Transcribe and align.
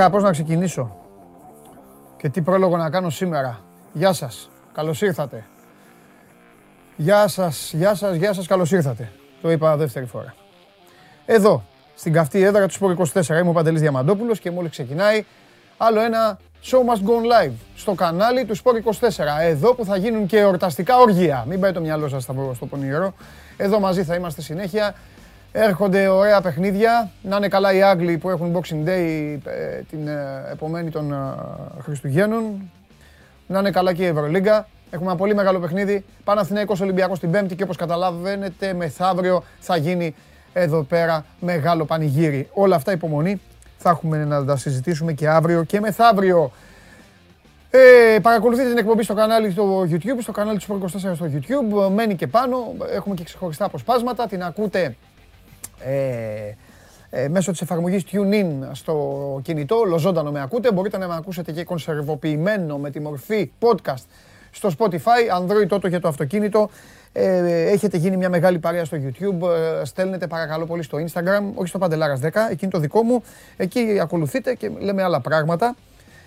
Έλεγα 0.00 0.14
πώς 0.14 0.24
να 0.24 0.32
ξεκινήσω 0.32 0.96
και 2.16 2.28
τι 2.28 2.40
πρόλογο 2.40 2.76
να 2.76 2.90
κάνω 2.90 3.10
σήμερα. 3.10 3.60
Γεια 3.92 4.12
σας, 4.12 4.50
καλώς 4.72 5.02
ήρθατε. 5.02 5.44
Γεια 6.96 7.28
σας, 7.28 7.72
γεια 7.72 7.94
σας, 7.94 8.16
γεια 8.16 8.32
σας, 8.32 8.46
καλώς 8.46 8.72
ήρθατε. 8.72 9.12
Το 9.42 9.50
είπα 9.50 9.76
δεύτερη 9.76 10.06
φορά. 10.06 10.34
Εδώ, 11.26 11.64
στην 11.94 12.12
καυτή 12.12 12.42
έδρα 12.42 12.66
του 12.66 12.72
Σπορ 12.72 12.90
24, 12.90 13.38
είμαι 13.38 13.48
ο 13.48 13.52
Παντελής 13.52 13.80
Διαμαντόπουλος 13.80 14.40
και 14.40 14.50
μόλις 14.50 14.70
ξεκινάει 14.70 15.24
άλλο 15.76 16.00
ένα 16.00 16.38
Show 16.64 16.78
Must 16.78 17.08
Go 17.08 17.46
Live 17.46 17.52
στο 17.76 17.94
κανάλι 17.94 18.44
του 18.44 18.56
Sport 18.56 18.74
24. 18.74 19.40
Εδώ 19.40 19.74
που 19.74 19.84
θα 19.84 19.96
γίνουν 19.96 20.26
και 20.26 20.38
εορταστικά 20.38 20.96
όργια. 20.98 21.44
Μην 21.48 21.60
πάει 21.60 21.72
το 21.72 21.80
μυαλό 21.80 22.08
σας 22.08 22.22
στο 22.52 22.66
πονηρό. 22.70 23.14
Εδώ 23.56 23.80
μαζί 23.80 24.04
θα 24.04 24.14
είμαστε 24.14 24.42
συνέχεια. 24.42 24.94
Έρχονται 25.52 26.08
ωραία 26.08 26.40
παιχνίδια. 26.40 27.10
Να 27.22 27.36
είναι 27.36 27.48
καλά 27.48 27.72
οι 27.72 27.82
Άγγλοι 27.82 28.18
που 28.18 28.30
έχουν 28.30 28.56
Boxing 28.56 28.88
Day 28.88 29.38
ε, 29.44 29.80
την 29.90 30.08
ε, 30.08 30.44
επομένη 30.52 30.90
των 30.90 31.12
ε, 31.12 31.16
Χριστουγέννων. 31.82 32.70
Να 33.46 33.58
είναι 33.58 33.70
καλά 33.70 33.92
και 33.92 34.02
η 34.02 34.06
Ευρωλίγκα. 34.06 34.68
Έχουμε 34.90 35.10
ένα 35.10 35.18
πολύ 35.18 35.34
μεγάλο 35.34 35.58
παιχνίδι. 35.58 36.04
Παναθηναϊκός 36.24 36.80
Ολυμπιακός 36.80 37.18
την 37.18 37.30
Πέμπτη 37.30 37.54
και 37.54 37.62
όπως 37.62 37.76
καταλαβαίνετε 37.76 38.72
μεθαύριο 38.72 39.44
θα 39.60 39.76
γίνει 39.76 40.14
εδώ 40.52 40.82
πέρα 40.82 41.24
μεγάλο 41.40 41.84
πανηγύρι. 41.84 42.48
Όλα 42.52 42.76
αυτά 42.76 42.92
υπομονή. 42.92 43.40
Θα 43.78 43.90
έχουμε 43.90 44.24
να 44.24 44.44
τα 44.44 44.56
συζητήσουμε 44.56 45.12
και 45.12 45.28
αύριο 45.28 45.64
και 45.64 45.80
μεθαύριο. 45.80 46.52
Ε, 47.70 48.18
παρακολουθείτε 48.22 48.68
την 48.68 48.78
εκπομπή 48.78 49.02
στο 49.02 49.14
κανάλι 49.14 49.50
στο 49.50 49.86
YouTube, 49.90 50.18
στο 50.20 50.32
κανάλι 50.32 50.58
του 50.58 50.80
24 50.82 50.88
στο 50.96 51.26
YouTube. 51.32 51.90
Μένει 51.92 52.16
και 52.16 52.26
πάνω. 52.26 52.74
Έχουμε 52.92 53.14
και 53.14 53.24
ξεχωριστά 53.24 53.64
αποσπάσματα. 53.64 54.26
Την 54.26 54.42
ακούτε 54.42 54.96
ε, 55.84 56.54
ε, 57.10 57.28
μέσω 57.28 57.50
της 57.50 57.60
εφαρμογής 57.60 58.04
TuneIn 58.12 58.68
στο 58.72 59.40
κινητό, 59.42 59.82
λοζόντανο 59.86 60.30
με 60.30 60.42
ακούτε. 60.42 60.72
Μπορείτε 60.72 60.98
να 60.98 61.08
με 61.08 61.14
ακούσετε 61.14 61.52
και 61.52 61.64
κονσερβοποιημένο 61.64 62.78
με 62.78 62.90
τη 62.90 63.00
μορφή 63.00 63.50
podcast 63.60 64.04
στο 64.50 64.70
Spotify, 64.78 65.40
Android 65.40 65.66
τότε 65.68 65.88
για 65.88 66.00
το 66.00 66.08
αυτοκίνητο. 66.08 66.70
Ε, 67.12 67.70
έχετε 67.70 67.96
γίνει 67.96 68.16
μια 68.16 68.28
μεγάλη 68.28 68.58
παρέα 68.58 68.84
στο 68.84 68.96
YouTube. 68.96 69.48
Ε, 69.80 69.84
στέλνετε 69.84 70.26
παρακαλώ 70.26 70.66
πολύ 70.66 70.82
στο 70.82 70.98
Instagram, 70.98 71.42
όχι 71.54 71.68
στο 71.68 71.78
Παντελάρας 71.78 72.20
10, 72.22 72.28
εκείνη 72.50 72.70
το 72.70 72.78
δικό 72.78 73.02
μου. 73.02 73.22
Εκεί 73.56 73.98
ακολουθείτε 74.00 74.54
και 74.54 74.70
λέμε 74.78 75.02
άλλα 75.02 75.20
πράγματα. 75.20 75.76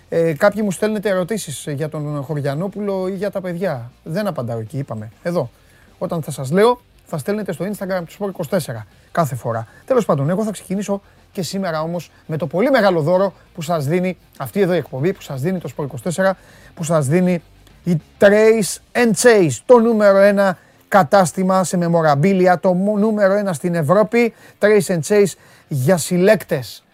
Ε, 0.08 0.32
κάποιοι 0.32 0.60
μου 0.64 0.70
στέλνετε 0.70 1.08
ερωτήσεις 1.08 1.66
για 1.68 1.88
τον 1.88 2.22
Χωριανόπουλο 2.22 3.08
ή 3.08 3.14
για 3.14 3.30
τα 3.30 3.40
παιδιά. 3.40 3.90
Δεν 4.02 4.26
απαντάω 4.26 4.58
εκεί, 4.58 4.78
είπαμε. 4.78 5.10
Εδώ. 5.22 5.50
Όταν 5.98 6.22
θα 6.22 6.30
σας 6.30 6.50
λέω, 6.50 6.80
θα 7.06 7.18
στέλνετε 7.18 7.52
στο 7.52 7.64
Instagram 7.64 8.02
του 8.06 8.12
Sport 8.18 8.46
24 8.46 8.86
κάθε 9.14 9.34
φορά. 9.34 9.66
Τέλος 9.86 10.04
πάντων, 10.04 10.30
εγώ 10.30 10.44
θα 10.44 10.50
ξεκινήσω 10.50 11.00
και 11.32 11.42
σήμερα 11.42 11.82
όμως 11.82 12.10
με 12.26 12.36
το 12.36 12.46
πολύ 12.46 12.70
μεγάλο 12.70 13.00
δώρο 13.00 13.32
που 13.54 13.62
σας 13.62 13.86
δίνει 13.86 14.16
αυτή 14.38 14.60
εδώ 14.60 14.74
η 14.74 14.76
εκπομπή, 14.76 15.12
που 15.12 15.22
σας 15.22 15.40
δίνει 15.40 15.58
το 15.58 15.70
Sport 15.76 15.86
24, 16.14 16.30
που 16.74 16.84
σας 16.84 17.06
δίνει 17.06 17.42
η 17.84 18.00
Trace 18.18 18.76
and 18.92 19.12
Chase, 19.22 19.56
το 19.66 19.78
νούμερο 19.78 20.18
ένα 20.18 20.58
κατάστημα 20.88 21.64
σε 21.64 21.76
μεμοραμπίλια, 21.76 22.58
το 22.58 22.72
νούμερο 22.74 23.32
ένα 23.32 23.52
στην 23.52 23.74
Ευρώπη, 23.74 24.34
Trace 24.58 24.86
and 24.86 25.00
Chase 25.08 25.32
για 25.68 25.96
συλλέκτες. 25.96 26.84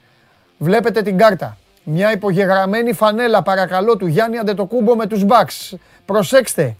Βλέπετε 0.58 1.02
την 1.02 1.18
κάρτα. 1.18 1.56
Μια 1.84 2.12
υπογεγραμμένη 2.12 2.92
φανέλα 2.92 3.42
παρακαλώ 3.42 3.96
του 3.96 4.06
Γιάννη 4.06 4.38
Αντετοκούμπο 4.38 4.96
με 4.96 5.06
τους 5.06 5.24
Bucks. 5.28 5.76
Προσέξτε, 6.04 6.76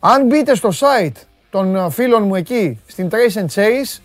αν 0.00 0.26
μπείτε 0.26 0.54
στο 0.54 0.68
site 0.68 1.16
των 1.50 1.90
φίλων 1.90 2.22
μου 2.22 2.34
εκεί 2.34 2.80
στην 2.86 3.08
Trace 3.12 3.38
and 3.38 3.46
Chase, 3.54 4.00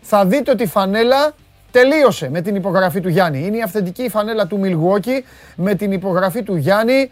θα 0.00 0.24
δείτε 0.26 0.50
ότι 0.50 0.62
η 0.62 0.66
φανέλα 0.66 1.34
τελείωσε 1.70 2.30
με 2.30 2.40
την 2.40 2.54
υπογραφή 2.54 3.00
του 3.00 3.08
Γιάννη. 3.08 3.46
Είναι 3.46 3.56
η 3.56 3.62
αυθεντική 3.62 4.08
φανέλα 4.08 4.46
του 4.46 4.60
Milwaukee 4.62 5.22
με 5.56 5.74
την 5.74 5.92
υπογραφή 5.92 6.42
του 6.42 6.56
Γιάννη. 6.56 7.10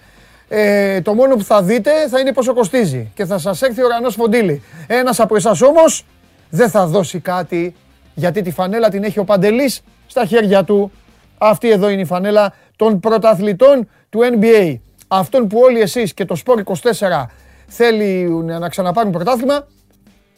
Ε, 0.48 1.00
το 1.00 1.14
μόνο 1.14 1.34
που 1.34 1.44
θα 1.44 1.62
δείτε 1.62 2.08
θα 2.08 2.20
είναι 2.20 2.32
πόσο 2.32 2.54
κοστίζει 2.54 3.10
και 3.14 3.24
θα 3.24 3.38
σας 3.38 3.62
έρθει 3.62 3.82
ο 3.82 3.84
ουρανός 3.84 4.14
φοντίλι. 4.14 4.62
Ένας 4.86 5.20
από 5.20 5.36
εσάς 5.36 5.62
όμως 5.62 6.04
δεν 6.50 6.70
θα 6.70 6.86
δώσει 6.86 7.20
κάτι 7.20 7.74
γιατί 8.14 8.42
τη 8.42 8.50
φανέλα 8.50 8.88
την 8.88 9.04
έχει 9.04 9.18
ο 9.18 9.24
Παντελής 9.24 9.80
στα 10.06 10.24
χέρια 10.24 10.64
του. 10.64 10.92
Αυτή 11.38 11.70
εδώ 11.70 11.88
είναι 11.88 12.00
η 12.00 12.04
φανέλα 12.04 12.54
των 12.76 13.00
πρωταθλητών 13.00 13.88
του 14.08 14.20
NBA. 14.38 14.78
Αυτόν 15.08 15.46
που 15.46 15.58
όλοι 15.58 15.80
εσείς 15.80 16.14
και 16.14 16.24
το 16.24 16.36
Sport 16.44 16.62
24 16.62 17.24
θέλουν 17.66 18.44
να 18.44 18.68
ξαναπάρουν 18.68 19.12
πρωτάθλημα 19.12 19.66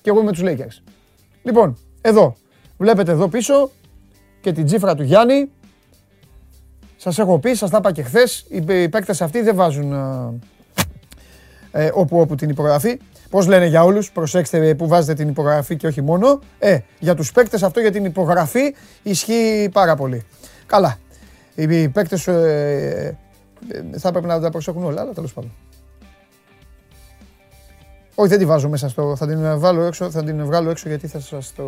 και 0.02 0.10
εγώ 0.10 0.22
με 0.22 0.32
τους 0.32 0.42
Lakers. 0.44 0.82
Λοιπόν, 1.42 1.78
εδώ, 2.00 2.36
βλέπετε 2.76 3.12
εδώ 3.12 3.28
πίσω 3.28 3.70
και 4.40 4.52
την 4.52 4.64
τσίφρα 4.64 4.94
του 4.94 5.02
Γιάννη. 5.02 5.50
Σας 6.96 7.18
έχω 7.18 7.38
πει, 7.38 7.54
σας 7.54 7.70
τα 7.70 7.76
είπα 7.76 7.92
και 7.92 8.02
χθες, 8.02 8.46
οι 8.48 8.88
παίκτες 8.88 9.22
αυτοί 9.22 9.40
δεν 9.40 9.54
βάζουν 9.54 9.92
ε, 11.72 11.84
ε, 11.84 11.90
όπου 11.94 12.20
όπου 12.20 12.34
την 12.34 12.48
υπογραφή. 12.48 13.00
Πώς 13.30 13.46
λένε 13.46 13.66
για 13.66 13.84
όλους, 13.84 14.10
προσέξτε 14.12 14.74
που 14.74 14.88
βάζετε 14.88 15.14
την 15.14 15.28
υπογραφή 15.28 15.76
και 15.76 15.86
όχι 15.86 16.02
μόνο. 16.02 16.40
Ε, 16.58 16.78
για 16.98 17.14
τους 17.14 17.32
παίκτες 17.32 17.62
αυτό 17.62 17.80
για 17.80 17.90
την 17.90 18.04
υπογραφή 18.04 18.74
ισχύει 19.02 19.68
πάρα 19.72 19.96
πολύ. 19.96 20.26
Καλά, 20.66 20.98
οι 21.54 21.88
παίκτες 21.88 22.26
ε, 22.26 23.18
ε, 23.68 23.98
θα 23.98 24.08
έπρεπε 24.08 24.26
να 24.26 24.40
τα 24.40 24.50
προσέχουν 24.50 24.84
όλα, 24.84 25.00
αλλά 25.00 25.12
τέλος 25.12 25.32
πάντων. 25.32 25.52
Όχι, 28.20 28.28
δεν 28.28 28.38
τη 28.38 28.44
βάζω 28.44 28.68
μέσα 28.68 28.88
στο. 28.88 29.16
Θα 29.16 29.26
την 29.26 29.58
βάλω 29.60 29.82
έξω, 29.82 30.10
θα 30.10 30.24
την 30.24 30.44
βγάλω 30.44 30.70
έξω 30.70 30.88
γιατί 30.88 31.06
θα 31.06 31.20
σας, 31.20 31.52
το, 31.56 31.64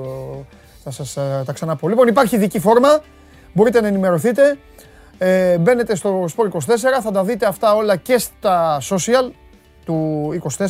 θα 0.84 0.90
σας 0.90 1.12
τα 1.44 1.52
ξαναπώ. 1.52 1.88
Λοιπόν, 1.88 2.08
υπάρχει 2.08 2.36
ειδική 2.36 2.58
φόρμα. 2.58 3.00
Μπορείτε 3.52 3.80
να 3.80 3.86
ενημερωθείτε. 3.86 4.58
Ε, 5.18 5.58
μπαίνετε 5.58 5.94
στο 5.94 6.24
Sport 6.36 6.48
24, 6.48 6.58
θα 7.02 7.10
τα 7.12 7.24
δείτε 7.24 7.46
αυτά 7.46 7.74
όλα 7.74 7.96
και 7.96 8.18
στα 8.18 8.80
social 8.80 9.30
του 9.84 10.28
24 10.58 10.66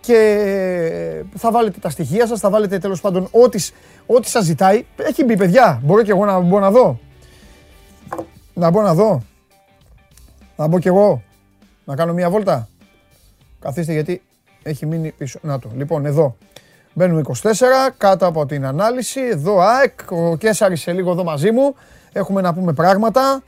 και 0.00 1.24
θα 1.36 1.50
βάλετε 1.50 1.78
τα 1.80 1.90
στοιχεία 1.90 2.26
σας, 2.26 2.40
θα 2.40 2.50
βάλετε 2.50 2.78
τέλος 2.78 3.00
πάντων 3.00 3.28
ό,τι, 3.30 3.68
ό,τι 4.06 4.28
σας 4.28 4.44
ζητάει. 4.44 4.84
Έχει 4.96 5.24
μπει 5.24 5.36
παιδιά, 5.36 5.80
μπορώ 5.84 6.02
και 6.02 6.10
εγώ 6.10 6.24
να 6.24 6.40
μπω 6.40 6.58
να 6.58 6.70
δω. 6.70 6.98
Να 8.54 8.70
μπω 8.70 8.82
να 8.82 8.94
δω. 8.94 9.22
Να 10.56 10.66
μπω 10.66 10.78
κι 10.78 10.88
εγώ. 10.88 11.22
Να 11.84 11.96
κάνω 11.96 12.12
μια 12.12 12.30
βόλτα. 12.30 12.68
Καθίστε 13.60 13.92
γιατί 13.92 14.22
έχει 14.62 14.86
μείνει 14.86 15.12
πίσω. 15.12 15.38
Να 15.42 15.58
το. 15.58 15.70
Λοιπόν, 15.76 16.06
εδώ. 16.06 16.36
Μπαίνουμε 16.92 17.22
24, 17.42 17.52
κάτω 17.96 18.26
από 18.26 18.46
την 18.46 18.64
ανάλυση. 18.64 19.20
Εδώ 19.20 19.60
ΑΕΚ, 19.60 20.00
ο 20.10 20.36
Κέσσαρης 20.36 20.80
σε 20.80 20.92
λίγο 20.92 21.10
εδώ 21.10 21.24
μαζί 21.24 21.50
μου. 21.50 21.74
Έχουμε 22.12 22.40
να 22.40 22.54
πούμε 22.54 22.72
πράγματα, 22.72 23.42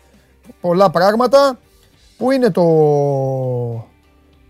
πολλά 0.60 0.90
πράγματα. 0.90 1.58
Πού 2.16 2.30
είναι 2.30 2.50
το... 2.50 2.62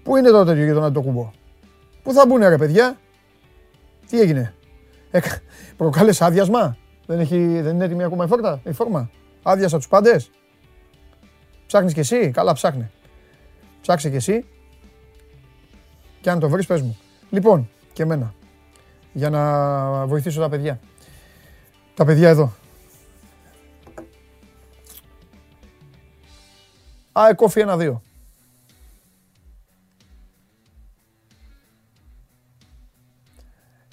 Πού 0.03 0.17
είναι 0.17 0.31
το 0.31 0.45
τέτοιο 0.45 0.65
για 0.65 0.75
τον 0.75 0.85
Αντοκούμπο. 0.85 1.31
Πού 2.03 2.13
θα 2.13 2.27
μπουν 2.27 2.41
ρε 2.41 2.57
παιδιά; 2.57 2.97
Τι 4.09 4.21
έγινε; 4.21 4.55
Ε, 5.11 5.21
προκάλεσε 5.77 6.25
άδειασμα; 6.25 6.77
Δεν, 7.07 7.19
έχει, 7.19 7.61
δεν 7.61 7.75
είναι 7.75 7.85
έτοιμη 7.85 8.05
ακόμα 8.05 8.25
η, 8.25 8.29
φόρτα, 8.29 8.61
η 8.65 8.73
φόρμα; 8.73 9.11
Άδειασα 9.43 9.77
τους 9.77 9.89
πάντες. 9.89 10.31
Ψάχνεις 11.67 11.93
κι 11.93 12.01
εσύ; 12.01 12.31
Καλά 12.31 12.53
ψάχνε. 12.53 12.91
Ψάξε 13.81 14.11
κι 14.11 14.17
εσύ. 14.17 14.45
Και 16.23 16.31
αν 16.31 16.39
το 16.39 16.49
βρεις 16.49 16.67
πες 16.67 16.83
μου. 16.83 16.99
Λοιπόν, 17.31 17.69
και 17.93 18.03
εμένα. 18.03 18.35
Για 19.13 19.31
να 19.31 20.07
βοηθήσω 20.07 20.41
τα 20.41 20.49
παιδιά. 20.49 20.81
Τα 21.95 22.05
παιδιά 22.05 22.29
εδώ. 22.29 22.53
Α, 27.13 27.35
κόφι 27.35 27.61
ένα-δύο. 27.61 28.03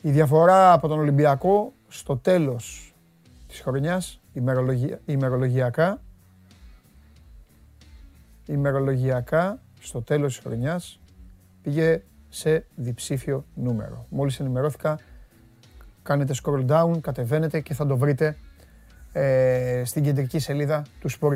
Η 0.02 0.12
διαφορά 0.12 0.74
από 0.74 0.88
τον 0.88 1.00
Ολυμπιακό 1.00 1.74
στο 1.88 2.18
τέλος 2.18 2.94
της 3.48 3.62
χρονιάς, 3.62 4.20
ημερολογιακά, 5.06 6.02
ημερολογιακά, 8.46 9.62
στο 9.80 10.02
τέλος 10.02 10.34
της 10.36 10.44
χρονιάς, 10.44 11.00
πήγε 11.62 12.04
σε 12.30 12.66
διψήφιο 12.76 13.46
νούμερο. 13.54 14.06
Μόλις 14.10 14.40
ενημερώθηκα, 14.40 15.00
κάνετε 16.04 16.34
scroll 16.44 16.66
down, 16.68 17.02
κατεβαίνετε 17.02 17.60
και 17.60 17.74
θα 17.74 17.86
το 17.86 17.98
βρείτε 17.98 18.38
ε, 19.12 19.82
στην 19.86 20.04
κεντρική 20.04 20.40
σελίδα 20.40 20.86
του 21.00 21.10
Sport 21.12 21.36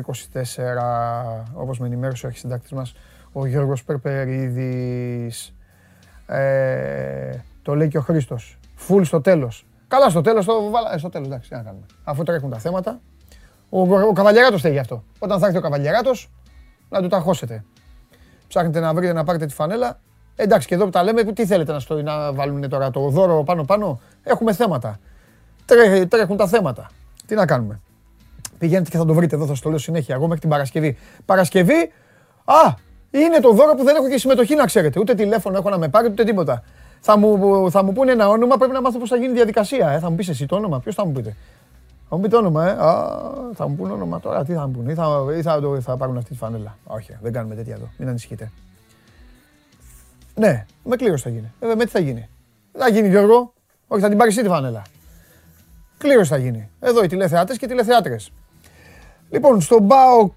όπως 1.54 1.78
με 1.78 1.86
ενημέρωσε 1.86 2.26
ο 2.26 2.28
αρχισυντάκτης 2.28 2.72
μας, 2.72 2.94
ο 3.32 3.46
Γιώργος 3.46 3.84
Περπερίδης. 3.84 5.54
Ε, 6.26 7.30
το 7.62 7.74
λέει 7.74 7.88
και 7.88 7.98
ο 7.98 8.00
Χρήστος. 8.00 8.58
Φουλ 8.74 9.02
στο 9.02 9.20
τέλος. 9.20 9.66
Καλά 9.88 10.10
στο 10.10 10.20
τέλος, 10.20 10.44
το 10.44 10.70
βάλα, 10.70 10.94
ε, 10.94 10.98
στο 10.98 11.08
τέλος, 11.08 11.26
εντάξει, 11.26 11.48
τι 11.48 11.54
να 11.54 11.62
κάνουμε. 11.62 11.86
Αφού 12.04 12.22
τρέχουν 12.22 12.50
τα 12.50 12.58
θέματα. 12.58 13.00
Ο, 13.68 13.80
ο, 13.80 14.00
ο 14.00 14.12
Καβαλιαράτος 14.12 14.60
θέλει 14.60 14.78
αυτό. 14.78 15.04
Όταν 15.18 15.38
θα 15.38 15.46
έρθει 15.46 15.58
ο 15.58 15.60
Καβαλιαράτος, 15.60 16.30
να 16.88 17.02
του 17.02 17.08
τα 17.08 17.18
χώσετε. 17.18 17.64
Ψάχνετε 18.48 18.80
να 18.80 18.94
βρείτε 18.94 19.12
να 19.12 19.24
πάρετε 19.24 19.46
τη 19.46 19.54
φανέλα, 19.54 20.00
Εντάξει, 20.36 20.68
και 20.68 20.74
εδώ 20.74 20.84
που 20.84 20.90
τα 20.90 21.02
λέμε, 21.02 21.22
τι 21.24 21.46
θέλετε 21.46 21.72
να, 21.72 21.78
στο, 21.78 22.02
να 22.02 22.32
βάλουν 22.32 22.68
τώρα 22.68 22.90
το 22.90 23.08
δώρο 23.08 23.42
πάνω-πάνω. 23.42 24.00
Έχουμε 24.22 24.52
θέματα. 24.52 24.98
Τρέχουν 26.08 26.36
τα 26.36 26.46
θέματα. 26.46 26.90
Τι 27.26 27.34
να 27.34 27.46
κάνουμε; 27.46 27.80
Πηγαίνετε 28.58 28.90
και 28.90 28.96
θα 28.96 29.04
το 29.04 29.14
βρείτε 29.14 29.36
εδώ, 29.36 29.46
θα 29.46 29.54
στο 29.54 29.68
λέω 29.68 29.78
συνέχεια. 29.78 30.14
Εγώ 30.14 30.24
μέχρι 30.24 30.40
την 30.40 30.48
Παρασκευή. 30.48 30.98
Παρασκευή, 31.24 31.92
α, 32.44 32.74
είναι 33.10 33.40
το 33.40 33.52
δώρο 33.52 33.74
που 33.74 33.84
δεν 33.84 33.96
έχω 33.96 34.08
και 34.08 34.18
συμμετοχή 34.18 34.54
να 34.54 34.64
ξέρετε. 34.64 35.00
Ούτε 35.00 35.14
τηλέφωνο 35.14 35.56
έχω 35.56 35.70
να 35.70 35.78
με 35.78 35.88
πάρει, 35.88 36.08
ούτε 36.08 36.24
τίποτα. 36.24 36.62
Θα 37.00 37.18
μου, 37.18 37.70
θα 37.70 37.82
μου 37.82 37.92
πούνε 37.92 38.12
ένα 38.12 38.28
όνομα, 38.28 38.56
πρέπει 38.56 38.72
να 38.72 38.80
μάθω 38.80 38.98
πώς 38.98 39.08
θα 39.08 39.16
γίνει 39.16 39.30
η 39.30 39.34
διαδικασία. 39.34 39.90
Ε. 39.90 39.98
Θα 39.98 40.10
μου 40.10 40.16
πεις 40.16 40.28
εσύ 40.28 40.46
το 40.46 40.56
όνομα, 40.56 40.80
ποιος 40.80 40.94
θα 40.94 41.06
μου 41.06 41.12
πείτε; 41.12 41.36
Θα 42.08 42.16
μου 42.16 42.22
πει 42.22 42.28
το 42.28 42.36
όνομα, 42.36 42.68
ε. 42.68 42.70
Α, 42.70 43.20
θα 43.54 43.68
μου 43.68 43.74
πούνε 43.74 43.92
όνομα 43.92 44.20
τώρα, 44.20 44.44
τι 44.44 44.52
θα 44.52 44.66
μου 44.66 44.72
πούνε. 44.72 44.92
Ή 44.92 44.94
θα, 44.94 45.24
ή 45.38 45.42
θα, 45.42 45.60
θα, 45.60 45.80
θα 45.80 45.96
πάρουν 45.96 46.16
αυτή 46.16 46.30
τη 46.30 46.36
φανέλα. 46.36 46.78
Όχι, 46.84 47.16
δεν 47.22 47.32
κάνουμε 47.32 47.54
τέτοια 47.54 47.74
εδώ. 47.74 47.88
Μην 47.96 48.08
ανησυχείτε. 48.08 48.50
Ναι, 50.34 50.66
με 50.84 50.96
κλήρωση 50.96 51.22
θα 51.22 51.30
γίνει. 51.30 51.52
Ε, 51.60 51.74
με 51.74 51.84
τι 51.84 51.90
θα 51.90 51.98
γίνει. 51.98 52.28
Θα 52.72 52.88
γίνει 52.88 53.08
Γιώργο. 53.08 53.52
Όχι, 53.86 54.02
θα 54.02 54.08
την 54.08 54.18
πάρει 54.18 54.30
εσύ 54.30 54.42
τη 54.42 54.48
φανέλα. 54.48 54.82
Κλήρωση 55.98 56.30
θα 56.30 56.36
γίνει. 56.36 56.70
Εδώ 56.80 57.04
οι 57.04 57.06
τηλεθεάτες 57.06 57.58
και 57.58 57.64
οι 57.64 57.68
τηλεθεάτρες. 57.68 58.32
Λοιπόν, 59.30 59.60
στον 59.60 59.82
ΜΠΑΟΚ 59.82 60.32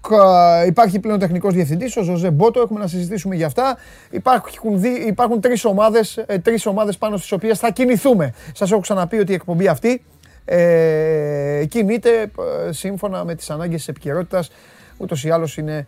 υπάρχει 0.66 1.00
πλέον 1.00 1.18
τεχνικός 1.18 1.54
διευθυντής, 1.54 1.96
ο 1.96 2.02
Ζωζέ 2.02 2.30
Μπότο, 2.30 2.60
έχουμε 2.60 2.80
να 2.80 2.86
συζητήσουμε 2.86 3.34
για 3.34 3.46
αυτά. 3.46 3.76
Υπάρχουν, 4.10 4.80
δι, 4.80 4.88
υπάρχουν 4.88 5.40
τρεις, 5.40 5.64
ομάδες, 5.64 6.16
ε, 6.16 6.38
τρεις 6.38 6.66
ομάδες 6.66 6.98
πάνω 6.98 7.16
στις 7.16 7.32
οποίες 7.32 7.58
θα 7.58 7.70
κινηθούμε. 7.70 8.34
Σας 8.52 8.70
έχω 8.70 8.80
ξαναπεί 8.80 9.18
ότι 9.18 9.32
η 9.32 9.34
εκπομπή 9.34 9.68
αυτή 9.68 10.04
ε, 10.44 11.64
κινείται 11.68 12.10
ε, 12.20 12.72
σύμφωνα 12.72 13.24
με 13.24 13.34
τις 13.34 13.50
ανάγκες 13.50 13.76
της 13.76 13.88
επικαιρότητας. 13.88 14.50
Ούτως 14.98 15.24
ή 15.24 15.30
άλλως 15.30 15.56
είναι 15.56 15.86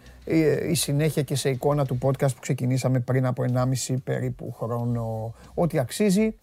η 0.68 0.74
συνέχεια 0.74 1.22
και 1.22 1.34
σε 1.34 1.50
εικόνα 1.50 1.84
του 1.84 1.98
podcast 2.02 2.34
που 2.34 2.40
ξεκινήσαμε 2.40 3.00
πριν 3.00 3.26
από 3.26 3.44
1,5 3.88 3.94
περίπου 4.04 4.52
χρόνο. 4.52 5.34
Ό,τι 5.54 5.78
αξίζει 5.78 6.34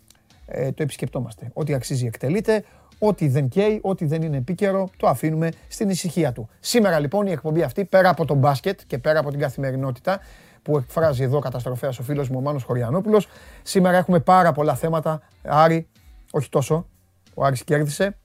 ε, 0.45 0.71
το 0.71 0.83
επισκεπτόμαστε. 0.83 1.51
Ό,τι 1.53 1.73
αξίζει 1.73 2.05
εκτελείται, 2.05 2.63
ό,τι 2.99 3.27
δεν 3.27 3.47
καίει, 3.47 3.79
ό,τι 3.81 4.05
δεν 4.05 4.21
είναι 4.21 4.37
επίκαιρο, 4.37 4.89
το 4.97 5.07
αφήνουμε 5.07 5.51
στην 5.67 5.89
ησυχία 5.89 6.31
του. 6.31 6.49
Σήμερα 6.59 6.99
λοιπόν 6.99 7.27
η 7.27 7.31
εκπομπή 7.31 7.61
αυτή, 7.61 7.85
πέρα 7.85 8.09
από 8.09 8.25
το 8.25 8.33
μπάσκετ 8.33 8.79
και 8.87 8.97
πέρα 8.97 9.19
από 9.19 9.29
την 9.29 9.39
καθημερινότητα, 9.39 10.19
που 10.63 10.77
εκφράζει 10.77 11.23
εδώ 11.23 11.39
καταστροφέας 11.39 11.99
ο 11.99 12.03
φίλος 12.03 12.29
μου 12.29 12.37
ο 12.37 12.41
Μάνος 12.41 12.63
Χωριανόπουλος, 12.63 13.27
σήμερα 13.63 13.97
έχουμε 13.97 14.19
πάρα 14.19 14.51
πολλά 14.51 14.75
θέματα. 14.75 15.21
Άρη, 15.43 15.87
όχι 16.31 16.49
τόσο, 16.49 16.87
ο 17.33 17.45
Άρης 17.45 17.63
κέρδισε, 17.63 18.17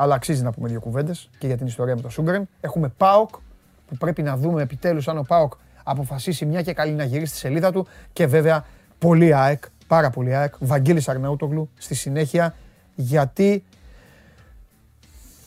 αλλά 0.00 0.14
αξίζει 0.14 0.42
να 0.42 0.52
πούμε 0.52 0.68
δύο 0.68 0.80
κουβέντες 0.80 1.28
και 1.38 1.46
για 1.46 1.56
την 1.56 1.66
ιστορία 1.66 1.94
με 1.94 2.00
το 2.00 2.08
Σούγκρεν. 2.08 2.48
Έχουμε 2.60 2.88
ΠΑΟΚ, 2.88 3.30
που 3.86 3.96
πρέπει 3.98 4.22
να 4.22 4.36
δούμε 4.36 4.62
επιτέλους 4.62 5.08
αν 5.08 5.18
ο 5.18 5.22
ΠΑΟΚ 5.22 5.52
αποφασίσει 5.82 6.46
μια 6.46 6.62
και 6.62 6.72
καλή 6.72 6.92
να 6.92 7.04
γυρίσει 7.04 7.30
στη 7.30 7.38
σελίδα 7.38 7.72
του 7.72 7.86
και 8.12 8.26
βέβαια 8.26 8.64
πολύ 8.98 9.34
ΑΕΚ, 9.34 9.62
πάρα 9.86 10.10
πολύ 10.10 10.34
ΑΕΚ, 10.34 10.54
Βαγγέλης 10.58 11.08
Αρναούτογλου 11.08 11.70
στη 11.78 11.94
συνέχεια 11.94 12.54
γιατί 12.94 13.64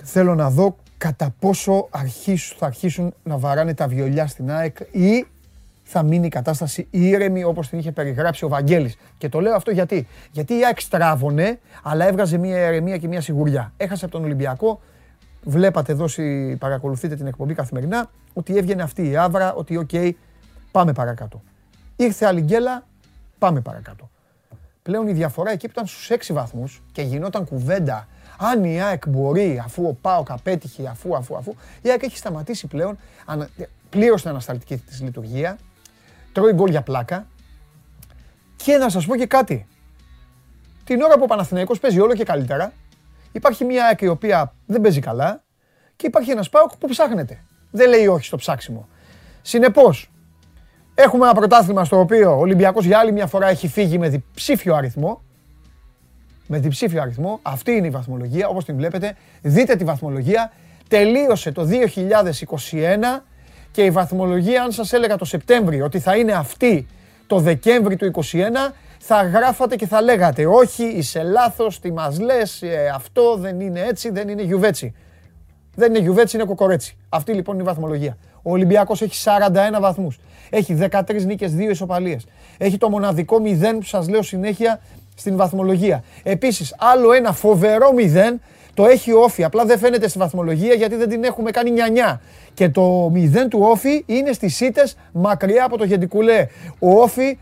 θέλω 0.03 0.35
να 0.35 0.49
δω 0.49 0.75
κατά 0.97 1.35
πόσο 1.39 1.87
θα 2.57 2.65
αρχίσουν 2.65 3.13
να 3.23 3.37
βαράνε 3.37 3.73
τα 3.73 3.87
βιολιά 3.87 4.27
στην 4.27 4.51
ΑΕΚ 4.51 4.77
ή 4.91 5.27
θα 5.91 6.03
μείνει 6.03 6.25
η 6.25 6.29
κατάσταση 6.29 6.87
ήρεμη 6.89 7.43
όπως 7.43 7.69
την 7.69 7.79
είχε 7.79 7.91
περιγράψει 7.91 8.45
ο 8.45 8.47
Βαγγέλης. 8.47 8.97
Και 9.17 9.29
το 9.29 9.39
λέω 9.39 9.55
αυτό 9.55 9.71
γιατί. 9.71 10.07
Γιατί 10.31 10.53
η 10.53 10.65
ΑΕΚ 10.65 10.79
στράβωνε, 10.79 11.59
αλλά 11.83 12.07
έβγαζε 12.07 12.37
μια 12.37 12.67
ηρεμία 12.67 12.97
και 12.97 13.07
μια 13.07 13.21
σιγουριά. 13.21 13.73
Έχασε 13.77 14.05
από 14.05 14.13
τον 14.13 14.23
Ολυμπιακό, 14.23 14.81
βλέπατε 15.43 15.91
εδώ, 15.91 16.05
παρακολουθείτε 16.57 17.15
την 17.15 17.27
εκπομπή 17.27 17.53
καθημερινά, 17.53 18.09
ότι 18.33 18.57
έβγαινε 18.57 18.83
αυτή 18.83 19.09
η 19.09 19.17
αύρα, 19.17 19.53
ότι 19.53 19.77
οκ, 19.77 19.89
πάμε 20.71 20.93
παρακάτω. 20.93 21.41
Ήρθε 21.95 22.25
άλλη 22.25 22.41
γκέλα, 22.41 22.87
πάμε 23.37 23.61
παρακάτω. 23.61 24.09
Πλέον 24.83 25.07
η 25.07 25.13
διαφορά 25.13 25.51
εκεί 25.51 25.65
που 25.65 25.73
ήταν 25.75 25.87
στους 25.87 26.09
6 26.09 26.33
βαθμούς 26.33 26.83
και 26.91 27.01
γινόταν 27.01 27.45
κουβέντα 27.45 28.07
αν 28.37 28.63
η 28.63 28.81
ΑΕΚ 28.81 29.09
μπορεί, 29.09 29.61
αφού 29.65 29.87
ο 29.87 29.97
ΠΑΟΚ 30.01 30.31
απέτυχε, 30.31 30.87
αφού, 30.87 31.15
αφού, 31.15 31.35
αφού, 31.35 31.53
η 31.81 31.89
ΑΕΚ 31.89 32.03
έχει 32.03 32.17
σταματήσει 32.17 32.67
πλέον, 32.67 32.97
πλήρωσε 33.89 34.21
την 34.21 34.31
ανασταλτική 34.31 34.77
της 34.77 35.01
λειτουργία, 35.01 35.57
τρώει 36.31 36.53
γκολ 36.53 36.69
για 36.69 36.81
πλάκα 36.81 37.27
και 38.55 38.77
να 38.77 38.89
σας 38.89 39.05
πω 39.05 39.15
και 39.15 39.25
κάτι. 39.25 39.67
Την 40.83 41.01
ώρα 41.01 41.13
που 41.15 41.23
ο 41.23 41.27
Παναθηναϊκός 41.27 41.79
παίζει 41.79 41.99
όλο 41.99 42.13
και 42.13 42.23
καλύτερα, 42.23 42.73
υπάρχει 43.31 43.65
μια 43.65 43.85
ΑΕΚ 43.85 44.01
η 44.01 44.07
οποία 44.07 44.53
δεν 44.65 44.81
παίζει 44.81 44.99
καλά 44.99 45.43
και 45.95 46.07
υπάρχει 46.07 46.31
ένας 46.31 46.49
ΠΑΟΚ 46.49 46.77
που 46.77 46.87
ψάχνεται. 46.87 47.43
Δεν 47.71 47.89
λέει 47.89 48.07
όχι 48.07 48.25
στο 48.25 48.37
ψάξιμο. 48.37 48.87
Συνεπώς, 49.41 50.11
Έχουμε 50.95 51.23
ένα 51.23 51.33
πρωτάθλημα 51.33 51.85
στο 51.85 51.99
οποίο 51.99 52.31
ο 52.31 52.39
Ολυμπιακός 52.39 52.85
για 52.85 52.99
άλλη 52.99 53.11
μια 53.11 53.27
φορά 53.27 53.47
έχει 53.47 53.67
φύγει 53.67 53.97
με 53.97 54.09
διψήφιο 54.09 54.75
αριθμό. 54.75 55.21
Με 56.47 56.59
διψήφιο 56.59 57.01
αριθμό. 57.01 57.39
Αυτή 57.41 57.71
είναι 57.71 57.87
η 57.87 57.89
βαθμολογία, 57.89 58.47
όπως 58.47 58.65
την 58.65 58.75
βλέπετε. 58.75 59.15
Δείτε 59.41 59.75
τη 59.75 59.83
βαθμολογία. 59.83 60.51
Τελείωσε 60.87 61.51
το 61.51 61.67
2021 61.67 63.23
και 63.71 63.83
η 63.83 63.89
βαθμολογία, 63.89 64.63
αν 64.63 64.71
σας 64.71 64.93
έλεγα 64.93 65.15
το 65.15 65.25
Σεπτέμβριο 65.25 65.85
ότι 65.85 65.99
θα 65.99 66.15
είναι 66.15 66.31
αυτή 66.31 66.87
το 67.27 67.39
Δεκέμβρη 67.39 67.95
του 67.95 68.11
2021, 68.15 68.73
θα 68.99 69.23
γράφατε 69.23 69.75
και 69.75 69.87
θα 69.87 70.01
λέγατε 70.01 70.45
όχι, 70.45 70.83
είσαι 70.83 71.23
λάθος, 71.23 71.79
τι 71.79 71.91
μας 71.91 72.19
λες, 72.19 72.61
ε, 72.61 72.91
αυτό 72.95 73.35
δεν 73.35 73.59
είναι 73.59 73.79
έτσι, 73.79 74.09
δεν 74.09 74.27
είναι 74.27 74.41
γιουβέτσι. 74.41 74.93
Δεν 75.75 75.89
είναι 75.89 75.99
γιουβέτσι, 75.99 76.35
είναι 76.35 76.45
κοκορέτσι. 76.45 76.97
Αυτή 77.09 77.33
λοιπόν 77.33 77.53
είναι 77.53 77.63
η 77.63 77.65
βαθμολογία. 77.65 78.17
Ο 78.41 78.51
Ολυμπιακός 78.51 79.01
έχει 79.01 79.23
41 79.23 79.79
βαθμούς. 79.79 80.19
Έχει 80.49 80.73
13 80.73 81.25
νίκες, 81.25 81.55
2 81.55 81.69
ισοπαλίες. 81.69 82.25
Έχει 82.57 82.77
το 82.77 82.89
μοναδικό 82.89 83.37
0 83.39 83.77
που 83.79 83.85
σας 83.85 84.09
λέω 84.09 84.21
συνέχεια 84.21 84.79
στην 85.15 85.35
βαθμολογία. 85.35 86.03
Επίσης, 86.23 86.75
άλλο 86.79 87.11
ένα 87.11 87.31
φοβερό 87.33 87.89
0 87.93 88.39
το 88.73 88.85
έχει 88.85 89.11
ο 89.11 89.19
Όφη. 89.19 89.43
Απλά 89.43 89.65
δεν 89.65 89.77
φαίνεται 89.77 90.07
στη 90.07 90.19
βαθμολογία 90.19 90.73
γιατί 90.73 90.95
δεν 90.95 91.09
την 91.09 91.23
έχουμε 91.23 91.51
κάνει 91.51 91.71
νιανιά. 91.71 92.21
Και 92.53 92.69
το 92.69 93.11
0 93.15 93.47
του 93.49 93.59
Όφη 93.61 94.03
είναι 94.05 94.31
στις 94.31 94.55
σίτες 94.55 94.97
μακριά 95.11 95.65
από 95.65 95.77
το 95.77 95.83
Γεντικουλέ. 95.83 96.47
Ο 96.79 97.01
Όφη 97.01 97.37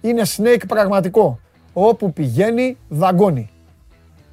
είναι 0.00 0.22
snake 0.36 0.62
πραγματικό. 0.68 1.40
Όπου 1.72 2.12
πηγαίνει, 2.12 2.76
δαγκώνει. 2.88 3.50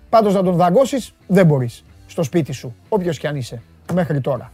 Πάντως 0.10 0.34
να 0.34 0.44
τον 0.44 0.56
δαγκώσεις 0.56 1.14
δεν 1.28 1.46
μπορείς 1.46 1.84
στο 2.08 2.24
σπίτι 2.24 2.52
σου, 2.52 2.76
όποιος 2.90 3.18
κι 3.18 3.28
αν 3.28 3.36
είσαι, 3.36 3.62
μέχρι 3.94 4.22
τώρα. 4.22 4.52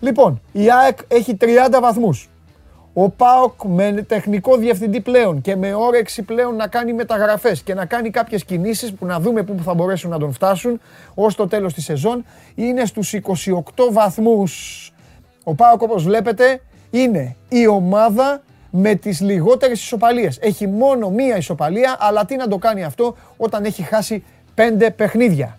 Λοιπόν, 0.00 0.40
η 0.52 0.70
ΑΕΚ 0.70 0.98
έχει 1.08 1.36
30 1.40 1.80
βαθμούς. 1.80 2.28
Ο 2.98 3.10
ΠΑΟΚ 3.10 3.64
με 3.64 4.04
τεχνικό 4.08 4.56
διευθυντή 4.56 5.00
πλέον 5.00 5.40
και 5.40 5.56
με 5.56 5.74
όρεξη 5.74 6.22
πλέον 6.22 6.56
να 6.56 6.66
κάνει 6.66 6.92
μεταγραφές 6.92 7.62
και 7.62 7.74
να 7.74 7.86
κάνει 7.86 8.10
κάποιες 8.10 8.44
κινήσεις 8.44 8.92
που 8.92 9.06
να 9.06 9.20
δούμε 9.20 9.42
πού 9.42 9.56
θα 9.62 9.74
μπορέσουν 9.74 10.10
να 10.10 10.18
τον 10.18 10.32
φτάσουν 10.32 10.80
ως 11.14 11.34
το 11.34 11.48
τέλος 11.48 11.74
της 11.74 11.84
σεζόν 11.84 12.24
είναι 12.54 12.84
στους 12.84 13.12
28 13.12 13.90
βαθμούς. 13.90 14.92
Ο 15.44 15.54
ΠΑΟΚ 15.54 15.82
όπως 15.82 16.04
βλέπετε 16.04 16.60
είναι 16.90 17.36
η 17.48 17.66
ομάδα 17.66 18.42
με 18.70 18.94
τις 18.94 19.20
λιγότερες 19.20 19.82
ισοπαλίες. 19.82 20.38
Έχει 20.40 20.66
μόνο 20.66 21.10
μία 21.10 21.36
ισοπαλία, 21.36 21.96
αλλά 21.98 22.24
τι 22.24 22.36
να 22.36 22.48
το 22.48 22.58
κάνει 22.58 22.84
αυτό 22.84 23.16
όταν 23.36 23.64
έχει 23.64 23.82
χάσει 23.82 24.24
πέντε 24.54 24.90
παιχνίδια. 24.90 25.58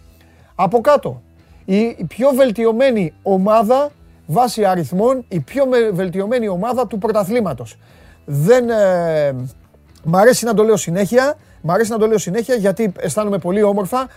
Από 0.55 0.81
κάτω, 0.81 1.21
η 1.65 2.05
πιο 2.07 2.29
βελτιωμένη 2.29 3.13
ομάδα 3.23 3.91
βάσει 4.27 4.65
αριθμών 4.65 5.25
η 5.27 5.39
πιο 5.39 5.63
βελτιωμένη 5.93 6.47
ομάδα 6.47 6.87
του 6.87 6.97
πρωταθλήματος. 6.97 7.77
Δεν, 8.25 8.69
ε, 8.69 9.35
μ' 10.03 10.15
αρέσει 10.15 10.45
να 10.45 10.53
το 10.53 10.63
λέω 10.63 10.77
συνέχεια, 10.77 11.37
μ' 11.61 11.71
αρέσει 11.71 11.91
να 11.91 11.97
το 11.97 12.07
λέω 12.07 12.17
συνέχεια 12.17 12.55
γιατί 12.55 12.91
αισθάνομαι 12.99 13.37
πολύ 13.37 13.63
όμορφα 13.63 14.07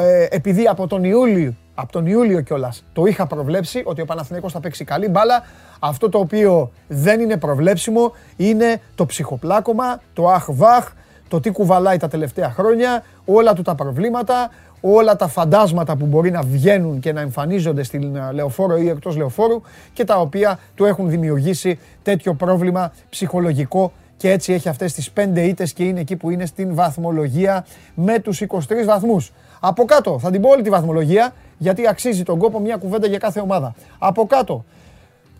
ε, 0.00 0.26
επειδή 0.30 0.66
από 0.66 0.86
τον 0.86 1.04
Ιούλιο, 1.04 1.54
από 1.74 1.92
τον 1.92 2.06
Ιούλιο 2.06 2.40
κιόλας 2.40 2.84
το 2.92 3.04
είχα 3.04 3.26
προβλέψει 3.26 3.82
ότι 3.84 4.00
ο 4.00 4.04
Παναθηναϊκός 4.04 4.52
θα 4.52 4.60
παίξει 4.60 4.84
καλή 4.84 5.08
μπάλα. 5.08 5.42
Αυτό 5.78 6.08
το 6.08 6.18
οποίο 6.18 6.70
δεν 6.88 7.20
είναι 7.20 7.36
προβλέψιμο 7.36 8.12
είναι 8.36 8.80
το 8.94 9.06
ψυχοπλάκωμα, 9.06 10.00
το 10.12 10.28
αχ-βαχ, 10.28 10.92
το 11.28 11.40
τι 11.40 11.50
κουβαλάει 11.50 11.96
τα 11.96 12.08
τελευταία 12.08 12.50
χρόνια, 12.50 13.02
όλα 13.24 13.52
του 13.52 13.62
τα 13.62 13.74
προβλήματα, 13.74 14.50
όλα 14.86 15.16
τα 15.16 15.28
φαντάσματα 15.28 15.96
που 15.96 16.06
μπορεί 16.06 16.30
να 16.30 16.42
βγαίνουν 16.42 17.00
και 17.00 17.12
να 17.12 17.20
εμφανίζονται 17.20 17.82
στην 17.82 18.16
ε, 18.16 18.32
λεωφόρο 18.32 18.76
ή 18.76 18.88
εκτός 18.88 19.16
λεωφόρου 19.16 19.60
και 19.92 20.04
τα 20.04 20.20
οποία 20.20 20.58
του 20.74 20.84
έχουν 20.84 21.08
δημιουργήσει 21.08 21.78
τέτοιο 22.02 22.34
πρόβλημα 22.34 22.92
ψυχολογικό 23.10 23.92
και 24.16 24.30
έτσι 24.30 24.52
έχει 24.52 24.68
αυτές 24.68 24.92
τις 24.92 25.10
πέντε 25.10 25.42
ήττες 25.42 25.72
και 25.72 25.84
είναι 25.84 26.00
εκεί 26.00 26.16
που 26.16 26.30
είναι 26.30 26.46
στην 26.46 26.74
βαθμολογία 26.74 27.66
με 27.94 28.18
τους 28.18 28.42
23 28.48 28.58
βαθμούς. 28.86 29.32
Από 29.60 29.84
κάτω, 29.84 30.18
θα 30.18 30.30
την 30.30 30.40
πω 30.40 30.48
όλη 30.48 30.62
τη 30.62 30.70
βαθμολογία 30.70 31.32
γιατί 31.58 31.88
αξίζει 31.88 32.22
τον 32.22 32.38
κόπο 32.38 32.60
μια 32.60 32.76
κουβέντα 32.76 33.06
για 33.06 33.18
κάθε 33.18 33.40
ομάδα. 33.40 33.74
Από 33.98 34.26
κάτω, 34.26 34.64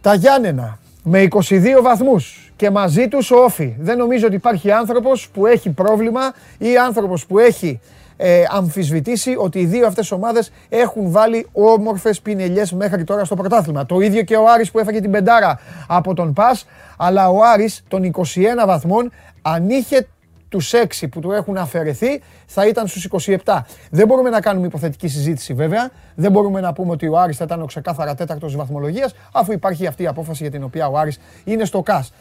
τα 0.00 0.14
Γιάννενα 0.14 0.78
με 1.02 1.26
22 1.30 1.82
βαθμούς 1.82 2.52
και 2.56 2.70
μαζί 2.70 3.08
τους 3.08 3.30
ο 3.30 3.36
Όφη. 3.36 3.76
Δεν 3.78 3.98
νομίζω 3.98 4.26
ότι 4.26 4.34
υπάρχει 4.34 4.70
άνθρωπος 4.70 5.28
που 5.28 5.46
έχει 5.46 5.70
πρόβλημα 5.70 6.20
ή 6.58 6.76
άνθρωπος 6.76 7.26
που 7.26 7.38
έχει 7.38 7.80
ε, 8.16 8.42
αμφισβητήσει 8.49 9.35
ότι 9.38 9.59
οι 9.59 9.66
δύο 9.66 9.87
αυτές 9.87 10.11
ομάδες 10.12 10.52
έχουν 10.68 11.11
βάλει 11.11 11.47
όμορφες 11.52 12.21
πινελιές 12.21 12.73
μέχρι 12.73 13.04
τώρα 13.04 13.25
στο 13.25 13.35
πρωτάθλημα. 13.35 13.87
Το 13.87 14.00
ίδιο 14.00 14.23
και 14.23 14.37
ο 14.37 14.49
Άρης 14.49 14.71
που 14.71 14.78
έφαγε 14.78 15.00
την 15.00 15.11
πεντάρα 15.11 15.61
από 15.87 16.14
τον 16.14 16.33
Πας, 16.33 16.66
αλλά 16.97 17.28
ο 17.28 17.38
Άρης 17.44 17.83
των 17.88 18.02
21 18.02 18.66
βαθμών 18.66 19.12
αν 19.42 19.71
είχε 19.71 20.06
τους 20.49 20.73
6 20.73 21.09
που 21.11 21.21
του 21.21 21.33
έχουν 21.33 21.56
αφαιρεθεί 21.56 22.23
θα 22.47 22.66
ήταν 22.66 22.87
στους 22.87 23.09
27. 23.44 23.61
Δεν 23.90 24.06
μπορούμε 24.06 24.30
να 24.30 24.40
κάνουμε 24.40 24.66
υποθετική 24.66 25.09
συζήτηση 25.09 25.54
βέβαια. 25.54 25.90
Δεν 26.14 26.30
μπορούμε 26.30 26.61
να 26.61 26.73
πούμε 26.73 26.90
ότι 26.90 27.09
ο 27.09 27.18
Άρης 27.18 27.37
θα 27.37 27.44
ήταν 27.44 27.62
ο 27.62 27.64
ξεκάθαρα 27.64 28.14
τέταρτος 28.14 28.56
βαθμολογίας 28.56 29.14
αφού 29.33 29.52
υπάρχει 29.52 29.87
αυτή 29.87 30.02
η 30.02 30.06
απόφαση 30.06 30.42
για 30.42 30.52
την 30.52 30.62
οποία 30.62 30.88
ο 30.88 30.99
Άρης 30.99 31.18
είναι 31.44 31.64
στο 31.64 31.83
ΚΑΣ. 31.83 32.12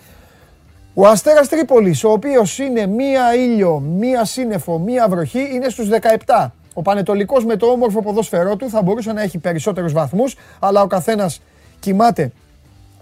Ο 0.95 1.07
Αστέρας 1.07 1.47
Τρίπολης, 1.47 2.03
ο 2.03 2.11
οποίος 2.11 2.59
είναι 2.59 2.85
μία 2.85 3.35
ήλιο, 3.35 3.79
μία 3.79 4.25
σύννεφο, 4.25 4.77
μία 4.79 5.07
βροχή, 5.07 5.49
είναι 5.53 5.69
στους 5.69 5.87
17. 5.89 6.51
Ο 6.73 6.81
Πανετολικός 6.81 7.45
με 7.45 7.55
το 7.55 7.65
όμορφο 7.65 8.01
ποδόσφαιρό 8.01 8.55
του 8.55 8.69
θα 8.69 8.81
μπορούσε 8.81 9.13
να 9.13 9.21
έχει 9.21 9.37
περισσότερους 9.37 9.93
βαθμούς, 9.93 10.35
αλλά 10.59 10.81
ο 10.81 10.87
καθένας 10.87 11.41
κοιμάται 11.79 12.31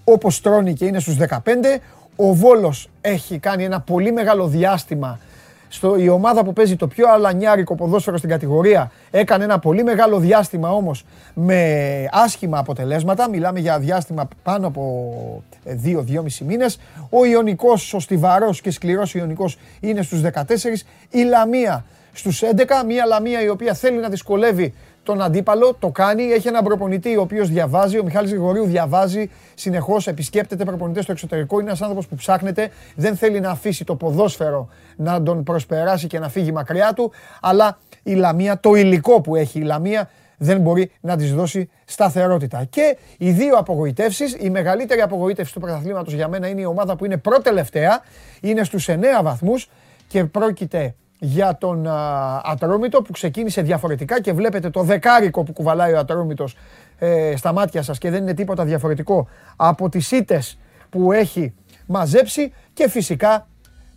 όπως 0.03 0.41
τρώνει 0.41 0.73
και 0.73 0.85
είναι 0.85 0.99
στους 0.99 1.15
15. 1.15 1.81
Ο 2.15 2.33
Βόλος 2.33 2.89
έχει 3.01 3.37
κάνει 3.37 3.63
ένα 3.63 3.79
πολύ 3.79 4.11
μεγάλο 4.11 4.47
διάστημα 4.47 5.19
στο, 5.73 5.95
η 5.97 6.09
ομάδα 6.09 6.43
που 6.43 6.53
παίζει 6.53 6.75
το 6.75 6.87
πιο 6.87 7.09
αλανιάρικο 7.09 7.75
ποδόσφαιρο 7.75 8.17
στην 8.17 8.29
κατηγορία 8.29 8.91
έκανε 9.11 9.43
ένα 9.43 9.59
πολύ 9.59 9.83
μεγάλο 9.83 10.19
διάστημα 10.19 10.71
όμως 10.71 11.05
με 11.33 12.07
άσχημα 12.11 12.57
αποτελέσματα. 12.57 13.29
Μιλάμε 13.29 13.59
για 13.59 13.79
διάστημα 13.79 14.27
πάνω 14.43 14.67
από 14.67 15.43
2-2,5 15.65 15.75
μήνες. 16.45 16.79
Ο 17.09 17.25
Ιωνικός, 17.25 17.93
ο 17.93 17.99
στιβαρός 17.99 18.61
και 18.61 18.71
σκληρός 18.71 19.13
Ιωνικός 19.13 19.57
είναι 19.79 20.01
στους 20.01 20.21
14. 20.21 20.85
Η 21.09 21.21
Λαμία 21.21 21.85
στους 22.13 22.41
11. 22.41 22.83
Μια 22.85 23.05
Λαμία 23.05 23.41
η 23.41 23.49
οποία 23.49 23.73
θέλει 23.73 23.97
να 23.97 24.09
δυσκολεύει 24.09 24.73
τον 25.03 25.21
αντίπαλο, 25.21 25.75
το 25.79 25.89
κάνει. 25.89 26.23
Έχει 26.23 26.47
έναν 26.47 26.63
προπονητή 26.63 27.17
ο 27.17 27.21
οποίος 27.21 27.49
διαβάζει. 27.49 27.99
Ο 27.99 28.03
Μιχάλης 28.03 28.29
Γρηγορίου 28.29 28.65
διαβάζει 28.65 29.29
συνεχώς, 29.55 30.07
επισκέπτεται 30.07 30.65
προπονητές 30.65 31.03
στο 31.03 31.11
εξωτερικό. 31.11 31.59
Είναι 31.59 31.67
ένας 31.67 31.81
άνθρωπος 31.81 32.07
που 32.07 32.15
ψάχνεται. 32.15 32.69
Δεν 32.95 33.15
θέλει 33.15 33.39
να 33.39 33.49
αφήσει 33.49 33.83
το 33.83 33.95
ποδόσφαιρο 33.95 34.69
να 34.95 35.23
τον 35.23 35.43
προσπεράσει 35.43 36.07
και 36.07 36.19
να 36.19 36.29
φύγει 36.29 36.51
μακριά 36.51 36.93
του. 36.93 37.11
Αλλά 37.41 37.77
η 38.03 38.13
Λαμία, 38.13 38.59
το 38.59 38.73
υλικό 38.73 39.21
που 39.21 39.35
έχει 39.35 39.59
η 39.59 39.63
Λαμία, 39.63 40.09
δεν 40.37 40.59
μπορεί 40.59 40.91
να 41.01 41.15
της 41.15 41.33
δώσει 41.33 41.69
σταθερότητα. 41.85 42.63
Και 42.69 42.97
οι 43.17 43.31
δύο 43.31 43.55
απογοητεύσεις, 43.55 44.35
η 44.39 44.49
μεγαλύτερη 44.49 45.01
απογοήτευση 45.01 45.53
του 45.53 45.59
πρωταθλήματος 45.59 46.13
για 46.13 46.27
μένα 46.27 46.47
είναι 46.47 46.61
η 46.61 46.65
ομάδα 46.65 46.95
που 46.95 47.05
είναι 47.05 47.17
πρώτη-τελευταία, 47.17 48.01
είναι 48.41 48.63
στους 48.63 48.87
9 48.87 49.23
βαθμούς 49.23 49.69
και 50.07 50.23
πρόκειται 50.25 50.95
για 51.23 51.57
τον 51.57 51.87
Ατρόμητο 52.43 53.01
που 53.01 53.11
ξεκίνησε 53.11 53.61
διαφορετικά 53.61 54.21
και 54.21 54.33
βλέπετε 54.33 54.69
το 54.69 54.83
δεκάρικο 54.83 55.43
που 55.43 55.53
κουβαλάει 55.53 55.93
ο 55.93 55.99
Ατρόμητος 55.99 56.57
ε, 56.97 57.33
στα 57.37 57.53
μάτια 57.53 57.81
σας 57.81 57.97
και 57.97 58.09
δεν 58.09 58.21
είναι 58.21 58.33
τίποτα 58.33 58.65
διαφορετικό 58.65 59.27
από 59.55 59.89
τις 59.89 60.11
ήτες 60.11 60.57
που 60.89 61.11
έχει 61.11 61.53
μαζέψει 61.85 62.53
και 62.73 62.89
φυσικά 62.89 63.47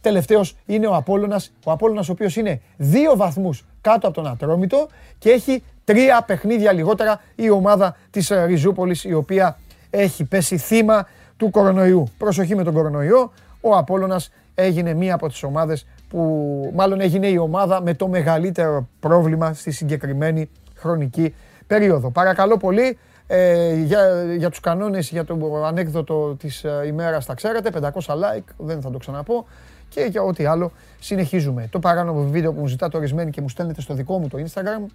τελευταίος 0.00 0.57
είναι 0.66 0.87
ο 0.87 0.95
Απόλλωνας, 0.95 1.52
ο 1.64 1.71
Απόλλωνας 1.71 2.09
ο 2.09 2.12
οποίος 2.12 2.37
είναι 2.37 2.61
δύο 2.76 3.16
βαθμούς 3.16 3.64
κάτω 3.81 4.07
από 4.07 4.16
τον 4.16 4.26
Ατρόμητο 4.26 4.88
και 5.19 5.31
έχει 5.31 5.62
τρία 5.85 6.23
παιχνίδια 6.26 6.73
λιγότερα 6.73 7.21
η 7.35 7.50
ομάδα 7.50 7.97
της 8.11 8.31
ε, 8.31 8.45
Ριζούπολης 8.45 9.04
η 9.04 9.12
οποία 9.12 9.59
έχει 9.90 10.25
πέσει 10.25 10.57
θύμα 10.57 11.09
του 11.37 11.50
κορονοϊού. 11.50 12.09
Προσοχή 12.19 12.54
με 12.54 12.64
τον 12.64 12.75
κορονοϊό, 12.75 13.33
ο 13.61 13.76
Απόλλωνας 13.76 14.31
έγινε 14.54 14.95
μία 14.95 15.14
από 15.14 15.28
τις 15.28 15.43
ομάδες 15.43 15.87
που 16.09 16.71
μάλλον 16.75 17.01
έγινε 17.01 17.27
η 17.27 17.37
ομάδα 17.37 17.83
με 17.83 17.95
το 17.95 18.09
μεγαλύτερο 18.09 18.89
πρόβλημα 19.01 19.55
στη 19.55 19.71
συγκεκριμένη 19.71 20.51
χρονική 20.75 21.35
περίοδο. 21.67 22.11
Παρακαλώ 22.11 22.57
πολύ, 22.57 22.99
ε, 23.27 23.75
για, 23.75 24.35
για 24.37 24.51
τους 24.51 24.61
κανόνες, 24.61 25.11
για 25.11 25.25
το 25.25 25.63
ανέκδοτο 25.65 26.35
της 26.39 26.65
ε, 26.65 26.83
ημέρας 26.87 27.27
τα 27.27 27.35
ξέρετε, 27.35 27.71
500 28.05 28.15
like, 28.15 28.45
δεν 28.57 28.81
θα 28.81 28.91
το 28.91 28.99
ξαναπώ 28.99 29.47
και 29.89 30.01
για 30.11 30.23
ό,τι 30.23 30.45
άλλο 30.45 30.73
συνεχίζουμε. 31.01 31.69
Το 31.71 31.79
παράνομο 31.79 32.23
βίντεο 32.23 32.53
που 32.53 32.61
μου 32.61 32.67
ζητάτε 32.67 32.97
ορισμένοι 32.97 33.31
και 33.31 33.41
μου 33.41 33.49
στέλνετε 33.49 33.81
στο 33.81 33.95
δικό 33.95 34.19
μου 34.19 34.29
το 34.29 34.39
Instagram, 34.39 34.87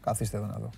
καθίστε 0.00 0.36
εδώ 0.36 0.46
να 0.46 0.58
δω. 0.58 0.70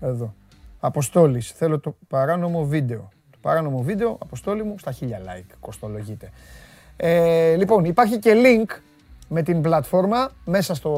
Εδώ. 0.00 0.34
Αποστόλης, 0.80 1.50
θέλω 1.50 1.78
το 1.78 1.96
παράνομο 2.08 2.64
βίντεο. 2.64 3.08
Το 3.30 3.38
παράνομο 3.40 3.82
βίντεο, 3.82 4.18
αποστόλη 4.20 4.62
μου, 4.62 4.78
στα 4.78 4.92
χίλια 4.92 5.20
like, 5.20 5.54
κοστολογείται. 5.60 6.30
Ε, 7.02 7.56
λοιπόν, 7.56 7.84
υπάρχει 7.84 8.18
και 8.18 8.32
link 8.34 8.78
με 9.28 9.42
την 9.42 9.60
πλατφόρμα 9.60 10.30
μέσα, 10.44 10.74
στο, 10.74 10.90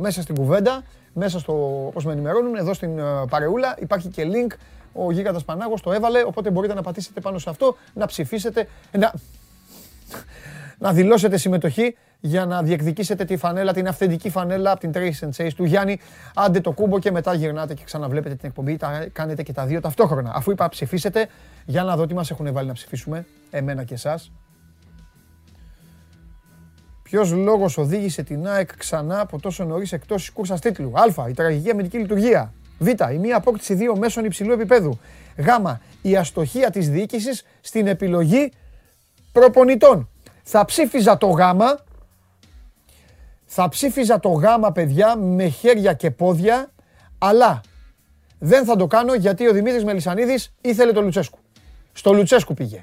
μέσα 0.00 0.22
στην 0.22 0.34
κουβέντα, 0.34 0.82
μέσα 1.12 1.38
στο, 1.38 1.84
όπως 1.86 2.04
με 2.04 2.12
ενημερώνουν, 2.12 2.56
εδώ 2.56 2.74
στην 2.74 2.98
uh, 2.98 3.28
παρεούλα 3.28 3.76
υπάρχει 3.80 4.08
και 4.08 4.26
link, 4.26 4.52
ο 4.92 5.12
Γίγαντας 5.12 5.44
Πανάγος 5.44 5.80
το 5.80 5.92
έβαλε, 5.92 6.22
οπότε 6.26 6.50
μπορείτε 6.50 6.74
να 6.74 6.82
πατήσετε 6.82 7.20
πάνω 7.20 7.38
σε 7.38 7.50
αυτό, 7.50 7.76
να 7.94 8.06
ψηφίσετε, 8.06 8.68
να, 8.98 9.12
να 10.78 10.92
δηλώσετε 10.92 11.36
συμμετοχή 11.36 11.96
για 12.20 12.46
να 12.46 12.62
διεκδικήσετε 12.62 13.24
τη 13.24 13.36
φανέλα, 13.36 13.72
την 13.72 13.88
αυθεντική 13.88 14.30
φανέλα 14.30 14.70
από 14.70 14.80
την 14.80 14.92
Trace 14.94 15.26
and 15.26 15.30
Chase 15.36 15.52
του 15.56 15.64
Γιάννη. 15.64 16.00
Άντε 16.34 16.60
το 16.60 16.72
κούμπο 16.72 16.98
και 16.98 17.10
μετά 17.10 17.34
γυρνάτε 17.34 17.74
και 17.74 17.84
ξαναβλέπετε 17.84 18.34
την 18.34 18.48
εκπομπή. 18.48 18.76
Τα 18.76 19.06
κάνετε 19.12 19.42
και 19.42 19.52
τα 19.52 19.66
δύο 19.66 19.80
ταυτόχρονα. 19.80 20.32
Αφού 20.34 20.50
είπα 20.50 20.68
ψηφίσετε, 20.68 21.28
για 21.64 21.82
να 21.82 21.96
δω 21.96 22.06
τι 22.06 22.14
μας 22.14 22.30
έχουν 22.30 22.52
βάλει 22.52 22.66
να 22.66 22.72
ψηφίσουμε, 22.72 23.26
εμένα 23.50 23.84
και 23.84 23.94
εσάς. 23.94 24.30
Ποιος 27.04 27.32
λόγος 27.32 27.78
οδήγησε 27.78 28.22
την 28.22 28.48
ΑΕΚ 28.48 28.76
ξανά 28.76 29.20
από 29.20 29.40
τόσο 29.40 29.64
νωρίς 29.64 29.92
εκτός 29.92 30.20
της 30.20 30.30
κούρσας 30.30 30.60
τίτλου; 30.60 30.92
Α. 30.94 31.28
Η 31.28 31.32
τραγική 31.32 31.70
αμυντική 31.70 31.98
λειτουργία. 31.98 32.52
Β. 32.78 32.88
Η 32.88 33.18
μία 33.20 33.36
απόκτηση 33.36 33.74
δύο 33.74 33.96
μέσων 33.96 34.24
υψηλού 34.24 34.52
επίπεδου. 34.52 34.98
Γ. 35.36 35.46
Η 36.02 36.16
αστοχία 36.16 36.70
της 36.70 36.88
διοίκησης 36.88 37.44
στην 37.60 37.86
επιλογή 37.86 38.52
προπονητών. 39.32 40.08
Θα 40.42 40.64
ψήφιζα 40.64 41.18
το 41.18 41.26
Γ. 41.26 41.40
Θα 43.44 43.68
ψήφιζα 43.68 44.20
το 44.20 44.28
Γ, 44.28 44.44
παιδιά, 44.72 45.16
με 45.16 45.48
χέρια 45.48 45.92
και 45.92 46.10
πόδια, 46.10 46.72
αλλά 47.18 47.60
δεν 48.38 48.64
θα 48.64 48.76
το 48.76 48.86
κάνω 48.86 49.14
γιατί 49.14 49.48
ο 49.48 49.52
Δημήτρης 49.52 49.84
Μελισανίδης 49.84 50.54
ήθελε 50.60 50.92
το 50.92 51.02
Λουτσέσκου. 51.02 51.38
Στο 51.92 52.12
Λουτσέσκου 52.12 52.54
πήγε. 52.54 52.82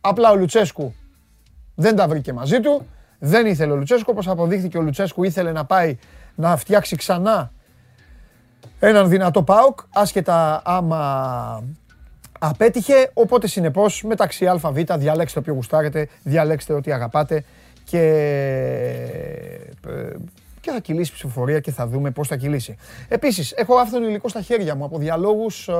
Απλά 0.00 0.30
ο 0.30 0.36
Λουτσέσκου 0.36 0.94
δεν 1.74 1.96
τα 1.96 2.08
βρήκε 2.08 2.32
μαζί 2.32 2.60
του 2.60 2.86
δεν 3.18 3.46
ήθελε 3.46 3.72
ο 3.72 3.76
Λουτσέσκου, 3.76 4.10
όπως 4.12 4.28
αποδείχθηκε 4.28 4.78
ο 4.78 4.82
Λουτσέσκου 4.82 5.24
ήθελε 5.24 5.52
να 5.52 5.64
πάει 5.64 5.98
να 6.34 6.56
φτιάξει 6.56 6.96
ξανά 6.96 7.52
έναν 8.80 9.08
δυνατό 9.08 9.42
ΠΑΟΚ, 9.42 9.78
άσχετα 9.94 10.62
άμα 10.64 11.62
απέτυχε, 12.38 13.10
οπότε 13.14 13.46
συνεπώς 13.46 14.02
μεταξύ 14.02 14.46
ΑΒ 14.46 14.78
διαλέξτε 14.96 15.38
όποιο 15.38 15.54
γουστάρετε, 15.54 16.08
διαλέξτε 16.22 16.72
ό,τι 16.72 16.92
αγαπάτε 16.92 17.44
και 17.84 18.00
ε, 19.86 20.12
και 20.68 20.74
θα 20.74 20.80
κυλήσει 20.80 21.10
η 21.10 21.14
ψηφοφορία 21.14 21.60
και 21.60 21.70
θα 21.70 21.86
δούμε 21.86 22.10
πώς 22.10 22.28
θα 22.28 22.36
κυλήσει. 22.36 22.76
Επίσης, 23.08 23.52
έχω 23.52 23.74
άφθονο 23.74 24.06
υλικό 24.06 24.28
στα 24.28 24.40
χέρια 24.40 24.74
μου 24.74 24.84
από 24.84 24.98
διαλόγους, 24.98 25.68
ε, 25.68 25.72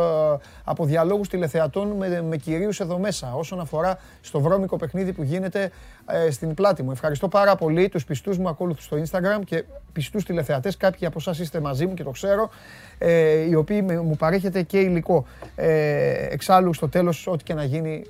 από 0.64 0.85
διαλόγους 0.85 1.28
τηλεθεατών 1.28 1.88
με, 1.88 2.23
με 2.23 2.37
κυρίους 2.37 2.80
εδώ 2.80 2.99
μέσα 2.99 3.35
όσον 3.35 3.61
αφορά 3.61 3.99
στο 4.21 4.40
βρώμικο 4.40 4.76
παιχνίδι 4.76 5.12
που 5.12 5.23
γίνεται 5.23 5.71
ε, 6.07 6.30
στην 6.30 6.54
πλάτη 6.54 6.83
μου. 6.83 6.90
Ευχαριστώ 6.90 7.28
πάρα 7.28 7.57
πολύ 7.57 7.88
τους 7.88 8.04
πιστούς 8.04 8.38
μου 8.38 8.49
ακόλουθους 8.49 8.85
στο 8.85 8.97
Instagram 8.97 9.40
και 9.45 9.64
πιστούς 9.92 10.25
τηλεθεατές. 10.25 10.76
Κάποιοι 10.76 11.07
από 11.07 11.18
εσάς 11.18 11.38
είστε 11.38 11.61
μαζί 11.61 11.87
μου 11.87 11.95
και 11.95 12.02
το 12.02 12.11
ξέρω, 12.11 12.50
ε, 12.99 13.49
οι 13.49 13.54
οποίοι 13.54 13.83
μου 13.83 14.16
παρέχετε 14.18 14.62
και 14.62 14.78
υλικό. 14.78 15.26
Ε, 15.57 16.26
εξάλλου, 16.30 16.73
στο 16.73 16.88
τέλος, 16.88 17.26
ό,τι 17.26 17.45
και 17.45 17.54
να 17.54 17.64
γίνει, 17.64 18.04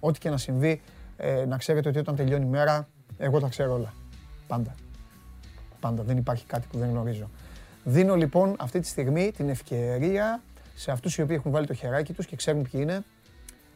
ό,τι 0.00 0.18
και 0.18 0.30
να 0.30 0.36
συμβεί, 0.36 0.80
ε, 1.16 1.44
να 1.44 1.56
ξέρετε 1.56 1.88
ότι 1.88 1.98
όταν 1.98 2.16
τελειώνει 2.16 2.44
η 2.44 2.48
μέρα, 2.48 2.88
εγώ 3.18 3.40
τα 3.40 3.48
ξέρω 3.48 3.74
όλα. 3.74 3.92
Πάντα 4.46 4.74
πάντα. 5.84 6.02
Δεν 6.02 6.16
υπάρχει 6.16 6.46
κάτι 6.46 6.66
που 6.70 6.78
δεν 6.78 6.88
γνωρίζω. 6.88 7.30
Δίνω 7.84 8.14
λοιπόν 8.14 8.56
αυτή 8.58 8.80
τη 8.80 8.86
στιγμή 8.86 9.30
την 9.36 9.48
ευκαιρία 9.48 10.42
σε 10.74 10.90
αυτούς 10.90 11.16
οι 11.16 11.22
οποίοι 11.22 11.36
έχουν 11.38 11.52
βάλει 11.52 11.66
το 11.66 11.74
χεράκι 11.74 12.12
τους 12.12 12.26
και 12.26 12.36
ξέρουν 12.36 12.62
ποιοι 12.62 12.80
είναι 12.82 13.04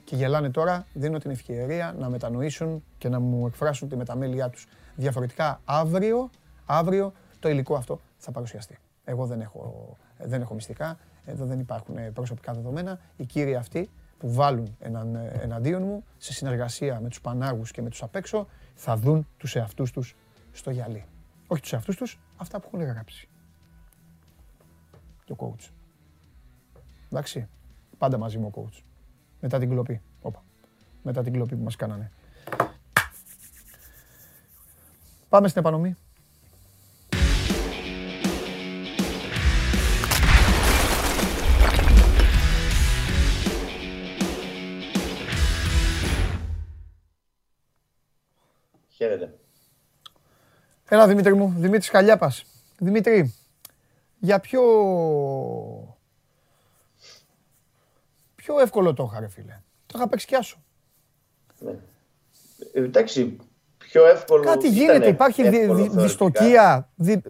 και 0.05 0.17
γελάνε 0.17 0.50
τώρα. 0.50 0.87
Δίνω 0.93 1.19
την 1.19 1.31
ευκαιρία 1.31 1.95
να 1.99 2.09
μετανοήσουν 2.09 2.85
και 2.99 3.09
να 3.09 3.21
μου 3.21 3.47
εκφράσουν 3.47 3.88
τη 3.88 3.97
μεταμέλειά 3.97 4.49
τους. 4.49 4.67
Διαφορετικά 4.97 5.61
αύριο, 5.65 6.31
αύριο 6.67 7.12
το 7.38 7.49
υλικό 7.49 7.75
αυτό 7.75 8.00
θα 8.19 8.31
παρουσιαστεί. 8.31 8.79
Εγώ 9.05 9.27
δεν 9.27 9.41
έχω, 9.41 9.97
δεν 10.19 10.41
έχω 10.41 10.55
μυστικά, 10.55 10.99
εδώ 11.25 11.45
δεν 11.45 11.59
υπάρχουν 11.59 12.12
προσωπικά 12.12 12.53
δεδομένα. 12.53 12.99
Οι 13.17 13.25
κύριοι 13.25 13.55
αυτοί 13.55 13.91
που 14.19 14.33
βάλουν 14.33 14.77
έναν, 14.81 15.19
εναντίον 15.41 15.83
μου 15.83 16.05
σε 16.19 16.33
συνεργασία 16.33 17.00
με 17.00 17.09
τους 17.09 17.21
πανάγους 17.21 17.71
και 17.71 17.83
με 17.83 17.88
τους 17.88 18.03
απ' 18.03 18.17
έξω 18.17 18.47
θα 18.75 18.97
δουν 18.97 19.27
τους 19.37 19.57
εαυτούς 19.57 19.91
τους 19.93 20.17
στο 20.53 20.71
γυαλί. 20.71 21.05
Όχι 21.50 21.61
τους 21.61 21.73
εαυτούς 21.73 21.97
τους, 21.97 22.21
αυτά 22.37 22.61
που 22.61 22.71
έχουν 22.73 22.87
γράψει. 22.87 23.28
Και 25.25 25.33
ο 25.33 25.37
coach. 25.38 25.71
Εντάξει, 27.07 27.49
πάντα 27.99 28.19
μαζί 28.19 28.38
μου 28.38 28.50
ο 28.55 28.61
coach. 28.61 28.83
Μετά 29.40 29.59
την 29.59 29.69
κλοπή. 29.69 30.02
Όπα. 30.21 30.45
Μετά 31.02 31.23
την 31.23 31.33
κλοπή 31.33 31.57
που 31.57 31.62
μας 31.62 31.76
κάνανε. 31.76 32.12
Πάμε 35.28 35.49
στην 35.49 35.61
επανομή. 35.61 35.97
Έλα 50.88 51.07
Δημήτρη 51.07 51.35
μου, 51.35 51.54
Δημήτρης 51.57 51.90
Καλιάπας. 51.90 52.45
Δημήτρη, 52.78 53.35
για 54.18 54.40
ποιο... 54.40 54.62
Πιο 58.35 58.61
εύκολο 58.61 58.95
το 58.95 59.09
είχα 59.11 59.21
ρε 59.21 59.28
φίλε. 59.28 59.61
Το 59.87 59.95
είχα 59.97 60.09
παίξει 60.09 60.26
κι 60.26 60.35
άσο. 60.35 60.62
Ναι. 61.59 61.71
Ε, 62.73 62.80
εντάξει, 62.80 63.37
πιο 63.78 64.07
εύκολο. 64.07 64.45
Κάτι 64.45 64.68
γίνεται, 64.68 65.09
υπάρχει 65.09 65.49
δι, 65.49 65.73
δι, 65.75 65.88
δυστοκία. 65.88 66.88
Δι... 66.95 67.23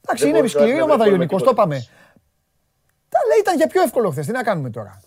Εντάξει, 0.00 0.28
είναι 0.28 0.46
σκληρή 0.46 0.80
ομάδα 0.80 1.06
Ιωνικός, 1.06 1.42
το 1.42 1.50
είπαμε. 1.50 1.86
Τα 3.08 3.18
λέει 3.28 3.38
ήταν 3.38 3.56
για 3.56 3.66
πιο 3.66 3.82
εύκολο 3.82 4.10
χθες. 4.10 4.26
Τι 4.26 4.32
να 4.32 4.42
κάνουμε 4.42 4.70
τώρα; 4.70 5.00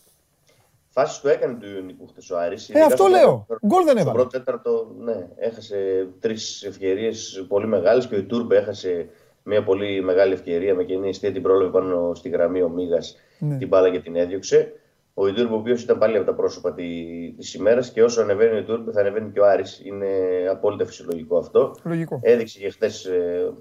Φάσεις 0.99 1.19
του 1.19 1.27
έκανε 1.27 1.57
του 1.59 1.67
Ιωνικού 1.75 2.07
χθε 2.07 2.33
ο 2.33 2.37
Άρης. 2.37 2.69
Ε, 2.69 2.81
αυτό 2.81 3.07
λέω. 3.07 3.45
Γκολ 3.67 3.83
δεν 3.83 3.97
έβαλε. 3.97 4.01
Στο 4.01 4.11
πρώτο 4.11 4.27
τέταρτο, 4.27 4.95
ναι, 4.99 5.27
έχασε 5.35 6.07
τρεις 6.19 6.63
ευκαιρίες 6.63 7.45
πολύ 7.47 7.67
μεγάλες 7.67 8.07
και 8.07 8.15
ο 8.15 8.23
Τούρμπε 8.23 8.57
έχασε 8.57 9.09
μια 9.43 9.63
πολύ 9.63 10.01
μεγάλη 10.01 10.33
ευκαιρία 10.33 10.75
με 10.75 10.83
κοινή 10.83 11.09
αιστεία 11.09 11.31
την 11.31 11.41
πρόλαβε 11.41 11.69
πάνω 11.69 12.11
στη 12.13 12.29
γραμμή 12.29 12.61
ο 12.61 12.69
Μίγας 12.69 13.17
ναι. 13.39 13.57
την 13.57 13.67
μπάλα 13.67 13.89
και 13.89 13.99
την 13.99 14.15
έδιωξε. 14.15 14.73
Ο 15.13 15.27
Ιτούρμπε, 15.27 15.53
ο 15.53 15.57
οποίος 15.57 15.81
ήταν 15.83 15.97
πάλι 15.97 16.17
από 16.17 16.25
τα 16.25 16.33
πρόσωπα 16.33 16.73
τη 16.73 16.83
ημέρας 17.57 17.91
και 17.91 18.03
όσο 18.03 18.21
ανεβαίνει 18.21 18.55
ο 18.55 18.57
Ιτούρμπε 18.57 18.91
θα 18.91 18.99
ανεβαίνει 18.99 19.31
και 19.31 19.39
ο 19.39 19.45
Άρης. 19.45 19.81
Είναι 19.83 20.07
απόλυτα 20.49 20.85
φυσιολογικό 20.85 21.37
αυτό. 21.37 21.75
Λογικό. 21.83 22.19
Έδειξε 22.23 22.59
και 22.59 22.69
χθε 22.69 22.91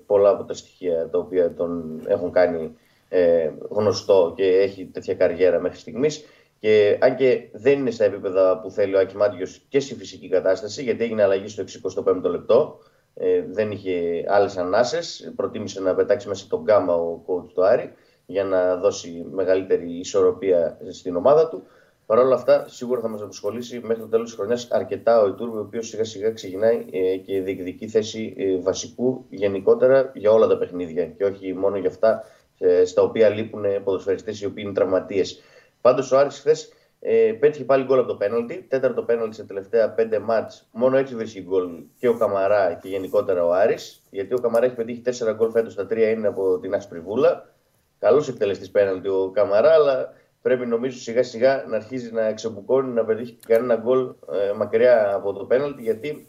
πολλά 0.07 0.31
από 0.31 0.45
τα 0.45 0.55
στοιχεία 0.55 1.09
τα 1.11 1.19
οποία 1.19 1.55
τον 1.55 2.01
έχουν 2.07 2.33
κάνει 2.33 2.77
ε, 3.09 3.51
γνωστό 3.69 4.33
και 4.37 4.45
έχει 4.45 4.85
τέτοια 4.85 5.15
καριέρα 5.15 5.61
μέχρι 5.61 5.79
στιγμής. 5.79 6.25
Και 6.59 6.99
αν 7.01 7.17
και 7.17 7.49
δεν 7.53 7.79
είναι 7.79 7.91
στα 7.91 8.05
επίπεδα 8.05 8.61
που 8.61 8.71
θέλει 8.71 8.95
ο 8.95 8.99
Άκη 8.99 9.17
Μάτιος 9.17 9.63
και 9.69 9.81
στη 9.81 9.95
φυσική 9.95 10.29
κατάσταση, 10.29 10.83
γιατί 10.83 11.05
έγινε 11.05 11.23
αλλαγή 11.23 11.49
στο 11.49 11.65
65ο 12.07 12.23
λεπτό, 12.23 12.79
ε, 13.15 13.43
δεν 13.51 13.71
είχε 13.71 14.25
άλλες 14.29 14.57
ανάσες. 14.57 15.33
Προτίμησε 15.37 15.81
να 15.81 15.95
πετάξει 15.95 16.29
μέσα 16.29 16.47
τον 16.49 16.63
γκάμα 16.63 16.95
ο 16.95 17.23
coach 17.27 17.49
του 17.55 17.65
Άρη 17.65 17.93
για 18.27 18.45
να 18.45 18.77
δώσει 18.77 19.27
μεγαλύτερη 19.31 19.99
ισορροπία 19.99 20.79
στην 20.91 21.17
ομάδα 21.17 21.49
του. 21.49 21.63
Παρ' 22.07 22.19
όλα 22.19 22.35
αυτά, 22.35 22.65
σίγουρα 22.69 23.01
θα 23.01 23.09
μας 23.09 23.23
απασχολήσει 23.23 23.81
μέχρι 23.85 24.03
το 24.03 24.09
τέλος 24.09 24.27
της 24.27 24.35
χρονιάς 24.35 24.71
αρκετά 24.71 25.21
ο 25.21 25.27
Ιτούρβη, 25.27 25.57
ο 25.57 25.61
οποίος 25.61 25.89
σιγά 25.89 26.05
σιγά 26.05 26.31
ξεκινάει 26.31 26.85
ε, 26.91 27.17
και 27.17 27.41
διεκδικεί 27.43 27.89
θέση 27.89 28.35
ε, 28.37 28.61
βασικού 28.61 29.25
γενικότερα 29.31 30.11
για 30.15 30.31
όλα 30.31 30.47
τα 30.47 30.59
παιχνίδια 30.59 31.07
και 31.07 31.25
όχι 31.25 31.55
μόνο 31.55 31.77
για 31.77 31.89
αυτά 31.89 32.25
ε, 32.59 32.85
στα 32.85 33.03
οποία 33.03 33.29
λείπουν 33.29 33.65
ποδοσφαιριστές 33.85 34.41
οι 34.41 34.47
οποίοι 34.47 34.63
είναι 34.67 34.75
τραυματίες. 34.75 35.41
Πάντως 35.87 36.13
ο 36.13 36.19
Άρης 36.19 36.39
χθες 36.39 36.73
ε, 37.01 37.33
πέτυχε 37.41 37.65
πάλι 37.65 37.85
γκολ 37.85 37.99
από 37.99 38.09
το 38.09 38.17
πέναλτι. 38.17 38.67
Τέταρτο 38.69 39.03
πέναλτι 39.03 39.35
σε 39.35 39.45
τελευταία 39.45 39.91
πέντε 39.91 40.19
μάτς. 40.19 40.69
Μόνο 40.73 40.97
έτσι 40.97 41.15
βρίσκει 41.15 41.43
γκολ 41.43 41.69
και 41.99 42.09
ο 42.09 42.15
Καμαρά 42.15 42.75
και 42.75 42.89
γενικότερα 42.89 43.45
ο 43.45 43.53
Άρης. 43.53 44.03
Γιατί 44.11 44.35
ο 44.35 44.39
Καμαρά 44.39 44.67
έχει 44.67 44.75
πετύχει 44.75 45.01
τέσσερα 45.01 45.33
γκολ 45.33 45.51
φέτος, 45.51 45.75
τα 45.75 45.87
τρία 45.87 46.11
είναι 46.11 46.27
από 46.27 46.59
την 46.59 46.75
Ασπριβούλα. 46.75 47.55
Καλός 47.99 48.29
εκτελεστή 48.29 48.69
πέναλτι 48.69 49.09
ο 49.09 49.31
Καμαρά, 49.35 49.73
αλλά 49.73 50.13
πρέπει 50.43 50.67
νομίζω 50.67 50.99
σιγά 50.99 51.23
σιγά 51.23 51.65
να 51.69 51.77
αρχίζει 51.77 52.13
να 52.13 52.33
ξεμπουκώνει 52.33 52.93
να 52.93 53.05
πετύχει 53.05 53.39
κανένα 53.47 53.77
γκολ 53.77 54.15
ε, 54.33 54.53
μακριά 54.57 55.15
από 55.15 55.33
το 55.33 55.45
πέναλτι. 55.45 55.83
Γιατί 55.83 56.29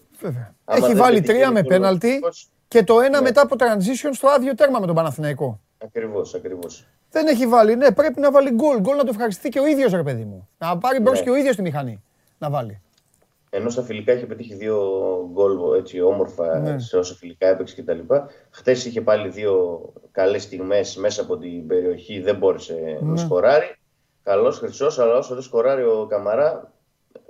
έχει 0.66 0.94
βάλει 0.94 1.22
τρία 1.22 1.52
με 1.52 1.64
πέναλτι 1.64 2.20
και 2.68 2.84
το 2.84 3.00
ένα 3.00 3.18
ναι. 3.18 3.22
μετά 3.22 3.42
από 3.42 3.56
transition 3.60 4.10
στο 4.12 4.28
άδειο 4.28 4.56
τέρμα 4.56 4.80
με 4.80 4.86
τον 4.86 4.96
Παναθηναϊκό. 4.96 5.60
Ακριβώς, 5.78 6.34
ακριβώς. 6.34 6.88
Δεν 7.12 7.28
έχει 7.28 7.48
βάλει. 7.48 7.76
Ναι, 7.76 7.92
πρέπει 7.92 8.20
να 8.20 8.32
βάλει 8.32 8.52
γκολ. 8.52 8.80
Γκολ 8.80 8.98
να 8.98 9.04
το 9.04 9.10
ευχαριστεί 9.10 9.50
και 9.50 9.60
ο 9.60 9.66
ίδιος, 9.66 9.92
ρε 9.92 10.04
παιδί 10.04 10.24
μου. 10.24 10.50
Να 10.58 10.78
πάρει 10.78 11.00
μπρος 11.00 11.18
ναι. 11.18 11.24
και 11.24 11.30
ο 11.30 11.36
ίδιος 11.36 11.56
τη 11.56 11.62
μηχανή 11.62 12.04
να 12.38 12.50
βάλει. 12.50 12.82
Ενώ 13.50 13.70
στα 13.70 13.82
φιλικά 13.82 14.14
είχε 14.14 14.26
πετύχει 14.26 14.56
δύο 14.56 14.80
γκολ 15.32 15.78
έτσι 15.78 16.02
όμορφα 16.02 16.60
ναι. 16.60 16.80
σε 16.80 16.98
όσα 16.98 17.16
φιλικά 17.16 17.48
έπαιξε 17.48 17.82
κτλ. 17.82 18.00
Χθες 18.50 18.86
είχε 18.86 19.02
πάλι 19.02 19.30
δύο 19.30 19.82
καλές 20.12 20.44
στιγμές 20.44 20.96
μέσα 20.96 21.22
από 21.22 21.38
την 21.38 21.68
περιοχή, 21.68 22.22
δεν 22.22 22.36
μπόρεσε 22.36 22.74
ναι. 22.74 23.12
να 23.12 23.18
σκοράρει. 23.18 23.76
Καλός 24.24 24.58
χρυσός, 24.58 25.00
αλλά 25.00 25.18
όσο 25.18 25.34
δεν 25.34 25.44
σκοράρει 25.44 25.84
ο 25.84 26.06
Καμαρά, 26.10 26.72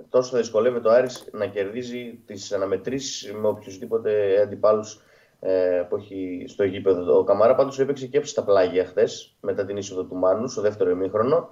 τόσο 0.08 0.30
θα 0.30 0.38
δυσκολεύεται 0.38 0.88
ο 0.88 0.92
Άρης 0.92 1.28
να 1.32 1.46
κερδίζει 1.46 2.20
τις 2.26 2.52
αναμετρήσεις 2.52 3.32
με 3.32 3.48
οποιουσδήποτε 3.48 4.40
αντιπάλους 4.42 5.00
ε, 5.40 5.82
που 5.88 5.96
έχει 5.96 6.44
στο 6.48 6.64
γήπεδο. 6.64 7.18
Ο 7.18 7.24
Καμαρά 7.24 7.54
πάντως 7.54 7.78
έπαιξε 7.78 8.06
και 8.06 8.24
στα 8.24 8.44
πλάγια 8.44 8.84
χθες 8.84 9.36
μετά 9.40 9.64
την 9.64 9.76
είσοδο 9.76 10.04
του 10.04 10.14
Μάνους 10.14 10.52
στο 10.52 10.60
δεύτερο 10.60 10.90
ημίχρονο. 10.90 11.48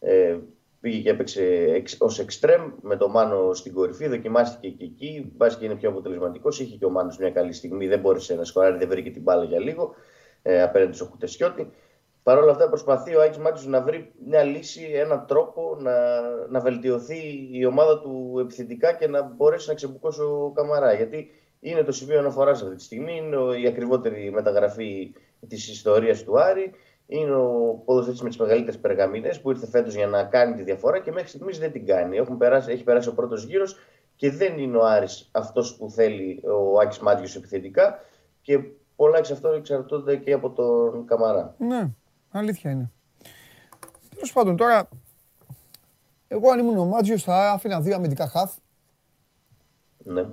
Ε, 0.00 0.38
πήγε 0.80 1.00
και 1.00 1.10
έπαιξε 1.10 1.82
ως 1.98 2.18
εξτρέμ 2.18 2.70
με 2.80 2.96
το 2.96 3.08
Μάνο 3.08 3.54
στην 3.54 3.74
κορυφή, 3.74 4.08
δοκιμάστηκε 4.08 4.68
και 4.68 4.84
εκεί. 4.84 5.32
Μπας 5.36 5.56
και 5.56 5.64
είναι 5.64 5.74
πιο 5.74 5.88
αποτελεσματικός. 5.88 6.60
Είχε 6.60 6.76
και 6.76 6.84
ο 6.84 6.90
Μάνος 6.90 7.18
μια 7.18 7.30
καλή 7.30 7.52
στιγμή, 7.52 7.86
δεν 7.86 8.00
μπόρεσε 8.00 8.34
να 8.34 8.44
σκοράρει, 8.44 8.78
δεν 8.78 8.88
βρήκε 8.88 9.10
την 9.10 9.22
μπάλα 9.22 9.44
για 9.44 9.58
λίγο 9.58 9.94
ε, 10.42 10.62
απέναντι 10.62 10.96
στο 10.96 11.04
Χουτεσιώτη. 11.04 11.70
Παρ' 12.22 12.38
όλα 12.38 12.50
αυτά 12.50 12.68
προσπαθεί 12.68 13.14
ο 13.14 13.22
Άκης 13.22 13.38
Μάτζη 13.38 13.68
να 13.68 13.80
βρει 13.80 14.12
μια 14.26 14.42
λύση, 14.42 14.90
έναν 14.94 15.24
τρόπο 15.26 15.76
να, 15.78 16.20
να 16.48 16.60
βελτιωθεί 16.60 17.48
η 17.52 17.64
ομάδα 17.64 18.00
του 18.00 18.38
επιθετικά 18.40 18.92
και 18.92 19.08
να 19.08 19.22
μπορέσει 19.22 19.68
να 19.68 19.74
ξεμπουκώσει 19.74 20.20
ο 20.20 20.52
Καμαρά. 20.54 20.92
Γιατί 20.92 21.30
είναι 21.60 21.82
το 21.82 21.92
σημείο 21.92 22.18
αναφοράς 22.18 22.62
αυτή 22.62 22.74
τη 22.74 22.82
στιγμή. 22.82 23.16
Είναι 23.16 23.60
η 23.60 23.66
ακριβότερη 23.66 24.30
μεταγραφή 24.32 25.14
της 25.48 25.68
ιστορίας 25.68 26.22
του 26.22 26.40
Άρη. 26.40 26.72
Είναι 27.06 27.34
ο 27.34 27.82
ποδοσφαίρι 27.84 28.18
με 28.22 28.28
τις 28.28 28.38
μεγαλύτερες 28.38 28.78
περγαμίνε 28.78 29.34
που 29.42 29.50
ήρθε 29.50 29.66
φέτος 29.66 29.94
για 29.94 30.06
να 30.06 30.24
κάνει 30.24 30.54
τη 30.54 30.62
διαφορά 30.62 31.00
και 31.00 31.12
μέχρι 31.12 31.28
στιγμής 31.28 31.58
δεν 31.58 31.72
την 31.72 31.86
κάνει. 31.86 32.16
Έχουν 32.16 32.36
περάσει, 32.36 32.70
έχει 32.72 32.84
περάσει 32.84 33.08
ο 33.08 33.14
πρώτος 33.14 33.44
γύρος 33.44 33.76
και 34.16 34.30
δεν 34.30 34.58
είναι 34.58 34.76
ο 34.76 34.86
Άρης 34.86 35.28
αυτός 35.32 35.76
που 35.76 35.90
θέλει 35.90 36.42
ο 36.44 36.80
Άκης 36.80 36.98
Μάτιος 36.98 37.36
επιθετικά. 37.36 37.98
Και 38.42 38.58
πολλά 38.96 39.18
εξ 39.18 39.30
αυτών 39.30 39.54
εξαρτώνται 39.54 40.16
και 40.16 40.32
από 40.32 40.50
τον 40.50 41.06
Καμαρά. 41.06 41.54
Ναι, 41.58 41.88
αλήθεια 42.30 42.70
είναι. 42.70 42.90
Τέλος 44.14 44.32
πάντων, 44.32 44.56
τώρα 44.56 44.88
εγώ 46.28 46.50
αν 46.50 46.58
ήμουν 46.58 46.78
ο 46.78 46.84
Μάτζιο 46.84 47.18
θα 47.18 47.50
άφηνα 47.50 47.80
δύο 47.80 47.94
αμυντικά 47.94 48.28
χαφ. 48.28 48.54
Ναι 49.98 50.26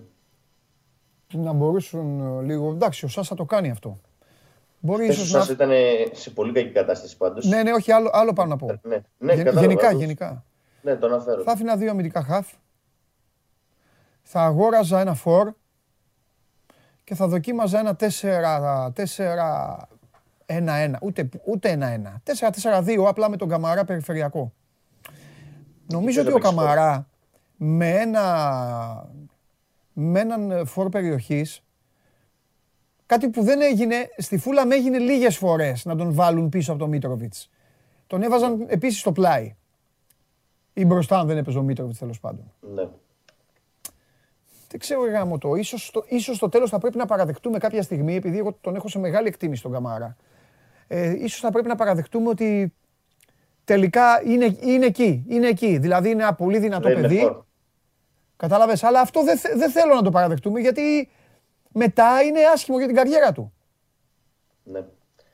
να 1.34 1.54
μπορούσαν 1.54 2.20
ε, 2.20 2.42
λίγο. 2.44 2.72
Εντάξει, 2.72 3.06
ο 3.06 3.08
Σάσα 3.08 3.36
το 3.36 3.46
κάνει 3.46 3.70
αυτό. 3.70 4.00
Μπορεί 4.80 5.08
ίσως 5.08 5.32
να... 5.32 5.48
ήταν 5.50 5.70
σε 6.12 6.30
πολύ 6.30 6.54
κακή 6.54 6.72
κατάσταση 6.72 7.18
πάντως. 7.18 7.46
Ναι, 7.46 7.64
ναι, 7.64 7.72
όχι, 7.72 7.92
άλλο, 7.92 8.10
άλλο 8.14 8.34
πάνω 8.34 8.50
να 8.50 8.58
πω. 8.58 8.80
Ναι, 8.84 9.04
ναι, 9.18 9.34
γενικά, 9.34 9.92
γενικά. 9.92 10.44
Ναι, 10.82 10.96
το 10.96 11.06
αναφέρω. 11.06 11.44
Θα 11.44 11.52
άφηνα 11.52 11.76
δύο 11.76 11.90
αμυντικά 11.90 12.24
χαφ. 12.24 12.48
Θα 14.22 14.42
αγόραζα 14.42 15.00
ένα 15.00 15.14
φορ 15.14 15.52
και 17.04 17.16
θα 17.16 17.28
δοκίμαζα 17.28 17.80
ένα 17.80 17.96
4-1-1. 20.46 20.94
Ούτε, 21.02 21.30
ούτε 21.46 21.78
1-1. 22.24 22.86
4-4-2 22.86 23.06
απλά 23.08 23.30
με 23.30 23.38
τον 23.38 23.50
Καμαρά 23.50 23.86
περιφερειακό. 23.86 24.54
Νομίζω 25.92 26.22
ότι 26.22 26.32
ο 26.34 26.38
Καμαρά 26.38 27.08
με 27.58 27.90
ένα 27.90 28.24
με 30.00 30.20
έναν 30.20 30.52
ε, 30.52 30.66
φόρ 30.66 30.90
περιοχής. 30.90 31.64
Κάτι 33.06 33.30
που 33.30 33.44
δεν 33.44 33.62
έγινε, 33.62 34.10
στη 34.18 34.38
Φούλα 34.38 34.66
με 34.66 34.76
έγινε 34.76 34.98
λίγες 34.98 35.38
φορές 35.38 35.86
να 35.86 35.96
τον 35.96 36.14
βάλουν 36.14 36.50
πίσω 36.50 36.72
από 36.72 36.80
τον 36.80 36.90
Μίτροβιτς. 36.90 37.50
Τον 38.08 38.22
έβαζαν 38.22 38.66
επίσης 38.68 39.00
στο 39.00 39.12
πλάι. 39.12 39.56
Ή 40.74 40.86
μπροστά, 40.86 41.20
αν 41.20 41.28
δεν 41.28 41.38
έπαιζε 41.38 41.58
ο 41.58 41.62
Μίτροβιτς 41.62 42.00
τέλος 42.00 42.20
πάντων. 42.20 42.52
Ναι. 42.60 42.88
Δεν 44.70 44.80
ξέρω, 44.80 45.10
γάμο 45.10 45.38
το. 45.38 45.56
Ίσως, 45.56 45.86
στο, 45.86 46.04
ίσως 46.08 46.36
στο 46.36 46.50
τέλος 46.50 46.70
θα 46.70 46.80
πρέπει 46.80 46.98
να 46.98 47.06
παραδεχτούμε 47.06 47.58
κάποια 47.58 47.82
στιγμή, 47.82 48.16
επειδή 48.16 48.38
εγώ 48.38 48.58
τον 48.62 48.76
έχω 48.76 48.88
σε 48.88 49.00
μεγάλη 49.00 49.28
εκτίμηση 49.28 49.62
τον 49.62 49.72
Καμάρα. 49.72 50.16
Ε, 50.88 51.24
ίσως 51.24 51.40
θα 51.40 51.52
πρέπει 51.52 51.68
να 51.68 51.76
παραδεχτούμε 51.76 52.30
ότι 52.30 52.74
τελικά 53.64 54.22
είναι, 54.26 54.58
είναι 54.60 54.86
εκεί. 54.86 55.26
Είναι 55.28 55.48
εκεί. 55.48 55.78
Δηλαδή 55.78 56.10
είναι 56.10 56.24
ένα 56.24 56.34
πολύ 56.34 56.60
δυνατό 56.60 56.90
παιδί. 56.90 57.46
Κατάλαβες, 58.38 58.84
αλλά 58.84 59.00
αυτό 59.00 59.24
δεν, 59.24 59.40
δεν 59.56 59.70
θέλω 59.72 59.94
να 59.94 60.02
το 60.02 60.10
παραδεχτούμε 60.10 60.60
γιατί 60.60 61.10
μετά 61.72 62.22
είναι 62.22 62.40
άσχημο 62.54 62.78
για 62.78 62.88
την 62.88 62.96
καριέρα 62.96 63.32
του. 63.32 63.54
Ναι. 64.64 64.86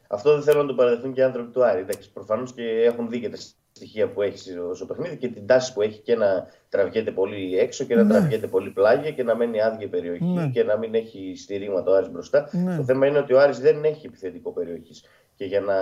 Αυτό 0.08 0.34
δεν 0.34 0.44
θέλω 0.44 0.62
να 0.62 0.68
το 0.68 0.74
παραδεχτούν 0.74 1.14
και 1.14 1.20
οι 1.20 1.24
άνθρωποι 1.24 1.52
του 1.52 1.64
Άρη. 1.64 1.86
Προφανώς 2.14 2.54
και 2.54 2.64
έχουν 2.64 3.10
δει 3.10 3.20
και 3.20 3.30
τα 3.30 3.38
στοιχεία 3.72 4.10
που 4.10 4.22
έχεις 4.22 4.58
στο 4.74 4.86
παιχνίδι 4.86 5.18
και 5.18 5.28
την 5.28 5.48
τάση 5.48 5.74
που 5.74 5.82
έχει 5.82 6.00
και 6.00 6.16
να 6.16 6.48
τραβιέται 6.70 7.12
πολύ 7.12 7.58
έξω 7.58 7.84
και 7.84 7.96
να 7.96 8.04
ναι. 8.04 8.14
τραβιέται 8.14 8.48
πολύ 8.48 8.70
πλάγια 8.70 9.12
και 9.12 9.24
να 9.24 9.36
μένει 9.36 9.62
άδεια 9.62 9.90
περιοχή 9.90 10.24
ναι. 10.24 10.48
και 10.48 10.64
να 10.64 10.78
μην 10.78 10.96
έχει 10.96 11.34
στηρίγματα 11.36 11.92
ο 11.92 11.96
Άρης 11.96 12.10
μπροστά. 12.10 12.50
Ναι. 12.52 12.78
Το 12.78 12.84
θέμα 12.84 13.08
είναι 13.08 13.18
ότι 13.18 13.34
ο 13.34 13.40
Άρης 13.40 13.60
δεν 13.60 13.84
έχει 13.84 14.06
επιθετικό 14.06 14.52
περιοχής. 14.52 15.06
Και 15.36 15.46
για 15.46 15.60
να 15.60 15.78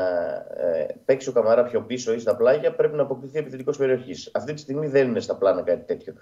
ε, 0.65 0.95
παίξει 1.05 1.29
ο 1.29 1.31
Καμαρά 1.31 1.63
πιο 1.63 1.81
πίσω 1.81 2.13
ή 2.13 2.19
στα 2.19 2.35
πλάγια 2.35 2.75
πρέπει 2.75 2.95
να 2.95 3.01
αποκτηθεί 3.01 3.37
επιθετικός 3.37 3.77
περιοχής. 3.77 4.31
Αυτή 4.33 4.53
τη 4.53 4.59
στιγμή 4.59 4.87
δεν 4.87 5.07
είναι 5.07 5.19
στα 5.19 5.35
πλάνα 5.35 5.61
κάτι 5.61 5.85
τέτοιο. 5.85 6.13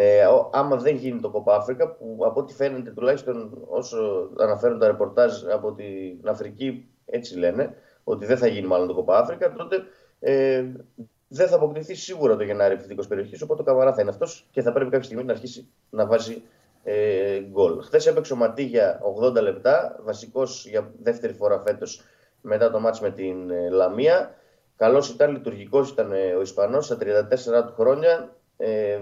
Ε, 0.00 0.26
άμα 0.50 0.76
δεν 0.76 0.96
γίνει 0.96 1.20
το 1.20 1.30
Κοπα 1.30 1.56
Αφρικα, 1.56 1.88
που 1.88 2.18
από 2.24 2.40
ό,τι 2.40 2.54
φαίνεται 2.54 2.90
τουλάχιστον 2.90 3.58
όσο 3.68 4.30
αναφέρουν 4.38 4.78
τα 4.78 4.86
ρεπορτάζ 4.86 5.44
από 5.44 5.72
την 5.72 6.28
Αφρική, 6.28 6.88
έτσι 7.04 7.38
λένε, 7.38 7.74
ότι 8.04 8.26
δεν 8.26 8.38
θα 8.38 8.46
γίνει 8.46 8.66
μάλλον 8.66 8.86
το 8.88 8.94
Κοπα 8.94 9.18
Αφρικα, 9.18 9.52
τότε 9.52 9.82
ε, 10.20 10.64
δεν 11.28 11.48
θα 11.48 11.56
αποκτηθεί 11.56 11.94
σίγουρα 11.94 12.36
το 12.36 12.42
Γενάρη 12.42 12.72
επιθετικός 12.72 13.06
περιοχής. 13.06 13.42
Οπότε 13.42 13.62
ο 13.62 13.64
Καμαρά 13.64 13.94
θα 13.94 14.00
είναι 14.00 14.10
αυτός 14.10 14.46
και 14.50 14.62
θα 14.62 14.72
πρέπει 14.72 14.90
κάποια 14.90 15.04
στιγμή 15.04 15.24
να 15.24 15.32
αρχίσει 15.32 15.68
να 15.90 16.06
βάζει 16.06 16.42
ε, 16.84 17.40
γκολ. 17.40 17.82
Χθες 17.82 18.06
έπαιξε 18.06 18.32
ο 18.32 18.36
Ματίγια 18.36 19.00
80 19.20 19.42
λεπτά, 19.42 20.00
βασικός 20.02 20.66
για 20.66 20.90
δεύτερη 21.02 21.32
φορά 21.32 21.60
φέτος 21.60 22.02
μετά 22.40 22.70
το 22.70 22.80
μάτς 22.80 23.00
με 23.00 23.10
την 23.10 23.50
ε, 23.50 23.68
Λαμία. 23.70 24.34
Καλός 24.76 25.08
ήταν, 25.08 25.30
λειτουργικός 25.32 25.90
ήταν 25.90 26.12
ε, 26.12 26.34
ο 26.34 26.40
Ισπανός 26.40 26.84
στα 26.84 26.96
34 27.00 27.66
του 27.66 27.72
χρόνια. 27.72 28.36
Ε, 28.60 29.00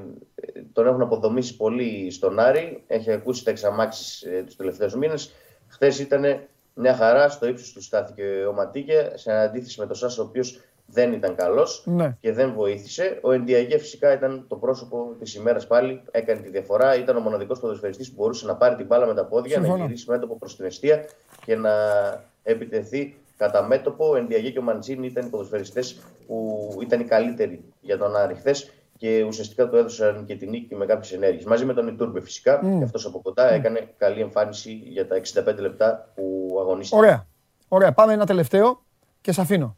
τον 0.73 0.87
έχουν 0.87 1.03
αποδομήσει 1.03 1.57
πολύ 1.57 2.11
στον 2.11 2.39
Άρη. 2.39 2.83
Έχει 2.87 3.13
ακούσει 3.13 3.45
τα 3.45 3.51
εξαμάξεις 3.51 4.23
ε, 4.23 4.43
τους 4.47 4.57
τελευταίους 4.57 4.95
μήνες. 4.95 5.33
Χθες 5.69 5.99
ήταν 5.99 6.41
μια 6.75 6.95
χαρά, 6.95 7.29
στο 7.29 7.47
ύψος 7.47 7.73
του 7.73 7.83
στάθηκε 7.83 8.23
ο 8.49 8.53
Ματίγια, 8.53 9.17
σε 9.17 9.33
αντίθεση 9.33 9.81
με 9.81 9.87
τον 9.87 9.97
Σάσο, 9.97 10.23
ο 10.23 10.27
οποίος 10.27 10.61
δεν 10.87 11.13
ήταν 11.13 11.35
καλός 11.35 11.83
ναι. 11.87 12.17
και 12.21 12.33
δεν 12.33 12.53
βοήθησε. 12.53 13.19
Ο 13.23 13.33
Ενδιαγέ 13.33 13.79
φυσικά 13.79 14.13
ήταν 14.13 14.45
το 14.49 14.57
πρόσωπο 14.57 15.15
της 15.19 15.35
ημέρας 15.35 15.67
πάλι, 15.67 16.03
έκανε 16.11 16.41
τη 16.41 16.49
διαφορά. 16.49 16.97
Ήταν 16.97 17.17
ο 17.17 17.21
μοναδικός 17.21 17.61
ποδοσφαιριστής 17.61 18.09
που 18.09 18.15
μπορούσε 18.19 18.47
να 18.47 18.57
πάρει 18.57 18.75
την 18.75 18.87
μπάλα 18.87 19.07
με 19.07 19.15
τα 19.15 19.25
πόδια, 19.25 19.55
Συμφωνώ. 19.55 19.77
να 19.77 19.85
γυρίσει 19.85 20.11
μέτωπο 20.11 20.37
προς 20.37 20.57
την 20.57 20.65
αιστεία 20.65 21.05
και 21.45 21.57
να 21.57 21.73
επιτεθεί 22.43 23.17
κατά 23.37 23.63
μέτωπο. 23.63 24.09
Ο 24.09 24.17
Ενδιαγέ 24.17 24.51
και 24.51 24.59
ο 24.59 24.63
Μαντζίνη 24.63 25.07
ήταν 25.07 25.27
οι 25.27 25.29
ποδοσφαιριστές 25.29 25.99
που 26.27 26.69
ήταν 26.83 27.01
οι 27.01 27.05
καλύτεροι 27.05 27.65
για 27.81 27.99
τον 27.99 28.17
Άρη 28.17 28.35
χθες 28.35 28.71
και 28.97 29.23
ουσιαστικά 29.23 29.69
του 29.69 29.77
έδωσαν 29.77 30.25
και 30.27 30.37
την 30.37 30.51
νίκη 30.51 30.75
με 30.75 30.87
κάποιες 30.87 31.13
ενέργειες. 31.13 31.45
Μαζί 31.45 31.65
με 31.65 31.75
τον 31.75 31.89
Ιτούρμπε 31.89 32.21
φυσικά, 32.21 32.59
mm. 32.59 32.79
και 32.79 32.85
αυτός 32.85 33.07
από 33.07 33.21
κοντά 33.21 33.51
mm. 33.51 33.55
έκανε 33.55 33.95
καλή 33.97 34.21
εμφάνιση 34.21 34.73
για 34.73 35.07
τα 35.07 35.21
65 35.35 35.57
λεπτά 35.59 36.13
που 36.15 36.57
αγωνίστηκε. 36.61 37.01
Ωραία. 37.01 37.27
Ωραία. 37.69 37.93
Πάμε 37.93 38.13
ένα 38.13 38.27
τελευταίο 38.27 38.83
και 39.21 39.33
σε 39.33 39.41
αφήνω. 39.41 39.77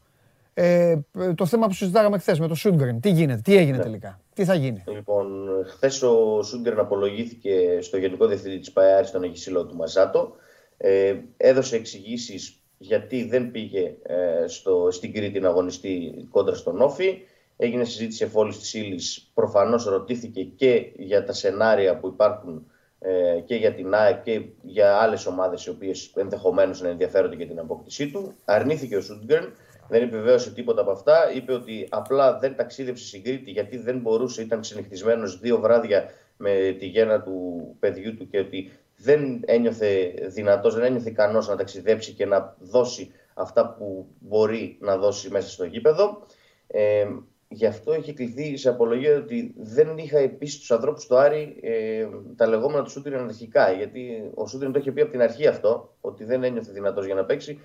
Ε, 0.55 0.97
το 1.35 1.47
θέμα 1.47 1.67
που 1.67 1.73
συζητάγαμε 1.73 2.19
χθες 2.19 2.39
με 2.39 2.49
το 2.49 2.55
Σούντγκρεν. 2.55 3.01
Τι 3.01 3.11
γίνεται, 3.11 3.41
τι 3.41 3.57
έγινε 3.57 3.77
ναι. 3.77 3.83
τελικά, 3.83 4.21
τι 4.35 4.45
θα 4.45 4.55
γίνει; 4.55 4.83
Λοιπόν, 4.87 5.49
χθες 5.67 6.03
ο 6.03 6.43
Σούντγκρεν 6.43 6.79
απολογήθηκε 6.79 7.79
στο 7.81 7.97
Γενικό 7.97 8.27
Διευθυντή 8.27 8.59
της 8.59 8.73
ΠΑΕΑΡ, 8.73 9.07
στον 9.07 9.23
Αγισίλο 9.23 9.67
του 9.67 9.77
Μαζάτο. 9.77 10.33
Ε, 10.77 11.15
έδωσε 11.37 11.77
εξηγήσεις 11.77 12.63
γιατί 12.79 13.25
δεν 13.25 13.51
πήγε 13.51 13.97
ε, 14.03 14.47
στο, 14.47 14.89
στην 14.91 15.13
Κρήτη 15.13 15.41
να 15.41 15.49
αγωνιστεί 15.49 16.27
κόντρα 16.31 16.55
στον 16.55 16.81
Όφη. 16.81 17.19
Έγινε 17.61 17.85
συζήτηση 17.85 18.25
εφόλη 18.25 18.53
της 18.53 18.75
ύλης. 18.75 19.31
Προφανώς 19.35 19.85
ρωτήθηκε 19.85 20.43
και 20.43 20.93
για 20.97 21.25
τα 21.25 21.33
σενάρια 21.33 21.99
που 21.99 22.07
υπάρχουν 22.07 22.71
ε, 22.99 23.41
και 23.45 23.55
για 23.55 23.75
την 23.75 23.95
ΑΕΚ 23.95 24.23
και 24.23 24.43
για 24.63 24.97
άλλες 24.97 25.27
ομάδες 25.27 25.65
οι 25.65 25.71
οποίες 25.71 26.13
ενδεχομένως 26.17 26.81
να 26.81 26.89
ενδιαφέρονται 26.89 27.37
για 27.37 27.47
την 27.47 27.59
απόκτησή 27.59 28.11
του. 28.11 28.35
Αρνήθηκε 28.45 28.97
ο 28.97 29.01
Σούντγκρεν 29.01 29.53
δεν 29.89 30.03
επιβεβαίωσε 30.03 30.51
τίποτα 30.51 30.81
από 30.81 30.91
αυτά. 30.91 31.33
Είπε 31.35 31.53
ότι 31.53 31.87
απλά 31.91 32.39
δεν 32.39 32.57
ταξίδευσε 32.57 33.07
στην 33.07 33.23
Κρήτη 33.23 33.51
γιατί 33.51 33.77
δεν 33.77 33.99
μπορούσε, 33.99 34.43
ήταν 34.43 34.65
συνεχισμένο 34.65 35.29
δύο 35.41 35.61
βράδια 35.61 36.11
με 36.37 36.77
τη 36.79 36.87
γέννα 36.87 37.23
του 37.23 37.77
παιδιού 37.79 38.17
του 38.17 38.29
και 38.29 38.39
ότι 38.39 38.71
δεν 38.97 39.43
ένιωθε 39.45 40.15
δυνατός, 40.27 40.75
δεν 40.75 40.85
ένιωθε 40.85 41.09
ικανός 41.09 41.49
να 41.49 41.57
ταξιδέψει 41.57 42.13
και 42.13 42.27
να 42.27 42.57
δώσει 42.59 43.13
αυτά 43.35 43.75
που 43.79 44.07
μπορεί 44.19 44.79
να 44.81 44.97
δώσει 44.97 45.31
μέσα 45.31 45.49
στο 45.49 45.65
γήπεδο. 45.65 46.27
Ε, 46.67 47.07
γι' 47.49 47.67
αυτό 47.67 47.93
έχει 47.93 48.13
κληθεί 48.13 48.57
σε 48.57 48.69
απολογία 48.69 49.17
ότι 49.17 49.55
δεν 49.59 49.99
είχα 49.99 50.19
επίση 50.19 50.67
του 50.67 50.75
ανθρώπους 50.75 51.07
του 51.07 51.19
Άρη 51.19 51.57
ε, 51.63 52.07
τα 52.37 52.47
λεγόμενα 52.47 52.83
του 52.83 52.91
Σούτριν 52.91 53.19
αρχικά. 53.19 53.71
Γιατί 53.71 54.31
ο 54.35 54.47
Σούτριν 54.47 54.73
το 54.73 54.79
είχε 54.79 54.93
πει 54.93 55.01
από 55.01 55.11
την 55.11 55.23
αρχή 55.23 55.47
αυτό, 55.47 55.95
ότι 56.01 56.25
δεν 56.25 56.45
ένιωθε 56.45 56.73
δυνατός 56.73 57.07
για 57.07 57.15
να 57.15 57.25
παίξει. 57.25 57.61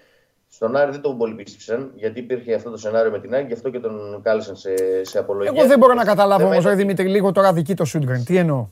Στον 0.49 0.75
Άρη 0.75 0.91
δεν 0.91 1.01
τον 1.01 1.17
πολύ 1.17 1.33
πίστεψαν, 1.33 1.91
γιατί 1.95 2.19
υπήρχε 2.19 2.53
αυτό 2.53 2.69
το 2.69 2.77
σενάριο 2.77 3.11
με 3.11 3.19
την 3.19 3.35
Άρη 3.35 3.45
γι' 3.45 3.53
αυτό 3.53 3.69
και 3.69 3.79
τον 3.79 4.21
κάλεσαν 4.23 4.55
σε, 4.55 4.73
σε 5.03 5.19
απολογία. 5.19 5.53
Εγώ 5.55 5.67
δεν 5.67 5.79
μπορώ 5.79 5.93
να 5.93 6.03
καταλάβω 6.03 6.45
όμως, 6.45 6.75
Δημήτρη, 6.75 7.07
λίγο 7.07 7.31
τώρα 7.31 7.53
δική 7.53 7.73
το 7.73 7.85
Σούντγκρεν. 7.85 8.23
Τι 8.25 8.37
εννοώ. 8.37 8.67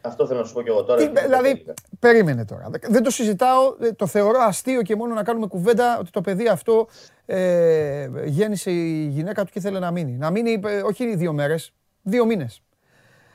Αυτό 0.00 0.26
θέλω 0.26 0.40
να 0.40 0.46
σου 0.46 0.52
πω 0.52 0.62
και 0.62 0.70
εγώ 0.70 0.84
τώρα. 0.84 1.00
Τι, 1.00 1.20
δηλαδή, 1.20 1.64
περίμενε 1.98 2.44
τώρα. 2.44 2.70
Δεν 2.88 3.02
το 3.02 3.10
συζητάω. 3.10 3.76
Το 3.96 4.06
θεωρώ 4.06 4.38
αστείο 4.40 4.82
και 4.82 4.96
μόνο 4.96 5.14
να 5.14 5.22
κάνουμε 5.22 5.46
κουβέντα 5.46 5.98
ότι 5.98 6.10
το 6.10 6.20
παιδί 6.20 6.48
αυτό 6.48 6.86
ε, 7.30 8.08
γέννησε 8.24 8.70
η 8.70 9.06
γυναίκα 9.06 9.44
του 9.44 9.52
και 9.52 9.58
ήθελε 9.58 9.78
να 9.78 9.90
μείνει. 9.90 10.12
Να 10.12 10.30
μείνει, 10.30 10.60
ε, 10.64 10.80
όχι 10.80 11.16
δύο 11.16 11.32
μέρες, 11.32 11.72
δύο 12.02 12.24
μήνες. 12.24 12.62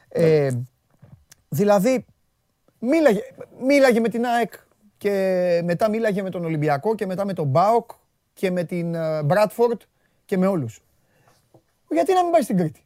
Ε, 0.09 0.49
δηλαδή, 1.49 2.05
μίλαγε, 2.79 3.21
μίλαγε 3.59 3.99
με 3.99 4.09
την 4.09 4.25
ΑΕΚ 4.25 4.53
και 4.97 5.61
μετά 5.63 5.89
μίλαγε 5.89 6.21
με 6.21 6.29
τον 6.29 6.45
Ολυμπιακό 6.45 6.95
και 6.95 7.05
μετά 7.05 7.25
με 7.25 7.33
τον 7.33 7.47
Μπάοκ 7.47 7.91
και 8.33 8.51
με 8.51 8.63
την 8.63 8.95
Μπράτφορντ 9.25 9.81
και 10.25 10.37
με 10.37 10.47
όλους. 10.47 10.83
Γιατί 11.89 12.13
να 12.13 12.23
μην 12.23 12.31
πάει 12.31 12.41
στην 12.41 12.57
Κρήτη; 12.57 12.85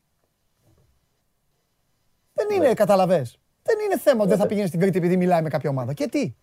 Δεν 2.33 2.47
είναι, 2.55 2.67
ναι. 2.67 2.73
καταλαβες. 2.73 3.39
Δεν 3.63 3.75
είναι 3.85 3.97
θέμα 3.97 4.19
ότι 4.19 4.27
δεν 4.27 4.37
θα 4.37 4.43
ναι. 4.43 4.49
πηγαίνει 4.49 4.67
στην 4.67 4.79
Κρήτη 4.79 4.97
επειδή 4.97 5.17
μιλάει 5.17 5.41
με 5.41 5.49
κάποια 5.49 5.69
ομάδα. 5.69 5.93
Και 5.93 6.07
τι; 6.07 6.33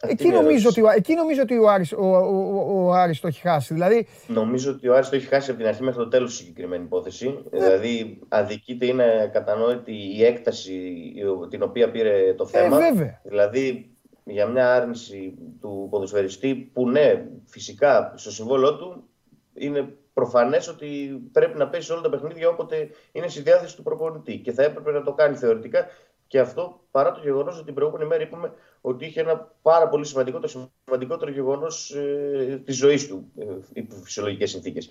Εκεί 0.00 0.28
νομίζω, 0.28 0.68
ότι, 0.68 0.82
εκεί 0.96 1.14
νομίζω 1.14 1.42
ότι 1.42 1.58
ο 1.58 1.68
Άρης, 1.68 1.92
ο, 1.92 2.06
ο, 2.06 2.86
ο 2.86 2.92
Άρης 2.92 3.20
το 3.20 3.26
έχει 3.26 3.40
χάσει. 3.40 3.74
Δηλαδή... 3.74 4.06
Νομίζω 4.26 4.70
ότι 4.70 4.88
ο 4.88 4.94
Άρης 4.94 5.08
το 5.08 5.16
έχει 5.16 5.26
χάσει 5.26 5.50
από 5.50 5.58
την 5.58 5.68
αρχή 5.68 5.82
μέχρι 5.82 5.98
το 5.98 6.08
τέλος 6.08 6.34
συγκεκριμένη 6.36 6.84
υπόθεση. 6.84 7.26
Ναι. 7.50 7.58
Δηλαδή 7.58 8.18
αδικείται, 8.28 8.86
είναι 8.86 9.30
κατανόητη 9.32 9.92
η 10.16 10.24
έκταση 10.24 11.12
την 11.50 11.62
οποία 11.62 11.90
πήρε 11.90 12.34
το 12.34 12.48
ε, 12.52 12.58
θέμα. 12.58 12.78
βέβαια. 12.78 13.20
Δηλαδή 13.24 13.90
για 14.24 14.46
μια 14.46 14.74
άρνηση 14.74 15.34
του 15.60 15.88
ποδοσφαιριστή 15.90 16.54
που 16.54 16.88
ναι, 16.88 17.26
φυσικά 17.44 18.12
στο 18.16 18.30
συμβόλαιό 18.30 18.76
του 18.76 19.08
είναι 19.54 19.88
προφανές 20.12 20.68
ότι 20.68 21.20
πρέπει 21.32 21.58
να 21.58 21.68
πέσει 21.68 21.92
όλα 21.92 22.00
τα 22.00 22.08
παιχνίδια 22.08 22.48
όποτε 22.48 22.88
είναι 23.12 23.28
στη 23.28 23.42
διάθεση 23.42 23.76
του 23.76 23.82
προπονητή 23.82 24.38
και 24.38 24.52
θα 24.52 24.62
έπρεπε 24.62 24.90
να 24.90 25.02
το 25.02 25.12
κάνει 25.12 25.36
θεωρητικά 25.36 25.86
και 26.26 26.38
αυτό 26.38 26.80
παρά 26.90 27.12
το 27.12 27.20
γεγονός 27.22 27.56
ότι 27.56 27.64
την 27.64 27.74
προηγούμενη 27.74 28.08
μέρα 28.08 28.22
είπαμε 28.22 28.52
ότι 28.80 29.06
είχε 29.06 29.20
ένα 29.20 29.52
πάρα 29.62 29.88
πολύ 29.88 30.06
σημαντικό, 30.06 30.38
το 30.38 30.48
σημαντικότερο 30.48 31.30
γεγονός 31.30 31.90
ε, 31.90 32.62
της 32.64 32.76
ζωής 32.76 33.08
του, 33.08 33.32
ε, 33.38 33.44
υπό 33.72 33.94
φυσιολογικές 33.94 34.50
συνθήκες. 34.50 34.90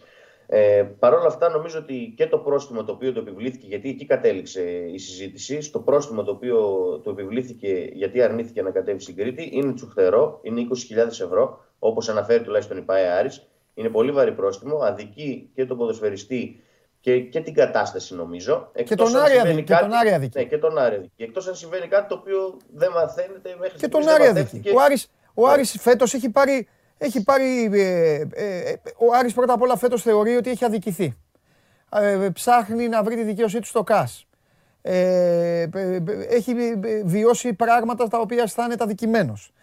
Ε, 0.50 0.84
Παρ' 1.00 1.14
όλα 1.14 1.28
αυτά, 1.28 1.50
νομίζω 1.50 1.80
ότι 1.80 2.14
και 2.18 2.28
το 2.28 2.38
πρόστιμο 2.38 2.84
το 2.84 2.92
οποίο 2.92 3.14
το 3.14 3.20
επιβλήθηκε, 3.20 3.68
γιατί 3.68 3.90
εκεί 3.90 4.06
κατέληξε 4.06 4.62
η 4.94 4.98
συζήτηση, 4.98 5.62
στο 5.62 5.80
πρόστιμο 5.80 6.24
το 6.24 6.32
οποίο 6.32 6.58
το 7.04 7.10
επιβλήθηκε 7.10 7.90
γιατί 7.94 8.22
αρνήθηκε 8.22 8.62
να 8.62 8.72
κατέβει 8.72 9.00
στην 9.00 9.16
Κρήτη, 9.16 9.50
είναι 9.54 9.74
τσουχτερό, 9.74 10.40
είναι 10.44 10.68
20.000 10.90 10.98
ευρώ, 10.98 11.66
όπως 11.80 12.10
αναφέρει 12.10 12.44
τουλάχιστον 12.44 12.78
η 12.78 12.82
ΠΑΕ 12.82 13.10
Άρης. 13.10 13.48
Είναι 13.74 13.90
πολύ 13.90 14.12
βαρύ 14.12 14.32
πρόστιμο, 14.32 14.78
αδικεί 14.78 15.50
και 15.54 15.66
τον 15.66 15.78
ποδοσφαιριστή 15.78 16.62
και, 17.08 17.20
και 17.20 17.42
την 17.42 17.54
κατάσταση 17.54 18.16
νομίζω. 18.16 18.72
και 18.84 18.96
τον 18.96 19.16
Άρια 19.16 19.44
δίκη. 19.44 19.64
Και 19.64 19.76
τον 19.80 19.94
Άρια 19.94 20.20
δίκη. 20.20 20.38
Ναι, 20.38 20.44
και 20.44 20.58
τον 20.58 20.78
Άρια 20.78 21.00
δίκη. 21.00 21.24
Εκτός 21.24 21.48
αν 21.48 21.56
συμβαίνει 21.56 21.88
κάτι 21.88 22.08
το 22.08 22.16
οποίο 22.16 22.58
δεν 22.74 22.92
μαθαίνεται 22.92 23.56
μέχρι 23.60 23.78
Και 23.78 23.88
τον 23.88 24.10
Άρια 24.10 24.34
δίκη. 24.34 24.70
Ο 24.76 24.82
Άρης, 24.82 25.10
ο 25.34 25.48
Άρης 25.48 25.76
φέτος 25.80 26.14
έχει 26.14 26.30
πάρει, 26.30 26.68
έχει 26.98 27.24
πάρει 27.24 27.70
ε, 27.74 27.82
ε, 28.34 28.70
ε, 28.70 28.76
ο 28.98 29.14
Άρης 29.14 29.34
πρώτα 29.34 29.54
απ' 29.54 29.62
όλα 29.62 29.78
φέτος 29.78 30.02
θεωρεί 30.02 30.36
ότι 30.36 30.50
έχει 30.50 30.66
αδικηθεί. 30.66 31.18
Ε, 31.92 32.30
ψάχνει 32.34 32.88
να 32.88 33.04
βρει 33.04 33.16
τη 33.16 33.24
δικαίωσή 33.24 33.60
του 33.60 33.68
στο 33.68 33.84
ΚΑΣ. 33.84 34.28
Ε, 34.82 35.68
έχει 36.30 36.56
βιώσει 37.04 37.54
πράγματα 37.54 38.08
τα 38.08 38.20
οποία 38.20 38.44
αισθάνεται 38.44 38.84
αδικημένος. 38.84 39.54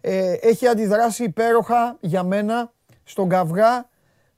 Ε, 0.00 0.32
έχει 0.32 0.66
αντιδράσει 0.66 1.24
υπέροχα 1.24 1.96
για 2.00 2.22
μένα 2.22 2.72
στον 3.04 3.28
καυγά 3.28 3.88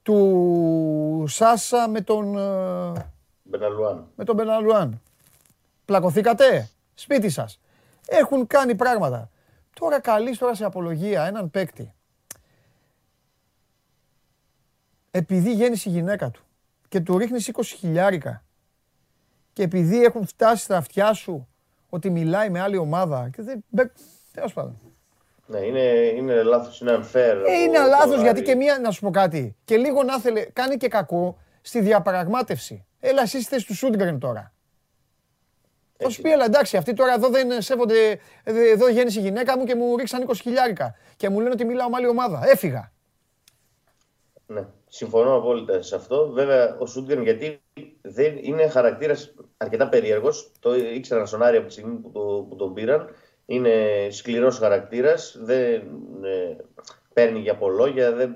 του 0.06 1.24
Σάσα 1.28 1.88
με 1.88 2.00
τον... 2.00 2.38
Ε, 2.38 3.12
Μπεναλουάν. 3.42 4.10
Με 4.16 4.24
τον 4.24 4.34
Μπεναλουάν. 4.34 5.02
Πλακωθήκατε, 5.84 6.68
σπίτι 6.94 7.28
σας. 7.28 7.60
Έχουν 8.06 8.46
κάνει 8.46 8.74
πράγματα. 8.74 9.30
Τώρα 9.80 10.00
καλείς 10.00 10.38
τώρα 10.38 10.54
σε 10.54 10.64
απολογία 10.64 11.24
έναν 11.24 11.50
παίκτη. 11.50 11.94
Επειδή 15.10 15.52
γέννησε 15.52 15.88
η 15.88 15.92
γυναίκα 15.92 16.30
του 16.30 16.42
και 16.88 17.00
του 17.00 17.18
ρίχνεις 17.18 17.50
20 17.52 17.62
χιλιάρικα 17.64 18.44
και 19.52 19.62
επειδή 19.62 20.04
έχουν 20.04 20.26
φτάσει 20.26 20.62
στα 20.62 20.76
αυτιά 20.76 21.12
σου 21.12 21.48
ότι 21.88 22.10
μιλάει 22.10 22.50
με 22.50 22.60
άλλη 22.60 22.76
ομάδα 22.76 23.28
και 23.28 23.42
δεν... 23.42 23.92
Τέλος 24.32 24.52
πάντων. 24.52 24.85
Ναι, 25.46 25.58
είναι, 25.58 25.80
είναι 26.16 26.42
λάθος, 26.42 26.80
είναι 26.80 26.98
unfair. 27.00 27.42
Ε, 27.46 27.62
είναι 27.62 27.78
λάθος 27.78 28.22
γιατί 28.22 28.42
και 28.42 28.54
μία, 28.54 28.78
να 28.78 28.90
σου 28.90 29.00
πω 29.00 29.10
κάτι, 29.10 29.56
και 29.64 29.76
λίγο 29.76 30.02
να 30.02 30.20
θέλει, 30.20 30.50
κάνει 30.52 30.76
και 30.76 30.88
κακό 30.88 31.38
στη 31.60 31.80
διαπραγμάτευση. 31.80 32.86
Έλα, 33.00 33.22
εσύ 33.22 33.38
είστε 33.38 33.56
τους 33.66 33.76
Σούντγκρεν 33.76 34.18
τώρα. 34.18 34.52
Θα 35.98 36.10
σου 36.10 36.22
πει, 36.22 36.30
έλα 36.30 36.44
εντάξει, 36.44 36.76
αυτοί 36.76 36.92
τώρα 36.92 37.12
εδώ 37.12 37.28
δεν 37.28 37.62
σέβονται. 37.62 38.18
Εδώ 38.44 38.88
γέννησε 38.88 39.20
η 39.20 39.22
γυναίκα 39.22 39.58
μου 39.58 39.64
και 39.64 39.74
μου 39.74 39.96
ρίξαν 39.96 40.26
20 40.28 40.32
χιλιάρικα. 40.34 40.94
Και 41.16 41.28
μου 41.28 41.38
λένε 41.38 41.50
ότι 41.50 41.64
μιλάω 41.64 41.88
με 41.88 41.96
άλλη 41.96 42.06
ομάδα. 42.06 42.42
Έφυγα. 42.44 42.92
Ναι, 44.46 44.66
συμφωνώ 44.88 45.36
απόλυτα 45.36 45.82
σε 45.82 45.94
αυτό. 45.94 46.30
Βέβαια, 46.32 46.76
ο 46.78 46.86
Σούντγκρεν 46.86 47.22
γιατί 47.22 47.60
δεν 48.02 48.38
είναι 48.40 48.68
χαρακτήρας 48.68 49.34
αρκετά 49.56 49.88
περίεργος. 49.88 50.52
Το 50.60 50.74
ήξεραν 50.74 51.26
στον 51.26 51.42
Άρη 51.42 51.56
από 51.56 51.66
τη 51.66 51.72
στιγμή 51.72 51.94
που, 51.94 52.10
το, 52.10 52.46
που 52.48 52.56
τον 52.56 52.74
πήραν 52.74 53.08
είναι 53.46 53.72
σκληρός 54.10 54.58
χαρακτήρας, 54.58 55.38
δεν 55.40 55.82
ε, 56.22 56.56
παίρνει 57.12 57.38
για 57.38 57.56
πολλόγια, 57.56 58.12
δεν 58.12 58.34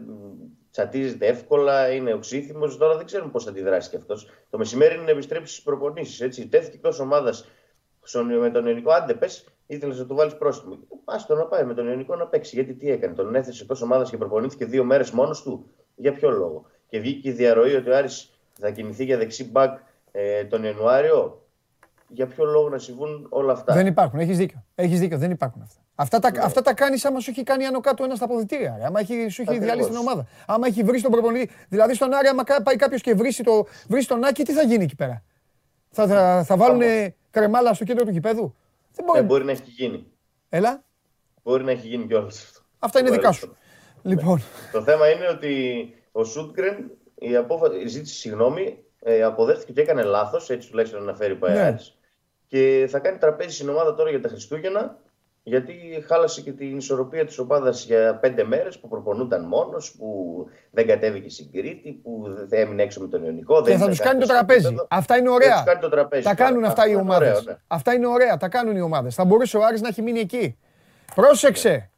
τσατίζεται 0.71 1.27
εύκολα, 1.27 1.93
είναι 1.93 2.13
οξύθυμος. 2.13 2.77
Τώρα 2.77 2.97
δεν 2.97 3.07
ξέρουμε 3.07 3.31
πώς 3.31 3.45
θα 3.45 3.51
αντιδράσει 3.51 3.91
κι 3.91 3.97
αυτός. 3.97 4.29
Το 4.51 4.59
μεσημέρι 4.59 4.95
είναι 4.95 5.05
να 5.05 5.11
επιστρέψεις 5.11 5.51
στις 5.51 5.65
προπονήσεις. 5.65 6.21
Έτσι. 6.21 6.49
Τέθηκε 6.49 6.77
εκτός 6.77 7.01
ομάδας 7.01 7.49
με 8.41 8.51
τον 8.51 8.67
Ιωνικό, 8.67 8.93
άντε 8.93 9.15
πες, 9.15 9.45
ήθελες 9.67 9.99
να 9.99 10.07
του 10.07 10.15
βάλεις 10.15 10.37
πρόστιμο. 10.37 10.79
Άστο 11.05 11.35
να 11.35 11.47
πάει 11.47 11.65
με 11.65 11.75
τον 11.75 11.89
Ιωνικό 11.89 12.17
να 12.17 12.27
παίξει. 12.27 12.55
Γιατί 12.55 12.75
τι 12.75 12.91
έκανε, 12.91 13.15
τον 13.15 13.35
έθεσε 13.35 13.67
τόσο 13.67 13.85
ομάδας 13.85 14.11
και 14.11 14.17
προπονήθηκε 14.17 14.65
δύο 14.65 14.85
μέρες 14.85 15.11
μόνος 15.11 15.43
του. 15.43 15.71
Για 15.95 16.13
ποιο 16.13 16.31
λόγο. 16.31 16.67
Και 16.89 16.99
βγήκε 16.99 17.29
η 17.29 17.33
διαρροή 17.33 17.75
ότι 17.75 17.91
ο 17.91 17.97
Άρης 17.97 18.31
θα 18.61 18.71
κινηθεί 18.71 19.05
για 19.05 19.17
δεξί 19.17 19.51
μπακ 19.51 19.79
ε, 20.11 20.45
τον 20.45 20.65
Ιανουάριο. 20.65 21.45
Για 22.13 22.27
ποιο 22.27 22.45
λόγο 22.45 22.69
να 22.69 22.79
συμβούν 22.79 23.27
όλα 23.31 23.53
αυτά; 23.53 23.75
Δεν 23.75 23.87
υπάρχουν, 23.87 24.19
έχεις 24.19 24.37
δίκιο. 24.37 24.65
Έχεις 24.75 25.01
δίκιο, 25.01 25.19
δεν 25.19 25.31
υπάρχουν 25.31 25.63
αυτά. 25.63 25.81
Αυτά 25.95 26.19
τα, 26.19 26.31
ναι. 26.31 26.39
αυτά 26.43 26.63
τα 26.63 26.75
κάνεις 26.75 27.05
άμα 27.05 27.21
σου 27.21 27.31
έχει 27.31 27.43
κάνει 27.43 27.65
άνω 27.65 27.81
κάτω 27.81 28.05
ένας 28.05 28.17
στα 28.17 28.25
αποδητήρια. 28.25 28.79
Άμα 28.85 29.01
έχει, 29.01 29.29
σου 29.29 29.43
έχει 29.43 29.59
διαλύσει 29.59 29.89
την 29.89 29.97
ομάδα. 29.97 30.27
Άμα 30.47 30.67
έχει 30.67 30.83
βρει 30.83 31.01
τον 31.01 31.11
προπονητή. 31.11 31.51
Δηλαδή 31.69 31.95
στον 31.95 32.13
Άρη, 32.15 32.29
άμα 32.29 32.43
πάει 32.63 32.77
κάποιος 32.77 33.01
και 33.01 33.15
βρει, 33.15 33.35
το, 33.35 33.67
βρει 33.89 34.05
τον 34.05 34.25
Άκη, 34.25 34.43
τι 34.43 34.53
θα 34.53 34.63
γίνει 34.63 34.85
εκεί 34.85 34.97
πέρα; 34.97 35.23
Θα, 35.91 36.07
θα, 36.07 36.45
θα 36.45 36.57
βάλουν 36.57 36.83
κρεμάλα 37.31 37.75
στο 37.75 37.85
κέντρο 37.85 38.05
του 38.05 38.11
γηπέδου; 38.11 38.55
Δεν 38.95 39.05
μπορεί. 39.05 39.19
Ε, 39.19 39.23
μπορεί 39.23 39.45
να 39.45 39.51
έχει 39.51 39.63
γίνει. 39.67 40.07
Έλα. 40.49 40.83
Μπορεί 41.43 41.65
να 41.65 41.71
έχει 41.71 41.87
γίνει 41.87 42.07
κιόλας 42.07 42.43
αυτό. 42.43 42.61
Αυτά 42.79 42.99
είναι 42.99 43.11
δικά 43.11 43.33
σου. 43.33 43.57
Λοιπόν. 44.03 44.43
Το 44.73 44.83
θέμα 44.83 45.11
είναι 45.11 45.29
ότι 45.29 45.95
ο 46.13 46.25
Σούτγκρεν 46.25 46.91
η 47.15 47.37
απόφαση, 47.37 47.89
ζήτησε 47.89 48.15
συγγνώμη, 48.15 48.85
ε, 49.03 49.23
αποδέχτηκε 49.23 49.71
ότι 49.71 49.81
έκανε 49.81 50.03
λάθος, 50.03 50.51
έτσι 50.51 50.69
τουλάχιστον 50.69 51.03
αναφέρει 51.03 51.33
ο 51.33 51.49
ναι. 51.49 51.77
Και 52.51 52.87
θα 52.91 52.99
κάνει 52.99 53.19
τραπέζι 53.19 53.55
στην 53.55 53.69
ομάδα 53.69 53.95
τώρα 53.95 54.11
για 54.11 54.21
τα 54.21 54.29
Χριστούγεννα, 54.29 54.99
γιατί 55.43 56.05
χάλασε 56.07 56.41
και 56.41 56.53
την 56.53 56.77
ισορροπία 56.77 57.25
της 57.25 57.39
ομάδας 57.39 57.85
για 57.85 58.19
πέντε 58.21 58.45
μέρες 58.45 58.79
που 58.79 58.89
προπονούνταν 58.89 59.45
μόνος, 59.45 59.95
που 59.99 60.47
δεν 60.71 60.87
κατέβηκε 60.87 61.31
στην 61.31 61.53
Κρήτη, 61.53 61.93
που 61.93 62.25
δεν 62.49 62.61
έμεινε 62.61 62.83
έξω 62.83 63.01
με 63.01 63.09
τον 63.09 63.25
Ιωνικό. 63.25 63.63
Και 63.63 63.77
θα 63.77 63.89
τους 63.89 63.99
κάνει 63.99 64.21
το 64.21 64.27
τραπέζι. 64.27 64.75
Αυτά 64.89 65.17
είναι 65.17 65.31
ωραία. 65.31 65.63
Κάνει 65.67 65.81
το 65.81 65.89
τραπέζι, 65.89 66.23
τα 66.23 66.35
κάνουν 66.35 66.65
αυτά 66.65 66.89
οι 66.89 66.95
ομάδες. 66.95 67.45
Ναι. 67.45 67.57
Αυτά 67.67 67.95
είναι 67.95 68.07
ωραία, 68.07 68.37
τα 68.37 68.49
κάνουν 68.49 68.77
οι 68.77 68.81
ομάδες. 68.81 69.15
Θα 69.15 69.25
μπορούσε 69.25 69.57
ο 69.57 69.65
Άρης 69.65 69.81
να 69.81 69.89
έχει 69.89 70.03
μείνει 70.03 70.21
εκεί. 70.21 70.59
Πρόσεξε 71.15 71.91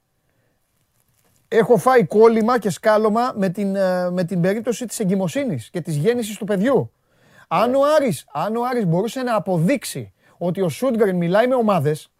έχω 1.48 1.76
φάει 1.76 2.04
κόλλημα 2.06 2.58
και 2.58 2.70
σκάλωμα 2.70 3.32
με 3.36 3.48
την, 3.48 3.76
ε, 3.76 4.10
με 4.10 4.24
την 4.24 4.40
περίπτωση 4.40 4.86
της 4.86 5.00
εγκυμοσύνης 5.00 5.70
και 5.70 5.80
της 5.80 5.96
γέννησης 5.96 6.36
του 6.36 6.44
παιδιού. 6.44 6.92
Αν 7.48 7.74
ο 7.74 7.80
Άρης, 7.96 8.24
αν 8.32 8.56
ο 8.56 8.60
Άρης 8.70 8.86
μπορούσε 8.86 9.22
να 9.22 9.34
αποδείξει 9.36 10.12
ότι 10.46 10.60
ο 10.60 10.68
Σούντγκρεν 10.68 11.16
μιλάει 11.16 11.46
με 11.46 11.54
ομάδες, 11.54 12.10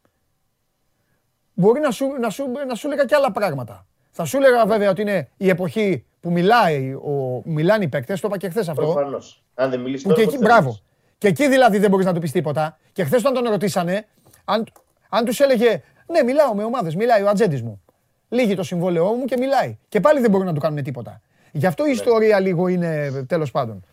μπορεί 1.54 1.80
να 1.80 1.90
σου, 1.90 2.06
να, 2.20 2.30
σου, 2.30 2.44
να 2.68 2.74
σου 2.74 2.88
λέγα 2.88 3.04
και 3.04 3.14
άλλα 3.14 3.32
πράγματα. 3.32 3.86
Θα 4.10 4.24
σου 4.24 4.36
έλεγα 4.36 4.66
βέβαια 4.66 4.90
ότι 4.90 5.00
είναι 5.00 5.28
η 5.36 5.48
εποχή 5.48 6.04
που 6.20 6.30
μιλάει, 6.30 6.92
ο, 6.92 7.42
μιλάνε 7.44 7.84
οι 7.84 7.88
παίκτες, 7.88 8.20
το 8.20 8.26
είπα 8.28 8.38
και 8.38 8.48
χθες 8.48 8.68
αυτό. 8.68 8.82
Προφανώς. 8.82 9.44
Αν 9.54 9.70
δεν 9.70 9.80
μιλήσεις 9.80 10.14
και 10.14 10.22
εκεί, 10.22 10.38
Μπράβο. 10.38 10.78
Και 11.18 11.28
εκεί 11.28 11.48
δηλαδή 11.48 11.78
δεν 11.78 11.90
μπορείς 11.90 12.06
να 12.06 12.14
του 12.14 12.20
πεις 12.20 12.32
τίποτα. 12.32 12.78
Και 12.92 13.04
χθες 13.04 13.20
όταν 13.20 13.34
τον 13.34 13.52
ρωτήσανε, 13.52 14.06
αν, 14.44 14.64
αν 15.08 15.24
τους 15.24 15.40
έλεγε, 15.40 15.82
ναι 16.06 16.22
μιλάω 16.22 16.54
με 16.54 16.64
ομάδες, 16.64 16.94
μιλάει 16.94 17.22
ο 17.22 17.28
ατζέντης 17.28 17.62
μου. 17.62 17.82
Λύγει 18.28 18.54
το 18.54 18.62
συμβόλαιό 18.62 19.12
μου 19.12 19.24
και 19.24 19.36
μιλάει. 19.38 19.78
Και 19.88 20.00
πάλι 20.00 20.20
δεν 20.20 20.30
μπορούν 20.30 20.46
να 20.46 20.52
του 20.52 20.60
κάνουν 20.60 20.82
τίποτα. 20.82 21.20
Γι' 21.52 21.66
αυτό 21.66 21.84
η 21.84 21.86
ναι. 21.86 21.92
ιστορία 21.92 22.40
λίγο 22.40 22.68
είναι 22.68 23.24
τέλος 23.28 23.50
πάντων. 23.50 23.84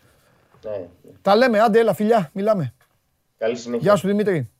Ναι. 0.64 0.86
Τα 1.22 1.36
λέμε, 1.36 1.60
άντε, 1.60 1.78
έλα, 1.78 1.94
φιλιά, 1.94 2.30
μιλάμε. 2.32 2.74
Καλή 3.40 3.56
συνέχεια. 3.56 3.82
Γεια 3.82 3.96
σου, 3.96 4.06
Δημήτρη. 4.06 4.50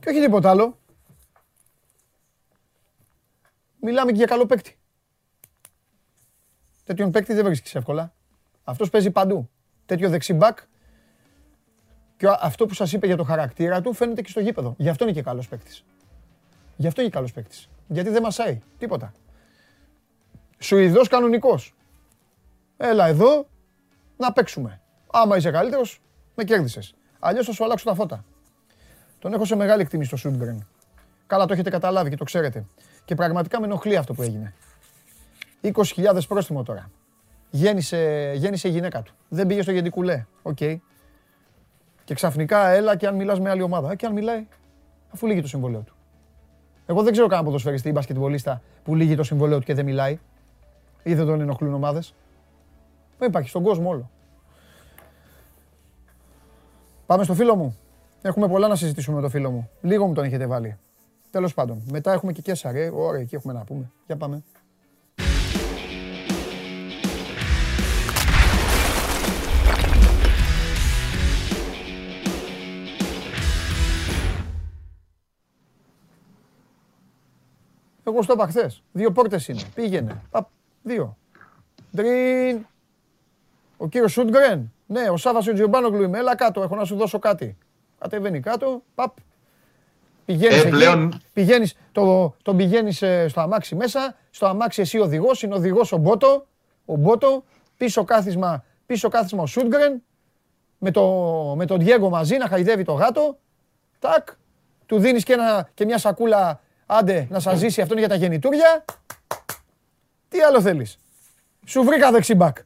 Και 0.00 0.08
όχι 0.08 0.20
τίποτα 0.20 0.50
άλλο. 0.50 0.78
Μιλάμε 3.80 4.10
και 4.10 4.16
για 4.16 4.26
καλό 4.26 4.46
παίκτη. 4.46 4.78
Τέτοιον 6.84 7.10
παίκτη 7.10 7.34
δεν 7.34 7.44
βρίσκεις 7.44 7.74
εύκολα. 7.74 8.14
Αυτός 8.64 8.90
παίζει 8.90 9.10
παντού. 9.10 9.50
Τέτοιο 9.86 10.08
δεξιμπάκ 10.08 10.58
και 12.16 12.26
αυτό 12.40 12.66
που 12.66 12.74
σας 12.74 12.92
είπε 12.92 13.06
για 13.06 13.16
το 13.16 13.24
χαρακτήρα 13.24 13.80
του 13.80 13.92
φαίνεται 13.92 14.22
και 14.22 14.30
στο 14.30 14.40
γήπεδο. 14.40 14.74
Γι' 14.78 14.88
αυτό 14.88 15.04
είναι 15.04 15.12
και 15.12 15.22
καλός 15.22 15.48
παίκτης. 15.48 15.84
Γι' 16.76 16.86
αυτό 16.86 17.00
είναι 17.00 17.10
και 17.10 17.16
καλός 17.16 17.32
παίκτης. 17.32 17.68
Γιατί 17.88 18.10
δεν 18.10 18.22
μασάει 18.22 18.60
τίποτα. 18.78 19.12
Σουηδός 20.58 21.08
κανονικός. 21.08 21.74
Έλα 22.76 23.06
εδώ 23.06 23.50
να 24.16 24.32
παίξουμε. 24.32 24.80
Άμα 25.12 25.36
είσαι 25.36 25.50
καλύτερος, 25.50 26.00
με 26.34 26.44
κέρδισες. 26.44 26.94
Αλλιώς 27.18 27.46
θα 27.46 27.52
σου 27.52 27.64
αλλάξω 27.64 27.84
τα 27.84 27.94
φώτα. 27.94 28.24
Τον 29.18 29.32
έχω 29.32 29.44
σε 29.44 29.56
μεγάλη 29.56 29.82
εκτίμηση 29.82 30.08
στο 30.08 30.16
Σούντγκρεν. 30.16 30.66
Καλά 31.26 31.46
το 31.46 31.52
έχετε 31.52 31.70
καταλάβει 31.70 32.10
και 32.10 32.16
το 32.16 32.24
ξέρετε. 32.24 32.64
Και 33.04 33.14
πραγματικά 33.14 33.60
με 33.60 33.66
ενοχλεί 33.66 33.96
αυτό 33.96 34.14
που 34.14 34.22
έγινε. 34.22 34.54
20.000 35.62 36.18
πρόστιμο 36.28 36.62
τώρα. 36.62 36.90
Γέννησε, 37.50 38.32
γέννησε 38.36 38.68
η 38.68 38.70
γυναίκα 38.70 39.02
του. 39.02 39.14
Δεν 39.28 39.46
πήγε 39.46 39.62
στο 39.62 39.72
Γεντί 39.72 39.97
Κουλέ. 39.97 40.26
OK. 40.42 40.56
Okay. 40.60 40.76
Και 42.04 42.14
ξαφνικά 42.14 42.68
έλα 42.68 42.96
και 42.96 43.06
αν 43.06 43.14
μιλάς 43.14 43.40
με 43.40 43.50
άλλη 43.50 43.62
ομάδα. 43.62 43.90
Ε, 43.90 43.96
και 43.96 44.06
αν 44.06 44.12
μιλάει, 44.12 44.46
αφού 45.10 45.26
λύγει 45.26 45.40
το 45.40 45.48
συμβόλαιο 45.48 45.80
του. 45.80 45.94
Εγώ 46.86 47.02
δεν 47.02 47.12
ξέρω 47.12 47.26
κανένα 47.26 47.46
ποδοσφαιριστή 47.46 47.88
ή 47.88 47.92
μπασκετμπολίστα 47.94 48.62
που 48.82 48.94
λύγει 48.94 49.14
το 49.14 49.22
συμβόλαιο 49.22 49.58
του 49.58 49.64
και 49.64 49.74
δεν 49.74 49.84
μιλάει. 49.84 50.18
Ή 51.02 51.14
δεν 51.14 51.26
τον 51.26 51.40
ενοχλούν 51.40 51.74
ομάδες. 51.74 52.14
Δεν 53.22 53.30
υπάρχει 53.30 53.48
στον 53.48 53.62
κόσμο 53.62 53.88
όλο. 53.88 54.10
Πάμε 57.06 57.24
στο 57.24 57.34
φίλο 57.34 57.56
μου. 57.56 57.78
Έχουμε 58.22 58.48
πολλά 58.48 58.68
να 58.68 58.76
συζητήσουμε 58.76 59.16
με 59.16 59.22
το 59.22 59.28
φίλο 59.28 59.50
μου. 59.50 59.70
Λίγο 59.80 60.06
μου 60.06 60.14
τον 60.14 60.24
έχετε 60.24 60.46
βάλει. 60.46 60.78
Τέλος 61.30 61.54
πάντων. 61.54 61.82
Μετά 61.90 62.12
έχουμε 62.12 62.32
και 62.32 62.42
Κέσσαρε. 62.42 62.90
Ωραία, 62.94 63.20
εκεί 63.20 63.34
έχουμε 63.34 63.52
να 63.52 63.64
πούμε. 63.64 63.90
Για 64.06 64.16
πάμε. 64.16 64.42
Εγώ 78.04 78.22
στο 78.22 78.32
είπα 78.32 78.46
χθες. 78.46 78.82
Δύο 78.92 79.12
πόρτες 79.12 79.48
είναι. 79.48 79.62
Πήγαινε. 79.74 80.22
Παπ, 80.30 80.48
δύο. 80.82 81.16
Ντριν. 81.96 82.66
Ο 83.82 83.88
κύριος 83.88 84.12
Σούντγκρεν. 84.12 84.72
Ναι, 84.86 85.08
ο 85.10 85.16
Σάβα 85.16 85.38
ο 85.38 85.52
Τζιομπάνογκλου 85.52 86.02
είμαι. 86.02 86.18
Έλα 86.18 86.36
κάτω, 86.36 86.62
έχω 86.62 86.76
να 86.76 86.84
σου 86.84 86.96
δώσω 86.96 87.18
κάτι. 87.18 87.56
Κατεβαίνει 87.98 88.40
κάτω. 88.40 88.82
Παπ. 88.94 89.16
Πηγαίνεις 90.24 90.64
ε, 90.64 90.68
πλέον... 90.68 91.20
πηγαίνεις, 91.32 91.76
το, 91.92 92.34
τον 92.42 92.56
πηγαίνεις 92.56 93.02
ε, 93.02 93.28
στο 93.28 93.40
αμάξι 93.40 93.74
μέσα. 93.74 94.16
Στο 94.30 94.46
αμάξι 94.46 94.80
εσύ 94.80 94.98
οδηγός, 94.98 95.42
είναι 95.42 95.54
οδηγός 95.54 95.92
ο 95.92 95.96
Μπότο. 95.96 96.46
Ο 96.84 96.96
Μπότο. 96.96 97.44
Πίσω 97.76 98.04
κάθισμα, 98.04 98.64
πίσω 98.86 99.08
κάθισμα 99.08 99.42
ο 99.42 99.46
Σούντγκρεν. 99.46 100.02
Με, 100.78 100.90
το, 100.90 101.02
με 101.56 101.66
τον 101.66 101.78
Διέγκο 101.78 102.08
μαζί 102.08 102.36
να 102.36 102.48
χαϊδεύει 102.48 102.84
το 102.84 102.92
γάτο. 102.92 103.38
Τάκ. 103.98 104.28
Του 104.86 104.98
δίνεις 104.98 105.24
και, 105.24 105.36
και 105.74 105.84
μια 105.84 105.98
σακούλα 105.98 106.60
Άντε 106.86 107.26
να 107.30 107.40
σας 107.40 107.58
ζήσει 107.58 107.80
αυτό 107.80 107.94
για 107.94 108.08
τα 108.08 108.14
γεννητούρια. 108.14 108.84
Τι 110.28 110.40
άλλο 110.40 110.60
θέλεις; 110.60 110.98
Σου 111.66 111.82
βρήκα 111.82 112.10
δεξιμπάκ. 112.10 112.56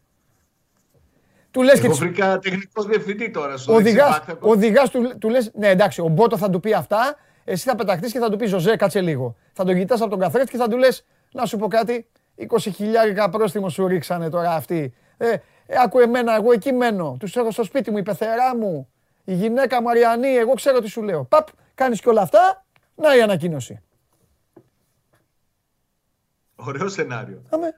Του 1.56 1.62
λες 1.62 1.78
Εγώ 1.78 1.92
και... 1.92 1.98
βρήκα 1.98 2.38
τεχνικός 2.38 2.86
διευθυντή 2.86 3.30
τώρα 3.30 3.56
στο 3.56 3.74
οδηγάς, 3.74 4.20
οδηγάς 4.40 4.90
του, 4.90 5.18
του 5.18 5.28
λες, 5.28 5.50
ναι 5.54 5.68
εντάξει, 5.68 6.00
ο 6.00 6.08
Μπότο 6.08 6.36
θα 6.36 6.50
του 6.50 6.60
πει 6.60 6.72
αυτά, 6.72 7.16
εσύ 7.44 7.68
θα 7.68 7.74
πεταχτείς 7.74 8.12
και 8.12 8.18
θα 8.18 8.30
του 8.30 8.36
πεις 8.36 8.50
Ζωζέ, 8.50 8.76
κάτσε 8.76 9.00
λίγο. 9.00 9.36
Θα 9.52 9.64
τον 9.64 9.74
κοιτάς 9.74 10.00
από 10.00 10.10
τον 10.10 10.18
καθρέφτη 10.18 10.50
και 10.50 10.56
θα 10.56 10.68
του 10.68 10.76
λες, 10.76 11.04
να 11.32 11.46
σου 11.46 11.56
πω 11.56 11.68
κάτι, 11.68 12.06
20 12.48 12.58
χιλιάρικα 12.58 13.28
πρόστιμο 13.28 13.68
σου 13.68 13.86
ρίξανε 13.86 14.28
τώρα 14.28 14.50
αυτοί. 14.50 14.94
Ε, 15.16 15.30
ε, 15.30 15.38
άκου 15.84 15.98
εμένα, 15.98 16.34
εγώ 16.34 16.52
εκεί 16.52 16.72
μένω. 16.72 17.16
Τους 17.18 17.36
έχω 17.36 17.50
στο 17.50 17.64
σπίτι 17.64 17.90
μου, 17.90 17.98
η 17.98 18.02
πεθερά 18.02 18.56
μου, 18.56 18.88
η 19.24 19.34
γυναίκα 19.34 19.82
Μαριανή, 19.82 20.28
εγώ 20.28 20.54
ξέρω 20.54 20.80
τι 20.80 20.88
σου 20.88 21.02
λέω. 21.02 21.24
Παπ, 21.24 21.48
κάνεις 21.74 22.00
και 22.00 22.08
όλα 22.08 22.20
αυτά, 22.20 22.64
να 22.94 23.16
η 23.16 23.20
ανακοίνωση. 23.20 23.82
Ωραίο 26.56 26.88
σενάριο. 26.88 27.42
Αμέ. 27.50 27.74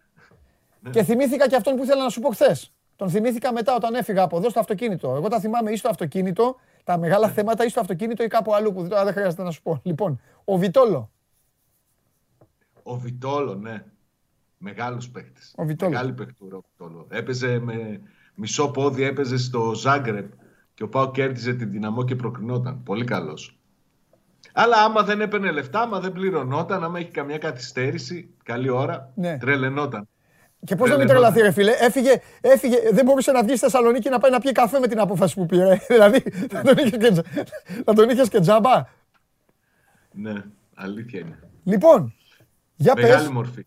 Ναι. 0.80 0.90
Και 0.90 1.02
θυμήθηκα 1.02 1.48
και 1.48 1.56
αυτόν 1.56 1.76
που 1.76 1.82
ήθελα 1.82 2.02
να 2.02 2.08
σου 2.08 2.20
πω 2.20 2.30
χθες. 2.30 2.72
Τον 2.98 3.10
θυμήθηκα 3.10 3.52
μετά 3.52 3.74
όταν 3.74 3.94
έφυγα 3.94 4.22
από 4.22 4.36
εδώ 4.36 4.50
στο 4.50 4.60
αυτοκίνητο. 4.60 5.14
Εγώ 5.14 5.28
τα 5.28 5.40
θυμάμαι 5.40 5.70
ή 5.70 5.76
στο 5.76 5.88
αυτοκίνητο, 5.88 6.56
τα 6.84 6.98
μεγάλα 6.98 7.26
ναι. 7.26 7.32
θέματα 7.32 7.64
ή 7.64 7.68
στο 7.68 7.80
αυτοκίνητο 7.80 8.22
ή 8.22 8.26
κάπου 8.26 8.54
αλλού 8.54 8.72
που 8.72 8.82
δεν 8.88 9.12
χρειάζεται 9.12 9.42
να 9.42 9.50
σου 9.50 9.62
πω. 9.62 9.80
Λοιπόν, 9.82 10.20
ο 10.44 10.56
Βιτόλο. 10.56 11.10
Ο 12.82 12.96
Βιτόλο, 12.96 13.54
ναι. 13.54 13.84
Μεγάλος 14.58 15.10
παίκτης. 15.10 15.54
Ο 15.56 15.64
Βιτόλο. 15.64 15.90
Μεγάλη 15.90 16.12
παιχτούρα 16.12 16.56
ο 16.56 16.60
Βιτόλο. 16.70 17.06
Έπαιζε 17.10 17.58
με 17.58 18.00
μισό 18.34 18.70
πόδι, 18.70 19.02
έπαιζε 19.02 19.36
στο 19.38 19.74
Ζάγκρεπ 19.74 20.32
και 20.74 20.82
ο 20.82 20.88
Πάο 20.88 21.10
κέρδιζε 21.10 21.54
την 21.54 21.70
δυναμό 21.70 22.04
και 22.04 22.16
προκρινόταν. 22.16 22.82
Πολύ 22.82 23.04
καλός. 23.04 23.58
Αλλά 24.52 24.76
άμα 24.76 25.02
δεν 25.02 25.20
έπαιρνε 25.20 25.50
λεφτά, 25.50 25.80
άμα 25.80 26.00
δεν 26.00 26.12
πληρωνόταν, 26.12 26.84
άμα 26.84 26.98
έχει 26.98 27.10
καμιά 27.10 27.38
καθυστέρηση, 27.38 28.34
καλή 28.42 28.68
ώρα, 28.68 29.12
ναι. 29.14 29.38
τρελαινόταν. 29.38 30.08
Και 30.64 30.76
πώς 30.76 30.90
να 30.90 30.96
μην 30.96 31.06
τρελαθεί, 31.06 31.40
ρε 31.40 31.50
φίλε; 31.50 31.72
Έφυγε, 31.80 32.20
έφυγε, 32.40 32.76
δεν 32.92 33.04
μπορούσε 33.04 33.32
να 33.32 33.42
βγει 33.42 33.50
στη 33.50 33.58
Θεσσαλονίκη 33.58 34.08
να 34.08 34.18
πάει 34.18 34.30
να 34.30 34.40
πιει 34.40 34.52
καφέ 34.52 34.78
με 34.78 34.86
την 34.86 35.00
απόφαση 35.00 35.34
που 35.34 35.46
πήρε. 35.46 35.78
δηλαδή 35.88 36.20
θα 36.50 36.62
τον 36.62 36.76
είχες 36.76 36.90
και, 36.90 37.22
τον 37.84 38.08
είχες 38.08 38.28
και 38.28 38.40
τζάμπα; 38.40 38.86
Ναι, 40.12 40.44
αλήθεια 40.74 41.20
είναι. 41.20 41.38
Λοιπόν, 41.64 42.14
για 42.76 42.92
Μεγάλη 42.96 43.28
μορφή. 43.28 43.66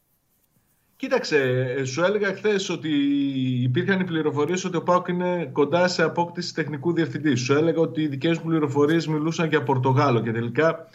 Κοίταξε, 0.96 1.38
ε, 1.78 1.84
σου 1.84 2.04
έλεγα 2.04 2.34
χθες 2.34 2.70
ότι 2.70 2.90
υπήρχαν 3.64 4.00
οι 4.00 4.04
πληροφορίες 4.04 4.66
ότι 4.66 4.78
ο 4.78 4.84
Πάουκ 4.84 5.08
είναι 5.08 5.50
κοντά 5.52 5.88
σε 5.88 6.04
απόκτηση 6.04 6.54
τεχνικού 6.54 6.94
διευθυντή. 6.94 7.36
Σου 7.36 7.54
έλεγα 7.54 7.80
ότι 7.80 8.02
οι 8.02 8.08
δικές 8.08 8.38
μου 8.38 8.46
πληροφορίες 8.46 9.08
μιλούσαν 9.08 9.48
για 9.48 9.64
Πορτογάλο 9.64 10.22
και 10.22 10.32
τελικά 10.32 10.70
ε, 10.70 10.88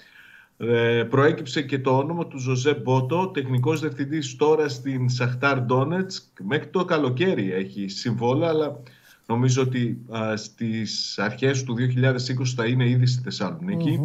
προέκυψε 1.11 1.63
και 1.63 1.79
το 1.79 1.97
όνομα 1.97 2.27
του 2.27 2.39
Ζωζέ 2.39 2.75
Μπότο, 2.75 3.27
τεχνικός 3.27 3.81
διευθυντής 3.81 4.37
τώρα 4.37 4.69
στην 4.69 5.09
Σαχτάρ 5.09 5.61
Ντόνετ. 5.61 6.13
Μέχρι 6.43 6.67
το 6.67 6.85
καλοκαίρι 6.85 7.53
έχει 7.53 7.89
συμβόλαια, 7.89 8.49
αλλά 8.49 8.79
νομίζω 9.27 9.63
ότι 9.63 9.99
στις 10.35 11.19
αρχές 11.19 11.65
του 11.65 11.75
2020 11.75 12.55
θα 12.57 12.67
είναι 12.67 12.89
ήδη 12.89 13.07
στη 13.07 13.23
θεσσαλονικη 13.23 14.01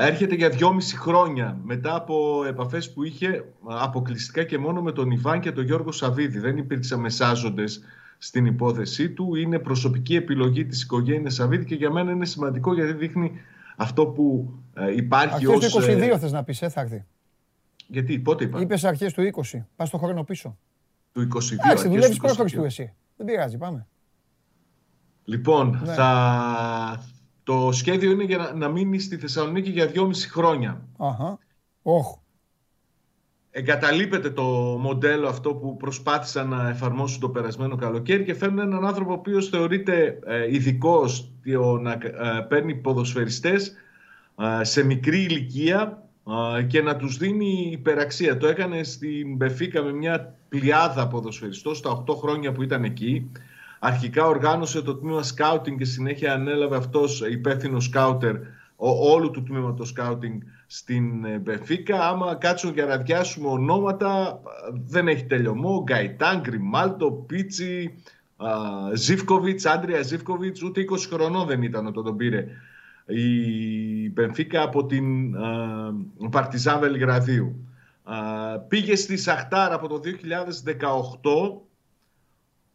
έρχεται 0.00 0.34
για 0.34 0.48
δυόμιση 0.48 0.96
χρόνια 0.96 1.58
μετά 1.64 1.94
από 1.94 2.44
επαφές 2.48 2.92
που 2.92 3.04
είχε 3.04 3.44
αποκλειστικά 3.66 4.44
και 4.44 4.58
μόνο 4.58 4.82
με 4.82 4.92
τον 4.92 5.10
Ιβάν 5.10 5.40
και 5.40 5.52
τον 5.52 5.64
Γιώργο 5.64 5.92
Σαββίδη. 5.92 6.38
Δεν 6.38 6.56
υπήρξαν 6.56 7.00
μεσάζοντες 7.00 7.82
στην 8.18 8.46
υπόθεσή 8.46 9.10
του. 9.10 9.34
Είναι 9.34 9.58
προσωπική 9.58 10.14
επιλογή 10.16 10.64
της 10.66 10.82
οικογένειας 10.82 11.34
Σαββίδη 11.34 11.64
και 11.64 11.74
για 11.74 11.90
μένα 11.90 12.10
είναι 12.10 12.24
σημαντικό 12.24 12.74
γιατί 12.74 12.92
δείχνει 12.92 13.32
αυτό 13.80 14.06
που 14.06 14.54
ε, 14.74 14.94
υπάρχει 14.94 15.46
ως... 15.46 15.54
Αρχές 15.54 15.72
του 15.72 15.82
22 15.82 15.86
ε, 15.86 16.18
θες 16.18 16.32
να 16.32 16.44
πεις, 16.44 16.62
ε, 16.62 16.68
θα 16.68 16.80
έρθει. 16.80 17.04
Γιατί, 17.86 18.18
πότε 18.18 18.44
είπα. 18.44 18.60
Είπες 18.60 18.84
αρχές 18.84 19.12
του 19.12 19.30
20. 19.52 19.64
Πας 19.76 19.90
το 19.90 19.98
χρόνο 19.98 20.24
πίσω. 20.24 20.58
Του 21.12 21.20
22. 21.20 21.52
Εντάξει, 21.52 21.88
δουλεύεις 21.88 22.16
πρόχωρης 22.16 22.52
του 22.52 22.64
εσύ. 22.64 22.94
Δεν 23.16 23.26
πειράζει, 23.26 23.56
πάμε. 23.56 23.86
Λοιπόν, 25.24 25.80
ναι. 25.84 25.92
θα, 25.92 27.04
το 27.42 27.72
σχέδιο 27.72 28.10
είναι 28.10 28.24
για 28.24 28.36
να, 28.36 28.54
να 28.54 28.68
μείνεις 28.68 29.04
στη 29.04 29.16
Θεσσαλονίκη 29.16 29.70
για 29.70 29.86
δυόμιση 29.86 30.28
χρόνια. 30.28 30.82
Αχα. 30.98 31.38
Oh. 31.82 32.19
Εγκαταλείπεται 33.52 34.30
το 34.30 34.42
μοντέλο 34.80 35.28
αυτό 35.28 35.54
που 35.54 35.76
προσπάθησαν 35.76 36.48
να 36.48 36.68
εφαρμόσουν 36.68 37.20
το 37.20 37.28
περασμένο 37.28 37.76
καλοκαίρι 37.76 38.24
και 38.24 38.34
φέρνουν 38.34 38.58
έναν 38.58 38.86
άνθρωπο 38.86 39.10
ο 39.10 39.14
οποίος 39.14 39.48
θεωρείται 39.48 40.18
ε, 40.26 40.54
ειδικός 40.54 41.30
να 41.80 41.92
ε, 41.92 42.46
παίρνει 42.48 42.74
ποδοσφαιριστές 42.74 43.74
ε, 44.60 44.64
σε 44.64 44.84
μικρή 44.84 45.22
ηλικία 45.22 46.02
ε, 46.58 46.62
και 46.62 46.82
να 46.82 46.96
τους 46.96 47.16
δίνει 47.16 47.68
υπεραξία. 47.72 48.36
Το 48.36 48.46
έκανε 48.46 48.82
στην 48.82 49.36
Μπεφίκα 49.36 49.82
με 49.82 49.92
μια 49.92 50.34
πλειάδα 50.48 51.08
ποδοσφαιριστών 51.08 51.74
στα 51.74 52.04
8 52.06 52.14
χρόνια 52.16 52.52
που 52.52 52.62
ήταν 52.62 52.84
εκεί. 52.84 53.30
Αρχικά 53.78 54.26
οργάνωσε 54.26 54.82
το 54.82 54.94
τμήμα 54.96 55.22
σκάουτινγκ 55.22 55.78
και 55.78 55.84
συνέχεια 55.84 56.32
ανέλαβε 56.32 56.76
αυτός 56.76 57.20
υπεύθυνος 57.20 57.84
σκάουτερ 57.84 58.36
όλου 58.76 59.30
του 59.30 59.42
τμήματος 59.42 59.88
σκάουτινγκ 59.88 60.40
στην 60.72 61.24
ε, 61.24 61.38
Μπεφίκα. 61.38 62.08
Άμα 62.08 62.34
κάτσουν 62.34 62.74
και 62.74 62.82
αραδιάσουμε 62.82 63.48
ονόματα, 63.48 64.40
δεν 64.86 65.08
έχει 65.08 65.24
τελειωμό. 65.24 65.82
Γκαϊτάν, 65.82 66.40
Γκριμάλτο, 66.40 67.12
Πίτσι, 67.12 67.94
Ζήφκοβιτς, 68.94 69.66
Άντρια 69.66 70.02
Ζήφκοβιτς, 70.02 70.62
ούτε 70.62 70.84
20 70.90 70.96
χρονών 71.12 71.46
δεν 71.46 71.62
ήταν 71.62 71.86
όταν 71.86 72.04
τον 72.04 72.16
πήρε 72.16 72.46
η 73.06 74.10
Μπενφίκα 74.10 74.62
από 74.62 74.86
την 74.86 75.34
Παρτιζάν 76.30 76.80
Βελιγραδίου. 76.80 77.68
Πήγε 78.68 78.96
στη 78.96 79.16
Σαχτάρ 79.16 79.72
από 79.72 79.88
το 79.88 80.00
2018 80.04 81.69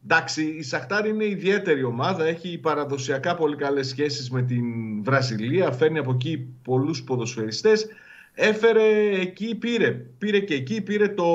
Εντάξει, 0.08 0.44
η 0.44 0.62
Σαχτάρ 0.62 1.06
είναι 1.06 1.24
ιδιαίτερη 1.24 1.84
ομάδα. 1.84 2.24
Έχει 2.24 2.58
παραδοσιακά 2.58 3.34
πολύ 3.34 3.56
καλές 3.56 3.88
σχέσεις 3.88 4.30
με 4.30 4.42
την 4.42 4.64
Βραζιλία. 5.02 5.72
Φέρνει 5.72 5.98
από 5.98 6.10
εκεί 6.10 6.54
πολλούς 6.62 7.02
ποδοσφαιριστές. 7.02 7.86
Έφερε 8.34 9.20
εκεί, 9.20 9.54
πήρε. 9.54 9.90
Πήρε 10.18 10.40
και 10.40 10.54
εκεί, 10.54 10.80
πήρε 10.80 11.08
το 11.08 11.26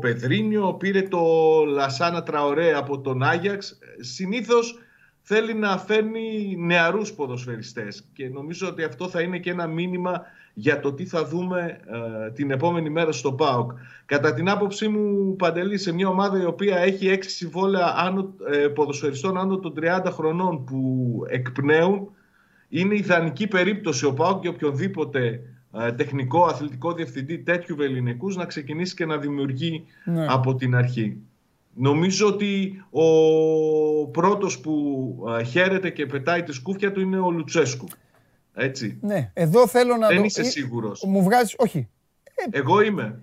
Πεδρίνιο, 0.00 0.74
πήρε 0.74 1.02
το 1.02 1.18
Λασάνα 1.66 2.22
Τραωρέ 2.22 2.74
από 2.74 3.00
τον 3.00 3.22
Άγιαξ. 3.22 3.78
Συνήθως 4.00 4.78
θέλει 5.22 5.54
να 5.54 5.78
φέρνει 5.78 6.56
νεαρούς 6.58 7.12
ποδοσφαιριστές 7.12 8.04
και 8.12 8.28
νομίζω 8.28 8.68
ότι 8.68 8.82
αυτό 8.82 9.08
θα 9.08 9.20
είναι 9.20 9.38
και 9.38 9.50
ένα 9.50 9.66
μήνυμα 9.66 10.22
για 10.60 10.80
το 10.80 10.92
τι 10.92 11.04
θα 11.04 11.24
δούμε 11.24 11.78
ε, 12.26 12.30
την 12.30 12.50
επόμενη 12.50 12.90
μέρα 12.90 13.12
στο 13.12 13.32
ΠΑΟΚ. 13.32 13.70
Κατά 14.06 14.34
την 14.34 14.48
άποψή 14.48 14.88
μου, 14.88 15.36
Παντελή, 15.36 15.78
σε 15.78 15.92
μια 15.92 16.08
ομάδα 16.08 16.40
η 16.40 16.44
οποία 16.44 16.76
έχει 16.76 17.08
έξι 17.08 17.30
συμβόλαια 17.30 17.94
άνω, 17.96 18.34
ε, 18.52 18.68
ποδοσφαιριστών 18.68 19.38
άνω 19.38 19.58
των 19.58 19.74
30 19.80 20.10
χρονών 20.12 20.64
που 20.64 21.22
εκπνέουν, 21.28 22.08
είναι 22.68 22.94
ιδανική 22.94 23.46
περίπτωση 23.46 24.04
ο 24.06 24.14
ΠΑΟΚ 24.14 24.40
και 24.40 24.48
οποιονδήποτε 24.48 25.40
ε, 25.78 25.92
τεχνικό, 25.92 26.44
αθλητικό 26.44 26.92
διευθυντή 26.92 27.38
τέτοιου 27.38 27.76
βεληνικούς 27.76 28.36
να 28.36 28.44
ξεκινήσει 28.44 28.94
και 28.94 29.06
να 29.06 29.16
δημιουργεί 29.16 29.84
ναι. 30.04 30.26
από 30.28 30.54
την 30.54 30.74
αρχή. 30.74 31.16
Νομίζω 31.74 32.26
ότι 32.26 32.84
ο 32.90 33.08
πρώτος 34.06 34.60
που 34.60 35.14
χαίρεται 35.46 35.90
και 35.90 36.06
πετάει 36.06 36.42
τη 36.42 36.52
σκούφια 36.52 36.92
του 36.92 37.00
είναι 37.00 37.18
ο 37.18 37.30
Λουτσέσκου. 37.30 37.86
Έτσι. 38.60 38.98
Ναι, 39.00 39.30
εδώ 39.34 39.68
θέλω 39.68 39.96
να 39.96 40.06
Δεν 40.06 40.24
είσαι 40.24 40.42
σίγουρος. 40.42 41.04
Μου 41.04 41.22
βγάζεις, 41.22 41.54
όχι. 41.58 41.88
Ε, 42.34 42.58
εγώ 42.58 42.80
είμαι. 42.80 43.20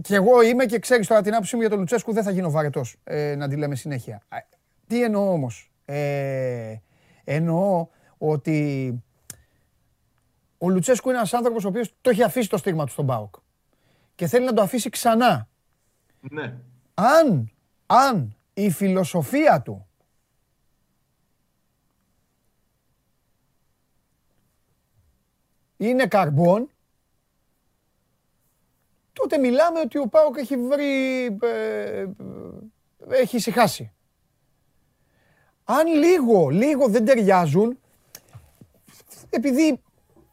Και 0.00 0.14
εγώ 0.14 0.42
είμαι 0.42 0.66
και 0.66 0.78
ξέρεις 0.78 1.06
τώρα 1.06 1.22
την 1.22 1.32
άποψή 1.34 1.54
μου 1.54 1.60
για 1.60 1.70
τον 1.70 1.78
Λουτσέσκου 1.78 2.12
δεν 2.12 2.22
θα 2.22 2.30
γίνω 2.30 2.50
βαρετός 2.50 2.96
ε, 3.04 3.34
να 3.34 3.48
τη 3.48 3.56
λέμε 3.56 3.74
συνέχεια. 3.74 4.22
Τι 4.86 5.02
εννοώ 5.02 5.32
όμως; 5.32 5.72
Ε, 5.84 6.76
εννοώ 7.24 7.88
ότι 8.18 8.92
ο 10.58 10.68
Λουτσέσκου 10.68 11.08
είναι 11.08 11.18
ένας 11.18 11.34
άνθρωπος 11.34 11.64
ο 11.64 11.68
οποίος 11.68 11.94
το 12.00 12.10
έχει 12.10 12.22
αφήσει 12.22 12.48
το 12.48 12.56
στίγμα 12.56 12.84
του 12.84 12.92
στον 12.92 13.06
ΠΑΟΚ 13.06 13.34
και 14.14 14.26
θέλει 14.26 14.44
να 14.44 14.52
το 14.52 14.62
αφήσει 14.62 14.90
ξανά. 14.90 15.48
Ναι. 16.20 16.54
Αν, 16.94 17.50
αν 17.86 18.36
η 18.54 18.70
φιλοσοφία 18.70 19.62
του 19.62 19.87
είναι 25.78 26.06
καρμπών, 26.06 26.70
τότε 29.12 29.38
μιλάμε 29.38 29.80
ότι 29.80 29.98
ο 29.98 30.06
Πάοκ 30.06 30.36
έχει 30.36 30.56
βρει, 30.56 31.24
ε, 31.42 32.00
ε, 32.00 32.06
έχει 33.08 33.36
ησυχάσει. 33.36 33.92
Αν 35.64 35.86
λίγο, 35.86 36.48
λίγο 36.48 36.88
δεν 36.88 37.04
ταιριάζουν, 37.04 37.78
επειδή 39.30 39.82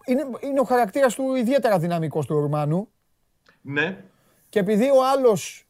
είναι, 0.06 0.30
είναι 0.40 0.60
ο 0.60 0.64
χαρακτήρας 0.64 1.16
του 1.16 1.36
ιδιαίτερα 1.36 1.80
δυναμικός 1.80 2.26
του 2.26 2.40
Ρουμάνου, 2.40 2.90
ναι. 3.68 4.04
Και 4.50 4.60
επειδή 4.60 4.90
ο 4.90 5.06
άλλος 5.06 5.68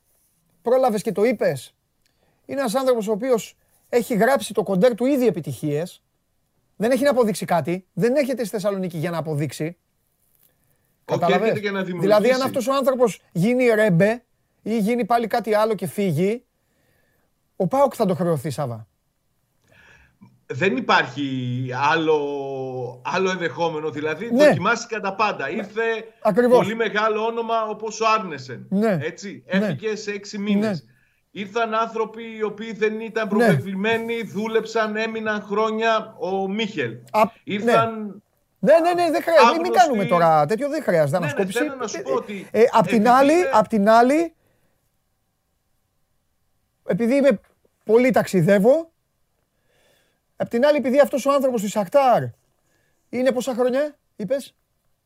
πρόλαβες 0.62 1.02
και 1.02 1.12
το 1.12 1.24
είπες, 1.24 1.76
είναι 2.46 2.60
ένας 2.60 2.76
άνθρωπος 2.76 3.08
ο 3.08 3.12
οποίος 3.12 3.58
έχει 3.90 4.16
γράψει 4.16 4.54
το 4.54 4.64
κοντέρ 4.64 4.96
του 4.96 5.06
ήδη 5.06 5.28
επιτυχίες. 5.28 6.04
Δεν 6.76 6.92
έχει 6.92 7.04
να 7.04 7.10
αποδείξει 7.10 7.46
κάτι. 7.46 7.88
Δεν 7.94 8.16
έρχεται 8.16 8.44
στη 8.44 8.56
Θεσσαλονίκη 8.56 8.98
για 8.98 9.10
να 9.10 9.18
αποδείξει. 9.18 9.78
Κατάλαβες; 11.06 11.60
Δηλαδή, 12.00 12.32
αν 12.32 12.42
αυτός 12.42 12.68
ο 12.68 12.74
άνθρωπος 12.74 13.22
γίνει 13.32 13.68
ρέμπε 13.68 14.24
ή 14.62 14.78
γίνει 14.78 15.06
πάλι 15.06 15.28
κάτι 15.28 15.54
άλλο 15.54 15.76
και 15.76 15.88
φύγει, 15.88 16.46
ο 17.56 17.68
Πάοκ 17.68 17.94
θα 17.96 18.06
το 18.06 18.16
χρεωθεί, 18.16 18.50
Σάβα 18.50 18.88
δεν 20.48 20.78
υπάρχει 20.78 21.70
άλλο, 21.92 23.02
άλλο 23.04 23.30
ενδεχόμενο. 23.30 23.90
Δηλαδή, 23.90 24.32
ναι. 24.32 24.48
δοκιμάστηκαν 24.48 25.02
τα 25.02 25.16
πάντα. 25.16 25.48
Ναι. 25.50 25.56
Ήρθε 25.56 25.82
πολύ 26.50 26.76
μεγάλο 26.76 27.26
όνομα 27.26 27.66
όπως 27.68 28.02
ο 28.02 28.06
Άρνεσεν. 28.08 28.66
Ναι. 28.70 28.98
Έτσι, 29.02 29.44
ναι. 29.46 29.66
έφυγε 29.66 29.96
σε 29.96 30.12
έξι 30.12 30.38
μήνες. 30.38 30.86
Ναι. 31.36 31.42
Ήρθαν 31.42 31.74
άνθρωποι 31.74 32.38
οι 32.38 32.44
οποίοι 32.44 32.74
δεν 32.74 33.00
ήταν 33.00 33.28
προβεβλημένοι, 33.28 34.24
δούλεψαν, 34.24 34.96
έμειναν 34.96 35.42
χρόνια. 35.42 36.16
Ο 36.20 36.48
Μίχελ. 36.48 36.98
Α, 37.12 37.22
Ήρθαν... 37.44 38.24
Ναι, 38.60 38.80
ναι, 38.80 38.94
ναι, 38.94 39.12
δεν 39.12 39.22
χρειάζεται. 39.22 39.60
Μην 39.62 39.72
κάνουμε 39.72 40.06
τώρα 40.06 40.46
τέτοιο, 40.46 40.70
δεν 40.70 40.84
χρειάζεται 40.84 41.20
να 41.20 41.44
ναι, 41.44 41.46
θέλω 41.46 41.76
να 41.76 41.88
σου 41.88 42.02
πω 42.02 42.14
ότι... 42.14 42.48
Ε, 42.52 42.64
απ' 42.72 42.88
την 42.88 43.10
άλλη, 43.10 43.34
απ' 43.54 43.68
την 43.68 43.90
άλλη, 43.90 44.34
επειδή 46.86 47.16
είμαι 47.16 47.40
πολύ 47.84 48.12
ταξιδεύω, 48.12 48.90
Απ' 50.38 50.50
την 50.50 50.66
άλλη, 50.66 50.78
επειδή 50.78 51.00
αυτός 51.00 51.26
ο 51.26 51.32
άνθρωπος 51.32 51.62
της 51.62 51.72
Σακτάρ 51.72 52.24
είναι 53.10 53.32
πόσα 53.32 53.54
χρόνια, 53.54 53.96
είπες; 54.16 54.56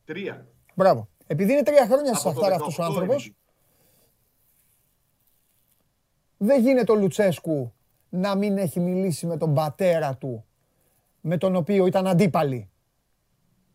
Τρία. 0.04 0.46
Μπράβο. 0.74 1.08
Επειδή 1.26 1.52
είναι 1.52 1.62
τρία 1.62 1.86
χρόνια 1.86 2.14
στη 2.14 2.22
Σακτάρ 2.28 2.52
αυτός 2.52 2.78
ο 2.78 2.82
άνθρωπος, 2.82 3.32
δεν 6.42 6.60
γίνεται 6.60 6.92
ο 6.92 6.94
Λουτσέσκου 6.94 7.72
να 8.08 8.34
μην 8.34 8.58
έχει 8.58 8.80
μιλήσει 8.80 9.26
με 9.26 9.36
τον 9.36 9.54
πατέρα 9.54 10.16
του, 10.16 10.44
με 11.20 11.36
τον 11.36 11.56
οποίο 11.56 11.86
ήταν 11.86 12.06
αντίπαλοι. 12.06 12.70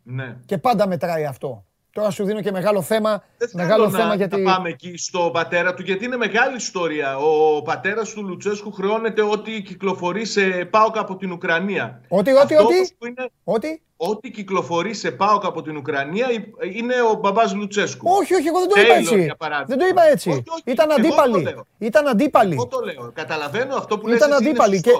Ναι. 0.04 0.38
Και 0.46 0.58
πάντα 0.58 0.88
μετράει 0.88 1.26
αυτό. 1.26 1.66
Τώρα 1.92 2.10
σου 2.10 2.26
δίνω 2.26 2.42
και 2.42 2.52
μεγάλο 2.52 2.82
θέμα. 2.82 3.24
Δεν 3.38 3.50
μεγάλο 3.54 3.90
να, 3.90 3.98
θέμα 3.98 4.16
γιατί. 4.16 4.42
Να 4.42 4.54
πάμε 4.54 4.70
εκεί 4.70 4.98
στο 4.98 5.30
πατέρα 5.34 5.74
του, 5.74 5.82
γιατί 5.82 6.06
είναι 6.06 6.18
μεγάλη 6.18 6.56
ιστορία. 6.56 7.18
Ο 7.18 7.62
πατέρας 7.62 8.14
του 8.14 8.24
Λουτσέσκου 8.24 8.72
χρεώνεται 8.72 9.22
ότι 9.22 9.62
κυκλοφορεί 9.62 10.26
σε 10.26 10.66
ΠΑΟΚ 10.66 10.98
από 10.98 11.16
την 11.16 11.32
Ουκρανία. 11.32 12.02
Ότι, 12.08 12.32
ότι, 12.32 12.56
ότι; 12.56 12.76
Είναι... 13.08 13.30
Ότι; 13.44 13.82
Ό,τι 14.10 14.32
κυκλοφορεί 14.32 14.94
σε 14.94 15.12
ΠΑΟΚ 15.12 15.46
από 15.46 15.62
την 15.62 15.78
Ουκρανία 15.78 16.28
είναι 16.74 16.94
ο 17.12 17.14
μπαμπάς 17.14 17.54
Λουτσέσκου. 17.56 18.10
Όχι, 18.12 18.34
όχι, 18.34 18.48
εγώ 18.48 18.60
δεν 18.60 18.70
το 18.70 18.82
είπα 18.82 18.94
έτσι. 18.94 19.28
Δεν 19.66 19.78
το 19.78 19.86
είπα 19.86 20.04
έτσι. 20.04 20.30
Όχι, 20.30 20.44
όχι, 20.50 20.62
Ήταν 20.66 20.92
αντίπαλοι. 20.92 21.66
Ήταν 21.78 22.08
αντίπαλοι. 22.08 22.54
Εγώ 22.54 22.68
το 22.68 22.80
λέω. 22.80 23.12
Καταλαβαίνω 23.14 23.76
αυτό 23.76 23.98
που 23.98 24.08
λες 24.08 24.18
Ήταν 24.18 24.34
αντίπαλοι. 24.34 24.82
Και 24.82 24.92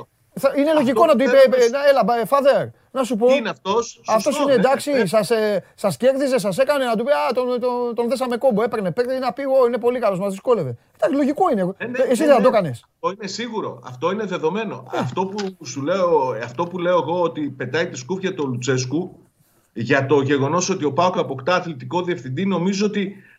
είναι 0.58 0.74
λογικό 0.74 1.06
να 1.06 1.16
του 1.16 1.24
είπε. 1.24 1.38
Έλα, 1.90 2.26
father, 2.30 2.70
να 2.92 3.04
σου 3.04 3.16
πω. 3.16 3.28
Τι 3.28 3.36
είναι 3.36 3.50
αυτός; 3.50 4.02
Αυτός 4.08 4.40
είναι 4.40 4.54
εντάξει. 4.54 4.92
Σας 5.76 5.98
κέρδιζε, 5.98 6.40
σας 6.40 6.58
έκανε 6.58 6.86
να 6.86 6.96
του 6.96 7.04
πει 7.04 7.12
Α, 7.12 7.34
τον, 7.34 7.60
τον, 7.60 7.96
τον 7.96 8.10
δέσαμε 8.10 8.38
κόμπο. 8.38 8.64
Έπαιρνε 8.64 8.92
παίκτη 8.92 9.20
να 9.20 9.34
πει: 9.34 9.44
είναι 9.68 9.78
πολύ 9.78 10.00
καλός, 10.00 10.20
μας 10.20 10.30
δυσκόλευε. 10.30 10.78
Εντάξει, 10.96 11.16
λογικό 11.16 11.50
είναι. 11.52 11.74
Ε, 11.78 11.86
ναι, 11.88 11.98
Εσύ 12.00 12.22
ναι, 12.22 12.28
δεν 12.28 12.36
θα 12.36 12.42
το 12.42 12.48
έκανες. 12.48 12.86
Αυτό 12.94 13.16
είναι 13.18 13.28
σίγουρο. 13.28 13.82
Αυτό 13.86 14.12
είναι 14.12 14.26
δεδομένο. 14.26 14.88
Ε. 14.94 14.98
Αυτό, 14.98 15.26
που 15.26 15.66
σου 15.66 15.82
λέω, 15.82 16.36
αυτό 16.44 16.64
που 16.64 16.78
λέω 16.78 16.98
εγώ 16.98 17.22
ότι 17.22 17.42
πετάει 17.42 17.88
τη 17.88 17.98
σκούφια 17.98 18.34
του 18.34 18.48
Λουτσέσκου 18.48 19.20
για 19.74 20.06
το 20.06 20.22
γεγονός 20.22 20.70
ότι 20.70 20.86
ο 20.86 20.94
Πάοκ 20.94 21.18
αποκτά 21.18 21.56
αθλητικό 21.56 22.02
διευθυντή, 22.02 22.46
νομίζω 22.46 22.86
ότι 22.86 23.02
ε, 23.02 23.35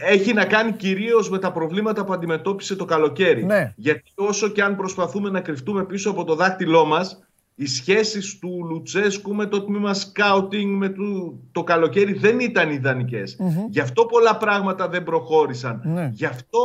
έχει 0.00 0.32
να 0.32 0.44
κάνει 0.44 0.72
κυρίως 0.72 1.30
με 1.30 1.38
τα 1.38 1.52
προβλήματα 1.52 2.04
που 2.04 2.12
αντιμετώπισε 2.12 2.76
το 2.76 2.84
καλοκαίρι. 2.84 3.44
Ναι. 3.44 3.72
Γιατί 3.76 4.12
όσο 4.14 4.48
και 4.48 4.62
αν 4.62 4.76
προσπαθούμε 4.76 5.30
να 5.30 5.40
κρυφτούμε 5.40 5.84
πίσω 5.84 6.10
από 6.10 6.24
το 6.24 6.34
δάχτυλό 6.34 6.84
μας, 6.84 7.18
οι 7.54 7.66
σχέσεις 7.66 8.38
του 8.38 8.66
Λουτσέσκου 8.70 9.34
με 9.34 9.46
το 9.46 9.62
τμήμα 9.62 9.94
σκάουτινγκ 9.94 10.78
με 10.78 10.88
το, 10.88 11.34
το 11.52 11.62
καλοκαίρι 11.62 12.12
δεν 12.12 12.40
ήταν 12.40 12.70
ιδανικές. 12.70 13.36
Γι' 13.68 13.80
αυτό 13.80 14.04
πολλά 14.04 14.36
πράγματα 14.36 14.88
δεν 14.88 15.02
προχώρησαν. 15.02 15.80
Ναι. 15.84 16.10
Γι' 16.12 16.26
αυτό 16.26 16.60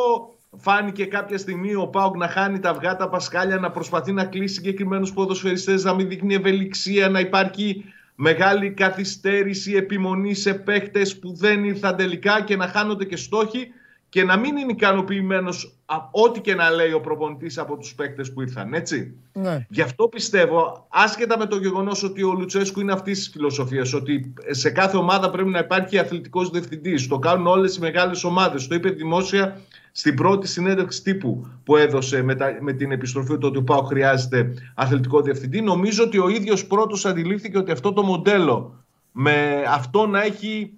φάνηκε 0.57 1.05
κάποια 1.05 1.37
στιγμή 1.37 1.75
ο 1.75 1.87
Πάουκ 1.87 2.17
να 2.17 2.27
χάνει 2.27 2.59
τα 2.59 2.69
αυγά, 2.69 2.95
τα 2.95 3.09
πασκάλια, 3.09 3.57
να 3.57 3.71
προσπαθεί 3.71 4.11
να 4.11 4.25
κλείσει 4.25 4.53
συγκεκριμένους 4.53 5.13
ποδοσφαιριστές, 5.13 5.83
να 5.83 5.93
μην 5.93 6.07
δείχνει 6.07 6.33
ευελιξία, 6.33 7.09
να 7.09 7.19
υπάρχει 7.19 7.83
μεγάλη 8.21 8.71
καθυστέρηση, 8.71 9.73
επιμονή 9.73 10.33
σε 10.33 10.53
παίχτες 10.53 11.19
που 11.19 11.35
δεν 11.35 11.63
ήρθαν 11.63 11.95
τελικά 11.95 12.41
και 12.41 12.55
να 12.55 12.67
χάνονται 12.67 13.05
και 13.05 13.15
στόχοι 13.15 13.67
και 14.09 14.23
να 14.23 14.37
μην 14.37 14.57
είναι 14.57 14.71
ικανοποιημένος 14.71 15.77
ό,τι 16.11 16.41
και 16.41 16.55
να 16.55 16.69
λέει 16.69 16.91
ο 16.91 17.01
προπονητής 17.01 17.57
από 17.57 17.77
τους 17.77 17.95
παίκτε 17.95 18.23
που 18.23 18.41
ήρθαν. 18.41 18.73
Έτσι. 18.73 19.15
Ναι. 19.33 19.65
Γι' 19.69 19.81
αυτό 19.81 20.07
πιστεύω, 20.07 20.87
άσχετα 20.89 21.37
με 21.37 21.45
το 21.45 21.55
γεγονός 21.55 22.03
ότι 22.03 22.23
ο 22.23 22.33
Λουτσέσκου 22.33 22.79
είναι 22.79 22.93
αυτής 22.93 23.17
της 23.17 23.29
φιλοσοφίας, 23.29 23.93
ότι 23.93 24.33
σε 24.49 24.69
κάθε 24.69 24.97
ομάδα 24.97 25.29
πρέπει 25.29 25.49
να 25.49 25.59
υπάρχει 25.59 25.97
αθλητικός 25.97 26.49
διευθυντής. 26.49 27.07
Το 27.07 27.19
κάνουν 27.19 27.47
όλες 27.47 27.75
οι 27.75 27.79
μεγάλες 27.79 28.23
ομάδες. 28.23 28.67
Το 28.67 28.75
είπε 28.75 28.89
δημόσια 28.89 29.61
στην 29.91 30.15
πρώτη 30.15 30.47
συνέντευξη 30.47 31.01
τύπου 31.01 31.47
που 31.63 31.75
έδωσε 31.75 32.21
με, 32.21 32.35
με 32.59 32.73
την 32.73 32.91
επιστροφή 32.91 33.37
του 33.37 33.47
ότι 33.47 33.57
ο 33.57 33.63
Πάο 33.63 33.81
χρειάζεται 33.81 34.53
αθλητικό 34.75 35.21
διευθυντή. 35.21 35.61
Νομίζω 35.61 36.03
ότι 36.03 36.19
ο 36.19 36.29
ίδιος 36.29 36.67
πρώτος 36.67 37.05
αντιλήφθηκε 37.05 37.57
ότι 37.57 37.71
αυτό 37.71 37.93
το 37.93 38.03
μοντέλο 38.03 38.83
με 39.11 39.63
αυτό 39.67 40.07
να 40.07 40.21
έχει 40.23 40.73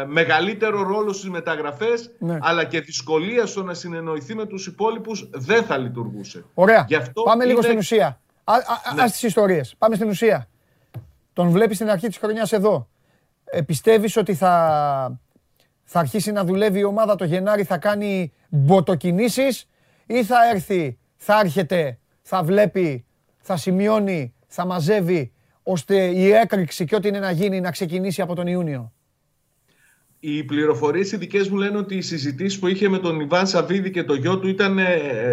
ε, 0.00 0.04
μεγαλύτερο 0.04 0.82
ρόλο 0.82 1.12
στις 1.12 1.30
μεταγραφές 1.30 2.10
ναι. 2.18 2.38
αλλά 2.40 2.64
και 2.64 2.80
δυσκολία 2.80 3.46
στο 3.46 3.62
να 3.62 3.74
συνεννοηθεί 3.74 4.34
με 4.34 4.46
τους 4.46 4.66
υπόλοιπους 4.66 5.28
δεν 5.32 5.64
θα 5.64 5.76
λειτουργούσε. 5.76 6.44
Ωραία. 6.54 6.86
Πάμε 7.24 7.44
λίγο 7.44 7.62
στην 7.62 7.78
ουσία. 7.78 8.20
Α, 8.44 8.54
α, 8.54 8.94
ναι. 8.94 9.02
Ας 9.02 9.12
τις 9.12 9.22
ιστορίες. 9.22 9.74
Πάμε 9.78 9.94
στην 9.94 10.08
ουσία. 10.08 10.48
Τον 11.32 11.48
βλέπεις 11.50 11.76
στην 11.76 11.90
αρχή 11.90 12.06
της 12.06 12.16
χρονιάς 12.16 12.52
εδώ. 12.52 12.88
Ε, 13.44 13.60
πιστεύεις 13.60 14.16
ότι 14.16 14.34
θα, 14.34 15.20
θα 15.84 15.98
αρχίσει 15.98 16.32
να 16.32 16.44
δουλεύει 16.44 16.78
η 16.78 16.84
ομάδα 16.84 17.14
το 17.14 17.24
Γενάρη, 17.24 17.64
θα 17.64 17.78
κάνει 17.78 18.32
μποτοκινήσεις 18.48 19.68
ή 20.06 20.24
θα 20.24 20.36
έρθει, 20.52 20.98
θα 21.16 21.40
έρχεται, 21.40 21.98
θα 22.22 22.42
βλέπει, 22.42 23.04
θα 23.38 23.56
σημειώνει, 23.56 24.34
θα 24.46 24.66
μαζεύει 24.66 25.32
ώστε 25.62 26.04
η 26.04 26.30
έκρηξη 26.30 26.84
και 26.84 26.94
ό,τι 26.94 27.08
είναι 27.08 27.18
να 27.18 27.30
γίνει 27.30 27.60
να 27.60 27.70
ξεκινήσει 27.70 28.22
από 28.22 28.34
τον 28.34 28.46
Ιούνιο. 28.46 28.92
Οι 30.20 30.44
πληροφορίες 30.44 31.12
οι 31.12 31.16
δικές 31.16 31.48
μου 31.48 31.56
λένε 31.56 31.76
ότι 31.76 31.96
οι 31.96 32.00
συζητήσεις 32.00 32.58
που 32.58 32.66
είχε 32.66 32.88
με 32.88 32.98
τον 32.98 33.20
Ιβάν 33.20 33.46
Σαββίδη 33.46 33.90
και 33.90 34.04
το 34.04 34.14
γιο 34.14 34.38
του 34.38 34.48
ήταν 34.48 34.78
ε, 34.78 34.84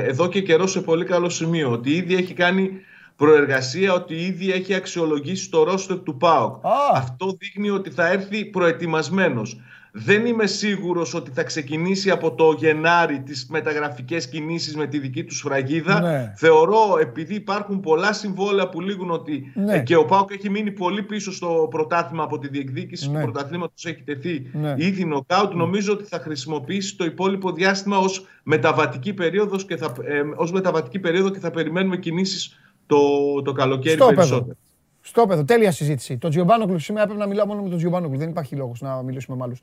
εδώ 0.07 0.29
και 0.29 0.41
καιρό 0.41 0.67
σε 0.67 0.81
πολύ 0.81 1.05
καλό 1.05 1.29
σημείο. 1.29 1.71
Ότι 1.71 1.91
ήδη 1.91 2.15
έχει 2.15 2.33
κάνει 2.33 2.71
προεργασία, 3.15 3.93
ότι 3.93 4.15
ήδη 4.15 4.51
έχει 4.51 4.73
αξιολογήσει 4.73 5.49
το 5.49 5.63
ρόστερ 5.63 5.99
του 5.99 6.17
ΠΑΟΚ. 6.17 6.65
Αυτό 6.93 7.35
δείχνει 7.39 7.69
ότι 7.69 7.89
θα 7.89 8.07
έρθει 8.07 8.45
προετοιμασμένος. 8.45 9.59
Δεν 9.93 10.25
είμαι 10.25 10.45
σίγουρος 10.45 11.13
ότι 11.13 11.31
θα 11.31 11.43
ξεκινήσει 11.43 12.09
από 12.09 12.33
το 12.33 12.55
Γενάρη 12.57 13.21
τις 13.21 13.47
μεταγραφικές 13.49 14.29
κινήσεις 14.29 14.75
με 14.75 14.87
τη 14.87 14.99
δική 14.99 15.23
του 15.23 15.35
σφραγίδα. 15.35 15.99
Ναι. 15.99 16.33
Θεωρώ, 16.35 16.97
επειδή 16.99 17.35
υπάρχουν 17.35 17.79
πολλά 17.79 18.13
συμβόλαια 18.13 18.69
που 18.69 18.81
λήγουν 18.81 19.11
ότι 19.11 19.51
ναι. 19.55 19.75
ε, 19.75 19.79
και 19.79 19.95
ο 19.95 20.05
Πάοκ 20.05 20.31
έχει 20.31 20.49
μείνει 20.49 20.71
πολύ 20.71 21.03
πίσω 21.03 21.31
στο 21.31 21.67
πρωτάθλημα 21.69 22.23
από 22.23 22.39
τη 22.39 22.47
διεκδίκηση 22.47 23.09
ναι. 23.09 23.17
του 23.17 23.23
πρωταθλήματος 23.23 23.85
έχει 23.85 24.01
τεθεί 24.03 24.49
ναι. 24.53 24.73
ήδη 24.77 25.05
νοκάουτ, 25.05 25.53
νομίζω 25.53 25.93
ότι 25.93 26.03
θα 26.03 26.19
χρησιμοποιήσει 26.19 26.95
το 26.95 27.05
υπόλοιπο 27.05 27.51
διάστημα 27.51 27.97
ως 27.97 28.25
μεταβατική, 28.43 29.13
περίοδος 29.13 29.65
και 29.65 29.77
θα, 29.77 29.93
ε, 30.03 30.21
ως 30.35 30.51
μεταβατική 30.51 30.99
περίοδο 30.99 31.29
και 31.29 31.39
θα 31.39 31.51
περιμένουμε 31.51 31.97
κινήσεις 31.97 32.59
το, 32.85 32.97
το 33.41 33.51
καλοκαίρι 33.51 33.95
Στο 33.95 34.05
περισσότερο. 34.05 34.55
Στο 35.01 35.25
παιδό, 35.27 35.43
τέλεια 35.45 35.71
συζήτηση. 35.71 36.17
Το 36.17 36.29
Τζιομπάνογκλου 36.29 36.79
σήμερα 36.79 37.05
πρέπει 37.05 37.19
να 37.21 37.27
μιλάω 37.27 37.45
μόνο 37.45 37.61
με 37.61 37.69
τον 37.69 37.77
Τζιομπάνογκλου. 37.77 38.17
Δεν 38.17 38.29
υπάρχει 38.29 38.55
λόγος 38.55 38.81
να 38.81 39.01
μιλήσουμε 39.01 39.37
με 39.37 39.43
άλλους. 39.43 39.61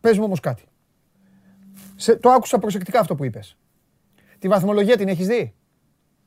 Πες 0.00 0.18
μου 0.18 0.24
όμως 0.24 0.40
κάτι. 0.40 0.64
Σε, 1.96 2.16
το 2.16 2.30
άκουσα 2.30 2.58
προσεκτικά 2.58 3.00
αυτό 3.00 3.14
που 3.14 3.24
είπες. 3.24 3.56
Τη 4.38 4.48
βαθμολογία 4.48 4.96
την 4.96 5.08
έχεις 5.08 5.26
δει; 5.26 5.54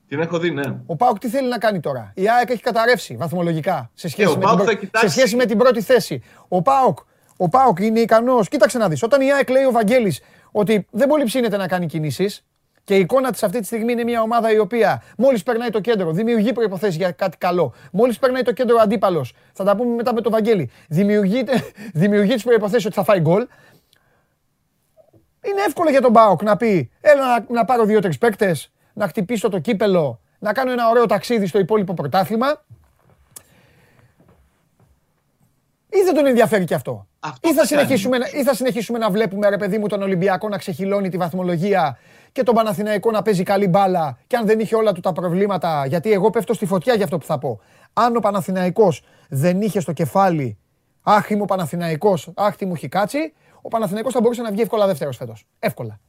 Την 0.07 0.19
έχω 0.19 0.39
δει, 0.39 0.51
ναι. 0.51 0.77
Ο 0.85 0.95
Πάουκ 0.95 1.17
τι 1.19 1.27
θέλει 1.29 1.49
να 1.49 1.57
κάνει 1.57 1.79
τώρα; 1.79 2.11
Η 2.15 2.29
ΑΕΚ 2.29 2.49
έχει 2.49 2.61
καταρρεύσει 2.61 3.15
βαθμολογικά 3.15 3.89
σε 3.93 4.07
σχέση, 4.09 4.31
Ε, 4.31 4.37
με, 4.37 4.37
ο 4.37 4.37
την, 4.39 4.47
ΠΑΟΚ 4.47 4.57
θα 4.59 4.63
πρω- 4.65 4.77
κοιτάξει- 4.77 5.09
σε 5.09 5.19
σχέση 5.19 5.35
με 5.35 5.45
την 5.45 5.57
πρώτη 5.57 5.81
θέση. 5.81 6.21
Ο 6.47 6.61
Πάουκ, 6.61 6.97
ο 7.37 7.49
Πάουκ 7.49 7.79
είναι 7.79 7.99
ικανός. 7.99 8.47
Κοίταξε 8.49 8.77
να 8.77 8.89
δεις. 8.89 9.03
Όταν 9.03 9.21
η 9.21 9.31
ΑΕΚ 9.33 9.49
λέει 9.49 9.63
ο 9.63 9.71
Βαγγέλης 9.71 10.21
ότι 10.51 10.87
δεν 10.91 11.07
πολύ 11.07 11.23
ψήνεται 11.23 11.57
να 11.57 11.67
κάνει 11.67 11.85
κινήσεις 11.85 12.45
και 12.87 12.95
η 12.95 12.99
εικόνα 12.99 13.31
της 13.31 13.43
αυτή 13.43 13.59
τη 13.59 13.65
στιγμή 13.65 13.91
είναι 13.91 14.03
μια 14.03 14.21
ομάδα 14.21 14.51
η 14.51 14.57
οποία 14.59 15.03
μόλις 15.17 15.43
περνάει 15.43 15.69
το 15.69 15.79
κέντρο 15.79 16.11
δημιουργεί 16.11 16.51
προποθέσει 16.53 16.97
για 16.97 17.11
κάτι 17.11 17.37
καλό. 17.37 17.73
Μόλις 17.91 18.19
περνάει 18.19 18.41
το 18.41 18.51
κέντρο 18.51 18.77
αντίπαλος, 18.81 19.33
θα 19.53 19.63
τα 19.63 19.75
πούμε 19.75 19.95
μετά 19.95 20.13
με 20.13 20.21
τον 20.21 20.31
Βαγγέλη, 20.31 20.69
δημιουργεί, 20.89 21.43
δημιουργεί 22.01 22.33
τις 22.33 22.43
προποθέσει 22.43 22.85
ότι 22.87 22.95
θα 22.95 23.03
φάει 23.03 23.19
γκολ. 23.19 23.47
Είναι 25.41 25.61
εύκολο 25.67 25.89
για 25.89 26.01
τον 26.01 26.11
Μπάοκ 26.11 26.43
να 26.43 26.57
πει: 26.57 26.91
Έλα 27.01 27.27
να, 27.27 27.45
να 27.53 27.65
πάρω 27.65 27.85
δύο-τρεις 27.85 28.17
παίκτες, 28.17 28.71
να 28.93 29.07
χτυπήσω 29.07 29.49
το 29.49 29.59
κύπελο, 29.59 30.19
να 30.39 30.53
κάνω 30.53 30.71
ένα 30.71 30.89
ωραίο 30.89 31.05
ταξίδι 31.05 31.45
στο 31.47 31.59
υπόλοιπο 31.59 31.93
πρωτάθλημα. 31.93 32.65
Ή 35.89 35.97
δεν 36.05 36.13
τον 36.13 36.25
ενδιαφέρει 36.25 36.65
και 36.65 36.73
αυτό. 36.73 37.07
Αυτό 37.19 37.49
ή, 37.49 37.53
θα 37.53 37.61
θα 37.63 37.67
κάνει. 37.67 37.81
συνεχίσουμε, 37.81 38.17
να- 38.17 38.27
ή 38.39 38.43
θα 38.43 38.53
συνεχίσουμε 38.53 38.97
να 38.97 39.09
βλέπουμε 39.09 39.49
ρε 39.49 39.57
παιδί 39.57 39.77
μου 39.77 39.87
τον 39.87 40.01
Ολυμπιακό 40.01 40.49
να 40.49 40.57
ξεχυλώνει 40.57 41.09
τη 41.09 41.17
βαθμολογία 41.17 41.97
και 42.37 42.43
τον 42.43 42.55
Παναθηναϊκό 42.55 43.11
να 43.11 43.21
παίζει 43.21 43.43
καλή 43.43 43.67
μπάλα 43.67 44.17
και 44.27 44.35
αν 44.35 44.45
δεν 44.45 44.59
είχε 44.59 44.75
όλα 44.75 44.91
του 44.91 44.99
τα 44.99 45.11
προβλήματα, 45.13 45.85
γιατί 45.87 46.11
εγώ 46.11 46.29
πέφτω 46.29 46.53
στη 46.53 46.65
φωτιά 46.65 46.93
για 46.93 47.03
αυτό 47.03 47.17
που 47.17 47.25
θα 47.25 47.37
πω. 47.37 47.59
Αν 47.93 48.15
ο 48.15 48.19
Παναθηναϊκός 48.19 49.01
δεν 49.29 49.61
είχε 49.61 49.79
στο 49.79 49.93
κεφάλι 49.93 50.57
άχι 51.01 51.35
μου 51.35 51.45
Παναθηναϊκός, 51.45 52.29
άχ 52.35 52.55
τι 52.55 52.65
μου 52.65 52.73
έχει 52.75 52.87
κάτσει, 52.87 53.33
ο 53.61 53.67
Παναθηναϊκός 53.67 54.13
θα 54.13 54.21
μπορούσε 54.21 54.41
να 54.41 54.51
βγει 54.51 54.61
εύκολα 54.61 54.85
δεύτερος 54.87 55.17
φέτος. 55.17 55.45
Εύκολα. 55.59 55.99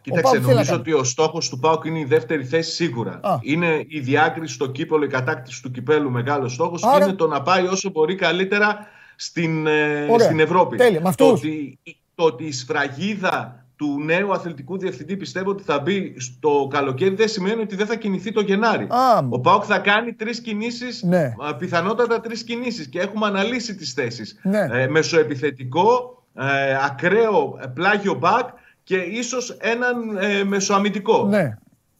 Κοίταξε, 0.00 0.22
Πάοκ 0.22 0.36
τι 0.36 0.40
θέλει 0.40 0.56
να 0.56 0.62
νομίζω 0.64 0.70
κάνει; 0.70 0.80
ότι 0.80 0.92
ο 1.00 1.04
στόχος 1.04 1.48
του 1.48 1.58
ΠΑΟΚ 1.58 1.84
είναι 1.84 1.98
η 1.98 2.04
δεύτερη 2.04 2.44
θέση 2.44 2.70
σίγουρα. 2.70 3.20
Α. 3.22 3.38
Είναι 3.40 3.84
η 3.88 4.00
διάκριση 4.00 4.54
στο 4.54 4.66
κύπελο, 4.66 5.04
η 5.04 5.08
κατάκτηση 5.08 5.62
του 5.62 5.70
κυπέλου 5.70 6.10
μεγάλος 6.10 6.52
στόχος. 6.52 6.84
Άρα- 6.84 6.98
Και 6.98 7.04
είναι 7.04 7.12
το 7.12 7.26
να 7.26 7.42
πάει 7.42 7.66
όσο 7.66 7.90
μπορεί 7.90 8.14
καλύτερα 8.14 8.78
στην, 9.16 9.66
ε, 9.66 10.06
Ωραία. 10.10 10.26
στην 10.26 10.40
Ευρώπη. 10.40 10.76
Τέλεια. 10.76 11.00
Με 11.00 11.02
το, 11.02 11.08
αυτούς. 11.08 11.40
ότι, 11.40 11.78
το 12.14 12.24
ότι 12.24 12.44
η 12.44 12.52
σφραγίδα 12.52 13.63
του 13.76 14.00
νέου 14.04 14.32
αθλητικού 14.32 14.78
διευθυντή 14.78 15.16
πιστεύω 15.16 15.50
ότι 15.50 15.62
θα 15.62 15.78
μπει 15.78 16.14
στο 16.18 16.68
καλοκαίρι 16.70 17.14
δεν 17.14 17.28
σημαίνει 17.28 17.60
ότι 17.62 17.76
δεν 17.76 17.86
θα 17.86 17.94
κινηθεί 17.96 18.32
το 18.32 18.40
Γενάρη. 18.40 18.84
Α. 18.84 19.26
Ο 19.28 19.40
ΠΑΟΚ 19.40 19.64
θα 19.66 19.78
κάνει 19.78 20.12
τρεις 20.12 20.40
κινήσεις, 20.40 21.02
Ναι. 21.02 21.34
πιθανότατα 21.58 22.20
τρεις 22.20 22.44
κινήσεις 22.44 22.86
και 22.88 23.00
έχουμε 23.00 23.26
αναλύσει 23.26 23.74
τις 23.74 23.92
θέσεις. 23.92 24.38
Ναι. 24.42 24.68
Ε, 24.72 24.88
μεσοεπιθετικό, 24.88 26.22
ε, 26.34 26.76
ακραίο 26.84 27.58
ε, 27.62 27.66
πλάγιο 27.66 28.14
μπακ 28.14 28.48
και 28.82 28.96
ίσως 28.96 29.50
έναν 29.60 30.16
ε, 30.20 30.44
μεσοαμυντικό. 30.44 31.26
Ναι. 31.26 31.56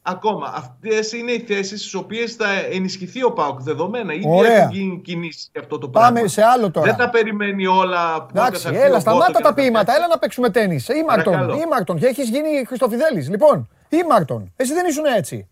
Ακόμα. 0.06 0.52
Αυτές 0.56 1.12
είναι 1.12 1.32
οι 1.32 1.38
θέσεις 1.40 1.80
στις 1.80 1.94
οποίες 1.94 2.34
θα 2.34 2.46
ενισχυθεί 2.72 3.24
ο 3.24 3.32
Πάουκ 3.32 3.60
δεδομένα. 3.62 4.12
Ήδη 4.14 4.24
Ωραία. 4.28 4.56
έχουν 4.62 4.74
γίνει 4.74 5.00
κινήσει 5.00 5.48
για 5.52 5.60
αυτό 5.60 5.78
το 5.78 5.88
πράγμα. 5.88 6.12
Πάμε 6.12 6.28
σε 6.28 6.42
άλλο 6.42 6.70
τώρα. 6.70 6.86
Δεν 6.86 6.96
τα 6.96 7.10
περιμένει 7.10 7.66
όλα 7.66 8.22
που 8.22 8.28
Εντάξει, 8.38 8.68
έλα, 8.72 9.00
σταμάτα 9.00 9.40
τα 9.40 9.54
ποίηματα, 9.54 9.94
έλα 9.94 10.06
να 10.06 10.18
παίξουμε 10.18 10.50
τέννη. 10.50 10.80
Ήμαρτον, 11.02 11.32
Παρακαλώ. 11.32 11.60
ήμαρτον. 11.60 11.98
Και 11.98 12.06
έχεις 12.06 12.28
γίνει 12.28 12.64
Χριστοφιδέλης. 12.66 13.28
Λοιπόν, 13.28 13.68
ήμαρτον. 13.88 14.52
Εσύ 14.56 14.74
δεν 14.74 14.86
ήσουν 14.86 15.04
έτσι. 15.04 15.48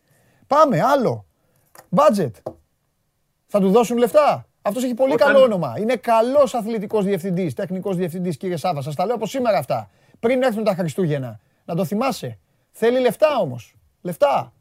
Πάμε, 0.47 0.81
άλλο. 0.83 1.25
Budget. 1.97 2.31
Θα 3.47 3.61
του 3.61 3.71
δώσουν 3.71 3.97
λεφτά. 3.97 4.47
Αυτός 4.63 4.85
έχει 4.85 4.95
πολύ 4.95 5.13
Όταν- 5.13 5.27
καλό 5.33 5.43
όνομα. 5.45 5.75
Είναι 5.79 5.97
καλός 5.97 6.55
αθλητικός 6.55 7.05
διευθυντής, 7.05 7.55
τεχνικός 7.55 7.97
διευθυντής, 7.97 8.37
κύριε 8.37 8.57
Σάβα. 8.57 8.83
Σας 8.83 8.95
τα 8.95 9.07
λέω 9.07 9.15
από 9.15 9.27
σήμερα 9.27 9.59
αυτά. 9.59 9.91
Πριν 10.21 10.43
έρθουν 10.43 10.65
τα 10.65 10.75
Χριστούγεννα. 10.75 11.41
Να 11.65 11.75
το 11.75 11.85
θυμάσαι. 11.85 12.39
Θέλει 12.71 13.01
λεφτά 13.01 13.37
όμως. 13.41 13.75
Λεφτά. 14.03 14.53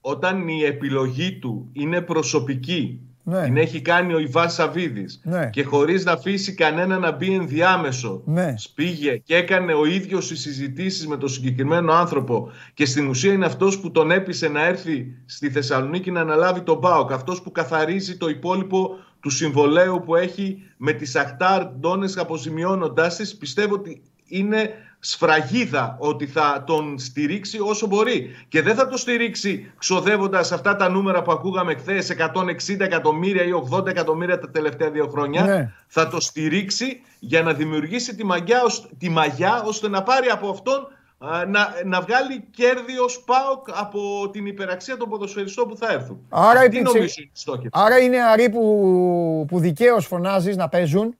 Όταν 0.00 0.48
η 0.48 0.62
επιλογή 0.62 1.38
του 1.38 1.68
είναι 1.72 2.00
προσωπική, 2.00 2.98
Ναι. 3.26 3.44
την 3.44 3.56
έχει 3.56 3.80
κάνει 3.80 4.14
ο 4.14 4.18
Ιβάν 4.18 4.50
Σαββίδης 4.50 5.20
Ναι. 5.24 5.50
και 5.50 5.62
χωρίς 5.62 6.04
να 6.04 6.12
αφήσει 6.12 6.54
κανένα 6.54 6.98
να 6.98 7.12
μπει 7.12 7.34
ενδιάμεσο, 7.34 8.22
Ναι. 8.24 8.54
πήγε 8.74 9.16
και 9.16 9.36
έκανε 9.36 9.72
ο 9.72 9.84
ίδιος 9.84 10.30
οι 10.30 10.36
συζητήσεις 10.36 11.06
με 11.06 11.16
τον 11.16 11.28
συγκεκριμένο 11.28 11.92
άνθρωπο 11.92 12.50
και 12.74 12.84
στην 12.86 13.08
ουσία 13.08 13.32
είναι 13.32 13.46
αυτός 13.46 13.80
που 13.80 13.90
τον 13.90 14.10
έπεισε 14.10 14.48
να 14.48 14.64
έρθει 14.64 15.06
στη 15.26 15.50
Θεσσαλονίκη 15.50 16.10
να 16.10 16.20
αναλάβει 16.20 16.60
τον 16.60 16.80
ΠΑΟΚ, 16.80 17.12
αυτός 17.12 17.42
που 17.42 17.52
καθαρίζει 17.52 18.16
το 18.16 18.28
υπόλοιπο 18.28 18.96
του 19.20 19.30
συμβολέου 19.30 20.02
που 20.04 20.16
έχει 20.16 20.62
με 20.76 20.92
τη 20.92 21.04
Σαχτάρ 21.04 21.64
Ντόνες 21.66 22.16
αποζημιώνοντάς 22.16 23.16
της, 23.16 23.36
πιστεύω 23.36 23.74
ότι 23.74 24.02
είναι 24.26 24.70
σφραγίδα 25.06 25.96
ότι 25.98 26.26
θα 26.26 26.64
τον 26.66 26.98
στηρίξει 26.98 27.58
όσο 27.60 27.86
μπορεί. 27.86 28.30
Και 28.48 28.62
δεν 28.62 28.74
θα 28.74 28.88
το 28.88 28.96
στηρίξει 28.96 29.72
ξοδεύοντας 29.78 30.52
αυτά 30.52 30.76
τα 30.76 30.88
νούμερα 30.88 31.22
που 31.22 31.32
ακούγαμε 31.32 31.74
χθες 31.74 32.10
160 32.10 32.80
εκατομμύρια 32.80 33.42
ή 33.44 33.50
80 33.72 33.86
εκατομμύρια 33.86 34.38
τα 34.38 34.50
τελευταία 34.50 34.90
δύο 34.90 35.06
χρόνια. 35.08 35.42
Ναι. 35.44 35.72
Θα 35.86 36.08
το 36.08 36.20
στηρίξει 36.20 37.00
για 37.18 37.42
να 37.42 37.52
δημιουργήσει 37.52 38.14
τη 38.14 38.24
μαγιά, 38.24 38.62
ως- 38.62 38.88
τη 38.98 39.08
μαγιά 39.08 39.62
ώστε 39.62 39.88
να 39.88 40.02
πάρει 40.02 40.26
από 40.28 40.48
αυτόν 40.48 40.88
α, 41.18 41.44
να, 41.46 41.68
να 41.84 42.00
βγάλει 42.00 42.44
κέρδη 42.50 42.98
ως 42.98 43.22
ΠΑΟΚ 43.26 43.68
από 43.78 44.30
την 44.32 44.46
υπεραξία 44.46 44.96
των 44.96 45.08
ποδοσφαιριστών 45.08 45.68
που 45.68 45.76
θα 45.76 45.92
έρθουν. 45.92 46.26
Άρα 46.28 46.48
Αυτή 46.60 46.64
η 46.64 46.68
πιτσι- 46.68 46.84
νομίζω 46.94 47.14
είναι 47.18 47.26
η 47.26 47.30
στόχη. 47.32 47.68
Άρα 47.72 47.98
είναι 47.98 48.22
αροί 48.22 48.50
που, 48.50 49.44
που 49.48 49.58
δικαίως 49.58 50.06
φωνάζεις 50.06 50.56
να 50.56 50.68
παίζουν. 50.68 51.16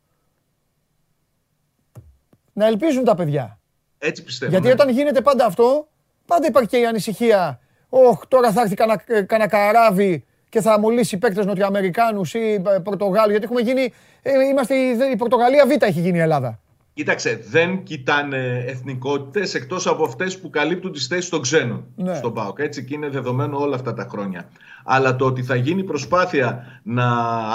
Να 2.53 2.67
ελπίζουν 2.67 3.05
τα 3.05 3.15
παιδιά. 3.15 3.59
Έτσι 4.07 4.23
πιστεύω. 4.23 4.51
Γιατί 4.51 4.67
ναι. 4.67 4.73
όταν 4.73 4.89
γίνεται 4.89 5.21
πάντα 5.21 5.45
αυτό, 5.47 5.89
πάντα 6.27 6.47
υπάρχει 6.47 6.69
και 6.69 6.79
η 6.79 6.87
ανησυχία. 6.87 7.61
Ωχ, 7.89 8.27
τώρα 8.29 8.53
θα 8.53 8.61
έρθει 8.61 8.75
κανένα 8.75 9.03
ε, 9.07 9.23
κανένα 9.23 9.49
καράβι 9.49 10.25
και 10.49 10.61
θα 10.61 10.79
μολύσει 10.79 11.19
παίκτες 11.19 11.47
Νοτιοαμερικάνους 11.47 12.35
ή 12.35 12.63
ε, 12.75 12.79
Πορτογάλους. 12.79 13.31
Γιατί 13.31 13.45
έχουμε 13.45 13.61
γίνει. 13.61 13.93
ε, 14.23 14.31
Είμαστε 14.51 14.75
η, 14.75 14.99
η 15.13 15.17
Πορτογαλία 15.17 15.67
Β' 15.67 15.83
έχει 15.83 16.01
γίνει 16.01 16.19
η 16.19 16.21
Ελλάδα. 16.21 16.61
Κοίταξε, 16.95 17.45
δεν 17.51 17.83
κοιτάνε 17.83 18.65
εθνικότητες 18.67 19.55
εκτός 19.55 19.87
από 19.87 20.05
αυτές 20.05 20.41
που 20.41 20.51
καλύπτουν 20.51 20.93
τις 20.93 21.07
θέσεις 21.07 21.29
των 21.31 21.41
ξένων 21.43 21.85
Ναι. 21.97 22.15
στον 22.15 22.33
ΠΑΟΚ. 22.33 22.59
Έτσι 22.59 22.85
και 22.85 22.95
είναι 22.95 23.09
δεδομένο 23.09 23.59
όλα 23.59 23.75
αυτά 23.75 23.95
τα 23.95 24.07
χρόνια. 24.11 24.49
Αλλά 24.85 25.17
το 25.17 25.27
ότι 25.27 25.43
θα 25.43 25.55
γίνει 25.55 25.85
προσπάθεια 25.85 26.81
να 26.83 27.07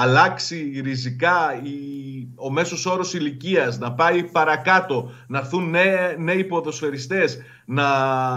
αλλάξει 0.02 0.82
ριζικά 0.84 1.62
η, 1.64 1.70
ο 2.36 2.52
μέσος 2.52 2.86
όρος 2.86 3.14
ηλικίας, 3.14 3.78
να 3.80 3.92
πάει 3.94 4.24
παρακάτω, 4.24 5.12
να 5.28 5.38
έρθουν 5.40 5.70
νέοι, 5.70 5.96
νέοι 6.18 6.44
ποδοσφαιριστές 6.44 7.38
να, 7.66 7.84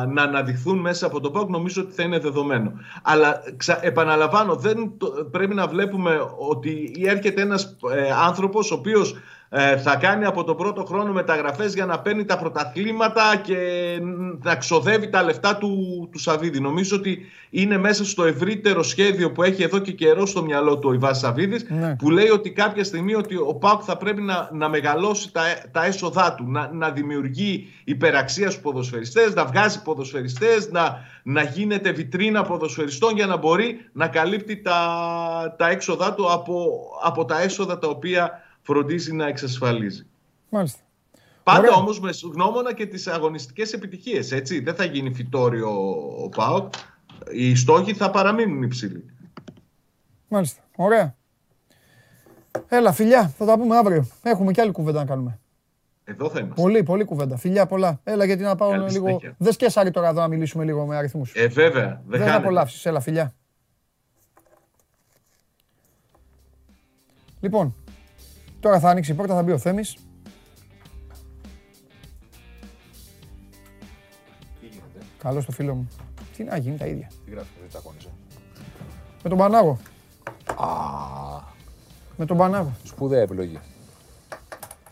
να 0.07 0.23
αναδειχθούν 0.23 0.79
μέσα 0.79 1.07
από 1.07 1.21
τον 1.21 1.33
ΠΑΟΚ, 1.33 1.49
νομίζω 1.51 1.83
ότι 1.83 1.93
θα 1.95 2.03
είναι 2.03 2.19
δεδομένο. 2.19 2.73
Αλλά 3.03 3.43
ξα, 3.57 3.85
επαναλαμβάνω, 3.87 4.55
δεν 4.57 4.93
το- 4.99 5.29
πρέπει 5.31 5.55
να 5.55 5.67
βλέπουμε 5.67 6.19
ότι 6.51 6.93
έρχεται 7.07 7.43
ένας 7.43 7.77
ε, 7.95 8.11
άνθρωπος 8.27 8.71
ο 8.71 8.75
οποίος 8.75 9.11
ε, 9.13 9.17
θα 9.83 9.97
κάνει 9.97 10.25
από 10.25 10.45
τον 10.45 10.57
πρώτο 10.57 10.85
χρόνο 10.85 11.13
μεταγραφές 11.13 11.75
για 11.75 11.87
να 11.87 12.01
παίρνει 12.01 12.25
τα 12.25 12.39
πρωταθλήματα 12.39 13.37
και 13.37 13.57
να 14.43 14.57
ξοδεύει 14.57 15.09
τα 15.09 15.23
λεφτά 15.23 15.57
του, 15.57 16.09
του 16.13 16.19
Σαββίδη. 16.19 16.61
Νομίζω 16.61 16.97
ότι 16.97 17.27
είναι 17.51 17.79
μέσα 17.79 18.05
στο 18.05 18.25
ευρύτερο 18.25 18.83
σχέδιο 18.83 19.33
που 19.33 19.43
έχει 19.43 19.63
εδώ 19.63 19.79
και 19.79 19.93
καιρό 19.93 20.27
στο 20.27 20.45
μυαλό 20.45 20.79
του 20.79 20.89
ο 20.89 20.93
Ιβάς 20.93 21.19
Σαββίδης 21.19 21.67
Ναι. 21.69 21.97
που 21.97 22.11
λέει 22.11 22.29
ότι 22.29 22.51
κάποια 22.51 22.85
στιγμή 22.85 23.15
ότι 23.15 23.37
ο 23.37 23.55
ΠΑΟΚ 23.55 23.83
θα 23.85 23.97
πρέπει 23.97 24.23
να, 24.23 24.49
να 24.53 24.69
μεγαλώσει 24.69 25.33
τα, 25.33 25.43
τα 25.73 25.85
έσοδά 25.85 26.35
του, 26.35 26.45
να, 26.51 26.71
να 26.73 26.91
δημιουργεί 26.91 27.73
υπεραξία 27.85 28.51
στους 28.51 28.63
ποδοσφαιριστές, 28.63 29.35
να 29.35 29.45
βγάζει 29.45 29.83
ποδοσφαιριστές, 29.83 30.71
να, 30.71 30.99
να 31.23 31.43
γίνεται 31.43 31.91
βιτρίνα 31.91 32.43
ποδοσφαιριστών 32.43 33.15
για 33.15 33.27
να 33.27 33.37
μπορεί 33.37 33.77
να 33.93 34.09
καλύπτει 34.09 34.57
τα, 34.57 34.81
τα 35.59 35.69
έξοδά 35.69 36.15
του 36.15 36.33
από, 36.33 36.67
από 37.03 37.25
τα 37.25 37.43
έσοδα 37.43 37.79
τα 37.79 37.89
οποία 37.89 38.41
φροντίζει 38.63 39.13
να 39.13 39.27
εξασφαλίζει. 39.27 40.07
Μάλιστα. 40.49 40.81
Πάντα 41.43 41.59
Ωραία. 41.59 41.73
όμως 41.75 42.01
με 42.01 42.11
γνώμονα 42.35 42.75
και 42.75 42.87
τις 42.87 43.07
αγωνιστικές 43.07 43.73
επιτυχίες, 43.73 44.33
έτσι. 44.33 44.61
Δεν 44.61 44.75
θα 44.75 44.85
γίνει 44.85 45.15
φυτόριο 45.15 45.71
ο 46.25 46.29
ΠΑΟΚ. 46.29 46.73
Οι 47.33 47.55
στόχοι 47.55 47.95
θα 47.95 48.11
παραμείνουν 48.11 48.63
υψηλοί. 48.63 49.05
Μάλιστα. 50.29 50.63
Ωραία. 50.77 51.17
Έλα, 52.69 52.93
φιλιά, 52.93 53.29
θα 53.29 53.45
τα 53.45 53.59
πούμε 53.59 53.77
αύριο. 53.77 54.07
Έχουμε 54.23 54.53
και 54.53 54.61
άλλη 54.61 54.73
κουβέντα 54.73 54.99
να 54.99 55.05
κάνουμε. 55.07 55.41
Εδώ 56.05 56.31
θα 56.31 56.39
είμαστε. 56.41 56.63
Πολύ, 56.63 56.83
πολύ 56.83 57.05
κουβέντα. 57.05 57.37
Φιλιά, 57.37 57.67
πολλά. 57.67 58.01
Έλα, 58.05 58.25
γιατί 58.25 58.43
να 58.43 58.57
πάω 58.57 58.71
Καλή 58.71 58.91
λίγο. 58.91 59.07
συνέχεια. 59.07 59.35
Δεν 59.39 59.53
σκέσαρει 59.53 59.91
τώρα 59.91 60.09
εδώ 60.09 60.21
να 60.21 60.29
μιλήσουμε 60.29 60.65
λίγο 60.65 60.87
με 60.87 60.97
αριθμούς. 60.97 61.33
Ε, 61.35 61.47
βέβαια. 61.47 61.87
Δεν 61.87 62.01
Δεν 62.07 62.19
θα 62.21 62.25
χάνεται. 62.27 62.43
απολαύσεις. 62.43 62.87
Έλα, 62.87 63.01
φιλιά. 63.01 63.35
Λοιπόν, 67.41 67.75
τώρα 68.63 68.79
θα 68.81 68.89
ανοίξει 68.89 69.13
η 69.13 69.15
πόρτα, 69.15 69.35
θα 69.35 69.43
μπει 69.43 69.53
ο 69.53 69.59
Θέμης. 69.59 69.97
Καλό 75.19 75.45
το 75.45 75.53
φίλο 75.53 75.75
μου. 75.75 75.89
Τι 76.37 76.45
να 76.45 76.57
γίνει 76.57 76.77
τα 76.77 76.87
ίδια. 76.87 77.11
Τι 77.25 77.31
γράφεις, 77.31 77.51
δεν 77.61 77.69
τσακώνεσαι. 77.69 78.09
Με 79.23 79.29
τον 79.29 79.39
Πανάγο. 79.39 79.79
Α, 80.57 80.67
Με 82.17 82.27
τον 82.27 82.37
Πανάγο. 82.37 82.73
σπουδαία 82.85 83.21
επιλογή. 83.21 83.59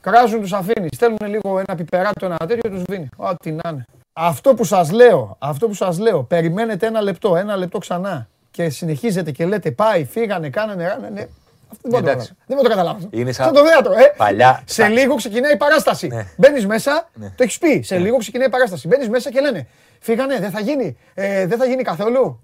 Κράζουν 0.01 0.41
τους 0.41 0.53
αφήνεις. 0.53 0.91
Στέλνουν 0.95 1.19
λίγο 1.27 1.59
ένα 1.59 1.75
πιπεράτο, 1.77 2.27
ένα 2.27 2.37
τέτοιο, 2.37 2.71
τους 2.71 2.83
δίνει. 2.83 3.09
Ό,τι 3.17 3.53
να 3.53 3.71
είναι. 3.71 3.85
Αυτό 4.13 4.55
που 4.55 4.65
σας 4.65 4.91
λέω, 4.91 5.37
αυτό 5.39 5.67
που 5.67 5.75
σας 5.75 5.99
λέω, 5.99 6.23
περιμένετε 6.23 6.87
ένα 6.87 7.01
λεπτό, 7.01 7.37
ένα 7.37 7.57
λεπτό 7.57 7.79
ξανά 7.79 8.29
και 8.51 8.69
συνεχίζετε 8.71 9.31
και 9.31 9.47
λέτε 9.47 9.71
πάει, 9.71 10.05
φύγανε, 10.05 10.51
κάνανε, 10.51 10.89
ράνανε. 10.89 11.29
Αυτό 11.73 11.89
δεν 11.89 11.91
μπορώ 11.91 12.03
να 12.03 12.07
το 12.07 12.11
Εντάξει. 12.11 12.29
καταλάβω. 12.29 12.47
Δεν 12.47 12.57
μπορώ 12.57 12.69
να 12.69 12.69
το 12.69 12.75
καταλάβω. 12.77 13.09
Είναι 13.11 13.33
σαν- 13.33 13.45
Σαν 13.47 13.55
το 13.55 13.65
θέατρο, 13.71 13.93
ε. 13.93 14.15
Παλιά- 14.17 14.63
Σε 14.65 14.73
στα- 14.75 14.89
λίγο 14.89 15.15
ξεκινάει 15.15 15.53
η 15.53 15.57
παράσταση. 15.57 16.07
Ναι. 16.07 16.27
Μπαίνεις 16.37 16.67
μέσα, 16.67 17.09
το 17.21 17.43
έχεις 17.43 17.59
πει. 17.59 17.83
Σε 17.83 17.99
λίγο 17.99 18.17
ξεκινάει 18.17 18.47
η 18.47 18.51
παράσταση. 18.51 18.89
Μπαίνεις 18.89 19.09
μέσα 19.09 19.31
και 19.31 19.41
λένε 19.41 19.67
Φύγανε, 20.03 20.39
δεν 20.39 20.51
θα 20.51 20.61
γίνει. 20.61 20.97
Ε, 21.15 21.47
δεν 21.47 21.59
θα 21.59 21.65
γίνει 21.65 21.83
καθόλου. 21.83 22.41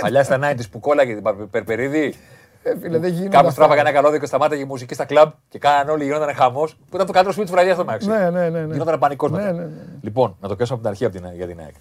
Παλιά 0.00 0.22
στα 0.24 0.38
90s 0.42 0.68
που 0.70 0.80
κόλλαγε 0.80 1.14
την 1.14 1.22
Πα- 1.22 1.34
Περπερίδη, 1.50 2.14
Ε, 2.62 2.78
φίλε, 2.80 2.98
δεν 2.98 3.12
γίνεται. 3.12 3.36
κάπου 3.36 3.52
τράβαγε 3.54 3.80
ένα 3.80 3.92
καλώδιο 3.92 4.18
και 4.18 4.26
σταμάταγε 4.26 4.62
η 4.62 4.64
μουσική 4.64 4.94
στα 4.94 5.04
κλαμπ 5.04 5.30
και 5.48 5.58
κάναν 5.58 5.88
όλοι, 5.88 6.04
γινόταν 6.04 6.34
χαμός. 6.34 6.72
Που 6.74 6.94
ήταν 6.94 7.06
το 7.06 7.12
καλύτερο 7.12 7.32
σπίτι 7.32 7.46
της 7.46 7.50
βραδιά 7.54 7.74
στο 7.74 7.84
Μάξι. 7.84 8.08
Ναι, 8.08 8.30
ναι, 8.30 8.48
ναι. 8.48 8.60
ναι. 8.60 8.72
Γινόταν 8.72 8.98
πανικός 8.98 9.30
Ναι, 9.30 9.36
μετά. 9.36 9.52
ναι, 9.52 9.62
ναι. 9.62 9.68
Λοιπόν, 10.00 10.36
να 10.40 10.48
το 10.48 10.56
πιάσω 10.56 10.72
από 10.74 10.82
την 10.82 10.90
αρχή 10.90 11.04
από 11.04 11.16
την, 11.16 11.24
για 11.34 11.46
την 11.46 11.58
ΑΕΚ. 11.60 11.74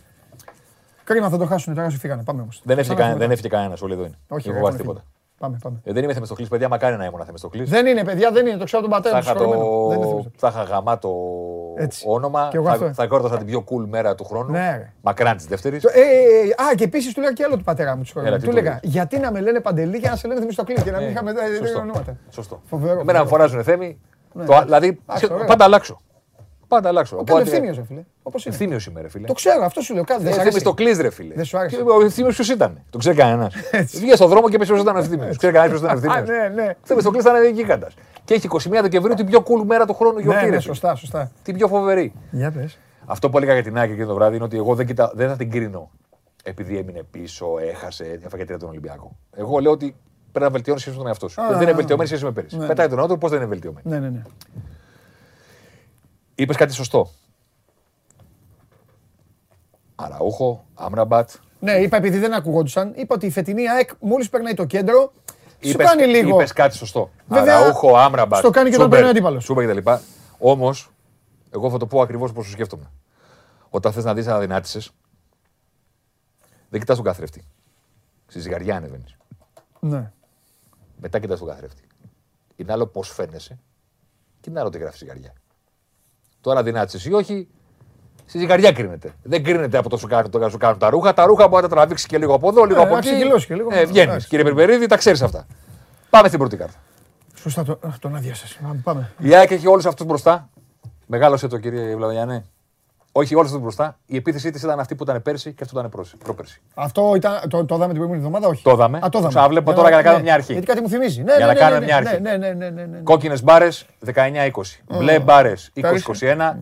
Κρίμα 1.03 1.30
θα 1.30 1.38
το 1.38 1.45
χάσουν 1.45 1.74
τώρα 1.76 1.88
όσο 1.88 1.97
φύγανε. 1.97 2.24
Πάμε 2.24 2.41
όμως. 2.41 2.61
Δεν 2.63 2.78
έφυγε, 2.78 2.95
κανένα, 2.95 3.18
δεν 3.18 3.32
έφυγε 3.32 3.47
κανένας, 3.47 3.82
όλοι 3.82 3.93
εδώ 3.93 4.03
είναι. 4.05 4.18
Όχι, 4.28 4.43
δεν 4.43 4.53
ρε, 4.53 4.59
φοβάσαι 4.59 4.78
έχουμε 4.82 4.93
τίποτα. 4.93 5.16
Φύγει. 5.38 5.39
Πάμε, 5.39 5.57
πάμε. 5.63 5.77
Ε, 5.83 5.93
δεν 5.93 6.03
είμαι 6.03 6.13
θεμεστοκλή, 6.13 6.47
παιδιά, 6.47 6.67
μακάρι 6.69 6.95
να 6.97 7.05
ήμουν 7.05 7.25
θεμεστοκλή. 7.25 7.63
Δεν 7.63 7.85
είναι, 7.85 8.03
παιδιά, 8.03 8.31
δεν 8.31 8.45
είναι. 8.47 8.57
Το 8.57 8.63
ξέρω 8.65 8.81
από 8.85 8.91
τον 8.91 9.01
πατέρα 9.01 9.21
Θα 9.21 9.33
μου. 9.33 9.39
είχα, 9.39 9.49
συγχωρεμένο. 9.55 9.88
Δεν 9.88 9.97
είναι 9.97 10.05
το... 10.05 10.09
Θεμιστοκλής. 10.09 10.41
θα 10.41 10.47
είχα 10.47 10.63
γαμάτο 10.63 11.11
Έτσι. 11.77 12.05
όνομα. 12.07 12.47
Κι 12.49 12.55
εγώ 12.55 12.65
θα, 12.65 12.71
αυτό. 12.71 12.93
θα 12.93 13.07
κόρτασα 13.07 13.38
την 13.38 13.45
πιο 13.45 13.63
cool 13.69 13.85
μέρα 13.89 14.15
του 14.15 14.23
χρόνου. 14.23 14.51
Ναι, 14.51 14.69
ρε. 14.77 14.93
Μακράν 15.01 15.38
της 15.38 15.45
δεύτερης. 15.45 15.81
Το- 15.81 15.89
ε, 15.93 15.99
ε, 15.99 16.03
ε, 16.47 16.63
α, 16.71 16.75
και 16.75 16.83
επίσης 16.83 17.13
του 17.13 17.19
λέγα 17.21 17.33
και 17.33 17.43
άλλο 17.43 17.57
του 17.57 17.63
πατέρα 17.63 17.95
μου. 17.95 18.03
συγχωρεμένο. 18.03 18.35
Έλα, 18.35 18.43
τι 18.45 18.49
Του 18.49 18.53
του 18.53 18.59
έλεγα 18.67 18.79
λέγες; 18.83 18.91
γιατί 18.93 19.19
να 19.19 19.31
με 19.31 19.39
λένε 19.41 19.59
παντελή 19.59 19.99
και 19.99 20.09
να 20.09 20.15
σε 20.15 20.27
λένε 20.27 20.39
Θεμιστοκλής 20.39 20.83
και 20.83 20.91
να 20.91 20.99
μην 20.99 21.09
είχαμε 21.09 21.31
ε, 21.31 21.59
δύο 21.59 21.79
ονόματα. 21.79 22.15
Σωστό. 22.29 22.61
Φοβερό, 22.65 22.99
Εμένα 22.99 23.19
με 23.19 23.25
φοβερό. 23.25 23.47
φωνάζουν 23.49 23.63
θέμη. 23.63 23.99
Ναι. 24.33 24.45
Το, 24.45 24.61
δηλαδή, 24.63 24.88
Εντάξει, 24.88 25.03
σχεδόν- 25.15 25.35
ωραία. 25.35 25.47
πάντα 25.47 25.63
αλλάξω. 25.63 25.97
Πάντα 26.68 26.88
αλλάξω. 26.89 27.15
Ο 27.15 27.20
Οπότε- 27.20 27.41
Ευθύμιος, 27.41 27.76
ρε 27.78 27.84
φίλε. 27.84 28.03
Όπως 28.24 28.45
είναι. 28.45 28.55
Ευθύμιος 28.55 28.86
είμαι, 28.86 29.01
ρε 29.01 29.09
φίλε. 29.09 29.28
Το 29.28 29.34
ξέρω, 29.34 29.63
αυτό 29.65 29.82
σου 29.82 29.93
λέω. 29.93 30.03
Κάτι 30.03 30.24
δεν 30.24 30.32
σ' 30.34 30.36
Ε, 30.36 30.39
αρέσει. 30.39 30.49
Θεμιστοκλής, 30.49 30.99
ρε 30.99 31.09
φίλε. 31.09 31.34
Δεν 31.36 31.45
σου 31.45 31.57
άρεσε. 31.57 31.76
Και 31.76 31.82
Ο 31.82 32.01
Ευθύμιος 32.05 32.36
ποιος 32.36 32.49
ήταν. 32.49 32.82
Το 32.89 32.97
ξέρει 32.97 33.15
κανένας. 33.15 33.53
Βγήκε 33.95 34.15
στον 34.15 34.30
δρόμο 34.30 34.49
και 34.49 34.57
πες 34.57 34.68
ποιος 34.68 34.82
ήταν 34.82 34.95
ο 34.95 34.99
Ευθύμιος. 34.99 35.38
Ξέρει 35.38 35.53
κανένας 35.53 35.80
ποιος 35.80 35.91
ήταν 35.91 36.09
ο 36.09 36.13
Α, 36.13 36.18
Ευθύμιος. 36.20 36.55
ναι, 36.55 36.61
ναι. 36.63 36.70
Ο 36.70 36.76
Θεμιστοκλής 36.84 37.24
ήταν 37.24 37.53
γίγαντας. 37.53 37.93
Και 38.26 38.34
έχει 38.34 38.47
21 38.47 38.82
Δεκεμβρίου 38.82 39.15
την 39.15 39.26
πιο 39.26 39.39
cool 39.39 39.63
μέρα 39.65 39.86
του 39.86 39.93
χρόνου 39.93 40.20
γιορτή. 40.20 40.39
Ναι, 40.39 40.45
ρε 40.45 40.49
ναι, 40.55 40.61
φίλε. 40.61 40.61
σωστά, 40.74 40.95
σωστά. 40.95 41.32
Την 41.43 41.55
πιο 41.55 41.68
φοβερή. 41.68 42.13
Για 42.32 42.51
πες. 42.51 42.78
Αυτό 43.05 43.30
που 43.30 43.38
έλεγα 43.38 43.53
για 43.53 43.63
την 43.63 43.78
Άκη 43.78 43.91
εκείνο 43.91 44.07
το 44.07 44.13
βράδυ 44.13 44.36
είναι 44.36 44.43
ότι 44.45 44.57
εγώ 44.57 44.76
δεν, 44.76 44.86
κοιτά, 44.86 45.11
δεν 45.15 45.28
θα 45.30 45.36
την 45.36 45.51
κρίνω 45.51 45.89
επειδή 46.43 46.78
έμεινε 46.78 47.03
πίσω, 47.11 47.47
έχασε, 47.72 48.20
έφαγε 48.26 48.45
τρία 48.45 48.57
τον 48.57 48.70
Ολυμπιακό. 48.70 49.15
Εγώ 49.36 49.59
λέω 49.59 49.72
ότι 49.72 49.95
πρέπει 50.32 50.45
να 50.45 50.51
βελτιώνεις 50.51 50.82
σχέση 50.82 50.95
με 50.97 51.01
τον 51.01 51.11
εαυτό 51.11 51.28
σου. 51.28 51.41
Α, 51.41 51.47
δεν 51.51 51.61
είναι 51.61 51.72
βελτιωμένη 51.74 52.07
σχέση 52.09 52.24
με 52.24 52.32
πέρυσι. 52.32 52.57
ναι. 52.57 52.65
Πετάει 52.68 52.88
τον 52.88 52.97
νότο, 52.97 53.18
πώς 53.18 53.30
δεν 53.32 53.39
είναι 53.39 53.49
βελτιωμένη. 53.49 53.89
Ναι, 53.89 53.99
ναι, 53.99 54.09
ναι. 54.09 54.22
Είπες 56.39 56.55
κάτι 56.55 56.73
σωστό. 56.73 57.11
Αραούχο, 59.95 60.65
Άμραμπατ. 60.73 61.29
Ναι, 61.59 61.71
είπα 61.71 61.97
επειδή 61.97 62.17
δεν 62.17 62.33
ακουγόντουσαν, 62.33 62.93
είπα 62.95 63.15
ότι 63.15 63.25
η 63.25 63.29
φετινή 63.29 63.69
ΑΕΚ 63.69 63.89
μόλις 63.99 64.29
περνάει 64.29 64.53
το 64.53 64.65
κέντρο, 64.65 65.11
σου 65.61 65.69
Είπες, 65.69 65.85
κάνει 65.88 66.05
λίγο. 66.05 66.35
είπες 66.35 66.53
κάτι 66.53 66.75
σωστό. 66.75 67.09
Βέβαια, 67.27 67.57
Αραούχο, 67.57 67.95
Άμραμπατ. 67.97 68.39
στο 68.39 68.49
κάνει 68.49 68.69
και 68.69 68.75
όταν 68.75 68.89
Τσούμπερ, 68.89 68.99
παίρνει 68.99 69.09
αντίπαλος. 69.17 69.43
Τσούμπερ 69.43 69.63
και 69.63 69.69
τα 69.69 69.75
λοιπά. 69.75 70.01
Όμως, 70.38 70.91
εγώ 71.51 71.69
θα 71.69 71.77
το 71.77 71.85
πω 71.88 72.01
ακριβώς 72.01 72.31
πώ 72.31 72.41
το 72.41 72.49
σκέφτομαι. 72.49 72.91
Όταν 73.69 73.91
θες 73.93 74.03
να 74.03 74.13
δεις 74.13 74.27
αδυνάτησε, 74.27 74.79
δεν 76.69 76.79
κοιτάς 76.79 76.95
τον 76.95 77.05
καθρέφτη. 77.05 77.43
Στη 78.27 78.39
ζυγαριά 78.39 78.75
ανεβαίνεις. 78.75 79.17
Ναι. 79.79 80.11
Μετά 80.97 81.19
κοιτάς 81.19 81.39
τον 81.39 81.47
καθρέφτη. 81.47 81.83
Είναι 82.55 82.71
άλλο 82.71 82.88
πώς 82.88 83.09
φαίνεσαι 83.09 83.59
και 84.41 84.49
είναι 84.49 84.59
άλλο 84.59 84.69
τι 84.69 84.77
γράφει 84.77 84.97
ζυγαριά. 84.97 85.33
Τώρα 86.48 86.64
δυνάτησε 86.64 87.10
ή 87.10 87.14
όχι, 87.14 87.48
στη 88.26 88.38
ζυγαριά 88.38 88.72
κρίνεται. 88.72 89.14
Δεν 89.24 89.43
κρίνεται 89.43 89.78
από 89.78 89.89
το 89.89 89.98
σου 89.98 90.08
κάνουν, 90.08 90.32
το 90.32 90.50
σου 90.50 90.58
κάνουν 90.58 90.80
τα 90.80 90.89
ρούχα. 90.89 91.14
Τα 91.14 91.26
ρούχα 91.26 91.48
μπορεί 91.48 91.64
να 91.64 91.70
τα 91.70 91.76
τραβήξει 91.76 92.08
και 92.08 92.18
λίγο 92.18 92.34
από 92.34 92.48
εδώ, 92.50 92.64
λίγο 92.64 92.80
Ε, 92.80 92.84
από 92.84 92.91
να 92.91 92.98
εκεί. 92.98 93.08
ξεκυλώσει 93.10 93.45
και 93.48 93.56
λίγο. 93.56 93.70
Ε, 93.74 93.86
βγαίνεις. 93.86 94.08
Εντάξει. 94.10 94.28
Κύριε 94.28 94.43
Περπερίδη, 94.45 94.86
τα 94.88 94.98
ξέρεις 94.98 95.22
αυτά. 95.22 95.45
Πάμε 96.10 96.28
στην 96.28 96.39
πρώτη 96.39 96.58
κάρτα. 96.58 96.78
Σωστά, 97.36 97.64
το- 97.64 97.72
α, 97.72 97.89
τον 98.00 98.16
άδειασες. 98.16 98.60
Πάμε, 98.62 98.80
Πάμε. 98.84 99.12
Η 99.18 99.36
ΑΕΚ 99.36 99.52
έχει 99.52 99.68
όλους 99.68 99.86
αυτούς 99.86 100.06
μπροστά. 100.06 100.50
Μεγάλωσε 101.06 101.48
το 101.48 101.58
κύριε 101.58 101.95
Βλαβιανέ. 101.95 102.45
Όχι 103.20 103.36
όλου 103.36 103.45
αυτού 103.45 103.59
μπροστά. 103.59 103.97
Η 104.05 104.15
επίθεσή 104.15 104.51
της 104.51 104.63
ήταν 104.63 104.80
αυτή 104.80 104.95
που 104.95 105.03
ήταν 105.03 105.22
πέρσι 105.22 105.53
και 105.53 105.63
αυτό 105.63 105.80
ήταν 105.80 105.91
πρόσι- 105.91 106.18
πρόπερσι. 106.24 106.61
Αυτό 106.74 107.13
ήταν, 107.15 107.39
το, 107.49 107.65
το 107.65 107.76
είδαμε 107.76 107.93
την 107.93 107.95
προηγούμενη 107.95 108.18
εβδομάδα, 108.18 108.47
όχι; 108.47 108.63
Το 108.63 108.72
είδαμε. 108.72 108.97
Α, 108.97 109.01
το 109.01 109.07
είδαμε. 109.18 109.28
Ξαναβλέπω 109.28 109.74
τώρα 109.74 109.88
για 109.88 109.97
να 109.97 110.03
κάνουμε 110.03 110.24
μια 110.24 110.34
αρχή. 110.34 110.51
Γιατί 110.51 110.68
κάτι 110.68 110.82
μου 110.82 110.89
θυμίζει. 110.89 111.24
Ναι, 111.24 111.36
Για 111.36 111.45
ναι, 111.45 111.45
να 111.45 111.53
ναι, 111.53 111.59
κάνουμε 111.59 111.80
ναι, 111.80 111.86
μια 111.86 112.01
ναι, 112.01 112.09
αρχή. 112.09 112.22
Ναι, 112.22 112.38
ναι, 112.38 112.53
ναι, 112.53 112.70
ναι, 112.70 112.86
ναι. 112.86 112.97
Κόκκινες 112.97 113.43
μπάρες 113.43 113.86
19-20. 114.13 114.49
Μπλε 114.97 115.20
μπάρες 115.20 115.72
20-21. 115.76 115.84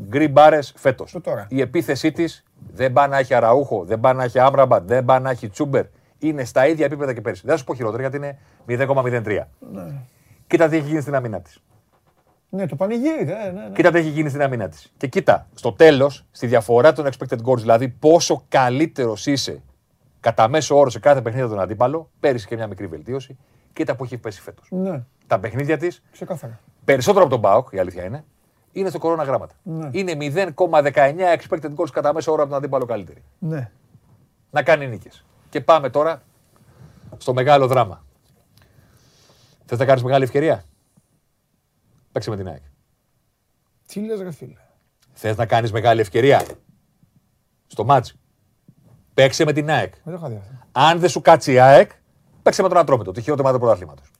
Γκρι 0.09 0.27
μπάρες 0.27 0.73
φέτος. 0.75 1.11
Το 1.11 1.21
τώρα. 1.21 1.45
Η 1.49 1.61
επίθεσή 1.61 2.11
της 2.11 2.43
δεν 2.73 2.93
πάει 2.93 3.07
να 3.07 3.17
έχει 3.17 3.33
αραούχο, 3.33 3.83
δεν 3.85 3.99
πάει 3.99 4.13
να 4.13 4.23
έχει 4.23 4.39
άμραμπατ, 4.39 4.87
δεν 4.87 5.05
πάει 5.05 5.19
να 5.19 5.29
έχει 5.29 5.49
τσούμπερ. 5.49 5.85
Είναι 6.19 6.43
στα 6.43 6.67
ίδια 6.67 6.85
επίπεδα 6.85 7.13
και 7.13 7.21
πέρσι. 7.21 7.41
Δεν 7.45 7.51
θα 7.51 7.57
σου 7.57 7.63
πω 7.65 7.75
χειρότερα 7.75 8.01
γιατί 8.01 8.17
είναι 8.17 8.37
0,03. 8.67 9.47
Κοίτα 10.47 10.67
τι 10.67 10.75
έχει 10.77 10.87
γίνει 10.87 11.01
στην 11.01 11.15
αμήνα 11.15 11.39
της. 11.41 11.59
Ναι, 12.49 12.65
το 12.67 12.75
πανηγύρι. 12.75 13.23
Ναι, 13.25 13.33
ναι, 13.33 13.51
ναι. 13.51 13.69
Κοίτα 13.73 13.91
τι 13.91 13.97
έχει 13.97 14.09
γίνει 14.09 14.29
στην 14.29 14.41
αμήνα 14.41 14.69
της. 14.69 14.93
Και 14.97 15.07
κοίτα, 15.07 15.47
στο 15.53 15.73
τέλος, 15.73 16.25
στη 16.31 16.47
διαφορά 16.47 16.93
των 16.93 17.05
expected 17.05 17.37
goals, 17.45 17.57
δηλαδή 17.57 17.87
πόσο 17.89 18.43
καλύτερος 18.49 19.25
είσαι 19.25 19.61
κατά 20.19 20.47
μέσο 20.47 20.77
όρο 20.77 20.89
σε 20.89 20.99
κάθε 20.99 21.21
παιχνίδι 21.21 21.47
τον 21.47 21.59
αντίπαλο, 21.59 22.09
πέρυσι 22.19 22.47
και 22.47 22.55
μια 22.55 22.67
μικρή 22.67 22.87
βελτίωση, 22.87 23.37
κοίτα 23.73 23.95
που 23.95 24.03
έχει 24.03 24.17
πέσει 24.17 24.41
φέτος. 24.41 24.67
ναι, 24.71 25.03
Τα 25.27 25.39
παιχνίδια 25.39 25.77
της, 25.77 26.01
ξεκάθαρα. 26.11 26.59
περισσότερο 26.85 27.23
από 27.25 27.31
τον 27.33 27.41
Μπάουκ, 27.41 27.67
η 27.71 27.79
αλήθεια 27.79 28.03
είναι, 28.03 28.23
είναι 28.71 28.89
στο 28.89 28.99
κορώνα 28.99 29.23
γράμματα. 29.23 29.53
Ναι. 29.63 29.89
Είναι 29.91 30.13
0,19 30.55 30.93
expected 31.37 31.75
goals 31.75 31.89
κατά 31.91 32.13
μέσο 32.13 32.31
όρο 32.31 32.41
από 32.41 32.49
τον 32.49 32.59
αντίπαλο 32.59 32.85
καλύτερη. 32.85 33.23
Ναι. 33.39 33.71
Να 34.51 34.63
κάνει 34.63 34.87
νίκες. 34.87 35.25
Και 35.49 35.61
πάμε 35.61 35.89
τώρα 35.89 36.21
στο 37.17 37.33
μεγάλο 37.33 37.67
δράμα. 37.67 38.03
Θες 39.65 39.79
να 39.79 39.85
κάνεις 39.85 40.03
μεγάλη 40.03 40.23
ευκαιρία; 40.23 40.63
Παίξε 42.15 42.29
με 42.29 42.35
την 42.35 42.47
ΑΕΚ. 42.47 42.61
Τι 43.85 43.99
λες 43.99 44.19
ρε 44.21 44.31
φίλε; 44.31 44.53
Θες 45.13 45.35
να 45.37 45.45
κάνεις 45.45 45.71
μεγάλη 45.71 46.01
ευκαιρία 46.01 46.43
στο 47.67 47.83
μάτς; 47.83 48.15
Παίξε 49.13 49.45
με 49.45 49.53
την 49.53 49.69
ΑΕΚ. 49.69 49.93
Δεν 50.03 50.13
το 50.13 50.19
είχα 50.19 50.29
δει 50.29 50.35
αυτό. 50.35 50.51
Αν 50.71 50.99
δεν 50.99 51.09
σου 51.09 51.21
κάτσει 51.21 51.51
η 51.53 51.59
ΑΕΚ, 51.59 51.91
παίξε 52.43 52.61
με 52.61 52.67
τον 52.67 52.77
Ατρόμητο, 52.77 53.11
τυχαίο 53.11 53.35
ομάδα 53.39 53.53
του 53.53 53.59
πρωταθλήματος. 53.63 54.11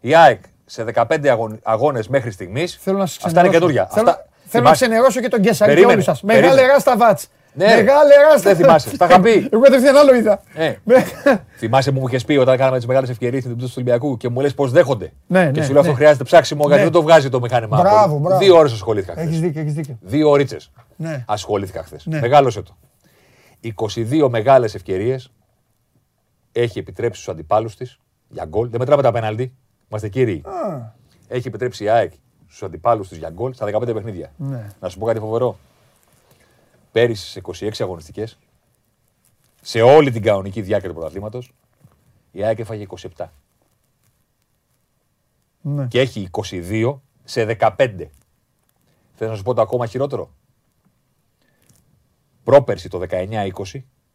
Η 0.00 0.14
ΑΕΚ 0.14 0.42
σε 0.64 0.84
15 0.94 1.58
αγώνες 1.62 2.08
μέχρι 2.08 2.30
στιγμής. 2.30 2.76
Θέλω 2.80 2.98
να 2.98 3.06
σας 3.06 3.16
Αυτά 3.24 3.28
είναι 3.40 3.48
ξενερώσω. 3.48 3.58
καινούργια. 3.58 3.86
Θέλω, 3.94 4.10
Αυτά... 4.10 4.22
θέλω 4.22 4.32
να 4.44 4.50
θυμάσαι- 4.50 4.86
ξενερώσω 4.88 5.20
και 5.20 5.28
τον 5.28 5.40
Γκέσσαρη 5.40 5.70
και 5.70 5.74
Περίμενε, 5.74 5.92
όλους 5.92 6.04
σας. 6.04 6.20
περίμενε. 6.20 6.54
Μεγάλε 6.54 6.72
ράστα 6.72 6.96
βάτς. 6.96 7.28
Ναι, 7.56 7.64
ρε. 7.64 7.74
Μεγάλε 7.76 8.14
ράστα. 8.30 8.54
Δεν 8.54 8.56
θυμάσαι, 8.56 8.96
τα 8.96 9.06
είχα 9.06 9.20
πει. 9.20 9.48
Εγώ 9.52 9.62
κατευθείαν 9.62 9.96
άλλο 9.96 10.14
είδα. 10.14 10.40
Ε. 10.54 10.74
Με- 10.84 11.04
Θυμάσαι 11.56 11.92
που 11.92 12.00
μου 12.00 12.06
είχες 12.06 12.24
πει 12.24 12.36
όταν 12.36 12.56
κάναμε 12.56 12.76
τις 12.76 12.86
μεγάλες 12.86 13.08
ευκαιρίες 13.10 13.42
στην 13.42 13.52
τυπτή 13.54 13.66
του 13.68 13.74
Ολυμπιακού 13.76 14.16
και 14.16 14.28
μου 14.28 14.40
λες 14.40 14.54
πώς 14.54 14.70
δέχονται. 14.70 15.12
Ναι, 15.26 15.50
και 15.50 15.58
ναι, 15.60 15.64
σου 15.66 15.70
λέω 15.72 15.80
αυτό 15.80 15.92
ναι. 15.92 15.98
χρειάζεται 15.98 16.24
ψάξιμο 16.24 16.60
γιατί 16.60 16.76
Ναι. 16.76 16.82
δεν 16.82 16.92
το 16.92 17.02
βγάζει 17.02 17.28
το 17.28 17.40
μηχάνημα. 17.40 17.80
Μπράβο, 17.80 18.18
μπράβο. 18.18 18.38
Δύο 18.38 18.56
ώρες 18.56 18.72
ασχολήθηκα 18.72 19.12
χθες. 19.12 19.26
Έχεις 19.26 19.40
δίκιο, 19.40 19.60
έχεις 19.60 19.72
δίκιο. 19.72 19.98
Δύο 20.00 20.30
ώρες 20.30 20.70
Ναι. 20.96 21.24
ασχολήθηκα 21.26 21.82
χθες. 21.82 22.06
Ναι. 22.06 22.20
Μεγάλωσε 22.20 22.62
το. 22.62 22.76
22 23.60 24.28
μεγάλες 24.28 24.74
ευκαιρίες 24.74 25.30
έχει 26.52 26.78
επιτρέψει 26.78 27.20
στους 27.20 27.32
αντιπάλους 27.34 27.76
της 27.76 27.98
για 28.28 28.44
γκολ. 28.48 28.68
Δεν 28.70 28.80
μετράμε 28.80 29.02
τα 29.02 29.12
πέναλτι. 29.12 29.52
Είμαστε 29.88 30.08
κύριοι. 30.08 30.42
Α, 30.44 30.94
Έχει 31.28 31.48
επιτρέψει 31.48 31.84
η 31.84 31.88
ΑΕΚ 31.88 32.12
στους 32.46 32.62
αντιπάλους 32.62 33.08
της 33.08 33.18
για 33.18 33.30
γκολ 33.30 33.52
στα 33.52 33.64
15 33.66 33.94
παιχνίδια. 33.94 34.32
Ναι. 34.36 34.66
Να 34.80 34.88
σου 34.88 34.98
πω 34.98 35.06
κάτι 35.06 35.18
φοβερό. 35.18 35.58
Πέρυσι 36.96 37.26
σε 37.26 37.40
26 37.44 37.70
αγωνιστικές, 37.78 38.38
σε 39.62 39.80
όλη 39.80 40.10
την 40.10 40.22
κανονική 40.22 40.62
διάρκεια 40.62 40.88
του 40.88 40.94
πρωταθλήματος, 40.94 41.52
η 42.32 42.44
ΑΕΚ 42.44 42.58
έφαγε 42.58 42.86
27. 43.16 43.26
ναι. 45.60 45.86
Και 45.86 46.00
έχει 46.00 46.28
22 46.30 46.98
σε 47.24 47.56
15. 47.60 48.10
Θέλω 49.14 49.30
να 49.30 49.36
σου 49.36 49.42
πω 49.42 49.54
το 49.54 49.60
ακόμα 49.60 49.86
χειρότερο; 49.86 50.30
Πρόπερση 52.44 52.88
το 52.88 53.00
19-20, 53.10 53.50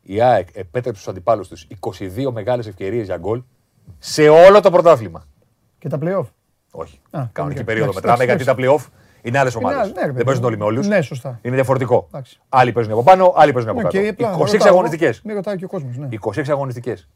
η 0.02 0.22
ΑΕΚ 0.22 0.50
επέτρεψε 0.54 1.02
στους 1.02 1.08
αντιπάλους 1.08 1.48
τους 1.48 1.68
22 1.80 2.32
μεγάλες 2.32 2.68
ευκαιρίες 2.68 3.06
για 3.06 3.18
γκολ 3.18 3.44
σε 4.00 4.30
όλο 4.30 4.62
το 4.62 4.72
πρωτάθλημα. 4.72 5.28
Και 5.80 5.90
τα 5.90 5.98
play-off; 6.02 6.26
Όχι. 6.72 7.00
Α, 7.10 7.26
Κανονική 7.32 7.60
εντάξει, 7.60 7.64
περίοδο 7.64 7.90
εντάξει, 7.90 7.96
μετράμε 7.96 8.24
γιατί 8.24 8.42
εντάξει. 8.42 8.46
τα 8.46 8.56
playoff 8.58 9.01
είναι 9.24 9.38
άλλες 9.40 9.54
Είναι 9.54 9.64
ομάδες. 9.66 9.82
άλλες, 9.82 9.94
ναι, 9.96 10.00
ρε 10.02 10.06
παιδί 10.06 10.18
Δεν 10.18 10.26
παίζουν 10.26 10.44
μου. 10.44 10.50
όλοι 10.50 10.58
με 10.58 10.64
όλους. 10.66 10.88
Ναι, 10.88 11.02
σωστά. 11.02 11.40
Είναι 11.42 11.56
διαφορετικό. 11.56 12.06
Εντάξει. 12.08 12.40
Άλλοι 12.50 12.72
παίζουν 12.72 12.92
από 12.94 13.04
πάνω, 13.04 13.34
άλλοι 13.36 13.54
παίζουν 13.54 13.70
από 13.72 13.82
Ναι, 13.82 13.88
και 13.88 14.02
κάτω. 14.02 14.10
απλά, 14.26 14.38
26 14.46 14.52
ρωτάω, 14.52 14.68
αγωνιστικές. 14.74 15.22
Μην 15.22 15.36
ρωτάει 15.36 15.56
και 15.58 15.66
ο 15.66 15.68
κόσμος, 15.68 15.98
ναι. 15.98 16.08
26 16.12 16.52
αγωνιστικές. 16.52 17.08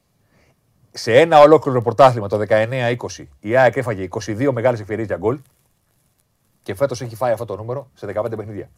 Σε 0.92 1.20
ένα 1.20 1.40
ολόκληρο 1.40 1.82
πρωτάθλημα 1.82 2.28
το 2.28 2.38
19-20 2.38 3.28
η 3.40 3.56
ΑΕΚ 3.56 3.76
έφαγε 3.76 4.04
22 4.04 4.52
μεγάλες 4.52 4.80
ευκαιρίες 4.80 5.08
για 5.08 5.18
γκολ 5.18 5.40
και 6.64 6.74
φέτος 6.76 7.02
έχει 7.02 7.16
φάει 7.16 7.32
αυτό 7.32 7.46
το 7.46 7.56
νούμερο 7.56 7.88
σε 7.94 8.06
15 8.06 8.38
παιχνίδια. 8.38 8.70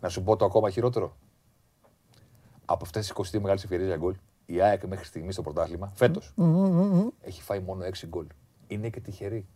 Να 0.00 0.08
σου 0.08 0.22
πω 0.22 0.36
το 0.36 0.44
ακόμα 0.44 0.70
χειρότερο. 0.70 1.16
Από 2.64 2.84
αυτές 2.84 3.00
τις 3.02 3.10
22 3.10 3.40
μεγάλες 3.40 3.62
ευκαιρίες 3.62 3.88
για 3.88 3.96
γκολ, 3.96 4.14
η 4.46 4.60
ΑΕΚ 4.60 4.84
μέχρι 4.86 5.04
στιγμής 5.04 5.34
στο 5.34 5.42
πρωτάθλημα, 5.42 5.92
φέτος, 5.94 6.34
έχει 7.22 7.42
φάει 7.42 7.60
μόνο 7.60 7.84
6 7.84 8.06
γκολ. 8.06 8.26
Είναι 8.66 8.88
και 8.88 9.00
τυχερή. 9.00 9.46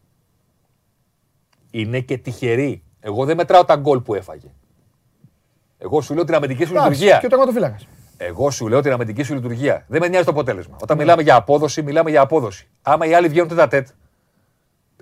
Είναι 1.70 2.00
και 2.00 2.18
τυχερή. 2.18 2.82
Εγώ 3.00 3.24
δεν 3.24 3.36
μετράω 3.36 3.64
τα 3.64 3.76
γκολ 3.76 4.00
που 4.00 4.14
έφαγε. 4.14 4.48
Εγώ 5.78 6.00
σου 6.00 6.14
λέω 6.14 6.24
την 6.24 6.34
αμυντική 6.34 6.64
σου 6.64 6.72
Εντάξει, 6.72 6.90
λειτουργία. 6.90 7.18
Και 7.18 7.26
ο 7.26 7.28
τερματοφύλακας. 7.28 7.88
Εγώ 8.16 8.50
σου 8.50 8.68
λέω 8.68 8.80
την 8.80 8.92
αμυντική 8.92 9.22
σου 9.22 9.34
λειτουργία. 9.34 9.84
Δεν 9.88 10.00
με 10.00 10.08
νοιάζει 10.08 10.24
το 10.24 10.30
αποτέλεσμα. 10.30 10.76
Όταν 10.80 10.96
μιλάμε 10.96 11.22
για 11.22 11.34
απόδοση, 11.34 11.82
μιλάμε 11.82 12.10
για 12.10 12.20
απόδοση. 12.20 12.68
Άμα 12.82 13.06
οι 13.06 13.14
άλλοι 13.14 13.28
βγαίνουν 13.28 13.48
τέτα 13.48 13.68
τέτ, 13.68 13.88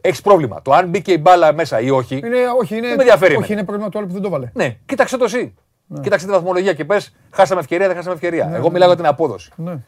έχεις 0.01 0.20
πρόβλημα. 0.20 0.62
Το 0.62 0.72
αν 0.72 0.88
μπήκε 0.88 1.12
η 1.12 1.18
μπάλα 1.20 1.53
μέσα 1.53 1.80
ή 1.80 1.90
όχι. 1.90 2.16
Είναι, 2.16 2.38
όχι, 2.61 2.76
είναι, 2.76 2.86
Δεν 2.86 2.97
με 2.97 3.03
ενδιαφέρει 3.03 3.34
όχι, 3.34 3.42
εμένα. 3.42 3.53
είναι 3.53 3.64
πρόβλημα 3.64 3.90
του 3.90 3.99
άλλου 3.99 4.07
που 4.07 4.12
δεν 4.12 4.22
το 4.22 4.28
βάλε. 4.28 4.51
Ναι, 4.55 4.76
κοίταξε 4.86 5.16
το 5.16 5.24
εσύ. 5.24 5.55
Κοίταξε 6.03 6.26
τη 6.26 6.32
βαθμολογία 6.32 6.74
και 6.74 6.84
πες, 6.84 7.14
χάσαμε 7.30 7.61
ευκαιρία, 7.61 7.86
δεν 7.86 7.97
χάσαμε 7.97 8.14
ευκαιρία. 8.14 8.51
Εγώ 8.55 8.70
μιλάω 8.70 8.88
για 8.88 8.97
την 8.97 9.07
απόδοση. 9.07 9.51
Ναι. 9.57 9.78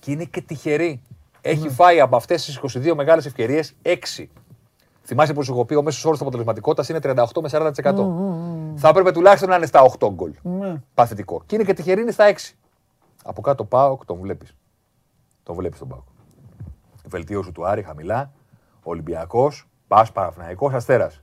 Και 0.00 0.10
είναι 0.10 0.24
και 0.24 0.40
τυχερή. 0.40 1.02
Έχει 1.40 1.68
φάει 1.68 2.00
από 2.00 2.16
αυτές 2.16 2.44
τις 2.44 2.60
22 2.76 2.94
μεγάλες 2.94 3.26
ευκαιρίες 3.26 3.76
6. 3.82 4.24
Θυμάσαι 5.06 5.32
που 5.32 5.42
σου 5.42 5.52
έχω 5.52 5.64
πει 5.64 5.74
ο 5.74 5.82
μέσος 5.82 6.04
όρος 6.04 6.20
αποτελεσματικότητας 6.20 6.88
είναι 6.88 6.98
38 7.02 7.14
με 7.42 7.48
40%. 7.52 7.70
Θα 8.76 8.88
έπρεπε 8.88 9.12
τουλάχιστον 9.12 9.48
να 9.48 9.56
είναι 9.56 9.66
στα 9.66 9.82
8 9.98 10.08
γκολ. 10.12 10.32
Ναι. 10.42 10.74
Παθητικό. 10.94 11.42
Και 11.46 11.54
είναι 11.54 11.64
και 11.64 11.74
τυχερή 11.74 12.00
είναι 12.00 12.10
στα 12.10 12.24
6. 12.24 12.54
Από 13.24 13.40
κάτω 13.40 13.64
Πάοκ 13.64 14.04
τον 14.04 14.18
βλέπεις. 14.20 14.54
Τον 15.42 15.54
βλέπεις 15.54 15.78
τον 15.78 15.88
Πάοκ. 15.88 16.02
Βελτίωση 17.08 17.52
του 17.52 17.66
Άρη 17.66 17.82
χαμηλά. 17.82 18.32
Ολυμπιακός, 18.82 19.68
Πας 19.88 20.12
Παναθυναϊκό, 20.12 20.70
Αστέρας. 20.74 21.22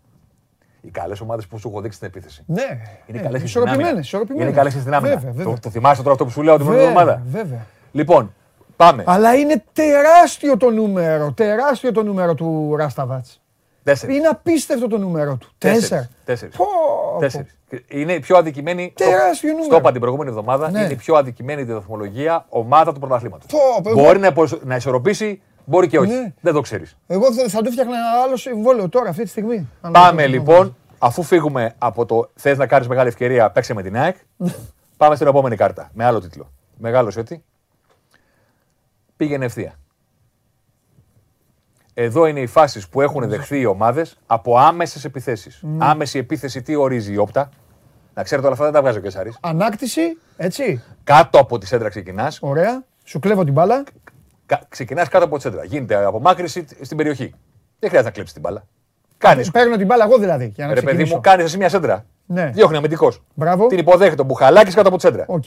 Οι 0.81 0.89
καλές 0.89 1.21
ομάδες 1.21 1.47
που 1.47 1.57
σου 1.59 1.69
έχω 1.69 1.81
δείξει 1.81 1.97
στην 1.97 2.07
επίθεση. 2.07 2.43
Ναι. 2.47 2.61
Είναι 3.05 3.17
ναι, 3.17 3.23
καλές 3.23 3.33
στην 3.35 3.45
ισορροπημένες, 3.45 3.85
άμυνα. 3.87 3.99
ισορροπημένες. 3.99 4.47
Είναι 4.47 4.57
καλές 4.57 4.73
στην 4.73 4.93
άμυνα. 4.93 5.13
Βέβαια, 5.15 5.31
βέβαια. 5.31 5.53
Το, 5.53 5.59
το 5.59 5.69
θυμάσαι 5.69 5.99
τώρα 6.01 6.11
αυτό 6.11 6.25
που 6.25 6.31
σου 6.31 6.41
λέω 6.41 6.55
την 6.57 6.65
προηγούμενη 6.65 6.95
Βέβαια, 6.97 7.13
εβδομάδα. 7.13 7.43
βέβαια. 7.43 7.65
Λοιπόν, 7.91 8.33
πάμε. 8.75 9.03
Αλλά 9.07 9.35
είναι 9.35 9.63
τεράστιο 9.73 10.57
το 10.57 10.69
νούμερο. 10.69 11.31
Τεράστιο 11.31 11.91
το 11.91 12.03
νούμερο 12.03 12.33
του 12.35 12.75
Ράσταβατς. 12.75 13.42
Τέσσερις. 13.83 14.15
Είναι 14.17 14.27
απίστευτο 14.27 14.87
το 14.87 14.97
νούμερο 14.97 15.35
του. 15.37 15.49
Τέσσερα. 15.57 16.09
Τέσσερις. 16.25 16.55
Πω, 16.55 16.65
πω. 17.13 17.19
Τέσσερις. 17.19 17.57
Είναι 17.87 18.13
η 18.13 18.19
πιο 18.19 18.37
αδικημένη. 18.37 18.93
Τεράστιο 18.95 19.49
το- 19.49 19.53
νούμερο. 19.55 19.63
Στο 19.65 19.75
είπα 19.77 19.91
την 19.91 19.99
προηγούμενη 19.99 20.29
εβδομάδα. 20.29 20.71
Ναι. 20.71 20.79
Είναι 20.83 20.93
η 20.93 20.95
πιο 20.95 21.15
αδικημένη 21.15 21.65
τη 21.65 21.73
βαθμολογία 21.73 22.45
ομάδα 22.49 22.93
του 22.93 22.99
πρωταθλήματος. 22.99 23.45
Πω, 23.51 23.81
πω, 23.83 23.91
Μπορεί 24.03 24.19
να, 24.19 24.27
υπο- 24.27 24.47
να 24.63 24.75
ισορροπήσει, 24.75 25.41
μπορεί 25.65 25.87
και 25.87 25.99
όχι. 25.99 26.11
Ναι. 26.13 26.33
Δεν 26.41 26.53
το 26.53 26.61
ξέρεις. 26.61 26.97
Εγώ 27.07 27.33
θα 27.33 27.47
θα 27.49 27.61
του 27.61 27.71
φτιάχνα 27.71 27.95
ένα 27.95 28.21
άλλο 28.25 28.37
συμβόλαιο 28.37 28.89
τώρα, 28.89 29.09
αυτή 29.09 29.23
τη 29.23 29.29
στιγμή. 29.29 29.67
Αν 29.81 29.91
Πάμε 29.91 30.21
δεν 30.21 30.31
το- 30.31 30.37
λοιπόν, 30.37 30.75
αφού 30.99 31.23
φύγουμε 31.23 31.73
από 31.77 32.05
το 32.05 32.29
θες 32.35 32.57
να 32.57 32.67
κάνεις 32.67 32.87
μεγάλη 32.87 33.07
ευκαιρία, 33.07 33.51
παίξε 33.51 33.73
με 33.73 33.81
την 33.83 33.97
ΑΕΚ. 33.97 34.15
πάμε 34.97 35.15
στην 35.15 35.27
επόμενη 35.27 35.55
κάρτα. 35.55 35.89
Με 35.93 36.05
άλλο 36.05 36.21
τίτλο. 36.21 36.51
Μεγάλος 36.77 37.17
ότι. 37.17 37.43
Πήγαινε 39.17 39.45
ευθεία. 39.45 39.73
Εδώ 41.93 42.25
είναι 42.25 42.39
οι 42.39 42.45
φάσεις 42.47 42.87
που 42.87 43.01
έχουν 43.01 43.29
δεχθεί 43.29 43.59
οι 43.59 43.65
ομάδες 43.65 44.17
από 44.25 44.57
άμεσες 44.57 45.05
επιθέσεις. 45.05 45.63
Άμεση 45.77 46.17
επίθεση 46.17 46.61
τι 46.61 46.75
ορίζει 46.75 47.13
η 47.13 47.17
όπτα. 47.17 47.49
Να 48.13 48.23
ξέρετε 48.23 48.45
όλα 48.47 48.55
αυτά 48.55 48.65
δεν 48.71 48.73
τα 48.75 48.81
βγάζει 48.81 48.97
ο 48.97 49.01
Κεσάρη. 49.01 49.33
Ανάκτηση, 49.41 50.01
έτσι. 50.37 50.83
Κάτω 51.03 51.39
από 51.39 51.57
τη 51.57 51.65
σέντρα 51.67 51.89
ξεκινάς. 51.89 52.37
Ωραία. 52.41 52.83
Σου 53.03 53.19
κλέβω 53.19 53.43
την 53.43 53.53
μπάλα. 53.53 53.83
Ξεκινάς 54.69 55.07
κάτω 55.07 55.25
από 55.25 55.35
τη 55.35 55.41
σέντρα. 55.41 55.63
Γίνεται 55.65 56.05
απομάκρυνση 56.05 56.65
στην 56.81 56.97
περιοχή. 56.97 57.33
Δεν 57.79 57.89
χρειάζεται 57.89 58.03
να 58.03 58.09
κλέψεις 58.11 58.33
την 58.33 58.41
μπάλα. 58.41 58.63
Κάνεις. 59.17 59.51
Παίρνω 59.51 59.75
την 59.77 59.85
μπάλα 59.85 60.03
εγώ 60.03 60.17
δηλαδή. 60.17 60.51
Για 60.55 60.65
να 60.67 60.73
Ρε 60.73 60.75
παιδί 60.75 60.85
ξεκινήσω. 60.87 61.15
μου, 61.15 61.21
κάνεις 61.21 61.45
εσύ 61.45 61.57
μια 61.57 61.69
σέντρα. 61.69 62.05
Ναι. 62.25 62.49
Διώχνει 62.53 62.77
αμυντικός. 62.77 63.23
Μπράβο. 63.33 63.67
Την 63.67 63.77
υποδέχεται 63.77 64.21
ο 64.21 64.25
Μπουχαλάκης 64.25 64.75
κάτω 64.75 64.87
από 64.87 64.97
τη 64.97 65.03
σέντρα. 65.03 65.25
Οκ. 65.27 65.43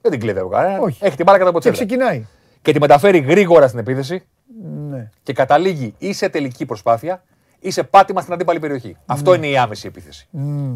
Δεν 0.00 0.10
την 0.10 0.20
κλέβει 0.20 0.38
από 0.38 0.48
κανένα. 0.48 0.80
Όχι. 0.80 1.04
Έχει 1.04 1.16
την 1.16 1.24
μπάλα 1.24 1.38
κάτω 1.38 1.50
από 1.50 1.60
τη 1.60 1.70
Και 1.70 1.76
σέντρα. 1.76 1.86
ξεκινάει. 1.96 2.26
Και 2.62 2.72
τη 2.72 2.80
μεταφέρει 2.80 3.18
γρήγορα 3.18 3.66
στην 3.66 3.78
επίθεση. 3.78 4.22
Ναι. 5.00 5.04
Ναι. 5.04 5.10
Και 5.22 5.32
καταλήγει 5.32 5.94
ή 5.98 6.12
σε 6.12 6.28
τελική 6.28 6.66
προσπάθεια 6.66 7.22
ή 7.60 7.70
σε 7.70 7.82
πάτημα 7.82 8.20
στην 8.20 8.32
αντίπαλη 8.32 8.58
περιοχή. 8.58 8.96
Αυτό 9.06 9.34
είναι 9.34 9.46
η 9.46 9.56
άμεση 9.58 9.86
επίθεση. 9.86 10.28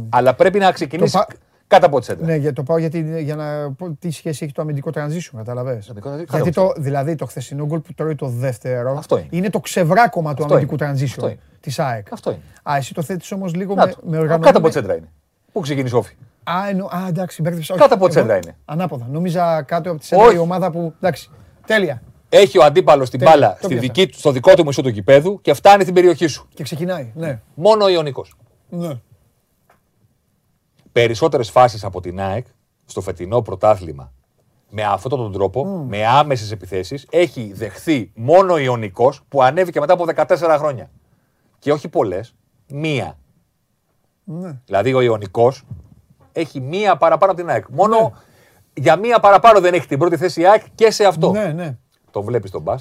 Αλλά 0.08 0.34
πρέπει 0.34 0.58
να 0.58 0.72
ξεκινήσεις 0.72 1.12
πα- 1.12 1.26
κάτω 1.66 1.86
από 1.86 1.98
τη 1.98 2.04
σέντρα. 2.04 2.26
Ναι, 2.26 2.34
για 2.36 2.52
το 2.52 2.62
πάω 2.62 2.78
γιατί, 2.78 3.22
για 3.22 3.34
να 3.36 3.72
πω 3.72 3.90
τι 3.98 4.10
σχέση 4.10 4.44
έχει 4.44 4.52
το 4.52 4.62
αμυντικό 4.62 4.90
transition, 4.94 5.30
καταλαβες. 5.36 5.88
Αμυντικό 5.88 6.10
transition, 6.14 6.16
Γιατί 6.30 6.50
κάτω 6.50 6.66
το, 6.74 6.80
δηλαδή 6.82 7.14
το 7.14 7.26
χθεσινό 7.26 7.66
γκολ 7.66 7.78
που 7.80 7.94
τρώει 7.94 8.14
το 8.14 8.26
δεύτερο 8.28 8.94
Αυτό 8.98 9.24
είναι. 9.30 9.50
το 9.50 9.60
ξεβράκωμα 9.60 10.34
του 10.34 10.42
Αυτό 10.42 10.54
αμυντικού 10.54 10.84
είναι. 10.84 10.92
Αυτό 10.92 11.24
transition 11.26 11.30
είναι. 11.30 11.38
της 11.60 11.78
ΑΕΚ. 11.78 12.06
Αυτό 12.12 12.30
είναι. 12.30 12.40
Α, 12.62 12.76
εσύ 12.76 12.94
το 12.94 13.02
θέτεις 13.02 13.32
όμως 13.32 13.54
λίγο 13.54 13.74
Να 13.74 13.86
με, 13.86 13.92
το. 13.92 13.98
με 14.04 14.10
Κάτω 14.16 14.24
από 14.24 14.34
οργανωμένη... 14.34 14.66
τη 14.66 14.72
σέντρα 14.72 14.94
είναι. 14.96 15.08
Πού 15.52 15.60
ξεκινήσει 15.60 15.94
όφη; 15.94 16.14
Α, 16.44 16.68
εννο... 16.68 16.84
α, 16.84 17.06
εντάξει, 17.08 17.42
μπέρδεψα. 17.42 17.74
Κάτω 17.76 17.94
από 17.94 18.08
τη 18.08 18.12
Εγώ- 18.12 18.20
σέντρα 18.20 18.36
είναι. 18.36 18.56
Ανάποδα. 18.64 19.06
Νόμιζα 19.10 19.62
κάτω 19.62 19.90
από 19.90 19.98
τη 20.00 20.06
σέντρα 20.06 20.24
Όχι. 20.26 20.34
η 20.34 20.38
ομάδα 20.38 20.70
που. 20.70 20.94
Εντάξει. 20.96 21.30
Τέλεια. 21.66 22.02
Έχει 22.36 22.58
ο 22.58 22.64
αντίπαλος 22.64 23.10
την 23.10 23.18
Τέλεια, 23.18 23.34
μπάλα 23.34 23.50
το 23.50 23.56
στη 23.58 23.66
πιάσα. 23.66 23.80
δική, 23.80 24.06
του- 24.08 24.18
στο 24.18 24.30
δικό 24.30 24.54
του 24.54 24.64
μισό 24.64 24.82
του 24.82 24.92
κηπέδου 24.92 25.40
και 25.40 25.54
φτάνει 25.54 25.82
στην 25.82 25.94
περιοχή 25.94 26.26
σου. 26.26 26.48
Και 26.54 26.62
ξεκινάει. 26.62 27.12
Ναι. 27.14 27.40
Μόνο 27.54 27.84
ο 27.84 27.88
Ιωνικός. 27.88 28.34
ναι. 28.68 29.00
Περισσότερες 30.92 31.50
φάσεις 31.50 31.84
από 31.84 32.00
την 32.00 32.20
ΑΕΚ 32.20 32.46
στο 32.84 33.00
φετινό 33.00 33.42
πρωτάθλημα 33.42 34.12
με 34.70 34.82
αυτόν 34.82 35.10
τον 35.10 35.32
τρόπο, 35.32 35.64
με 35.66 36.06
άμεσες 36.06 36.50
επιθέσεις, 36.50 37.06
έχει 37.10 37.52
δεχθεί 37.54 38.10
μόνο 38.14 38.52
ο 38.52 38.58
Ιωνικός 38.58 39.20
που 39.28 39.42
ανέβηκε 39.42 39.80
μετά 39.80 39.92
από 39.92 40.04
14 40.04 40.56
χρόνια. 40.58 40.90
Και 41.58 41.72
όχι 41.72 41.88
πολλές, 41.88 42.34
μία. 42.68 43.18
ναι. 44.24 44.60
Δηλαδή 44.64 44.94
ο 44.94 45.00
Ιωνικός 45.00 45.62
έχει 46.32 46.60
μία 46.60 46.96
παραπάνω 46.96 47.32
από 47.32 47.40
την 47.40 47.50
ΑΕΚ. 47.50 47.64
Μόνο 47.68 48.12
για 48.74 48.96
μία 48.96 49.20
παραπάνω 49.20 49.60
δεν 49.60 49.74
έχει 49.74 49.86
την 49.86 49.98
πρώτη 49.98 50.16
θέση 50.16 50.40
η 50.40 50.46
ΑΕΚ 50.46 50.62
και 50.74 50.90
σε 50.90 51.04
αυτό. 51.04 51.30
Ναι, 51.30 51.46
ναι. 51.52 51.76
Το 52.14 52.22
βλέπεις 52.22 52.50
τον 52.50 52.62
μπα 52.62 52.72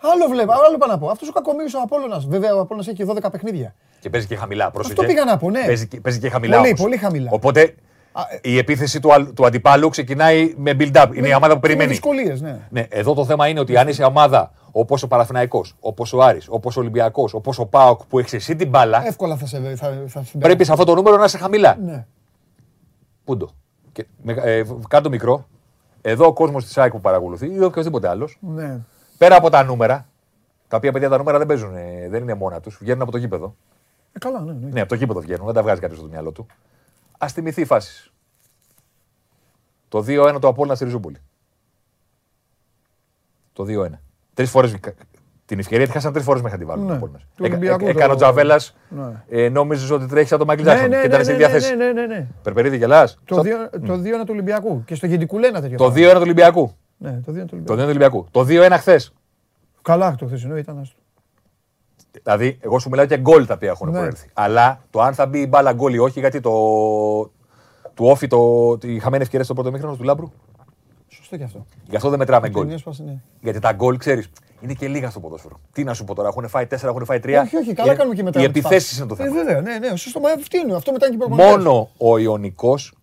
Άλλο 0.00 0.26
βλέπω, 0.30 0.52
άλλο 0.68 0.76
πάω 0.78 0.88
να 0.88 0.98
πω. 0.98 1.08
Αυτός 1.08 1.28
ο 1.28 1.32
κακομοίρης 1.32 1.74
ο 1.74 1.80
Απόλογα. 1.82 2.18
Βέβαια, 2.28 2.54
ο 2.54 2.60
Απόλογα 2.60 2.90
έχει 2.90 3.04
12 3.08 3.30
παιχνίδια. 3.32 3.74
και 4.00 4.10
παίζει 4.10 4.26
και 4.26 4.36
χαμηλά. 4.36 4.70
Πρόσεχε. 4.70 4.92
Αυτό 5.00 5.06
πήγα 5.12 5.24
να 5.24 5.36
πω, 5.36 5.50
ναι. 5.50 5.64
Παίζει, 5.66 5.86
και- 5.88 6.00
παίζει 6.00 6.18
και 6.18 6.28
χαμηλά. 6.30 6.56
Πολύ, 6.56 6.68
όμως. 6.68 6.80
πολύ 6.80 6.96
χαμηλά. 6.96 7.30
Οπότε 7.32 7.74
Α, 8.12 8.22
ε, 8.40 8.50
η 8.50 8.58
επίθεση 8.58 9.00
του, 9.00 9.12
αλ- 9.12 9.32
του 9.34 9.46
αντιπάλου 9.46 9.88
ξεκινάει 9.88 10.54
με 10.56 10.76
build-up. 10.78 11.06
Είναι 11.14 11.28
η 11.28 11.34
ομάδα 11.34 11.54
που 11.54 11.60
περιμένει. 11.60 11.90
δυσκολίες, 11.90 12.40
ναι. 12.40 12.58
Ναι, 12.70 12.86
εδώ 12.88 13.14
το 13.14 13.24
θέμα 13.24 13.48
είναι 13.48 13.60
ότι 13.60 13.76
αν 13.76 13.88
είσαι 13.88 14.04
ομάδα 14.04 14.52
όπως 14.72 15.02
ο 15.02 15.08
Παναθηναϊκός, 15.08 15.74
όπως 15.80 16.12
ο 16.12 16.22
Άρης, 16.22 16.46
όπως 16.48 16.76
ο 16.76 16.80
Ολυμπιακός, 16.80 17.34
όπως 17.34 17.58
ο 17.58 17.66
Πάοκ 17.66 18.00
που 18.08 18.18
έχεις 18.18 18.32
εσύ 18.32 18.56
την 18.56 18.68
μπάλα, 18.68 19.06
Εύκολα 19.06 19.36
θα 19.36 19.46
σε 19.46 19.56
θα, 19.58 19.74
θα 19.74 19.94
συμπεράσει. 20.06 20.38
πρέπει 20.38 20.64
σε 20.64 20.72
αυτό 20.72 20.84
το 20.84 20.94
νούμερο 20.94 21.16
να 21.16 21.24
είσαι 21.24 21.38
χαμηλά. 21.38 21.76
Ναι. 21.84 22.06
Πούντο. 23.24 23.50
Και, 23.92 24.06
με, 24.22 24.32
ε, 24.32 24.62
κάτω 24.88 25.08
μικρό. 25.08 25.46
Εδώ 26.08 26.26
ο 26.26 26.32
κόσμος 26.32 26.64
της 26.64 26.78
ΑΕΚ 26.78 26.92
που 26.92 27.00
παρακολουθεί 27.00 27.52
ή 27.52 27.62
οποιοδήποτε 27.62 28.08
άλλος, 28.08 28.38
ναι. 28.40 28.80
πέρα 29.18 29.36
από 29.36 29.50
τα 29.50 29.64
νούμερα, 29.64 30.08
τα 30.68 30.76
οποία 30.76 30.92
παιδιά 30.92 31.08
τα 31.08 31.16
νούμερα 31.16 31.38
δεν 31.38 31.46
παίζουν, 31.46 31.76
ε, 31.76 32.08
δεν 32.08 32.22
είναι 32.22 32.34
μόνα 32.34 32.60
τους, 32.60 32.78
βγαίνουν 32.80 33.02
από 33.02 33.10
το 33.10 33.18
γήπεδο. 33.18 33.56
Ε, 34.12 34.18
καλά, 34.18 34.40
ναι. 34.40 34.52
ναι. 34.52 34.70
Ναι, 34.70 34.80
από 34.80 34.88
το 34.88 34.94
γήπεδο 34.94 35.20
βγαίνουν, 35.20 35.44
δεν 35.44 35.54
τα 35.54 35.62
βγάζει 35.62 35.80
κάποιος 35.80 35.98
στο 35.98 36.08
μυαλό 36.08 36.32
του. 36.32 36.46
Α 37.18 37.28
θυμηθεί 37.28 37.60
οι 37.60 37.64
φάσει. 37.64 38.10
Το 39.88 39.98
2-1 39.98 40.36
το 40.40 40.48
Απόλλωνα 40.48 40.74
στη 40.74 40.84
Ριζούπολη. 40.84 41.18
Το 43.52 43.64
2-1. 43.68 43.90
Τρεις 44.34 44.50
φορές. 44.50 44.76
Την 45.46 45.58
ευκαιρία 45.58 45.86
τη 45.86 45.92
χάσαν 45.92 46.12
τρεις 46.12 46.24
φορές 46.24 46.42
μέχρι 46.42 46.58
να 46.58 46.64
τη 46.64 46.70
βάλουν. 46.70 46.86
Ναι. 46.86 46.92
ο 46.92 46.94
Απόλλωνας. 46.96 47.22
Του 47.36 47.44
Έκα- 47.44 47.56
Ολυμπιακού 47.56 47.86
ε- 47.86 47.92
το- 47.92 47.98
Έκανε 47.98 48.12
ο 48.12 48.16
Τζαβέλας. 48.16 48.76
Ναι. 48.88 49.22
Ε, 49.28 49.48
Νόμιζες 49.48 49.90
ότι 49.90 50.06
τρέχεις 50.06 50.28
σαν 50.28 50.38
το 50.38 50.44
Μάικλ 50.44 50.62
Ναι, 50.62 50.68
Τζάξον 50.68 50.88
ναι, 50.90 50.94
και 50.96 51.00
ναι, 51.00 51.06
ήταν 51.06 51.18
ναι, 51.18 51.24
στη 51.24 51.32
ναι, 51.32 51.38
διάθεση. 51.38 51.76
ναι, 51.76 51.92
ναι, 51.92 52.06
ναι. 52.06 52.26
Περπερίδη, 52.42 52.76
γελάς. 52.76 53.18
Το 53.24 53.36
2 53.40 53.70
το 53.86 53.96
δύο 53.96 54.14
είναι 54.14 54.24
του 54.24 54.30
Ολυμπιακού. 54.32 54.82
Και 54.84 54.94
στο 54.94 55.06
Γεντικουλέ 55.06 55.46
ένα 55.46 55.60
τέτοιο. 55.60 55.76
Το 55.76 55.84
2-1 55.90 55.92
πράγμα. 55.94 56.12
του 56.14 56.20
Ολυμπιακού. 56.20 56.72
Ναι, 56.96 57.20
το 57.26 57.32
2 57.32 57.34
είναι 57.34 57.44
του 57.46 57.62
Το 57.64 57.74
2-1 57.74 57.86
Ολυμπιακού. 57.86 58.18
του 58.30 58.30
Ολυμπιακού. 58.32 58.68
Το 58.70 58.74
2-1 58.74 58.78
χθες. 58.78 59.12
Καλά, 59.82 60.14
το 60.14 60.26
χθεσινό 60.26 60.56
ήταν. 60.56 60.78
άστο. 60.78 60.96
Δηλαδή, 62.22 62.58
εγώ 62.60 62.78
σου 62.78 62.88
μιλάω 62.88 63.06
και 63.06 63.18
γκολ 63.18 63.46
τα 63.46 63.54
οποία 63.54 63.68
έχουν 63.70 63.90
Ναι. 63.90 63.96
προέρθει. 63.98 64.28
Αλλά 64.32 64.80
το 64.90 65.00
αν 65.00 65.14
θα 65.14 65.26
μπει 65.26 65.38
η 65.40 65.46
μπάλα 65.48 65.72
γκολ 65.72 65.94
ή 65.94 65.98
όχι, 65.98 66.20
γιατί 66.20 66.40
το. 66.40 66.50
του 67.94 68.04
όφη 68.06 68.26
το, 68.26 68.78
τη 68.78 68.98
χαμένη 68.98 69.22
ευκαιρία 69.22 69.44
στο 69.44 69.54
πρώτο 69.54 69.70
μήχρονο 69.72 69.96
του 69.96 70.02
Λάμπρου. 70.02 70.30
Σωστό 71.16 71.36
και 71.36 71.44
αυτό. 71.44 71.66
Γι' 71.88 71.96
αυτό 71.96 72.08
δεν 72.08 72.18
μετράμε 72.18 72.50
Το 72.50 72.58
γκολ. 72.58 72.70
έσπασε, 72.72 73.02
ναι. 73.02 73.20
Γιατί 73.40 73.58
τα 73.58 73.72
γκολ, 73.72 73.96
ξέρεις, 73.96 74.28
είναι 74.60 74.72
και 74.72 74.88
λίγα 74.88 75.10
στο 75.10 75.20
ποδόσφαιρο. 75.20 75.60
Τι 75.72 75.84
να 75.84 75.94
σου 75.94 76.04
πω 76.04 76.14
τώρα, 76.14 76.28
έχουν 76.28 76.48
φάει 76.48 76.66
4, 76.66 76.82
έχουν 76.82 77.04
φάει 77.04 77.18
3. 77.24 77.42
Όχι, 77.44 77.56
όχι, 77.56 77.74
καλά 77.74 77.94
κάνουμε 77.94 78.14
και 78.14 78.22
μετά. 78.22 78.40
Οι 78.40 78.44
επιθέσεις 78.44 78.98
είναι 78.98 79.06
το 79.06 79.14
θέμα. 79.14 79.28
Ε, 79.28 79.32
βέβαια, 79.44 79.60
ναι, 79.60 79.78
ναι, 79.78 79.96
σωστό. 79.96 80.20
Μα 80.20 80.30
αυτή 80.30 80.58
είναι. 80.58 80.74
Αυτό 80.74 80.92
μετά 80.92 81.06
είναι 81.06 81.16
και 81.16 81.22
οι 81.24 81.26
προπονητές. 81.26 81.56
Μόνο 81.64 81.90
ο 81.98 82.18
Ιωνικός 82.18 82.94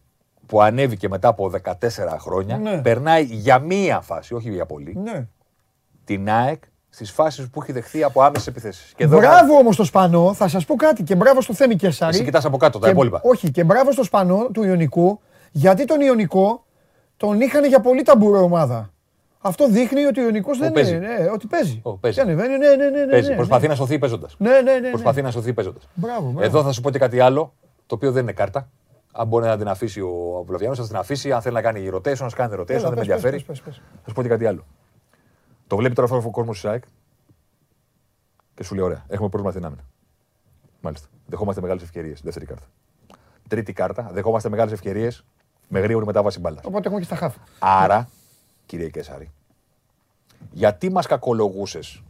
που 0.45 0.61
ανέβηκε 0.61 1.07
μετά 1.09 1.28
από 1.28 1.49
14 1.49 2.18
χρόνια 2.20 2.57
Ναι. 2.57 2.82
περνάει 2.82 3.24
για 3.24 3.59
μία 3.59 4.01
φάση, 4.01 4.34
όχι 4.34 4.49
για 4.51 4.66
πολύ, 4.66 4.97
Ναι. 5.03 5.28
την 6.03 6.30
ΑΕΚ 6.30 6.64
στις 6.89 7.11
φάσεις 7.11 7.49
που 7.49 7.61
έχει 7.61 7.72
δεχθεί 7.72 8.03
από 8.03 8.22
άμεσες 8.24 8.47
επιθέσεις. 8.47 8.93
Μπράβο 9.07 9.55
όμως 9.57 9.74
στο 9.74 9.84
Σπανό, 9.84 10.34
θα 10.34 10.47
σας 10.47 10.66
πω 10.66 10.76
κάτι 10.76 11.03
και 11.03 11.16
μπράβο 11.16 11.41
στο 11.41 11.53
Θέμη 11.53 11.76
Κεσάρη. 11.76 12.16
Εσύ 12.16 12.24
κοιτάς 12.24 12.45
από 12.45 12.57
κάτω 12.57 12.80
τα 12.80 12.86
Και- 12.86 12.91
υπόλοιπα. 12.91 13.22
Όχι, 13.24 13.51
και 13.51 13.64
μπράβο 13.64 13.91
στο 13.91 14.03
Σπανό 14.03 14.47
του 14.53 14.64
Ιωνικού, 14.64 15.20
γιατί 15.51 15.86
τον 15.86 16.01
Ιωνικό 16.01 16.66
τον 17.18 17.41
είχαν 17.41 17.66
για 17.66 17.80
πολύ 17.80 18.01
ταμπουρό 18.01 18.39
ομάδα. 18.43 18.91
Αυτό 19.45 19.68
δείχνει 19.70 20.03
ότι 20.05 20.20
ο 20.20 20.24
Ιωνικός 20.24 20.57
δεν 20.57 20.72
παίζει. 20.72 20.95
είναι. 20.95 21.07
Ναι, 21.07 21.30
ότι 21.34 21.47
παίζει. 21.47 21.80
Ω, 21.84 21.97
παίζει. 21.97 22.18
Και 22.18 22.24
ανεβαίνει, 22.24 22.57
ναι, 22.57 22.76
ναι, 22.76 22.89
ναι. 22.89 22.99
ναι, 23.05 23.11
Παίζει. 23.11 23.30
ναι, 23.30 23.36
Προσπαθεί 23.36 23.61
ναι. 23.61 23.68
να 23.68 23.76
σωθεί 23.76 23.99
παίζοντας. 23.99 24.36
Ναι, 24.38 24.49
ναι, 24.49 24.61
ναι, 24.61 24.80
ναι. 24.80 24.89
Προσπαθεί 24.89 25.22
να 25.22 25.32
σωθεί 25.32 25.53
παίζοντας. 25.53 25.88
Μπράβο, 25.93 26.22
μπράβο. 26.22 26.41
Εδώ 26.41 26.64
θα 26.64 26.72
σου 26.72 26.82
πω 26.82 26.89
και 26.89 26.97
κάτι 26.99 27.20
άλλο, 27.20 27.53
το 27.86 27.95
οποίο 27.95 28.11
δεν 28.11 28.24
είναι 28.24 28.32
κάρτα. 28.32 28.70
Αν 29.11 29.28
μπορεί 29.28 29.45
να 29.45 29.57
την 29.57 29.68
αφήσει 29.68 30.01
ο 30.01 30.43
Βλαβιάνο, 30.47 30.76
θα 30.76 30.88
την 30.88 30.95
αφήσει. 30.95 31.32
Αν 31.32 31.41
θέλει 31.41 31.55
να 31.55 31.61
κάνει 31.61 31.89
rotation, 31.93 32.18
να 32.18 32.30
κάνει 32.30 32.55
rotation, 32.59 32.70
Έλα, 32.70 32.80
δεν 32.80 32.89
με 32.89 32.95
πες, 32.95 32.99
ενδιαφέρει. 32.99 33.36
πες, 33.36 33.43
πες, 33.45 33.61
πες, 33.61 33.76
πες. 33.76 33.82
Θα 34.03 34.07
σου 34.09 34.14
πω 34.16 34.22
και 34.22 34.28
κάτι 34.28 34.45
άλλο. 34.45 34.66
Το 35.68 35.76
βλέπει 35.76 35.95
τώρα 35.95 36.14
αυτό 36.14 36.28
ο 36.28 36.32
κόσμος 36.32 36.55
της 36.61 36.70
ΑΕΚ 36.70 36.84
και 38.53 38.64
σου 38.64 38.76
λέει: 38.76 38.84
Ωραία, 38.86 39.03
έχουμε 39.07 39.30
πρόβλημα 39.30 39.51
στην 39.51 39.66
άμυνα. 39.66 39.82
Μάλιστα. 40.82 41.07
Δεχόμαστε 41.26 41.61
μεγάλες 41.61 41.84
ευκαιρίες. 41.84 42.22
Δεύτερη 42.24 42.45
κάρτα. 42.45 42.66
Τρίτη 43.47 43.74
κάρτα. 43.74 44.09
Δεχόμαστε 44.14 44.49
μεγάλες 44.49 44.74
ευκαιρίες 44.74 45.26
με 45.74 45.80
γρήγορη 45.80 46.05
μετάβαση 46.05 46.39
μπάλας. 46.39 46.63
Οπότε 46.65 46.86
έχουμε 46.86 46.99
και 46.99 47.05
στα 47.05 47.15
χάφη. 47.15 47.38
Άρα, 47.59 48.09
κύριε 48.65 48.89
Κέσσαρη, 48.89 49.32
γιατί 50.51 50.91
μας 50.91 51.07
κακολογούσες 51.07 52.03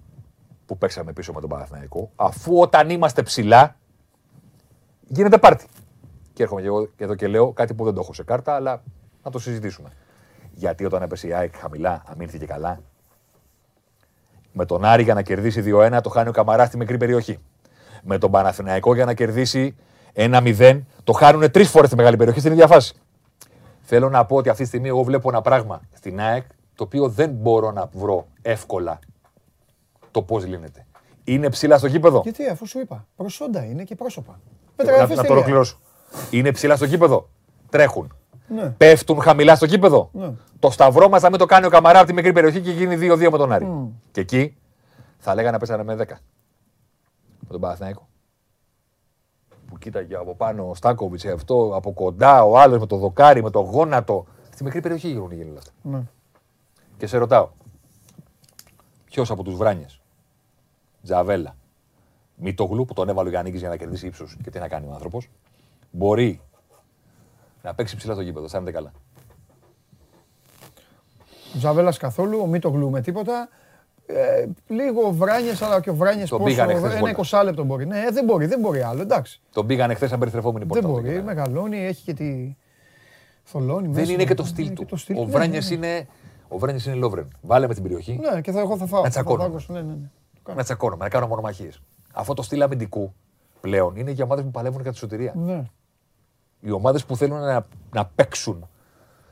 που 0.66 0.78
παίξαμε 0.78 1.14
πίσω 1.14 1.34
με 1.34 1.39
τον 1.39 1.49
Παναθηναϊκό, 1.49 2.11
αφού 2.16 2.59
όταν 2.59 2.89
είμαστε 2.89 3.22
ψηλά 3.22 3.76
γίνεται 5.07 5.38
πάρτι. 5.38 5.66
Και 6.34 6.43
έρχομαι 6.43 6.61
και 6.61 6.68
εγώ 6.68 6.89
εδώ 6.97 7.16
και 7.16 7.28
λέω 7.28 7.51
κάτι 7.51 7.74
που 7.74 7.84
δεν 7.84 7.93
το 7.93 7.99
έχω 7.99 8.14
σε 8.14 8.24
κάρτα, 8.24 8.55
αλλά 8.55 8.84
να 9.24 9.32
το 9.32 9.39
συζητήσουμε. 9.39 9.89
Γιατί 10.51 10.86
όταν 10.86 11.01
έπεσε 11.01 11.28
η 11.28 11.34
ΑΕΚ 11.34 11.55
χαμηλά, 11.55 12.03
αμήνθηκε 12.05 12.45
καλά, 12.45 12.82
με 14.51 14.66
τον 14.66 14.86
Άρη 14.86 15.03
για 15.03 15.14
να 15.14 15.22
κερδίσει 15.22 15.64
2-1 15.66 15.99
το 16.03 16.09
χάνει 16.09 16.30
ο 16.30 16.32
Καμαράς 16.32 16.68
στη 16.68 16.78
μικρή 16.78 16.97
περιοχή. 16.97 17.39
Με 18.03 18.18
τον 18.18 18.32
Παναθηναϊκό 18.32 18.95
για 18.95 19.05
να 19.05 19.14
κερδίσει 19.14 19.76
1-0 20.14 20.82
το 21.03 21.11
χάνουν 21.14 21.51
τρεις 21.51 21.70
φορές 21.70 21.88
στη 21.88 21.97
μεγάλη 21.97 22.18
περιοχή 22.18 22.39
στην 22.39 22.51
ίδια 22.51 22.68
φάση. 22.68 22.93
Θέλω 23.86 24.10
να 24.10 24.26
πω 24.26 24.36
ότι 24.36 24.50
αυτή 24.50 24.62
τη 24.62 24.68
στιγμή 24.68 24.88
εγώ 24.88 25.04
βλέπω 25.04 25.30
ένα 25.30 25.42
πράγμα 25.42 25.82
στην 25.92 26.20
ΑΕΚ 26.20 26.44
το 26.76 26.84
οποίο 26.84 27.10
δεν 27.10 27.30
μπορώ 27.30 27.72
να 27.72 27.90
βρω 27.94 28.28
εύκολα 28.42 29.00
το 30.12 30.22
πώς 30.22 30.46
λύνεται. 30.46 30.86
Είναι 31.24 31.50
ψηλά 31.50 31.78
στο 31.78 31.88
γήπεδο. 31.88 32.22
Γιατί 32.24 32.48
αφού 32.48 32.68
σου 32.68 32.80
είπα, 32.80 33.08
προσόντα 33.16 33.66
είναι 33.66 33.84
και 33.84 33.96
πρόσωπα. 33.96 34.32
Να, 34.32 34.84
Μεταγραφές 34.84 35.10
να 35.10 35.16
το 35.16 35.22
τελεία. 35.22 35.36
ολοκληρώσω. 35.36 35.80
Είναι 36.30 36.52
ψηλά 36.52 36.76
στο 36.76 36.86
γήπεδο. 36.86 37.30
Τρέχουν. 37.70 38.16
Ναι. 38.48 38.70
Πέφτουν 38.70 39.22
χαμηλά 39.22 39.56
στο 39.56 39.66
γήπεδο. 39.66 40.10
Ναι. 40.14 40.32
Το 40.60 40.72
σταυρό 40.72 41.10
μας 41.10 41.22
θα 41.22 41.30
μην 41.30 41.40
το 41.40 41.46
κάνει 41.46 41.66
ο 41.66 41.70
Καμαρά 41.70 41.98
από 42.00 42.08
τη 42.08 42.14
μικρή 42.14 42.34
περιοχή 42.34 42.62
και 42.62 42.72
γίνει 42.72 42.98
2-2 43.12 43.30
με 43.32 43.38
τον 43.38 43.52
Άρη. 43.52 43.68
Και 44.12 44.22
εκεί 44.22 44.58
θα 45.18 45.36
λέγανε 45.36 45.60
πέσανε 45.60 45.84
με 45.84 45.96
10. 45.96 45.98
Με 47.40 47.50
τον 47.50 47.60
Παναθηναϊκό. 47.60 48.08
Που 49.74 49.80
κοίταγε 49.80 50.15
από 50.15 50.36
πάνω 50.36 50.69
ο 50.69 50.76
Στάκοβιτ, 50.76 51.26
αυτό 51.26 51.71
από 51.76 51.93
κοντά, 51.93 52.43
ο 52.43 52.57
άλλος 52.57 52.80
με 52.80 52.86
το 52.86 52.97
δοκάρι, 52.97 53.43
με 53.43 53.49
το 53.49 53.59
γόνατο. 53.59 54.26
Στη 54.49 54.63
μικρή 54.63 54.82
περιοχή 54.82 55.07
γίνουν 55.07 55.32
γίνουν 55.32 55.49
όλα 55.49 55.57
αυτά. 55.57 55.71
Ναι. 55.82 56.03
Και 56.97 57.07
σε 57.07 57.17
ρωτάω, 57.17 57.49
ποιος 59.05 59.32
από 59.32 59.43
τους 59.43 59.55
Βράνιες, 59.55 60.01
Τζαβέλα, 61.03 61.55
Μητογλου 62.36 62.86
που 62.86 62.93
τον 62.93 63.09
έβαλε 63.09 63.28
ο 63.28 63.32
Γιάννη 63.32 63.49
για 63.49 63.69
να 63.69 63.78
κερδίσει 63.78 64.07
ύψος 64.07 64.38
και 64.43 64.49
τι 64.49 64.59
να 64.59 64.67
κάνει 64.67 64.88
ο 64.88 64.93
άνθρωπος, 64.93 65.30
μπορεί 65.91 66.41
να 67.61 67.74
παίξει 67.74 67.95
ψηλά 67.95 68.13
στο 68.13 68.21
γήπεδο. 68.21 68.47
Θα 68.47 68.57
είναι 68.57 68.71
καλά. 68.71 68.91
Ζαβέλα 71.53 71.93
καθόλου, 71.97 72.39
ο 72.41 72.45
Μίτογλου 72.45 72.89
με 72.89 73.01
τίποτα. 73.01 73.49
Ε, 74.06 74.45
λίγο 74.68 75.12
βράνιες, 75.12 75.62
αλλά 75.62 75.82
και 75.82 75.89
ο 75.89 75.95
βράνιες 75.95 76.30
Τον 76.30 76.38
πόσο. 76.39 76.49
πήγανε 76.51 76.74
χθες 76.74 76.91
Ένα 76.93 76.99
βόλτα. 76.99 77.39
20 77.41 77.43
λεπτό 77.43 77.64
μπορεί. 77.64 77.86
Ναι, 77.86 78.04
δεν 78.12 78.26
μπορεί, 78.26 78.45
δεν 78.45 78.60
μπορεί 78.60 78.82
άλλο. 78.82 79.01
Εντάξει. 79.01 79.41
Τον 79.51 79.66
πήγανε 79.68 79.93
χθες 79.93 80.10
σαν 80.10 80.20
περιστρεφόμενη 80.20 80.66
πόρτα. 80.66 80.82
δεν 80.82 80.91
τον 80.93 81.01
μπορεί. 81.01 81.14
πήγανε. 81.14 81.34
Μεγαλώνει, 81.34 81.86
έχει 81.86 82.04
και 82.04 82.14
τη. 82.14 82.56
Θολώνει 83.43 83.88
Δεν 83.88 83.99
μέσα. 84.01 84.12
είναι 84.12 84.24
και 84.26 84.34
το 84.34 84.41
Ναι, 84.43 84.47
στυλ 84.49 84.68
και 84.68 84.74
του. 84.74 84.86
το 84.86 84.95
στυλ 84.95 85.18
Ο 85.18 85.22
του, 85.24 85.30
Βράνιε 85.30 85.60
ναι, 85.60 85.66
ναι. 85.68 85.74
είναι, 85.76 86.08
ο 86.47 86.58
Βράνιες 86.58 86.86
είναι 86.86 86.95
Λόβρεν. 86.95 87.28
Βάλε 87.41 87.68
με 87.68 87.74
την 87.74 87.84
περιοχή 87.84 88.20
Ναι, 88.34 88.41
και 88.41 88.51
θα, 88.51 88.60
εγώ 88.60 88.78
θα 88.78 88.86
φάω. 88.86 88.99
Να 88.99 89.06
θα 89.06 89.10
τσακώνω. 89.12 89.41
φάω, 89.43 89.76
Ναι, 89.76 89.82
ναι, 89.82 89.88
ναι. 89.93 90.10
Το 90.34 90.39
κάνω. 90.43 90.58
να 90.58 90.64
τσακώνομαι, 90.64 91.04
να 91.04 91.10
κάνω 91.10 91.28
μονομαχίες. 91.28 91.82
Αυτό 92.14 92.34
το 92.34 92.41
στυλ 92.41 92.62
αμυντικού 92.62 93.14
πλέον 93.62 93.95
είναι 93.95 94.12
για 94.12 94.24
ομάδες 94.24 94.43
που 94.43 94.51
παλεύουν 94.51 94.82
για 94.82 94.91
τη 94.91 94.97
σωτηρία. 94.97 95.34
Ναι. 95.36 95.64
Οι 96.60 96.72
ομάδες 96.72 97.06
που 97.06 97.16
θέλουν 97.18 97.39
να, 97.39 97.66
να 97.93 98.06
παίξουν 98.06 98.68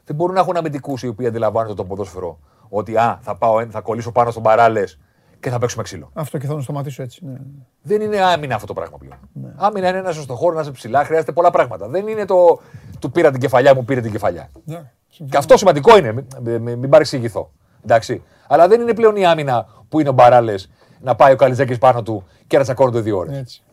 δεν 0.05 0.15
μπορούν 0.15 0.36
να 0.36 0.41
έχουν 0.41 0.57
αμυντικούς 0.57 1.03
οι 1.03 1.07
οποίοι 1.07 1.28
αντιλαμβάνονται 1.28 1.74
το 1.74 1.86
ποδόσφαιρο. 1.86 2.39
Ότι 2.74 2.97
α, 2.97 3.19
θα, 3.22 3.36
πάω, 3.36 3.65
θα 3.69 3.82
κολλήσω 3.82 4.11
πάνω 4.11 4.32
στον 4.32 4.43
παράλες 4.43 4.99
και 5.39 5.49
θα 5.49 5.59
παίξουμε 5.59 5.84
ξύλο. 5.84 6.09
Αυτό 6.13 6.38
και 6.38 6.47
θα 6.47 6.53
το 6.53 6.61
σταματήσω 6.61 7.01
έτσι. 7.03 7.26
Ναι. 7.26 7.38
Δεν 7.82 8.01
είναι 8.01 8.22
άμυνα 8.22 8.55
αυτό 8.55 8.67
το 8.67 8.74
πράγμα 8.74 8.97
πλέον. 8.97 9.17
Ναι. 9.34 9.53
Άμυνα 9.55 9.89
είναι 9.89 9.97
ένας 9.97 10.15
στο 10.15 10.36
χώρο, 10.36 10.55
να 10.55 10.61
είσαι 10.61 10.72
ψηλά, 10.72 11.05
χρειάζεται 11.05 11.32
πολλά 11.32 11.51
πράγματα. 11.51 11.88
Δεν 11.88 12.07
είναι 12.07 12.26
το 12.26 12.59
του 12.99 13.11
πήρα 13.11 13.32
την 13.32 13.39
κεφαλιά, 13.39 13.76
μου 13.76 13.86
πήρε 13.86 14.01
την 14.01 14.11
κεφαλιά. 14.11 14.49
Ναι, 14.65 14.91
και 15.30 15.38
αυτό 15.38 15.57
σημαντικό 15.57 15.97
είναι, 15.97 16.11
μην, 16.11 16.26
μην, 16.61 16.78
μην 16.80 16.89
παρεξηγηθώ. 16.89 17.51
Εντάξει. 17.84 18.24
Αλλά 18.47 18.67
δεν 18.67 18.82
είναι 18.82 18.93
πλέον 18.93 19.15
η 19.15 19.26
άμυνα 19.26 19.67
που 19.89 19.99
είναι 19.99 20.09
ο 20.09 20.13
Μπαράλες 20.13 20.72
να 21.01 21.15
πάει 21.15 21.34
ο 21.34 21.36
Καλιτζάκη 21.36 21.78
πάνω 21.78 22.03
του 22.03 22.24
και 22.47 22.57
να 22.57 22.63
τσακώνονται 22.63 22.99
δύο 22.99 23.17
ώρες. 23.17 23.63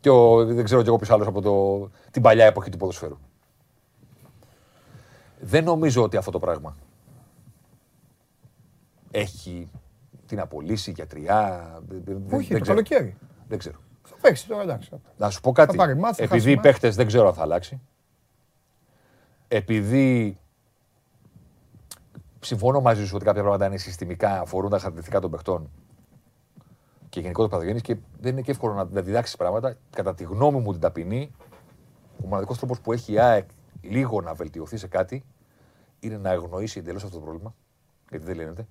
Και 0.00 0.10
ο, 0.10 0.44
δεν 0.44 0.64
ξέρω 0.64 0.82
κι 0.82 0.88
εγώ 0.88 0.96
ποιος 0.96 1.10
άλλος 1.10 1.26
από 1.26 1.40
το, 1.40 1.90
την 2.10 2.22
παλιά 2.22 2.44
εποχή 2.44 2.70
του 2.70 2.76
ποδοσφαίρου. 2.76 3.18
Δεν 5.40 5.64
νομίζω 5.64 6.02
ότι 6.02 6.16
αυτό 6.16 6.30
το 6.30 6.38
πράγμα 6.38 6.76
έχει 9.10 9.70
την 10.26 10.40
απολύσει 10.40 10.90
γιατριά. 10.90 11.72
Όχι, 12.30 12.52
δεν 12.52 12.58
το 12.58 12.66
καλοκαίρι. 12.66 13.16
Δεν 13.48 13.58
ξέρω. 13.58 13.78
Θα 14.02 14.16
παίξει 14.20 14.46
τώρα, 14.46 14.62
εντάξει. 14.62 14.90
Να 15.16 15.30
σου 15.30 15.40
πω 15.40 15.52
κάτι. 15.52 15.78
Επειδή 16.16 16.50
οι 16.50 16.60
παίχτες 16.60 16.96
δεν 16.96 17.06
ξέρω 17.06 17.28
αν 17.28 17.34
θα 17.34 17.42
αλλάξει. 17.42 17.80
Επειδή 19.48 20.38
συμφωνώ 22.40 22.80
μαζί 22.80 23.06
σου 23.06 23.12
ότι 23.14 23.24
κάποια 23.24 23.42
πράγματα 23.42 23.66
είναι 23.66 23.76
συστημικά, 23.76 24.40
αφορούν 24.40 24.70
τα 24.70 24.76
χαρακτηριστικά 24.76 25.20
των 25.20 25.30
παιχτών 25.30 25.70
και 27.08 27.20
γενικότερα 27.20 27.50
παθογένει 27.56 27.80
και 27.80 27.96
δεν 28.20 28.32
είναι 28.32 28.40
και 28.40 28.50
εύκολο 28.50 28.74
να 28.74 28.84
διδάξεις 28.84 29.36
πράγματα. 29.36 29.76
Κατά 29.90 30.14
τη 30.14 30.24
γνώμη 30.24 30.60
μου 30.60 30.72
την 30.72 30.80
ταπεινή, 30.80 31.30
ο 32.24 32.26
μοναδικός 32.26 32.58
τρόπος 32.58 32.80
που 32.80 32.92
έχει 32.92 33.12
η 33.12 33.18
ΑΕΚ 33.18 33.48
λίγο 33.80 34.20
να 34.20 34.34
βελτιωθεί 34.34 34.76
σε 34.76 34.86
κάτι 34.86 35.24
είναι 36.00 36.16
να 36.16 36.30
αγνοήσει 36.30 36.78
εντελώς 36.78 37.04
αυτό 37.04 37.16
το 37.16 37.22
πρόβλημα, 37.22 37.54
γιατί 38.10 38.24
δεν 38.24 38.36
λύνεται, 38.36 38.66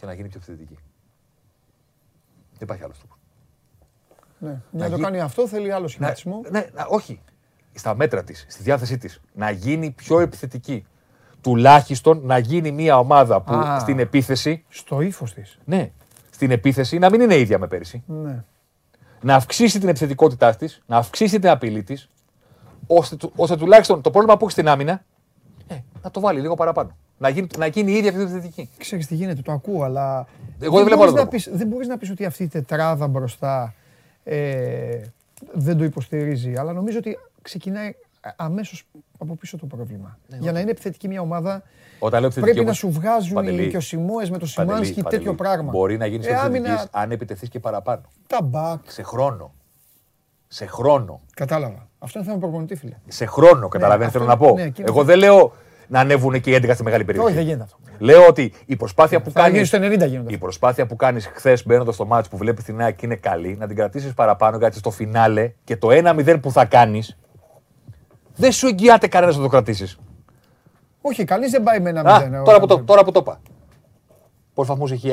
και 0.00 0.06
να 0.06 0.12
γίνει 0.12 0.28
πιο 0.28 0.40
θετική. 0.40 0.78
Δεν 2.50 2.58
υπάρχει 2.60 2.82
άλλος 2.82 2.98
τρόπος. 2.98 3.18
Ναι. 4.38 4.60
Για 4.70 4.88
να 4.88 4.96
το 4.96 5.02
κάνει 5.02 5.20
αυτό 5.20 5.48
θέλει 5.48 5.72
άλλο 5.72 5.88
σχηματισμό. 5.88 6.40
Ναι, 6.50 6.58
ναι, 6.58 6.84
όχι. 6.88 7.20
Στα 7.72 7.94
μέτρα 7.94 8.24
της, 8.24 8.46
στη 8.48 8.62
διάθεσή 8.62 8.98
της. 8.98 9.20
Να 9.34 9.50
γίνει 9.50 9.90
πιο 9.90 10.20
επιθετική. 10.20 10.86
Τουλάχιστον 11.40 12.20
να 12.22 12.38
γίνει 12.38 12.72
μια 12.72 12.98
ομάδα 12.98 13.40
που 13.40 13.52
στην 13.78 13.98
επίθεση. 13.98 14.64
Στο 14.68 15.00
ύφος 15.00 15.32
της. 15.32 15.58
Ναι. 15.64 15.92
Στην 16.30 16.50
επίθεση 16.50 16.98
να 16.98 17.10
μην 17.10 17.20
είναι 17.20 17.36
ίδια 17.36 17.58
με 17.58 17.66
πέρυσι. 17.66 18.02
Ναι. 18.06 18.44
Να 19.22 19.34
αυξήσει 19.34 19.78
την 19.78 19.88
επιθετικότητά 19.88 20.56
της, 20.56 20.82
να 20.86 20.96
αυξήσει 20.96 21.38
την 21.38 21.48
απειλή 21.48 21.82
της, 21.82 22.10
ώστε, 22.86 23.16
ώστε 23.36 23.56
τουλάχιστον 23.56 24.02
το 24.02 24.10
πρόβλημα 24.10 24.36
που 24.36 24.44
έχει 24.44 24.52
στην 24.52 24.68
άμυνα 24.68 25.04
ε, 25.66 25.78
να 26.02 26.10
το 26.10 26.20
βάλει 26.20 26.40
λίγο 26.40 26.54
παραπάνω. 26.54 26.96
Να 27.22 27.28
γίνει, 27.28 27.46
να 27.58 27.66
γίνει 27.66 27.92
η 27.92 27.96
ίδια 27.96 28.12
πιο 28.12 28.20
επιθετική. 28.20 28.68
Ξέρεις 28.78 29.06
τι 29.06 29.14
γίνεται, 29.14 29.42
το 29.42 29.52
ακούω, 29.52 29.82
αλλά. 29.82 30.26
Εγώ 30.60 30.76
δεν, 30.76 30.84
βλέπω 30.86 31.04
να 31.04 31.26
πεις, 31.26 31.48
δεν 31.52 31.66
μπορείς 31.66 31.88
να 31.88 31.98
πεις 31.98 32.10
ότι 32.10 32.24
αυτή 32.24 32.42
η 32.42 32.48
τετράδα 32.48 33.06
μπροστά 33.06 33.74
ε, 34.24 35.00
δεν 35.52 35.78
το 35.78 35.84
υποστηρίζει. 35.84 36.56
Αλλά 36.56 36.72
νομίζω 36.72 36.98
ότι 36.98 37.18
ξεκινάει 37.42 37.94
αμέσως 38.36 38.86
από 39.18 39.34
πίσω 39.34 39.58
το 39.58 39.66
πρόβλημα. 39.66 40.18
Ναι, 40.26 40.36
Για 40.40 40.52
να 40.52 40.60
είναι 40.60 40.70
επιθετική 40.70 41.08
μια 41.08 41.20
ομάδα, 41.20 41.62
πρέπει 42.40 42.64
να 42.64 42.72
σου 42.72 42.90
βγάζουν 42.90 43.46
οι 43.46 43.76
ο 43.76 43.80
Σιμόε 43.80 44.30
με 44.30 44.38
το 44.38 44.46
Σιμάνσκι 44.46 45.02
τέτοιο 45.02 45.34
πράγμα. 45.34 45.70
Μπορεί 45.70 45.96
να 45.96 46.06
γίνεις 46.06 46.26
ε, 46.26 46.34
άμυνα... 46.34 46.88
αν 46.90 47.10
επιτεθείς 47.10 47.48
και 47.48 47.60
παραπάνω. 47.60 48.02
Τα 48.26 48.42
μπακ. 48.42 48.90
Σε 48.90 49.02
χρόνο. 49.02 49.54
Σε 50.48 50.66
χρόνο. 50.66 51.20
Κατάλαβα. 51.34 51.88
Αυτό 51.98 52.18
είναι 52.18 52.28
θέμα 52.28 52.40
προπονητή, 52.40 52.74
φίλε. 52.74 52.96
Σε 53.08 53.26
χρόνο, 53.26 53.68
καταλαβαίνετε, 53.68 54.18
ναι, 54.18 54.24
θέλω 54.24 54.24
να 54.24 54.36
πω. 54.36 54.54
Ναι, 54.54 54.70
Εγώ 54.86 55.04
δεν 55.04 55.18
λέω 55.18 55.52
να 55.90 56.00
ανέβουν 56.00 56.40
και 56.40 56.50
οι 56.50 56.60
11 56.62 56.70
στη 56.74 56.82
μεγάλη 56.82 57.04
περιοχή. 57.04 57.26
Όχι, 57.26 57.36
δεν 57.36 57.44
γίνεται 57.44 57.62
αυτό. 57.62 57.76
Λέω 57.98 58.26
ότι 58.26 58.52
η 58.66 58.76
προσπάθεια 58.76 59.22
που 59.22 59.32
κάνει. 59.32 59.62
Η 60.26 60.38
προσπάθεια 60.38 60.86
που 60.86 60.96
κάνεις 60.96 61.30
χθες 61.34 61.66
μπαίνοντας 61.66 61.94
στο 61.94 62.06
μάτσο 62.06 62.30
που 62.30 62.36
βλέπεις 62.36 62.64
την 62.64 62.80
ΑΕΚ 62.80 63.02
είναι 63.02 63.14
καλή, 63.14 63.56
να 63.56 63.66
την 63.66 63.76
κρατήσεις 63.76 64.14
παραπάνω 64.14 64.56
γιατί 64.56 64.78
στο 64.78 64.90
φινάλε 64.90 65.52
και 65.64 65.76
το 65.76 65.88
1-0 65.90 66.38
που 66.42 66.50
θα 66.50 66.64
κάνεις 66.64 67.18
δεν 68.36 68.52
σου 68.52 68.66
εγγυάται 68.66 69.08
κανένας 69.08 69.36
να 69.36 69.42
το 69.42 69.48
κρατήσεις. 69.48 69.98
Όχι, 71.00 71.24
κανείς 71.24 71.50
δεν 71.50 71.62
πάει 71.62 71.80
με 71.80 71.88
ένα 71.88 72.40
0. 72.40 72.44
Τώρα, 72.44 72.60
που 72.60 72.66
το, 72.66 72.82
τώρα 72.82 73.04
που 73.04 73.12
το 73.12 73.20
είπα. 73.22 73.40
Πόσους 74.54 74.70
βαθμούς 74.72 74.92
έχει, 74.92 75.10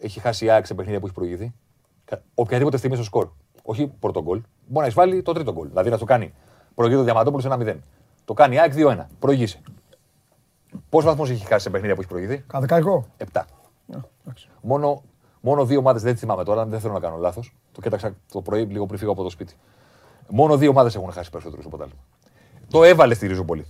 έχει 0.00 0.20
χάσει 0.20 0.44
η 0.44 0.50
ΑΕΚ 0.50 0.66
σε 0.66 0.74
παιχνίδια 0.74 1.00
που 1.00 1.06
έχει 1.06 1.14
προηγηθεί; 1.14 1.54
Οποιαδήποτε 2.34 2.76
στιγμή 2.76 2.96
στο 2.96 3.04
σκορ. 3.04 3.28
Όχι 3.62 3.92
πρώτο 4.00 4.22
γκολ. 4.22 4.40
Μπορεί 4.66 4.80
να 4.80 4.86
εισβάλλει 4.86 5.22
το 5.22 5.32
τρίτο 5.32 5.52
γκολ. 5.52 5.68
Δηλαδή 5.68 5.90
να 5.90 5.98
το 5.98 6.04
κάνει. 6.04 6.32
Προηγείται 6.74 6.98
το 6.98 7.04
Διαμαντόπουλος 7.04 7.44
σε 7.44 7.48
ένα 7.52 7.72
0. 7.72 7.76
Το 8.24 8.32
κάνει 8.32 8.54
η 8.54 8.58
ΑΕΚ 8.58 8.72
2-1. 8.76 9.06
Προηγείσαι. 9.18 9.60
Πόσους 10.88 11.10
βαθμούς 11.10 11.30
έχει 11.30 11.46
χάσει 11.46 11.62
σε 11.62 11.70
παιχνίδια 11.70 11.94
που 11.94 12.00
έχει 12.00 12.10
προηγηθεί; 12.10 12.44
Καδεκαϊκό. 12.46 13.06
Επτά. 13.16 13.46
Μόνο, 14.60 15.02
μόνο 15.40 15.64
δύο 15.64 15.78
ομάδες 15.78 16.02
δεν 16.02 16.16
θυμάμαι 16.16 16.44
τώρα, 16.44 16.66
δεν 16.66 16.80
θέλω 16.80 16.92
να 16.92 17.00
κάνω 17.00 17.16
λάθος. 17.16 17.54
Το 17.72 17.80
κοίταξα 17.80 18.14
το 18.32 18.42
πρωί 18.42 18.64
λίγο 18.64 18.86
πριν 18.86 18.98
φύγω 18.98 19.12
από 19.12 19.22
το 19.22 19.30
σπίτι. 19.30 19.54
Μόνο 20.28 20.56
δύο 20.56 20.70
ομάδες 20.70 20.94
έχουν 20.94 21.12
χάσει 21.12 21.30
περισσότερους 21.30 21.64
στο 21.64 21.76
ποτάλμα. 21.76 21.94
Το 22.68 22.84
έβαλε 22.84 23.14
στη 23.14 23.26
Ριζούπολη. 23.26 23.66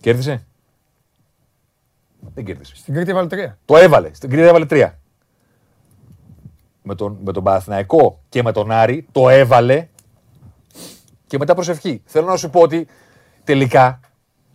Κέρδισε; 0.00 0.46
Δεν 2.34 2.44
κέρδισε. 2.44 2.76
Στην 2.76 2.94
Κρήτη 2.94 3.10
έβαλε 3.10 3.28
τρία. 3.28 3.58
Το 3.64 3.76
έβαλε. 3.76 4.14
Στην 4.14 4.30
Κρήτη 4.30 4.46
έβαλε 4.46 4.66
τρία. 4.66 4.98
Με 6.82 6.94
τον, 6.94 7.18
με 7.24 7.32
τον 7.32 7.44
Παναθηναϊκό 7.44 8.20
και 8.28 8.42
με 8.42 8.52
τον 8.52 8.70
Άρη 8.70 9.06
το 9.12 9.28
έβαλε 9.28 9.88
και 11.26 11.38
μετά 11.38 11.54
προσευχή. 11.54 12.02
Θέλω 12.04 12.26
να 12.26 12.36
σου 12.36 12.50
πω 12.50 12.60
ότι 12.60 12.86
τελικά 13.44 14.00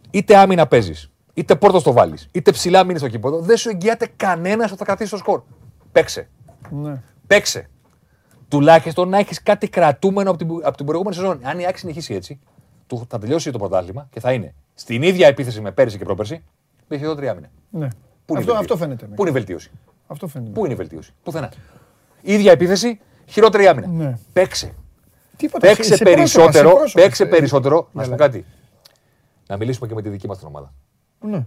είτε 0.10 0.38
άμυνα 0.38 0.68
παίζεις, 0.68 1.12
είτε 1.38 1.56
πόρτος 1.56 1.84
το 1.84 1.92
βάλεις, 1.92 2.30
είτε 2.32 2.52
ψηλά 2.52 2.84
μείνεις 2.84 3.02
στο 3.02 3.10
κήπο, 3.10 3.40
δεν 3.40 3.58
σου 3.58 3.70
εγγυάται 3.70 4.08
κανένας 4.16 4.70
ότι 4.70 4.80
θα 4.80 4.86
κρατήσει 4.86 5.12
το 5.12 5.18
σκορ. 5.18 5.42
Παίξε. 5.92 6.30
Ναι. 6.70 7.02
Παίξε. 7.28 7.70
Τουλάχιστον 8.48 9.10
να 9.10 9.18
έχεις 9.18 9.44
κάτι 9.44 9.70
κρατούμενο 9.70 10.30
από 10.30 10.38
την, 10.38 10.50
από 10.64 10.78
την 10.78 10.86
προηγούμενη 10.86 11.16
σεζόν. 11.16 11.40
Αν 11.44 11.60
η 11.60 11.66
Άκη 11.66 11.80
συνεχίσει 11.80 12.14
έτσι, 12.14 12.40
του, 12.88 13.06
θα 13.10 13.20
τελειώσει 13.20 13.52
το 13.52 13.58
πρωτάθλημα 13.58 14.08
και 14.12 14.20
θα 14.20 14.34
είναι 14.34 14.54
στην 14.74 15.02
ίδια 15.02 15.28
επίθεση 15.28 15.62
με 15.62 15.72
πέρυσι 15.72 15.98
και 15.98 16.04
πρόπερσι, 16.04 16.44
έχει 16.88 17.04
εδώ 17.04 17.16
τρία 17.16 17.34
μήνε. 17.34 17.50
Ναι. 17.70 17.88
Πού 18.26 18.36
αυτό, 18.38 18.54
αυτό 18.54 18.78
φαίνεται. 18.78 19.06
Πού 19.06 19.22
είναι 19.22 19.30
η 19.30 19.34
βελτίωση; 19.34 19.72
Αυτό 20.08 20.28
φαίνεται. 20.28 20.52
Πού 20.52 20.64
είναι 20.64 20.74
η 20.74 20.78
βελτίωση; 20.78 21.14
Πουθενά. 21.24 21.52
ίδια 22.22 22.52
επίθεση, 22.52 23.00
χειρότερη 23.26 23.68
άμυνα. 23.68 23.88
Ναι. 23.88 24.18
Παίξε. 24.34 24.74
Τίποτα, 25.38 25.68
παίξε 25.68 25.96
σε, 25.96 26.04
περισσότερο. 26.04 26.70
πρόσωπα, 26.76 27.02
παίξε 27.02 27.26
περισσότερο. 27.26 27.90
Να 27.92 28.04
σου 28.04 28.10
πω 28.10 28.16
κάτι. 28.16 28.46
Να 29.48 29.58
μιλήσουμε 29.58 29.88
και 29.88 29.94
με 29.94 30.02
τη 30.02 30.10
δική 30.10 30.28
μας 30.28 30.38
την 30.38 30.48
ομάδα. 30.48 30.74
Ναι. 31.22 31.46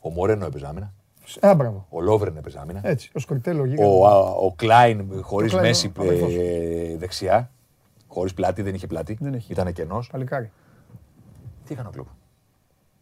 Ο 0.00 0.10
Μορένο 0.10 0.46
έπαιζε 0.46 0.66
άμυνα. 0.66 0.92
Α, 1.40 1.54
μπράβο. 1.54 1.86
Ο 1.88 2.00
Λόβρεν 2.00 2.36
έπαιζε 2.36 2.58
άμυνα. 2.58 2.80
Έτσι. 2.82 3.10
Ο 3.14 3.18
Σκορτέλο 3.18 3.74
Ο, 3.78 4.06
ο 4.46 4.52
Κλάιν 4.56 5.22
χωρίς 5.22 5.54
μέση 5.54 5.92
ε, 6.00 6.96
δεξιά. 6.96 7.50
Χωρίς 8.06 8.34
πλάτη, 8.34 8.62
δεν 8.62 8.74
είχε 8.74 8.86
πλάτη. 8.86 9.16
Δεν 9.20 9.42
Ήταν 9.48 9.72
κενός. 9.72 10.08
Παλικάρι. 10.12 10.50
Τι 11.64 11.72
έκανε 11.72 11.88
ο 11.88 11.90
κλοπ. 11.90 12.06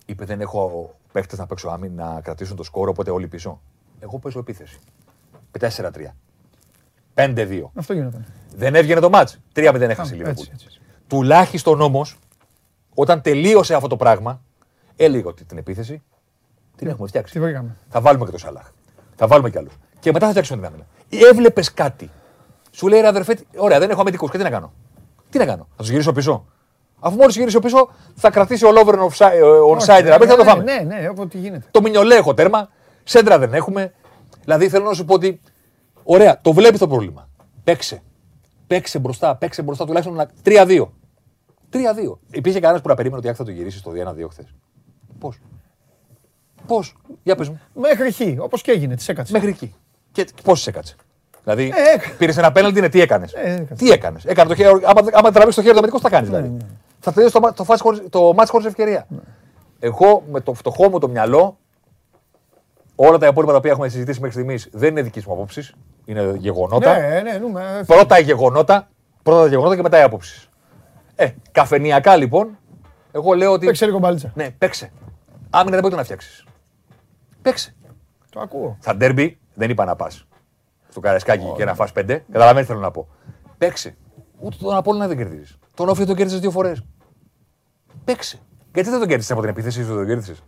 Είπε 0.06 0.24
δεν 0.24 0.40
έχω 0.40 0.94
παίχτες 1.12 1.38
να 1.38 1.46
παίξω 1.46 1.68
άμυνα 1.68 2.12
να 2.12 2.20
κρατήσουν 2.20 2.56
το 2.56 2.62
σκόρο, 2.62 2.90
οπότε 2.90 3.10
όλοι 3.10 3.28
πίσω. 3.28 3.60
Εγώ 4.00 4.18
παίζω 4.18 4.38
επίθεση. 4.38 4.78
4-3. 5.60 5.90
5-2. 7.14 7.62
Αυτό 7.74 7.92
γίνεται. 7.92 8.24
Δεν 8.56 8.74
έβγαινε 8.74 9.00
το 9.00 9.10
μάτς. 9.10 9.40
3-0 9.54 9.80
έχασε 9.80 10.14
η 10.14 10.16
Λίβερπουλ. 10.16 10.46
Τουλάχιστον 11.06 11.80
όμως, 11.80 12.18
όταν 12.94 13.22
τελείωσε 13.22 13.74
αυτό 13.74 13.88
το 13.88 13.96
πράγμα, 13.96 14.40
έλεγε 14.96 15.26
ότι 15.26 15.44
την 15.44 15.58
επίθεση 15.58 16.02
την 16.76 16.88
έχουμε 16.88 17.08
φτιάξει. 17.08 17.40
Θα 17.88 18.00
βάλουμε 18.00 18.24
και 18.24 18.30
το 18.30 18.38
Σαλάχ. 18.38 18.70
Θα 19.14 19.26
βάλουμε 19.26 19.50
κι 19.50 19.58
άλλους. 19.58 19.74
Και 20.00 20.12
μετά 20.12 20.24
θα 20.24 20.30
φτιάξουμε 20.30 20.58
την 20.58 20.66
άμυνα. 20.66 20.86
Έβλεπες 21.30 21.74
κάτι 21.74 22.10
σου 22.76 22.88
λέει 22.88 23.00
ρε 23.00 23.06
αδερφέ, 23.06 23.38
ωραία, 23.56 23.78
δεν 23.78 23.90
έχω 23.90 24.00
αμυντικούς 24.00 24.30
και 24.30 24.36
τι 24.36 24.42
να 24.42 24.50
κάνω; 24.50 24.72
Τι 25.30 25.38
να 25.38 25.44
κάνω, 25.44 25.66
θα 25.70 25.76
τους 25.76 25.90
γυρίσω 25.90 26.12
πίσω; 26.12 26.46
Αφού 27.00 27.16
μόλις 27.16 27.36
γυρίσω 27.36 27.58
πίσω, 27.58 27.90
θα 28.14 28.30
κρατήσει 28.30 28.64
ο 28.64 28.72
Λόβερν 28.72 29.00
onside 29.00 30.04
να 30.04 30.26
θα 30.26 30.36
το 30.36 30.44
φάμε. 30.44 30.62
Ναι, 30.62 30.80
ναι, 30.86 31.10
ό,τι 31.16 31.38
γίνεται. 31.38 31.66
Το 31.70 31.80
μινιολέ 31.80 32.14
έχω 32.14 32.34
τέρμα, 32.34 32.68
σέντρα 33.04 33.38
δεν 33.38 33.54
έχουμε. 33.54 33.92
Δηλαδή 34.44 34.68
θέλω 34.68 34.84
να 34.84 34.92
σου 34.92 35.04
πω 35.04 35.14
ότι, 35.14 35.40
ωραία, 36.02 36.40
το 36.40 36.52
βλέπεις 36.52 36.78
το 36.78 36.88
πρόβλημα. 36.88 37.28
Παίξε. 37.64 38.02
Παίξε 38.66 38.98
μπροστά, 38.98 39.36
παίξε 39.36 39.62
μπροστά 39.62 39.86
τουλάχιστον 39.86 40.28
3-2. 40.44 40.88
3-2. 41.72 42.18
Υπήρχε 42.30 42.60
κανένας 42.60 42.82
που 42.82 42.88
να 42.88 42.94
περίμενε 42.94 43.22
ότι 43.24 43.36
θα 43.36 43.44
το 43.44 43.50
γυρίσεις 43.50 43.80
στο 43.80 43.90
2-1-2 43.90 44.28
χθες; 44.30 44.54
Πώς; 45.18 45.38
Πώς; 46.66 46.96
Για 47.22 47.36
πες 47.36 47.48
μου. 47.48 47.60
Μέχρι 47.74 48.12
χ, 48.12 48.20
όπως 48.38 48.62
και 48.62 48.70
έγινε, 48.70 48.94
τις 48.94 49.08
έκατσε. 49.08 49.32
Μέχρι 49.32 49.52
χ. 49.52 49.62
Και 50.12 50.26
πώ 50.42 50.52
έκατσε. 50.66 50.96
Δηλαδή, 51.44 51.64
ε, 51.64 52.10
πήρες 52.18 52.36
ένα 52.36 52.52
πέναλτι, 52.52 52.80
ναι, 52.80 52.88
τι 52.88 53.00
έκανες; 53.00 53.32
Ε, 53.32 53.66
τι 53.76 53.90
έκανες; 53.90 54.24
Έκανε 54.24 54.48
το 54.48 54.54
χέρι, 54.54 54.68
άμα, 54.68 55.00
άμα 55.12 55.30
τραβήξεις 55.30 55.54
το 55.54 55.62
χέρι, 55.62 55.80
το 55.80 55.96
τι 55.96 56.00
θα 56.00 56.08
κάνεις. 56.08 56.28
Δηλαδή. 56.28 56.48
Ναι, 56.48 56.54
ναι. 56.54 56.66
Θα 57.00 57.12
τελειώσει 57.12 57.34
το, 57.34 57.52
το, 57.54 57.64
το, 57.64 58.08
το 58.08 58.34
μάτς 58.34 58.50
χωρίς 58.50 58.66
ευκαιρία. 58.66 59.06
Ναι. 59.08 59.18
Εγώ 59.78 60.22
με 60.30 60.40
το 60.40 60.54
φτωχό 60.54 60.88
μου 60.88 60.98
το 60.98 61.08
μυαλό, 61.08 61.58
όλα 62.94 63.18
τα 63.18 63.26
υπόλοιπα 63.26 63.52
τα 63.52 63.58
οποία 63.58 63.70
έχουμε 63.70 63.88
συζητήσει 63.88 64.20
μέχρι 64.20 64.34
στιγμής 64.36 64.68
δεν 64.72 64.90
είναι 64.90 65.02
δική 65.02 65.22
μου 65.26 65.32
απόψης. 65.32 65.74
Είναι 66.04 66.34
γεγονότα. 66.38 66.98
Ναι, 66.98 67.20
ναι, 67.20 67.38
νούμε, 67.38 67.82
πρώτα 67.86 68.18
γεγονότα, 68.18 68.88
πρώτα 69.22 69.40
τα 69.40 69.48
γεγονότα 69.48 69.76
και 69.76 69.82
μετά 69.82 69.98
οι 69.98 70.02
απόψεις. 70.02 70.48
Ε, 71.14 71.28
καφενιακά 71.52 72.16
λοιπόν, 72.16 72.58
εγώ 73.12 73.34
λέω 73.34 73.52
ότι. 73.52 73.66
Παίξε 73.66 73.84
λίγο 73.84 73.98
μπαλίτσα. 73.98 74.32
Ναι, 74.34 74.50
παίξε. 74.50 74.92
Άμυνα 75.50 75.72
δεν 75.72 75.80
μπορεί 75.82 75.94
να 75.94 76.04
φτιάξεις. 76.04 76.44
Παίξε. 77.42 77.74
Το 78.30 78.40
ακούω. 78.40 78.76
Θα 78.80 78.96
ντέρμπι, 78.96 79.38
δεν 79.54 79.70
είπα 79.70 79.84
να 79.84 79.96
πας 79.96 80.26
στο 80.88 81.00
καρασκάκι 81.00 81.52
και 81.56 81.64
να 81.64 81.74
φας 81.74 81.92
πέντε. 81.92 82.24
Καταλαβαίνετε 82.32 82.66
θέλω 82.72 82.80
να 82.80 82.90
πω. 82.90 83.08
Παίξε. 83.58 83.96
Ούτε 84.38 84.56
τον 84.60 84.76
Απόλλωνα 84.76 85.08
δεν 85.08 85.16
κερδίζεις. 85.16 85.58
Τον 85.74 85.88
Όφη 85.88 86.04
τον 86.04 86.16
κέρδισε 86.16 86.38
δύο 86.38 86.50
φορές. 86.50 86.84
Παίξε. 88.04 88.38
Γιατί 88.74 88.90
δεν 88.90 88.98
τον 88.98 89.08
κέρδισες 89.08 89.30
από 89.30 89.40
την 89.40 89.50
επίθεση, 89.50 89.82
δεν 89.82 89.94
τον 89.94 90.06
κέρδισες; 90.06 90.42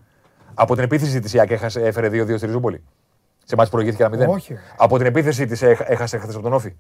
Από 0.55 0.75
την 0.75 0.85
επίθεση 0.85 1.21
της 1.21 1.33
ΙΑΚ 1.33 1.51
έχασε, 1.51 1.81
έφερε 1.81 2.09
2-2 2.09 2.37
στη 2.37 2.47
Ριζούπολη. 2.47 2.85
Σε 3.45 3.57
μάτς 3.57 3.71
προηγήθηκε 3.71 4.03
ένα 4.03 4.27
0. 4.27 4.29
Όχι. 4.29 4.57
Από 4.77 4.97
την 4.97 5.07
επίθεση 5.07 5.47
της 5.47 5.63
έχασε 5.63 6.19
χθες 6.19 6.35
από 6.35 6.43
τον 6.43 6.53
Όφη. 6.53 6.77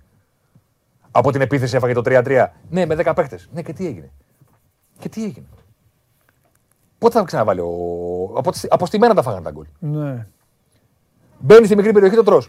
Από 1.10 1.32
την 1.32 1.40
επίθεση 1.40 1.76
έφαγε 1.76 1.92
το 1.92 2.02
3-3. 2.04 2.46
Ναι, 2.70 2.86
με 2.86 2.94
10 2.94 3.12
παίχτε. 3.14 3.38
Ναι, 3.52 3.62
και 3.62 3.72
τι 3.72 3.86
έγινε. 3.86 4.10
Και 4.98 5.08
τι 5.08 5.24
έγινε. 5.24 5.46
Πότε 6.98 7.18
θα 7.18 7.24
ξαναβάλει 7.24 7.60
ο. 7.60 7.68
Από, 8.36 8.50
από 8.68 8.86
στη 8.86 8.98
μέρα 8.98 9.14
τα 9.14 9.22
φάγανε 9.22 9.42
τα 9.42 9.50
γκολ. 9.50 9.64
Ναι. 9.78 10.26
Μπαίνει 11.38 11.66
στη 11.66 11.76
μικρή 11.76 11.92
περιοχή, 11.92 12.16
το 12.16 12.22
τρώ. 12.22 12.42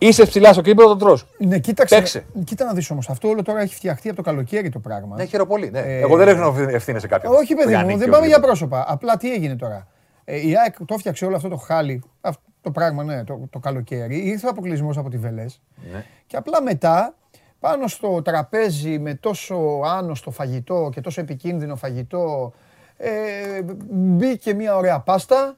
Είσαι 0.00 0.26
ψηλά 0.26 0.52
στο 0.52 0.62
κήπεδο, 0.62 0.88
το 0.88 0.96
τρώ. 0.96 1.18
Ναι, 1.38 1.58
κοίταξε. 1.58 1.94
Παίξε. 1.96 2.24
Κοίτα 2.44 2.64
να 2.64 2.72
δεις 2.72 2.90
όμως. 2.90 3.08
Αυτό 3.10 3.28
όλο 3.28 3.42
τώρα 3.42 3.60
έχει 3.60 3.74
φτιαχτεί 3.74 4.08
από 4.08 4.16
το 4.16 4.22
καλοκαίρι 4.22 4.68
το 4.68 4.78
πράγμα. 4.78 5.16
Ναι, 5.16 5.24
χαίρομαι 5.24 5.48
πολύ. 5.48 5.70
Ναι. 5.70 5.78
Ε, 5.78 5.98
Εγώ 6.00 6.16
δεν 6.16 6.26
ρίχνω 6.26 6.54
ευθύνες 6.68 7.00
σε 7.00 7.08
κάποιον. 7.08 7.32
Όχι, 7.34 7.54
παιδί 7.54 7.68
Για 7.68 7.80
μου, 7.80 7.86
νίκη, 7.86 7.98
δεν 7.98 8.08
πάμε 8.10 8.26
για 8.26 8.36
οτιδήποτε. 8.36 8.46
πρόσωπα. 8.46 8.84
Απλά 8.92 9.16
τι 9.16 9.32
έγινε 9.32 9.56
τώρα. 9.56 9.86
Ε, 10.24 10.36
η 10.48 10.56
ΑΕΚ 10.56 10.76
το 10.84 10.94
έφτιαξε 10.94 11.24
όλο 11.24 11.36
αυτό 11.36 11.48
το 11.48 11.56
χάλι, 11.56 12.02
αυτό 12.20 12.42
το 12.60 12.70
πράγμα, 12.70 13.04
ναι, 13.04 13.24
το, 13.24 13.46
το 13.50 13.58
καλοκαίρι. 13.58 14.16
Ήρθε 14.28 14.46
ο 14.46 14.50
αποκλεισμός 14.50 14.96
από 14.98 15.08
τη 15.10 15.16
Βελές. 15.18 15.60
Ναι. 15.92 16.04
Και 16.26 16.36
απλά 16.36 16.62
μετά, 16.62 17.14
πάνω 17.60 17.86
στο 17.88 18.22
τραπέζι 18.22 18.98
με 18.98 19.14
τόσο 19.14 19.80
άνοστο 19.84 20.30
φαγητό 20.30 20.90
και 20.92 21.00
τόσο 21.00 21.20
επικίνδυνο 21.20 21.76
φαγητό, 21.76 22.52
ε, 22.98 23.62
μπήκε 23.90 24.54
μια 24.54 24.76
ωραία 24.76 25.00
πάστα, 25.00 25.56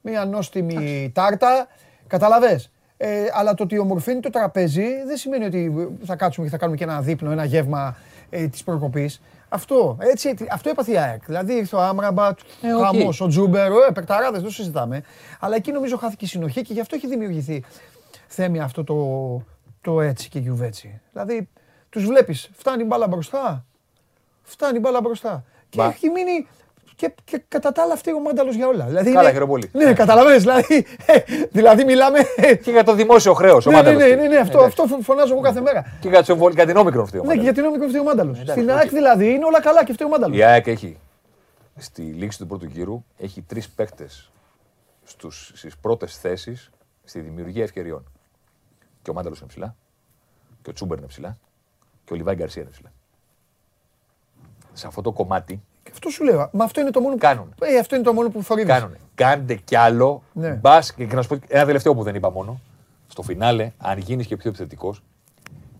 μια 0.00 0.24
νόστιμη 0.24 1.10
τάρτα. 1.14 1.66
Κατάλαβες. 2.06 2.70
Ε, 2.96 3.26
αλλά 3.32 3.54
το 3.54 3.62
ότι 3.62 3.78
ομορφαίνει 3.78 4.20
το 4.20 4.30
τραπέζι 4.30 4.86
δεν 5.06 5.16
σημαίνει 5.16 5.44
ότι 5.44 5.72
θα 6.04 6.16
κάτσουμε 6.16 6.46
και 6.46 6.52
θα 6.52 6.58
κάνουμε 6.58 6.76
και 6.76 6.84
ένα 6.84 7.00
δείπνο, 7.00 7.30
ένα 7.30 7.44
γεύμα 7.44 7.96
ε, 8.30 8.46
της 8.48 8.64
προκοπής. 8.64 9.22
Αυτό, 9.48 9.96
έτσι, 10.00 10.34
αυτό 10.50 10.68
έπαθε 10.70 10.92
η 10.92 10.96
ΑΕΚ. 10.98 11.24
Δηλαδή 11.24 11.52
ήρθε 11.54 11.76
ο 11.76 11.80
Άμραμπατ, 11.80 12.38
Ε, 12.62 12.72
οκ. 12.74 12.84
χαμός, 12.84 13.20
ο 13.20 13.26
Τζούμπερ, 13.26 13.70
ε, 13.72 13.92
παικταράδες, 13.94 14.32
δεν 14.40 14.42
το 14.42 14.50
συζητάμε. 14.54 15.02
Αλλά 15.40 15.56
εκεί 15.56 15.72
νομίζω 15.72 15.96
χάθηκε 15.96 16.24
η 16.24 16.28
συνοχή 16.28 16.62
και 16.62 16.72
γι' 16.72 16.80
αυτό 16.80 16.96
έχει 16.96 17.06
δημιουργηθεί 17.06 17.64
θέμα 18.26 18.60
αυτό 18.60 18.84
το, 18.84 18.96
το 19.80 20.00
έτσι 20.00 20.28
και 20.28 20.38
γιουβέτσι. 20.38 21.00
Δηλαδή 21.12 21.48
τους 21.88 22.04
βλέπεις, 22.06 22.50
φτάνει 22.52 22.82
η 22.82 22.86
μπάλα 22.88 23.06
μπροστά, 23.08 23.64
φτάνει 24.42 24.76
η 24.76 24.80
μπάλα 24.82 25.00
μπροστά. 25.00 25.44
Και 25.68 25.78
Μα- 25.80 25.86
έχει 25.86 26.08
μείνει 26.08 26.46
και, 27.02 27.14
και 27.24 27.42
κατά 27.48 27.72
τα 27.72 27.82
άλλα 27.82 27.96
φταίει 27.96 28.14
ο 28.14 28.20
Μάνταλος 28.20 28.54
για 28.54 28.66
όλα. 28.66 28.84
Δηλαδή, 28.84 29.04
Καλά, 29.10 29.20
είναι- 29.22 29.32
χαίρομαι 29.32 29.50
πολύ. 29.50 29.70
Ναι, 29.72 29.92
καταλαβαίνεις, 29.92 30.40
δηλαδή, 30.40 30.86
ε, 31.06 31.18
δηλαδή 31.50 31.84
μιλάμε... 31.84 32.18
Και 32.62 32.70
για 32.70 32.84
το 32.84 32.94
δημόσιο 32.94 33.34
χρέος. 33.34 33.66
Ναι, 33.66 33.82
ναι, 33.82 33.92
ναι, 33.92 34.06
ναι, 34.06 34.28
ναι, 34.28 34.36
αυτό, 34.36 34.60
αυτό 34.60 34.84
φωνάζω 35.02 35.32
εγώ 35.32 35.42
κάθε 35.42 35.60
μέρα. 35.60 35.84
Και 36.00 36.08
για, 36.08 36.22
το 36.24 36.32
εμβόλιο- 36.32 36.54
για 36.56 36.66
την 36.66 36.76
όμικρον 36.76 37.02
αυτή. 37.04 37.20
Ναι, 37.20 37.34
και 37.34 37.40
γιατί 37.40 37.58
είναι 37.58 37.68
όμικρον 37.68 37.88
φταίει 37.88 38.00
ο 38.00 38.04
Μάνταλος. 38.04 38.40
εντάξει, 38.40 38.60
Στην 38.60 38.70
οκ. 38.72 38.76
ΑΕΚ 38.76 38.90
δηλαδή 38.90 39.30
είναι 39.32 39.44
όλα 39.44 39.60
καλά 39.60 39.84
και 39.84 39.92
φταίει 39.92 40.06
ο 40.06 40.10
Μάνταλος. 40.10 40.36
Η 40.36 40.42
ΑΕΚ 40.42 40.66
έχει 40.66 40.98
στη 41.76 42.02
λήξη 42.02 42.38
του 42.38 42.46
πρώτου 42.46 42.66
γύρου 42.66 43.04
έχει 43.18 43.42
τρεις 43.42 43.68
παίκτες 43.68 44.30
στις 45.54 45.76
πρώτες 45.76 46.16
θέσεις 46.18 46.70
στη 47.04 47.20
δημιουργία 47.20 47.62
ευκαιριών. 47.62 48.04
Και 49.02 49.10
ο 49.10 49.12
Μάνταλος 49.12 49.38
είναι 49.38 49.48
ψηλά, 49.48 49.76
και 50.62 50.70
ο 50.70 50.72
Τσούμπερ 50.72 50.98
είναι 50.98 51.06
ψηλά, 51.06 51.38
και 52.04 52.12
ο 52.12 52.16
Λιβάη 52.16 52.34
Γκαρσία 52.34 52.62
είναι 52.62 52.70
ψηλά. 52.70 52.92
Σε 54.72 54.86
αυτό 54.86 55.02
το 55.02 55.12
κομμάτι 55.12 55.62
Και 55.82 55.90
αυτό 55.92 56.08
σου 56.08 56.24
λέω. 56.24 56.48
Μα 56.52 56.64
αυτό 56.64 56.80
είναι 56.80 56.90
το 56.90 57.00
μόνο 57.00 57.14
που. 57.14 57.20
Κάνουν. 57.20 57.54
Ε, 57.60 57.78
αυτό 57.78 57.94
είναι 57.94 58.04
το 58.04 58.12
μόνο 58.12 58.28
που 58.30 58.42
θορύβεις. 58.42 58.72
κάνουν. 58.72 58.96
Κάντε 59.14 59.54
κι 59.54 59.76
άλλο. 59.76 60.22
Ναι. 60.32 60.48
Μπας, 60.50 60.92
και, 60.92 61.04
και 61.04 61.14
να 61.14 61.22
σου 61.22 61.28
πω 61.28 61.38
ένα 61.48 61.64
τελευταίο 61.64 61.94
που 61.94 62.02
δεν 62.02 62.14
είπα 62.14 62.30
μόνο. 62.30 62.60
Στο 63.08 63.22
φινάλε, 63.22 63.72
αν 63.78 63.98
γίνεις 63.98 64.26
και 64.26 64.36
πιο 64.36 64.48
επιθετικός, 64.48 65.02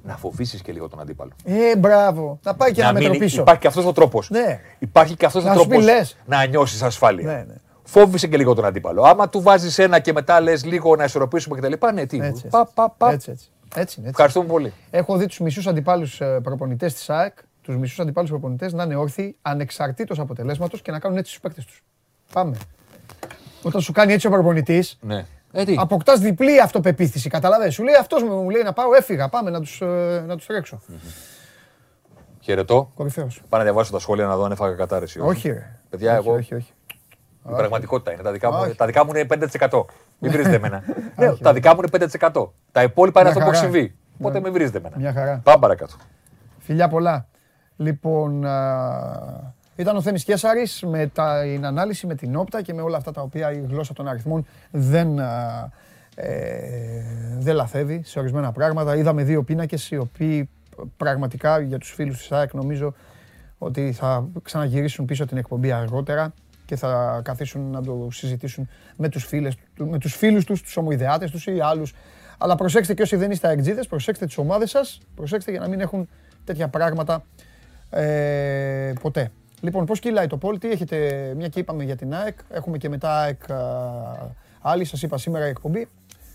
να 0.03 0.17
φοβήσεις 0.17 0.63
και 0.63 0.73
λίγο 0.73 0.89
τον 0.89 1.01
αντίπαλο. 1.01 1.31
Ε, 1.45 1.77
μπράβο. 1.77 2.39
Να 2.43 2.55
πάει 2.55 2.73
και 2.73 2.81
ένα 2.81 2.93
μέτρο 2.93 3.09
μείνει- 3.09 3.23
πίσω. 3.25 3.41
Υπάρχει 3.41 3.61
και 3.61 3.67
αυτός 3.67 3.85
ο 3.87 3.93
τρόπος. 3.93 4.31
Ναι. 4.31 4.61
Υπάρχει 4.79 5.17
και 5.17 5.27
αυτός 5.27 5.45
ο 5.45 5.47
Να 5.47 5.53
σου 5.55 5.59
τρόπος 5.59 5.77
πει, 5.77 5.85
λες. 5.85 6.17
να 6.27 6.47
νιώσεις 6.47 6.83
ασφάλεια. 6.83 7.27
Ναι, 7.33 7.45
ναι. 7.49 7.55
Φόβησε 7.85 8.27
και 8.27 8.37
λίγο 8.37 8.55
τον 8.55 8.65
αντίπαλο. 8.65 9.03
Άμα 9.03 9.29
του 9.29 9.41
βάζεις 9.43 9.79
ένα 9.79 9.99
και 9.99 10.13
μετά 10.13 10.41
λες 10.41 10.65
λίγο 10.65 10.97
να 10.97 11.05
ισορροπήσουμε 11.05 11.57
κτλ. 11.61 11.87
Ναι, 11.95 12.07
τι. 12.07 12.19
Έτσι, 12.23 12.47
Πα, 12.49 12.67
πα, 12.75 12.91
πα. 12.91 13.11
έτσι, 13.13 13.31
έτσι. 13.31 13.47
Έτσι, 13.75 13.81
είναι, 13.81 14.09
έτσι. 14.09 14.09
Ευχαριστούμε 14.09 14.47
πολύ. 14.47 14.73
Έχω 14.91 15.17
δει 15.17 15.27
τους 15.27 15.39
μισούς 15.39 15.67
αντιπάλους 15.67 16.21
προπονητές 16.43 16.95
της 16.95 17.11
ΑΕΚ, 17.11 17.37
τους 17.63 17.77
μισούς 17.77 18.01
αντιπάλους 18.01 18.31
προπονητές 18.31 18.73
να 18.73 18.83
είναι 18.83 18.95
όρθιοι 18.97 19.37
ανεξαρτήτως 19.43 20.19
αποτελέσματος 20.19 20.83
και 20.83 20.91
να 20.91 20.99
κάνουν 20.99 21.19
έτσι 21.19 21.33
στου 21.33 21.41
παίκτες 21.41 21.65
τους. 21.65 21.83
Πάμε. 22.33 22.57
Όταν 23.63 23.81
σου 23.81 23.93
κάνει 23.93 24.13
έτσι 24.13 24.27
ο 24.27 24.31
προπονητής, 24.31 24.99
Ναι. 25.01 25.25
Ε, 25.53 25.65
τι; 25.65 25.75
αποκτάς 25.79 26.21
διπλή 26.21 26.61
αυτοπεποίθηση. 26.61 27.29
Καταλαβαίνεις. 27.31 27.75
Σου 27.75 27.83
λέει 27.83 27.95
αυτός 27.95 28.23
μου 28.23 28.51
λέει 28.51 28.63
να 28.63 28.73
πάω, 28.73 28.95
έφυγα. 28.95 29.29
Πάμε 29.29 29.51
να 29.51 29.61
τους 29.61 29.81
να 30.27 30.37
τους 30.37 30.47
τρέξω. 30.47 30.81
Χαιρετώ. 32.41 32.91
Κορυφαίος. 32.95 33.43
Πάω 33.49 33.61
να 33.61 33.67
διαβάσω 33.67 33.93
τα 33.93 33.99
σχόλια 33.99 34.27
να 34.27 34.37
δω 34.37 34.45
αν 34.45 34.53
έφαγα 34.53 34.75
κατάρρεση. 34.75 35.21
Όχι, 35.21 35.49
ρε. 35.49 35.79
Παιδιά, 35.91 36.19
όχι, 36.19 36.29
εγώ. 36.29 36.37
όχι, 36.37 36.55
όχι. 36.55 36.73
Η 37.49 37.55
πραγματικότητα 37.57 38.13
είναι. 38.13 38.23
Τα 38.23 38.33
δικά, 38.33 38.53
μου, 38.53 38.59
Όχι. 38.61 38.75
τα 38.75 38.87
δικά 38.87 39.05
μου 39.05 39.11
είναι 39.15 39.27
5%. 39.71 39.85
Μην 40.19 40.33
βρίζετε 40.33 40.55
εμένα. 40.57 40.83
Ναι, 41.17 41.33
τα 41.37 41.53
δικά 41.53 41.75
μου 41.75 41.81
είναι 41.93 42.07
5%. 42.33 42.49
Τα 42.73 42.83
υπόλοιπα 42.83 43.21
είναι 43.21 43.31
Μια 43.31 43.39
αυτό 43.39 43.51
που 43.51 43.57
έχει 43.57 43.65
χαρά. 43.65 43.73
συμβεί. 43.73 43.95
Οπότε 44.19 44.41
μην 44.41 44.53
βρίζετε 44.53 44.79
εμένα. 44.79 44.97
Μια 44.99 45.13
χαρά. 45.13 45.41
Πάμε 45.45 45.59
παρακάτω. 45.61 45.95
Φιλιά 46.59 46.89
πολλά. 46.89 47.27
Λοιπόν, 47.77 48.45
α, 48.47 49.55
ήταν 49.77 49.97
ο 49.97 50.03
Θέμης 50.03 50.25
Κέσαρης 50.25 50.83
με 50.87 51.07
τα, 51.07 51.43
την 51.43 51.67
ανάλυση, 51.67 52.07
με 52.07 52.15
την 52.15 52.37
όπτα 52.37 52.63
και 52.63 52.75
με 52.75 52.83
όλα 52.83 52.97
αυτά 52.97 53.13
τα 53.13 53.21
οποία 53.23 53.53
η 53.53 53.65
γλώσσα 53.69 53.93
των 53.93 54.09
αριθμών 54.09 54.47
δεν, 54.71 55.21
α, 55.21 55.69
ε, 56.15 57.05
δεν 57.39 57.55
λαθεύει 57.55 58.03
σε 58.05 58.19
ορισμένα 58.19 58.53
πράγματα. 58.53 58.97
Είδαμε 58.97 59.23
δύο 59.23 59.43
πίνακες 59.43 59.91
οι 59.91 59.97
οποίοι 59.97 60.49
πραγματικά 60.97 61.61
για 61.61 61.79
τους 61.79 61.91
φίλους 61.91 62.19
της 62.19 62.33
ΑΕΚ 62.33 62.53
νομίζω 62.55 62.95
ότι 63.59 63.93
θα 63.93 64.29
ξαναγυρίσουν 64.43 65.05
πίσω 65.05 65.27
την 65.27 65.37
εκπομπή 65.37 65.73
αργότερα 65.73 66.33
και 66.67 66.77
θα 66.77 67.21
καθίσουν 67.25 67.71
να 67.71 67.83
το 67.83 68.09
συζητήσουν 68.11 68.69
με 68.97 69.09
τους, 69.09 69.25
φίλες, 69.25 69.55
του- 69.75 69.89
με 69.89 69.99
τους 69.99 70.15
φίλους 70.15 70.45
τους, 70.45 70.63
τους 70.63 70.77
ομοειδεάτες 70.77 71.31
τους 71.31 71.47
ή 71.47 71.61
άλλους. 71.61 71.95
Αλλά 72.39 72.55
προσέξτε 72.55 72.95
και 72.95 73.03
όσοι 73.03 73.17
δεν 73.17 73.31
είστε 73.31 73.49
αεκτζίδες, 73.49 73.87
προσέξτε 73.87 74.27
τις 74.27 74.39
ομάδες 74.39 74.71
σας, 74.71 74.99
προσέξτε 75.15 75.51
για 75.51 75.61
να 75.61 75.69
μην 75.69 75.81
έχουν 75.81 76.09
τέτοια 76.45 76.69
πράγματα 76.69 77.25
ε, 77.93 78.93
ποτέ. 79.01 79.31
Λοιπόν, 79.61 79.85
πώς 79.85 79.99
κυλάει 79.99 80.27
το 80.27 80.37
πόλ, 80.37 80.59
τι 80.59 80.71
έχετε, 80.71 81.33
μια 81.37 81.49
και 81.49 81.61
είπαμε 81.61 81.85
για 81.85 81.97
την 81.97 82.15
ΑΕΚ, 82.15 82.39
έχουμε 82.51 82.79
και 82.79 82.89
μετά 82.89 83.19
ΑΕΚ 83.19 83.51
α, 83.51 83.61
άλλη, 84.61 84.85
σας 84.85 85.03
είπα 85.03 85.19
σήμερα 85.19 85.47
η 85.47 85.49
εκπομπή, 85.49 85.89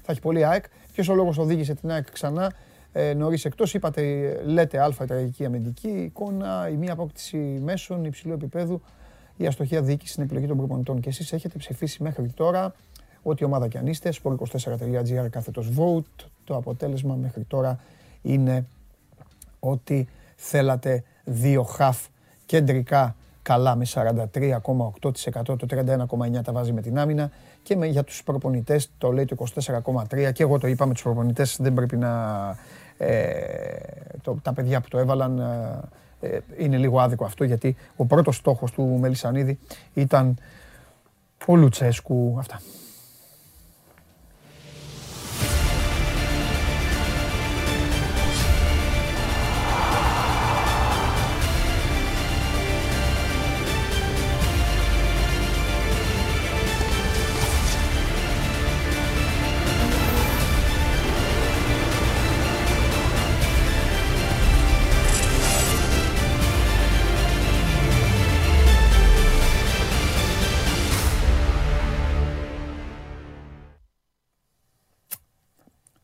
θα 0.03 0.11
έχει 0.11 0.21
πολύ 0.21 0.45
ΑΕΚ. 0.45 0.63
Ποιος 0.93 1.09
ο 1.09 1.15
λόγος 1.15 1.37
οδήγησε 1.37 1.73
την 1.73 1.91
ΑΕΚ 1.91 2.11
ξανά, 2.11 2.53
ε, 2.91 3.13
νωρίς 3.13 3.45
εκτός, 3.45 3.73
είπατε, 3.73 4.01
λέτε 4.45 4.81
α, 4.81 4.89
η 5.01 5.05
τραγική 5.05 5.45
αμυντική 5.45 5.87
εικόνα, 5.87 6.69
η 6.71 6.75
μία 6.75 6.93
απόκτηση 6.93 7.37
μέσων 7.37 8.05
υψηλού 8.05 8.33
επίπεδου, 8.33 8.81
η 9.37 9.45
αστοχία 9.47 9.81
διοίκηση 9.81 10.11
στην 10.11 10.23
επιλογή 10.23 10.47
των 10.47 10.57
προπονητών. 10.57 10.99
Και 10.99 11.09
εσείς 11.09 11.33
έχετε 11.33 11.57
ψηφίσει 11.57 12.03
μέχρι 12.03 12.27
τώρα 12.27 12.73
ό,τι 13.23 13.43
ομάδα 13.43 13.67
και 13.67 13.77
αν 13.77 13.87
είστε, 13.87 14.13
sport24.gr 14.23 15.29
κάθετος 15.29 15.71
vote. 15.77 16.25
Το 16.43 16.55
αποτέλεσμα 16.55 17.15
μέχρι 17.15 17.43
τώρα 17.43 17.79
είναι 18.21 18.65
ότι 19.59 20.07
θέλατε 20.35 21.03
δύο 21.27 21.63
χαφ 21.63 21.97
κεντρικά 22.45 23.15
καλά 23.41 23.75
με 23.75 23.85
43,8% 23.89 24.21
το 25.43 25.65
31,9% 25.69 26.41
τα 26.43 26.51
βάζει 26.51 26.73
με 26.73 26.81
την 26.81 26.99
άμυνα 26.99 27.31
και 27.63 27.75
με, 27.75 27.85
για 27.87 28.03
τους 28.03 28.23
προπονητές 28.23 28.89
το 28.97 29.11
λέει 29.11 29.25
το 29.25 29.45
24,3% 29.55 30.31
και 30.33 30.43
εγώ 30.43 30.59
το 30.59 30.67
είπα 30.67 30.85
με 30.85 30.93
τους 30.93 31.01
προπονητές 31.01 31.57
δεν 31.59 31.73
πρέπει 31.73 31.97
να 31.97 32.11
ε, 32.97 33.35
το, 34.21 34.37
τα 34.41 34.53
παιδιά 34.53 34.81
που 34.81 34.87
το 34.87 34.97
έβαλαν 34.97 35.39
ε, 36.19 36.27
ε, 36.27 36.39
είναι 36.57 36.77
λίγο 36.77 36.99
άδικο 36.99 37.25
αυτό 37.25 37.43
γιατί 37.43 37.75
ο 37.95 38.05
πρώτος 38.05 38.35
στόχος 38.35 38.71
του 38.71 38.97
Μελισανίδη 38.99 39.59
ήταν 39.93 40.37
ο 41.45 41.55
Λουτσέσκου 41.55 42.35
αυτά. 42.39 42.61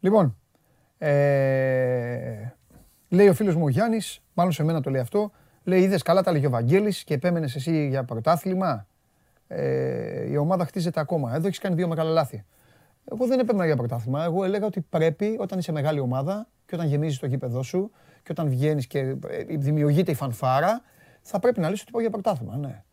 Λοιπόν, 0.04 0.38
ε, 0.97 2.54
λέει 3.10 3.28
ο 3.28 3.34
φίλος 3.34 3.56
μου 3.56 3.64
ο 3.64 3.70
Γιάννης, 3.70 4.22
μάλλον 4.34 4.51
σε 4.51 4.64
μένα 4.64 4.82
το 4.82 4.89
λέει 4.89 5.01
αυτό, 5.01 5.32
λέει 5.64 5.82
είδες 5.82 6.01
καλά 6.01 6.24
τα 6.24 6.32
λέγει 6.32 6.45
ο 6.45 6.49
Βαγγέλης 6.49 7.04
και 7.04 7.14
επέμενες 7.14 7.56
εσύ 7.56 7.88
για 7.88 8.04
πρωτάθλημα. 8.04 8.88
Ε, 9.47 10.30
η 10.30 10.38
ομάδα 10.38 10.66
χτίζεται 10.66 10.99
ακόμα. 10.99 11.36
Εδώ 11.36 11.47
έχεις 11.47 11.60
κάνει 11.60 11.76
δύο 11.76 11.88
μεγάλα 11.88 12.10
λάθη. 12.10 12.45
Εγώ 13.12 13.28
δεν 13.28 13.39
έπαιρνα 13.39 13.66
για 13.66 13.76
πρωτάθλημα. 13.76 14.24
Εγώ 14.24 14.43
έλεγα 14.43 14.66
ότι 14.66 14.82
πρέπει 14.82 15.38
όταν 15.39 15.60
είσαι 15.60 15.72
μεγάλη 15.72 15.99
ομάδα 15.99 16.47
και 16.66 16.76
όταν 16.76 16.88
γεμίζεις 16.88 17.20
το 17.20 17.26
γήπεδό 17.26 17.64
σου 17.64 17.91
και 18.24 18.32
όταν 18.32 18.49
βγαίνεις 18.49 18.88
και 18.88 18.99
ε, 18.99 19.16
δημιουργείται 19.49 20.12
η 20.12 20.16
φανφάρα, 20.16 20.82
θα 21.22 21.39
πρέπει 21.39 21.60
να 21.60 21.70
λύσεις 21.70 21.82
ότι 21.82 21.91
πάω 21.91 22.01
για 22.01 22.10
πρωτάθλημα. 22.10 22.58
Ναι. 22.58 22.84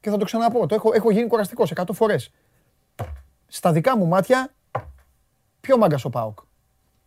Και 0.00 0.10
θα 0.10 0.16
το 0.16 0.24
ξαναπώ. 0.24 0.66
Το 0.66 0.74
έχω, 0.74 0.90
έχω 0.94 1.10
γίνει 1.10 1.26
κουραστικός 1.26 1.72
100 1.74 1.82
φορές. 1.92 2.32
Στα 3.46 3.72
δικά 3.72 3.96
μου 3.96 4.06
μάτια, 4.06 4.52
πιο 5.62 5.76
μάγκα 5.78 5.98
ο 6.02 6.10
Πάοκ; 6.10 6.38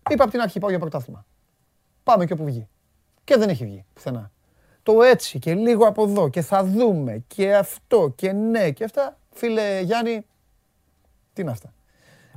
Είπα 0.10 0.24
από 0.24 0.32
την 0.32 0.42
αρχή 0.42 0.60
πάω 0.60 0.70
για 0.70 0.80
πρωτάθλημα. 0.80 1.26
Πάμε 2.04 2.26
και 2.26 2.34
όπου 2.34 2.44
βγει. 2.44 2.68
Και 3.24 3.38
δεν 3.38 3.50
έχει 3.50 3.66
βγει 3.66 3.86
πουθενά. 3.94 4.32
Το 4.84 5.02
έτσι 5.02 5.40
και 5.40 5.54
λίγο 5.54 5.88
από 5.88 6.04
εδώ 6.04 6.30
και 6.30 6.42
θα 6.42 6.64
δούμε 6.64 7.24
και 7.28 7.56
αυτό 7.56 8.14
και 8.16 8.32
ναι 8.32 8.72
και 8.72 8.84
αυτά. 8.84 9.18
Φίλε 9.32 9.80
Γιάννη, 9.80 10.26
τι 11.34 11.42
είναι 11.42 11.52
αυτά. 11.52 11.74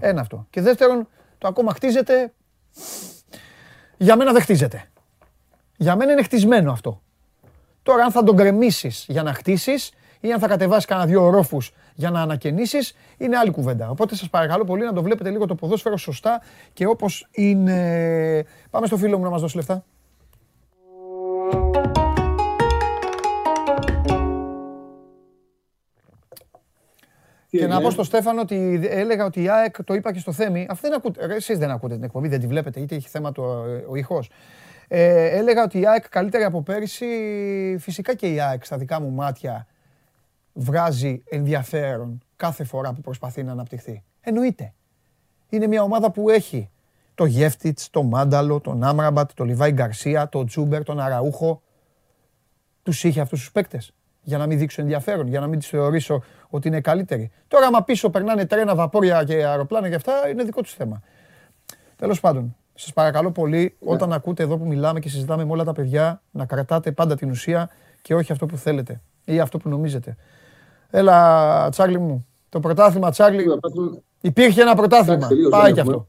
Ένα 0.00 0.20
αυτό. 0.20 0.46
Και 0.50 0.60
δεύτερον, 0.60 1.08
το 1.38 1.48
ακόμα 1.48 1.72
χτίζεται. 1.74 2.32
Για 3.96 4.16
μένα 4.16 4.32
δεν 4.32 4.42
χτίζεται. 4.42 4.90
Για 5.76 5.96
μένα 5.96 6.12
είναι 6.12 6.22
χτισμένο 6.22 6.72
αυτό. 6.72 7.02
Τώρα, 7.82 8.04
αν 8.04 8.10
θα 8.10 8.22
τον 8.22 8.34
γκρεμίσεις 8.34 9.04
για 9.08 9.22
να 9.22 9.34
χτίσεις 9.34 9.92
ή 10.20 10.32
αν 10.32 10.38
θα 10.38 10.48
κατεβάσει 10.48 10.86
κανένα 10.86 11.06
δύο 11.08 11.22
ορόφους 11.22 11.72
για 11.94 12.10
να 12.10 12.20
ανακαινήσεις, 12.20 12.94
είναι 13.18 13.36
άλλη 13.36 13.50
κουβέντα. 13.50 13.90
Οπότε 13.90 14.14
σας 14.14 14.28
παρακαλώ 14.28 14.64
πολύ 14.64 14.84
να 14.84 14.92
το 14.92 15.02
βλέπετε 15.02 15.30
λίγο 15.30 15.46
το 15.46 15.54
ποδόσφαιρο 15.54 15.96
σωστά 15.96 16.42
και 16.72 16.86
όπως 16.86 17.28
είναι. 17.30 18.44
Πάμε 18.70 18.86
στο 18.86 18.96
φίλο 18.96 19.18
μου 19.18 19.24
να 19.24 19.30
μας 19.30 19.40
δώσει 19.40 19.56
λεφτά. 19.56 19.84
Και 27.50 27.66
να 27.66 27.80
πω 27.80 27.90
στο 27.90 28.02
Στέφανο 28.02 28.40
ότι 28.40 28.80
έλεγα 28.90 29.24
ότι 29.24 29.42
η 29.42 29.48
ΑΕΚ, 29.48 29.84
το 29.84 29.94
είπα 29.94 30.12
και 30.12 30.18
στο 30.18 30.32
Θέμη, 30.32 30.66
αυτή 30.70 30.88
δεν 30.88 30.96
ακούτε, 30.96 31.34
εσείς 31.34 31.58
δεν 31.58 31.70
ακούτε 31.70 31.94
την 31.94 32.04
εκπομπή, 32.04 32.28
δεν 32.28 32.40
τη 32.40 32.46
βλέπετε, 32.46 32.80
είτε 32.80 32.94
έχει 32.94 33.08
θέμα 33.08 33.32
το, 33.32 33.42
ο 33.88 33.96
ήχος. 33.96 34.30
Ε, 34.88 35.38
έλεγα 35.38 35.62
ότι 35.62 35.80
η 35.80 35.86
ΑΕΚ 35.86 36.08
καλύτερη 36.08 36.44
από 36.44 36.62
πέρυσι, 36.62 37.06
φυσικά 37.78 38.14
και 38.14 38.26
η 38.26 38.40
ΑΕΚ 38.40 38.64
στα 38.64 38.76
δικά 38.76 39.00
μου 39.00 39.10
μάτια 39.10 39.66
βγάζει 40.58 41.22
ενδιαφέρον 41.24 42.22
κάθε 42.36 42.64
φορά 42.64 42.92
που 42.92 43.00
προσπαθεί 43.00 43.42
να 43.42 43.52
αναπτυχθεί. 43.52 44.02
Εννοείται. 44.20 44.72
Είναι 45.48 45.66
μια 45.66 45.82
ομάδα 45.82 46.10
που 46.10 46.28
έχει 46.28 46.70
το 47.14 47.24
Γεύτιτς, 47.24 47.90
το 47.90 48.02
Μάνταλο, 48.02 48.60
τον 48.60 48.82
Άμραμπατ, 48.82 49.30
τον 49.34 49.46
Λιβάη 49.46 49.72
Γκαρσία, 49.72 50.28
τον 50.28 50.46
Τζούμπερ, 50.46 50.82
τον 50.82 51.00
Αραούχο. 51.00 51.62
Τους 52.82 53.04
είχε 53.04 53.20
αυτούς 53.20 53.38
τους 53.38 53.52
παίκτες 53.52 53.92
για 54.22 54.38
να 54.38 54.46
μην 54.46 54.58
δείξω 54.58 54.80
ενδιαφέρον, 54.82 55.26
για 55.26 55.40
να 55.40 55.46
μην 55.46 55.58
τις 55.58 55.68
θεωρήσω 55.68 56.22
ότι 56.48 56.68
είναι 56.68 56.80
καλύτεροι. 56.80 57.30
Τώρα, 57.48 57.66
άμα 57.66 57.82
πίσω 57.82 58.10
περνάνε 58.10 58.46
τρένα, 58.46 58.74
βαπόρια 58.74 59.24
και 59.24 59.44
αεροπλάνα 59.44 59.88
και 59.88 59.94
αυτά, 59.94 60.28
είναι 60.28 60.44
δικό 60.44 60.60
τους 60.60 60.74
θέμα. 60.74 61.02
Τέλος 61.96 62.20
πάντων, 62.20 62.56
σας 62.74 62.92
παρακαλώ 62.92 63.30
πολύ, 63.30 63.60
ναι. 63.60 63.92
όταν 63.92 64.12
ακούτε 64.12 64.42
εδώ 64.42 64.56
που 64.56 64.66
μιλάμε 64.66 65.00
και 65.00 65.08
συζητάμε 65.08 65.44
με 65.44 65.52
όλα 65.52 65.64
τα 65.64 65.72
παιδιά, 65.72 66.22
να 66.30 66.46
κρατάτε 66.46 66.92
πάντα 66.92 67.16
την 67.16 67.30
ουσία 67.30 67.70
και 68.02 68.14
όχι 68.14 68.32
αυτό 68.32 68.46
που 68.46 68.56
θέλετε 68.56 69.00
ή 69.24 69.40
αυτό 69.40 69.58
που 69.58 69.68
νομίζετε. 69.68 70.16
Έλα, 70.90 71.68
Τσάρλι 71.70 71.98
μου. 71.98 72.26
Το 72.48 72.60
πρωτάθλημα, 72.60 73.10
Τσάρλι. 73.10 73.44
Υπήρχε 74.20 74.62
ένα 74.62 74.74
πρωτάθλημα. 74.74 75.28
Πάει 75.50 75.72
και 75.72 75.80
αυτό. 75.80 76.08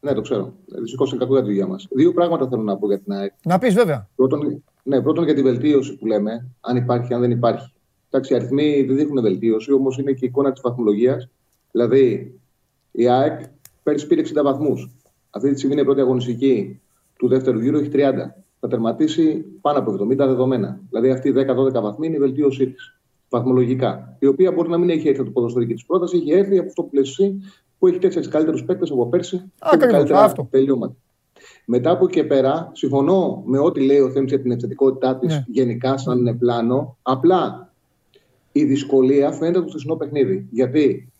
Ναι, 0.00 0.12
το 0.12 0.20
ξέρω. 0.20 0.52
Σηκώσαν 0.84 1.18
κακό 1.18 1.32
για 1.32 1.42
τη 1.42 1.48
δουλειά 1.48 1.66
μας. 1.66 1.86
Δύο 1.90 2.12
πράγματα 2.12 2.48
θέλω 2.48 2.62
να 2.62 2.76
πω 2.76 2.86
για 2.86 3.00
την 3.00 3.12
ΑΕΚ. 3.12 3.32
Να 3.44 3.58
πεις, 3.58 3.74
βέβαια. 3.74 4.08
Πρώτον, 4.16 4.62
ναι, 4.82 5.02
πρώτον 5.02 5.24
για 5.24 5.34
τη 5.34 5.42
βελτίωση 5.42 5.96
που 5.96 6.06
λέμε, 6.06 6.46
αν 6.60 6.76
υπάρχει, 6.76 7.14
αν 7.14 7.20
δεν 7.20 7.30
υπάρχει. 7.30 7.72
Εντάξει, 8.10 8.32
οι 8.32 8.36
αριθμοί 8.36 8.82
δεν 8.82 8.96
δείχνουν 8.96 9.22
βελτίωση, 9.22 9.72
όμως 9.72 9.98
είναι 9.98 10.12
και 10.12 10.24
η 10.24 10.28
εικόνα 10.28 10.52
της 10.52 10.60
βαθμολογίας. 10.62 11.28
Δηλαδή, 11.70 12.34
η 12.90 13.08
ΑΕΚ 13.08 13.40
πέρυσι 13.82 14.06
πήρε 14.06 14.20
60 14.20 14.42
βαθμούς. 14.42 14.90
Αυτή 15.30 15.50
τη 15.50 15.56
στιγμή 15.56 15.72
είναι 15.72 15.82
η 15.82 15.86
πρώτη 15.86 16.00
αγωνιστική 16.00 16.80
του 17.18 17.28
δεύτερου 17.28 17.60
γύρου, 17.60 17.78
έχει 17.78 17.88
30. 17.92 18.34
Θα 18.60 18.68
τερματίσει 18.68 19.44
πάνω 19.60 19.78
από 19.78 19.92
70 19.92 20.16
δεδομένα. 20.16 20.80
Δηλαδή, 20.88 21.10
αυτή 21.10 21.28
η 21.28 21.32
10-12 21.32 21.80
βαθμοί 21.80 22.06
είναι 22.06 22.16
η 22.16 22.18
βελτίωσή 22.18 22.66
της. 22.66 22.96
Βαθμολογικά. 23.32 24.16
Η 24.18 24.26
οποία 24.26 24.52
μπορεί 24.52 24.68
να 24.68 24.78
μην 24.78 24.90
έχει 24.90 25.08
έρθει 25.08 25.20
από 25.20 25.28
το 25.28 25.34
ποδοσφαιρική 25.34 25.74
της 25.74 25.84
πρόταση, 25.86 26.16
έχει 26.16 26.32
έρθει 26.32 26.58
από 26.58 26.68
αυτό 26.68 26.82
που 26.82 26.94
λες 26.94 27.34
που 27.78 27.86
έχει 27.86 27.98
τέσσερις 27.98 28.28
καλύτερους 28.28 28.64
παίκτες 28.64 28.90
από 28.90 29.06
πέρσι. 29.06 29.52
Ακριβώς. 29.58 30.10
Αυτό. 30.10 30.48
Τελειώματα. 30.50 30.94
Μετά 31.64 31.90
από 31.90 32.04
εκεί 32.04 32.24
πέρα, 32.24 32.70
συμφωνώ 32.72 33.42
με 33.46 33.58
ό,τι 33.58 33.80
λέει 33.80 33.98
ο 33.98 34.10
Θέμης 34.10 34.30
για 34.30 34.40
την 34.40 34.50
ευθετικότητά 34.50 35.16
της 35.16 35.34
ναι. 35.34 35.44
γενικά, 35.48 35.96
σαν 35.96 36.18
είναι 36.18 36.34
πλάνο. 36.34 36.96
Απλά 37.02 37.72
η 38.52 38.64
δυσκολία 38.64 39.32
φαίνεται 39.32 39.56
από 39.58 39.66
το 39.66 39.70
χθεσινό 39.70 39.96
παιχνίδι. 39.96 40.46
Γιατί 40.50 41.12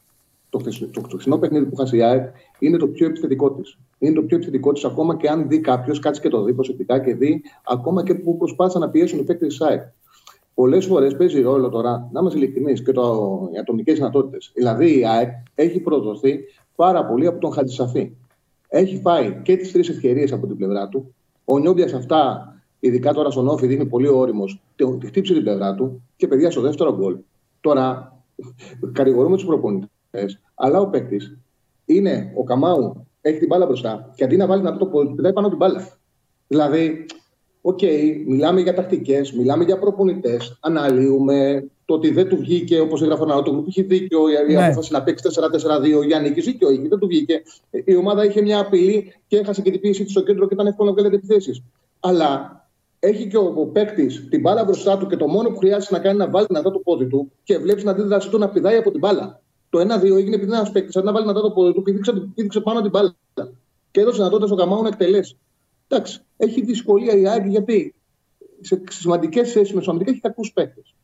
το, 0.51 0.59
το, 0.59 1.01
το 1.01 1.09
χθεσινό 1.09 1.39
παιχνίδι 1.39 1.65
που 1.65 1.77
χάσει 1.77 1.97
η 1.97 2.03
ΑΕΚ 2.03 2.35
είναι 2.59 2.77
το 2.77 2.89
πιο 2.89 3.07
επιθετικό 3.07 3.51
της. 3.51 3.79
Είναι 3.99 4.15
το 4.15 4.23
πιο 4.23 4.37
επιθετικό 4.37 4.73
της 4.73 4.85
ακόμα 4.85 5.17
και 5.17 5.29
αν 5.29 5.49
δει 5.49 5.61
κάποιος, 5.61 5.99
κάτσει 5.99 6.21
και 6.21 6.29
το 6.29 6.43
δει 6.43 6.53
προσεκτικά 6.53 6.99
και 6.99 7.15
δει 7.15 7.43
ακόμα 7.65 8.03
και 8.03 8.15
που 8.15 8.37
προσπάθησαν 8.37 8.81
να 8.81 8.89
πιέσουν 8.89 9.19
οι 9.19 9.23
παίκτες 9.23 9.49
της 9.49 9.61
ΑΕΚ. 9.61 9.83
Πολλέ 10.55 10.81
φορέ 10.81 11.11
παίζει 11.11 11.41
ρόλο 11.41 11.69
τώρα, 11.69 12.09
να 12.13 12.21
είμαστε 12.21 12.39
ειλικρινεί, 12.39 12.73
και 12.73 12.93
το, 12.93 13.49
οι 13.55 13.59
ατομικέ 13.59 13.93
δυνατότητε. 13.93 14.39
Δηλαδή 14.55 14.99
η 14.99 15.07
ΑΕΚ 15.07 15.31
έχει 15.55 15.81
προδοθεί 15.81 16.41
πάρα 16.77 17.07
πολύ 17.07 17.27
από 17.27 17.39
τον 17.39 17.53
Χατζησαφή 17.53 18.13
έχει 18.73 19.01
φάει 19.01 19.41
και 19.43 19.57
τι 19.57 19.73
τρει 19.73 19.81
ευκαιρίε 19.81 20.27
από 20.33 20.47
την 20.47 20.57
πλευρά 20.57 20.89
του. 20.89 21.15
Ο 21.45 21.59
Νιόμπια 21.59 21.97
αυτά, 21.97 22.55
ειδικά 22.81 23.13
τώρα 23.13 23.31
στον 23.31 23.49
Όφη, 23.49 23.67
δίνει 23.67 23.87
πολύ 23.87 24.09
όριμο, 24.09 24.45
τη 24.77 25.07
χτύψει 25.07 25.33
την 25.33 25.43
πλευρά 25.43 25.75
του 25.75 26.03
και 26.17 26.29
παιδιά 26.29 26.51
στο 26.51 26.61
δεύτερο 26.61 26.97
γκολ. 26.97 27.17
Τώρα, 27.61 28.17
κατηγορούμε 28.93 29.37
του 29.37 29.47
προπονητέ, 29.47 30.39
αλλά 30.55 30.81
ο 30.81 30.89
παίκτη 30.89 31.17
είναι 31.85 32.33
ο 32.37 32.45
Καμάου, 32.45 33.07
έχει 33.21 33.39
την 33.39 33.49
μπάλα 33.49 33.67
μπροστά 33.67 34.13
και 34.15 34.25
αντί 34.25 34.37
να 34.37 34.47
βάλει 34.47 34.63
να 34.63 34.77
το 34.77 34.87
πόδι, 34.87 35.15
πετάει 35.15 35.33
πάνω 35.33 35.49
την 35.49 35.57
μπάλα. 35.57 35.89
Δηλαδή, 36.49 37.07
OK, 37.63 37.79
okay, 37.83 38.23
μιλάμε 38.27 38.61
για 38.61 38.75
τακτικές, 38.75 39.33
μιλάμε 39.33 39.65
για 39.65 39.79
προπονητές, 39.79 40.59
αναλύουμε, 40.61 41.65
το 41.85 41.95
ότι 41.95 42.11
δεν 42.11 42.29
του 42.29 42.37
βγήκε, 42.37 42.81
όπως 42.81 43.03
έγραφε 43.03 43.23
ο 43.23 43.43
που 43.43 43.65
είχε 43.67 43.83
δίκιο 43.83 44.21
η 44.29 44.53
ναι. 44.53 44.65
απόφαση 44.65 44.93
να 44.93 45.03
παίξει 45.03 45.29
4-4-2 46.03 46.07
για 46.07 46.21
νίκη. 46.21 46.41
Δίκιο 46.41 46.71
είχε, 46.71 46.89
δεν 46.89 46.99
του 46.99 47.07
βγήκε. 47.07 47.43
Η 47.85 47.97
ομάδα 47.97 48.25
είχε 48.25 48.43
μια 48.43 48.59
απειλή 48.59 49.15
και 49.27 49.37
έχασε 49.37 49.63
και 49.63 49.71
την 49.71 49.81
πίεση 49.81 50.03
της 50.03 50.13
στο 50.13 50.23
κέντρο 50.23 50.49
και 50.49 50.55
ήταν 50.55 50.67
εύκολο 50.67 50.89
να 50.91 50.95
βγάλει 50.95 51.15
επιθέσεις. 51.15 51.65
Αλλά 52.01 52.61
έχει 52.99 53.27
και 53.27 53.37
ο, 53.37 53.55
ο 53.57 53.67
παίκτης 53.67 54.29
την 54.29 54.41
μπάλα 54.41 54.65
μπροστά 54.65 54.99
του 54.99 55.07
και 55.07 55.17
το 55.17 55.27
μόνο 55.27 55.49
που 55.49 55.59
χρειάζεται 55.59 55.95
να 55.95 56.01
κάνει 56.01 56.15
είναι 56.15 56.25
να 56.25 56.31
βάλει 56.31 56.47
δυνατά 56.49 56.71
το 56.71 56.79
πόδι 56.79 57.07
του 57.07 57.33
και 57.43 57.59
βλέπεις 57.59 57.85
την 57.85 57.91
αντίδραση 57.91 58.31
του 58.31 58.39
να 58.39 58.49
πηδάει 58.49 58.77
από 58.77 58.91
την 58.91 59.01
μπάλα. 59.01 59.41
Το 59.71 59.81
1-2 59.81 59.85
έγινε 60.03 60.35
επειδή 60.35 60.53
ένας 60.53 60.71
παίκτης 60.71 60.95
να 60.95 61.13
βάλει 61.13 61.25
δυνατά 61.27 61.41
το 61.41 61.51
πόδι 61.51 61.73
του, 61.73 61.83
πήδηξε, 61.83 62.13
πήδηξε 62.35 62.61
πάνω 62.61 62.81
την 62.81 62.91
μπάλα. 62.91 63.15
Και 63.91 64.01
έδωσε 64.01 64.17
δυνατότητα 64.17 64.47
στο 64.47 64.57
Καμάου 64.57 64.83
να 64.83 64.89
εκτελέσεις. 64.89 65.37
Εντάξει, 65.93 66.21
έχει 66.37 66.61
δυσκολία 66.61 67.17
η 67.17 67.27
Άγγι 67.27 67.49
γιατί 67.49 67.95
σε 68.61 68.83
σημαντικές 68.91 69.53
θέσεις 69.53 69.75
με 69.75 70.05
έχει 70.07 70.21
κακούς 70.21 70.53
παίκτες. 70.53 70.95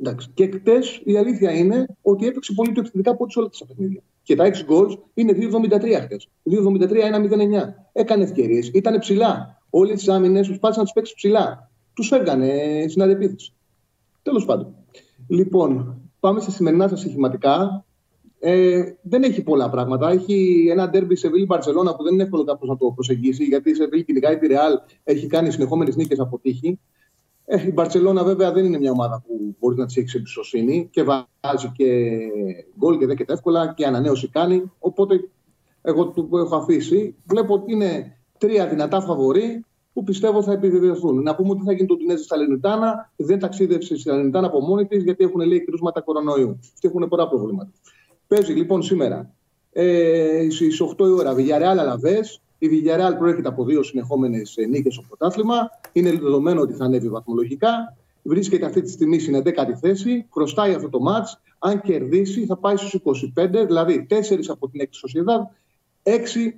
Εντάξει. 0.00 0.30
Και 0.34 0.46
χτες 0.46 1.00
η 1.04 1.16
αλήθεια 1.16 1.52
είναι 1.52 1.86
ότι 2.02 2.26
έπαιξε 2.26 2.52
πολύ 2.52 2.72
πιο 2.72 2.80
επιθετικά 2.80 3.10
από 3.10 3.24
ό,τι 3.24 3.38
όλα 3.38 3.48
τα 3.58 3.66
παιχνίδια. 3.66 4.02
Και 4.22 4.34
τα 4.34 4.44
6 4.44 4.66
goals 4.68 4.98
είναι 5.14 5.32
2,73 5.32 6.00
χτες. 6.00 6.28
2,73-1,09. 6.42 7.74
Έκανε 7.92 8.22
ευκαιρίες, 8.22 8.70
ήταν 8.74 8.98
ψηλά. 8.98 9.62
Όλες 9.70 9.98
τις 9.98 10.08
άμυνες 10.08 10.46
τους 10.46 10.58
πάτησαν 10.58 10.82
να 10.82 10.88
τι 10.88 10.94
παίξει 10.94 11.14
ψηλά. 11.14 11.70
Τους 11.94 12.12
έργανε 12.12 12.84
στην 12.88 13.02
αντεπίθεση. 13.02 13.52
Τέλος 14.22 14.44
πάντων. 14.44 14.74
Λοιπόν, 15.28 16.00
πάμε 16.20 16.40
στα 16.40 16.50
σημερινά 16.50 16.88
σας 16.88 17.00
στοιχηματικά. 17.00 17.84
Ε, 18.42 18.82
δεν 19.02 19.22
έχει 19.22 19.42
πολλά 19.42 19.70
πράγματα. 19.70 20.10
Έχει 20.10 20.66
ένα 20.70 20.88
ντέρμπι 20.88 21.16
σε 21.16 21.28
Βίλη 21.28 21.44
Μπαρσελόνα 21.44 21.96
που 21.96 22.02
δεν 22.02 22.12
είναι 22.12 22.22
εύκολο 22.22 22.44
κάποιος 22.44 22.68
να 22.68 22.76
το 22.76 22.92
προσεγγίσει, 22.94 23.44
γιατί 23.44 23.74
σε 23.74 23.86
Βίλη 23.86 24.04
κυνηγάει 24.04 24.38
τη 24.38 24.46
Ρεάλ, 24.46 24.72
έχει 25.04 25.26
κάνει 25.26 25.50
συνεχόμενες 25.50 25.96
νίκες 25.96 26.18
από 26.18 26.38
τύχη. 26.38 26.78
Ε, 27.44 27.66
η 27.66 27.72
Μπαρσελόνα 27.72 28.24
βέβαια 28.24 28.52
δεν 28.52 28.64
είναι 28.64 28.78
μια 28.78 28.90
ομάδα 28.90 29.22
που 29.26 29.56
μπορεί 29.58 29.76
να 29.76 29.86
της 29.86 29.96
έχει 29.96 30.16
εμπιστοσύνη 30.16 30.88
και 30.90 31.02
βάζει 31.02 31.72
και 31.76 32.18
γκολ 32.78 32.98
και 32.98 33.06
δέκεται 33.06 33.32
εύκολα 33.32 33.74
και 33.76 33.86
ανανέωση 33.86 34.28
κάνει. 34.28 34.70
Οπότε 34.78 35.28
εγώ 35.82 36.06
του 36.06 36.28
έχω 36.32 36.56
αφήσει. 36.56 37.14
Βλέπω 37.24 37.54
ότι 37.54 37.72
είναι 37.72 38.16
τρία 38.38 38.66
δυνατά 38.66 39.00
φαβορή 39.00 39.64
που 39.92 40.02
πιστεύω 40.02 40.42
θα 40.42 40.52
επιβεβαιωθούν. 40.52 41.22
Να 41.22 41.34
πούμε 41.34 41.50
ότι 41.50 41.64
θα 41.64 41.72
γίνει 41.72 41.86
το 41.86 41.96
Τινέζι 41.96 42.22
στα 42.22 42.36
Λενιτάνα. 42.36 43.12
Δεν 43.16 43.38
ταξίδευσε 43.38 43.96
στη 43.96 44.10
Λενιτάνα 44.10 44.46
από 44.46 44.60
μόνη 44.60 44.86
της 44.86 45.02
γιατί 45.02 45.24
έχουν 45.24 45.40
λέει 45.40 45.64
κρούσματα 45.64 46.00
κορονοϊού 46.00 46.58
και 46.78 46.86
έχουν 46.86 47.08
πολλά 47.08 47.28
προβλήματα. 47.28 47.72
Παίζει 48.34 48.52
λοιπόν 48.52 48.82
σήμερα 48.82 49.30
ε, 49.72 50.46
στις 50.50 50.82
8 50.96 50.98
η 50.98 51.02
ώρα 51.02 51.34
Villarreal 51.34 51.76
Αλαβέ. 51.78 52.20
Η 52.58 52.68
Villarreal 52.70 53.14
προέρχεται 53.18 53.48
από 53.48 53.64
δύο 53.64 53.82
συνεχόμενες 53.82 54.54
νίκες 54.68 54.94
στο 54.94 55.02
πρωτάθλημα. 55.08 55.70
Είναι 55.92 56.10
δεδομένο 56.10 56.60
ότι 56.60 56.72
θα 56.72 56.84
ανέβει 56.84 57.08
βαθμολογικά. 57.08 57.96
Βρίσκεται 58.22 58.66
αυτή 58.66 58.82
τη 58.82 58.90
στιγμή 58.90 59.18
στην 59.18 59.42
11η 59.44 59.72
θέση. 59.80 60.26
Χρωστάει 60.32 60.74
αυτό 60.74 60.88
το 60.88 61.00
μάτς. 61.00 61.40
Αν 61.58 61.80
κερδίσει, 61.80 62.46
θα 62.46 62.56
πάει 62.56 62.76
στους 62.76 62.94
25, 63.36 63.64
δηλαδή 63.66 64.06
4 64.10 64.14
από 64.48 64.68
την 64.68 64.80
6η 64.82 64.88
Σοσιαδάδ, 64.90 65.40
6 66.02 66.10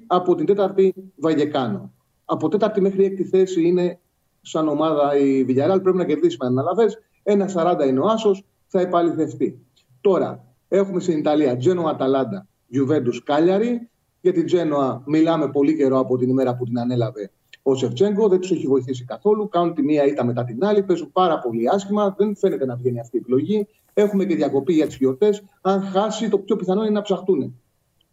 από 0.06 0.34
την 0.34 0.46
4η 0.48 0.88
Βαγεκάνο. 1.16 1.92
Από 2.24 2.48
4η 2.60 2.80
μέχρι 2.80 3.16
6η 3.18 3.22
θέση 3.22 3.62
είναι 3.62 3.98
σαν 4.40 4.68
ομάδα 4.68 5.16
η 5.16 5.44
Villarreal. 5.48 5.82
Πρέπει 5.82 5.96
να 5.96 6.04
κερδίσει 6.04 6.36
με 6.40 6.46
αναλαβέ. 6.46 6.86
Ένα 7.22 7.50
40 7.54 7.86
είναι 7.88 8.00
ο 8.00 8.06
Άσος, 8.06 8.44
θα 8.66 8.80
επαληθευτεί. 8.80 9.66
Τώρα, 10.00 10.51
έχουμε 10.76 11.00
στην 11.00 11.18
Ιταλία 11.18 11.56
Τζένο 11.56 11.82
Αταλάντα 11.82 12.46
Juventus 12.74 13.18
Κάλιαρη. 13.24 13.88
Για 14.20 14.32
την 14.32 14.46
Τζένοα 14.46 15.02
μιλάμε 15.06 15.48
πολύ 15.48 15.76
καιρό 15.76 15.98
από 15.98 16.16
την 16.18 16.28
ημέρα 16.28 16.56
που 16.56 16.64
την 16.64 16.78
ανέλαβε 16.78 17.30
ο 17.62 17.74
Σεφτσέγκο. 17.74 18.28
Δεν 18.28 18.40
τους 18.40 18.50
έχει 18.50 18.66
βοηθήσει 18.66 19.04
καθόλου. 19.04 19.48
Κάνουν 19.48 19.74
τη 19.74 19.82
μία 19.82 20.04
ήττα 20.04 20.24
μετά 20.24 20.44
την 20.44 20.64
άλλη. 20.64 20.82
Παίζουν 20.82 21.12
πάρα 21.12 21.38
πολύ 21.38 21.68
άσχημα. 21.68 22.14
Δεν 22.18 22.36
φαίνεται 22.36 22.66
να 22.66 22.76
βγαίνει 22.76 23.00
αυτή 23.00 23.16
η 23.16 23.18
επιλογή. 23.18 23.66
Έχουμε 23.94 24.24
και 24.24 24.34
διακοπή 24.34 24.72
για 24.72 24.86
τις 24.86 24.96
γιορτές. 24.96 25.42
Αν 25.60 25.82
χάσει, 25.82 26.28
το 26.28 26.38
πιο 26.38 26.56
πιθανό 26.56 26.82
είναι 26.82 26.90
να 26.90 27.02
ψαχτούν. 27.02 27.60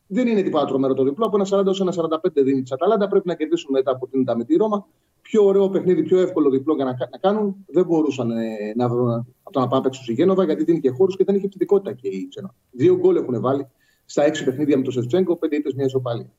Δεν 0.07 0.27
είναι 0.27 0.41
τίποτα 0.41 0.65
τρομερό 0.65 0.94
το 0.94 1.03
διπλό. 1.03 1.26
Από 1.26 1.38
ένα 1.38 1.61
40 1.61 1.65
έως 1.65 1.81
ένα 1.81 1.94
45 1.95 2.44
δίνει 2.44 2.61
της 2.61 2.72
Αταλάντα. 2.72 3.07
Πρέπει 3.07 3.27
να 3.27 3.36
κερδίσουν 3.36 3.72
μετά 3.72 3.91
από 3.91 4.07
την 4.07 4.26
με 4.36 4.44
τη 4.44 4.56
Ρώμα. 4.56 4.88
Πιο 5.30 5.45
ωραίο 5.45 5.69
παιχνίδι, 5.69 6.03
πιο 6.03 6.19
εύκολο 6.19 6.49
διπλό 6.49 6.76
για 6.76 6.85
να, 6.85 6.91
να 6.91 7.18
κάνουν. 7.18 7.56
Δεν 7.68 7.85
μπορούσαν 7.85 8.31
ε, 8.31 8.73
να 8.76 8.89
βρουν 8.89 9.10
από 9.43 9.51
το 9.51 9.60
να 9.60 9.68
πάνε 9.68 9.84
παίξουν 9.84 10.03
στη 10.03 10.14
Γένοβα 10.14 10.43
γιατί 10.43 10.64
δίνει 10.64 10.80
και 10.80 10.89
χώρους 10.89 11.18
και 11.18 11.23
δεν 11.23 11.35
έχει 11.35 11.45
επιθετικότητα 11.45 11.93
και 11.93 12.07
η 12.07 12.27
Τσένα. 12.27 12.56
Δύο 12.72 12.95
γκολ 12.95 13.15
έχουν 13.15 13.41
βάλει 13.41 13.68
στα 14.06 14.23
έξι 14.23 14.43
παιχνίδια 14.43 14.77
με 14.77 14.84
τον 14.84 14.93
Σεφτσέγκο, 14.93 15.35
πέντε 15.35 15.56
ήττες 15.56 15.73
μια 15.73 15.85
ισοπαλία. 15.85 16.31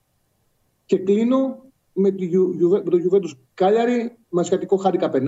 Και 0.87 0.99
κλείνω 0.99 1.62
με, 1.93 2.11
τη, 2.11 2.29
με 2.59 2.81
το 2.81 2.99
Juventus 3.11 3.39
Κάλιαρη, 3.55 4.17
μασιατικό 4.29 4.77
χάρηκα 4.77 5.11
1,5, 5.12 5.21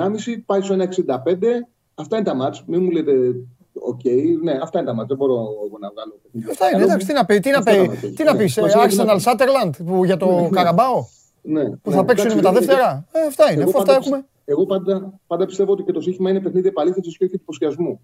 πάει 0.46 0.60
στο 0.60 0.76
1,65. 0.78 0.84
Αυτά 1.94 2.16
είναι 2.16 2.26
τα 2.26 2.34
μάτς. 2.34 2.64
Μην 2.66 2.82
μου 2.82 2.90
λέτε 2.90 3.12
Οκ, 3.74 4.00
okay, 4.04 4.22
ναι, 4.42 4.52
αυτά 4.62 4.78
είναι 4.78 4.88
τα 4.88 4.94
μάτια. 4.94 5.16
Δεν 5.16 5.16
μπορώ 5.16 5.48
να 5.80 5.90
βγάλω. 5.90 6.20
Αυτά 6.50 6.70
είναι, 6.70 6.82
εντάξει, 6.82 7.06
τι 7.06 7.12
να 7.12 7.24
πει, 7.24 7.40
τι 7.40 7.50
να 7.50 7.62
πει, 7.62 7.90
τι 8.16 8.24
να 8.24 8.36
πεις, 8.36 8.58
Arsenal 8.58 9.18
Sutherland 9.20 10.04
για 10.04 10.16
το 10.16 10.40
ναι, 10.40 10.48
ναι. 11.42 11.60
Καραμπάο. 11.60 11.70
Ναι, 11.70 11.76
που 11.76 11.90
θα 11.90 12.04
παίξουν 12.04 12.34
με 12.34 12.42
τα 12.42 12.52
δεύτερα. 12.52 13.06
Ε, 13.12 13.26
αυτά 13.26 13.52
είναι, 13.52 13.62
αφού 13.62 13.78
αυτά 13.78 13.94
έχουμε. 13.94 14.26
Εγώ 14.44 14.66
πάντα, 14.66 15.20
πάντα 15.26 15.46
πιστεύω 15.46 15.72
ότι 15.72 15.82
και 15.82 15.92
το 15.92 16.00
σύγχυμα 16.00 16.30
είναι 16.30 16.40
παιχνίδι 16.40 16.68
επαλήθευσης 16.68 17.16
και 17.16 17.24
όχι 17.24 17.34
εντυπωσιασμού. 17.34 18.00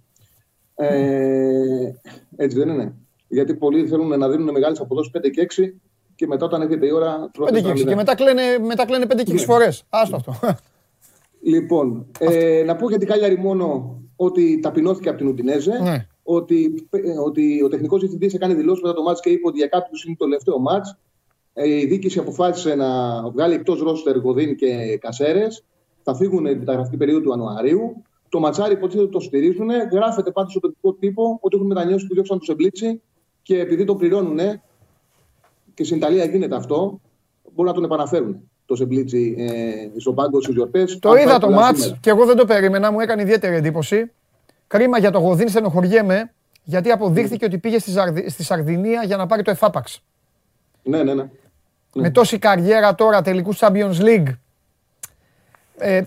Ε, 0.75 1.91
έτσι 2.37 2.59
δεν 2.59 2.69
είναι. 2.69 2.95
Γιατί 3.29 3.55
πολλοί 3.55 3.89
θέλουν 3.89 4.19
να 4.19 4.29
δίνουν 4.29 4.51
μεγάλες 4.51 4.81
αποδόσεις 4.81 5.13
5 5.17 5.31
και 5.31 5.47
6 5.57 5.75
και 6.15 6.27
μετά 6.27 6.45
όταν 6.45 6.63
έρχεται 6.63 6.87
η 6.87 6.91
ώρα. 6.91 7.31
5 7.39 7.63
και 7.63 7.71
6 7.71 7.85
και 7.85 7.95
μετά 7.95 8.15
κλαίνε, 8.15 8.43
μετά 8.59 8.85
κλαίνε 8.87 9.07
5 9.09 9.23
και 9.25 9.33
6 9.33 9.39
φορές. 9.39 9.85
Άστο 9.89 10.17
αυτό. 10.17 10.35
Λοιπόν, 11.43 12.07
ε, 12.19 12.63
να 12.67 12.77
πω 12.77 12.89
για 12.89 12.99
την 12.99 13.09
Κάλιαρη 13.09 13.39
μόνο 13.39 13.97
ότι 14.17 14.61
ταπεινώθηκε 14.61 15.09
από 15.09 15.19
την 15.19 15.27
Ουντινέζε. 15.27 15.79
Ναι. 15.83 16.07
Ότι, 16.23 16.89
ότι 17.25 17.63
ο 17.63 17.69
τεχνικός 17.69 18.01
διευθυντής 18.01 18.35
έκανε 18.35 18.55
δηλώσεις 18.55 18.83
μετά 18.83 18.95
το 18.95 19.03
μάτς 19.03 19.21
και 19.21 19.31
είπε 19.31 19.47
ότι 19.47 19.59
για 19.59 19.67
κάποιους 19.67 20.05
είναι 20.05 20.17
το 20.19 20.25
τελευταίο 20.25 20.59
μάτς. 20.59 20.99
Ε, 21.61 21.69
η 21.69 21.87
δίκηση 21.87 22.19
αποφάσισε 22.19 22.75
να 22.75 23.21
βγάλει 23.31 23.55
εκτός 23.55 23.81
ρόστερ 23.81 24.17
Γοδίν 24.17 24.57
και 24.57 24.99
Κασέρες. 25.01 25.65
Θα 26.03 26.15
φύγουν 26.15 26.45
την 26.45 26.59
μεταγραφική 26.59 26.97
περίοδο 26.97 27.21
του 27.21 27.29
Ιανουαρίου. 27.29 28.03
Το 28.29 28.41
ματσάρι 28.41 28.73
υποτίθεται 28.73 29.09
το 29.09 29.21
στηρίζουν. 29.21 29.69
Γράφεται 29.93 30.31
πάντως 30.31 30.51
στο 30.51 30.61
τοπικό 30.61 30.93
τύπο 30.93 31.39
ότι 31.41 31.57
έχουν 31.57 31.69
μετανιώσει 31.69 32.07
που 32.07 32.15
διώξαν 32.15 32.39
τους 32.39 32.49
εμπλίτσι 32.49 33.03
και 33.43 33.59
επειδή 33.59 33.85
το 33.85 33.97
πληρώνουν 33.97 34.39
και 35.75 35.85
στην 35.85 35.97
Ιταλία 35.97 36.25
γίνεται 36.25 36.57
αυτό, 36.57 37.01
μπορούν 37.55 37.71
να 37.71 37.73
τον 37.73 37.85
επαναφέρουν 37.85 38.51
το 38.67 38.77
Σεμπλίτσι 38.77 39.35
ε, 39.39 40.01
στον 40.01 40.15
πάγκο 40.15 40.43
στις 40.43 40.55
γιορτές. 40.55 40.99
Το 40.99 41.15
είδα 41.15 41.39
το 41.39 41.51
μάτς 41.51 41.95
και 42.01 42.11
εγώ 42.11 42.25
δεν 42.27 42.37
το 42.37 42.45
περίμενα, 42.45 42.93
μου 42.93 43.01
έκανε 43.01 43.23
ιδιαίτερη 43.23 43.57
εντύπωση. 43.57 44.11
Κρίμα 44.67 44.99
για 44.99 45.11
το 45.11 45.19
Γοδίν, 45.19 45.49
στενοχωριέμαι, 45.49 46.33
γιατί 46.65 46.91
αποδείχθηκε 46.91 47.45
ότι 47.45 47.59
πήγε 47.59 47.79
στη, 47.79 47.93
στη 48.27 48.43
Σαρδινία 48.43 49.03
για 49.05 49.17
να 49.17 49.27
πάρει 49.27 49.43
το 49.43 49.51
εφάπαξ. 49.51 50.03
Ναι, 50.83 51.03
ναι, 51.03 51.15
ναι. 51.15 51.31
Με 51.93 52.11
τόση 52.11 52.39
καριέρα 52.39 52.95
τώρα, 52.95 53.23
τελικού 53.23 53.57
Champions 53.57 53.97
League. 54.01 54.37
Ε, 55.79 56.03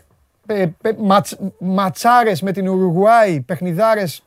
ε, 0.45 0.69
ματς, 0.97 1.37
ματσάρες 1.59 2.41
με 2.41 2.51
την 2.51 2.69
Ουρουγουάη, 2.69 3.41
παιχνιδάρες, 3.41 4.23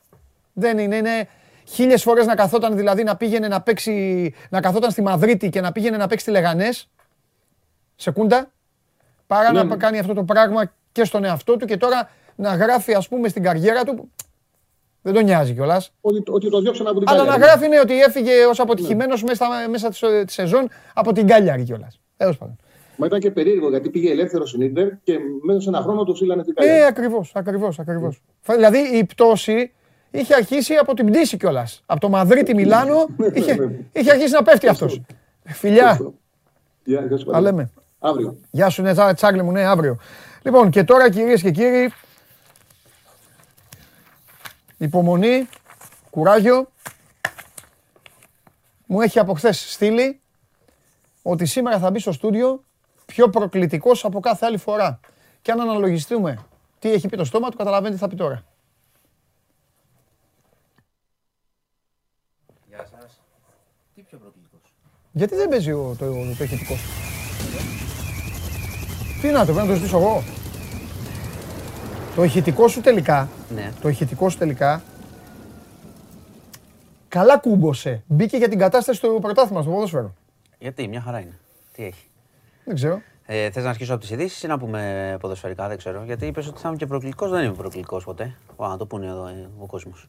δεν 0.52 0.78
είναι, 0.78 0.96
είναι 0.96 1.28
χίλιες 1.64 2.02
φορές 2.02 2.26
να 2.26 2.34
καθόταν 2.34 2.76
δηλαδή 2.76 3.02
να 3.02 3.16
πήγαινε 3.16 3.48
να 3.48 3.60
παίξει, 3.60 4.34
να 4.50 4.60
καθόταν 4.60 4.90
στη 4.90 5.02
Μαδρίτη 5.02 5.48
και 5.48 5.60
να 5.60 5.72
πήγαινε 5.72 5.96
να 5.96 6.06
παίξει 6.06 6.24
τη 6.24 6.30
Λεγανές 6.30 6.88
σεκούντα, 7.96 8.50
παρά 9.26 9.52
να 9.52 9.64
ναι. 9.64 9.76
κάνει 9.76 9.98
αυτό 9.98 10.14
το 10.14 10.24
πράγμα 10.24 10.72
και 10.92 11.04
στον 11.04 11.24
εαυτό 11.24 11.56
του 11.56 11.66
και 11.66 11.76
τώρα 11.76 12.10
να 12.34 12.54
γράφει 12.54 12.94
ας 12.94 13.08
πούμε 13.08 13.28
στην 13.28 13.42
καριέρα 13.42 13.84
του. 13.84 14.10
Δεν 15.04 15.14
τον 15.14 15.24
νοιάζει 15.24 15.52
κιόλας. 15.52 15.92
Ότι, 16.00 16.22
ότι 16.30 16.50
το 16.50 16.60
διώξαν 16.60 16.86
από 16.86 16.98
την 16.98 17.08
Αλλά 17.08 17.24
να 17.24 17.36
γράφει 17.36 17.66
είναι 17.66 17.80
ότι 17.80 18.00
έφυγε 18.00 18.44
ως 18.44 18.60
αποτυχημένος 18.60 19.22
ναι. 19.22 19.28
μέσα, 19.28 19.46
μέσα 19.70 19.88
της 20.24 20.34
σεζόν 20.34 20.68
από 20.94 21.12
την 21.12 21.26
Κάλιαρη 21.26 21.62
κιόλας. 21.62 22.00
Τέλος 22.16 22.38
πάντων. 22.38 22.56
Μα 22.96 23.06
ήταν 23.06 23.20
και 23.20 23.30
περίεργο 23.30 23.68
γιατί 23.68 23.88
πήγε 23.90 24.10
ελεύθερος 24.10 24.48
στην 24.48 24.60
Ιντερ 24.60 24.88
και 25.02 25.18
μέσα 25.42 25.60
σε 25.60 25.68
ένα 25.68 25.80
χρόνο 25.80 26.04
του 26.04 26.16
στείλανε 26.16 26.42
την 26.42 26.54
Κάλιαρη. 26.54 26.80
Ε, 26.80 26.86
ακριβώς, 26.86 27.32
ακριβώς. 27.34 27.78
Ακριβώς. 27.78 28.22
Ναι. 28.48 28.54
Δηλαδή 28.54 28.78
η 28.78 29.04
πτώση 29.04 29.72
είχε 30.10 30.34
αρχίσει 30.34 30.74
από 30.74 30.94
την 30.94 31.06
πτήση 31.06 31.36
κιόλας. 31.36 31.82
Από 31.86 32.00
το 32.00 32.08
Μαδρίτη 32.08 32.54
Μιλάνο 32.54 33.06
είχε, 33.32 33.86
είχε 33.92 34.10
αρχίσει 34.10 34.32
να 34.32 34.42
πέφτει 34.42 34.68
αυτός. 34.68 35.00
Φιλιά. 35.44 36.12
Γεια 36.84 37.08
σα. 37.32 37.40
λέμε. 37.40 37.70
Αύριο. 37.98 38.36
Γεια 38.50 38.68
σου, 38.68 38.82
ναι, 38.82 38.92
τσάγλε 39.14 39.42
μου, 39.42 39.50
ναι, 39.50 39.64
αύριο. 39.64 39.98
Λοιπόν, 40.42 40.70
και 40.70 40.84
τώρα 40.84 41.10
κυρίες 41.10 41.42
και 41.42 41.50
κύριοι, 41.50 41.92
υπομονή, 44.84 45.48
κουράγιο. 46.10 46.68
Μου 48.86 49.00
έχει 49.00 49.18
από 49.18 49.34
χθες 49.34 49.72
στείλει 49.72 50.20
ότι 51.22 51.46
σήμερα 51.46 51.78
θα 51.78 51.90
μπει 51.90 51.98
στο 51.98 52.12
στούντιο 52.12 52.64
πιο 53.06 53.30
προκλητικός 53.30 54.04
από 54.04 54.20
κάθε 54.20 54.46
άλλη 54.46 54.58
φορά. 54.58 55.00
Και 55.42 55.52
αν 55.52 55.60
αναλογιστούμε 55.60 56.44
τι 56.78 56.92
έχει 56.92 57.08
πει 57.08 57.16
το 57.16 57.24
στόμα 57.24 57.48
του, 57.50 57.56
καταλαβαίνετε 57.56 57.94
τι 57.94 58.00
θα 58.00 58.08
πει 58.08 58.16
τώρα. 58.16 58.44
Γεια 62.68 62.86
σας. 62.90 63.20
Τι 63.94 64.02
πιο 64.02 64.18
προκλητικός; 64.18 64.74
Γιατί 65.12 65.34
δεν 65.34 65.48
παίζει 65.48 65.70
το, 65.70 65.94
το, 65.98 66.34
το 66.38 66.44
ηχητικός; 66.44 66.78
Σου. 66.78 66.88
Τι 69.20 69.28
να 69.30 69.46
το, 69.46 69.52
πρέπει 69.52 69.66
να 69.66 69.72
το 69.72 69.74
ζητήσω 69.74 69.98
εγώ. 69.98 70.22
Το 72.14 72.22
ηχητικό 72.22 72.68
σου 72.68 72.80
τελικά, 72.80 73.28
ναι. 73.54 73.72
το 73.80 73.88
ηχητικό 73.88 74.28
σου 74.28 74.38
τελικά, 74.38 74.82
καλά 77.08 77.38
κούμποσε. 77.38 78.02
Μπήκε 78.06 78.36
για 78.36 78.48
την 78.48 78.58
κατάσταση 78.58 79.00
του 79.00 79.18
πρωτάθλημα 79.20 79.62
στο 79.62 79.70
ποδόσφαιρο. 79.70 80.14
Γιατί, 80.58 80.88
μια 80.88 81.00
χαρά 81.00 81.20
είναι. 81.20 81.38
Τι 81.72 81.84
έχει. 81.84 82.10
Δεν 82.64 82.74
ξέρω. 82.74 83.00
Ε, 83.26 83.50
Θες 83.50 83.64
να 83.64 83.70
αρχίσω 83.70 83.92
από 83.92 84.00
τις 84.00 84.10
ειδήσεις 84.10 84.42
ή 84.42 84.46
να 84.46 84.58
πούμε 84.58 85.16
ποδοσφαιρικά, 85.20 85.68
δεν 85.68 85.76
ξέρω. 85.76 86.02
Γιατί 86.04 86.26
είπες 86.26 86.46
ότι 86.46 86.60
θα 86.60 86.68
είμαι 86.68 86.76
και 86.76 86.86
προκλητικός. 86.86 87.30
Δεν 87.30 87.44
είμαι 87.44 87.54
προκλητικός 87.54 88.04
ποτέ. 88.04 88.36
Ω, 88.56 88.66
να 88.66 88.76
το 88.76 88.86
πούνε 88.86 89.06
εδώ 89.06 89.26
ε, 89.26 89.48
ο 89.58 89.66
κόσμος. 89.66 90.08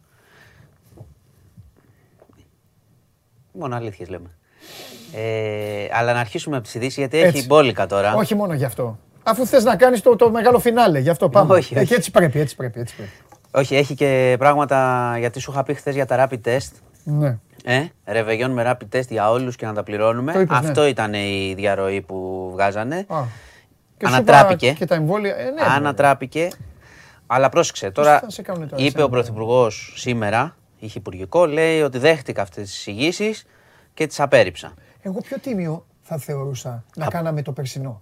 Μόνο 3.51 3.75
αλήθειες 3.75 4.09
λέμε. 4.09 4.29
Ε, 5.13 5.87
αλλά 5.91 6.13
να 6.13 6.19
αρχίσουμε 6.19 6.55
από 6.55 6.65
τις 6.65 6.75
ειδήσεις 6.75 6.97
γιατί 6.97 7.17
έτσι. 7.17 7.37
έχει 7.37 7.45
μπόλικα 7.45 7.85
τώρα. 7.85 8.15
Όχι 8.15 8.35
μόνο 8.35 8.53
γι' 8.53 8.65
αυτό. 8.65 8.99
Αφού 9.23 9.45
θες 9.45 9.63
να 9.63 9.75
κάνεις 9.75 10.01
το, 10.01 10.15
το 10.15 10.31
μεγάλο 10.31 10.59
φινάλε, 10.59 10.99
γι' 10.99 11.09
αυτό 11.09 11.29
πάμε. 11.29 11.53
Όχι, 11.53 11.79
όχι. 11.79 11.93
έτσι 11.93 12.11
πρέπει, 12.11 12.39
έτσι 12.39 12.55
πρέπει, 12.55 12.79
έτσι 12.79 12.95
πρέπει. 12.95 13.11
Όχι, 13.55 13.75
έχει 13.75 13.95
και 13.95 14.35
πράγματα 14.39 15.15
γιατί 15.19 15.39
σου 15.39 15.51
είχα 15.51 15.63
πει 15.63 15.73
χθες 15.73 15.93
για 15.93 16.05
τα 16.05 16.27
rapid 16.29 16.47
test. 16.47 16.71
Ναι. 17.03 17.37
Ε, 17.63 17.85
ρεβεγιόν 18.05 18.51
με 18.51 18.63
rapid 18.71 18.95
test 18.95 19.07
για 19.07 19.29
όλους 19.31 19.55
και 19.55 19.65
να 19.65 19.73
τα 19.73 19.83
πληρώνουμε. 19.83 20.31
είπες, 20.31 20.61
ναι. 20.61 20.67
Αυτό 20.67 20.85
ήταν 20.85 21.13
η 21.13 21.53
διαρροή 21.57 22.01
που 22.01 22.49
βγάζανε. 22.51 23.05
Α. 23.07 23.21
Και 23.97 24.05
Ανατράπηκε. 24.05 24.71
Και 24.71 24.85
τα 24.85 24.95
εμβόλια. 24.95 25.35
Ε, 25.35 25.43
ναι, 25.43 25.61
Ανατράπηκε. 25.75 26.49
Αλλά 27.27 27.49
πρόσεξε, 27.49 27.91
τώρα 27.91 28.19
θα 28.19 28.29
σε 28.29 28.41
κάνουνε 28.41 28.65
τώρα 28.65 28.81
είπε 28.81 28.87
εσένα, 28.87 29.03
ο 29.05 29.09
Πρωθυπουργός 29.09 29.93
σήμερα, 29.97 30.55
είχε 30.79 30.99
υπουργικό, 30.99 31.45
λέει 31.45 31.81
ότι 31.81 31.97
δέχτηκα 31.97 32.41
αυτές 32.41 32.63
τις 32.63 32.77
εισηγήσεις 32.77 33.45
και 33.93 34.07
τις 34.07 34.19
απέρριψα. 34.19 34.73
Εγώ 35.01 35.21
πιο 35.21 35.39
τίμιο 35.39 35.85
θα 36.01 36.17
θεωρούσα 36.17 36.83
να 36.95 37.07
κάναμε 37.07 37.41
το 37.41 37.51
περσινό. 37.51 38.01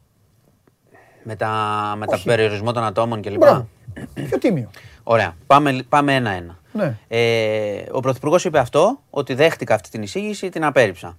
Με 1.23 1.35
τα, 1.35 1.49
με 1.97 2.05
τα 2.05 2.15
Όχι. 2.15 2.25
περιορισμό 2.25 2.71
των 2.71 2.83
ατόμων 2.83 3.21
κλπ. 3.21 3.37
Μπράβο. 3.37 3.67
Πιο 4.13 4.37
τίμιο. 4.37 4.69
Ωραία. 5.03 5.35
Πάμε, 5.47 5.83
πάμε 5.89 6.15
ένα-ένα. 6.15 6.57
Ναι. 6.71 6.97
Ε, 7.07 7.83
ο 7.91 7.99
Πρωθυπουργός 7.99 8.45
είπε 8.45 8.59
αυτό, 8.59 8.99
ότι 9.09 9.33
δέχτηκα 9.33 9.73
αυτή 9.75 9.89
την 9.89 10.01
εισήγηση, 10.01 10.49
την 10.49 10.65
απέρριψα. 10.65 11.17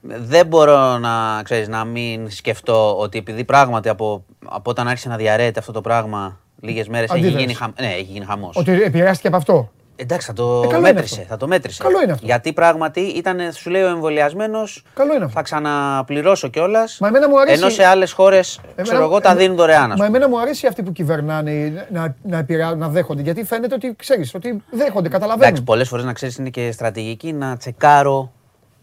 Δεν 0.00 0.46
μπορώ 0.46 0.98
να, 0.98 1.42
ξέρεις, 1.42 1.68
να 1.68 1.84
μην 1.84 2.30
σκεφτώ 2.30 2.98
ότι 2.98 3.18
επειδή 3.18 3.44
πράγματι 3.44 3.88
από, 3.88 4.24
από 4.44 4.70
όταν 4.70 4.88
άρχισε 4.88 5.08
να 5.08 5.16
διαρρέεται 5.16 5.58
αυτό 5.58 5.72
το 5.72 5.80
πράγμα 5.80 6.40
λίγες 6.60 6.88
μέρες 6.88 7.10
έχει 7.10 7.18
Αντίδραση. 7.18 7.44
γίνει, 7.44 7.54
χα... 7.54 7.66
ναι, 7.66 7.86
έχει 7.92 8.02
γίνει 8.12 8.24
χαμός. 8.24 8.56
Ότι 8.56 8.82
επηρεάστηκε 8.82 9.28
από 9.28 9.36
αυτό. 9.36 9.70
Εντάξει, 9.96 10.26
θα 10.26 10.32
το 10.32 10.62
Ε, 10.64 10.66
καλό 10.66 10.78
είναι 10.78 10.92
μέτρησε. 10.92 11.14
αυτό. 11.14 11.26
Θα 11.28 11.36
το 11.36 11.46
μέτρησε. 11.46 11.82
Καλό 11.82 12.02
είναι 12.02 12.12
αυτό. 12.12 12.26
Γιατί 12.26 12.52
πράγματι 12.52 13.00
ήταν, 13.00 13.52
σου 13.52 13.70
λέει 13.70 13.82
ο 13.82 13.86
εμβολιασμένος, 13.88 14.84
Καλό 14.94 15.14
είναι 15.14 15.24
αυτό. 15.24 15.36
θα 15.36 15.42
ξαναπληρώσω 15.42 16.48
κιόλας. 16.48 16.98
Μα 17.00 17.08
εμένα 17.08 17.28
μου 17.28 17.40
αρέσει- 17.40 17.62
Ενώ 17.62 17.70
σε 17.70 17.84
άλλες 17.84 18.12
χώρες, 18.12 18.60
ξέρω 18.82 19.02
εγώ, 19.02 19.20
τα 19.20 19.28
εμέ- 19.30 19.40
δίνουν 19.42 19.56
δωρεάν. 19.56 19.82
ας 19.82 19.88
Μα 19.88 19.94
πούμε. 19.94 20.06
εμένα 20.06 20.28
μου 20.28 20.40
αρέσει 20.40 20.66
αυτοί 20.66 20.82
που 20.82 20.92
κυβερνάνε 20.92 21.86
να, 21.90 22.14
να, 22.22 22.38
επηρεά- 22.38 22.76
να 22.76 22.88
δέχονται. 22.88 23.22
Γιατί 23.22 23.44
φαίνεται 23.44 23.74
ότι 23.74 23.94
ξέρεις, 23.96 24.34
ότι 24.34 24.62
δέχονται, 24.70 25.08
καταλαβαίνουν. 25.08 25.42
Εντάξει, 25.44 25.62
πολλές 25.62 25.88
φορές 25.88 26.04
να 26.04 26.12
ξέρεις 26.12 26.36
είναι 26.36 26.50
και 26.50 26.72
στρατηγική 26.72 27.32
να 27.32 27.56
τσεκάρω, 27.56 28.32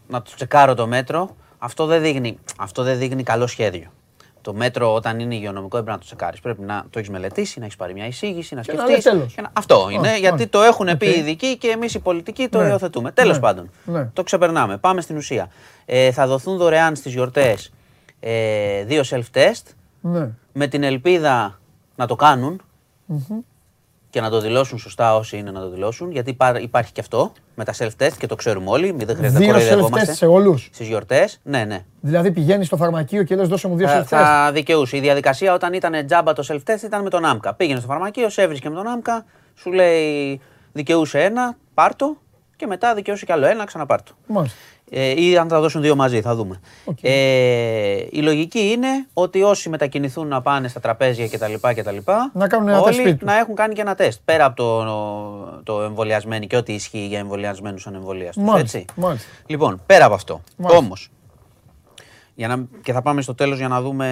να 0.08 0.22
το 0.22 0.30
τσεκάρω 0.36 0.74
το 0.74 0.86
μέτρο. 0.86 1.36
Αυτό 1.58 1.86
δεν 1.86 2.02
δείχνει, 2.02 2.38
αυτό 2.58 2.82
δεν 2.82 2.98
δείχνει 2.98 3.22
καλό 3.22 3.46
σχέδιο. 3.46 3.90
Το 4.42 4.54
μέτρο 4.54 4.94
όταν 4.94 5.20
είναι 5.20 5.34
υγειονομικό 5.34 5.76
δεν 5.76 5.84
πρέπει 5.84 5.98
να 5.98 5.98
το 5.98 6.04
τσεκάρεις. 6.16 6.40
Πρέπει 6.40 6.62
να 6.62 6.84
το 6.90 6.98
έχεις 6.98 7.10
μελετήσει, 7.10 7.58
να 7.58 7.64
έχεις 7.64 7.76
πάρει 7.76 7.92
μια 7.92 8.06
εισήγηση, 8.06 8.54
να 8.54 8.60
Και 8.60 8.72
να 8.72 8.82
σκεφτείς. 8.82 9.04
λέει 9.04 9.14
τέλος. 9.14 9.34
Αυτό 9.52 9.88
είναι, 9.90 10.08
Α, 10.08 10.16
γιατί 10.16 10.42
α. 10.42 10.48
το 10.48 10.60
έχουν 10.62 10.86
πει 10.86 11.06
Οκ. 11.08 11.14
οι 11.14 11.18
ειδικοί 11.18 11.56
και 11.58 11.68
εμείς 11.68 11.94
οι 11.94 11.98
πολιτικοί 11.98 12.48
το 12.48 12.60
Ναι. 12.62 12.68
υιοθετούμε. 12.68 13.10
Τέλος 13.12 13.34
Ναι. 13.34 13.40
πάντων. 13.42 13.70
Ναι. 13.84 14.04
Το 14.12 14.22
ξεπερνάμε. 14.22 14.76
Πάμε 14.78 15.00
στην 15.00 15.16
ουσία. 15.16 15.48
Ε, 15.86 16.12
θα 16.12 16.26
δοθούν 16.26 16.56
δωρεάν 16.56 16.96
στις 16.96 17.12
γιορτές 17.12 17.72
ε, 18.20 18.84
δύο 18.84 19.02
self-test 19.10 19.62
Ναι. 20.00 20.28
με 20.52 20.66
την 20.66 20.82
ελπίδα 20.82 21.60
να 21.96 22.06
το 22.06 22.16
κάνουν 22.16 22.60
και 24.10 24.20
να 24.20 24.30
το 24.30 24.40
δηλώσουν 24.40 24.78
σωστά 24.78 25.16
όσοι 25.16 25.36
είναι 25.36 25.50
να 25.50 25.60
το 25.60 25.70
δηλώσουν. 25.70 26.10
Γιατί 26.10 26.30
υπά- 26.30 26.60
υπάρχει 26.60 26.92
και 26.92 27.00
αυτό 27.00 27.32
με 27.54 27.64
τα 27.64 27.74
self-test 27.78 28.12
και 28.18 28.26
το 28.26 28.34
ξέρουμε 28.34 28.70
όλοι. 28.70 28.92
Μην 28.92 29.06
δεν 29.06 29.16
χρειάζεται 29.16 29.38
να 29.38 29.38
Δύο 29.38 29.48
self-test 29.48 29.52
κοροϊδευόμαστε. 29.68 30.12
σε 30.14 30.26
όλους. 30.26 30.68
Στις 30.72 30.86
γιορτές. 30.88 31.40
Ναι, 31.42 31.64
ναι. 31.64 31.84
Δηλαδή 32.00 32.30
πηγαίνεις 32.32 32.66
στο 32.66 32.76
φαρμακείο 32.76 33.22
και 33.22 33.36
λες 33.36 33.48
δώσε 33.48 33.68
μου 33.68 33.76
δύο 33.76 33.86
Θα, 33.88 34.00
self-test. 34.00 34.04
θα 34.06 34.50
δικαιούσε. 34.52 34.96
Η 34.96 35.00
διαδικασία 35.00 35.54
όταν 35.54 35.72
ήταν 35.72 36.06
τζάμπα 36.06 36.32
το 36.32 36.44
self-test 36.48 36.82
ήταν 36.84 37.02
με 37.02 37.10
τον 37.10 37.24
άμκα. 37.24 37.54
Πήγαινε 37.54 37.78
στο 37.78 37.88
φαρμακείο, 37.88 38.28
σε 38.28 38.42
έβρισκε 38.42 38.68
με 38.68 38.74
τον 38.74 38.86
άμκα, 38.86 39.24
σου 39.54 39.72
λέει 39.72 40.40
δικαιούσε 40.72 41.22
ένα, 41.22 41.56
πάρτο 41.74 42.16
και 42.56 42.66
μετά 42.66 42.94
δικαιούσαι 42.94 43.24
κι 43.24 43.32
άλλο 43.32 43.46
ένα, 43.46 43.64
ξαναπάρτο. 43.64 44.12
Μάλιστα. 44.26 44.58
Ε, 44.92 45.22
ή 45.22 45.36
αν 45.36 45.48
θα 45.48 45.60
δώσουν 45.60 45.82
δύο 45.82 45.96
μαζί, 45.96 46.20
θα 46.20 46.34
δούμε. 46.34 46.60
Οκ. 46.84 46.98
Ε, 47.02 48.06
η 48.10 48.22
λογική 48.22 48.58
είναι 48.70 48.88
ότι 49.12 49.42
όσοι 49.42 49.68
μετακινηθούν 49.68 50.28
να 50.28 50.42
πάνε 50.42 50.68
στα 50.68 50.80
τραπέζια 50.80 51.28
κτλ. 51.28 51.52
κτλ 51.74 51.96
Να 52.32 52.48
κάνουν 52.48 52.68
ένα 52.68 52.76
τεστ 52.76 52.86
όλοι 52.86 52.94
σπίτι 52.94 53.16
τους. 53.16 53.26
να 53.28 53.38
έχουν 53.38 53.54
κάνει 53.54 53.74
και 53.74 53.80
ένα 53.80 53.94
τεστ. 53.94 54.20
Πέρα 54.24 54.44
από 54.44 54.56
το, 54.56 55.72
το 55.76 55.82
εμβολιασμένοι 55.82 56.46
και 56.46 56.56
ό,τι 56.56 56.72
ισχύει 56.72 57.06
για 57.06 57.18
εμβολιασμένους 57.18 57.86
ανεμβολίαστους. 57.86 58.40
Μάλιστα, 58.40 58.78
Έτσι. 58.78 58.92
μάλιστα. 58.96 59.28
Λοιπόν, 59.46 59.80
πέρα 59.86 60.04
από 60.04 60.14
αυτό. 60.14 60.40
Μάλιστα. 60.56 60.84
Όμως. 60.84 61.10
Για 62.34 62.48
να, 62.48 62.64
και 62.82 62.92
θα 62.92 63.02
πάμε 63.02 63.22
στο 63.22 63.34
τέλος 63.34 63.58
για 63.58 63.68
να 63.68 63.80
δούμε. 63.80 64.06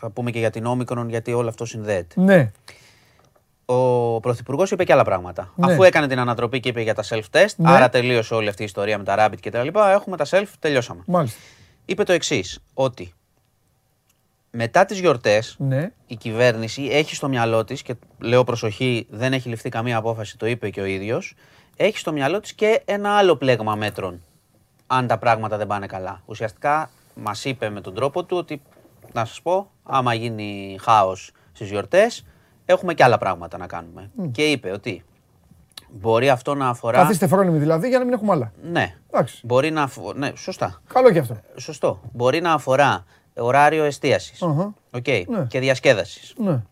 Θα 0.00 0.10
πούμε 0.10 0.30
και 0.30 0.38
για 0.38 0.50
την 0.50 0.66
όμικρον 0.66 1.08
γιατί 1.08 1.32
όλο 1.32 1.48
αυτό 1.48 1.64
συνδέεται. 1.64 2.20
Ναι. 2.20 2.50
Ο 3.70 4.20
Πρωθυπουργός 4.20 4.70
είπε 4.70 4.84
και 4.84 4.92
άλλα 4.92 5.04
πράγματα. 5.04 5.52
Ναι. 5.56 5.72
Αφού 5.72 5.82
έκανε 5.82 6.06
την 6.08 6.18
ανατροπή 6.18 6.60
και 6.60 6.68
είπε 6.68 6.80
για 6.80 6.94
τα 6.94 7.04
self-test, 7.08 7.54
Ναι. 7.56 7.70
άρα 7.70 7.88
τελείωσε 7.88 8.34
όλη 8.34 8.48
αυτή 8.48 8.62
η 8.62 8.64
ιστορία 8.64 8.98
με 8.98 9.04
τα 9.04 9.16
rabbit 9.18 9.40
και 9.40 9.50
τα 9.50 9.62
λοιπά. 9.62 9.90
Έχουμε 9.92 10.16
τα 10.16 10.24
self, 10.30 10.46
τελειώσαμε. 10.58 11.02
Μάλιστα. 11.06 11.38
Είπε 11.84 12.02
το 12.02 12.12
εξής, 12.12 12.58
ότι 12.74 13.12
μετά 14.50 14.84
τις 14.84 14.98
γιορτές 15.00 15.54
Ναι. 15.58 15.90
η 16.06 16.16
κυβέρνηση 16.16 16.82
έχει 16.92 17.14
στο 17.14 17.28
μυαλό 17.28 17.64
της, 17.64 17.82
και 17.82 17.94
λέω 18.18 18.44
προσοχή, 18.44 19.06
δεν 19.10 19.32
έχει 19.32 19.48
ληφθεί 19.48 19.68
καμία 19.68 19.96
απόφαση, 19.96 20.38
το 20.38 20.46
είπε 20.46 20.70
και 20.70 20.80
ο 20.80 20.84
ίδιος, 20.84 21.34
έχει 21.76 21.98
στο 21.98 22.12
μυαλό 22.12 22.40
της 22.40 22.52
και 22.52 22.82
ένα 22.84 23.16
άλλο 23.16 23.36
πλέγμα 23.36 23.74
μέτρων. 23.74 24.22
Αν 24.86 25.06
τα 25.06 25.18
πράγματα 25.18 25.56
δεν 25.56 25.66
πάνε 25.66 25.86
καλά. 25.86 26.22
Ουσιαστικά 26.26 26.90
μας 27.14 27.44
είπε 27.44 27.68
με 27.70 27.80
τον 27.80 27.94
τρόπο 27.94 28.24
του 28.24 28.36
ότι, 28.36 28.62
να 29.12 29.24
σας 29.24 29.42
πω, 29.42 29.70
άμα 29.82 30.14
γίνει 30.14 30.78
χάος 30.80 31.30
στις 31.52 31.68
γιορτές, 31.70 32.24
έχουμε 32.70 32.94
και 32.94 33.04
άλλα 33.04 33.18
πράγματα 33.18 33.58
να 33.58 33.66
κάνουμε. 33.66 34.10
Και 34.32 34.42
είπε 34.50 34.70
ότι 34.70 35.04
μπορεί 35.90 36.28
αυτό 36.30 36.54
να 36.54 36.68
αφορά. 36.68 36.98
Καθίστε 36.98 37.26
φρόνιμοι 37.26 37.58
δηλαδή 37.58 37.88
για 37.88 37.98
να 37.98 38.04
μην 38.04 38.12
έχουμε 38.14 38.32
άλλα. 38.32 38.52
Ναι. 38.62 38.94
Εντάξει. 39.10 39.40
Μπορεί 39.46 39.70
να. 39.70 39.82
αφο- 39.82 40.12
Ναι, 40.12 40.32
σωστά. 40.36 40.80
Καλό 40.92 41.10
και 41.10 41.18
αυτό. 41.18 41.36
Σωστό. 41.56 42.00
Μπορεί 42.12 42.40
να 42.40 42.52
αφορά 42.52 43.04
ωράριο 43.36 43.84
εστίασης, 43.84 44.42
Αχα. 44.42 44.74
οκ, 44.90 45.06
Ναι. 45.28 45.44
και 45.48 45.60
διασκέδασης. 45.60 46.34
Ναι. 46.36 46.62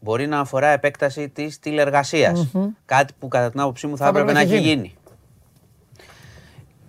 Μπορεί 0.00 0.26
να 0.26 0.40
αφορά 0.40 0.66
επέκταση 0.66 1.28
της 1.28 1.58
τηλεργασίας. 1.58 2.48
Κάτι 2.84 3.12
που 3.18 3.28
κατά 3.28 3.50
την 3.50 3.60
άποψή 3.60 3.86
μου 3.86 3.96
θα, 3.96 4.04
Θα 4.04 4.10
έπρεπε 4.10 4.32
να 4.32 4.40
έπρεπε 4.40 4.56
έχει 4.56 4.66
να 4.66 4.72
γίνει. 4.74 4.94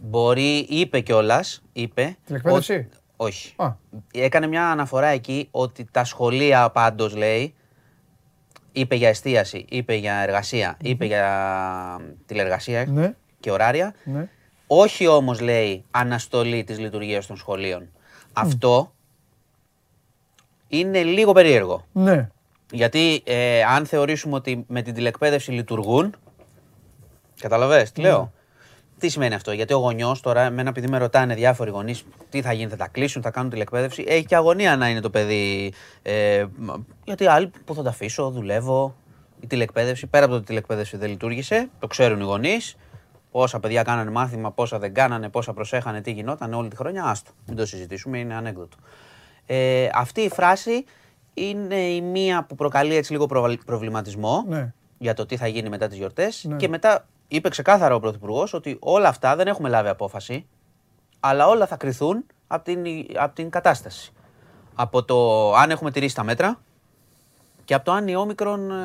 Μπορεί, 0.02 0.58
είπε 0.58 1.00
κιόλας, 1.00 1.62
είπε. 1.74 2.18
Τηλεκπαίδευση; 2.26 2.74
ότι- 2.74 2.90
όχι. 3.18 3.54
Α. 3.58 3.72
Έκανε 4.12 4.48
μια 4.48 4.70
αναφορά 4.70 5.08
εκεί 5.08 5.48
ότι 5.52 5.88
τα 5.92 6.04
σχολεία 6.04 6.70
πάντως 6.70 7.16
λέει, 7.16 7.54
είπε 8.74 8.96
για 8.96 9.10
εστίαση, 9.10 9.66
είπε 9.70 9.94
για 9.96 10.16
εργασία, 10.16 10.78
είπε 10.82 11.06
για 11.06 12.00
τηλεργασία 12.26 12.86
Ναι. 12.86 13.14
και 13.40 13.52
ωράρια. 13.52 13.94
Ναι. 14.04 14.28
Όχι 14.68 15.08
όμως 15.08 15.40
λέει 15.42 15.84
αναστολή 15.92 16.64
της 16.64 16.80
λειτουργίας 16.80 17.26
των 17.28 17.38
σχολείων. 17.38 17.90
Αυτό 18.34 18.94
είναι 20.68 21.04
λίγο 21.04 21.32
περίεργο. 21.32 21.86
Ναι. 21.92 22.30
Γιατί 22.72 23.22
ε, 23.26 23.64
αν 23.64 23.86
θεωρήσουμε 23.86 24.36
ότι 24.36 24.66
με 24.68 24.82
την 24.82 24.94
τηλεκπαίδευση 24.94 25.52
λειτουργούν. 25.52 26.16
Καταλαβες 27.40 27.92
τι 27.92 28.02
λέω. 28.02 28.32
Τι 29.04 29.10
σημαίνει 29.10 29.34
αυτό, 29.34 29.52
Γιατί 29.52 29.74
ο 29.74 29.78
γονιός 29.78 30.22
τώρα, 30.22 30.42
εμένα 30.42 30.70
επειδή 30.70 30.88
με 30.88 30.98
ρωτάνε 30.98 31.36
διάφοροι 31.36 31.70
γονείς 31.70 32.06
τι 32.30 32.42
θα 32.42 32.54
γίνει, 32.54 32.70
θα 32.70 32.76
τα 32.76 32.88
κλείσουν, 32.88 33.22
θα 33.22 33.32
κάνουν 33.32 33.50
τηλεκπαίδευση, 33.50 34.04
έχει 34.08 34.26
και 34.26 34.36
αγωνία 34.36 34.78
να 34.78 34.90
είναι 34.90 35.00
το 35.00 35.10
παιδί. 35.10 35.74
Ε, 36.02 36.46
μ, 36.58 36.70
γιατί 37.04 37.26
άλλοι 37.28 37.52
που 37.66 37.74
θα 37.76 37.84
τα 37.84 37.90
αφήσω, 37.90 38.30
δουλεύω. 38.30 38.96
Η 39.40 39.48
τηλεκπαίδευση, 39.48 40.08
πέρα 40.08 40.24
από 40.24 40.34
το 40.34 40.40
ότι 40.40 40.46
η 40.46 40.48
τηλεκπαίδευση 40.48 40.98
δεν 40.98 41.10
λειτουργήσε, 41.10 41.70
το 41.80 41.88
ξέρουν 41.88 42.20
οι 42.20 42.24
γονείς. 42.24 42.76
Πόσα 43.32 43.60
παιδιά 43.60 43.84
κάνανε 43.84 44.12
μάθημα, 44.12 44.52
πόσα 44.52 44.80
δεν 44.80 44.94
κάνανε, 44.94 45.30
πόσα 45.30 45.54
προσέχανε, 45.54 46.02
τι 46.02 46.12
γινόταν 46.12 46.54
όλη 46.54 46.70
τη 46.70 46.76
χρονιά. 46.76 47.04
Άστο. 47.04 47.32
Μην 47.48 47.56
το 47.58 47.66
συζητήσουμε, 47.66 48.18
είναι 48.18 48.36
ανέκδοτο. 48.36 48.78
Ε, 49.46 49.90
αυτή 49.94 50.22
η 50.22 50.30
φράση 50.30 50.86
είναι 51.34 51.76
η 51.76 52.02
μία 52.02 52.46
που 52.48 52.56
προκαλεί 52.56 52.96
έτσι 52.96 53.12
λίγο 53.12 53.26
προβα- 53.26 53.58
προβληματισμό 53.66 54.46
Ναι. 54.48 54.74
για 54.98 55.14
το 55.14 55.26
τι 55.26 55.38
θα 55.38 55.48
γίνει 55.48 55.70
μετά 55.70 55.88
τις 55.88 55.98
γιορτές. 55.98 56.44
Ναι. 56.48 56.56
Και 56.56 56.68
μετά 56.68 57.08
είπε 57.36 57.50
ξεκάθαρα 57.50 57.96
ο 57.96 58.00
Πρωθυπουργός 58.00 58.54
ότι 58.54 58.78
όλα 58.80 59.08
αυτά 59.08 59.36
δεν 59.36 59.48
έχουμε 59.48 59.70
λάβει 59.70 59.90
απόφαση, 59.90 60.46
αλλά 61.20 61.48
όλα 61.48 61.68
θα 61.68 61.76
κρυθούν 61.76 62.26
από 62.48 62.64
την, 62.64 62.86
από 63.16 63.36
την 63.36 63.50
κατάσταση. 63.50 64.14
Από 64.76 65.04
το 65.04 65.52
αν 65.54 65.72
έχουμε 65.72 65.92
τηρήσει 65.92 66.16
τα 66.16 66.24
μέτρα 66.24 66.62
και 67.66 67.74
από 67.74 67.86
το 67.86 67.92
αν 67.92 68.08
η 68.08 68.16
όμικρον 68.16 68.72
ε, 68.72 68.76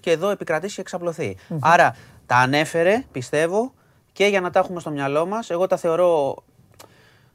και 0.00 0.10
εδώ 0.10 0.30
επικρατήσει 0.30 0.74
και 0.74 0.80
εξαπλωθει 0.80 1.36
Άρα 1.60 1.96
τα 2.26 2.36
ανέφερε, 2.36 3.04
πιστεύω, 3.12 3.72
και 4.12 4.26
για 4.26 4.40
να 4.40 4.50
τα 4.50 4.58
έχουμε 4.58 4.80
στο 4.80 4.90
μυαλό 4.90 5.26
μας. 5.26 5.50
Εγώ 5.50 5.66
τα 5.66 5.76
θεωρώ 5.76 6.36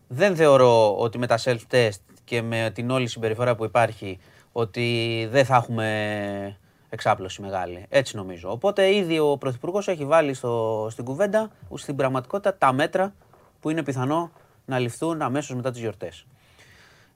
δεν 0.08 0.36
θεωρώ 0.36 0.98
ότι 0.98 1.18
με 1.18 1.28
τα 1.28 1.40
self-test 1.44 1.99
και 2.24 2.41
με 2.41 2.72
την 2.74 2.90
όλη 2.90 3.08
συμπεριφορά 3.08 3.56
που 3.56 3.66
υπάρχει 3.66 4.20
ότι 4.52 5.28
δεν 5.32 5.45
θα 5.45 5.56
έχουμε 5.56 6.58
εξάπλωση 6.94 7.42
μεγάλη. 7.42 7.86
Έτσι 7.90 8.16
νομίζω. 8.16 8.52
Οπότε 8.52 8.96
ήδη 8.96 9.20
ο 9.20 9.38
Πρωθυπουργός 9.38 9.88
έχει 9.88 10.06
βάλει 10.06 10.34
στο, 10.34 10.88
στην 10.92 11.04
κουβέντα, 11.06 11.50
στην 11.74 11.96
πραγματικότητα, 11.96 12.56
τα 12.58 12.74
μέτρα 12.74 13.14
που 13.60 13.70
είναι 13.70 13.84
πιθανό 13.84 14.32
να 14.66 14.80
ληφθούν 14.80 15.22
αμέσως 15.22 15.56
μετά 15.56 15.72
τις 15.72 15.80
γιορτές. 15.82 16.26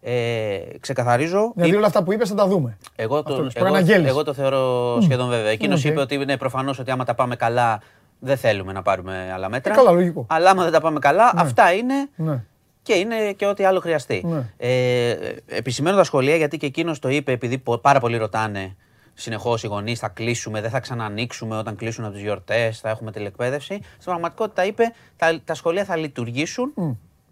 Ε, 0.01 0.57
ξεκαθαρίζω, 0.79 1.51
Δηλαδή 1.55 1.75
όλα 1.75 1.87
αυτά 1.87 2.03
που 2.03 2.13
είπες 2.13 2.29
θα 2.29 2.35
τα 2.35 2.47
δούμε. 2.47 2.77
εγώ 2.95 3.17
Αυτό 3.17 3.29
το, 3.35 3.41
είναι, 3.41 3.51
εγώ, 3.55 3.65
προαναγγέλεις. 3.65 4.09
εγώ 4.09 4.23
το 4.23 4.33
θεωρώ 4.33 4.97
σχεδόν 5.01 5.29
βέβαιο. 5.29 5.47
Εκείνος 5.51 5.85
οκ. 5.85 5.91
είπε 5.91 5.99
ότι 5.99 6.15
είναι 6.15 6.37
προφανώς 6.37 6.79
ότι 6.79 6.91
άμα 6.91 7.03
τα 7.05 7.13
πάμε 7.15 7.35
καλά, 7.35 7.81
δεν 8.19 8.37
θέλουμε 8.37 8.73
να 8.73 8.81
πάρουμε 8.81 9.31
άλλα 9.33 9.49
μέτρα. 9.49 9.73
Ε, 9.73 9.75
καλά, 9.75 9.91
λογικό. 9.91 10.25
Αλλά 10.29 10.49
άμα 10.49 10.63
δεν 10.63 10.71
τα 10.71 10.81
πάμε 10.81 10.99
καλά, 10.99 11.33
αυτά 11.35 11.73
είναι 11.73 11.93
Ναι. 12.15 12.43
και 12.81 12.93
είναι 12.93 13.31
και 13.33 13.45
ό,τι 13.45 13.63
άλλο 13.63 13.79
χρειαστεί. 13.79 14.23
Ναι. 14.27 14.43
Ε, 14.57 15.15
επισημαίνω 15.47 15.97
τα 15.97 16.03
σχολεία 16.03 16.35
γιατί 16.35 16.57
και 16.57 16.65
εκείνος 16.65 16.99
το 16.99 17.09
είπε, 17.09 17.31
επειδή 17.31 17.57
πο- 17.57 17.77
πάρα 17.77 17.99
πολλοί 17.99 18.17
ρωτάνε 18.17 18.75
συνεχώς 19.15 19.63
οι 19.63 19.67
γονείς, 19.67 19.99
θα 19.99 20.07
κλείσουμε, 20.07 20.61
δεν 20.61 20.69
θα 20.69 20.79
ξανανοίξουμε 20.79 21.57
όταν 21.57 21.75
κλείσουν 21.75 22.03
από 22.03 22.13
τις 22.13 22.21
γιορτές, 22.21 22.79
θα 22.79 22.89
έχουμε 22.89 23.11
τηλεκπαίδευση. 23.11 23.73
Στην 23.73 24.03
πραγματικότητα 24.03 24.65
είπε, 24.65 24.93
τα, 25.17 25.41
τα 25.43 25.53
σχολεία 25.53 25.85
θα 25.85 25.95
λειτουργήσουν. 25.95 26.71
Μμ. 26.75 26.91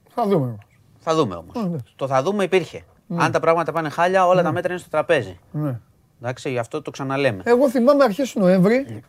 Θα 0.10 0.23
δούμε. 0.27 0.45
όμως. 0.45 0.68
Θα 0.99 1.15
δούμε 1.15 1.35
όμως. 1.35 1.55
εντάξει. 1.55 1.72
Ναι. 1.72 1.77
Το 1.95 2.07
θα 2.07 2.23
δούμε 2.23 2.43
υπήρχε. 2.43 2.84
Αν 3.15 3.31
τα 3.31 3.39
πράγματα 3.39 3.72
πάνε 3.72 3.89
χάλια, 3.89 4.27
όλα 4.27 4.43
τα 4.43 4.51
μέτρα 4.51 4.72
είναι 4.72 4.81
στο 4.81 4.89
τραπέζι. 4.89 5.39
Ναι. 5.51 5.80
Εντάξει, 6.22 6.49
γι' 6.49 6.57
αυτό 6.57 6.81
το 6.81 6.91
ξαναλέμε. 6.91 7.41
Εγώ 7.45 7.69
θυμάμαι 7.69 8.03
αρχές 8.03 8.31
του 8.31 8.39
Νοέμβρη 8.39 9.03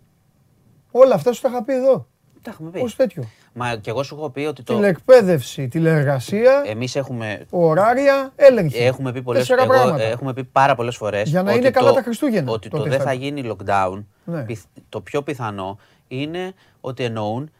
όλα 0.90 1.14
αυτά 1.14 1.32
σου 1.32 1.40
τα 1.40 1.48
είχα 1.48 1.62
πει 1.62 1.72
εδώ. 1.72 2.06
Τα 2.46 2.52
έχουμε 2.52 2.70
πει. 2.70 2.80
Ως 2.80 2.96
τέτοιο. 2.96 3.24
Μα 3.52 3.76
και 3.76 3.90
εγώ 3.90 4.02
σου 4.02 4.14
έχω 4.14 4.30
πει 4.30 4.40
ότι 4.40 4.62
το. 4.62 4.74
Τηλεκπαίδευση, 4.74 5.68
τηλεεργασία, 5.68 6.62
Εμείς 6.66 6.96
έχουμε, 6.96 7.46
ωράρια, 7.50 8.32
έλεγχη. 8.36 8.78
έχουμε, 8.78 9.12
πει 9.12 9.22
πολλές, 9.22 9.40
Τέσσερα 9.46 9.62
εγώ, 9.62 9.72
πράγματα. 9.72 10.02
ε, 10.02 10.10
έχουμε 10.10 10.32
πει 10.32 10.44
πάρα 10.44 10.74
πολλές 10.74 10.96
φορές. 10.96 11.28
Για 11.28 11.42
να 11.42 11.52
είναι 11.52 11.70
καλά 11.70 11.92
τα 11.92 12.02
Χριστούγεννα, 12.02 12.52
Ότι 12.52 12.68
το 12.68 12.76
τότε 12.76 12.88
δεν 12.90 12.98
θα 12.98 13.04
θα 13.04 13.12
είναι. 13.12 13.24
γίνει 13.40 13.50
lockdown, 13.56 14.04
Ναι. 14.24 14.42
πιθ- 14.42 14.66
το 14.88 15.00
πιο 15.00 15.22
πιθανό 15.22 15.78
είναι 16.08 16.52
ότι 16.80 17.04
εννοούν 17.04 17.50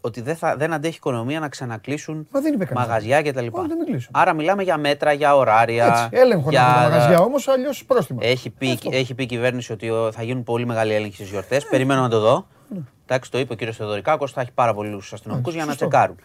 ότι 0.00 0.20
δεν, 0.20 0.36
θα, 0.36 0.56
δεν 0.56 0.72
αντέχει 0.72 0.94
η 0.94 0.96
οικονομία 0.96 1.40
να 1.40 1.48
ξανακλείσουν 1.48 2.26
Μα 2.30 2.40
δεν 2.40 2.52
είπε 2.54 2.64
κανείς. 2.64 2.86
μαγαζιά 2.86 3.22
κτλ. 3.22 3.46
Όχι, 3.50 3.66
δεν 3.68 3.76
μην 3.76 3.86
κλείσουν. 3.86 4.10
Άρα 4.16 4.32
μιλάμε 4.34 4.62
για 4.62 4.76
μέτρα, 4.78 5.12
για 5.12 5.36
ωράρια. 5.36 5.86
Έτσι, 5.86 6.08
έλεγχο 6.22 6.50
για... 6.50 6.60
να 6.60 6.66
έχουν 6.66 6.82
τα 6.82 6.88
μαγαζιά 6.90 7.18
όμως, 7.20 7.48
αλλιώς 7.48 7.84
πρόστιμα. 7.84 8.20
Έχει 8.24 8.50
πει, 8.50 8.70
Αυτό. 8.70 8.90
έχει 8.92 9.14
πει 9.14 9.22
η 9.22 9.26
κυβέρνηση 9.26 9.72
ότι 9.72 9.90
ο, 9.90 10.12
θα 10.12 10.22
γίνουν 10.22 10.42
πολύ 10.42 10.66
μεγάλοι 10.66 10.92
έλεγχοι 10.94 11.14
στις 11.14 11.28
γιορτές. 11.30 11.64
Περιμένω 11.66 12.00
να 12.00 12.08
το 12.08 12.20
δω. 12.20 12.46
Εντάξει, 13.06 13.30
το 13.30 13.38
είπε 13.38 13.52
ο 13.52 13.56
κύριος 13.56 13.76
Θεοδωρικάκος, 13.76 14.32
θα 14.32 14.40
έχει 14.40 14.52
πάρα 14.52 14.74
πολλού 14.74 15.00
αστυνομικούς 15.12 15.54
για 15.54 15.64
να 15.64 15.70
σωστό. 15.70 15.88
τσεκάρουν. 15.88 16.16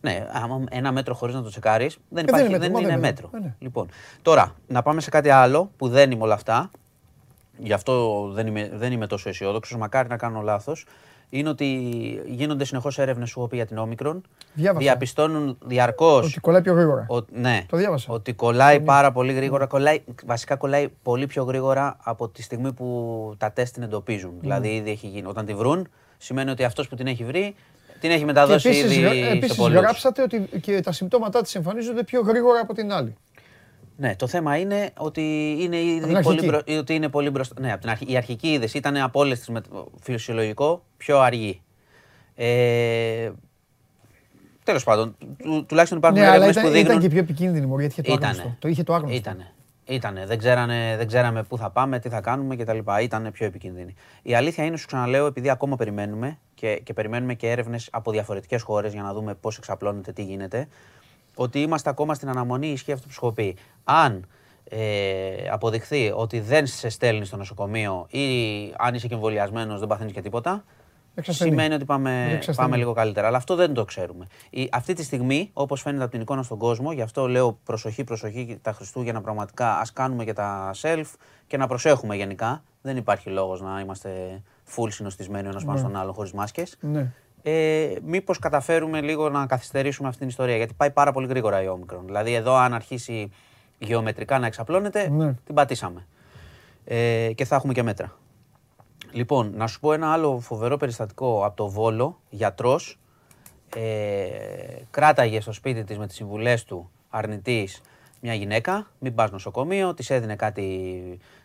Ναι, 0.00 0.26
άμα 0.32 0.64
ένα 0.70 0.92
μέτρο 0.92 1.14
χωρίς 1.14 1.34
να 1.34 1.42
το 1.42 1.48
τσεκάρεις, 1.48 1.94
δεν, 1.94 2.02
Ε, 2.08 2.14
δεν 2.14 2.24
υπάρχει, 2.24 2.46
είναι 2.46 2.58
δεν 2.58 2.70
μέτρο, 2.70 2.72
μα 2.72 2.78
είναι 2.80 2.88
δεν 2.88 2.98
είναι. 2.98 3.06
μέτρο. 3.06 3.30
Ε, 3.34 3.38
ναι. 3.38 3.54
Λοιπόν, 3.58 3.88
τώρα 4.22 4.54
να 4.66 4.82
πάμε 4.82 5.00
σε 5.00 5.10
κάτι 5.10 5.30
άλλο 5.30 5.70
που 5.76 5.88
δεν 5.88 6.10
είμαι 6.10 6.22
όλα 6.22 6.34
αυτά. 6.34 6.70
Γι' 7.58 7.72
αυτό 7.72 8.22
δεν 8.32 8.46
είμαι, 8.46 8.70
δεν 8.74 8.92
είμαι 8.92 9.06
τόσο 9.06 9.28
αισιόδοξος. 9.28 9.78
Μακάρι 9.78 10.08
να 10.08 10.16
κάνω 10.16 10.40
λάθος. 10.40 10.86
είναι 11.30 11.48
ότι 11.48 11.66
γίνονται 12.26 12.64
συνεχώς 12.64 12.98
έρευνες 12.98 13.28
σου 13.30 13.48
για 13.52 13.66
την 13.66 13.78
όμικρον. 13.78 14.22
Διάβασα. 14.54 14.84
Διαπιστώνουν 14.84 15.58
διαρκώς. 15.64 16.26
Ότι 16.26 16.40
κολλάει 16.40 16.62
πιο 16.62 16.74
γρήγορα. 16.74 17.06
ναι, 17.32 17.64
Το 17.68 17.76
διάβασα. 17.76 18.12
ότι 18.12 18.32
κολλάει 18.32 18.80
πάρα 18.80 19.12
πολύ 19.12 19.32
γρήγορα. 19.32 19.66
Κολλάει, 19.66 20.02
βασικά 20.26 20.56
κολλάει 20.56 20.88
πολύ 21.02 21.26
πιο 21.26 21.44
γρήγορα 21.44 21.96
από 22.02 22.28
τη 22.28 22.42
στιγμή 22.42 22.72
που 22.72 23.34
τα 23.38 23.52
τεστ 23.52 23.74
την 23.74 23.82
εντοπίζουν. 23.82 24.30
Ναι. 24.34 24.40
Δηλαδή, 24.40 24.68
ήδη 24.74 24.90
έχει 24.90 25.06
γίνει. 25.06 25.26
Όταν 25.26 25.46
τη 25.46 25.54
βρουν, 25.54 25.88
σημαίνει 26.18 26.50
ότι 26.50 26.64
αυτός 26.64 26.88
που 26.88 26.96
την 26.96 27.06
έχει 27.06 27.24
βρει 27.24 27.54
την 28.00 28.10
έχει 28.10 28.24
μεταδώσει 28.24 28.68
επίσης, 28.68 28.84
ήδη 28.84 29.00
γρα- 29.00 29.12
σε 29.12 29.28
επίσης 29.30 29.56
πολλούς. 29.56 29.80
γράψατε 29.80 30.22
ότι 30.22 30.48
και 30.60 30.80
τα 30.80 30.92
συμπτώματά 30.92 31.42
της 31.42 31.54
εμφανίζονται 31.54 32.04
πιο 32.04 32.20
γρήγορα 32.20 32.60
από 32.60 32.74
την 32.74 32.92
άλλη. 32.92 33.16
Ναι, 33.96 34.16
το 34.16 34.26
θέμα 34.26 34.56
είναι 34.56 34.90
ότι 34.96 35.56
είναι, 35.60 35.76
την 35.76 35.88
ήδη 35.88 36.00
πολύ, 36.00 36.16
αρχική. 36.16 36.46
μπρο... 36.46 36.60
ότι 36.78 36.94
είναι 36.94 37.08
πολύ 37.08 37.30
μπροστά. 37.30 37.54
Ναι, 37.60 37.72
από 37.72 37.80
την 37.80 37.90
αρχή. 37.90 38.04
Η 38.08 38.16
αρχική 38.16 38.48
είδηση 38.52 38.76
ήταν 38.78 38.96
από 38.96 39.20
όλες 39.20 39.38
τις 39.40 39.48
φυσιολογικό 40.02 40.84
πιο 40.96 41.18
αργή. 41.20 41.62
Ε... 42.34 43.30
Τέλος 44.64 44.84
πάντων, 44.84 45.16
του, 45.42 45.64
τουλάχιστον 45.68 45.98
υπάρχουν 45.98 46.20
Ναι, 46.20 46.26
αλλά 46.26 46.34
έρευνες 46.34 46.56
ήταν, 46.56 46.64
που 46.66 46.70
δείχνουν. 46.70 46.90
ήταν 46.90 47.02
και 47.02 47.08
πιο 47.08 47.18
επικίνδυνη 47.18 47.66
μωρή, 47.66 47.82
γιατί 47.82 48.00
είχε 48.00 48.10
το 48.10 48.16
Ήτανε. 48.16 48.30
άγνωστο. 48.38 48.56
Το 48.58 48.68
είχε 48.68 48.82
το 48.82 48.94
άγνωστο. 48.94 49.16
Ήτανε. 49.16 49.52
Ήτανε. 49.86 50.26
Δεν, 50.26 50.38
ξέρανε, 50.38 50.94
δεν 50.96 51.06
ξέραμε 51.06 51.42
πού 51.42 51.58
θα 51.58 51.70
πάμε, 51.70 51.98
τι 51.98 52.08
θα 52.08 52.20
κάνουμε 52.20 52.56
κτλ. 52.56 52.78
Ήταν 53.00 53.30
πιο 53.32 53.46
επικίνδυνη. 53.46 53.94
Η 54.22 54.34
αλήθεια 54.34 54.64
είναι, 54.64 54.76
σου 54.76 54.86
ξαναλέω, 54.86 55.26
επειδή 55.26 55.50
ακόμα 55.50 55.76
περιμένουμε 55.76 56.38
και, 56.54 56.76
και 56.76 56.92
περιμένουμε 56.92 57.34
και 57.34 57.50
έρευνες 57.50 57.88
από 57.92 58.10
διαφορετικές 58.10 58.62
χώρες 58.62 58.92
για 58.92 59.02
να 59.02 59.12
δούμε 59.12 59.34
πώς 59.34 59.56
εξαπλώνεται, 59.58 60.12
τι 60.12 60.22
γίνεται, 60.22 60.68
ότι 61.34 61.60
είμαστε 61.60 61.90
ακόμα 61.90 62.14
στην 62.14 62.28
αναμονή, 62.28 62.68
ισχύει 62.68 62.92
αυτό 62.92 63.06
που 63.06 63.12
σου 63.12 63.20
έχω 63.22 63.32
πει. 63.32 63.56
Αν 63.84 64.26
ε, 64.64 65.48
αποδειχθεί 65.50 66.12
ότι 66.14 66.40
δεν 66.40 66.66
σε 66.66 66.88
στέλνει 66.88 67.24
στο 67.24 67.36
νοσοκομείο 67.36 68.06
ή 68.10 68.26
αν 68.78 68.94
είσαι 68.94 69.06
και 69.06 69.14
εμβολιασμένος, 69.14 69.78
δεν 69.78 69.88
παθαίνεις 69.88 70.12
και 70.12 70.20
τίποτα, 70.20 70.50
Εξασθενεί. 70.50 70.83
Σημαίνει 71.22 71.74
ότι 71.74 71.84
πάμε, 71.84 72.24
Εξασθενεί. 72.32 72.56
πάμε 72.68 72.76
λίγο 72.76 72.92
καλύτερα. 72.92 73.26
Αλλά 73.26 73.36
αυτό 73.36 73.54
δεν 73.54 73.74
το 73.74 73.84
ξέρουμε. 73.84 74.26
Η, 74.50 74.68
αυτή 74.72 74.92
τη 74.92 75.02
στιγμή, 75.04 75.50
όπως 75.52 75.82
φαίνεται 75.82 76.02
από 76.02 76.12
την 76.12 76.20
εικόνα 76.20 76.42
στον 76.42 76.58
κόσμο, 76.58 76.92
γι' 76.92 77.02
αυτό 77.02 77.28
λέω 77.28 77.58
προσοχή, 77.64 78.04
προσοχή 78.04 78.58
τα 78.62 78.72
Χριστούγεννα 78.72 79.20
πραγματικά. 79.20 79.68
Α 79.76 79.82
κάνουμε 79.92 80.24
και 80.24 80.32
τα 80.32 80.70
self 80.82 81.04
και 81.46 81.56
να 81.56 81.66
προσέχουμε 81.66 82.16
γενικά. 82.16 82.62
Δεν 82.82 82.96
υπάρχει 82.96 83.30
λόγος 83.30 83.60
να 83.60 83.80
είμαστε 83.80 84.42
full 84.76 84.88
συνοστισμένοι 84.90 85.46
ο 85.46 85.50
ένας 85.50 85.64
πάνω 85.64 85.78
στον 85.78 85.96
άλλον 85.96 86.14
χωρίς 86.14 86.32
μάσκες. 86.32 86.76
Ναι. 86.80 87.12
Ε, 87.42 87.86
Μήπως 88.04 88.38
καταφέρουμε 88.38 89.00
λίγο 89.00 89.28
να 89.28 89.46
καθυστερήσουμε 89.46 90.08
αυτή 90.08 90.20
την 90.20 90.28
ιστορία. 90.28 90.56
Γιατί 90.56 90.74
πάει 90.76 90.90
πάρα 90.90 91.12
πολύ 91.12 91.26
γρήγορα 91.26 91.62
η 91.62 91.66
Omicron. 91.68 92.00
Δηλαδή, 92.04 92.34
εδώ, 92.34 92.54
αν 92.54 92.74
αρχίσει 92.74 93.30
γεωμετρικά 93.78 94.38
να 94.38 94.46
εξαπλώνεται, 94.46 95.08
Ναι. 95.08 95.34
την 95.46 95.54
πατήσαμε. 95.54 96.06
Ε, 96.84 97.30
και 97.34 97.44
θα 97.44 97.56
έχουμε 97.56 97.72
και 97.72 97.82
μέτρα. 97.82 98.12
Λοιπόν, 99.14 99.52
να 99.56 99.66
σου 99.66 99.80
πω 99.80 99.92
ένα 99.92 100.12
άλλο 100.12 100.38
φοβερό 100.40 100.76
περιστατικό 100.76 101.44
από 101.44 101.56
το 101.56 101.68
Βόλο, 101.68 102.20
γιατρός, 102.30 102.98
ε, 103.76 103.80
κράταγε 104.90 105.40
στο 105.40 105.52
σπίτι 105.52 105.84
της 105.84 105.98
με 105.98 106.06
τις 106.06 106.16
συμβουλές 106.16 106.64
του 106.64 106.90
αρνητής 107.10 107.80
μια 108.20 108.34
γυναίκα, 108.34 108.86
μην 108.98 109.14
πας 109.14 109.30
νοσοκομείο, 109.30 109.94
της 109.94 110.10
έδινε 110.10 110.36
κάτι, 110.36 110.68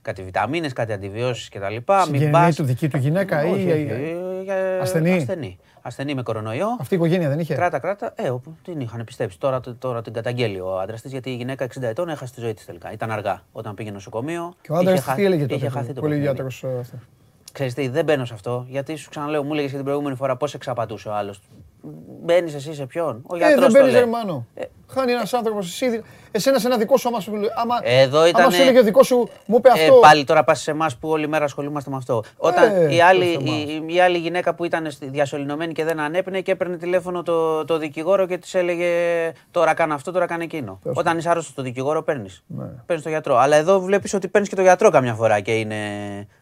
κάτι 0.01 0.23
βιταμίνες, 0.23 0.73
κάτι 0.73 0.93
αντιβιώσεις 0.93 1.49
κτλ. 1.49 1.73
Μην 1.73 1.83
Συγγενή 2.03 2.31
πας... 2.31 2.55
του, 2.55 2.63
δική 2.63 2.87
του 2.87 2.97
γυναίκα 2.97 3.45
ή- 3.45 3.51
Όχι, 3.51 3.71
όχι, 3.71 3.81
ή- 3.81 3.89
ε, 3.89 4.41
για- 4.43 4.81
ασθενή; 4.81 5.11
ασθενή. 5.13 5.57
Ασθενή 5.81 6.13
με 6.15 6.21
κορονοϊό. 6.23 6.67
Αυτή 6.79 6.93
η 6.93 6.97
οικογένεια 6.97 7.29
δεν 7.29 7.39
είχε; 7.39 7.53
Κράτα, 7.55 7.79
κράτα. 7.79 8.13
Ε, 8.15 8.29
όπου 8.29 8.55
την 8.63 8.79
είχαν 8.79 9.03
πιστέψει. 9.03 9.39
Τώρα, 9.39 9.59
τώρα 9.79 10.01
την 10.01 10.13
καταγγέλει 10.13 10.59
ο 10.59 10.79
άντρας 10.79 11.01
της 11.01 11.11
γιατί 11.11 11.29
η 11.29 11.35
γυναίκα 11.35 11.65
60 11.65 11.81
ετών 11.81 12.09
έχασε 12.09 12.33
τη 12.33 12.39
ζωή 12.41 12.53
της 12.53 12.65
τελικά. 12.65 12.91
Ήταν 12.91 13.11
αργά 13.11 13.41
όταν 13.51 13.73
πήγε 13.75 13.91
νοσοκομείο. 13.91 14.53
Και 14.61 14.71
ο 14.71 14.75
άντρας 14.75 14.93
είχε 14.99 15.03
της 15.05 15.13
τι 15.15 15.21
χα- 15.21 15.27
έλεγε 15.27 15.43
είχε 15.43 15.53
τότε. 15.65 15.69
χαθεί 15.69 15.87
που- 15.87 15.93
το 15.93 16.01
Που 16.01 16.07
έλεγε 17.61 17.73
ο 17.73 17.73
παιχνίδι. 17.73 17.73
γιατρός 17.73 17.73
ε, 17.73 17.73
αυτό. 17.73 17.73
Ξέρεις 17.73 17.73
τι, 17.73 17.87
δεν 17.87 18.05
μπαίνω 18.05 18.25
σε 18.25 18.33
αυτό, 18.33 18.65
γιατί 18.69 18.95
σου 18.95 19.09
ξαναλέω, 19.09 19.43
μου 19.43 19.51
έλεγες 19.51 19.69
και 19.69 19.75
την 19.75 19.85
προηγούμενη 19.85 20.15
φορά 20.15 20.37
πώς 20.37 20.53
εξαπατούσε 20.53 21.09
ο 21.09 21.13
άλλος. 21.13 21.41
Μπαίνεις 22.23 22.53
εσύ 22.53 22.73
σε 22.73 22.85
ποιον; 22.85 23.21
Ο 23.27 23.35
Ε, 23.35 23.37
γιατρός 23.37 23.59
δεν 23.59 23.67
το 23.67 23.73
παίρνει 23.73 23.91
λέει. 23.91 23.99
Γερμανό. 24.01 24.45
Χάνει 24.91 25.11
ένας 25.11 25.33
άνθρωπος. 25.33 25.81
Εσύ, 25.81 26.03
εσένα 26.31 26.59
σε 26.59 26.67
ένα 26.67 26.77
δικό 26.77 26.97
σου, 26.97 27.07
άμα 27.07 27.19
σου, 27.19 27.31
άμα, 27.55 27.75
Εδώ 27.83 28.17
άμα 28.19 28.27
ήτανε- 28.27 28.51
σου 28.53 28.61
έλεγε 28.61 28.79
ο 28.79 28.83
δικός 28.83 29.07
σου, 29.07 29.29
μου 29.45 29.55
είπε 29.57 29.69
Ε, 29.69 29.71
αυτό. 29.71 29.93
πάλι 30.01 30.23
τώρα 30.23 30.43
πας 30.43 30.61
σε 30.61 30.71
εμάς 30.71 30.97
που 30.97 31.09
όλη 31.09 31.27
μέρα 31.27 31.45
ασχολούμαστε 31.45 31.89
με 31.89 31.95
αυτό. 31.95 32.23
Όταν 32.37 32.71
Ε, 32.75 32.95
η, 32.95 33.01
άλλη, 33.01 33.33
προς 33.33 33.43
εμάς. 33.47 33.59
η, 33.63 33.83
η 33.95 33.99
άλλη 34.01 34.17
γυναίκα 34.17 34.55
που 34.55 34.63
ήταν 34.65 34.91
στη- 34.91 35.09
διασωληνωμένη 35.09 35.73
και 35.73 35.83
δεν 35.83 35.99
ανέπαινε 35.99 36.41
και 36.41 36.51
έπαιρνε 36.51 36.77
τηλέφωνο 36.77 37.23
το, 37.23 37.65
το 37.65 37.77
δικηγόρο 37.77 38.25
και 38.27 38.37
της 38.37 38.53
έλεγε 38.55 38.87
Τώρα 39.51 39.73
κάνω 39.73 39.93
αυτό, 39.93 40.11
τώρα 40.11 40.25
κάνω 40.25 40.43
εκείνο. 40.43 40.79
Πες 40.83 40.93
Όταν 40.95 41.17
είσαι 41.17 41.29
άρρωστος 41.29 41.53
το 41.53 41.61
δικηγόρο, 41.61 42.03
παίρνεις. 42.03 42.43
Ναι. 42.47 42.65
Παίρνεις 42.85 43.03
το 43.03 43.09
γιατρό. 43.09 43.37
Αλλά 43.37 43.55
εδώ 43.55 43.79
βλέπεις 43.79 44.13
ότι 44.13 44.27
παίρνεις 44.27 44.49
και 44.49 44.55
το 44.55 44.61
γιατρό 44.61 44.89
καμιά 44.89 45.13
φορά 45.13 45.39
και 45.39 45.51
είναι 45.51 45.77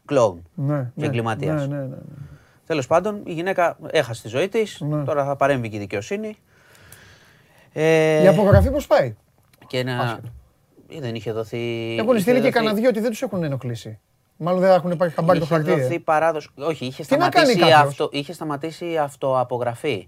κλόουν. 0.05 0.45
Ναι, 0.53 0.77
και 0.77 0.83
ναι, 0.93 1.05
εγκληματίας. 1.05 1.67
Ναι, 1.67 1.75
ναι, 1.75 1.81
ναι. 1.81 1.87
ναι. 1.87 1.95
Τέλος 2.67 2.87
πάντων, 2.87 3.21
η 3.25 3.33
γυναίκα 3.33 3.77
έχασε 3.91 4.21
τη 4.21 4.27
ζωή 4.27 4.49
της. 4.49 4.79
Ναι. 4.81 5.03
Τώρα 5.03 5.25
θα 5.25 5.35
παρέμβει 5.35 5.69
και 5.69 5.75
η 5.75 5.79
δικαιοσύνη. 5.79 6.37
Ε, 7.73 8.21
Η 8.23 8.27
απογραφή 8.27 8.71
πώς 8.71 8.87
πάει; 8.87 9.15
και 9.67 9.79
ένα... 9.79 9.99
Άσχετο. 9.99 10.27
Ε, 10.91 10.99
Δεν 10.99 11.15
είχε 11.15 11.31
δοθεί. 11.31 11.95
Έχουν 11.99 12.11
είχε 12.11 12.19
στείλει 12.21 12.35
και 12.35 12.41
δοθεί- 12.41 12.53
κανένα 12.55 12.73
δυο 12.73 12.89
ότι 12.89 12.99
δεν 12.99 13.09
τους 13.09 13.21
έχουν 13.21 13.43
ενοχλήσει. 13.43 13.99
Μάλλον 14.37 14.59
δεν 14.59 14.71
έχουν 14.71 14.97
πάρει 14.97 15.11
χαμπάρι 15.11 15.39
το 15.39 15.45
είχε 15.45 15.53
χαρτί. 15.53 15.81
δοθεί 15.81 15.95
ε. 15.95 15.99
παράδοση. 15.99 16.49
Όχι, 16.55 16.85
είχε 16.85 17.03
Τι 17.03 17.17
να 17.17 17.29
κάνει 17.29 17.45
σταματήσει, 17.51 17.59
κάποιος; 17.59 17.89
αυτο, 17.91 18.09
είχε 18.11 18.33
σταματήσει 18.33 18.91
η 18.91 18.97
αυτοαπογραφή. 18.97 20.07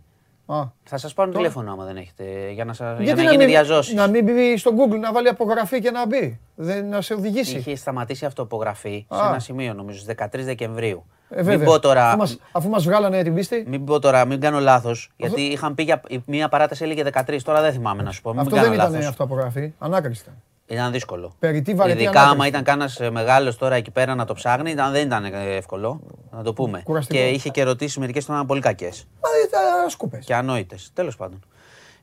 Α. 0.54 0.64
Θα 0.84 0.98
σας 0.98 1.14
πάρουν 1.14 1.34
τηλέφωνο 1.34 1.72
άμα 1.72 1.86
δεν 1.86 1.98
έχετε. 1.98 2.24
Για 2.54 2.66
να, 2.66 2.74
σας, 2.74 2.96
για 2.96 3.04
Γιατί 3.04 3.20
να 3.20 3.26
να 3.26 3.32
γίνει 3.32 3.44
μην, 3.44 3.54
διαζώσεις. 3.54 3.94
να 3.94 4.08
μην 4.08 4.24
μπει 4.24 4.58
στο 4.58 4.72
Google 4.78 5.00
να 5.00 5.12
βάλει 5.12 5.28
απογραφή 5.28 5.82
και 5.82 5.92
να 5.92 6.06
μπει. 6.08 6.40
Δεν, 6.56 6.86
να 6.90 7.02
σε 7.02 7.14
οδηγήσει. 7.14 7.58
Είχε 7.58 7.76
σταματήσει 7.76 8.24
η 8.24 8.28
αυτοαπογραφή 8.28 9.06
σε 9.14 9.22
Α. 9.24 9.28
ένα 9.28 9.40
σημείο, 9.40 9.74
νομίζω, 9.74 10.00
στις 10.00 10.16
13 10.18 10.28
Δεκεμβρίου. 10.44 11.04
Ε, 11.30 11.36
μην 11.36 11.46
βέβαια. 11.46 11.66
πω 11.68 11.80
τώρα. 11.80 12.08
Αφού 12.08 12.18
μας, 12.18 12.38
αφού 12.52 12.70
μας 12.70 12.84
βγάλανε 12.84 13.24
την 13.24 13.34
πίστη. 13.34 13.64
Μην 13.68 13.86
πω 13.86 14.00
τώρα, 14.00 14.26
μην 14.26 14.40
κάνω 14.40 14.60
λάθος. 14.60 15.12
Γιατί 15.18 15.42
είχαν 15.42 15.76
πει 15.76 15.84
για 15.84 16.02
μία 16.26 16.50
παράταση 16.50 16.84
έλεγε 16.84 17.04
13, 17.14 17.38
τώρα 17.44 17.62
δεν 17.62 17.72
θυμάμαι 17.74 18.04
να 18.04 18.12
σου 18.12 18.22
πω. 18.22 18.30
Μην 18.32 18.40
Αυτό 18.40 18.56
κάνω 18.56 18.68
δεν 18.68 18.78
ήταν 18.78 18.92
λάθος. 18.92 19.08
αυτό 19.08 19.24
απογραφή. 19.24 19.74
Ανάκριση 19.80 20.22
ήταν. 20.22 20.34
Ήταν 20.70 20.92
δύσκολο. 20.92 21.36
Περί 21.40 21.62
τι 21.62 21.74
βαρετή 21.74 22.02
Ειδικά 22.04 22.20
άμα 22.20 22.30
ανάκριση. 22.30 22.50
ήταν 22.50 22.64
κανένας 22.64 23.00
μεγάλος 23.12 23.58
τώρα 23.58 23.76
εκεί 23.76 23.92
πέρα 23.92 24.16
να 24.16 24.26
το 24.26 24.34
ψάχνει, 24.34 24.72
ήταν, 24.72 24.92
δεν 24.92 25.06
ήταν 25.06 25.26
εύκολο. 25.34 26.02
Να 26.32 26.44
το 26.44 26.54
πούμε. 26.54 26.82
Κουραστικό. 26.84 27.20
Και 27.20 27.28
είχε 27.28 27.50
και 27.50 27.62
ερωτήσεις 27.62 27.98
μερικές 27.98 28.26
που 28.26 28.32
ήταν 28.32 28.46
πολύ 28.46 28.62
κακές 28.62 29.08
Μα 29.24 29.30
δεν 29.30 29.40
ήταν 29.48 29.90
σκούπες. 29.90 30.26
και 30.26 30.36
ανόητες. 30.36 30.92
Τέλος 30.94 31.16
πάντων. 31.16 31.40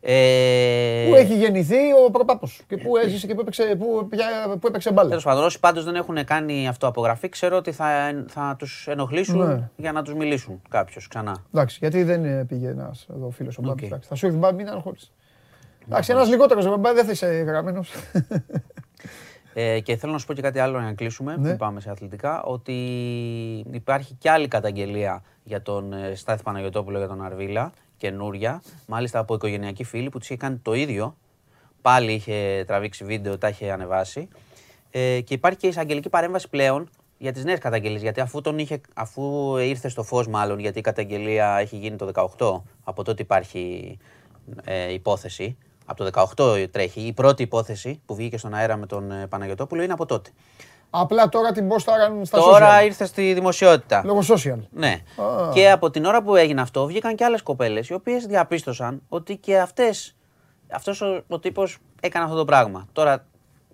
Ε, 0.01 1.07
Πού 1.09 1.15
έχει 1.15 1.37
γεννηθεί 1.37 1.77
ο 2.07 2.11
προπάπος 2.11 2.63
και 2.69 2.77
πού 2.77 2.97
έζησε 2.97 3.27
και 3.27 3.35
πού 3.35 3.41
έπαιξε, 3.41 3.77
πού, 3.79 4.07
πια- 4.11 4.57
πού 4.61 4.67
έπαιξε 4.67 4.93
μπάλα. 4.93 5.09
Τέλος 5.09 5.25
πάντων, 5.25 5.45
όσοι 5.45 5.61
πάντως 5.61 5.85
δεν 5.85 5.95
έχουν 5.95 6.25
κάνει 6.25 6.69
αυτοαπογραφή, 6.69 7.29
ξέρω 7.29 7.57
ότι 7.57 7.73
θα, 7.73 7.87
θα 8.29 8.55
τους 8.59 8.87
ενοχλήσουν 8.89 9.47
Ναι. 9.47 9.69
για 9.77 9.93
να 9.93 10.03
τους 10.03 10.15
μιλήσουν 10.15 10.63
κάποιος 10.69 11.09
ξανά. 11.09 11.37
Εντάξει, 11.55 11.77
γιατί 11.81 12.03
δεν 12.03 12.25
ε, 12.25 12.45
πήγε 12.49 12.69
ένας 12.69 13.07
εδώ 13.17 13.31
φίλος 13.31 13.59
ο 13.59 13.63
Μπάμπης. 13.63 13.83
Οκ. 13.85 13.89
Εντάξει, 13.89 14.09
Θα 14.09 14.15
σου 14.15 14.27
έρθει 14.27 14.39
Μπάμπη, 14.39 14.57
μην 14.63 14.69
αγχώνεσαι. 14.73 15.09
Εντάξει, 15.87 16.13
ένας 16.13 16.29
λιγότερος 16.29 16.65
Μπάμπη 16.65 16.93
δεν 16.95 17.05
θα 17.05 17.11
είσαι 17.11 17.27
γραμμένος. 17.27 17.93
Ε, 19.59 19.81
και 19.81 19.97
θέλω 19.97 20.13
να 20.13 20.19
σου 20.19 20.27
πω 20.27 20.33
και 20.35 20.43
κάτι 20.43 20.59
άλλο 20.59 20.79
για 20.79 20.87
να 20.87 20.93
κλείσουμε, 20.95 21.37
Ναι. 21.37 21.43
πριν 21.43 21.57
πάμε 21.57 21.81
σε 21.81 21.91
αθλητικά, 21.91 22.43
ότι 22.43 22.73
υπάρχει 23.71 24.15
και 24.15 24.31
άλλη 24.31 24.49
καταγγελία 24.49 25.23
για 25.45 25.63
τον 25.63 25.93
ε, 25.93 26.15
Στάθη 26.15 26.43
Παναγιωτόπουλο 26.43 26.99
για 26.99 27.07
τον 27.09 27.25
Αρβύλα, 27.25 27.73
καινούρια, 27.97 28.63
μάλιστα 28.87 29.19
από 29.19 29.35
οικογενειακή 29.35 29.85
φίλη 29.85 30.09
που 30.09 30.19
της 30.19 30.29
είχε 30.29 30.39
κάνει 30.39 30.57
το 30.57 30.75
ίδιο. 30.75 31.17
Πάλι 31.83 32.13
είχε 32.13 32.65
τραβήξει 32.67 33.05
βίντεο, 33.05 33.39
τα 33.39 33.49
είχε 33.49 33.71
ανεβάσει. 33.73 34.29
Ε, 34.91 35.21
και 35.21 35.35
υπάρχει 35.35 35.59
και 35.59 35.67
εισαγγελική 35.67 36.09
παρέμβαση 36.09 36.49
πλέον 36.49 36.89
για 37.19 37.33
τις 37.33 37.45
νέες 37.45 37.59
καταγγελίες, 37.59 38.03
γιατί 38.03 38.21
αφού, 38.21 38.41
τον 38.41 38.59
είχε, 38.59 38.81
αφού 38.95 39.57
ήρθε 39.57 39.89
στο 39.89 40.03
φως 40.03 40.29
μάλλον, 40.29 40.59
γιατί 40.59 40.79
η 40.79 40.83
καταγγελία 40.83 41.57
έχει 41.61 41.77
γίνει 41.77 41.97
το 41.97 42.11
18, 42.39 42.63
από 42.85 43.03
τότε 43.05 43.23
υπάρχει 43.23 43.99
ε, 44.65 44.93
υπόθεση, 44.93 45.57
από 45.87 46.05
το 46.05 46.27
18 46.37 46.67
τρέχει, 46.71 47.01
η 47.01 47.13
πρώτη 47.13 47.43
υπόθεση 47.43 48.01
που 48.07 48.15
βγήκε 48.15 48.39
στον 48.39 48.55
αέρα 48.55 48.77
με 48.77 48.87
τον 48.87 49.11
ε, 49.11 49.27
Παναγιωτόπουλο 49.27 49.83
είναι 49.83 49.93
από 49.93 50.07
τότε. 50.07 50.31
Απλά 50.91 51.29
τώρα 51.29 51.53
την 51.53 51.69
ποστάραν 51.69 52.25
στα 52.25 52.39
Τώρα 52.39 52.81
social. 52.81 52.85
ήρθε 52.85 53.07
στη 53.07 53.33
δημοσιότητα. 53.33 54.03
Λόγω 54.05 54.21
social. 54.29 54.59
Ναι. 54.71 54.89
Α. 55.17 55.49
Και 55.53 55.71
από 55.71 55.91
την 55.91 56.05
ώρα 56.05 56.23
που 56.23 56.37
έγινε 56.37 56.61
αυτό, 56.61 56.87
βγήκαν 56.87 57.15
και 57.15 57.25
άλλες 57.25 57.43
κοπέλες, 57.43 57.89
οι 57.89 57.95
οποίες 57.95 58.27
διαπίστωσαν 58.27 59.03
ότι 59.09 59.37
και 59.37 59.59
αυτές. 59.59 60.17
Αυτός 60.73 61.01
ο, 61.01 61.23
ο 61.29 61.39
τύπος 61.39 61.79
έκανε 62.01 62.25
αυτό 62.25 62.37
το 62.37 62.45
πράγμα. 62.45 62.87
Τώρα 62.93 63.27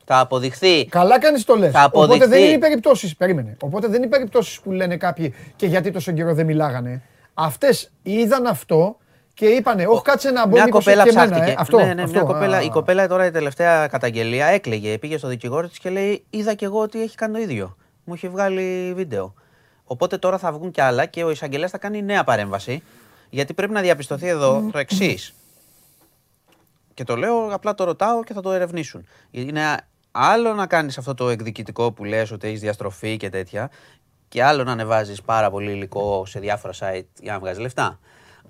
θα 0.05 0.19
αποδειχθεί. 0.19 0.87
Καλά 0.87 1.19
κάνεις 1.19 1.45
το 1.45 1.57
λες. 1.57 1.73
Θα 1.73 1.85
Οπότε 1.85 2.05
αποδειχθεί. 2.05 2.29
δεν 2.31 2.43
είναι 2.43 2.53
οι 2.53 2.59
περιπτώσεις. 2.59 3.17
Περίμενε. 3.17 3.57
Οπότε 3.61 3.87
δεν 3.87 3.97
είναι 3.97 4.07
οι 4.07 4.09
περιπτώσεις 4.09 4.61
που 4.61 4.71
λένε 4.71 4.97
κάποιοι 4.97 5.35
και 5.57 5.67
γιατί 5.67 5.91
τόσο 5.91 6.13
καιρό 6.13 6.35
δεν 6.35 6.47
μιλάγανε. 6.47 7.03
Αυτές 7.35 7.91
είδαν 8.03 8.47
αυτό 8.47 8.97
και 9.35 9.47
είπανε, 9.47 9.87
Όχι, 9.87 10.03
κάτσε 10.03 10.31
να 10.31 10.47
μπω 10.47 10.53
Μια 10.55 10.65
μήπως 10.65 10.85
κοπέλα 10.85 11.03
και 11.03 11.09
εμένα, 11.09 11.27
ψάχτηκε. 11.31 11.51
ε. 11.51 11.55
Αυτό, 11.59 11.79
ναι, 11.79 11.95
ναι, 11.95 12.03
αυτό. 12.03 12.19
μια 12.19 12.23
κοπέλα, 12.33 12.57
Α. 12.57 12.63
η 12.63 12.69
κοπέλα 12.71 13.09
τώρα 13.09 13.27
η 13.27 13.31
τελευταία 13.31 13.87
καταγγελία 13.87 14.47
έκλαιγε. 14.47 14.99
Πήγε 14.99 15.19
στο 15.19 15.29
δικηγόρο 15.29 15.69
της 15.69 15.79
και 15.79 15.91
λέει: 15.91 16.25
Είδα 16.31 16.55
κι 16.55 16.65
εγώ 16.65 16.81
ότι 16.81 17.03
έχει 17.03 17.17
κάνει 17.17 17.33
το 17.33 17.39
ίδιο. 17.41 17.77
Μου 18.05 18.15
είχε 18.15 18.29
βγάλει 18.29 18.93
βίντεο. 18.97 19.35
Οπότε 19.85 20.19
τώρα 20.19 20.39
θα 20.39 20.53
βγουν 20.53 20.71
κι 20.71 20.81
άλλα 20.81 21.07
και 21.07 21.25
ο 21.25 21.31
εισαγγελέας 21.31 21.71
θα 21.71 21.79
κάνει 21.79 22.03
νέα 22.03 22.25
παρέμβαση. 22.25 22.83
Γιατί 23.31 23.55
πρέπει 23.55 23.73
να 23.73 23.81
διαπιστωθεί 23.81 24.27
εδώ 24.27 24.69
το 24.73 24.79
εξής. 24.79 25.35
Και 26.95 27.05
το 27.05 27.17
λέω, 27.17 27.49
απλά 27.55 27.75
το 27.75 27.85
ρωτάω 27.85 28.25
και 28.25 28.33
θα 28.33 28.41
το 28.41 28.53
ερευνήσουν. 28.53 29.07
Είναι 29.31 29.77
άλλο 30.11 30.55
να 30.55 30.67
κάνεις 30.67 30.99
αυτό 30.99 31.15
το 31.15 31.29
εκδικητικό 31.29 31.93
που 31.93 32.05
λες 32.05 32.31
ότι 32.31 32.47
έχεις 32.49 32.61
διαστροφή 32.61 33.17
και 33.17 33.29
τέτοια. 33.29 33.71
και 34.29 34.43
άλλο 34.45 34.65
να 34.65 34.73
ανεβάζεις 34.73 35.23
πάρα 35.23 35.51
πολύ 35.51 35.71
υλικό 35.71 36.27
σε 36.27 36.41
διάφορα 36.41 36.73
site 36.79 37.07
για 37.21 37.33
να 37.33 37.39
βγάζεις 37.39 37.63
λεφτά. 37.63 37.99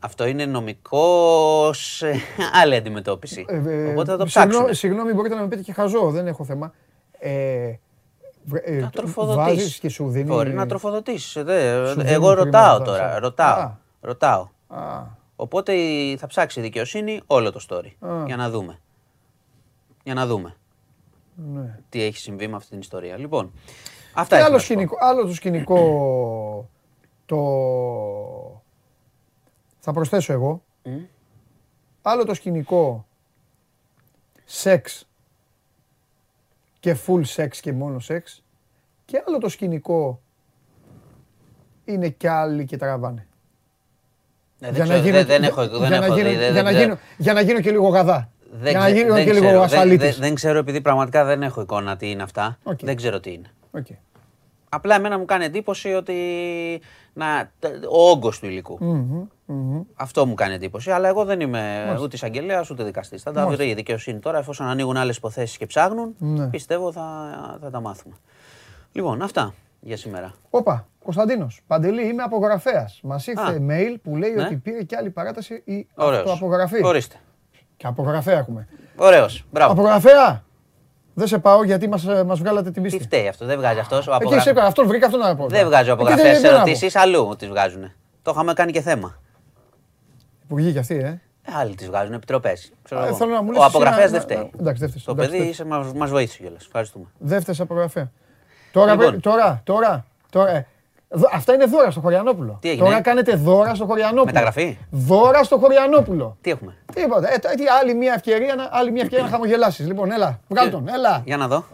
Αυτό 0.05 0.27
είναι 0.27 0.47
νομικό 0.47 1.71
σε 1.73 2.15
άλλη 2.53 2.77
αντιμετώπιση. 2.77 3.45
Ε, 3.49 3.55
ε, 3.57 3.91
Οπότε 3.91 4.11
θα 4.11 4.17
το 4.17 4.27
συγγνώ- 4.27 4.29
ψάξουμε. 4.29 4.73
Συγγνώμη, 4.73 5.13
μπορείτε 5.13 5.35
να 5.35 5.41
με 5.41 5.49
πείτε 5.49 5.63
και 5.63 5.73
χαζό, 5.73 6.11
δεν 6.11 6.27
έχω 6.27 6.45
θέμα. 6.45 6.73
Ε, 7.19 7.73
βρε- 8.45 8.69
ε, 8.69 8.73
Να 8.81 8.91
το- 8.91 8.99
τροφοδοτήσει. 9.03 9.57
βάζεις 9.57 9.79
και 9.79 9.89
σου 9.89 10.09
δίνει... 10.11 10.25
Μπορεί 10.29 10.53
να 10.53 10.67
τροφοδοτήσεις. 10.67 11.31
σου 11.31 11.43
δίνει 11.45 12.11
Εγώ 12.11 12.27
χρήματα, 12.27 12.35
ρωτάω 12.35 12.79
θα- 12.79 12.85
τώρα. 12.85 13.11
θα- 13.13 13.19
Ρωτάω. 13.19 13.59
Α. 13.61 13.79
ρωτάω. 14.01 14.49
Α, 14.69 15.03
Οπότε 15.37 15.73
η- 15.73 16.17
θα 16.17 16.27
ψάξει 16.27 16.61
η 16.61 16.63
δικαιοσύνη 16.63 17.21
όλο 17.27 17.53
το 17.53 17.61
story. 17.69 17.91
Α. 18.09 18.25
Για 18.27 18.37
να 18.37 18.51
δούμε. 18.51 18.79
Για 20.05 20.15
να 20.15 20.27
δούμε 20.27 20.57
ναι. 21.55 21.79
τι 21.89 22.03
έχει 22.03 22.17
συμβεί 22.19 22.47
με 22.49 22.57
αυτή 22.57 22.69
την 22.71 22.79
ιστορία. 22.79 23.17
Λοιπόν, 23.19 23.53
αυτά 24.15 24.37
Και 24.37 24.43
έχω 24.43 24.45
άλλο 24.45 24.55
να 24.57 24.63
σου 24.63 24.67
πω. 24.69 24.73
σκηνικό, 24.75 24.97
άλλο 25.01 25.27
το 25.27 25.35
σκηνικό 25.35 25.79
το... 27.27 27.37
Θα 29.85 29.93
προσθέσω 29.93 30.33
εγώ. 30.33 30.63
Άλλο 32.03 32.25
το 32.25 32.35
σκηνικό 32.35 33.07
σεξ 34.45 35.09
και 36.81 36.97
full 37.07 37.21
σεξ 37.25 37.61
και 37.61 37.73
μόνο 37.73 37.99
σεξ. 37.99 38.43
Και 39.05 39.23
άλλο 39.27 39.39
το 39.39 39.49
σκηνικό 39.49 40.21
είναι 41.85 42.09
κι 42.09 42.27
άλλοι 42.27 42.65
και 42.65 42.77
τραβάνε. 42.77 43.27
Ε, 44.61 44.71
δεν 44.71 44.83
ξέρω, 44.83 45.01
δεν- 45.03 45.27
δεν 45.27 45.43
έχω 45.43 45.69
δεν 45.69 45.81
για 45.89 45.99
να 46.01 46.05
έχω 46.07 46.15
γίνω- 46.15 46.29
δει, 46.31 46.37
δεν- 46.37 46.53
για 46.53 46.63
να 46.63 46.71
δεν- 46.71 46.81
γίνω- 46.81 46.99
για 47.19 47.33
να 47.33 47.41
γίνω 47.41 47.61
και 47.61 47.71
λίγο 47.71 47.89
γαδά. 47.89 48.31
δεν 48.53 48.71
Για 48.71 48.79
να 48.79 48.85
ξε- 48.85 48.97
γίνω 48.99 49.15
δεν 49.15 49.25
και 49.25 49.33
λίγο 49.33 49.45
ξέρω, 49.45 49.61
δεν- 49.61 49.69
δεν- 49.69 49.79
ασφαλίτης. 49.79 50.19
Δεν 50.19 50.35
ξέρω 50.35 50.59
επειδή 50.59 50.81
πραγματικά 50.81 51.25
δεν 51.25 51.43
έχω 51.43 51.61
εικόνα 51.61 51.97
τι 51.97 52.11
είναι 52.11 52.23
αυτά. 52.23 52.59
Οκ. 52.63 52.79
Δεν 52.85 52.97
ξέρω 52.97 53.21
τι 53.21 53.33
είναι. 53.33 53.51
Οκ. 54.75 54.79
Απλά 54.79 54.95
εμένα 54.95 55.19
μου 55.19 55.25
κάνει 55.25 55.45
εντύπωση 55.45 55.93
ότι 55.93 56.15
να, 57.13 57.51
τε- 57.59 57.85
ο 57.91 58.11
όγκος 58.11 58.39
του 58.39 58.47
υλικού. 58.47 58.77
Μμμ, 58.81 59.25
μμμ. 59.47 59.81
Αυτό 59.95 60.27
μου 60.27 60.35
κάνει 60.35 60.55
εντύπωση. 60.55 60.91
Αλλά 60.91 61.09
εγώ 61.09 61.25
δεν 61.25 61.41
είμαι 61.41 61.95
ούτε 62.03 62.17
εισαγγελέας 62.17 62.71
ούτε 62.71 62.85
δικαστής. 62.85 63.23
Θα 63.23 63.33
τα 63.33 63.47
βρει 63.47 63.69
η 63.69 63.75
δικαιοσύνη 63.75 64.19
τώρα, 64.19 64.39
εφόσον 64.39 64.67
ανοίγουν 64.67 64.97
άλλες 64.97 65.17
υποθέσεις 65.17 65.57
και 65.57 65.67
ψάχνουν. 65.67 66.15
Ναι. 66.19 66.47
Πιστεύω 66.47 66.93
θα, 66.93 67.05
θα 67.63 67.71
τα 67.71 67.81
μάθουμε. 67.81 68.15
Λοιπόν, 68.93 69.23
αυτά 69.23 69.55
για 69.81 69.97
σήμερα. 69.97 70.33
Όπα, 70.51 70.87
Κωνσταντίνος. 71.05 71.61
Παντελή, 71.67 72.07
είμαι 72.09 72.23
απογραφέας. 72.23 73.01
Μας 73.03 73.27
ήρθε 73.27 73.43
Α. 73.53 73.57
mail 73.69 73.95
που 74.03 74.17
λέει 74.17 74.33
Ναι. 74.35 74.43
ότι 74.43 74.57
πήρε 74.57 74.83
και 74.83 74.97
άλλη 74.97 75.11
παράταση 75.11 75.63
η 75.65 75.87
Ωραίος. 75.95 76.21
αυτοαπογραφή. 76.21 76.85
Ορίστε. 76.85 77.17
Και 77.77 77.87
απογραφέα 77.87 78.39
έχουμε. 78.39 78.69
Ωραίος. 78.97 79.45
Μπράβο. 79.51 79.73
Απογραφέα! 79.73 80.45
Δεν 81.15 81.27
σε 81.27 81.39
πάω 81.39 81.65
γιατί 81.65 81.89
μας 81.89 82.05
μας 82.05 82.39
βγάλατε 82.39 82.71
την 82.71 82.83
Τι 82.83 82.89
πίστη. 82.89 83.03
φταίει 83.05 83.29
αυτό, 83.29 83.47
δεν 83.47 83.57
βγάζει 83.59 83.79
αυτό. 83.79 83.97
Εκεί 83.97 84.39
σε 84.41 84.51
έκανα, 84.51 84.67
αυτόν 84.67 84.87
βρήκα, 84.87 85.07
αυτόν 85.07 85.21
να 85.21 85.37
πω. 85.37 85.47
Δεν 85.49 85.67
βγάζω 85.67 85.83
Εκεί 85.83 85.91
απογραφές 85.91 86.23
δεν- 86.25 86.33
δεν 86.41 86.43
να 86.43 86.57
πω. 86.57 86.63
ερωτήσεις, 86.63 86.97
αλλού 86.97 87.35
τις 87.39 87.49
βγάζουν. 87.49 87.93
Το 88.23 88.31
είχαμε 88.35 88.53
κάνει 88.53 88.73
και 88.73 88.81
θέμα. 88.81 89.21
Υπουργοί 90.45 90.73
κι 90.73 90.79
αυτοί, 90.79 90.95
ε. 90.95 91.21
Ε, 91.45 91.53
Άλλοι 91.59 91.75
τις 91.75 91.87
βγάζουν, 91.87 92.13
επιτροπές. 92.13 92.73
Α, 92.95 93.15
θέλω 93.15 93.31
να 93.33 93.43
μου 93.43 93.51
λες 93.51 93.61
Ο 93.61 93.65
εσύ 93.65 93.71
απογραφέα 93.75 94.05
να- 94.05 94.11
δεν 94.11 94.13
να- 94.13 94.21
φταίει. 94.21 94.51
εντάξει, 94.61 94.81
δεν 94.81 94.89
φταίεις. 94.89 95.05
Το 95.05 95.13
Εντάξει, 95.13 95.31
παιδί 95.31 95.51
δεν- 95.53 95.67
μας 95.67 95.93
μας 95.93 96.11
βοήθησε 96.11 96.39
κιόλας. 96.43 96.65
Ευχαριστούμε. 96.67 97.05
Δεύτερη 97.19 97.59
απογραφέα. 97.61 98.11
Τώρα, 98.73 98.91
Λοιπόν. 98.93 99.07
βρε- 99.09 99.21
τώρα, 99.23 99.61
τώρα, 99.65 100.05
τώρα. 100.31 100.67
Ε, 101.15 101.19
δω- 101.19 101.29
Αυτά 101.33 101.55
είναι 101.55 101.65
δώρα 101.65 101.91
στο 101.91 102.01
Χωριανόπουλο. 102.01 102.59
Τι 102.61 102.69
έγινε; 102.71 102.85
Τώρα 102.85 103.01
κάνετε 103.01 103.35
δώρα 103.37 103.75
στο 103.75 103.85
Χωριανόπουλο. 103.87 104.25
Μεταγραφή; 104.25 104.79
Δώρα 104.91 105.43
στο 105.45 105.57
Χωριανόπουλο. 105.59 106.37
Τι 106.41 106.51
έχουμε; 106.51 106.75
Τίποτα. 106.95 107.33
Ε, 107.33 107.39
τι, 107.39 107.65
άλλη 107.81 107.95
μια 107.95 108.13
ευκαιρία 108.15 108.55
να, 108.55 108.69
άλλη 108.71 108.93
μια 108.93 109.03
ευκαιρία 109.03 109.25
να 109.25 109.31
χαμογελάσεις. 109.31 109.87
Λοιπόν, 109.87 110.11
έλα, 110.13 110.41
βγάλ 110.49 110.71
τον. 110.71 110.89
Έλα, 110.89 111.23
Για 111.25 111.37
να 111.37 111.49
δω. 111.49 111.65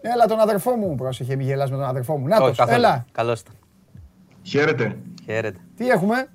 έλα 0.00 0.26
τον 0.26 0.40
αδερφό 0.40 0.70
μου. 0.76 0.94
Πρόσεχε, 0.94 1.36
μη 1.36 1.44
γελάς 1.44 1.70
με 1.70 1.76
τον 1.76 1.86
αδερφό 1.86 2.16
μου. 2.16 2.26
Να 2.26 2.36
Όχι, 2.36 2.56
καθόλου. 2.56 2.76
έλα. 2.78 3.04
Καλώς 3.12 3.40
ήταν. 3.40 3.54
Χαίρετε. 4.42 4.96
Χαίρετε. 5.24 5.58
Τι 5.76 5.88
έχουμε; 5.88 6.28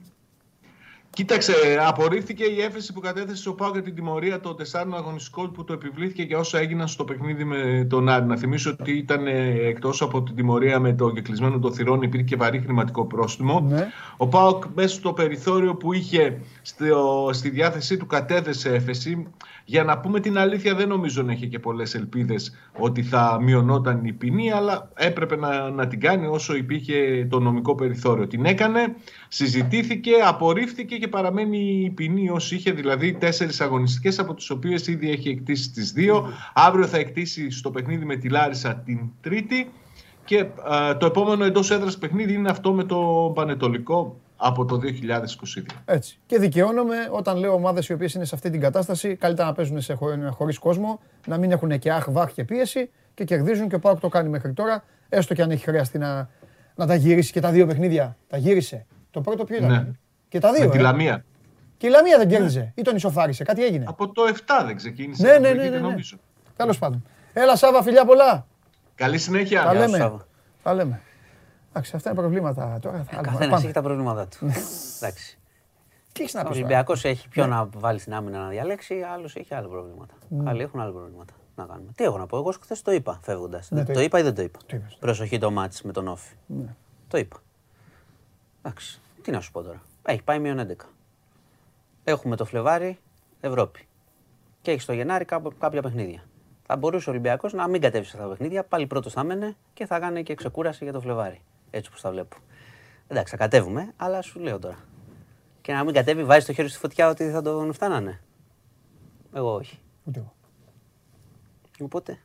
Κοίταξε, 1.14 1.54
απορρίφθηκε 1.88 2.44
η 2.44 2.62
έφεση 2.62 2.94
που 2.94 3.00
κατέθεσε 3.00 3.50
ο 3.50 3.54
Πάο 3.54 3.72
για 3.72 3.82
την 3.82 3.96
τιμωρία 3.96 4.40
των 4.40 4.56
τεσσάρων 4.56 4.96
αγωνιστικών 4.96 5.52
που 5.52 5.64
το 5.64 5.74
επιβλήθηκε 5.74 6.24
για 6.24 6.38
όσα 6.38 6.60
έγιναν 6.60 6.88
στο 6.88 7.04
παιχνίδι 7.04 7.44
με 7.44 7.88
τον 7.90 8.10
Άρη. 8.10 8.26
Να 8.26 8.38
θυμίσω 8.38 8.70
ότι 8.80 8.92
ήταν 8.92 9.28
εκτός 9.28 10.02
από 10.02 10.24
την 10.24 10.36
τιμωρία 10.36 10.80
με 10.80 10.94
το 10.94 11.10
κεκλεισμένο 11.10 11.60
των 11.60 11.74
θυρών, 11.74 12.02
υπήρχε 12.02 12.26
και 12.26 12.36
βαρύ 12.36 12.60
χρηματικό 12.60 13.06
πρόστιμο. 13.06 13.60
Ναι. 13.70 13.88
Ο 14.18 14.28
Πάοκ 14.28 14.64
μέσα 14.76 14.96
στο 14.96 15.14
περιθώριο 15.14 15.76
που 15.76 15.94
είχε 15.94 16.42
στο, 16.62 17.30
στη 17.34 17.50
διάθεσή 17.50 17.98
του 17.98 18.06
κατέθεσε 18.06 18.70
έφεση. 18.70 19.28
Για 19.66 19.84
να 19.84 20.00
πούμε 20.00 20.20
την 20.20 20.38
αλήθεια, 20.38 20.76
δεν 20.76 20.88
νομίζω 20.88 21.22
να 21.22 21.32
είχε 21.32 21.46
και 21.46 21.60
πολλές 21.60 21.96
ελπίδες 21.96 22.56
ότι 22.80 23.04
θα 23.04 23.40
μειωνόταν 23.42 24.06
η 24.06 24.14
ποινή, 24.14 24.52
αλλά 24.52 24.90
έπρεπε 24.94 25.36
να, 25.36 25.70
να 25.70 25.88
την 25.88 26.00
κάνει 26.00 26.26
όσο 26.26 26.56
υπήρχε 26.56 27.28
το 27.30 27.40
νομικό 27.40 27.76
περιθώριο. 27.76 28.28
Την 28.28 28.46
έκανε, 28.46 28.96
συζητήθηκε, 29.34 30.12
απορρίφθηκε 30.26 30.98
και 30.98 31.08
παραμένει 31.08 31.84
η 31.84 31.90
ποινή 31.90 32.30
όσο 32.30 32.56
είχε, 32.56 32.72
δηλαδή 32.72 33.14
τέσσερις 33.14 33.62
αγωνιστικές, 33.62 34.20
από 34.20 34.34
τις 34.34 34.50
οποίες 34.50 34.88
ήδη 34.88 35.12
έχει 35.12 35.30
εκτίσει 35.30 35.72
τις 35.72 35.92
δύο. 35.92 36.28
Αύριο 36.54 36.88
θα 36.88 36.98
εκτίσει 36.98 37.50
στο 37.50 37.72
παιχνίδι 37.72 38.06
με 38.06 38.16
τη 38.16 38.30
Λάρισα 38.30 38.76
την 38.76 39.00
Τρίτη. 39.22 39.72
Και 40.26 40.46
α, 40.72 40.98
το 40.98 41.06
επόμενο 41.06 41.44
εντός 41.44 41.72
έδρας 41.72 41.98
παιχνίδι 41.98 42.34
είναι 42.34 42.50
αυτό 42.50 42.74
με 42.74 42.84
το 42.84 43.32
Πανετολικό 43.36 44.20
από 44.36 44.66
το 44.66 44.80
2022. 44.84 45.64
Έτσι. 45.86 46.20
Και 46.26 46.40
δικαιώνομαι 46.40 46.96
όταν 47.12 47.38
λέω 47.38 47.54
ομάδες 47.54 47.90
οι 47.90 47.94
οποίες 47.94 48.14
είναι 48.14 48.26
σε 48.26 48.36
αυτή 48.36 48.50
την 48.50 48.60
κατάσταση, 48.60 49.16
καλύτερα 49.16 49.48
να 49.48 49.54
παίζουν 49.54 49.82
σε 49.82 49.98
χωρίς 50.30 50.58
κόσμο, 50.58 51.00
να 51.28 51.38
μην 51.38 51.52
έχουν 51.52 51.80
και 51.80 51.92
αχ, 51.92 52.12
βάχ 52.12 52.32
και 52.32 52.44
πίεση 52.44 52.90
και 53.14 53.24
κερδίζουν 53.24 53.70
και 53.70 53.76
ο 53.76 53.80
Πάοκ 53.80 54.00
το 54.00 54.08
κάνει 54.08 54.30
μέχρι 54.30 54.54
τώρα. 54.54 54.84
Έστω 55.10 55.34
και 55.34 55.42
αν 55.42 55.52
έχει 55.52 55.64
χρειαστεί 55.64 55.98
να, 55.98 56.30
να 56.76 56.88
τα 56.88 56.96
γυρίσει 56.96 57.32
και 57.32 57.40
τα 57.40 57.52
δύο 57.52 57.66
παιχνίδια. 57.66 58.18
Τα 58.28 58.38
γύρισε. 58.38 58.86
Το 59.12 59.22
πρώτο 59.22 59.44
ποιο 59.44 59.58
ήταν; 59.58 59.70
Ναι. 59.70 59.88
Και 60.30 60.40
τα 60.40 60.52
δύο. 60.54 60.66
με 60.66 60.72
τη 60.72 60.78
ε; 60.78 60.82
Λαμία. 60.82 61.26
Και 61.78 61.88
η 61.88 61.90
Λαμία 61.90 62.18
δεν 62.18 62.28
κέρδιζε. 62.30 62.72
Ή 62.76 62.82
τον 62.82 62.96
ισοφάρισε. 62.96 63.44
Κάτι 63.44 63.64
έγινε; 63.66 63.86
Από 63.88 64.12
το 64.12 64.22
7 64.28 64.64
δεν 64.66 64.76
ξεκίνησε. 64.76 65.24
Ναι, 65.28 65.34
το 65.34 65.40
ναι, 65.40 65.48
ναι, 65.48 65.54
παιχνίδι, 65.54 65.70
ναι, 65.76 65.82
ναι. 65.82 65.88
νομίζω. 65.88 66.18
Τέλος 66.56 66.78
πάντων. 66.78 67.04
Έλα, 67.34 67.56
Σάβα, 67.56 67.82
φιλιά 67.84 68.06
πολλά. 68.06 68.46
Καλή 68.96 69.18
συνέχεια. 69.18 69.64
Τα 69.64 69.72
Γεια 69.74 69.82
σου, 69.82 69.86
λέμε. 69.92 69.98
Σάβα. 70.04 70.26
Τα 70.64 70.74
λέμε. 70.74 71.02
Εντάξει, 71.70 71.96
αυτά 71.96 72.10
είναι 72.10 72.20
προβλήματα 72.20 72.78
τώρα. 72.82 73.04
Θα- 73.04 73.22
Καθένας 73.22 73.48
πάμε. 73.50 73.64
έχει 73.64 73.72
τα 73.74 73.82
προβλήματά 73.82 74.28
του. 74.28 74.38
Εντάξει. 74.98 75.38
Τι 76.12 76.22
έχεις 76.22 76.34
να 76.34 76.40
Ο 76.42 76.44
πεις. 76.44 76.52
τώρα; 76.52 76.66
Ολυμπιακός 76.66 77.06
έχει 77.06 77.24
Ναι. 77.26 77.32
ποιο 77.32 77.48
να 77.48 77.70
βάλει 77.78 78.00
στην 78.00 78.14
άμυνα 78.14 78.40
να 78.40 78.48
διαλέξει, 78.50 79.02
άλλος 79.14 79.36
έχει 79.36 79.54
άλλα 79.56 79.68
προβλήματα. 79.68 80.14
Άλλοι 80.46 80.62
έχουν 80.62 80.80
άλλα 80.80 80.92
προβλήματα. 80.92 81.34
Να 81.56 81.66
κάνουμε. 81.66 81.92
Τι 81.96 82.04
έχω 82.04 82.18
να 82.18 82.26
πω, 82.26 82.38
εγώ 82.38 82.54
χθες 82.62 82.82
το 82.82 82.92
είπα 82.92 83.20
φεύγοντας. 83.24 83.72
Ναι, 83.72 83.86
το, 83.86 83.94
το 83.94 84.00
είπα 84.02 84.20
ή 84.20 84.22
δεν 84.22 84.36
το 84.36 84.42
είπα; 84.42 84.60
Το 84.66 84.76
είπες. 84.76 84.98
Προσοχή 85.00 85.38
το 85.38 85.52
μάτς 85.52 85.82
με 85.82 85.92
τον 85.92 86.08
Όφη. 86.08 86.34
Ναι. 86.46 86.76
Το 87.08 87.18
είπα. 87.18 87.38
Εντάξει. 88.62 89.02
Τι 89.22 89.32
να 89.32 89.40
σου 89.42 89.52
πω 89.52 89.62
τώρα. 89.62 89.82
Έχει 90.04 90.22
πάει 90.24 90.40
μείον 90.40 90.60
11. 90.60 90.90
Έχουμε 92.04 92.36
το 92.36 92.46
Φλεβάρι 92.46 93.00
Ευρώπη. 93.40 93.88
Και 94.62 94.72
έχεις 94.72 94.86
το 94.86 94.94
Γενάρη 94.94 95.26
κάπου- 95.26 95.58
κάποια 95.60 95.82
παιχνίδια. 95.82 96.24
Θα 96.66 96.76
μπορούσε 96.76 97.10
ο 97.10 97.12
Ολυμπιακός 97.12 97.54
να 97.54 97.68
μην 97.68 97.82
κατέβει 97.82 98.06
σε 98.06 98.12
αυτά 98.16 98.28
τα 98.28 98.30
παιχνίδια, 98.36 98.64
πάλι 98.64 98.88
πρώτος 98.88 99.14
θα 99.14 99.24
μένε 99.24 99.56
και 99.74 99.86
θα 99.86 100.00
κάνει 100.00 100.24
και 100.24 100.36
ξεκούραση 100.36 100.84
για 100.84 100.94
το 100.94 101.02
Φλεβάρι. 101.02 101.42
Έτσι 101.70 101.90
όπως 101.90 102.02
τα 102.02 102.12
βλέπω. 102.12 102.38
Εντάξει, 103.08 103.32
θα 103.32 103.44
κατέβουμε, 103.44 103.94
αλλά 103.98 104.22
σου 104.22 104.40
λέω 104.40 104.60
τώρα. 104.60 104.78
Και 105.62 105.74
να 105.74 105.84
μην 105.84 105.94
κατέβει, 105.94 106.24
βάζει 106.24 106.46
το 106.46 106.54
χέρι 106.54 106.68
στη 106.68 106.78
φωτιά 106.78 107.10
ότι 107.10 107.30
θα 107.30 107.42
τον 107.42 107.74
φτάνανε. 107.74 108.22
Εγώ 109.34 109.54
όχι. 109.54 109.80
Ούτε 110.06 110.20
εγώ. 110.20 110.34
Οπότε, 111.82 112.20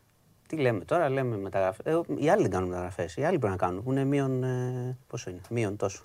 τι 0.47 0.57
λέμε 0.57 0.85
τώρα, 0.85 1.09
λέμε 1.09 1.37
μεταγραφές. 1.37 1.87
Ε, 1.87 2.01
οι 2.17 2.29
άλλοι 2.31 2.43
δεν 2.43 2.51
κάνουν 2.51 2.69
μεταγραφές. 2.69 3.17
Οι 3.17 3.25
άλλοι 3.25 3.39
πρέπει 3.39 3.53
να 3.61 3.67
κάνουν. 3.67 3.83
Που 3.83 3.93
είναι 3.93 4.05
μείον. 4.05 4.43
Ε, 4.45 4.97
πόσο 5.07 5.31
είναι, 5.31 5.41
μείον 5.51 5.77
τόσο. 5.77 6.03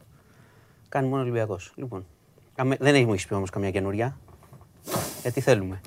Κάνει 0.91 1.07
μόνο 1.07 1.21
Ολυμπιακός. 1.21 1.71
Λοιπόν. 1.75 2.05
Καμε- 2.55 2.77
δεν 2.79 2.95
έχει 2.95 3.05
μου 3.05 3.13
έχεις 3.13 3.25
πει 3.25 3.33
όμως 3.33 3.49
καμιά 3.49 3.71
καινούρια. 3.71 4.17
Γιατί 5.21 5.41
θέλουμε. 5.41 5.81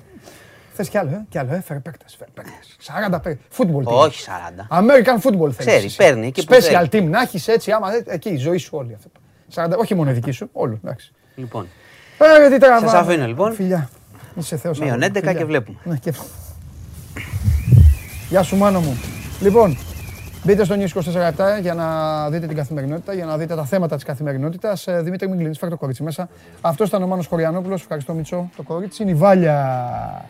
Θες 0.73 0.89
κι 0.89 0.97
άλλο, 0.97 1.09
ε, 1.09 1.25
κι 1.29 1.37
άλλο, 1.37 1.53
ε, 1.53 1.61
φέρε 1.61 1.79
παίκτες, 1.79 2.15
φέρε 2.15 2.31
παίκτες. 2.33 2.75
40 2.79 3.19
παίκτες. 3.19 3.57
Football 3.57 3.83
team. 3.83 3.93
Όχι 4.05 4.21
40. 4.21 4.67
American 4.69 5.21
football 5.21 5.51
θέλεις. 5.51 5.55
Ξέρει, 5.57 5.85
εσύ. 5.85 5.95
παίρνει 5.97 6.27
εκεί 6.27 6.45
που 6.45 6.53
Special 6.53 6.87
θέλει. 6.89 7.05
team 7.05 7.09
να 7.09 7.21
έχεις 7.21 7.47
έτσι, 7.47 7.71
άμα 7.71 7.93
ε, 7.93 8.03
εκεί 8.07 8.29
η 8.29 8.37
ζωή 8.37 8.57
σου 8.57 8.77
όλη 8.77 8.93
αυτή. 8.93 9.07
40, 9.53 9.77
όχι 9.77 9.95
μόνο 9.95 10.09
η 10.09 10.13
δική 10.13 10.31
σου, 10.31 10.49
όλο, 10.51 10.79
εντάξει. 10.83 11.11
Λοιπόν. 11.35 11.67
Ε, 12.45 12.49
τι 12.49 12.57
τραβάμε. 12.57 12.87
Σας 12.87 12.99
αφήνω, 13.01 13.25
λοιπόν. 13.27 13.53
Φιλιά. 13.53 13.89
Είσαι 14.35 14.57
θεός. 14.57 14.79
Μείον 14.79 14.89
αγόρι 14.91 15.05
μου, 15.05 15.13
11 15.15 15.19
φιλιά. 15.19 15.33
και 15.33 15.45
βλέπουμε. 15.45 15.77
Ναι, 15.83 15.97
και... 15.97 16.13
Γεια 18.29 18.43
σου 18.43 18.55
μάνο 18.57 18.79
μου. 18.79 18.97
Λοιπόν, 19.41 19.77
μπείτε 20.45 20.63
στο 20.63 20.75
News 20.75 21.01
24 21.57 21.61
για 21.61 21.73
να 21.73 22.29
δείτε 22.29 22.47
την 22.47 22.55
καθημερινότητα, 22.55 23.13
για 23.13 23.25
να 23.25 23.37
δείτε 23.37 23.55
τα 23.55 23.65
θέματα 23.65 23.95
της 23.95 24.03
καθημερινότητας. 24.05 24.87
Ε, 24.87 25.01
Δημήτρη 25.01 25.27
μην 25.27 25.37
κλείνεις, 25.37 25.57
φέρε 25.57 25.71
το 25.71 25.77
κορίτσι 25.77 26.03
μέσα. 26.03 26.29
Αυτός 26.61 26.87
ήταν 26.87 27.03
ο 27.03 27.07
Μάνος 27.07 27.27
Χωριανόπουλος, 27.27 27.81
ευχαριστώ 27.81 28.13
Μητσό. 28.13 28.49
Το 28.55 28.63
κορίτσι 28.63 29.03
είναι 29.03 29.11
η 29.11 29.15
Βάλια. 29.15 30.25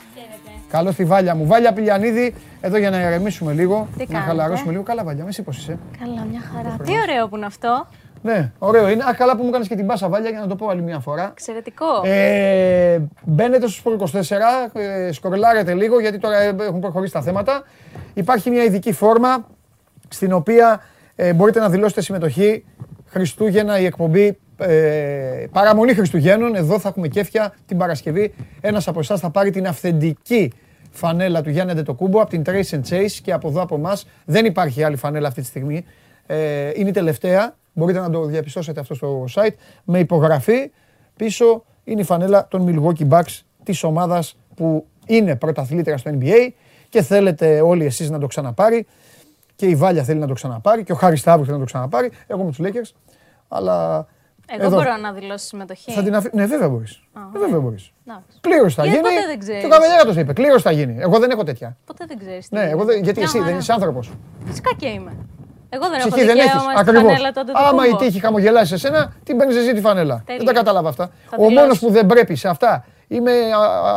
Καλώ 0.70 0.94
τη 0.94 1.06
Βάλια 1.06 1.36
μου. 1.36 1.48
Βάλια 1.48 1.74
Πηλιανίδη, 1.74 2.34
εδώ 2.62 2.78
για 2.78 2.90
να 2.90 3.02
ηρεμήσουμε 3.02 3.54
λίγο, 3.54 3.88
Τι 3.94 4.00
να 4.00 4.06
κάνετε; 4.06 4.26
χαλαρώσουμε 4.26 4.72
λίγο. 4.72 4.84
Καλά, 4.84 5.04
Βάλια, 5.04 5.26
εσύ 5.28 5.42
πώς 5.42 5.58
είσαι; 5.58 5.80
Καλά, 6.00 6.26
μια 6.32 6.42
χαρά. 6.54 6.76
Τι 6.84 6.92
ωραίο 6.92 7.28
που 7.28 7.36
είναι 7.36 7.46
αυτό. 7.46 7.88
Ναι, 8.22 8.52
ωραίο 8.60 8.90
είναι. 8.90 9.04
Α, 9.04 9.14
καλά 9.14 9.38
που 9.38 9.44
μου 9.44 9.50
κάνεις 9.50 9.68
και 9.68 9.76
την 9.76 9.86
πάσα, 9.86 10.10
Βάλια, 10.10 10.30
για 10.30 10.40
να 10.40 10.48
το 10.48 10.56
πω 10.56 10.68
άλλη 10.68 10.82
μια 10.82 11.00
φορά. 11.00 11.30
Εξαιρετικό. 11.32 11.86
Ε, 12.04 13.00
μπαίνετε 13.24 13.68
στο 13.68 13.92
Sport 13.92 14.02
24, 14.02 14.72
ε, 14.74 15.12
σκορλάρετε 15.12 15.74
λίγο 15.74 16.00
γιατί 16.00 16.18
τώρα 16.18 16.38
ε, 16.42 16.56
έχουν 16.60 16.80
προχωρήσει 16.80 17.14
τα 17.14 17.22
θέματα. 17.22 17.64
Υπάρχει 18.14 18.50
μια 18.50 18.64
ειδική 18.64 18.92
φόρμα 18.92 19.46
στην 20.08 20.34
οποία 20.34 20.82
Ε, 21.16 21.34
μπορείτε 21.34 21.60
να 21.60 21.70
δηλώσετε 21.70 22.02
συμμετοχή. 22.02 22.66
Χριστούγεννα 23.06 23.80
η 23.80 23.86
εκπομπή 23.86 24.38
ε, 24.58 25.46
παραμονή 25.52 25.94
Χριστουγέννων. 25.94 26.56
Εδώ 26.56 26.80
θα 26.80 26.90
έχουμε 26.90 27.08
κέφια 27.08 27.54
την 27.66 27.78
Παρασκευή. 27.78 28.34
Ένας 28.62 28.88
από 28.88 29.00
εσάς 29.00 29.20
θα 29.20 29.30
πάρει 29.30 29.52
την 29.52 29.68
αυθεντική 29.68 30.52
φανέλα 30.92 31.42
του 31.42 31.50
Γιάννη 31.50 31.72
Αντετοκούμπο 31.72 32.22
από 32.22 32.30
την 32.30 32.42
Trace 32.46 32.70
and 32.70 32.82
Chase 32.90 33.12
και 33.24 33.32
από 33.32 33.48
εδώ 33.48 33.62
από 33.62 33.76
εμάς. 33.76 34.08
Δεν 34.26 34.46
υπάρχει 34.46 34.84
άλλη 34.84 34.96
φανέλα 34.96 35.28
αυτή 35.28 35.42
τη 35.42 35.48
στιγμή. 35.48 35.86
Ε, 36.26 36.72
είναι 36.76 36.90
η 36.90 36.92
τελευταία. 36.92 37.56
Μπορείτε 37.74 38.00
να 38.00 38.10
το 38.10 38.26
διαπιστώσετε 38.26 38.80
αυτό 38.80 38.94
στο 38.94 39.26
site. 39.34 39.54
Με 39.84 40.00
υπογραφή 40.00 40.72
πίσω 41.16 41.64
είναι 41.84 42.02
η 42.02 42.04
φανέλα 42.04 42.48
των 42.48 42.66
Milwaukee 42.68 43.10
Bucks 43.10 43.40
της 43.64 43.84
ομάδας 43.84 44.38
που 44.56 44.86
είναι 45.06 45.36
πρωταθλήτρια 45.36 45.98
στο 45.98 46.12
NBA 46.20 46.50
και 46.90 47.02
θέλετε 47.02 47.62
όλοι 47.62 47.86
εσείς 47.86 48.10
να 48.10 48.20
το 48.20 48.28
ξαναπάρει 48.28 48.86
και 49.56 49.66
η 49.66 49.76
Βάλια 49.76 50.04
θέλει 50.04 50.20
να 50.20 50.28
το 50.28 50.34
ξαναπάρει 50.34 50.84
και 50.84 50.92
ο 50.92 50.96
Χάρης 50.96 51.20
Σταύρου 51.20 51.44
θέλει 51.46 51.54
να 51.58 51.60
το 51.60 51.66
ξαναπάρει. 51.66 52.12
Εγώ 52.28 52.44
με 52.44 52.52
τους 52.52 52.60
Lakers. 52.68 52.92
Αλλά 53.48 54.08
Εγώ 54.48 54.66
εδώ 54.66 54.76
μπορώ 54.76 54.98
να 54.98 55.12
δηλώσω 55.12 55.46
συμμετοχή. 55.46 55.92
θα 55.92 56.04
την 56.04 56.16
αφή... 56.16 56.30
Ναι, 56.34 56.46
βέβαια 56.46 56.70
μπορείς. 56.70 57.04
Α, 57.14 57.22
Βέβαια 57.40 57.60
μπορείς. 57.60 57.92
Εντάξει. 58.08 58.38
Κλήρωση 58.42 58.76
θα 58.76 58.86
Γιατί 58.86 58.98
γίνει. 59.00 59.16
ποτέ 59.16 59.28
δεν 59.28 59.40
ξέρεις. 59.40 59.60
Και 59.62 59.66
ο 59.66 59.70
Καβαλιέρα 59.70 60.06
το 60.06 60.20
είπε. 60.20 60.34
Κλήρωση 60.34 60.62
θα 60.64 60.72
γίνει. 60.72 60.96
Εγώ 61.00 61.20
δεν 61.20 61.30
έχω 61.30 61.44
τέτοια. 61.44 61.78
Ποτέ 61.86 62.06
δεν 62.08 62.18
ξέρεις. 62.18 62.48
Ναι, 62.52 62.62
εγώ 62.70 62.84
δεν... 62.84 63.04
γιατί 63.04 63.22
εσύ 63.22 63.40
δεν 63.40 63.58
είσαι 63.58 63.74
άνθρωπος. 63.74 64.12
Φυσικά 64.46 64.72
και 64.78 64.88
είμαι. 64.88 65.12
Εγώ 65.70 65.90
δεν 65.90 66.00
έχω 66.00 66.10
Ψυχή 66.10 66.26
δεν 66.26 66.38
έχεις. 66.38 66.52
δικαίωμα 66.52 66.72
στη 66.72 66.80
Ακριβώς. 66.80 67.04
φανέλα 67.12 67.32
τότε 67.32 67.52
του 67.52 67.58
Άμα 67.60 67.86
η 67.86 67.90
Κούμπο. 67.90 68.04
τύχη 68.04 68.20
χαμογελάσει 68.20 68.74
εσένα, 68.74 69.14
την 69.24 69.38
παίρνεις 69.38 69.56
εσύ 69.56 69.74
τη 69.74 69.82
φανέλα. 69.82 70.22
Τέλεια. 70.26 70.44
Δεν 70.46 70.54
τα 70.54 70.60
κατάλαβα 70.60 70.90
αυτά. 70.90 71.10
Θα 71.30 71.36
Ο 71.40 71.42
μόνος 71.44 71.62
δηλώσω. 71.62 71.86
που 71.86 71.92
δεν 71.92 72.06
πρέπει 72.06 72.36
σε 72.36 72.48
αυτά, 72.48 72.86
είμαι 73.08 73.32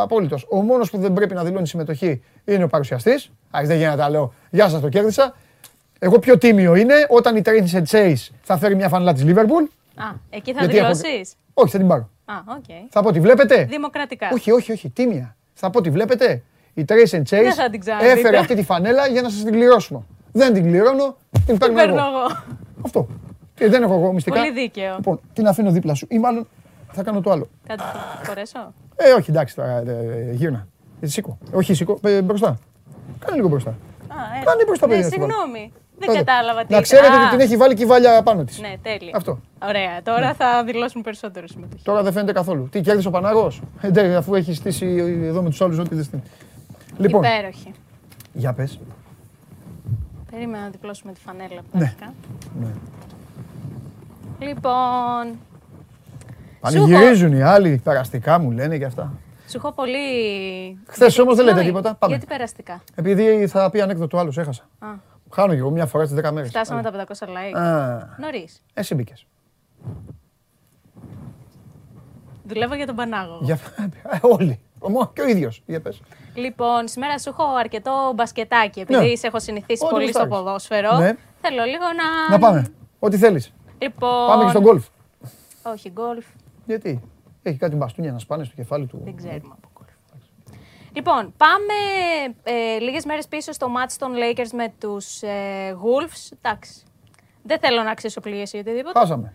απόλυτος. 0.02 0.46
Ο 0.50 0.62
μόνος 0.62 0.90
που 0.90 0.98
δεν 0.98 1.12
πρέπει 1.12 1.34
να 1.34 1.44
δηλώνει 1.44 1.66
συμμετοχή 1.66 2.22
είναι 2.44 2.64
ο 2.64 2.66
παρουσιαστής. 2.68 3.30
Α, 3.56 3.60
δεν 3.64 3.76
γίνεται 3.76 3.96
να 3.96 4.02
τα 4.02 4.10
λέω. 4.10 4.32
Γεια 4.50 4.68
σας, 4.68 4.80
το 4.80 4.88
κέρδισα. 4.88 5.34
Εγώ 5.98 6.18
πιο 6.18 6.38
τίμιο 6.38 6.74
είναι 6.74 6.94
όταν 7.08 7.36
η 7.36 7.42
Trace 7.44 7.76
and 7.76 7.84
Chase 7.90 8.28
θα 8.42 8.56
φέρει 8.56 8.74
μια 8.76 8.88
φανέλα 8.88 9.12
της 9.12 9.24
Liverpool. 9.26 9.68
Α, 9.94 10.04
εκεί 10.30 10.52
θα 10.52 10.60
Γιατί 10.64 10.76
έχω- 10.78 10.94
δηλώσεις; 10.94 11.34
Όχι, 11.54 11.70
θα 11.72 11.78
την 11.78 11.86
πάρω. 11.88 12.10
Α, 12.24 12.34
οκ. 12.56 12.64
Θα 12.90 13.02
πω, 13.02 13.12
τη 13.12 13.20
βλέπετε; 13.20 13.64
Δημοκρατικά. 13.64 14.28
Όχι, 14.32 14.50
όχι, 14.52 14.72
όχι, 14.72 14.88
τίμια. 14.90 15.36
Θα 15.54 15.70
πω, 15.70 15.80
τη 15.80 15.90
βλέπετε; 15.90 16.42
Η 16.74 16.84
Trace 16.88 17.10
and 17.14 17.18
Chase 17.20 17.24
Δεν 17.28 17.52
θα 17.54 17.70
την 17.70 17.80
ξαναδείτε. 17.80 18.12
έφερε 18.12 18.36
αυτή 18.38 18.54
τη 18.54 18.62
φανέλα 18.62 19.06
για 19.06 19.22
να 19.22 19.28
σας 19.28 19.42
την 19.42 19.52
κληρώσουμε. 19.52 20.00
Δεν 20.32 20.52
την 20.54 20.62
κληρώνω, 20.62 21.16
την 21.30 21.44
Τι 21.46 21.56
παίρνω 21.56 21.74
παίρνω 21.74 21.94
εγώ. 21.94 22.02
εγώ. 22.08 22.42
Αυτό. 22.84 23.06
Και 23.54 23.68
δεν 23.68 23.82
έχω 23.82 23.94
εγώ 23.94 24.12
μυστικά. 24.12 24.36
Πολύ 24.40 24.52
δίκαιο. 24.52 24.94
Λοιπόν, 24.96 25.20
την 25.32 25.46
αφήνω 25.46 25.70
δίπλα 25.70 25.94
σου. 25.94 26.06
Ή 26.10 26.18
μάλλον 26.18 26.48
θα 26.92 27.02
κάνω 27.02 27.20
το 27.20 27.30
άλλο. 27.30 27.48
Κάτι 27.66 27.82
θα 27.82 28.20
χωρέσω. 28.26 28.72
Ε, 28.96 29.10
όχι, 29.12 29.30
εντάξει 29.30 29.54
τώρα. 29.54 29.70
Ε, 29.70 29.82
ε, 30.30 30.32
γύρνα. 30.32 30.66
Ε, 31.00 31.06
σήκω. 31.06 31.38
Ε, 31.52 31.56
όχι, 31.56 31.74
σήκω. 31.74 31.98
Ε, 32.02 32.22
μπροστά. 32.22 32.58
Κάνε 33.18 33.36
λίγο 33.36 33.48
μπροστά. 33.48 33.70
Α, 33.70 33.74
έλα. 34.34 34.44
Κάνε 34.44 34.64
μπροστά, 34.64 34.86
Ναι, 34.86 34.92
παιδιά, 34.92 35.08
στην 35.08 35.22
συγγνώμη. 35.22 35.72
Δεν 35.98 36.14
Ε, 36.14 36.16
κατάλαβα 36.18 36.60
τι 36.60 36.66
Να 36.72 36.78
ήταν. 36.78 36.82
ξέρετε 36.82 37.14
Α, 37.16 37.20
ότι 37.20 37.30
την 37.30 37.40
έχει 37.40 37.56
βάλει 37.56 37.74
και 37.74 37.82
η 37.82 37.86
βάλια 37.86 38.22
πάνω 38.22 38.44
της. 38.44 38.60
Ναι, 38.60 38.74
τέλεια. 38.82 39.12
Αυτό. 39.14 39.40
Ωραία. 39.62 40.02
Τώρα 40.02 40.34
θα 40.34 40.64
δηλώσουν 40.64 41.02
περισσότερο 41.02 41.46
συμμετοχή. 41.46 41.82
Τώρα 41.84 42.02
δεν 42.02 42.12
φαίνεται 42.12 42.32
καθόλου. 42.32 42.68
Τι 42.68 42.80
κέρδισε 42.80 43.08
ο 43.08 43.10
Πανάγο. 43.10 43.52
Ε, 43.80 43.90
ντε, 43.90 44.14
αφού 44.16 44.34
έχει 44.34 44.54
στήσει 44.54 44.86
εδώ 45.22 45.42
με 45.42 45.48
τους 45.50 45.60
άλλους 45.60 45.78
ό,τι 45.78 45.94
δεν 45.94 46.04
στείλει. 46.04 46.22
Λοιπόν, 46.98 47.22
Υπέροχη. 47.24 47.72
για 48.32 48.52
πες. 48.52 48.78
Περίμενα 50.30 50.62
να 50.64 50.70
διπλώσουμε 50.70 51.12
τη 51.12 51.20
φανέλα. 51.20 51.60
Ναι. 51.72 51.84
αρχικά. 51.84 52.12
Ναι. 52.60 52.68
Λοιπόν, 54.38 55.38
Πανηγυρίζουν 56.60 57.32
οι 57.32 57.42
άλλοι, 57.42 57.80
περαστικά 57.84 58.38
μου 58.38 58.50
λένε 58.50 58.78
και 58.78 58.84
αυτά. 58.84 59.12
σου 59.48 59.56
έχω 59.56 59.72
πολύ. 59.72 59.98
Χθες 60.86 61.18
όμως 61.18 61.36
δεν 61.36 61.44
λέτε 61.44 61.56
Συγγνώμη, 61.60 61.82
τίποτα. 61.82 61.94
Πάμε. 61.98 62.14
Γιατί 62.14 62.26
περαστικά; 62.34 62.80
Επειδή 62.94 63.46
θα 63.46 63.70
πει 63.70 63.80
ανέκδοτο 63.80 64.18
άλλος, 64.18 64.38
έχασα. 64.38 64.68
Α, 65.30 65.34
Χάνω 65.34 65.52
και 65.52 65.58
εγώ 65.58 65.70
μια 65.70 65.86
φορά 65.86 66.06
στι 66.06 66.20
10 66.24 66.30
μέρες. 66.32 66.48
φτάσαμε 66.48 66.82
τα 66.82 66.90
500 66.90 67.26
like. 67.28 67.58
Α, 67.58 67.98
Νωρίς. 68.18 68.62
εσύ 68.74 68.94
μπήκες. 68.94 69.26
Δουλεύω 72.44 72.74
για 72.74 72.86
τον 72.86 72.94
Πανάγο. 72.96 73.38
Για... 73.42 73.58
Ε, 74.10 74.18
Όλοι. 74.20 74.60
Ο 74.78 74.90
Μό- 74.90 75.12
Και 75.12 75.20
ο 75.20 75.28
ίδιος. 75.28 75.62
Για 75.66 75.80
πες. 75.80 76.00
Λοιπόν, 76.34 76.88
σήμερα 76.88 77.18
σου 77.18 77.28
έχω 77.28 77.42
αρκετό 77.58 78.12
μπασκετάκι. 78.14 78.80
Επειδή 78.80 79.08
Ναι. 79.08 79.14
σε 79.16 79.26
έχω 79.26 79.38
συνηθίσει 79.40 79.84
Ό,τι 79.84 79.92
πολύ 79.94 80.08
στο 80.08 80.18
γουστάρεις. 80.18 80.44
ποδόσφαιρο. 80.44 80.96
Ναι. 80.98 81.12
Θέλω 81.40 81.64
λίγο 81.64 81.84
να. 81.96 82.36
Να 82.36 82.38
πάμε. 82.38 82.66
Ό,τι 82.98 83.16
θέλεις. 83.16 83.52
Λοιπόν. 83.78 84.26
Πάμε 84.28 84.44
και 84.44 84.50
στον 84.50 84.62
γκολφ. 84.62 84.86
Όχι, 85.62 85.90
γκολφ. 85.90 86.26
Γιατί; 86.66 87.00
Έχει 87.42 87.58
κάτι 87.58 87.76
μπαστούνια 87.76 88.12
να 88.12 88.18
σπάνε 88.18 88.44
στο 88.44 88.54
κεφάλι 88.54 88.86
του. 88.86 89.00
Δεν 89.04 89.16
ξέρουμε 89.16 89.54
από 89.58 89.67
γκολφ. 89.67 89.67
Λοιπόν, 90.92 91.34
πάμε 91.36 91.74
ε, 92.42 92.78
λίγες 92.78 93.04
μέρες 93.04 93.28
πίσω 93.28 93.52
στο 93.52 93.66
match 93.76 93.92
των 93.98 94.12
Lakers 94.14 94.50
με 94.52 94.72
τους 94.80 95.22
ε, 95.22 95.76
Wolves. 95.84 96.36
Εντάξει, 96.42 96.82
δεν 97.42 97.58
θέλω 97.58 97.82
να 97.82 97.90
αξίσω 97.90 98.20
πληγές 98.20 98.52
ή 98.52 98.58
οτιδήποτε. 98.58 98.98
Χάσαμε. 98.98 99.32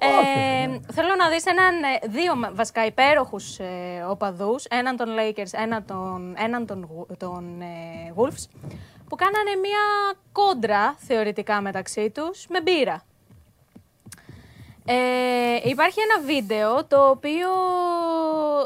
Ε, 0.00 0.06
Όχι, 0.06 0.80
θέλω 0.92 1.14
να 1.18 1.28
δεις 1.28 1.44
έναν, 1.46 1.74
ε, 1.82 2.06
δύο 2.08 2.36
με- 2.36 2.50
βασικά 2.52 2.84
υπέροχους 2.86 3.58
ε, 3.58 4.04
οπαδούς, 4.08 4.64
έναν 4.64 4.96
των 4.96 5.08
Lakers, 5.18 5.50
έναν 5.52 5.84
των, 5.86 6.34
έναν 6.38 6.66
των, 6.66 6.88
Wo- 6.90 7.16
των 7.18 7.60
ε, 7.60 8.12
Wolves, 8.16 8.44
που 9.08 9.16
κάνανε 9.16 9.50
μια 9.62 10.14
κόντρα 10.32 10.94
θεωρητικά 10.98 11.60
μεταξύ 11.60 12.10
τους 12.10 12.46
με 12.48 12.60
μπύρα. 12.60 13.02
Ε, 14.88 15.68
υπάρχει 15.68 15.98
ένα 16.00 16.26
βίντεο 16.26 16.84
το 16.84 17.08
οποίο, 17.08 17.48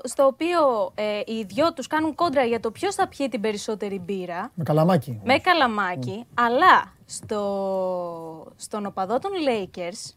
στο 0.04 0.26
οποίο 0.26 0.92
ε, 0.94 1.20
οι 1.26 1.42
δυο 1.42 1.72
τους 1.72 1.86
κάνουν 1.86 2.14
κόντρα 2.14 2.44
για 2.44 2.60
το 2.60 2.70
ποιος 2.70 2.94
θα 2.94 3.08
πιει 3.08 3.28
την 3.28 3.40
περισσότερη 3.40 3.98
μπύρα 3.98 4.50
Με 4.54 4.64
καλαμάκι. 4.64 5.20
με 5.24 5.38
καλαμάκι, 5.38 6.24
αλλά 6.34 6.94
στο, 7.06 8.52
στον 8.56 8.86
οπαδό 8.86 9.18
των 9.18 9.30
Lakers 9.48 10.14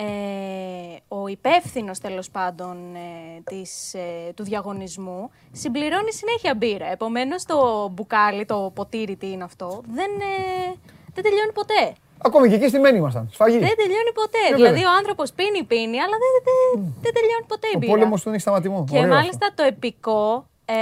ε, 0.00 0.96
ο 1.08 1.26
υπεύθυνος 1.26 1.98
τέλος 1.98 2.30
πάντων 2.30 2.94
ε, 2.94 3.40
της, 3.44 3.94
ε, 3.94 4.32
του 4.34 4.44
διαγωνισμού 4.44 5.30
συμπληρώνει 5.52 6.12
συνέχεια 6.12 6.54
μπύρα. 6.54 6.90
Επομένως 6.90 7.44
το 7.44 7.88
μπουκάλι, 7.92 8.44
το 8.44 8.70
ποτήρι, 8.74 9.16
τι 9.16 9.30
είναι 9.30 9.44
αυτό, 9.44 9.82
δεν, 9.94 10.10
ε, 10.20 10.74
δεν 11.14 11.24
τελειώνει 11.24 11.52
ποτέ. 11.54 11.92
Ακόμη 12.22 12.48
και 12.48 12.54
εκεί 12.54 12.68
στη 12.68 12.78
μένη 12.78 12.96
ήμασταν. 12.98 13.28
Σφαγή. 13.32 13.58
Δεν 13.58 13.76
τελειώνει 13.76 14.12
ποτέ. 14.14 14.38
Ε, 14.50 14.54
δηλαδή 14.54 14.74
βέβαια. 14.74 14.90
ο 14.92 14.96
άνθρωπος 14.98 15.32
πίνει, 15.32 15.62
πίνει, 15.64 15.98
αλλά 16.00 16.16
δεν, 16.22 16.32
δεν, 16.48 16.94
δεν 17.02 17.12
τελειώνει 17.14 17.44
ποτέ 17.46 17.66
η 17.72 17.72
Ο 17.74 17.78
μπύρα. 17.78 17.92
πόλεμος 17.92 18.22
του 18.22 18.28
έχει 18.28 18.40
σταματημό. 18.40 18.84
Και 18.90 18.98
Ωραίος 18.98 19.14
μάλιστα 19.14 19.46
αυτό. 19.46 19.62
το 19.62 19.68
επικό 19.68 20.46
ε, 20.64 20.74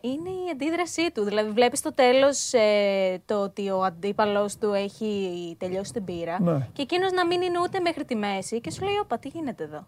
είναι 0.00 0.28
η 0.46 0.50
αντίδρασή 0.52 1.10
του. 1.14 1.24
Δηλαδή, 1.24 1.50
βλέπεις 1.50 1.78
στο 1.78 1.92
τέλος 1.94 2.52
ε, 2.52 3.22
το 3.26 3.34
ότι 3.42 3.70
ο 3.70 3.82
αντίπαλος 3.82 4.56
του 4.56 4.72
έχει 4.72 5.10
τελειώσει 5.58 5.92
την 5.92 6.04
πύρα 6.04 6.36
Ναι. 6.40 6.68
και 6.72 6.82
εκείνος 6.82 7.12
να 7.12 7.26
μην 7.26 7.42
είναι 7.42 7.58
ούτε 7.62 7.80
μέχρι 7.80 8.04
τη 8.04 8.14
μέση 8.14 8.60
και 8.60 8.70
σου 8.70 8.84
λέει: 8.84 8.98
Όπα, 9.02 9.18
τι 9.18 9.28
γίνεται 9.28 9.64
εδώ. 9.64 9.86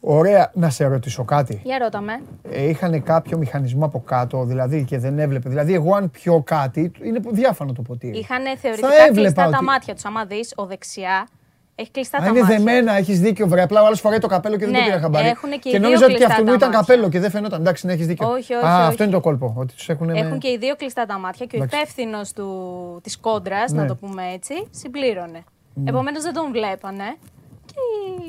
Ωραία, 0.00 0.50
να 0.54 0.70
σε 0.70 0.84
ρωτήσω 0.86 1.24
κάτι. 1.24 1.60
Για 1.64 1.78
ρώτα 1.78 2.00
με. 2.00 2.20
Ε, 2.50 2.68
είχαν 2.68 3.02
κάποιο 3.02 3.38
μηχανισμό 3.38 3.84
από 3.84 4.00
κάτω, 4.06 4.44
δηλαδή 4.44 4.84
και 4.84 4.98
δεν 4.98 5.18
έβλεπε. 5.18 5.48
Δηλαδή, 5.48 5.74
εγώ 5.74 5.94
αν 5.94 6.10
πιω 6.10 6.42
κάτι, 6.42 6.92
είναι 7.02 7.20
διάφανο 7.30 7.72
το 7.72 7.82
ποτήρι. 7.82 8.18
Είχαν 8.18 8.42
Θα 8.44 8.56
θεωρητικά 8.60 8.88
έβλεπα 8.88 9.12
κλειστά 9.20 9.42
τα 9.42 9.48
ότι- 9.48 9.64
μάτια 9.64 9.94
τους. 9.94 10.04
Άμα 10.04 10.24
δεις, 10.24 10.52
ο 10.56 10.66
δεξιά 10.66 11.26
έχει 11.74 11.90
κλειστά 11.90 12.18
Α, 12.18 12.20
τα 12.20 12.26
είναι 12.28 12.40
μάτια. 12.40 12.56
δεμένα, 12.56 12.96
έχεις 12.96 13.20
δίκιο. 13.20 13.46
Βρε, 13.48 13.62
απλά 13.62 13.82
ο 13.82 13.86
άλλος 13.86 14.00
φοράει 14.00 14.18
το 14.18 14.26
καπέλο 14.26 14.56
και 14.56 14.64
δεν 14.64 14.74
το 14.74 14.80
Ναι, 14.80 14.84
πήρα 14.86 15.00
χαμπάρι. 15.00 15.28
έχουνε 15.28 15.56
και 15.56 15.68
οι 15.68 15.72
δύο 15.72 15.80
νόμιζα 15.80 16.04
ότι 16.04 16.12
και 16.12 16.18
κλειστά 16.18 16.34
αυτού 16.34 16.44
τα 16.46 16.52
ήταν 16.54 16.68
μάτια. 16.70 16.80
καπέλο 16.86 17.08
και 17.08 17.20
δεν 17.20 17.30
φαινόταν. 17.30 17.60
Εντάξει, 17.60 17.86
ναι, 17.86 17.92
έχεις 17.92 18.06
δίκιο. 18.06 18.28
Όχι, 18.28 18.54
όχι, 18.54 18.64
Α, 18.66 18.76
όχι. 18.78 18.88
αυτό 18.88 19.02
είναι 19.02 19.12
το 19.12 19.20
κόλπο. 19.20 19.54
Ότι 19.56 19.74
τους 19.74 19.88
έχουν. 19.88 20.10
Έχουν 20.10 20.38
και 20.38 20.48
οι 20.48 20.56
δύο 20.58 20.74
κλειστά 20.76 21.06
τα 21.06 21.18
μάτια 21.18 21.46
και 21.46 21.56
ο 21.56 21.62
Εντάξει. 21.62 21.76
υπεύθυνος 21.76 22.32
της 23.02 23.18
κόντρας, 23.18 23.72
Ναι. 23.72 23.80
να 23.80 23.86
το 23.86 23.94
πούμε 23.96 24.22
έτσι, 24.34 24.54
συμπλήρωνε. 24.70 25.44
Επομένως 25.84 26.22
δεν 26.22 26.32
τον 26.32 26.52
βλέπανε 26.52 27.04
και 27.72 27.80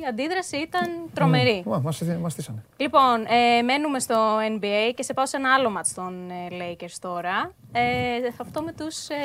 η 0.01 0.05
αντίδραση 0.09 0.57
ήταν 0.57 0.87
τρομερή. 1.13 1.63
Μας 1.65 1.81
μας 2.21 2.31
στήσανε. 2.31 2.63
Λοιπόν, 2.77 3.25
ε, 3.27 3.61
μένουμε 3.61 3.99
στο 3.99 4.37
NBA 4.39 4.91
και 4.95 5.03
σε 5.03 5.13
πάω 5.13 5.25
σε 5.25 5.37
ένα 5.37 5.53
άλλο 5.53 5.69
μάτς 5.69 5.93
των 5.93 6.29
ε, 6.29 6.47
Lakers 6.51 6.95
τώρα. 7.01 7.51
Ε, 7.71 7.81
αυτό 8.41 8.61
με 8.61 8.71
τους 8.71 9.07
ε, 9.07 9.15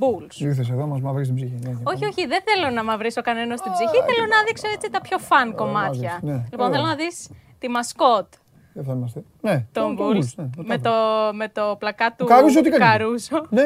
Bulls. 0.00 0.34
Ήρθες 0.38 0.70
εδώ, 0.70 0.86
μας 0.86 1.00
μαυρίζει 1.00 1.32
την 1.32 1.36
ψυχή. 1.36 1.58
Ναι, 1.62 1.68
ναι, 1.68 1.74
Όχι, 1.82 2.00
πάμε. 2.00 2.06
όχι, 2.06 2.26
δεν 2.26 2.40
θέλω 2.44 2.70
να 2.74 2.84
μαυρίσω 2.84 3.22
κανένα 3.22 3.56
στην 3.56 3.72
ψυχή. 3.72 3.96
Θέλω 4.08 4.26
να 4.26 4.42
δείξω 4.46 4.68
έτσι 4.74 4.90
τα 4.90 5.00
πιο 5.00 5.18
φαν 5.18 5.54
κομμάτια. 5.54 6.10
μάζες, 6.10 6.22
ναι. 6.22 6.44
Λοιπόν, 6.50 6.66
Ωραία. 6.66 6.70
θέλω 6.70 6.86
να 6.86 6.94
δεις 6.94 7.28
τη 7.58 7.68
μασκότ 7.68 8.26
Δεν 8.72 8.84
θα 8.84 8.92
είμαστε. 8.92 9.22
Ναι, 9.40 9.64
των 9.72 9.96
τον 9.96 10.06
Bulls 10.06 10.16
Bulls, 10.18 10.32
ναι, 10.36 10.48
με, 10.56 10.78
το, 10.78 10.90
με 11.32 11.48
το 11.48 11.76
πλακά 11.78 12.14
του 12.18 12.24
Καρούσο 12.24 12.60
τι 12.60 12.70
κάνει; 12.70 12.84
Καρούσο. 12.84 13.46
Ναι, 13.50 13.62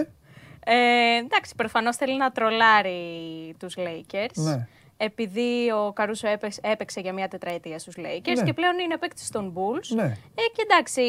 Ε, 0.65 1.17
εντάξει, 1.25 1.55
προφανώς 1.57 1.97
θέλει 1.97 2.17
να 2.17 2.31
τρολάρει 2.31 3.01
τους 3.59 3.75
Lakers. 3.77 4.35
Ναι. 4.35 4.67
Επειδή 5.01 5.70
ο 5.70 5.93
Καρούσο 5.93 6.29
έπαιξε, 6.29 6.61
έπαιξε 6.62 7.01
για 7.01 7.12
μια 7.12 7.29
τετραετία 7.29 7.79
στους 7.79 7.95
Lakers 7.99 8.37
Ναι. 8.37 8.43
και 8.45 8.53
πλέον 8.53 8.79
είναι 8.79 8.97
παίκτης 8.97 9.31
των 9.31 9.53
Bulls. 9.57 9.87
Ναι. 9.95 10.03
Ε, 10.35 10.43
και 10.55 10.62
εντάξει, 10.70 11.01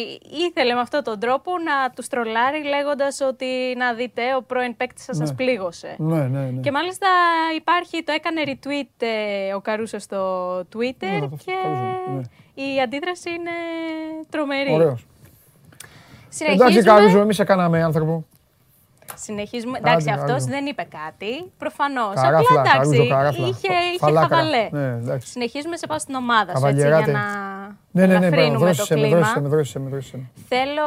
ήθελε 0.47 0.73
με 0.73 0.79
αυτόν 0.79 1.03
τον 1.03 1.19
τρόπο 1.19 1.51
να 1.51 1.89
τους 1.89 2.07
τρολάρει 2.07 2.63
λέγοντας 2.63 3.21
ότι 3.21 3.45
να 3.77 3.93
δείτε, 3.93 4.35
ο 4.35 4.41
πρώην 4.43 4.77
παίκτης 4.77 5.03
σας 5.03 5.17
σας 5.17 5.29
Ναι. 5.29 5.35
πλήγωσε. 5.35 5.95
ναι, 5.97 6.27
ναι. 6.27 6.39
ναι. 6.49 6.61
Και 6.61 6.71
μάλιστα 6.71 7.07
υπάρχει, 7.57 8.03
το 8.03 8.11
έκανε 8.11 8.41
retweet 8.45 8.89
ε, 8.97 9.53
ο 9.53 9.59
Καρούσο 9.61 9.99
στο 9.99 10.55
Twitter 10.59 10.95
Ναι, 10.99 11.15
αυτό, 11.15 11.37
και 11.45 11.51
Καρούσο, 11.63 12.29
η 12.53 12.81
αντίδραση 12.83 13.29
είναι 13.29 13.51
τρομερή. 14.29 14.71
Ωραίος. 14.73 15.05
Συνεχίζουμε. 16.29 16.69
Εντάξει, 16.69 16.87
Καρούζο, 16.87 17.19
εμείς 17.19 17.35
σε 17.35 17.43
κάναμε 17.43 17.83
άνθρωπο. 17.83 18.25
Συνεχίζουμε. 19.15 19.77
Άντε, 19.77 19.89
Εντάξει, 19.89 20.09
άντε. 20.09 20.21
αυτό 20.33 20.45
δεν 20.51 20.65
είπε 20.65 20.87
κάτι. 21.03 21.51
Προφανώς. 21.57 22.09
Απλά 22.15 22.21
Καράφλα, 22.23 22.61
εντάξει. 22.61 22.77
Καρούζο, 22.79 23.07
καράφλα. 23.07 23.47
Είχε, 23.47 23.67
είχε 23.93 23.97
Φαλάκρα. 23.99 24.35
χαβαλέ. 24.37 24.67
Ναι, 24.71 24.85
εντάξει. 24.87 25.27
Συνεχίζουμε 25.31 25.77
σε 25.77 25.87
πάω 25.87 25.99
στην 25.99 26.15
ομάδα 26.15 26.55
σου 26.55 26.65
έτσι, 26.65 26.81
Καβαλιεράτε. 26.83 27.11
για 27.11 27.19
να 27.19 27.77
Ναι, 27.91 28.05
ναι, 28.05 28.13
ναι, 28.13 28.19
μπράβο, 28.19 28.25
ελαφρύνουμε 28.25 28.59
το 28.59 28.65
δρόσεσαι 28.65 28.95
με, 28.95 29.01
κλίμα. 29.01 29.17
δρόσεσαι 29.19 29.39
με, 29.39 29.49
δρόσεσαι 29.49 29.79
με, 29.79 29.89
δρόσεσαι 29.89 30.17
με. 30.17 30.23
Θέλω 30.47 30.81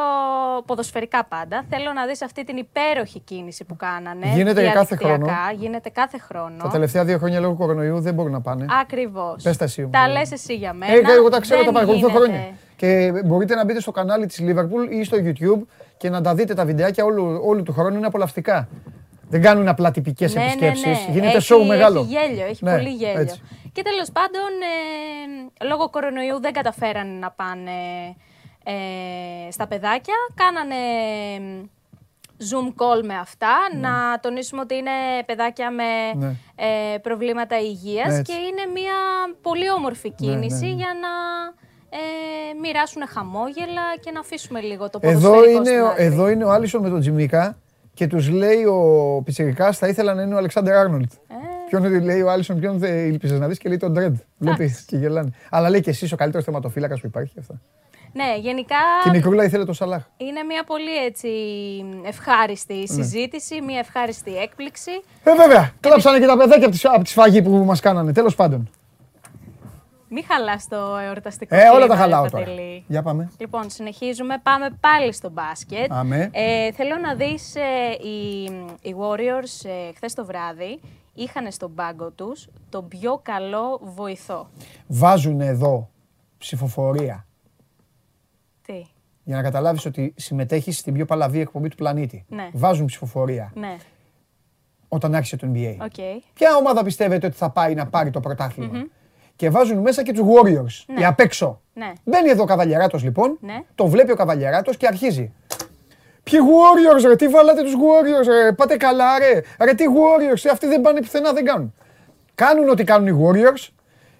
ποδοσφαιρικά 0.65 1.23
πάντα. 1.25 1.63
Θέλω 1.69 1.93
να 1.93 2.05
δεις 2.05 2.21
αυτή 2.21 2.43
την 2.43 2.57
υπέροχη 2.57 3.19
κίνηση 3.19 3.63
που 3.63 3.75
κάνανε. 3.75 4.25
Γίνεται 4.33 4.61
και 4.63 4.69
κάθε 4.71 4.95
διαδικτυακά. 4.95 5.33
χρόνο. 5.33 5.57
Γίνεται 5.59 5.89
κάθε 5.89 6.17
χρόνο. 6.17 6.55
Τα 6.63 6.69
τελευταία 6.69 7.03
δύο 7.05 7.17
χρόνια 7.17 7.39
λόγω 7.39 7.55
κορονοϊού 7.55 7.99
δεν 7.99 8.13
μπορούν 8.13 8.31
να 8.31 8.41
πάνε. 8.41 8.65
Ακριβώς. 8.81 9.43
Πες 9.43 9.57
τα 9.57 9.63
εσύ, 9.63 9.87
Τα 9.91 9.99
όμως. 10.03 10.13
λες 10.17 10.31
εσύ 10.31 10.55
για 10.55 10.73
μένα. 10.73 10.91
Ε, 10.93 11.01
εγώ 11.17 11.29
τα 11.29 11.39
ξέρω, 11.39 11.57
Δεν 11.57 11.67
τα 11.67 11.73
παρακολουθώ 11.73 12.07
γίνεται. 12.07 12.25
χρόνια. 12.25 12.49
Και 12.75 13.11
μπορείτε 13.25 13.55
να 13.55 13.65
μπείτε 13.65 13.79
στο 13.81 13.91
κανάλι 13.91 14.25
της 14.25 14.39
Liverpool 14.41 14.89
ή 14.91 15.03
στο 15.03 15.17
YouTube 15.21 15.61
και 16.03 16.09
να 16.09 16.21
τα 16.21 16.35
δείτε 16.35 16.53
τα 16.53 16.65
βιντεάκια 16.65 17.03
όλου, 17.03 17.41
όλου 17.45 17.63
του 17.63 17.73
χρόνου. 17.73 17.97
Είναι 17.97 18.05
απολαυστικά. 18.05 18.67
Δεν 19.29 19.41
κάνουν 19.41 19.67
απλά 19.67 19.91
τυπικές 19.91 20.33
Ναι, 20.33 20.41
ναι, 20.41 20.47
επισκέψεις. 20.47 20.85
ναι. 20.85 21.13
Γίνεται 21.13 21.37
έχει, 21.37 21.45
σοου 21.45 21.65
μεγάλο. 21.65 21.99
Έχει 21.99 22.09
γέλιο, 22.09 22.45
έχει 22.45 22.63
Ναι, 22.63 22.75
πολύ 22.75 22.89
γέλιο. 22.89 23.19
έτσι. 23.19 23.41
Και 23.71 23.81
τέλος 23.81 24.09
πάντων, 24.11 24.49
ε, 25.61 25.65
λόγω 25.65 25.89
κορονοϊού 25.89 26.39
δεν 26.41 26.53
καταφέρανε 26.53 27.11
να 27.19 27.31
πάνε 27.31 27.71
ε, 28.63 29.51
στα 29.51 29.67
παιδάκια. 29.67 30.13
Κάνανε 30.35 30.75
ε, 31.35 31.65
Zoom 32.49 32.67
call 32.67 33.03
με 33.05 33.13
αυτά. 33.15 33.55
Να 33.81 34.19
τονίσουμε 34.19 34.61
ότι 34.61 34.75
είναι 34.75 34.91
παιδάκια 35.25 35.71
με 35.71 35.83
Ναι. 36.15 36.35
ε, 36.55 36.97
προβλήματα 36.97 37.59
υγείας 37.59 38.07
Ναι, 38.07 38.13
και 38.13 38.19
έτσι. 38.19 38.33
είναι 38.33 38.71
μια 38.73 38.97
πολύ 39.41 39.69
όμορφη 39.71 40.13
Ναι, 40.19 40.27
ναι, 40.27 40.33
κίνηση 40.33 40.65
ναι. 40.65 40.71
για 40.75 40.91
να 41.01 41.09
ε, 41.95 42.59
μοιράσουν 42.61 43.01
χαμόγελα 43.07 43.81
και 43.99 44.11
να 44.11 44.19
αφήσουμε 44.19 44.61
λίγο 44.61 44.89
το 44.89 44.99
Εδώ 45.01 45.29
ποδοσφαιρικό 45.29 45.59
είναι, 45.59 45.65
στην 45.69 45.81
ο- 45.81 45.87
άκρη. 45.87 46.03
εδώ 46.03 46.29
είναι 46.29 46.43
ο 46.43 46.51
Άλισον 46.51 46.81
με 46.81 46.89
τον 46.89 46.99
Τζιμίκα 46.99 47.57
και 47.93 48.07
τους 48.07 48.29
λέει 48.29 48.63
ο 48.65 49.21
Πιτσυρικά 49.25 49.71
θα 49.71 49.87
ήθελα 49.87 50.13
να 50.13 50.21
είναι 50.21 50.33
ο 50.33 50.37
Αλεξάνδρ 50.37 50.71
Άρνολτ. 50.71 51.11
Ε. 51.13 51.35
Ποιον 51.69 52.03
λέει 52.03 52.21
ο 52.21 52.29
Άλισον, 52.31 52.59
ποιον 52.59 52.77
δεν 52.77 52.97
ήλπιζες 53.07 53.39
να 53.39 53.47
δεις 53.47 53.57
και 53.57 53.67
λέει 53.69 53.77
τον 53.77 53.91
Ντρέντ. 53.91 54.15
Βλέπεις 54.37 54.81
και 54.87 54.97
γελάνε. 54.97 55.29
Αλλά 55.49 55.69
λέει 55.69 55.81
και 55.81 55.89
εσύ 55.89 56.13
ο 56.13 56.17
καλύτερος 56.17 56.45
θεματοφύλακας 56.45 56.99
που 56.99 57.07
υπάρχει. 57.07 57.39
Αυτά. 57.39 57.61
Ναι, 58.15 58.35
γενικά 58.39 58.75
Και 59.03 59.09
η 59.09 59.11
Μικρούλα 59.11 59.43
ήθελε 59.43 59.65
το 59.65 59.73
Σαλάχ. 59.73 60.03
Είναι 60.17 60.43
μια 60.43 60.63
πολύ 60.63 60.95
έτσι 61.05 61.29
ευχάριστη 62.05 62.73
Ναι. 62.73 62.85
συζήτηση, 62.85 63.61
μια 63.61 63.79
ευχάριστη 63.79 64.37
έκπληξη. 64.37 64.91
Ε, 65.23 65.35
βέβαια. 65.35 65.71
Κλάψανε 65.79 66.19
και 66.19 66.25
τα 66.25 66.37
παιδάκια 66.37 66.67
από 66.67 66.75
τη, 66.75 66.81
από 66.83 67.03
τη 67.03 67.09
σφαγή 67.09 67.41
που 67.41 67.49
μας 67.51 67.79
κάνανε. 67.79 68.11
Τέλος 68.13 68.35
πάντων. 68.35 68.69
Μην 70.15 70.23
χαλάς 70.27 70.67
το 70.67 70.97
εορταστικό 70.97 71.55
Ε, 71.55 71.59
όλα 71.59 71.69
κλίμα, 71.69 71.87
τα 71.87 71.93
ρε 71.93 71.99
χαλάω 71.99 72.29
τώρα. 72.29 72.43
Παντελή. 72.43 72.83
Για 72.87 73.01
πάμε. 73.01 73.31
Λοιπόν, 73.37 73.69
συνεχίζουμε. 73.69 74.39
Πάμε 74.43 74.77
πάλι 74.79 75.13
στο 75.13 75.29
μπάσκετ. 75.29 75.91
Αμέ. 75.91 76.29
Ε, 76.33 76.71
θέλω 76.71 76.97
να 76.97 77.15
δεις 77.15 77.55
ε, 77.55 78.07
οι, 78.07 78.43
οι 78.81 78.95
Warriors 78.99 79.69
ε, 79.69 79.93
χθες 79.95 80.13
το 80.13 80.25
βράδυ 80.25 80.79
είχαν 81.13 81.51
στον 81.51 81.75
πάγκο 81.75 82.11
τους 82.11 82.47
τον 82.69 82.87
πιο 82.87 83.19
καλό 83.23 83.79
βοηθό. 83.83 84.49
Βάζουν 84.87 85.41
εδώ 85.41 85.89
ψηφοφορία 86.37 87.25
Τι, 88.61 88.85
για 89.23 89.35
να 89.35 89.41
καταλάβεις 89.41 89.85
ότι 89.85 90.13
συμμετέχεις 90.17 90.77
στην 90.77 90.93
πιο 90.93 91.05
παλαβή 91.05 91.39
εκπομπή 91.39 91.67
του 91.67 91.75
πλανήτη. 91.75 92.25
Ναι. 92.27 92.49
Βάζουν 92.53 92.85
ψηφοφορία 92.85 93.51
ναι, 93.55 93.77
όταν 94.87 95.15
άρχισε 95.15 95.35
το 95.35 95.51
NBA. 95.53 95.75
οκ. 95.81 96.23
Ποια 96.33 96.55
ομάδα 96.55 96.83
πιστεύετε 96.83 97.27
ότι 97.27 97.35
θα 97.35 97.49
πάει 97.49 97.73
να 97.73 97.87
πάρει 97.87 98.09
το 98.09 98.19
πρωτάθλημα 98.19 98.87
Και 99.35 99.49
βάζουν 99.49 99.77
μέσα 99.77 100.03
και 100.03 100.13
τους 100.13 100.21
Warriors. 100.27 100.83
Ναι. 100.87 100.97
Για 100.97 101.07
απ' 101.07 101.19
έξω. 101.19 101.61
Ναι. 101.73 101.91
Μπαίνει 102.03 102.29
εδώ 102.29 102.43
ο 102.43 102.45
Καβαλιαράτος 102.45 103.03
λοιπόν. 103.03 103.37
Ναι. 103.41 103.59
Το 103.75 103.87
βλέπει 103.87 104.11
ο 104.11 104.15
Καβαλιαράτος 104.15 104.77
και 104.77 104.87
αρχίζει. 104.87 105.33
Ποιοι 106.23 106.39
Warriors, 106.39 107.03
ρε, 107.07 107.15
τι 107.15 107.27
βάλατε 107.27 107.61
τους 107.61 107.73
Warriors, 107.73 108.25
ρε, 108.27 108.51
πάτε 108.51 108.77
καλά, 108.77 109.19
ρε. 109.19 109.41
Ρε, 109.65 109.73
τι 109.73 109.83
Warriors, 109.87 110.41
ε, 110.45 110.49
αυτοί 110.49 110.67
δεν 110.67 110.81
πάνε 110.81 110.99
πουθενά, 110.99 111.33
δεν 111.33 111.45
κάνουν. 111.45 111.73
Κάνουν 112.35 112.69
ό,τι 112.69 112.83
κάνουν 112.83 113.07
οι 113.07 113.21
Warriors 113.25 113.67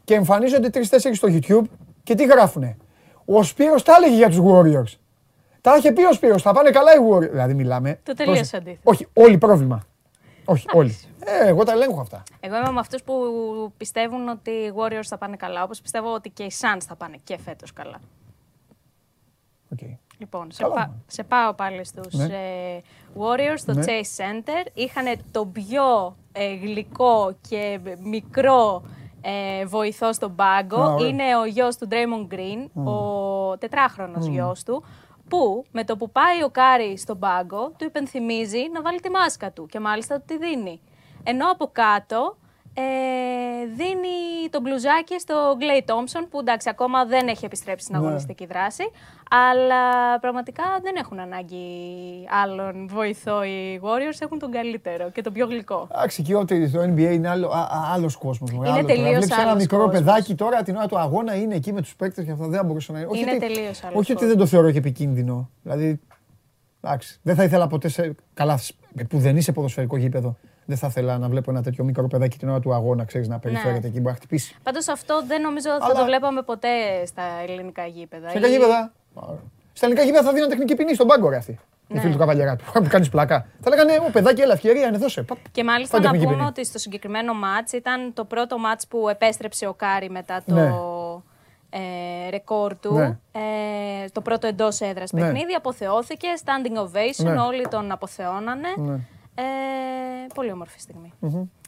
και 0.04 0.14
εμφανίζονται 0.14 0.70
τρει-τέσσερι 0.70 1.16
στο 1.16 1.28
YouTube 1.32 1.64
και 2.04 2.16
τι 2.16 2.26
γράφουνε. 2.26 2.78
Ο 3.26 3.44
Σπύρος 3.44 3.84
τα 3.84 3.94
έλεγε 3.98 4.16
για 4.16 4.30
τους 4.30 4.40
Warriors. 4.46 4.98
Τα 5.62 5.76
είχε 5.78 5.92
πει 5.92 6.06
ο 6.06 6.14
Σπύρος, 6.14 6.42
θα 6.42 6.54
πάνε 6.54 6.70
καλά 6.70 6.92
οι 6.94 6.98
Warriors. 7.12 7.30
Δηλαδή 7.32 7.54
μιλάμε. 7.54 8.00
Το 8.04 8.14
τελείως 8.14 8.36
Πρόσεχε. 8.38 8.58
αντίθετο. 8.58 8.82
Όχι, 8.84 9.08
όλοι 9.14 9.38
πρόβλημα. 9.38 9.86
Όχι, 10.46 10.66
όλοι. 10.74 10.98
Ε, 11.26 11.48
εγώ 11.48 11.64
τα 11.64 11.72
ελέγχω 11.72 12.02
αυτά. 12.02 12.24
Εγώ 12.40 12.56
είμαι 12.58 12.72
με 12.72 12.80
αυτούς 12.80 13.04
που 13.04 13.14
πιστεύουν 13.78 14.28
ότι 14.30 14.50
οι 14.52 14.74
Warriors 14.76 15.04
θα 15.06 15.18
πάνε 15.18 15.36
καλά, 15.36 15.64
όπως 15.64 15.82
πιστεύω 15.82 16.14
ότι 16.14 16.30
και 16.30 16.44
οι 16.44 16.52
Suns 16.62 16.82
θα 16.88 16.96
πάνε 16.96 17.18
και 17.24 17.38
φέτος 17.38 17.74
καλά. 17.74 18.00
Οκ. 19.72 19.80
Λοιπόν, 20.18 20.52
σε, 20.52 20.62
Καλά. 20.64 20.74
πά- 20.76 20.90
σε 21.08 21.24
πάω 21.24 21.54
πάλι 21.54 21.86
στους 21.86 22.14
Ναι. 22.14 22.24
ε, 22.26 22.82
Warriors, 23.18 23.56
στο 23.58 23.74
Ναι. 23.74 23.84
Chase 23.86 24.24
Center. 24.24 24.68
Είχαν 24.74 25.06
το 25.32 25.46
πιο 25.46 26.16
ε, 26.32 26.54
γλυκό 26.56 27.36
και 27.50 27.80
μικρό 28.00 28.84
ε, 29.22 29.66
βοηθό 29.66 30.14
στον 30.14 30.36
πάγκο. 30.36 30.82
Α, 30.82 30.94
ωραία. 30.94 31.08
Είναι 31.08 31.38
ο 31.38 31.46
γιος 31.46 31.78
του 31.78 31.88
Draymond 31.92 32.34
Green, 32.34 32.84
ο 32.88 33.58
τετράχρονος 33.58 34.26
γιος 34.26 34.64
του, 34.64 34.84
που 35.28 35.66
με 35.72 35.84
το 35.84 35.98
που 35.98 36.12
πάει 36.12 36.44
ο 36.44 36.50
Κάρι 36.50 36.98
στον 36.98 37.20
πάγκο, 37.20 37.72
του 37.78 37.86
υπενθυμίζει 37.86 38.60
να 38.74 38.82
βάλει 38.82 39.00
τη 39.00 39.10
μάσκα 39.10 39.52
του 39.52 39.66
και 39.66 39.80
μάλιστα 39.80 40.16
του 40.20 40.24
τη 40.28 40.38
δίνει. 40.38 40.82
Ενώ 41.24 41.52
από 41.52 41.70
κάτω 41.72 42.38
ε, 42.76 42.82
δίνει 43.76 44.50
το 44.50 44.62
μπλουζάκι 44.62 45.20
στο 45.20 45.56
Κλέι 45.58 45.84
Τόμψον, 45.88 46.28
που 46.30 46.40
εντάξει 46.40 46.70
ακόμα 46.70 47.06
δεν 47.06 47.28
έχει 47.28 47.46
επιστρέψει 47.46 47.86
στην 47.86 48.00
Ναι. 48.00 48.06
αγωνιστική 48.06 48.46
δράση, 48.46 48.84
αλλά 49.30 49.84
πραγματικά 50.20 50.64
δεν 50.82 50.96
έχουν 50.96 51.20
ανάγκη 51.20 51.66
άλλον 52.44 52.88
βοηθό 52.88 53.44
οι 53.44 53.80
Warriors, 53.84 54.18
έχουν 54.20 54.40
τον 54.40 54.52
καλύτερο 54.52 55.10
και 55.12 55.22
τον 55.22 55.34
πιο 55.34 55.46
γλυκό. 55.46 55.88
Εντάξει, 55.96 56.22
και 56.22 56.36
ότι 56.36 56.68
στο 56.68 56.80
NBA 56.82 57.00
είναι 57.14 57.30
άλλο, 57.30 57.52
άλλος 57.94 58.16
κόσμος. 58.16 58.52
Είναι 58.52 58.66
άλλο 58.70 58.82
τώρα. 58.82 58.86
τελείως 58.94 59.10
Βλέπεις 59.10 59.30
ένα 59.38 59.42
άλλος 59.50 59.62
μικρό 59.62 59.78
κόσμος. 59.78 59.94
παιδάκι 59.98 60.36
τώρα 60.36 60.62
την 60.64 60.76
ώρα 60.76 60.88
του 60.88 60.98
αγώνα 61.00 61.36
είναι 61.36 61.56
εκεί 61.56 61.74
με 61.74 61.82
τους 61.82 61.96
παίκτες 61.96 62.26
και 62.26 62.32
αυτά 62.32 62.48
δεν 62.48 62.58
θα 62.60 62.64
μπορούσε 62.64 62.92
να 62.92 63.00
είναι. 63.00 63.08
Όχι 63.12 63.22
Είναι 63.22 63.32
ότι- 63.32 63.40
τελείως 63.40 63.60
άλλος 63.84 63.84
Όχι 63.84 63.98
ότι 63.98 64.14
κόσμος. 64.14 64.28
δεν 64.30 64.38
το 64.38 64.46
θεωρώ 64.46 64.72
και 64.72 64.78
επικίνδυνο. 64.78 65.50
Δηλαδή, 65.64 66.00
εντάξει, 66.82 67.20
δεν 67.24 67.36
θα 67.36 67.44
ήθελα 67.44 67.68
ποτέ 67.68 67.88
σε, 67.88 68.16
καλά, 68.34 68.58
σ- 68.58 68.74
που 69.10 69.18
δεν 69.20 69.38
είσαι 69.38 69.52
ποδοσφαιρικό 69.52 69.98
γήπεδο. 69.98 70.36
Δεν 70.66 70.78
θα 70.78 70.88
ήθελα 70.88 71.18
να 71.18 71.28
βλέπω 71.30 71.52
ένα 71.52 71.62
τέτοιο 71.64 71.84
μικρό 71.84 72.08
παιδάκι 72.08 72.38
την 72.38 72.50
ώρα 72.50 72.60
του 72.60 72.74
αγώνα, 72.74 73.04
ξέρεις, 73.04 73.28
να 73.28 73.40
περιφέρεται 73.40 73.88
εκεί, 73.88 73.96
μπορεί 73.98 74.06
να 74.10 74.14
χτυπήσει. 74.16 74.56
Πάντως 74.64 74.88
αυτό 74.88 75.24
δεν 75.28 75.42
νομίζω 75.42 75.70
ότι 75.70 75.80
θα 75.80 75.86
Αλλά- 75.86 76.00
το 76.00 76.06
βλέπαμε 76.06 76.42
ποτέ 76.42 76.70
στα 77.06 77.24
ελληνικά 77.48 77.86
γήπεδα. 77.86 78.30
Σε 78.30 78.38
ελληνικά 78.38 78.56
Ή- 78.56 78.58
γήπεδα. 78.58 78.92
Στα 79.74 79.86
ελληνικά 79.86 80.06
γήπεδα 80.06 80.24
θα 80.24 80.34
δίνουν 80.34 80.50
τεχνική 80.50 80.76
ποινή 80.76 80.94
στον 80.94 81.08
πάγκο, 81.08 81.30
ρε 81.30 81.36
αυτή. 81.38 81.52
Η 81.88 81.94
Ναι. 81.94 82.00
φίλη 82.00 82.12
του 82.14 82.18
Καβαλιεράτου. 82.20 82.64
Που 82.74 82.88
κάνεις 82.90 83.10
πλάκα. 83.10 83.46
Θα 83.62 83.70
λέγανε, 83.70 83.94
Ω 84.08 84.12
παιδάκι, 84.12 84.42
έλα 84.42 84.54
ευκαιρία, 84.54 84.88
είναι 84.88 84.98
δώσε. 84.98 85.22
Παπ. 85.24 85.38
Και 85.52 85.64
μάλιστα 85.64 85.96
Φάντε 85.96 86.06
να 86.08 86.12
τεχνική 86.12 86.34
πούμε 86.34 86.38
ποινή. 86.50 86.50
ότι 86.58 86.66
στο 86.70 86.80
συγκεκριμένο 86.80 87.34
ματς 87.34 87.72
ήταν 87.72 88.14
το 88.14 88.26
πρώτο 88.26 88.58
ματς 88.58 88.88
που 88.88 89.10
επέστρεψε 89.10 89.66
ο 89.68 89.74
Κάρι 89.74 90.10
μετά 90.10 90.42
το 90.46 90.54
Ναι. 90.54 90.74
ε, 91.70 92.30
ρεκόρ 92.30 92.76
του. 92.80 92.94
Ναι. 92.94 93.18
Ε, 93.32 94.10
το 94.12 94.22
πρώτο 94.22 94.48
εντός 94.48 94.80
έδρας 94.82 95.12
Ναι. 95.12 95.20
παιχνίδι. 95.22 95.54
Αποθεώθηκε, 95.54 96.28
standing 96.44 96.78
ovation, 96.84 97.34
Ναι. 97.34 97.40
όλοι 97.40 97.68
τον 97.68 97.92
αποθεώνανε. 97.92 98.68
Ναι. 99.36 99.44
Ε, 99.44 100.28
πολύ 100.34 100.52
όμορφη 100.52 100.80
στιγμή. 100.80 101.14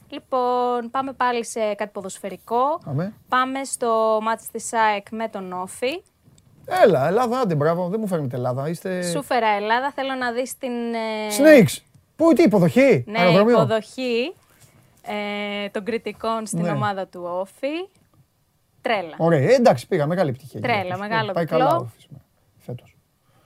Λοιπόν, 0.08 0.90
πάμε 0.90 1.12
πάλι 1.12 1.44
σε 1.44 1.74
κάτι 1.74 1.90
ποδοσφαιρικό. 1.92 2.80
Αμέ. 2.84 3.12
Πάμε 3.28 3.64
στο 3.64 4.18
μάτς 4.22 4.46
της 4.50 4.72
ΑΕΚ 4.72 5.06
με 5.10 5.28
τον 5.28 5.52
Όφη. 5.52 6.02
Έλα, 6.84 7.06
Ελλάδα, 7.06 7.38
άντε, 7.40 7.54
μπράβο, 7.54 7.88
δεν 7.88 8.00
μου 8.00 8.06
φέρνετε 8.06 8.36
Ελλάδα. 8.36 8.68
Είστε. 8.68 9.02
Σου 9.02 9.22
φέρα 9.22 9.46
Ελλάδα, 9.48 9.90
θέλω 9.92 10.14
να 10.14 10.32
δεις 10.32 10.58
την... 10.58 10.94
ε, 10.94 11.28
Snakes. 11.38 11.82
Πού, 12.16 12.32
τι, 12.32 12.42
υποδοχή, 12.42 13.04
Ναι, 13.06 13.18
αεροδρομίο. 13.18 13.54
υποδοχή 13.54 14.34
ε, 15.02 15.68
των 15.68 15.84
κριτικών 15.84 16.46
στην 16.46 16.60
Ναι. 16.62 16.70
ομάδα 16.70 17.06
του 17.06 17.20
Όφη. 17.24 17.88
Τρέλα. 18.80 19.14
Ωραία, 19.18 19.38
ε, 19.40 19.54
εντάξει, 19.54 19.86
πήγα, 19.86 20.06
μεγάλη 20.06 20.28
επιτυχία. 20.30 20.60
Τρέλα, 20.60 20.80
εκεί. 20.90 20.98
μεγάλο 20.98 21.32
Πάει 21.32 21.44
διπλό. 21.44 21.58
καλά 21.58 21.76
ο 21.76 21.80
Όφης, 21.80 22.06
φέτος. 22.58 22.96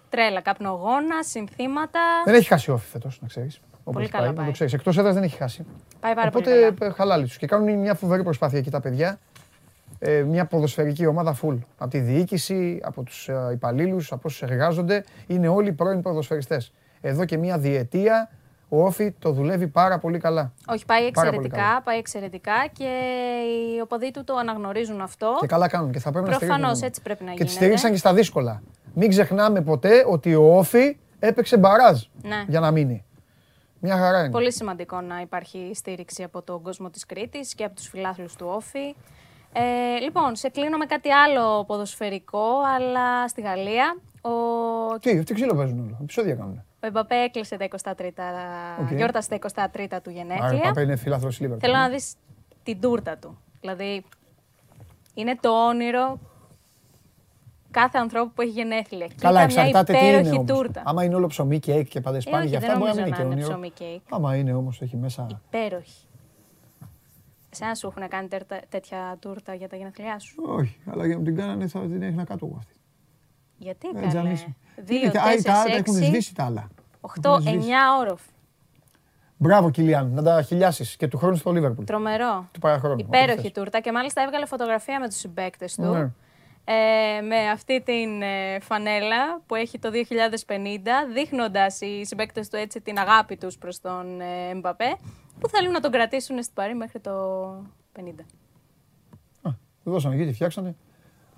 Τρέλα, 0.09 0.41
καπνογόνα, 0.41 1.23
συνθήματα. 1.23 2.01
Δεν 2.25 2.35
έχει 2.35 2.47
χάσει 2.49 2.71
ο 2.71 2.75
Όφη 2.75 2.87
φέτος, 2.87 3.19
να 3.21 3.29
ξέρεις. 3.29 3.61
Όπως 3.85 3.95
Πολύ 3.95 4.09
καλά 4.09 4.23
πάει, 4.25 4.31
να 4.33 4.37
πάει. 4.37 4.47
το 4.47 4.53
ξέρεις. 4.53 4.73
Εκτός 4.73 4.99
έδρας 4.99 5.15
δεν 5.15 5.23
έχει 5.23 5.37
χάσει. 5.37 5.67
Πάει 6.01 6.15
πάρα 6.15 6.29
Οπότε 6.29 6.51
πολύ 6.51 6.73
καλά. 6.75 6.91
ε, 6.91 6.95
χαλάλι 6.95 7.25
τους. 7.25 7.37
Και 7.37 7.47
κάνουν 7.47 7.79
μια 7.79 7.95
φοβερή 7.95 8.23
προσπάθεια 8.23 8.59
εκεί 8.59 8.71
τα 8.71 8.81
παιδιά. 8.81 9.19
Ε, 9.99 10.23
μια 10.23 10.45
ποδοσφαιρική 10.47 11.07
ομάδα 11.07 11.37
full. 11.43 11.59
Από 11.79 11.91
τη 11.91 11.99
διοίκηση, 11.99 12.81
από 12.83 13.03
τους 13.03 13.29
ε, 13.29 13.49
υπαλλήλους, 13.53 14.13
από 14.13 14.21
όσους 14.25 14.43
εργάζονται. 14.43 15.05
Είναι 15.27 15.49
όλοι 15.49 15.73
πρώην 15.73 16.03
ποδοσφαιριστές. 16.03 16.73
Εδώ 17.01 17.25
και 17.25 17.37
μια 17.37 17.59
διετία 17.59 18.31
ο 18.69 18.85
Όφη 18.85 19.11
το 19.19 19.31
δουλεύει 19.33 19.67
πάρα 19.69 19.99
πολύ 19.99 20.19
καλά. 20.19 20.53
Όχι, 20.67 20.85
πάει 20.85 21.11
Πάρα 21.11 21.31
πολύ 21.31 21.45
εξαιρετικά, 21.45 21.83
πάει 21.85 21.99
εξαιρετικά 21.99 22.53
και 22.73 22.85
οι 23.77 23.81
οπαδοί 23.81 24.11
του 24.11 24.25
το 24.25 24.35
αναγνωρίζουν 24.37 25.01
αυτό. 25.01 25.37
Και 25.41 25.47
καλά 25.47 25.69
κάνουν 25.69 25.91
και 25.93 25.99
θα 25.99 26.11
πρέπει 26.13 26.29
να 26.29 26.37
Προφανώς, 26.37 26.57
στηρίξουν. 26.59 26.87
έτσι 26.87 27.03
πρέπει 27.03 27.25
να 27.25 27.31
Και 27.31 27.37
τη 27.37 27.43
γίνεται. 27.45 27.59
στηρίξαν 27.61 27.91
και 27.91 27.97
στα 27.97 28.15
δύσκολα. 28.15 28.63
Μην 28.95 29.09
ξεχνάμε 29.09 29.61
ποτέ 29.61 30.05
ότι 30.07 30.35
ο 30.35 30.57
ΟΦΗ 30.59 30.97
έπαιξε 31.19 31.57
μπαράζ 31.59 32.03
Ναι. 32.23 32.45
για 32.49 32.61
να 32.61 32.71
μείνει. 32.71 33.05
Μια 33.81 33.97
χαρά 33.97 34.21
είναι. 34.21 34.31
Πολύ 34.31 34.53
σημαντικό 34.53 35.01
να 35.01 35.21
υπάρχει 35.21 35.71
στήριξη 35.75 36.23
από 36.23 36.43
τον 36.43 36.63
κόσμο 36.63 36.91
της 36.91 37.07
Κρήτης 37.07 37.55
και 37.55 37.65
από 37.65 37.75
τους 37.75 37.89
φιλάθλους 37.89 38.37
του 38.37 38.47
ΟΦΗ. 38.49 38.95
Ε, 39.53 39.99
λοιπόν, 40.03 40.37
σε 40.37 40.49
κλείνω 40.49 40.77
με 40.79 40.85
κάτι 40.85 41.11
άλλο 41.11 41.65
ποδοσφαιρικό, 41.65 42.61
αλλά 42.77 43.29
στη 43.29 43.41
Γαλλία. 43.41 43.97
Ο... 44.21 44.31
Τι, 44.99 45.19
αυτοί 45.19 45.35
ξύλο 45.35 45.55
παίζουν 45.55 45.79
όλο. 45.79 45.99
Επεισόδια 46.03 46.35
κάνουν. 46.35 46.65
Ο 46.83 46.87
Εμπαπέ 46.87 47.15
έκλεισε 47.15 47.57
τα 47.57 47.69
23 47.97 48.11
Οκ. 48.81 48.91
γιόρτασε 48.91 49.39
τα 49.39 49.69
23 49.73 49.87
του 49.89 49.91
Άρα 49.91 50.03
ο 50.07 50.11
γενέθλια. 50.11 50.61
Παπέ 50.61 50.81
είναι 50.81 50.97
φίλαθλος 50.97 51.37
της 51.37 51.47
Liverpool. 51.47 51.59
Θέλω 51.61 51.77
να 51.77 51.89
δεις 51.89 52.15
την 52.63 52.81
τούρτα 52.81 53.17
του. 53.17 53.39
Δηλαδή, 53.61 54.05
είναι 55.15 55.37
το 55.41 55.67
όνειρο 55.67 56.19
κάθε 57.71 57.99
ανθρώπου 57.99 58.33
που 58.35 58.41
έχει 58.43 58.51
γενέθλια. 58.51 59.09
Καλά, 59.21 59.47
Κοίτα 59.47 59.61
μια 59.61 59.69
εξαρτάται 59.69 59.93
τι 59.93 59.99
είναι 60.07 60.09
υπέροχη 60.19 60.37
όμως. 60.39 60.51
τούρτα. 60.51 60.83
Άμα 60.85 61.05
είναι 61.05 61.15
όλο 61.15 61.27
ψωμί, 61.27 61.59
κέικ 61.59 61.89
και 61.89 62.01
παντεσπάνι, 62.01 62.37
όχι, 62.39 62.49
για 62.49 62.59
δεν 62.59 62.69
αυτά 62.71 62.81
μπορεί 62.81 62.91
να 62.91 62.97
νομίζω 63.01 63.17
μην 63.21 63.25
είναι 63.25 63.35
να 63.35 63.41
και 63.43 63.51
είναι 63.51 63.55
όνειρο. 63.63 63.71
ψωμί 63.77 63.91
κέικ. 63.91 64.15
Άμα 64.15 64.37
είναι 64.37 64.53
όμως, 64.55 64.81
έχει 64.83 64.97
μέσα... 64.97 65.27
Υπέροχη. 65.47 66.05
Εσένα 67.53 67.75
σου 67.75 67.87
έχουν 67.97 68.09
κάνει 68.09 68.29
τέρτα- 68.29 68.61
τέτοια 68.69 69.17
τούρτα 69.21 69.55
για 69.55 69.69
τα 69.69 69.77
γενέθλιά 69.77 70.19
σου; 70.19 70.35
Όχι, 70.47 70.77
αλλά 70.91 71.07
για 71.07 71.17
να 71.17 71.23
την 71.23 71.37
κάνανε 71.37 71.67
θα 71.69 71.81
την 71.81 72.03
έριχνα 72.03 72.25
κάτω 72.25 72.47
εγώ 72.47 72.57
αυτή. 72.59 72.75
Γιατί 73.59 73.89
Ε, 73.89 73.93
καλέ. 73.95 74.07
τζαμίσι. 74.07 74.57
Δύο, 74.77 74.99
Είναι 74.99 75.11
και- 75.11 75.19
α, 75.19 75.23
τα 75.23 75.29
άλλα 75.29 75.43
τα 75.43 75.53
τέσσερις, 75.53 75.79
έχουν 75.79 75.97
έξι, 75.97 76.05
σβήσει 76.09 76.35
τα 76.35 76.45
άλλα. 76.45 76.69
οχτώ, 77.01 77.29
Έχουν 77.31 77.41
σβήσει. 77.43 77.57
εννιά 77.57 77.81
όροφ. 78.01 78.21
Μπράβο, 79.37 79.71
Κιλιάν, 79.71 80.11
να 80.13 80.23
τα 80.23 80.43
χιλιάσεις 80.43 80.97
και 80.97 81.09
του 81.09 81.19
χρόνου 81.19 81.37
στο 81.37 81.53
Λίβερπουλ. 81.53 81.85
Τρομερό. 81.85 82.49
Του 82.53 82.59
παραχρόνου. 82.61 82.99
Υπέροχη 82.99 83.31
όπως 83.31 83.43
θες. 83.43 83.53
τούρτα 83.53 83.81
και 83.81 83.93
μάλιστα 83.93 84.23
έβγαλε 84.23 84.47
φωτογραφία 84.47 85.01
με 85.01 85.09
τους 85.09 85.17
συμπαίκτες 85.17 85.75
του. 85.75 86.15
Ναι. 86.71 87.17
Ε, 87.19 87.21
με 87.21 87.51
αυτή 87.51 87.83
την 87.83 88.23
ε, 88.23 88.61
φανέλα 88.61 89.41
που 89.47 89.55
έχει 89.55 89.79
το 89.79 89.91
2050, 89.93 89.95
δείχνοντας 91.15 91.81
οι 91.81 92.05
συμπαίκτες 92.05 92.49
του 92.49 92.57
έτσι 92.57 92.81
την 92.81 92.99
αγάπη 92.99 93.37
τους 93.37 93.59
προς 93.59 93.81
τον 93.81 94.21
ε, 94.21 94.51
Εμπαπέ, 94.51 94.97
που 95.41 95.49
θέλουν 95.49 95.73
να 95.73 95.81
τον 95.81 95.91
κρατήσουν 95.91 96.43
στην 96.43 96.55
Παρή 96.55 96.75
μέχρι 96.75 97.01
το 97.01 97.13
50. 97.99 98.01
Α, 99.43 99.51
του 99.85 99.91
δώσανε 99.91 100.15
εκεί, 100.15 100.27
τη 100.27 100.33
φτιάξανε. 100.33 100.75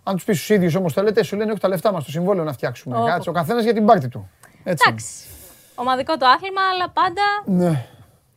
Αν 0.02 0.14
τους 0.14 0.24
πεις 0.24 0.44
στου 0.44 0.52
ίδιους 0.52 0.74
όμως 0.74 0.92
θέλετε, 0.92 1.22
σου 1.22 1.36
λένε 1.36 1.50
όχι 1.50 1.60
τα 1.60 1.68
λεφτά 1.68 1.92
μας, 1.92 2.04
το 2.04 2.10
συμβόλαιο 2.10 2.44
να 2.44 2.52
φτιάξουμε. 2.52 2.96
Όπου. 2.96 3.06
Κάτσε 3.06 3.28
ο 3.28 3.32
καθένας 3.32 3.64
για 3.64 3.74
την 3.74 3.86
πάρτη 3.86 4.08
του. 4.08 4.30
Έτσι. 4.64 4.84
Εντάξει. 4.88 5.26
Ομαδικό 5.74 6.16
το 6.16 6.26
άθλημα, 6.26 6.60
αλλά 6.74 6.90
πάντα 6.90 7.22
Ναι. 7.44 7.86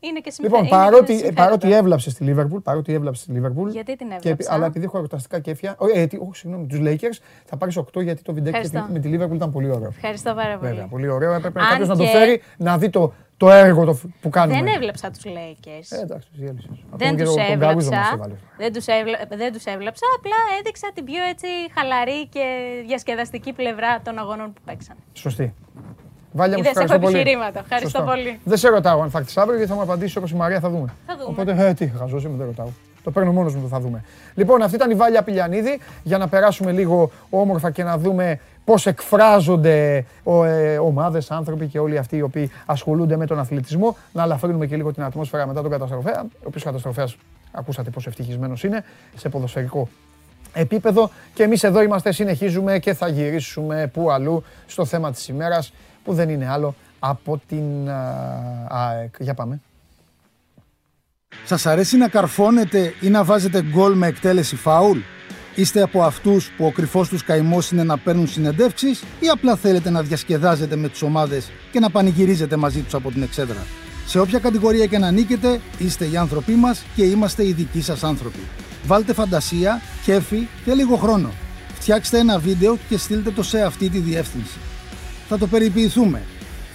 Είναι 0.08 0.20
και 0.20 0.32
συμφέρον. 0.32 0.64
Λοιπόν, 0.64 0.80
παρότι, 0.80 1.32
παρότι 1.36 1.74
έβλαψες 1.74 2.14
στη 2.14 2.24
Λίβερπουλ, 2.24 2.60
παρότι 2.60 2.94
έβλαψες 2.94 3.24
στη 3.24 3.32
Λίβερπουλ. 3.32 3.70
Γιατί 3.70 3.96
την 3.96 4.08
και 4.08 4.14
έβλαψα; 4.16 4.30
επει- 4.30 4.52
αλλά 4.52 4.66
επειδή 4.66 4.86
έχω 4.86 4.98
ερωταστικά 4.98 5.40
κέφια. 5.40 5.76
ω, 5.80 5.86
Ε, 5.94 6.06
τι- 6.08 6.18
όχι, 6.18 6.36
συγγνώμη, 6.36 6.68
τους 6.68 6.80
Lakers 6.84 7.18
θα 7.46 7.58
πάρεις 7.58 7.78
8 7.78 8.02
γιατί 8.02 8.22
το 8.22 8.34
βιντεάκι 8.34 8.58
Ευχαριστώ. 8.66 8.94
με 8.94 9.00
τη 9.00 9.08
Λίβερπουλ 9.08 9.36
ήταν 9.36 9.52
πολύ 9.52 9.70
ωραίο. 9.72 9.88
Ευχαριστώ 9.88 10.34
πάρα 10.34 10.58
πολύ. 10.58 10.70
Βέβαια, 10.72 10.88
πολύ 10.88 11.08
ωραίο. 11.08 11.34
Έπρεπε 11.34 11.60
Αν 11.60 11.68
κάποιος 11.70 11.88
να 11.88 11.96
το 11.96 12.04
και- 12.04 12.10
φέρει 12.10 12.42
να 12.58 12.78
δει 12.78 12.90
το, 12.90 13.14
το 13.38 13.50
έργο 13.52 13.86
το, 13.86 13.98
που 14.22 14.30
κάνουμε. 14.30 14.62
Δεν 14.62 14.74
έβλεψα 14.74 15.12
τους 15.12 15.22
Lakers. 15.26 15.98
Ε, 15.98 16.02
εντάξει, 16.02 16.28
τους 16.30 16.40
γέλυσες. 16.40 16.70
δεν 16.70 17.08
Ακόμα 17.08 17.10
και 17.18 17.24
τους 17.24 17.34
τον- 17.34 17.46
τον 17.48 17.60
Καρούζο 17.60 17.90
μας 17.90 17.98
έβλαψα. 17.98 18.14
έβαλες. 18.16 18.40
Δεν 18.58 18.74
τους, 18.74 18.86
έβλα... 18.88 19.18
δεν 19.38 19.54
τους 19.54 19.64
έβλαψα, 19.66 20.06
απλά 20.18 20.36
έδειξα 20.60 20.92
την 20.94 21.04
πιο 21.06 21.24
έτσι 21.24 21.48
χαλαρή 21.76 22.28
και 22.28 22.44
διασκεδαστική 22.88 23.54
πλευρά 23.54 24.02
των 24.04 24.18
αγώνων 24.18 24.54
που 24.54 24.62
παίξαν. 24.66 24.96
Σωστή. 25.14 25.54
Βάλια 26.38 26.58
μου, 26.58 26.64
Είδες, 26.64 26.74
σε 26.74 26.82
ευχαριστώ 26.82 26.96
έχω 26.96 27.06
πολύ. 27.06 27.16
επιχειρήματα. 27.20 27.60
Ευχαριστώ 27.60 27.90
Σωστό. 27.90 28.12
πολύ. 28.12 28.40
Δεν 28.44 28.58
σε 28.58 28.70
ρωτάω 28.70 29.02
αν 29.02 29.10
θα 29.10 29.18
έρθεις 29.18 29.38
αύριο 29.38 29.56
γιατί 29.56 29.72
θα 29.72 29.78
μου 29.78 29.84
απαντήσει 29.84 30.18
όπως 30.18 30.32
η 30.32 30.36
Μαρία 30.36 30.60
θα 30.60 30.70
δούμε. 30.70 30.94
Θα 31.08 31.16
δούμε. 31.18 31.30
Οπότε, 31.30 31.68
ε, 31.68 31.74
τι, 31.74 31.88
χαζός 31.88 32.24
είμαι, 32.24 32.38
δεν 32.38 32.46
ρωτάω. 32.46 32.68
Το 33.04 33.12
παίρνω 33.12 33.32
μόνος 33.32 33.56
μου, 33.56 33.62
το 33.62 33.68
θα 33.68 33.80
δούμε. 33.80 34.04
Λοιπόν, 34.34 34.62
αυτή 34.62 34.76
ήταν 34.76 34.92
η 34.92 34.94
Βάλια 34.94 35.24
Πηλιανίδη 35.24 35.80
για 36.04 36.18
να 36.18 36.28
περάσουμε 36.28 36.72
λίγο 36.72 37.12
όμορφα 37.30 37.72
και 37.72 37.84
να 37.84 37.98
δούμε 37.98 38.40
πώς 38.66 38.86
εκφράζονται 38.86 40.06
ο, 40.24 40.44
ε, 40.44 40.78
ομάδες, 40.78 41.32
άνθρωποι 41.32 41.68
και 41.68 41.80
όλοι 41.80 41.98
αυτοί 41.98 42.18
οι 42.18 42.22
οποίοι 42.22 42.52
ασχολούνται 42.66 43.18
με 43.18 43.26
τον 43.26 43.40
αθλητισμό. 43.40 43.98
Να 44.12 44.22
αλαφρύνουμε 44.24 44.66
και 44.66 44.76
λίγο 44.76 44.94
την 44.94 45.04
ατμόσφαιρα 45.04 45.48
μετά 45.48 45.62
τον 45.62 45.72
καταστροφέα, 45.72 46.22
ο 46.22 46.48
οποίος 46.48 46.64
καταστροφέας 46.64 47.18
ακούσατε 47.52 47.90
πόσο 47.90 48.10
ευτυχισμένος 48.10 48.64
είναι 48.64 48.84
σε 49.16 49.30
ποδοσφαιρικό 49.30 49.88
επίπεδο 50.54 51.10
και 51.34 51.44
εμείς 51.44 51.64
εδώ 51.64 51.82
είμαστε, 51.82 52.12
συνεχίζουμε 52.12 52.80
και 52.80 52.94
θα 52.94 53.08
γυρίσουμε 53.08 53.90
που 53.94 54.12
αλλού 54.12 54.44
στο 54.68 54.86
θέμα 54.86 55.12
της 55.12 55.28
ημέρας 55.28 55.74
που 56.06 56.14
δεν 56.14 56.30
είναι 56.30 56.50
άλλο 56.50 56.76
από 57.00 57.42
την 57.48 57.90
α, 57.90 58.68
ΑΕΚ. 58.68 59.16
Για 59.20 59.34
πάμε. 59.34 59.62
Σας 61.46 61.66
αρέσει 61.66 61.98
να 61.98 62.08
καρφώνετε 62.08 62.94
ή 63.02 63.10
να 63.10 63.24
βάζετε 63.24 63.62
γκολ 63.64 63.94
με 63.94 64.08
εκτέλεση 64.08 64.56
φάουλ; 64.56 64.98
Είστε 65.56 65.82
από 65.82 66.04
αυτούς 66.04 66.52
που 66.58 66.66
ο 66.66 66.72
κρυφός 66.72 67.10
τους 67.10 67.24
καημός 67.24 67.72
είναι 67.72 67.84
να 67.84 67.98
παίρνουν 67.98 68.28
συνεντεύξεις 68.28 69.04
ή 69.20 69.28
απλά 69.28 69.56
θέλετε 69.56 69.90
να 69.90 70.02
διασκεδάζετε 70.02 70.76
με 70.76 70.90
τις 70.90 71.02
ομάδες 71.02 71.52
και 71.72 71.80
να 71.80 71.90
πανηγυρίζετε 71.90 72.56
μαζί 72.56 72.82
τους 72.82 72.94
από 72.94 73.12
την 73.12 73.22
εξέδρα; 73.24 73.66
Σε 74.06 74.20
όποια 74.20 74.40
κατηγορία 74.40 74.86
και 74.86 74.98
να 74.98 75.12
νίκετε, 75.12 75.60
είστε 75.78 76.06
οι 76.06 76.18
άνθρωποι 76.18 76.54
μας 76.54 76.84
και 76.96 77.04
είμαστε 77.04 77.48
οι 77.48 77.52
δικοί 77.54 77.82
σας 77.82 78.04
άνθρωποι. 78.04 78.40
Βάλτε 78.86 79.14
φαντασία, 79.14 79.82
κέφι 80.04 80.48
και 80.66 80.74
λίγο 80.74 80.96
χρόνο. 80.96 81.30
Φτιάξτε 81.74 82.18
ένα 82.20 82.40
βίντεο 82.40 82.78
και 82.90 82.98
στείλτε 82.98 83.32
το 83.32 83.44
σε 83.44 83.62
αυτή 83.62 83.90
τη 83.90 84.00
διεύθυνση. 84.00 84.58
Θα 85.28 85.38
το 85.38 85.48
περιποιηθούμε. 85.48 86.22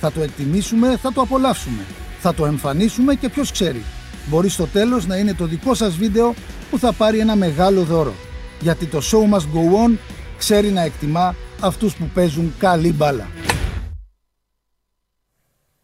Θα 0.00 0.12
το 0.12 0.22
εκτιμήσουμε, 0.22 0.96
θα 0.96 1.12
το 1.12 1.20
απολαύσουμε. 1.20 1.82
Θα 2.20 2.34
το 2.34 2.46
εμφανίσουμε 2.46 3.14
και 3.14 3.28
ποιος 3.28 3.52
ξέρει. 3.52 3.82
Μπορεί 4.26 4.48
στο 4.48 4.66
τέλος 4.66 5.06
να 5.06 5.16
είναι 5.16 5.34
το 5.34 5.44
δικό 5.44 5.74
σας 5.74 5.96
βίντεο 5.96 6.34
που 6.70 6.78
θα 6.78 6.92
πάρει 6.92 7.18
ένα 7.18 7.36
μεγάλο 7.36 7.82
δώρο. 7.82 8.14
Γιατί 8.60 8.86
το 8.86 8.98
show 8.98 9.34
must 9.34 9.38
go 9.38 9.86
on 9.86 9.96
ξέρει 10.38 10.70
να 10.70 10.82
εκτιμά 10.82 11.34
αυτούς 11.60 11.96
που 11.96 12.10
παίζουν 12.14 12.54
καλή 12.58 12.92
μπάλα. 12.92 13.28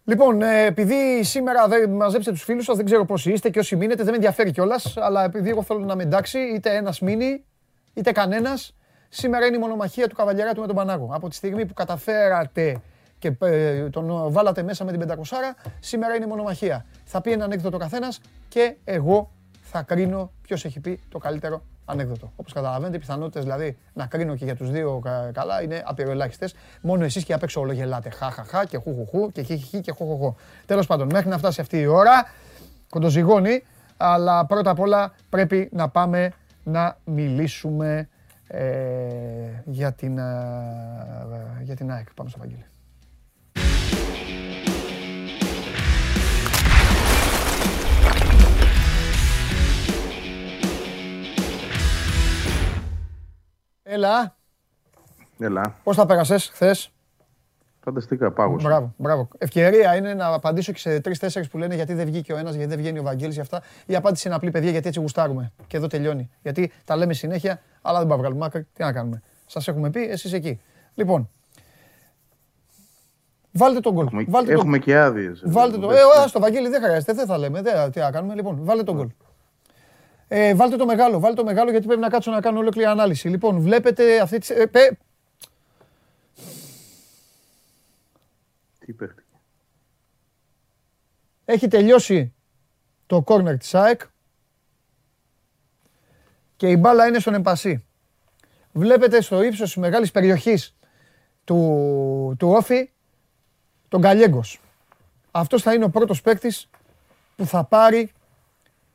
Λοιπόν, 0.04 0.42
ε, 0.42 0.64
επειδή 0.64 1.22
σήμερα 1.22 1.68
δεν 1.68 1.90
μαζέψετε 1.90 2.36
τους 2.36 2.44
φίλους 2.44 2.64
σας, 2.64 2.76
δεν 2.76 2.84
ξέρω 2.84 3.04
πόσοι 3.04 3.32
είστε 3.32 3.50
και 3.50 3.58
όσοι 3.58 3.76
μείνετε, 3.76 4.02
δεν 4.02 4.10
με 4.10 4.14
ενδιαφέρει 4.14 4.50
κιόλας. 4.50 4.96
Αλλά 4.96 5.24
επειδή 5.24 5.48
εγώ 5.48 5.62
θέλω 5.62 5.84
να 5.84 5.96
με 5.96 6.02
εντάξει, 6.02 6.38
είτε 6.38 6.76
ένας 6.76 7.00
μείνει, 7.00 7.44
είτε 7.94 8.12
κανένας, 8.12 8.75
σήμερα 9.08 9.46
είναι 9.46 9.56
η 9.56 9.58
μονομαχία 9.58 10.08
του 10.08 10.14
καβαλιέρα 10.16 10.52
με 10.60 10.66
τον 10.66 10.76
Πανάγο. 10.76 11.08
Από 11.12 11.28
τη 11.28 11.34
στιγμή 11.34 11.66
που 11.66 11.74
καταφέρατε 11.74 12.80
και 13.18 13.32
ε, 13.40 13.88
τον 13.90 14.32
βάλατε 14.32 14.62
μέσα 14.62 14.84
με 14.84 14.92
την 14.92 15.02
500, 15.08 15.14
σήμερα 15.80 16.14
είναι 16.14 16.24
η 16.24 16.28
μονομαχία. 16.28 16.84
Θα 17.04 17.20
πει 17.20 17.32
ένα 17.32 17.44
ανέκδοτο 17.44 17.78
καθένας 17.78 18.20
και 18.48 18.74
εγώ 18.84 19.30
θα 19.62 19.82
κρίνω 19.82 20.30
ποιος 20.42 20.64
έχει 20.64 20.80
πει 20.80 21.00
το 21.08 21.18
καλύτερο 21.18 21.62
ανέκδοτο. 21.84 22.32
Όπως 22.36 22.52
καταλαβαίνετε, 22.52 22.96
οι 22.96 23.00
πιθανότητες 23.00 23.42
δηλαδή 23.42 23.76
να 23.92 24.06
κρίνω 24.06 24.36
και 24.36 24.44
για 24.44 24.56
τους 24.56 24.70
δύο 24.70 25.00
κα- 25.04 25.30
καλά 25.34 25.62
είναι 25.62 25.82
απειροελάχιστες. 25.86 26.54
Μόνο 26.80 27.04
εσείς 27.04 27.24
και 27.24 27.32
απ' 27.32 27.42
έξω 27.42 27.60
όλο 27.60 27.72
γελάτε. 27.72 28.10
Χαχαχά 28.10 28.64
και 28.64 28.78
χουχουχού 28.78 29.32
και 29.32 29.42
χιχιχί 29.42 29.80
και 29.80 29.92
χοχοχό. 29.92 30.36
Τέλος 30.66 30.86
πάντων, 30.86 31.08
μέχρι 31.12 31.28
να 31.28 31.38
φτάσει 31.38 31.60
αυτή 31.60 31.80
η 31.80 31.86
ώρα, 31.86 32.28
κοντοζυγώνει, 32.90 33.62
αλλά 33.96 34.46
πρώτα 34.46 34.70
απ' 34.70 34.80
όλα 34.80 35.12
πρέπει 35.30 35.68
να 35.72 35.88
πάμε 35.88 36.32
να 36.64 36.96
μιλήσουμε 37.04 38.08
ε, 38.46 39.62
για, 39.64 39.92
την, 39.92 40.18
ε, 40.18 40.22
για 41.62 41.76
την 41.76 41.90
ΑΕΚ. 41.90 42.14
Πάμε 42.14 42.30
στο 42.30 42.38
Βαγγέλη. 42.38 42.64
Έλα, 53.88 54.36
Έλα, 55.38 55.74
πώς 55.82 55.96
τα 55.96 56.06
πέρασες 56.06 56.48
χθες; 56.48 56.90
φανταστικά 57.80 58.32
πάγωσα. 58.32 58.68
Μπράβο, 58.68 58.94
μπράβο. 58.96 59.28
Ευκαιρία 59.38 59.96
είναι 59.96 60.14
να 60.14 60.26
απαντήσω 60.26 60.72
και 60.72 60.78
σε 60.78 61.00
τρει-τέσσερι 61.00 61.48
που 61.48 61.58
λένε 61.58 61.74
γιατί 61.74 61.94
δεν 61.94 62.06
βγήκε 62.06 62.32
ο 62.32 62.36
ένας, 62.36 62.54
γιατί 62.54 62.68
δεν 62.68 62.78
βγαίνει 62.78 62.98
ο 62.98 63.02
Βαγγέλης 63.02 63.34
για 63.34 63.42
αυτά. 63.42 63.62
Η 63.86 63.96
απάντηση 63.96 64.26
είναι 64.26 64.36
απλή, 64.36 64.50
παιδιά, 64.50 64.70
γιατί 64.70 64.88
έτσι 64.88 65.00
γουστάρουμε. 65.00 65.52
Και 65.66 65.76
εδώ 65.76 65.86
τελειώνει. 65.86 66.30
Γιατί 66.42 66.72
τα 66.84 66.96
λέμε 66.96 67.12
συνέχεια, 67.12 67.60
αλλά 67.86 67.98
δεν 67.98 68.08
πάμε 68.08 68.20
βγάλουμε 68.22 68.44
άκρη. 68.46 68.66
Τι 68.72 68.82
να 68.82 68.92
κάνουμε. 68.92 69.22
Σας 69.46 69.68
έχουμε 69.68 69.90
πει, 69.90 70.00
εσείς 70.08 70.32
εκεί. 70.32 70.60
Λοιπόν, 70.94 71.30
βάλτε 73.52 73.80
τον 73.80 73.92
γκολ. 73.92 74.06
Έχουμε, 74.06 74.24
Βάλτε 74.28 74.50
τον 74.50 74.60
έχουμε 74.60 74.78
και 74.78 74.96
άδειες. 74.98 75.42
Βάλτε 75.46 75.78
το. 75.78 75.90
Ε, 75.90 76.00
α, 76.00 76.30
το 76.32 76.40
Βαγγέλη 76.40 76.68
δεν 76.68 76.82
χρειάζεται, 76.82 77.12
δεν 77.12 77.26
θα 77.26 77.38
λέμε. 77.38 77.62
Δεν, 77.62 77.90
τι 77.90 78.00
να 78.00 78.10
κάνουμε. 78.10 78.34
Λοιπόν, 78.34 78.58
βάλτε 78.64 78.82
τον 78.82 78.94
γκολ. 78.96 79.08
Ε, 80.28 80.54
βάλτε 80.54 80.76
το 80.76 80.86
μεγάλο, 80.86 81.20
βάλτε 81.20 81.36
το 81.36 81.44
μεγάλο 81.44 81.70
γιατί 81.70 81.86
πρέπει 81.86 82.00
να 82.00 82.08
κάτσω 82.08 82.30
να 82.30 82.40
κάνω 82.40 82.58
ολόκληρη 82.58 82.86
ανάλυση. 82.88 83.28
Λοιπόν, 83.28 83.60
βλέπετε 83.60 84.20
αυτή 84.20 84.38
τη. 84.38 84.54
Ε, 84.54 84.66
πε- 84.66 84.98
Τι 88.78 88.92
παίχτηκε. 88.92 89.22
Έχει 91.44 91.68
τελειώσει 91.68 92.34
το 93.06 93.22
κόρνερ 93.22 93.58
της 93.58 93.74
ΑΕΚ 93.74 94.00
και 96.56 96.68
η 96.68 96.76
μπάλα 96.78 97.06
είναι 97.06 97.18
στον 97.18 97.34
εμπασί. 97.34 97.84
Βλέπετε 98.72 99.20
στο 99.20 99.42
ύψος 99.42 99.66
της 99.66 99.76
μεγάλης 99.76 100.10
περιοχής 100.10 100.76
του, 101.44 102.36
του 102.38 102.48
Όφη 102.48 102.90
τον 103.88 104.00
Καλιέγκος. 104.00 104.60
Αυτός 105.30 105.62
θα 105.62 105.74
είναι 105.74 105.84
ο 105.84 105.90
πρώτος 105.90 106.22
παίκτης 106.22 106.68
που 107.36 107.46
θα 107.46 107.64
πάρει 107.64 108.12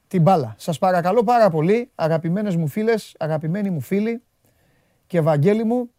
την 0.08 0.22
μπάλα. 0.22 0.56
Σας 0.58 0.78
παρακαλώ 0.78 1.24
πάρα 1.24 1.50
πολύ, 1.50 1.92
αγαπημένες 1.96 2.56
μου 2.56 2.68
φίλες, 2.68 3.16
αγαπημένοι 3.20 3.70
μου 3.70 3.82
φίλοι 3.82 4.22
και 5.08 5.18
Ευαγγέλη 5.18 5.64
μου, 5.64 5.90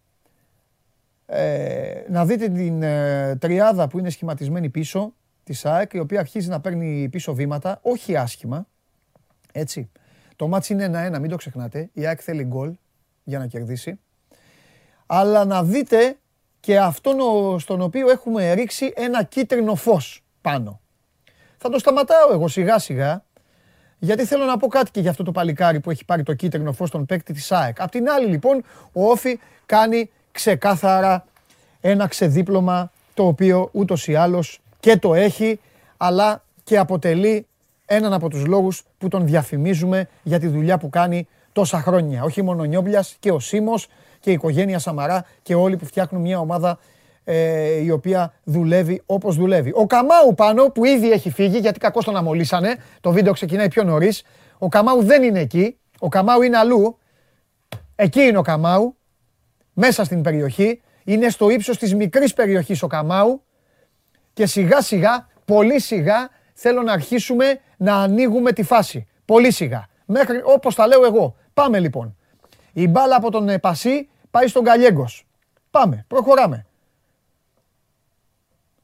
ε, 1.27 2.05
να 2.09 2.25
δείτε 2.25 2.49
την 2.49 2.83
ε, 2.83 3.37
τριάδα 3.37 3.89
που 3.89 3.99
είναι 3.99 4.11
σχηματισμένη 4.11 4.69
πίσω 4.69 5.15
της 5.45 5.65
ΑΕΚ, 5.65 5.93
η 5.93 5.99
οποία 5.99 6.21
αρχίζει 6.21 6.49
να 6.49 6.61
παίρνει 6.61 7.09
πίσω 7.09 7.35
βήματα, 7.35 7.79
όχι 7.83 8.17
άσχημα, 8.17 8.67
έτσι. 9.53 9.91
Το 10.43 10.49
μάτς 10.49 10.69
είναι 10.69 10.85
1-1, 11.15 11.19
μην 11.21 11.31
το 11.31 11.37
ξεχνάτε. 11.37 11.89
Η 11.93 12.07
ΑΕΚ 12.07 12.21
θέλει 12.23 12.45
γκολ 12.45 12.73
για 13.25 13.39
να 13.39 13.47
κερδίσει. 13.47 13.99
Αλλά 15.07 15.45
να 15.45 15.65
δείτε 15.65 16.17
και 16.61 16.79
αυτόν 16.79 17.21
ο- 17.21 17.59
στον 17.59 17.81
οποίο 17.81 18.11
έχουμε 18.11 18.53
ρίξει 18.53 18.93
ένα 18.97 19.23
κίτρινο 19.23 19.75
φως 19.75 20.23
πάνω. 20.41 20.81
Θα 21.59 21.69
το 21.69 21.79
σταματάω 21.79 22.33
εγώ 22.33 22.49
σιγά 22.49 22.79
σιγά, 22.79 23.25
γιατί 23.99 24.25
θέλω 24.25 24.45
να 24.45 24.57
πω 24.57 24.67
κάτι 24.67 24.91
και 24.91 25.01
για 25.01 25.11
αυτό 25.11 25.23
το 25.23 25.33
παλικάρι 25.33 25.81
που 25.81 25.91
έχει 25.91 26.05
πάρει 26.05 26.23
το 26.23 26.35
κίτρινο 26.35 26.73
φως 26.73 26.89
στον 26.89 27.07
παίκτη 27.07 27.33
της 27.33 27.53
ΑΕΚ. 27.53 27.81
Απ' 27.81 27.91
την 27.91 28.09
άλλη 28.11 28.27
λοιπόν, 28.27 28.65
ο 28.93 29.11
Όφη 29.11 29.39
κάνει 29.67 30.11
ξεκάθαρα 30.33 31.25
ένα 31.81 32.07
ξεδίπλωμα 32.07 32.93
το 33.15 33.27
οποίο 33.27 33.69
ούτως 33.73 34.09
ή 34.09 34.15
άλλως 34.15 34.61
και 34.81 34.97
το 34.97 35.15
έχει, 35.15 35.61
αλλά 35.97 36.43
και 36.65 36.79
αποτελεί 36.79 37.47
έναν 37.95 38.13
από 38.13 38.29
τους 38.29 38.47
λόγους 38.47 38.83
που 38.99 39.09
τον 39.09 39.27
διαφημίζουμε 39.27 40.09
για 40.23 40.39
τη 40.39 40.47
δουλειά 40.47 40.79
που 40.79 40.89
κάνει 40.89 41.29
τόσα 41.53 41.81
χρόνια. 41.81 42.23
Όχι 42.23 42.43
μόνο 42.43 42.63
ο 42.63 42.65
Νιόμπλιας 42.65 43.17
και 43.21 43.31
ο 43.31 43.39
Σίμος 43.39 43.89
και 44.21 44.31
η 44.31 44.33
οικογένεια 44.33 44.79
Σαμαρά 44.79 45.25
και 45.43 45.55
όλοι 45.55 45.77
που 45.77 45.85
φτιάχνουν 45.85 46.23
μια 46.23 46.39
ομάδα 46.39 46.79
ε, 47.25 47.83
η 47.83 47.91
οποία 47.91 48.33
δουλεύει 48.45 49.03
όπως 49.07 49.37
δουλεύει. 49.37 49.73
Ο 49.75 49.87
Καμάου 49.87 50.35
πάνω 50.35 50.65
που 50.65 50.85
ήδη 50.85 51.11
έχει 51.11 51.31
φύγει 51.31 51.59
γιατί 51.59 51.79
κακώς 51.79 52.05
τον 52.05 52.17
αμολύσανε, 52.17 52.77
το 53.01 53.11
βίντεο 53.11 53.33
ξεκινάει 53.33 53.69
πιο 53.69 53.83
νωρίς. 53.83 54.23
Ο 54.59 54.69
Καμάου 54.69 55.03
δεν 55.03 55.23
είναι 55.23 55.41
εκεί, 55.41 55.77
ο 55.99 56.09
Καμάου 56.09 56.43
είναι 56.43 56.57
αλλού. 56.57 56.99
Εκεί 57.95 58.21
είναι 58.21 58.39
ο 58.39 58.43
Καμάου, 58.43 58.97
μέσα 59.73 60.05
στην 60.05 60.23
περιοχή. 60.23 60.83
Είναι 61.05 61.29
στο 61.29 61.51
ύψος 61.51 61.79
της 61.79 61.95
μικρής 61.95 62.35
περιοχής 62.35 62.83
ο 62.83 62.87
Καμάου 62.87 63.43
και 64.33 64.47
σιγά 64.47 64.81
σιγά, 64.81 65.29
πολύ 65.45 65.81
σιγά, 65.81 66.29
θέλω 66.55 66.83
να 66.83 66.93
αρχίσουμε 66.93 67.61
να 67.83 67.95
ανοίγουμε 67.95 68.53
τη 68.53 68.63
φάση. 68.63 69.07
Πολύ 69.25 69.51
σιγά. 69.51 69.87
Μέχρι 70.05 70.41
όπως 70.45 70.75
τα 70.75 70.87
λέω 70.87 71.05
εγώ. 71.05 71.37
Πάμε 71.55 71.79
λοιπόν. 71.79 72.17
Η 72.73 72.89
μπάλα 72.89 73.17
από 73.17 73.31
τον 73.31 73.49
ε, 73.49 73.59
Πασί 73.59 74.09
πάει 74.31 74.47
στον 74.47 74.63
Γκαλιέγκος. 74.63 75.27
Πάμε, 75.71 76.05
προχωράμε. 76.09 76.67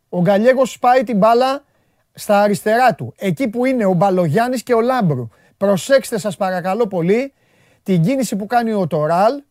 Ο 0.08 0.20
Γκαλιέγκος 0.20 0.78
πάει 0.78 1.02
την 1.02 1.16
μπάλα 1.16 1.64
στα 2.12 2.40
αριστερά 2.40 2.94
του. 2.94 3.14
Εκεί 3.16 3.48
που 3.48 3.64
είναι 3.64 3.84
ο 3.84 3.92
Μπαλογιάννης 3.92 4.62
και 4.62 4.74
ο 4.74 4.80
Λάμπρου. 4.80 5.28
Προσέξτε 5.56 6.18
σας 6.18 6.36
παρακαλώ 6.36 6.86
πολύ 6.86 7.32
την 7.82 8.02
κίνηση 8.02 8.36
που 8.36 8.46
κάνει 8.46 8.72
ο 8.72 8.86
Τοράλ 8.86 9.42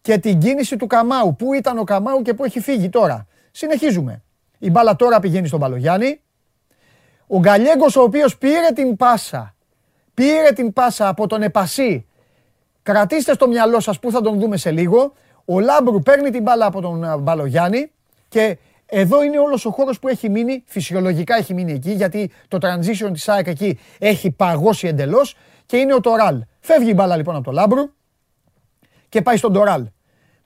και 0.00 0.18
την 0.18 0.38
κίνηση 0.38 0.76
του 0.76 0.86
Καμάου. 0.86 1.36
Πού 1.36 1.52
ήταν 1.52 1.78
ο 1.78 1.84
Καμάου 1.84 2.22
και 2.22 2.34
πού 2.34 2.44
έχει 2.44 2.60
φύγει 2.60 2.88
τώρα. 2.88 3.26
Συνεχίζουμε. 3.50 4.22
Η 4.58 4.70
μπάλα 4.70 4.96
τώρα 4.96 5.20
πηγαίνει 5.20 5.46
στον 5.46 5.58
Μπαλογιάννη. 5.58 6.20
Ο 7.28 7.38
Γκαλιέγκος 7.38 7.96
ο 7.96 8.02
οποίος 8.02 8.38
πήρε 8.38 8.68
την 8.74 8.96
πάσα. 8.96 9.54
Πήρε 10.14 10.52
την 10.52 10.72
πάσα 10.72 11.08
από 11.08 11.26
τον 11.26 11.42
Επασί. 11.42 12.06
Κρατήστε 12.82 13.32
στο 13.32 13.48
μυαλό 13.48 13.80
σας 13.80 13.98
που 13.98 14.10
θα 14.10 14.20
τον 14.20 14.40
δούμε 14.40 14.56
σε 14.56 14.70
λίγο. 14.70 15.12
Ο 15.44 15.60
Λάμπρου 15.60 16.02
παίρνει 16.02 16.30
την 16.30 16.42
μπάλα 16.42 16.66
από 16.66 16.80
τον 16.80 17.04
α, 17.04 17.16
Μπαλογιάννη 17.16 17.90
και 18.28 18.58
εδώ 18.86 19.22
είναι 19.22 19.38
όλος 19.38 19.64
ο 19.64 19.70
χώρος 19.70 19.98
που 19.98 20.08
έχει 20.08 20.28
μείνει, 20.28 20.62
φυσιολογικά 20.66 21.36
έχει 21.36 21.54
μείνει 21.54 21.72
εκεί, 21.72 21.90
γιατί 21.90 22.30
το 22.48 22.58
transition 22.60 23.10
της 23.12 23.28
ΑΕΚ 23.28 23.46
εκεί 23.46 23.78
έχει 23.98 24.30
παγώσει 24.30 24.86
εντελώς 24.86 25.36
και 25.66 25.76
είναι 25.76 25.94
ο 25.94 26.00
Τοράλ. 26.00 26.42
Φεύγει 26.60 26.90
η 26.90 26.94
μπάλα 26.96 27.16
λοιπόν 27.16 27.34
από 27.34 27.44
τον 27.44 27.54
Λάμπρου 27.54 27.90
και 29.08 29.22
πάει 29.22 29.36
στον 29.36 29.52
Τοράλ. 29.52 29.86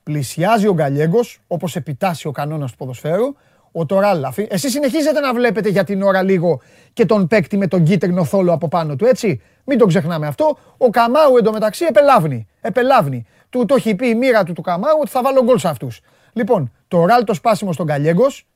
Πλησιάζει 0.02 0.66
ο 0.66 0.74
Γκαλιέγκος, 0.74 1.40
όπως 1.46 1.76
επιτάσσει 1.76 2.26
ο 2.26 2.30
κανόνας 2.30 2.70
του 2.70 2.76
ποδοσφαίρου. 2.76 3.34
Ο 3.72 3.86
Τοράλ, 3.86 4.24
αφή... 4.24 4.46
εσείς 4.50 4.70
συνεχίζετε 4.72 5.20
να 5.20 5.34
βλέπετε 5.34 5.68
για 5.68 5.84
την 5.84 6.02
ώρα 6.02 6.22
λίγο 6.22 6.60
και 6.92 7.06
τον 7.06 7.26
παίκτη 7.26 7.56
με 7.56 7.66
τον 7.66 7.84
κίτρινο 7.84 8.24
θόλο 8.24 8.52
από 8.52 8.68
πάνω 8.68 8.96
του, 8.96 9.04
έτσι; 9.04 9.42
Μην 9.64 9.78
το 9.78 9.86
ξεχνάμε 9.86 10.26
αυτό. 10.26 10.58
Ο 10.76 10.90
Καμάου 10.90 11.36
εντωμεταξύ 11.36 11.84
επελάβνει. 11.84 12.46
Επελάβνει. 12.60 13.26
Του 13.50 13.64
το 13.64 13.74
έχει 13.74 13.94
πει 13.94 14.08
η 14.08 14.14
μοίρα 14.14 14.44
του 14.44 14.52
του 14.52 14.62
Καμάου 14.62 14.98
ότι 15.00 15.10
θα 15.10 15.22
βάλω 15.22 15.44
γκολ 15.44 15.58
σε 15.58 15.68
αυτούς. 15.68 16.00
Λοιπόν, 16.32 16.72
το 16.88 17.04
ράλ 17.04 17.24
το 17.24 17.34
σπάσιμο 17.34 17.72
στον 17.72 17.86
Γκαλιέγκος. 17.86 18.46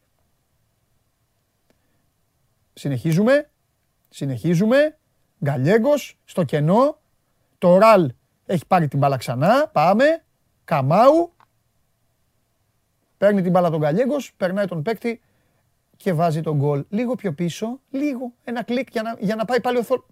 Συνεχίζουμε. 2.73 3.51
Συνεχίζουμε. 4.09 4.99
Γκαλιέγκος 5.45 6.19
στο 6.25 6.43
κενό. 6.43 6.99
Το 7.59 7.79
ράλ 7.79 8.13
έχει 8.47 8.67
πάρει 8.67 8.89
την 8.89 8.99
μπάλα 8.99 9.17
ξανά. 9.17 9.69
Πάμε. 9.73 10.05
Καμάου. 10.65 11.36
Παίρνει 13.19 13.43
την 13.43 13.51
μπάλα 13.51 13.71
τον 13.71 13.81
Γκαλιέγκος, 13.81 14.33
περνάει 14.37 14.67
τον 14.67 14.83
παίκτη 14.83 15.21
και 15.97 16.13
βάζει 16.13 16.41
τον 16.41 16.57
γκολ. 16.57 16.85
Λίγο 16.89 17.15
πιο 17.15 17.33
πίσω, 17.33 17.81
λίγο, 17.91 18.33
ένα 18.45 18.63
κλικ 18.63 18.89
για 18.91 19.03
να, 19.03 19.17
για 19.19 19.35
να 19.35 19.45
πάει 19.45 19.61
πάλι 19.61 19.79
ο 19.79 19.83
Θόλο. 19.83 20.07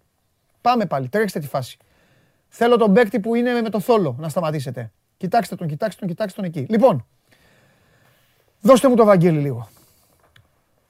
Πάμε 0.61 0.87
πάλι, 0.87 1.09
τρέξτε 1.09 1.39
τη 1.39 1.47
φάση. 1.47 1.79
Θέλω 2.49 2.77
τον 2.77 2.93
παίκτη 2.93 3.21
που 3.21 3.35
είναι 3.35 3.61
με 3.61 3.69
το 3.69 3.81
Θόλο 3.81 4.17
να 4.19 4.29
σταματήσετε. 4.29 4.93
Κοιτάξτε 5.17 5.57
τον, 5.57 5.69
κοιτάξτε 5.69 6.01
τον, 6.01 6.09
κοιτάξτε 6.09 6.41
τον 6.41 6.51
εκεί. 6.51 6.67
Λοιπόν, 6.69 7.07
δώστε 8.61 8.89
μου 8.89 8.95
το 8.95 9.05
Βαγγέλη 9.05 9.39
λίγο. 9.39 9.69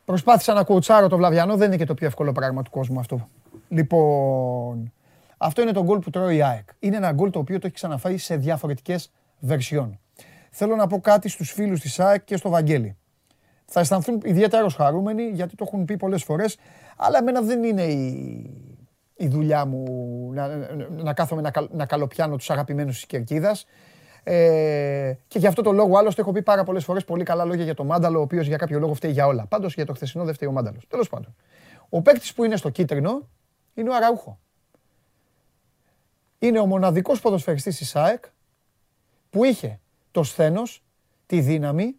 Προσπάθησα 0.05 0.53
να 0.53 0.65
κουτσάρω 0.65 1.09
το 1.09 1.17
Βλαβιανό, 1.17 1.57
δεν 1.57 1.67
είναι 1.67 1.77
και 1.77 1.85
το 1.85 1.95
πιο 1.95 2.07
εύκολο 2.07 2.33
πράγμα 2.33 2.63
του 2.63 2.71
κόσμου 2.71 2.99
αυτό. 2.99 3.29
Λοιπόν, 3.69 4.93
αυτό 5.37 5.63
είναι 5.63 5.73
το 5.73 5.83
γκολ 5.83 5.99
που 5.99 6.11
τρώει 6.11 6.37
η 6.37 6.43
ΑΕΚ. 6.43 6.69
Είναι 6.79 6.97
ένα 6.97 7.13
γκολ 7.13 7.31
το 7.31 7.39
οποίο 7.39 7.59
το 7.59 7.67
έχει 7.67 7.75
ξαναφάει 7.75 8.19
σε 8.19 8.37
διαφορετικές 8.37 9.11
βερσιόν. 9.39 9.99
Θέλω 10.57 10.77
να 10.77 10.87
πω 10.87 11.01
κάτι 11.01 11.29
στους 11.29 11.53
φίλους 11.53 11.81
της 11.81 12.01
ΑΕΚ 12.01 12.25
και 12.25 12.37
στο 12.37 12.49
Βαγγέλη. 12.49 12.97
Θα 13.65 13.81
αισθανθούν 13.81 14.21
ιδιαίτερα 14.25 14.71
χαρούμενοι 14.71 15.23
γιατί 15.23 15.55
το 15.55 15.65
έχουν 15.67 15.85
πει 15.85 15.97
πολλές 15.97 16.23
φορές, 16.23 16.57
αλλά 16.97 17.19
εμένα 17.19 17.41
δεν 17.41 17.65
είναι 17.65 17.83
η, 17.83 18.07
η 19.17 19.29
δουλειά 19.29 19.65
μου 19.65 19.85
να, 20.33 20.49
να, 20.49 20.89
να 20.91 21.15
κάθομαι 21.15 21.41
να, 21.41 21.51
καλ- 21.51 21.73
να 21.73 21.87
καλοπιάνω 21.87 22.37
τους 22.37 22.51
αγαπημένους 22.51 22.95
της 22.95 23.07
Κερκίδας. 23.07 23.67
Ε, 24.23 25.13
και 25.29 25.39
γι' 25.39 25.47
αυτό 25.47 25.63
το 25.63 25.73
λόγο 25.73 25.99
άλλωστε 25.99 26.21
έχω 26.21 26.33
πει 26.33 26.43
πάρα 26.43 26.65
πολλές 26.65 26.85
φορές 26.85 27.05
πολύ 27.05 27.25
καλά 27.25 27.45
λόγια 27.45 27.65
για 27.65 27.75
το 27.75 27.85
Μάνταλο, 27.85 28.19
ο 28.19 28.23
οποίος 28.23 28.47
για 28.47 28.57
κάποιο 28.57 28.79
λόγο 28.79 28.95
φταίει 28.95 29.11
για 29.11 29.27
όλα. 29.27 29.47
Πάντως 29.47 29.75
για 29.75 29.87
το 29.87 29.93
χθεσινό 29.93 30.25
δεν 30.25 30.35
φταίει 30.35 30.49
ο 30.49 30.53
Μάνταλος. 30.53 30.87
Τέλος 30.89 31.09
πάντων. 31.09 31.35
Ο 31.89 32.03
παίκτης 32.03 32.35
που 32.35 32.45
είναι 32.45 32.57
στο 32.57 32.69
κίτρινο 32.69 33.29
είναι 33.75 33.91
ο 33.91 33.95
Αραούχο. 33.95 34.39
Είναι 36.39 36.59
ο 36.59 36.67
μοναδικός 36.67 37.21
ποδοσφαιριστής 37.21 37.77
της 37.77 37.97
ΑΕΚ 37.97 38.25
που 39.31 39.45
είχε 39.45 39.79
το 40.15 40.23
σθένος, 40.23 40.83
τη 41.27 41.41
δύναμη, 41.41 41.97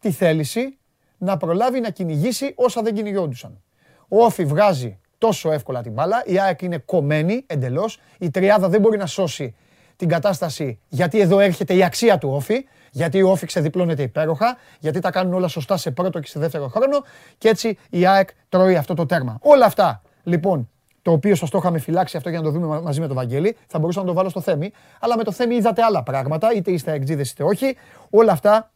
τη 0.00 0.10
θέληση 0.10 0.78
να 1.18 1.36
προλάβει 1.36 1.80
να 1.80 1.90
κυνηγήσει 1.90 2.52
όσα 2.56 2.82
δεν 2.82 2.94
κυνηγιόντουσαν. 2.94 3.62
Ο 4.08 4.24
Όφη 4.24 4.44
βγάζει 4.44 4.98
τόσο 5.18 5.52
εύκολα 5.52 5.82
την 5.82 5.92
μπάλα, 5.92 6.22
η 6.26 6.40
ΑΕΚ 6.40 6.62
είναι 6.62 6.78
κομμένη 6.78 7.44
εντελώς, 7.46 7.98
η 8.18 8.30
τριάδα 8.30 8.68
δεν 8.68 8.80
μπορεί 8.80 8.96
να 8.96 9.06
σώσει 9.06 9.54
την 9.96 10.08
κατάσταση 10.08 10.80
γιατί 10.88 11.20
εδώ 11.20 11.40
έρχεται 11.40 11.74
η 11.74 11.84
αξία 11.84 12.18
του 12.18 12.28
Όφη, 12.30 12.64
γιατί 12.90 13.22
ο 13.22 13.30
Όφη 13.30 13.46
ξεδιπλώνεται 13.46 14.02
υπέροχα, 14.02 14.56
γιατί 14.80 15.00
τα 15.00 15.10
κάνουν 15.10 15.34
όλα 15.34 15.48
σωστά 15.48 15.76
σε 15.76 15.90
πρώτο 15.90 16.20
και 16.20 16.28
σε 16.28 16.38
δεύτερο 16.38 16.68
χρόνο 16.68 17.04
και 17.38 17.48
έτσι 17.48 17.78
η 17.90 18.06
ΑΕΚ 18.06 18.28
τρώει 18.48 18.76
αυτό 18.76 18.94
το 18.94 19.06
τέρμα. 19.06 19.38
Όλα 19.40 19.66
αυτά 19.66 20.02
λοιπόν 20.22 20.68
το 21.04 21.12
οποίο 21.12 21.34
σας 21.34 21.50
το 21.50 21.58
είχαμε 21.58 21.78
φυλάξει 21.78 22.16
αυτό 22.16 22.28
για 22.28 22.38
να 22.38 22.44
το 22.44 22.50
δούμε 22.50 22.66
μα- 22.66 22.80
μαζί 22.80 23.00
με 23.00 23.06
τον 23.06 23.16
Βαγγέλη. 23.16 23.56
Θα 23.66 23.78
μπορούσα 23.78 24.00
να 24.00 24.06
το 24.06 24.12
βάλω 24.12 24.28
στο 24.28 24.40
θέμη. 24.40 24.72
Αλλά 25.00 25.16
με 25.16 25.24
το 25.24 25.32
θέμη 25.32 25.54
είδατε 25.54 25.82
άλλα 25.82 26.02
πράγματα, 26.02 26.52
είτε 26.52 26.70
είστε 26.70 26.92
εκτζίδε 26.92 27.22
είτε 27.22 27.42
όχι. 27.42 27.76
Όλα 28.10 28.32
αυτά 28.32 28.70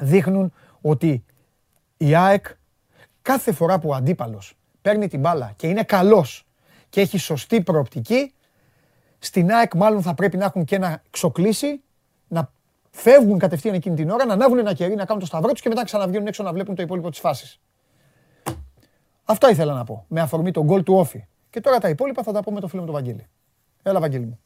δείχνουν 0.00 0.52
ότι 0.80 1.24
η 1.96 2.14
ΑΕΚ 2.14 2.46
κάθε 3.22 3.52
φορά 3.52 3.78
που 3.78 3.88
ο 3.88 3.94
αντίπαλος 3.94 4.54
παίρνει 4.82 5.08
την 5.08 5.20
μπάλα 5.20 5.52
και 5.56 5.66
είναι 5.66 5.82
καλός 5.82 6.46
και 6.88 7.00
έχει 7.00 7.18
σωστή 7.18 7.60
προοπτική, 7.62 8.32
στην 9.18 9.50
ΑΕΚ 9.52 9.74
μάλλον 9.74 10.02
θα 10.02 10.14
πρέπει 10.14 10.36
να 10.36 10.44
έχουν 10.44 10.64
και 10.64 10.74
ένα 10.76 11.02
ξοκλήσι, 11.10 11.82
να 12.28 12.50
φεύγουν 12.90 13.38
κατευθείαν 13.38 13.74
εκείνη 13.74 13.96
την 13.96 14.10
ώρα, 14.10 14.24
να 14.24 14.32
ανάβουν 14.32 14.58
ένα 14.58 14.72
κερί, 14.74 14.94
να 14.94 15.04
κάνουν 15.04 15.20
το 15.20 15.26
σταυρό 15.26 15.52
τους 15.52 15.60
και 15.60 15.68
μετά 15.68 15.80
να 15.80 15.86
ξαναβγαίνουν 15.86 16.26
έξω 16.26 16.42
να 16.42 16.52
βλέπουν 16.52 16.74
το 16.74 16.82
υπόλοιπο 16.82 17.10
της 17.10 17.18
φάσης. 17.18 17.60
Αυτά 19.24 19.50
ήθελα 19.50 19.74
να 19.74 19.84
πω, 19.84 20.04
με 20.08 20.20
αφορμή 20.20 20.50
τον 20.50 20.64
γκολ 20.64 20.82
του 20.82 20.94
Όφη. 20.94 21.24
Και 21.54 21.60
τώρα 21.60 21.78
τα 21.78 21.88
υπόλοιπα 21.88 22.22
θα 22.22 22.32
τα 22.32 22.40
πω 22.42 22.52
με 22.52 22.60
το 22.60 22.68
φίλο 22.68 22.80
μου 22.80 22.86
τον 22.86 22.96
Βαγγέλη. 22.96 23.26
Έλα, 23.82 24.00
Βαγγέλη 24.00 24.24
μου. 24.26 24.40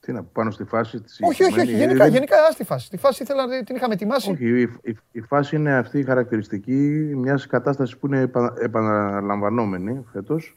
Τι 0.00 0.12
να 0.12 0.22
πω, 0.22 0.30
πάνω 0.32 0.50
στη 0.50 0.64
φάση 0.64 1.00
της 1.00 1.18
Όχι, 1.22 1.28
όχι, 1.30 1.42
όχι. 1.42 1.50
συγκεκριμένη, 1.52 1.84
Γενικά, 1.86 2.04
δεν- 2.04 2.12
γενικά 2.12 2.36
ας 2.48 2.56
τη 2.56 2.64
φάση. 2.64 2.90
Τη 2.90 2.96
φάση 2.96 3.22
ήθελα, 3.22 3.46
να- 3.46 3.62
την 3.64 3.76
είχαμε 3.76 3.94
ετοιμάσει. 3.94 4.30
Όχι, 4.30 4.60
η, 4.60 4.62
η- 4.82 4.96
η 5.12 5.20
φάση 5.20 5.56
είναι 5.56 5.74
αυτή 5.76 5.98
η 5.98 6.02
χαρακτηριστική 6.04 6.72
μιας 7.16 7.46
κατάστασης 7.46 7.96
που 7.96 8.06
είναι 8.06 8.18
επα- 8.20 8.54
επαναλαμβανόμενη 8.60 10.04
φέτος. 10.12 10.56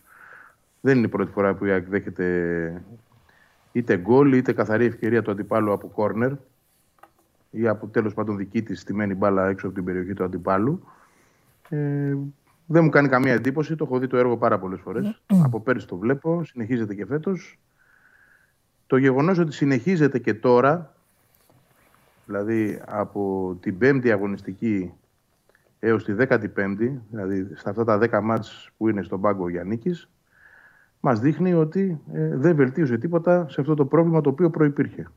Δεν 0.81 0.97
είναι 0.97 1.05
η 1.05 1.09
πρώτη 1.09 1.31
φορά 1.31 1.53
που 1.55 1.65
η 1.65 1.71
ΑΕΚ 1.71 1.87
δέχεται 1.87 2.83
είτε 3.71 3.97
γκολ 3.97 4.33
είτε 4.33 4.53
καθαρή 4.53 4.85
ευκαιρία 4.85 5.21
του 5.21 5.31
αντιπάλου 5.31 5.71
από 5.71 5.87
κόρνερ 5.87 6.31
ή 7.49 7.67
από 7.67 7.87
τέλος 7.87 8.13
πάντων 8.13 8.37
δική 8.37 8.63
της 8.63 8.79
στημένη 8.79 9.15
μπάλα 9.15 9.47
έξω 9.47 9.65
από 9.65 9.75
την 9.75 9.83
περιοχή 9.85 10.13
του 10.13 10.23
αντιπάλου. 10.23 10.85
Ε, 11.69 12.13
δεν 12.65 12.83
μου 12.83 12.89
κάνει 12.89 13.07
καμία 13.07 13.33
εντύπωση. 13.33 13.75
Το 13.75 13.83
έχω 13.83 13.99
δει 13.99 14.07
το 14.07 14.17
έργο 14.17 14.37
πάρα 14.37 14.59
πολλές 14.59 14.79
φορές. 14.79 15.21
από 15.43 15.59
πέρυσι 15.59 15.87
το 15.87 15.97
βλέπω. 15.97 16.43
Συνεχίζεται 16.43 16.95
και 16.95 17.05
φέτος. 17.05 17.59
Το 18.87 18.97
γεγονός 18.97 19.37
ότι 19.37 19.51
συνεχίζεται 19.51 20.19
και 20.19 20.33
τώρα 20.33 20.95
δηλαδή 22.25 22.81
από 22.85 23.57
την 23.61 23.77
πέμπτη 23.77 24.11
αγωνιστική 24.11 24.93
έως 25.79 26.03
τη 26.03 26.13
15η, 26.17 26.91
δηλαδή 27.09 27.55
στα 27.55 27.69
αυτά 27.69 27.83
τα 27.83 27.99
10 28.01 28.19
μάτς 28.23 28.69
που 28.77 28.89
είναι 28.89 29.01
στον 29.03 29.21
πάγκο 29.21 29.43
ο 29.43 29.49
Γιάννικης, 29.49 30.09
μας 30.99 31.19
δείχνει 31.19 31.53
ότι 31.53 32.01
ε, 32.13 32.37
δεν 32.37 32.55
βελτίωσε 32.55 32.97
τίποτα 32.97 33.49
σε 33.49 33.61
αυτό 33.61 33.73
το 33.73 33.85
πρόβλημα 33.85 34.21
το 34.21 34.29
οποίο 34.29 34.49
προϋπήρχε. 34.49 35.07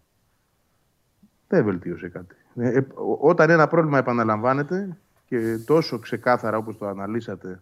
δεν 1.48 1.64
βελτίωσε 1.64 2.08
κάτι. 2.08 2.34
Ε, 2.54 2.68
ε, 2.68 2.86
όταν 3.20 3.50
ένα 3.50 3.66
πρόβλημα 3.66 3.98
επαναλαμβάνεται 3.98 4.96
και 5.28 5.58
τόσο 5.66 5.98
ξεκάθαρα 5.98 6.56
όπως 6.56 6.78
το 6.78 6.86
αναλύσατε 6.86 7.60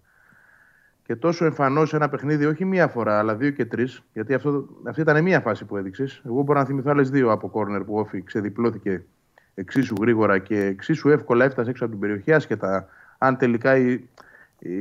και 1.07 1.17
τόσο 1.17 1.45
εμφανώς 1.45 1.95
ένα 1.95 2.09
παιχνίδι, 2.09 2.47
όχι 2.47 2.65
μία 2.65 2.89
φορά, 2.89 3.19
αλλά 3.19 3.35
δύο 3.35 3.51
και 3.51 3.65
τρεις, 3.65 4.03
γιατί 4.13 4.35
αυτό, 4.35 4.67
αυτή 4.85 5.01
ήταν 5.01 5.23
μία 5.23 5.41
φάση 5.41 5.65
που 5.65 5.77
έδειξες. 5.77 6.23
Εγώ 6.27 6.43
μπορώ 6.43 6.59
να 6.59 6.65
θυμηθώ 6.65 6.91
άλλες 6.91 7.11
δύο 7.11 7.31
από 7.31 7.49
κόρνερ 7.49 7.85
που 7.85 7.99
όφη 7.99 8.23
ξεδιπλώθηκε 8.23 9.03
εξίσου 9.55 9.95
γρήγορα 10.01 10.39
και 10.39 10.65
εξίσου 10.65 11.09
εύκολα 11.09 11.45
έφτασε 11.45 11.71
έξω 11.71 11.85
από 11.85 11.93
την 11.93 12.03
περιοχή, 12.03 12.33
άσχετα 12.33 12.89
αν 13.19 13.37
τελικά 13.37 13.77
η, 13.77 13.93
η, 14.59 14.75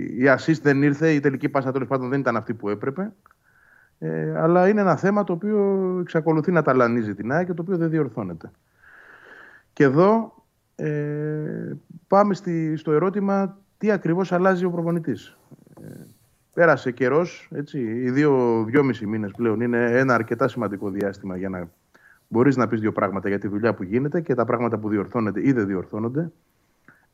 η 0.00 0.24
assist 0.26 0.60
δεν 0.62 0.82
ήρθε, 0.82 1.12
η 1.12 1.20
τελική 1.20 1.48
πάσα 1.48 1.72
τέλος 1.72 1.88
πάντων 1.88 2.08
δεν 2.08 2.20
ήταν 2.20 2.36
αυτή 2.36 2.54
που 2.54 2.68
έπρεπε. 2.68 3.12
Ε, 3.98 4.40
αλλά 4.40 4.68
είναι 4.68 4.80
ένα 4.80 4.96
θέμα 4.96 5.24
το 5.24 5.32
οποίο 5.32 5.96
εξακολουθεί 6.00 6.52
να 6.52 6.62
ταλανίζει 6.62 7.14
την 7.14 7.32
ΑΕΚ 7.32 7.46
και 7.46 7.54
το 7.54 7.62
οποίο 7.62 7.76
δεν 7.76 7.90
διορθώνεται. 7.90 8.50
Και 9.72 9.84
εδώ 9.84 10.37
ε, 10.80 11.76
πάμε 12.06 12.34
στη, 12.34 12.76
στο 12.76 12.92
ερώτημα 12.92 13.58
τι 13.78 13.90
ακριβώς 13.90 14.32
αλλάζει 14.32 14.64
ο 14.64 14.70
προπονητής; 14.70 15.38
Ε, 15.82 16.06
πέρασε 16.54 16.90
καιρός, 16.90 17.48
έτσι, 17.52 17.78
οι 17.78 18.10
δύο, 18.10 18.64
δυόμισι 18.66 19.06
μήνες 19.06 19.30
πλέον 19.36 19.60
είναι 19.60 19.98
ένα 19.98 20.14
αρκετά 20.14 20.48
σημαντικό 20.48 20.90
διάστημα 20.90 21.36
για 21.36 21.48
να 21.48 21.70
μπορείς 22.28 22.56
να 22.56 22.68
πεις 22.68 22.80
δύο 22.80 22.92
πράγματα 22.92 23.28
για 23.28 23.38
τη 23.38 23.48
δουλειά 23.48 23.74
που 23.74 23.82
γίνεται 23.82 24.20
και 24.20 24.34
τα 24.34 24.44
πράγματα 24.44 24.78
που 24.78 24.88
διορθώνεται 24.88 25.46
ή 25.46 25.52
δεν 25.52 25.66
διορθώνονται. 25.66 26.32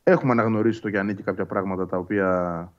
Έχουμε 0.03 0.31
αναγνωρίσει 0.31 0.77
στο 0.77 0.87
Γιάννη 0.87 1.13
και 1.13 1.23
κάποια 1.23 1.45
πράγματα 1.45 1.85
τα 1.85 1.97
οποία 1.97 2.71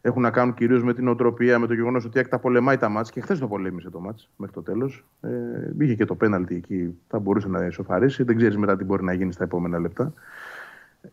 έχουν 0.00 0.22
να 0.22 0.30
κάνουν 0.30 0.54
κυρίως 0.54 0.82
με 0.82 0.94
την 0.94 1.08
οτροπία, 1.08 1.58
με 1.58 1.66
το 1.66 1.74
γεγονός 1.74 2.04
ότι 2.04 2.28
τα 2.28 2.38
πολεμάει 2.38 2.76
τα 2.76 2.88
μάτς 2.88 3.10
και 3.10 3.20
χθες 3.20 3.38
το 3.38 3.48
πολέμησε 3.48 3.90
το 3.90 4.00
μάτς 4.00 4.30
μέχρι 4.36 4.54
το 4.54 4.62
τέλος. 4.62 5.04
Ε, 5.20 5.30
είχε 5.78 5.94
και 5.94 6.04
το 6.04 6.14
πέναλτι 6.14 6.54
εκεί, 6.54 6.98
θα 7.08 7.18
μπορούσε 7.18 7.48
να 7.48 7.64
ισοφαρίσει. 7.64 8.22
Δεν 8.22 8.36
ξέρεις 8.36 8.56
μετά 8.56 8.76
τι 8.76 8.84
μπορεί 8.84 9.04
να 9.04 9.12
γίνει 9.12 9.32
στα 9.32 9.44
επόμενα 9.44 9.78
λεπτά. 9.78 10.12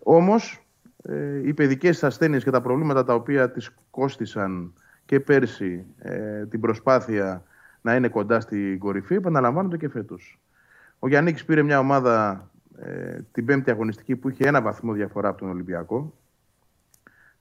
Όμως 0.03 0.65
ε, 1.03 1.47
οι 1.47 1.53
παιδικές 1.53 2.03
ασθένειες 2.03 2.43
και 2.43 2.51
τα 2.51 2.61
προβλήματα 2.61 3.03
τα 3.03 3.13
οποία 3.13 3.51
τη 3.51 3.65
κόστησαν 3.89 4.73
και 5.05 5.19
πέρσι 5.19 5.85
ε, 5.97 6.45
την 6.45 6.59
προσπάθεια 6.59 7.43
να 7.81 7.95
είναι 7.95 8.07
κοντά 8.07 8.39
στην 8.39 8.79
κορυφή 8.79 9.15
επαναλαμβάνονται 9.15 9.77
και 9.77 9.89
φέτος. 9.89 10.39
Ο 10.99 11.07
Γιάννης 11.07 11.45
πήρε 11.45 11.61
μια 11.61 11.79
ομάδα 11.79 12.47
ε, 12.77 13.19
την 13.31 13.45
πέμπτη 13.45 13.71
αγωνιστική 13.71 14.15
που 14.15 14.29
είχε 14.29 14.47
ένα 14.47 14.61
βαθμό 14.61 14.93
διαφορά 14.93 15.29
από 15.29 15.39
τον 15.39 15.49
Ολυμπιακό 15.49 16.13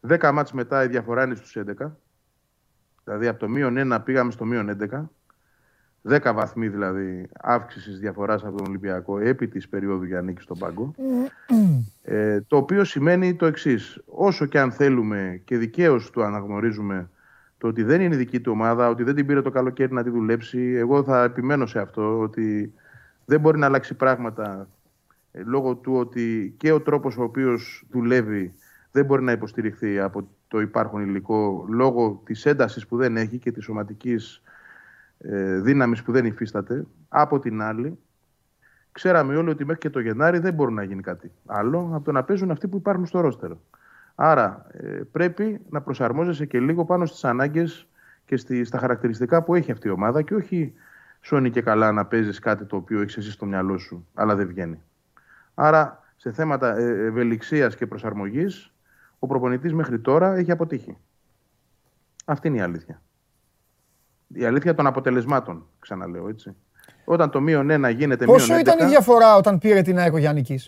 10 0.08 0.30
μάτς 0.32 0.52
μετά 0.52 0.84
η 0.84 0.86
διαφορά 0.88 1.24
είναι 1.24 1.34
στους 1.34 1.56
11. 1.56 1.90
Δηλαδή 3.04 3.26
από 3.26 3.38
το 3.38 3.48
μείον 3.48 3.92
1 3.92 3.98
πήγαμε 4.04 4.30
στο 4.30 4.44
μείον 4.44 4.78
11. 4.90 5.08
10 6.08 6.32
βαθμοί 6.34 6.68
δηλαδή 6.68 7.28
αύξησης 7.40 7.98
διαφοράς 7.98 8.44
από 8.44 8.56
τον 8.56 8.66
Ολυμπιακό 8.66 9.18
επί 9.18 9.48
της 9.48 9.68
περίοδου 9.68 10.04
για 10.04 10.22
νίκη 10.22 10.42
στον 10.42 10.58
πάγκο. 10.58 10.94
ε, 12.02 12.40
το 12.40 12.56
οποίο 12.56 12.84
σημαίνει 12.84 13.34
το 13.34 13.46
εξής. 13.46 14.02
Όσο 14.06 14.46
και 14.46 14.58
αν 14.58 14.72
θέλουμε 14.72 15.40
και 15.44 15.56
δικαίως 15.56 16.10
του 16.10 16.22
αναγνωρίζουμε 16.22 17.10
το 17.58 17.68
ότι 17.68 17.82
δεν 17.82 18.00
είναι 18.00 18.16
δική 18.16 18.40
του 18.40 18.52
ομάδα, 18.52 18.88
ότι 18.88 19.02
δεν 19.02 19.14
την 19.14 19.26
πήρε 19.26 19.42
το 19.42 19.50
καλοκαίρι 19.50 19.92
να 19.92 20.02
τη 20.02 20.10
δουλέψει, 20.10 20.58
εγώ 20.60 21.02
θα 21.02 21.22
επιμένω 21.22 21.66
σε 21.66 21.80
αυτό 21.80 22.18
ότι 22.18 22.72
δεν 23.24 23.40
μπορεί 23.40 23.58
να 23.58 23.66
αλλάξει 23.66 23.94
πράγματα 23.94 24.68
ε, 25.32 25.42
λόγω 25.42 25.74
του 25.74 25.94
ότι 25.94 26.54
και 26.56 26.72
ο 26.72 26.80
τρόπος 26.80 27.16
ο 27.16 27.22
οποίος 27.22 27.84
δουλεύει 27.90 28.54
δεν 28.92 29.04
μπορεί 29.04 29.22
να 29.22 29.32
υποστηριχθεί 29.32 29.98
από 30.00 30.28
το 30.48 30.60
υπάρχον 30.60 31.02
υλικό 31.02 31.66
λόγω 31.68 32.22
της 32.24 32.46
έντασης 32.46 32.86
που 32.86 32.96
δεν 32.96 33.16
έχει 33.16 33.38
και 33.38 33.52
της 33.52 33.64
σωματικής 33.64 34.42
ε, 35.18 35.60
δύναμης 35.60 36.02
που 36.02 36.12
δεν 36.12 36.24
υφίσταται. 36.24 36.86
Από 37.08 37.38
την 37.38 37.62
άλλη, 37.62 37.98
ξέραμε 38.92 39.36
όλοι 39.36 39.50
ότι 39.50 39.64
μέχρι 39.64 39.80
και 39.80 39.90
το 39.90 40.00
Γενάρη 40.00 40.38
δεν 40.38 40.54
μπορεί 40.54 40.72
να 40.72 40.82
γίνει 40.82 41.02
κάτι 41.02 41.30
άλλο 41.46 41.90
από 41.94 42.04
το 42.04 42.12
να 42.12 42.24
παίζουν 42.24 42.50
αυτοί 42.50 42.68
που 42.68 42.76
υπάρχουν 42.76 43.06
στο 43.06 43.20
ρόστερο. 43.20 43.60
Άρα 44.14 44.66
ε, 44.72 45.00
πρέπει 45.12 45.60
να 45.70 45.80
προσαρμόζεσαι 45.80 46.46
και 46.46 46.60
λίγο 46.60 46.84
πάνω 46.84 47.06
στις 47.06 47.24
ανάγκες 47.24 47.86
και 48.24 48.36
στη, 48.36 48.64
στα 48.64 48.78
χαρακτηριστικά 48.78 49.42
που 49.42 49.54
έχει 49.54 49.70
αυτή 49.70 49.88
η 49.88 49.90
ομάδα 49.90 50.22
και 50.22 50.34
όχι 50.34 50.72
σώνει 51.20 51.50
και 51.50 51.62
καλά 51.62 51.92
να 51.92 52.06
παίζεις 52.06 52.38
κάτι 52.38 52.64
το 52.64 52.76
οποίο 52.76 53.00
έχεις 53.00 53.16
εσύ 53.16 53.30
στο 53.30 53.46
μυαλό 53.46 53.78
σου, 53.78 54.06
αλλά 54.14 54.34
δεν 54.34 54.46
βγαίνει. 54.46 54.82
Άρα 55.54 56.02
σε 56.16 56.32
θέματα 56.32 56.76
ε, 56.76 57.04
ευελιξίας 57.06 57.76
και 57.76 57.86
προσαρμογής 57.86 58.71
ο 59.22 59.26
προπονητής 59.26 59.72
μέχρι 59.72 60.00
τώρα 60.00 60.34
έχει 60.34 60.50
αποτύχει. 60.50 60.96
Αυτή 62.24 62.48
είναι 62.48 62.56
η 62.56 62.60
αλήθεια. 62.60 63.02
Η 64.28 64.44
αλήθεια 64.44 64.74
των 64.74 64.86
αποτελεσμάτων, 64.86 65.66
ξαναλέω 65.78 66.28
έτσι. 66.28 66.56
Όταν 67.04 67.30
το 67.30 67.40
μείον 67.40 67.70
ένα 67.70 67.90
γίνεται 67.90 68.24
μείον 68.24 68.36
Πόσο 68.36 68.58
ήταν 68.58 68.86
η 68.86 68.90
διαφορά 68.90 69.36
όταν 69.36 69.58
πήρε 69.58 69.82
την 69.82 69.98
ΑΕΚ 69.98 70.16
Γιάννη 70.16 70.58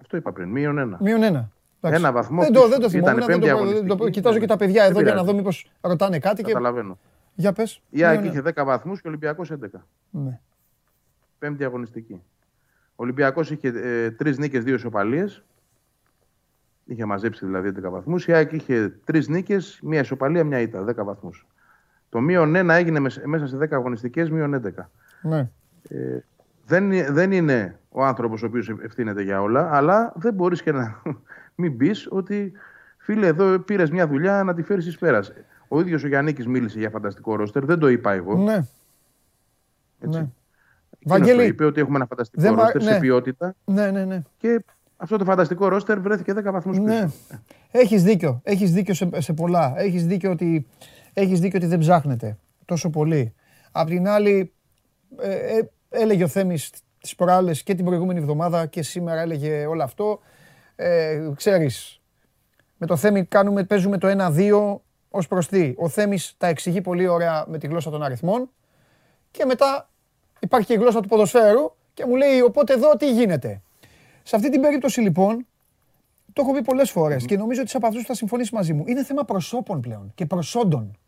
Αυτό 0.00 0.16
είπα 0.16 0.32
πριν, 0.32 0.48
μείον 0.48 0.78
ένα. 0.78 0.98
Μείον 1.00 1.22
ένα. 1.22 1.50
Ένα 1.80 2.12
βαθμό. 2.12 2.42
Δεν 2.42 2.52
το, 2.52 2.68
δεν 2.68 2.80
το 2.80 2.90
θυμάμαι. 2.90 3.24
Δεν 3.24 3.40
το, 3.86 3.96
το, 3.96 4.08
κοιτάζω 4.08 4.38
και 4.38 4.46
τα 4.46 4.56
παιδιά 4.56 4.84
εδώ 4.84 5.00
για 5.00 5.14
να 5.14 5.24
δω 5.24 5.34
μήπως 5.34 5.70
ρωτάνε 5.80 6.18
κάτι. 6.18 6.42
Καταλαβαίνω. 6.42 6.98
Για 7.34 7.52
πες. 7.52 7.82
Η 7.90 8.04
ΑΕΚ 8.04 8.24
είχε 8.24 8.42
10 8.44 8.64
βαθμούς 8.64 9.00
και 9.00 9.06
ο 9.06 9.10
Ολυμπιακός 9.10 9.52
11. 9.52 9.56
Ναι. 10.10 10.40
Πέμπτη 11.38 11.64
αγωνιστική. 11.64 12.22
Ο 12.90 13.02
Ολυμπιακός 13.02 13.50
είχε 13.50 13.68
ε, 13.68 14.10
τρεις 14.10 14.38
νίκες, 14.38 14.64
δύο 14.64 14.74
ισοπαλίες. 14.74 15.44
Είχε 16.84 17.04
μαζέψει 17.04 17.46
δηλαδή 17.46 17.72
11 17.84 17.90
βαθμούς. 17.90 18.26
Η 18.26 18.32
ΑΕΚ 18.32 18.52
είχε 18.52 18.92
τρεις 19.04 19.28
νίκες, 19.28 19.78
μία 19.82 20.00
ισοπαλία, 20.00 20.44
μία 20.44 20.60
ήττα, 20.60 20.84
10 20.84 21.04
βαθμούς. 21.04 21.46
Το 22.08 22.20
μείον 22.20 22.54
1 22.56 22.68
έγινε 22.68 22.98
μέσα 23.24 23.46
σε 23.46 23.56
10 23.56 23.66
αγωνιστικές, 23.70 24.30
μείον 24.30 24.54
11. 24.54 24.90
Ναι. 25.22 25.48
Ε, 25.88 26.18
δεν, 26.66 27.14
δεν 27.14 27.32
είναι 27.32 27.78
ο 27.88 28.04
άνθρωπος 28.04 28.42
ο 28.42 28.46
οποίος 28.46 28.68
ευθύνεται 28.68 29.22
για 29.22 29.42
όλα, 29.42 29.68
αλλά 29.72 30.12
δεν 30.16 30.34
μπορείς 30.34 30.62
και 30.62 30.72
να 30.72 31.02
μην 31.54 31.76
πεις 31.76 32.08
ότι 32.10 32.52
φίλε, 32.96 33.26
εδώ 33.26 33.58
πήρες 33.58 33.90
μια 33.90 34.08
δουλειά 34.08 34.42
να 34.42 34.54
τη 34.54 34.62
φέρεις 34.62 34.86
εις 34.86 34.98
πέρας. 34.98 35.32
Ο 35.68 35.80
ίδιος 35.80 36.04
ο 36.04 36.06
Γιάννη 36.06 36.34
μίλησε 36.46 36.78
για 36.78 36.90
φανταστικό 36.90 37.36
ρόστερ, 37.36 37.64
δεν 37.64 37.78
το 37.78 37.88
είπα 37.88 38.12
εγώ. 38.12 38.36
Ναι. 38.36 38.64
Έτσι. 40.00 40.18
Ναι. 40.18 40.28
Βαγγέλη, 41.04 41.44
είπε 41.44 41.64
ότι 41.64 41.80
έχουμε 41.80 41.96
ένα 41.96 42.06
φανταστικό 42.06 42.54
ρόστερ 42.54 42.82
ναι. 42.82 42.92
σε 42.92 42.98
ποιότητα. 42.98 43.54
Ναι, 43.64 43.90
ναι, 43.90 44.04
ναι. 44.04 44.22
Και 44.38 44.64
αυτό 45.02 45.16
το 45.16 45.24
φανταστικό 45.24 45.68
ρόστερ 45.68 46.00
βρέθηκε 46.00 46.32
10 46.36 46.42
βαθμούς 46.52 46.78
πίσω. 46.78 46.88
Ναι. 46.88 47.06
Έχεις 47.70 48.02
δίκιο. 48.02 48.40
Έχεις 48.42 48.72
δίκιο 48.72 48.94
σε, 48.94 49.08
σε 49.20 49.32
πολλά. 49.32 49.74
Έχεις 49.76 50.06
δίκιο, 50.06 50.30
ότι, 50.30 50.66
έχεις 51.12 51.40
δίκιο 51.40 51.58
ότι 51.58 51.66
δεν 51.66 51.78
ψάχνετε 51.78 52.38
τόσο 52.64 52.90
πολύ. 52.90 53.34
Απ' 53.72 53.88
την 53.88 54.08
άλλη, 54.08 54.52
ε, 55.20 55.32
ε, 55.32 55.70
έλεγε 55.88 56.24
ο 56.24 56.28
Θέμης 56.28 56.70
τις 57.00 57.14
προάλλες 57.14 57.62
και 57.62 57.74
την 57.74 57.84
προηγούμενη 57.84 58.18
εβδομάδα 58.18 58.66
και 58.66 58.82
σήμερα 58.82 59.20
έλεγε 59.20 59.66
όλο 59.66 59.82
αυτό. 59.82 60.20
Ε, 60.76 61.30
ξέρεις, 61.36 62.00
με 62.76 62.86
το 62.86 62.96
Θέμη 62.96 63.24
κάνουμε, 63.24 63.64
παίζουμε 63.64 63.98
το 63.98 64.08
1-2 64.08 64.80
ως 65.10 65.28
προς 65.28 65.48
τι. 65.48 65.74
Ο 65.76 65.88
Θέμης 65.88 66.34
τα 66.38 66.46
εξηγεί 66.46 66.80
πολύ 66.80 67.06
ωραία 67.06 67.44
με 67.48 67.58
τη 67.58 67.66
γλώσσα 67.66 67.90
των 67.90 68.02
αριθμών 68.02 68.50
και 69.30 69.44
μετά 69.44 69.90
υπάρχει 70.40 70.66
και 70.66 70.72
η 70.72 70.76
γλώσσα 70.76 71.00
του 71.00 71.08
ποδοσφαίρου 71.08 71.72
και 71.94 72.06
μου 72.06 72.16
λέει 72.16 72.40
οπότε 72.40 72.72
εδώ 72.72 72.96
τι 72.96 73.12
γίνεται; 73.12 73.62
Σε 74.22 74.36
αυτή 74.36 74.50
την 74.50 74.60
περίπτωση 74.60 75.00
λοιπόν, 75.00 75.46
το 76.32 76.42
έχω 76.42 76.52
πει 76.52 76.62
πολλές 76.62 76.90
φορές 76.90 77.24
και 77.24 77.36
νομίζω 77.36 77.60
ότι 77.60 77.76
από 77.76 77.86
αυτούς 77.86 78.04
θα 78.04 78.14
συμφωνήσει 78.14 78.54
μαζί 78.54 78.72
μου. 78.72 78.84
Είναι 78.86 79.04
θέμα 79.04 79.24
προσώπων 79.24 79.80
πλέον 79.80 80.12
και 80.14 80.26
προσόντων. 80.26 80.98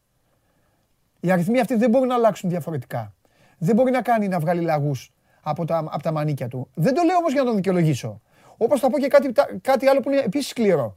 Οι 1.20 1.30
αριθμοί 1.30 1.60
αυτοί 1.60 1.74
δεν 1.74 1.90
μπορούν 1.90 2.08
να 2.08 2.14
αλλάξουν 2.14 2.50
διαφορετικά. 2.50 3.14
Δεν 3.58 3.74
μπορεί 3.74 3.90
να 3.90 4.02
κάνει 4.02 4.28
να 4.28 4.38
βγάλει 4.38 4.60
λαγούς 4.60 5.12
από 5.40 5.64
τα, 5.64 5.78
από 5.78 6.02
τα 6.02 6.12
μανίκια 6.12 6.48
του. 6.48 6.68
Δεν 6.74 6.94
το 6.94 7.02
λέω 7.02 7.16
όμως 7.16 7.32
για 7.32 7.40
να 7.40 7.46
τον 7.46 7.56
δικαιολογήσω. 7.56 8.20
Όπως 8.56 8.80
θα 8.80 8.90
πω 8.90 8.98
και 8.98 9.08
κάτι, 9.08 9.32
κάτι 9.60 9.86
άλλο 9.86 10.00
που 10.00 10.10
είναι 10.10 10.20
επίσης 10.20 10.48
σκληρό. 10.48 10.96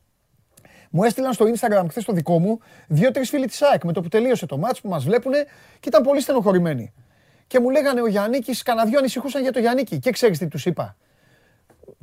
Μου 0.89 1.03
έστειλαν 1.03 1.33
στο 1.33 1.45
Instagram 1.45 1.85
χθες 1.89 2.05
το 2.05 2.13
δικό 2.13 2.39
μου 2.39 2.59
δύο-τρεις 2.87 3.29
φίλοι 3.29 3.45
της 3.45 3.61
ΑΕΚ 3.61 3.83
με 3.83 3.93
το 3.93 4.01
που 4.01 4.07
τελείωσε 4.07 4.45
το 4.45 4.57
μάτς 4.57 4.81
που 4.81 4.89
μας 4.89 5.03
βλέπουν 5.03 5.31
και 5.79 5.87
ήταν 5.87 6.03
πολύ 6.03 6.21
στενοχωρημένοι. 6.21 6.93
Και 7.47 7.59
μου 7.59 7.69
λέγανε 7.69 8.01
ο 8.01 8.07
Γιάννη, 8.07 8.39
κανένα 8.63 8.87
δυο 8.87 8.99
ανησυχούσαν 8.99 9.41
για 9.41 9.51
το 9.51 9.59
Γιάννη. 9.59 9.83
Και 9.83 10.11
ξέρεις 10.11 10.37
τι 10.37 10.47
τους 10.47 10.65
είπα. 10.65 10.95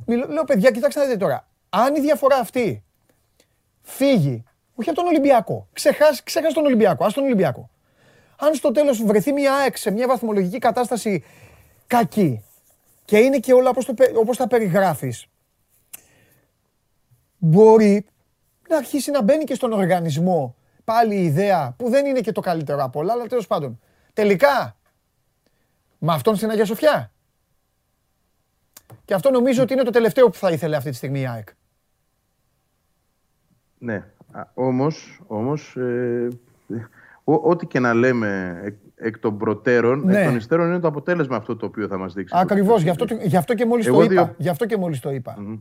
Λέω, 0.05 0.43
παιδιά, 0.43 0.71
κοιτάξτε 0.71 0.99
να 0.99 1.05
δείτε 1.05 1.17
τώρα. 1.17 1.47
Αν 1.69 1.95
η 1.95 1.99
διαφορά 1.99 2.37
αυτή 2.37 2.83
φύγει, 3.81 4.43
όχι 4.75 4.89
από 4.89 4.99
τον 4.99 5.07
Ολυμπιακό, 5.07 5.67
ξεχάσει, 5.73 6.23
ξεχάσει 6.23 6.53
τον 6.53 6.65
Ολυμπιακό, 6.65 7.05
ας 7.05 7.13
τον 7.13 7.23
Ολυμπιακό. 7.23 7.69
Αν 8.39 8.53
στο 8.53 8.71
τέλος 8.71 9.03
βρεθεί 9.03 9.31
μια 9.31 9.53
ΑΕΚ 9.53 9.77
σε 9.77 9.91
μια 9.91 10.07
βαθμολογική 10.07 10.59
κατάσταση 10.59 11.23
κακή 11.87 12.43
και 13.05 13.17
είναι 13.17 13.39
και 13.39 13.53
όλα 13.53 13.69
όπως, 13.69 13.85
το, 13.85 13.93
όπως 14.15 14.37
τα 14.37 14.47
περιγράφεις, 14.47 15.25
μπορεί 17.37 18.05
να 18.69 18.77
αρχίσει 18.77 19.11
να 19.11 19.21
μπαίνει 19.21 19.43
και 19.43 19.53
στον 19.55 19.73
οργανισμό 19.73 20.55
πάλι 20.83 21.15
η 21.15 21.23
ιδέα 21.23 21.73
που 21.77 21.89
δεν 21.89 22.05
είναι 22.05 22.21
και 22.21 22.31
το 22.31 22.41
καλύτερο 22.41 22.83
από 22.83 22.99
όλα, 22.99 23.13
αλλά 23.13 23.25
τέλος 23.25 23.47
πάντων. 23.47 23.79
Τελικά, 24.13 24.77
με 25.97 26.13
αυτόν 26.13 26.35
στην 26.35 26.49
Αγία 26.49 26.65
Σοφιά. 26.65 27.11
Και 29.05 29.13
αυτό 29.13 29.29
νομίζω 29.31 29.63
ότι 29.63 29.73
είναι 29.73 29.83
το 29.83 29.89
τελευταίο 29.91 30.29
που 30.29 30.37
θα 30.37 30.51
ήθελε 30.51 30.75
αυτή 30.75 30.89
τη 30.89 30.95
στιγμή 30.95 31.19
η 31.21 31.27
ΑΕΚ. 31.27 31.47
Ναι, 33.77 34.03
όμως, 34.53 35.21
όμως 35.27 35.75
ε, 35.75 36.27
ό,τι 37.23 37.65
και 37.65 37.79
να 37.79 37.93
λέμε 37.93 38.59
εκ, 38.63 38.75
εκ 38.95 39.17
των 39.19 39.37
προτέρων, 39.37 39.99
Ναι. 40.05 40.19
εκ 40.19 40.25
των 40.25 40.35
υστέρων 40.35 40.67
είναι 40.67 40.79
το 40.79 40.87
αποτέλεσμα 40.87 41.35
αυτό 41.35 41.55
το 41.55 41.65
οποίο 41.65 41.87
θα 41.87 41.97
μας 41.97 42.13
δείξει. 42.13 42.33
Ακριβώς, 42.37 42.81
γι' 42.81 42.89
αυτό, 42.89 43.05
γι 43.21 43.37
αυτό 43.37 43.53
και 43.53 43.65
μόλις 43.65 43.85
το 43.85 43.91
Εγώ 43.93 44.03
είπα. 44.03 44.11
δύο- 44.13 44.33
Γι' 44.37 44.49
αυτό 44.49 44.65
και 44.65 44.77
μόλις 44.77 44.99
το 44.99 45.11
είπα. 45.11 45.35
Μμμ. 45.39 45.57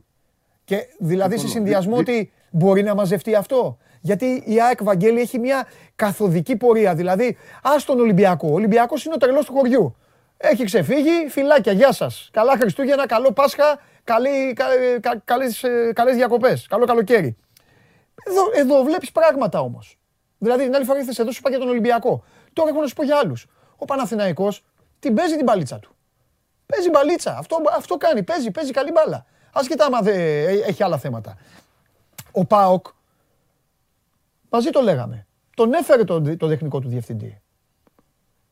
Και 0.65 0.77
δηλαδή 0.99 1.33
σε 1.33 1.39
Συμφωνώ. 1.39 1.55
συνδυασμό 1.65 1.97
Δι- 1.97 2.09
ότι 2.09 2.33
μπορεί 2.51 2.83
να 2.83 2.95
μαζευτεί 2.95 3.35
αυτό. 3.35 3.79
Γιατί 4.01 4.43
η 4.47 4.61
ΑΕΚ 4.63 4.83
Βαγγέλη 4.83 5.21
έχει 5.21 5.39
μια 5.39 5.67
καθοδική 5.97 6.57
πορεία. 6.57 6.95
Δηλαδή, 6.95 7.37
ας 7.63 7.85
τον 7.85 8.01
Ολυμπιακό. 8.01 8.49
Ο 8.49 8.53
Ολυμπιακός 8.53 9.05
είναι 9.05 9.15
ο 9.15 9.19
τρελός 9.19 9.45
του 9.47 9.53
χωριού. 9.53 9.97
Έχει 10.51 10.65
ξεφύγει, 10.65 11.29
φυλάκια, 11.29 11.73
γεια 11.73 11.93
σας. 11.93 12.29
Καλά 12.33 12.57
Χριστούγεννα, 12.57 13.07
καλό 13.07 13.33
Πάσχα, 13.33 13.81
καλή, 14.05 14.53
κα, 14.53 14.65
κα, 15.01 15.23
καλές, 15.25 15.63
ε, 15.63 15.93
καλές 15.95 16.15
διακοπές, 16.15 16.67
καλό 16.67 16.85
καλοκαίρι. 16.85 17.37
Εδώ, 18.27 18.43
εδώ 18.55 18.83
βλέπεις 18.83 19.13
πράγματα 19.13 19.61
όμως. 19.61 19.99
Δηλαδή 20.39 20.65
την 20.65 20.75
άλλη 20.75 20.85
φορά 20.85 20.99
ήρθες 20.99 21.19
εδώ 21.19 21.31
σου 21.31 21.39
είπα 21.41 21.51
για 21.51 21.59
τον 21.59 21.69
Ολυμπιακό. 21.69 22.25
Τώρα 22.53 22.71
έχω 22.71 22.81
να 22.81 22.87
σου 22.87 22.95
πω 22.95 23.03
για 23.03 23.17
άλλους. 23.17 23.47
Ο 23.77 23.85
Παναθηναϊκός 23.85 24.65
την 24.99 25.15
παίζει 25.15 25.35
την 25.35 25.45
μπαλίτσα 25.45 25.79
του. 25.79 25.97
Παίζει 26.67 26.91
μπαλίτσα. 26.91 27.37
Αυτό, 27.39 27.57
αυτό 27.77 27.97
κάνει. 27.97 28.23
Παίζει, 28.23 28.51
παίζει 28.51 28.71
καλή 28.71 28.91
μπάλα. 28.91 29.27
Άσχετα 29.53 29.85
άμα 29.85 30.01
δεν 30.01 30.17
έχει 30.67 30.83
άλλα 30.83 30.99
θέματα. 30.99 31.37
Ο 32.33 32.45
Πάοκ, 32.45 32.87
μαζί 34.51 34.71
το 34.71 34.81
λέγαμε, 34.81 35.27
τον 35.57 35.73
έφερε 35.73 36.05
τον, 36.05 36.37
το 36.37 36.49
τεχνικό 36.49 36.81
του 36.81 36.89
διευθυντή. 36.89 37.43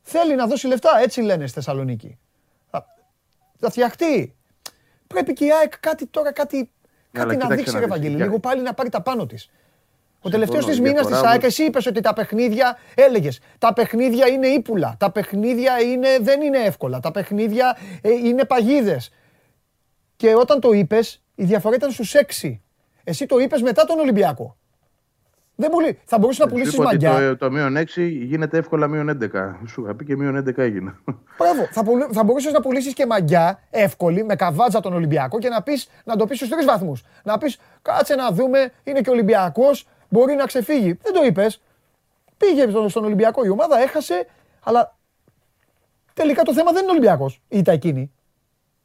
Θέλει 0.02 0.34
να 0.34 0.46
δώσει 0.46 0.66
λεφτά, 0.66 0.90
έτσι 1.02 1.20
λένε 1.20 1.44
στη 1.46 1.54
Θεσσαλονίκη. 1.54 2.18
Θα, 2.70 2.86
θα 3.58 3.70
φτιαχτεί. 3.70 4.36
Πρέπει 5.06 5.32
και 5.32 5.44
η 5.44 5.52
ΑΕΚ 5.52 5.78
κάτι 5.80 6.06
τώρα, 6.06 6.32
κάτι, 6.32 6.56
Αλλά 6.56 7.24
κάτι 7.24 7.26
να 7.26 7.32
κοίταξε 7.42 7.54
δείξει, 7.56 7.72
να 7.72 7.78
ρε 7.78 7.84
δεις, 7.84 7.94
Βαγγέλη, 7.94 8.16
για- 8.16 8.24
λίγο 8.24 8.38
πάλι 8.38 8.62
να 8.62 8.74
πάρει 8.74 8.88
τα 8.88 9.02
πάνω 9.02 9.26
της. 9.26 9.44
Ο 9.44 10.28
Συμφωνώ, 10.30 10.44
τελευταίος 10.44 10.66
της 10.66 10.76
η 10.78 10.80
μήνας 10.80 10.98
της 11.00 11.06
διαφορά 11.08 11.30
ΑΕΚ, 11.30 11.40
όμως- 11.40 11.52
εσύ 11.52 11.64
είπες 11.64 11.86
ότι 11.86 12.00
τα 12.00 12.12
παιχνίδια, 12.12 12.78
έλεγες, 12.94 13.40
τα 13.58 13.72
παιχνίδια 13.72 14.26
είναι 14.28 14.46
ύπουλα. 14.46 14.94
Τα 14.98 15.10
παιχνίδια 15.12 15.80
είναι, 15.80 16.08
δεν 16.20 16.40
είναι 16.42 16.58
εύκολα. 16.58 17.00
Τα 17.00 17.10
παιχνίδια 17.10 17.76
ε, 18.02 18.10
είναι 18.10 18.44
παγίδες. 18.44 19.10
Και 20.16 20.34
όταν 20.34 20.60
το 20.60 20.72
είπες, 20.72 21.22
η 21.34 21.44
διαφορά 21.44 21.74
ήταν 21.76 21.90
στους 21.90 22.14
6. 22.14 22.60
Εσύ 23.04 23.26
το 23.26 23.38
είπες 23.38 23.62
μετά 23.62 23.84
τον 23.84 23.98
Ολυμπιακό. 23.98 24.56
Δεν 25.62 25.70
μπορεί. 25.70 25.98
Θα 26.04 26.18
μπορούσε 26.18 26.42
να 26.42 26.48
Σου 26.48 26.54
πουλήσει 26.54 26.74
είπα 26.76 26.84
ότι 26.84 27.04
μαγιά. 27.04 27.28
το, 27.28 27.36
το 27.36 27.50
μείον 27.50 27.76
6 27.76 27.86
γίνεται 28.22 28.58
εύκολα 28.58 28.86
μείον 28.88 29.18
11. 29.32 29.54
Σου 29.66 29.82
είχα 29.82 29.94
πει 29.94 30.04
και 30.04 30.16
μείον 30.16 30.36
11 30.48 30.58
έγινε. 30.58 30.94
Μπράβο. 31.38 31.66
Θα, 31.70 31.84
πουλ- 31.84 32.08
θα 32.12 32.24
μπορούσες 32.24 32.52
να 32.52 32.60
πουλήσεις 32.60 32.92
και 32.94 33.06
μαγιά 33.06 33.60
εύκολη 33.70 34.24
με 34.24 34.36
καβάτζα 34.36 34.80
τον 34.80 34.92
Ολυμπιακό 34.92 35.38
και 35.38 35.48
να, 35.48 35.62
πεις, 35.62 35.88
να 36.04 36.16
το 36.16 36.26
πεις 36.26 36.36
στους 36.36 36.48
τρεις 36.48 36.64
βαθμούς. 36.64 37.02
Να 37.24 37.38
πεις 37.38 37.58
κάτσε 37.82 38.14
να 38.14 38.30
δούμε, 38.30 38.72
είναι 38.84 39.00
και 39.00 39.10
Ολυμπιακός, 39.10 39.86
μπορεί 40.08 40.34
να 40.34 40.44
ξεφύγει. 40.46 40.98
Δεν 41.02 41.12
το 41.12 41.22
είπες. 41.24 41.62
Πήγε 42.36 42.70
στον, 42.70 42.88
στον 42.88 43.04
Ολυμπιακό 43.04 43.44
η 43.44 43.48
ομάδα, 43.48 43.78
έχασε, 43.80 44.26
αλλά 44.64 44.96
τελικά 46.14 46.42
το 46.42 46.52
θέμα 46.54 46.72
δεν 46.72 46.82
είναι 46.82 46.90
Ολυμπιακός. 46.90 47.40
Ήταν 47.48 47.74
εκείνη. 47.74 48.12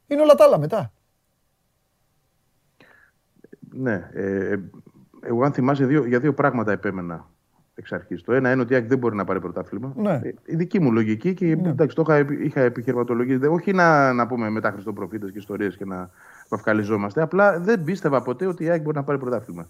Είναι 0.06 0.22
όλα 0.22 0.34
τα 0.34 0.44
άλλα 0.44 0.58
μετά. 0.58 0.92
ναι. 3.72 4.10
Ε, 4.14 4.48
ε, 4.52 4.58
εγώ 5.22 5.44
αν 5.44 5.52
θυμάσαι 5.52 5.84
δύο, 5.86 6.04
για 6.04 6.18
δύο 6.20 6.34
πράγματα 6.34 6.72
επέμενα 6.72 7.26
εξ 7.74 7.92
αρχής. 7.92 8.22
Το 8.22 8.32
ένα 8.32 8.52
είναι 8.52 8.60
ότι 8.62 8.72
η 8.72 8.76
ΑΕΚ 8.76 8.86
δεν 8.86 8.98
μπορεί 8.98 9.16
να 9.16 9.24
πάρει 9.24 9.40
πρωτάθλημα. 9.40 9.92
Ναι. 9.96 10.20
Ε, 10.22 10.34
η 10.44 10.56
δική 10.56 10.80
μου 10.80 10.92
λογική 10.92 11.34
και 11.34 11.50
εντάξει, 11.50 11.96
το 11.96 12.02
είχα, 12.06 12.14
επι- 12.14 12.44
είχα 12.44 12.60
επιχειρηματολογήσει. 12.60 13.36
Δεν- 13.36 13.50
Όχι 13.52 13.72
να, 13.72 14.12
να 14.12 14.26
πούμε 14.26 14.50
μετά 14.50 14.70
Χριστοπροφήτες 14.70 15.30
και 15.30 15.38
ιστορίες 15.38 15.76
και 15.76 15.84
να 15.84 16.10
βαφκαλιζόμαστε. 16.48 17.22
Απλά 17.22 17.60
δεν 17.60 17.84
πίστευα 17.84 18.22
ποτέ 18.22 18.46
ότι 18.46 18.64
η 18.64 18.68
ΑΕΚ 18.68 18.82
μπορεί 18.82 18.96
να 18.96 19.02
πάρει 19.04 19.18
πρωτάθλημα. 19.18 19.68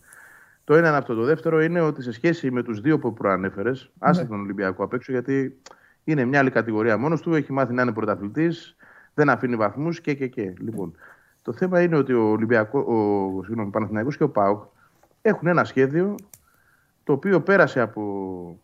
Το 0.65 0.75
ένα 0.75 0.89
είναι 0.89 0.97
αυτό. 0.97 1.15
Το 1.15 1.25
δεύτερο 1.25 1.63
είναι 1.63 1.81
ότι 1.81 2.03
σε 2.03 2.13
σχέση 2.13 2.51
με 2.51 2.63
τους 2.63 2.81
δύο 2.81 2.99
που 2.99 3.13
προανέφερες, 3.13 3.91
άσε 3.99 4.25
τον 4.25 4.41
Ολυμπιακό 4.41 4.85
απ' 4.85 4.93
έξω, 4.93 5.13
γιατί 5.13 5.59
είναι 6.05 6.25
μια 6.25 6.39
άλλη 6.39 6.51
κατηγορία 6.51 6.97
μόνος 6.97 7.21
του, 7.21 7.35
έχει 7.35 7.53
μάθει 7.53 7.73
να 7.75 7.83
είναι 7.83 7.93
πρωταθλητής, 7.93 8.77
δεν 9.15 9.29
αφήνει 9.31 9.57
βαθμούς 9.57 10.01
και, 10.01 10.15
και, 10.15 10.27
και. 10.27 10.53
Λοιπόν, 10.59 10.95
το 11.43 11.53
θέμα 11.53 11.83
είναι 11.83 11.97
ότι 11.97 12.13
ο 12.13 12.23
Ολυμπιακό, 12.31 12.79
ο, 12.79 13.43
συγγνώμη, 13.45 13.69
ο 13.69 13.71
Παναθηναϊκός 13.71 14.17
και 14.17 14.23
ο 14.23 14.29
ΠΑΟΚ 14.31 14.63
έχουν 15.29 15.49
ένα 15.49 15.65
σχέδιο 15.65 16.15
το 17.05 17.13
οποίο 17.13 17.41
πέρασε 17.41 17.81
από 17.81 18.61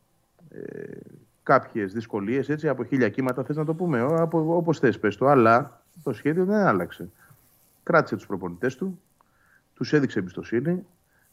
ε, 0.51 0.97
κάποιες 1.43 1.93
δυσκολίες, 1.93 2.49
έτσι, 2.49 2.69
από 2.69 2.85
χίλια 2.85 3.09
κύματα, 3.09 3.45
θες 3.45 3.57
να 3.57 3.65
το 3.65 3.75
πούμε, 3.75 4.03
ο- 4.03 4.17
από, 4.23 4.57
όπως 4.57 4.79
θες 4.79 4.99
πες 4.99 5.17
το, 5.17 5.27
αλλά 5.27 5.83
το 6.03 6.13
σχέδιο 6.13 6.45
δεν 6.45 6.57
άλλαξε. 6.67 7.09
Κράτησε 7.83 8.17
τους 8.17 8.27
προπονητές 8.27 8.77
του, 8.77 9.01
τους 9.75 9.93
έδειξε 9.93 10.19
εμπιστοσύνη, 10.19 10.87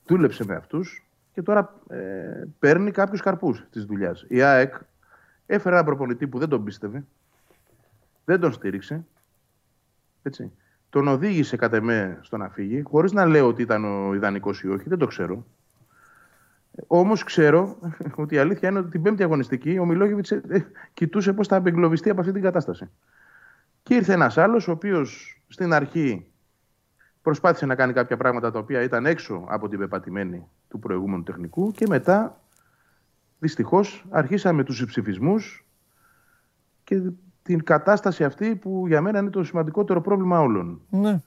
δούλεψε 0.07 0.45
με 0.45 0.55
αυτούς 0.55 1.05
και 1.33 1.41
τώρα 1.41 1.73
ε, 1.89 2.43
παίρνει 2.59 2.91
κάποιους 2.91 3.21
καρπούς 3.21 3.65
της 3.71 3.85
δουλειάς. 3.85 4.25
Η 4.27 4.41
ΑΕΚ 4.41 4.73
έφερε 5.45 5.73
έναν 5.75 5.85
προπονητή 5.85 6.27
που 6.27 6.39
δεν 6.39 6.49
τον 6.49 6.63
πίστευε, 6.63 7.03
δεν 8.25 8.39
τον 8.39 8.51
στήριξε, 8.53 9.05
έτσι. 10.23 10.51
Τον 10.91 11.07
οδήγησε 11.07 11.55
κατ' 11.55 11.73
εμέ 11.73 12.19
στο 12.21 12.37
να 12.37 12.49
φύγει, 12.49 12.81
χωρίς 12.81 13.11
να 13.11 13.25
λέω 13.25 13.47
ότι 13.47 13.61
ήταν 13.61 13.85
ο 13.85 14.13
ιδανικός 14.13 14.61
ή 14.61 14.67
όχι, 14.67 14.89
δεν 14.89 14.97
το 14.97 15.07
ξέρω. 15.07 15.45
Όμως 16.87 17.23
ξέρω 17.23 17.77
ότι 18.15 18.35
η 18.35 18.37
αλήθεια 18.37 18.69
είναι 18.69 18.79
ότι 18.79 18.89
την 18.89 19.01
πέμπτη 19.01 19.23
αγωνιστική 19.23 19.77
ο 19.77 19.85
Μιλόγεβιτς 19.85 20.33
κοιτούσε 20.93 21.33
πώς 21.33 21.47
θα 21.47 21.55
απεγκλωβιστεί 21.55 22.09
από 22.09 22.19
αυτή 22.19 22.33
την 22.33 22.41
κατάσταση. 22.41 22.89
Και 23.83 23.95
ήρθε 23.95 24.13
ένας 24.13 24.37
άλλος, 24.37 24.67
ο 24.67 24.71
οποίος 24.71 25.41
στην 25.47 25.73
αρχή 25.73 26.25
προσπάθησε 27.21 27.65
να 27.65 27.75
κάνει 27.75 27.93
κάποια 27.93 28.17
πράγματα 28.17 28.51
τα 28.51 28.59
οποία 28.59 28.81
ήταν 28.81 29.05
έξω 29.05 29.45
από 29.47 29.69
την 29.69 29.79
πεπατημένη 29.79 30.47
του 30.67 30.79
προηγούμενου 30.79 31.23
τεχνικού 31.23 31.71
και 31.71 31.85
μετά 31.87 32.41
δυστυχώς 33.39 34.05
αρχίσαμε 34.09 34.63
τους 34.63 34.85
ψηφισμούς 34.85 35.65
και 36.83 37.01
την 37.55 37.63
κατάσταση 37.63 38.23
αυτή 38.23 38.55
που 38.55 38.83
για 38.87 39.01
μένα 39.01 39.19
είναι 39.19 39.29
το 39.29 39.43
σημαντικότερο 39.43 40.01
πρόβλημα 40.01 40.39
όλων. 40.39 40.81
Ναι. 40.89 41.21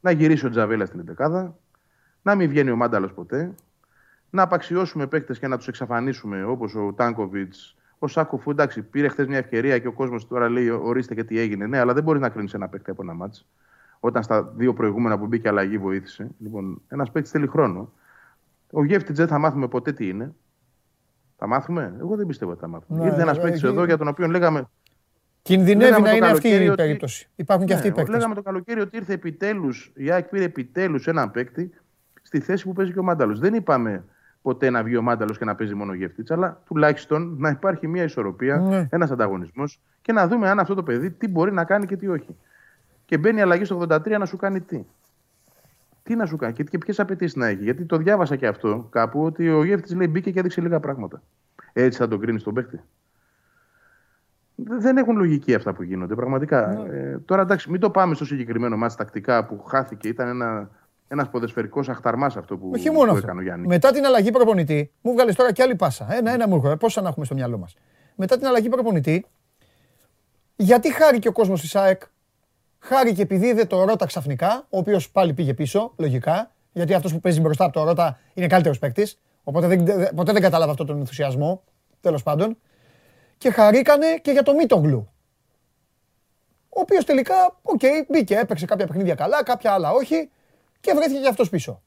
Να 0.00 0.10
γυρίσει 0.10 0.46
ο 0.46 0.50
Τζαβέλα 0.50 0.86
στην 0.86 1.04
11 1.18 1.48
να 2.22 2.34
μην 2.34 2.48
βγαίνει 2.48 2.70
ο 2.70 2.76
Μάνταλος 2.76 3.12
ποτέ, 3.12 3.54
να 4.30 4.42
απαξιώσουμε 4.42 5.06
παίκτες 5.06 5.38
και 5.38 5.46
να 5.46 5.56
τους 5.56 5.68
εξαφανίσουμε 5.68 6.44
όπως 6.44 6.74
ο 6.74 6.92
Τάνκοβιτς, 6.92 7.76
ο 7.98 8.06
Σάκοφου. 8.06 8.50
Εντάξει, 8.50 8.82
πήρε 8.82 9.08
χθες 9.08 9.26
μια 9.26 9.38
ευκαιρία 9.38 9.78
και 9.78 9.86
ο 9.86 9.92
κόσμος 9.92 10.26
τώρα 10.28 10.48
λέει: 10.48 10.68
Ορίστε 10.68 11.14
και 11.14 11.24
τι 11.24 11.38
έγινε. 11.38 11.66
Ναι, 11.66 11.78
αλλά 11.78 11.92
δεν 11.92 12.02
μπορείς 12.02 12.20
να 12.20 12.28
κρίνεις 12.28 12.54
ένα 12.54 12.68
παίκτη 12.68 12.90
από 12.90 13.02
ένα 13.02 13.14
μάτς. 13.14 13.46
Όταν 14.00 14.22
στα 14.22 14.42
δύο 14.42 14.72
προηγούμενα 14.72 15.18
που 15.18 15.26
μπήκε 15.26 15.48
αλλαγή 15.48 15.78
βοήθησε. 15.78 16.28
Λοιπόν, 16.38 16.82
ένας 16.88 17.10
παίκτης 17.10 17.30
θέλει 17.30 17.46
χρόνο. 17.46 17.92
Ο 18.70 18.84
Γεύτιτ 18.84 19.16
δεν 19.16 19.26
θα 19.26 19.38
μάθουμε 19.38 19.68
ποτέ 19.68 19.92
τι 19.92 20.08
είναι. 20.08 20.34
Θα 21.36 21.46
μάθουμε; 21.46 21.94
Εγώ 22.00 22.16
δεν 22.16 22.26
πιστεύω 22.26 22.50
ότι 22.50 22.60
θα 22.60 22.68
μάθουμε. 22.68 22.98
Ναι, 22.98 23.06
Ήρθε 23.06 23.20
ένας 23.22 23.36
ναι, 23.36 23.42
παίκτης 23.42 23.62
εκεί- 23.62 23.72
εδώ 23.72 23.84
για 23.84 23.96
τον 23.98 24.08
οποίο 24.08 24.26
λέγαμε. 24.26 24.68
Κινδυνεύει 25.46 25.82
Λέγαμε 25.90 26.04
να 26.04 26.10
το 26.10 26.16
είναι 26.16 26.26
αυτή 26.26 26.40
καλοκαίρι 26.40 26.64
η 26.64 26.68
ότι- 26.68 26.82
περίπτωση. 26.82 27.28
Υπάρχουν 27.36 27.66
και 27.66 27.74
αυτοί 27.74 27.86
οι 27.86 27.90
Ναι, 27.90 27.96
παίκτες. 27.96 28.14
Λέγαμε 28.14 28.34
το 28.34 28.42
καλοκαίρι 28.42 28.80
ότι 28.80 28.96
ήρθε 28.96 29.12
επιτέλους, 29.12 29.92
η 29.94 30.10
ΑΕΚ 30.10 30.24
πήρε 30.28 30.44
επιτέλους 30.44 31.06
έναν 31.06 31.30
παίκτη 31.30 31.70
στη 32.22 32.40
θέση 32.40 32.64
που 32.64 32.72
παίζει 32.72 32.92
και 32.92 32.98
ο 32.98 33.02
Μάνταλος. 33.02 33.38
Δεν 33.38 33.54
είπαμε 33.54 34.04
ποτέ 34.42 34.70
να 34.70 34.82
βγει 34.82 34.96
ο 34.96 35.02
Μάνταλος 35.02 35.38
και 35.38 35.44
να 35.44 35.54
παίζει 35.54 35.74
μόνο 35.74 35.94
γεύτης, 35.94 36.30
αλλά 36.30 36.60
τουλάχιστον 36.66 37.34
να 37.38 37.48
υπάρχει 37.48 37.86
μια 37.88 38.02
ισορροπία, 38.02 38.56
Ναι. 38.56 38.86
ένας 38.90 39.10
ανταγωνισμός 39.10 39.80
και 40.02 40.12
να 40.12 40.28
δούμε 40.28 40.48
αν 40.48 40.58
αυτό 40.58 40.74
το 40.74 40.82
παιδί 40.82 41.10
τι 41.10 41.28
μπορεί 41.28 41.52
να 41.52 41.64
κάνει 41.64 41.86
και 41.86 41.96
τι 41.96 42.08
όχι. 42.08 42.36
Και 43.04 43.18
μπαίνει 43.18 43.38
η 43.38 43.42
αλλαγή 43.42 43.64
στο 43.64 43.76
83 43.78 44.18
να 44.18 44.26
σου 44.26 44.36
κάνει 44.36 44.60
τι. 44.60 44.84
Τι 46.02 46.14
να 46.14 46.26
σου 46.26 46.36
κάνει 46.36 46.52
και, 46.52 46.62
και 46.64 46.78
ποιες 46.78 47.00
απαιτήσεις 47.00 47.36
να 47.36 47.46
έχει. 47.46 47.62
Γιατί 47.62 47.84
το 47.84 47.96
διάβασα 47.96 48.36
και 48.36 48.46
αυτό 48.46 48.88
κάπου 48.90 49.22
ότι 49.24 49.50
ο 49.50 49.64
γεύτης 49.64 49.94
λέει 49.94 50.06
μπήκε 50.10 50.30
και 50.30 50.38
έδειξε 50.38 50.60
λίγα 50.60 50.80
πράγματα. 50.80 51.22
Έτσι 51.72 51.98
θα 51.98 52.08
τον 52.08 52.20
κρίνεις 52.20 52.42
τον 52.42 52.54
παίκτη. 52.54 52.80
Δεν 54.56 54.96
έχουν 54.96 55.16
λογική 55.16 55.54
αυτά 55.54 55.72
που 55.72 55.82
γίνονται, 55.82 56.14
πραγματικά. 56.14 56.66
Ναι. 56.66 56.96
Ε, 56.98 57.18
τώρα 57.18 57.42
εντάξει, 57.42 57.70
μην 57.70 57.80
το 57.80 57.90
πάμε 57.90 58.14
στο 58.14 58.24
συγκεκριμένο 58.24 58.76
μάτς 58.76 58.94
τακτικά 58.94 59.44
που 59.46 59.62
χάθηκε. 59.62 60.08
Ήταν 60.08 60.28
ένα 60.28 60.70
ένας 61.08 61.28
ποδοσφαιρικός 61.30 61.88
αχταρμάς 61.88 62.36
αυτό 62.36 62.56
που, 62.56 62.70
Όχι 62.74 62.90
μόνο 62.90 63.04
που 63.10 63.16
αυτό. 63.16 63.26
έκανε 63.26 63.40
ο 63.40 63.42
Γιάννης. 63.42 63.66
Μετά 63.66 63.92
την 63.92 64.04
αλλαγή 64.04 64.30
προπονητή, 64.30 64.90
μου 65.00 65.12
βγάλες 65.12 65.34
τώρα 65.34 65.52
και 65.52 65.62
άλλη 65.62 65.74
πάσα. 65.74 66.06
Ένα-ένα 66.14 66.48
μου 66.48 66.54
έρχονται. 66.54 66.76
Πόσα 66.76 67.00
να 67.00 67.08
έχουμε 67.08 67.24
στο 67.24 67.34
μυαλό 67.34 67.58
μας. 67.58 67.76
Μετά 68.14 68.36
την 68.38 68.46
αλλαγή 68.46 68.68
προπονητή, 68.68 69.26
γιατί 70.56 70.92
χάρηκε 70.92 71.28
ο 71.28 71.32
κόσμος 71.32 71.60
της 71.60 71.76
ΑΕΚ; 71.76 72.02
Χάρηκε 72.78 73.22
επειδή 73.22 73.46
είδε 73.46 73.64
το 73.64 73.84
Ρότα 73.84 74.06
ξαφνικά, 74.06 74.66
ο 74.70 74.78
οποίος 74.78 75.10
πάλι 75.10 75.32
πήγε 75.32 75.54
πίσω, 75.54 75.92
λογικά. 75.96 76.50
Γιατί 76.72 76.94
αυτός 76.94 77.12
που 77.12 77.20
παίζει 77.20 77.40
μπροστά 77.40 77.64
από 77.64 77.72
το 77.72 77.84
Ρότα 77.84 78.18
είναι 78.34 78.46
καλύτερος 78.46 78.78
παίκτης. 78.78 79.18
Οπότε 79.44 79.66
δεν, 79.66 79.84
δεν- 79.84 80.14
ποτέ 80.14 80.32
δεν 80.32 80.42
κατάλαβα 80.42 80.70
αυτόν 80.70 80.86
τον 80.86 80.98
ενθουσιασμό. 80.98 81.62
Τέλος 82.00 82.22
πάντων. 82.22 82.56
Και 83.38 83.50
χαρήκανε 83.50 84.16
και 84.22 84.30
για 84.30 84.42
το 84.42 84.54
Μίτογλου. 84.54 85.10
Ο 86.68 86.80
οποίος 86.80 87.04
τελικά, 87.04 87.34
οκ, 87.62 87.80
μπήκε, 88.08 88.36
έπαιξε 88.36 88.66
κάποια 88.66 88.86
παιχνίδια 88.86 89.14
καλά, 89.14 89.42
κάποια 89.42 89.72
άλλα 89.72 89.90
όχι 89.92 90.30
και 90.80 90.92
βρέθηκε 90.94 91.20
και 91.20 91.28
αυτός 91.28 91.48
πίσω. 91.48 91.82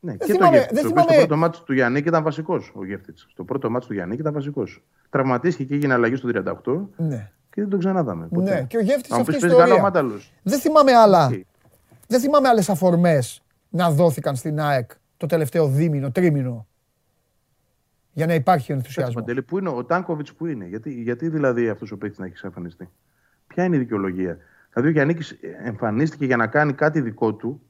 Ναι, 0.00 0.10
δεν 0.16 0.26
και 0.26 0.32
θυμάμαι- 0.32 0.50
το 0.52 0.58
Γεύτιτς, 0.58 0.80
δεν 0.80 0.86
ο 0.86 0.88
οποίος 0.88 1.04
θυμάμαι- 1.04 1.12
Στο 1.20 1.26
πρώτο 1.26 1.36
ματς 1.36 1.58
του 1.64 1.72
Γιαννίκη 1.74 1.98
ήταν 1.98 2.22
βασικός 2.22 2.72
ο 2.74 2.84
Γεύτιτς. 2.84 3.26
Στο 3.30 3.44
πρώτο 3.44 3.70
ματς 3.70 3.86
του 3.86 3.92
Γιαννίκη 3.92 4.16
ήταν 4.18 4.32
βασικός. 4.32 4.82
Τραυματίστηκε 5.10 5.64
και 5.68 5.74
έγινε 5.74 5.92
αλλαγή 5.94 6.16
στο 6.16 6.26
38 6.26 6.88
Ναι. 6.96 7.30
και 7.54 7.60
δεν 7.60 7.70
τον 7.70 7.78
ξανάδαμε. 7.78 8.26
Ποτέ. 8.26 8.54
Ναι, 8.54 8.62
και 8.62 8.76
ο 8.76 8.80
Γεύτης 8.80 9.10
Αν 9.10 9.16
μου 9.16 9.20
αυτή 9.20 9.30
η 9.30 9.34
πεις, 9.34 9.40
παίζει 9.40 9.56
καλά 9.56 9.62
ο 9.62 9.76
ιστορία. 9.76 9.82
Μάνταλος. 9.82 10.32
Δεν 10.42 10.58
θυμάμαι 10.60 10.92
άλλα. 10.92 11.26
Οκ. 11.26 11.32
Δεν 12.08 12.20
θυμάμαι 12.20 12.48
άλλες 12.48 12.68
αφορμές 12.68 13.42
να 13.68 13.90
δόθηκαν 13.90 14.36
στην 14.36 14.60
ΑΕΚ 14.60 14.90
το 15.16 15.26
τελευταίο 15.26 15.66
δίμηνο, 15.68 16.10
τρίμηνο. 16.10 16.66
Για 18.12 18.26
να 18.26 18.34
υπάρχει 18.34 18.72
ο 18.72 18.74
Κάτσε, 18.74 18.88
ενθουσιασμό. 18.88 19.20
Παντελή, 19.20 19.42
πού 19.42 19.58
είναι 19.58 19.68
ο 19.68 19.84
Τάνκοβιτς, 19.84 20.32
πού 20.32 20.46
είναι, 20.46 20.64
γιατί, 20.66 20.92
γιατί 20.92 21.28
δηλαδή 21.28 21.68
αυτός 21.68 21.92
ο 21.92 21.96
παίκτης 21.98 22.18
να 22.18 22.24
έχεις 22.26 22.42
εξαφανιστεί. 22.42 22.88
Ποια 23.46 23.64
είναι 23.64 23.76
η 23.76 23.78
δικαιολογία; 23.78 24.38
Δηλαδή 24.72 24.88
ο 24.90 24.92
Γιάννη 24.92 25.16
εμφανίστηκε 25.64 26.24
για 26.24 26.36
να 26.36 26.46
κάνει 26.46 26.72
κάτι 26.72 27.00
δικό 27.00 27.32
του 27.34 27.62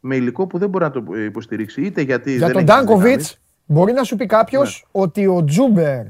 με 0.00 0.16
υλικό 0.16 0.46
που 0.46 0.58
δεν 0.58 0.68
μπορεί 0.68 0.84
να 0.84 0.90
το 0.90 1.04
ε, 1.14 1.24
υποστηρίξει. 1.24 1.82
Είτε 1.82 2.00
γιατί 2.00 2.30
Για 2.30 2.46
δεν 2.46 2.50
τον 2.56 2.56
έχει 2.62 2.66
Ντάνκοβιτ 2.72 3.04
δυνάμεις. 3.08 3.40
μπορεί 3.66 3.92
να 3.92 4.02
σου 4.02 4.16
πει 4.16 4.26
κάποιος 4.26 4.84
Ναι. 4.92 5.02
ότι 5.02 5.26
ο 5.26 5.44
Τζούμπερ, 5.44 6.04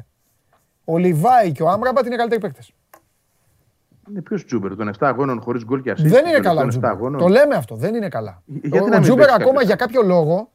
ο 0.85 0.97
Λιβάι 0.99 1.53
και 1.53 1.63
ο 1.63 1.69
Άμραμπατ 1.69 2.07
είναι 2.07 2.17
καλύτεροι 2.17 2.41
παίκτες. 2.41 2.73
Είναι 4.11 4.21
ποιος 4.21 4.45
Τζούμπερ 4.45 4.77
των 4.77 4.89
7 4.89 4.93
αγώνων 5.01 5.41
χωρίς 5.41 5.65
γκολ 5.65 5.83
και 5.83 5.91
assist. 5.93 5.97
Δεν 6.03 6.25
είναι 6.27 6.35
των 6.35 6.43
καλά 6.43 6.61
ο 6.63 6.65
7 6.65 6.69
Τζούμπερ. 6.69 6.91
αγώνων. 6.91 7.21
Το 7.21 7.29
λέμε 7.29 7.55
αυτό. 7.55 7.75
Δεν 7.77 7.95
είναι 7.95 8.09
καλά. 8.09 8.43
Ε, 8.55 8.59
γιατί 8.69 8.77
Ο, 8.79 8.81
να 8.81 8.85
ο 8.87 8.89
μην 8.89 9.01
Τζούμπερ 9.03 9.27
παίξει 9.27 9.35
ακόμα 9.43 9.53
κάποιος. 9.61 9.65
για 9.65 9.77
κάποιο 9.77 10.03
λόγο. 10.03 10.51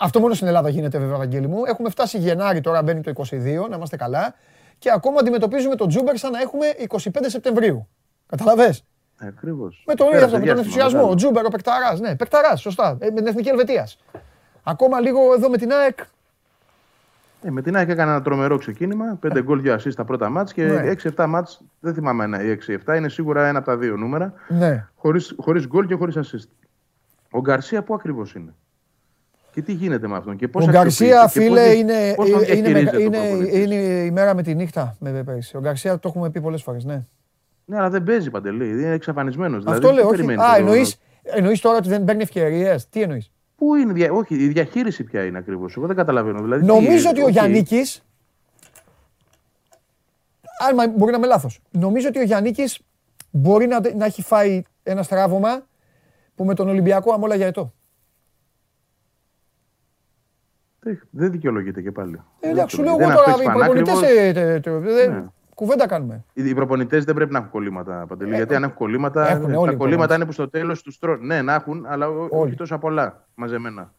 Αυτό 0.00 0.20
μόνο 0.20 0.34
στην 0.34 0.46
Ελλάδα 0.46 0.68
γίνεται 0.68 0.98
βέβαια, 0.98 1.16
Βαγγέλη 1.16 1.46
μου. 1.46 1.64
Έχουμε 1.66 1.90
φτάσει 1.90 2.18
Γενάρη, 2.18 2.60
τώρα 2.60 2.82
μπαίνει 2.82 3.00
το 3.00 3.12
22, 3.30 3.34
να 3.68 3.76
είμαστε 3.76 3.96
καλά. 3.96 4.34
Και 4.78 4.90
ακόμα 4.92 5.20
αντιμετωπίζουμε 5.20 5.74
τον 5.74 5.88
Τζούμπερ 5.88 6.16
σαν 6.16 6.32
να 6.32 6.40
έχουμε 6.40 6.66
25 6.88 6.96
Σεπτεμβρίου. 7.26 7.88
Κατάλαβες. 8.26 8.74
Ακριβώς. 9.20 9.82
Με 9.86 9.94
τον 9.94 10.06
ίδιο 10.06 10.24
αυτό, 10.24 10.38
με 10.38 10.46
τον 10.46 10.58
ενθουσιασμό. 10.58 11.10
Ο 11.10 11.14
Τζούμπερ, 11.14 11.44
ο 11.44 11.48
Πεκταράς. 11.48 12.00
Ναι, 12.00 12.16
Πεκταράς, 12.16 12.60
σωστά. 12.60 12.96
Ε, 13.00 13.06
με 13.10 13.14
την 13.14 13.26
εθνική 13.26 13.48
Ελβετίας. 13.48 13.98
Ακόμα 14.62 15.00
λίγο 15.00 15.20
εδώ 15.36 15.48
με 15.48 15.56
την 15.56 15.72
ΑΕΚ. 15.72 15.98
Ε, 17.42 17.50
με 17.50 17.62
την 17.62 17.76
ΑΕΚ 17.76 17.88
έκανε 17.88 18.10
ένα 18.10 18.22
τρομερό 18.22 18.58
ξεκίνημα. 18.58 19.18
5 19.22 19.42
γκολ, 19.42 19.60
2 19.64 19.74
assist 19.74 19.92
τα 19.96 20.04
πρώτα 20.04 20.28
μάτς 20.28 20.52
και 20.52 20.64
Ναι. 20.64 20.90
6-7 21.16 21.26
μάτς. 21.26 21.60
Δεν 21.80 21.94
θυμάμαι 21.94 22.24
ένα 22.24 22.42
ή 22.42 22.48
6-7. 22.48 22.96
Είναι 22.96 23.08
σίγουρα 23.08 23.46
ένα 23.46 23.58
από 23.58 23.66
τα 23.66 23.76
δύο 23.76 23.96
νούμερα. 23.96 24.32
Ναι. 24.48 24.86
Χωρίς, 24.96 25.34
χωρίς 25.38 25.66
γκολ 25.66 25.86
και 25.86 25.94
χωρίς 25.94 26.16
assist. 26.18 26.48
Ο 27.30 27.40
Γκαρσία 27.40 27.82
πού 27.82 27.94
ακριβώς 27.94 28.34
είναι; 28.34 28.54
Και 29.58 29.64
τι 29.64 29.72
γίνεται 29.72 30.06
με 30.08 30.16
αυτόν. 30.16 30.36
Και 30.36 30.48
πώς 30.48 30.66
Ο 30.66 30.70
Γκαρσία, 30.70 31.20
αξιοποιείται 31.22 31.54
και 31.54 31.60
φίλε, 31.60 31.68
πώς- 31.68 31.80
είναι, 31.80 32.14
πώς 32.14 32.30
τον 32.30 32.42
είναι, 32.42 32.52
είναι, 32.52 32.68
διαχειρίζεται 32.68 32.96
το 32.96 33.02
είναι, 33.02 33.18
προπονητής; 33.18 33.58
είναι 33.64 33.74
η 33.74 34.10
μέρα 34.10 34.34
με 34.34 34.42
τη 34.42 34.54
νύχτα 34.54 34.96
με 35.00 35.22
πέρυσι. 35.22 35.56
Ο 35.56 35.60
Γκαρσία 35.60 35.98
το 35.98 36.08
έχουμε 36.08 36.30
πει 36.30 36.40
πολλές 36.40 36.62
φορές. 36.62 36.84
Ναι. 36.84 37.02
Ναι, 37.64 37.76
αλλά 37.78 37.90
δεν 37.90 38.02
παίζει 38.02 38.30
παντελή. 38.30 38.68
Είναι 38.68 38.92
εξαφανισμένος. 38.92 39.64
Αυτό 39.66 39.72
δηλαδή, 39.78 39.94
λέω. 39.94 40.02
τι 40.02 40.08
Όχι. 40.08 40.16
περιμένεις 40.16 40.44
Α, 40.44 40.54
το- 40.54 40.58
εννοεί 40.60 40.92
εννοείς 41.22 41.60
τώρα 41.60 41.76
ότι 41.76 41.88
δεν 41.88 42.04
παίρνει 42.04 42.22
ευκαιρίες; 42.22 42.88
Τι 42.88 43.02
εννοείς; 43.02 43.30
Πού 43.56 43.74
είναι, 43.74 43.90
η 43.90 43.94
δια- 43.94 44.12
όχι, 44.12 44.34
η 44.34 44.48
διαχείριση 44.48 45.04
ποια 45.04 45.24
είναι 45.24 45.38
ακριβώς. 45.38 45.76
Εγώ 45.76 45.86
δεν 45.86 45.96
καταλαβαίνω. 45.96 46.42
Δηλαδή, 46.42 46.60
τι- 46.66 46.72
Νομίζω 46.72 47.08
ότι 47.10 47.20
ο 47.20 47.24
οκ. 47.24 47.30
Γιάννικη. 47.30 47.80
Αν 50.68 50.90
μπορεί 50.96 51.10
να 51.12 51.16
είμαι 51.18 51.26
λάθος. 51.26 51.60
Νομίζω 51.70 52.08
ότι 52.08 52.18
ο 52.18 52.22
Γιάννικης 52.22 52.78
μπορεί 53.30 53.66
να, 53.66 53.80
να 53.96 54.04
έχει 54.04 54.22
φάει 54.22 54.62
ένα 54.82 55.02
στράβωμα 55.02 55.66
που 56.34 56.44
με 56.44 56.54
τον 56.54 56.68
Ολυμπιακό 56.68 57.12
αμόλα 57.12 57.34
για 57.34 57.46
ετώ. 57.46 57.72
Δεν- 60.88 61.00
Δεν 61.10 61.30
δικαιολογείται 61.30 61.82
και 61.82 61.90
πάλι. 61.92 62.20
Ε, 62.40 62.48
εντάξει, 62.48 62.76
σου 62.76 62.82
Δεν 62.82 62.90
λέω 62.90 63.00
εγώ 63.00 63.08
αυτό 63.10 63.22
τώρα 63.24 63.30
έχεις 63.30 63.46
οι 63.46 63.50
προπονητέ. 63.58 63.90
πανάκριβος. 63.92 65.08
Ναι. 65.08 65.24
Κουβέντα 65.54 65.86
κάνουμε. 65.86 66.24
Οι 66.32 66.54
προπονητές 66.54 67.04
δεν 67.04 67.14
πρέπει 67.14 67.32
να 67.32 67.38
έχουν 67.38 67.50
κολλήματα. 67.50 68.04
Παντελή, 68.08 68.34
γιατί 68.34 68.54
αν 68.54 68.62
έχουν 68.62 68.74
κολλήματα, 68.74 69.28
Ε, 69.28 69.32
έχουν 69.32 69.44
όλοι 69.44 69.50
τα 69.66 69.72
οι 69.72 69.76
κολλήματα 69.76 69.86
προπονητές. 69.86 70.16
είναι 70.16 70.24
που 70.24 70.32
στο 70.32 70.48
τέλος 70.48 70.82
τους 70.82 70.98
τρώνε. 70.98 71.26
Ναι, 71.34 71.42
να 71.42 71.54
έχουν, 71.54 71.86
αλλά 71.88 72.08
ό- 72.08 72.12
Όλοι. 72.20 72.28
όχι 72.30 72.54
τόσα 72.54 72.78
πολλά 72.78 73.26
μαζεμένα. 73.34 73.92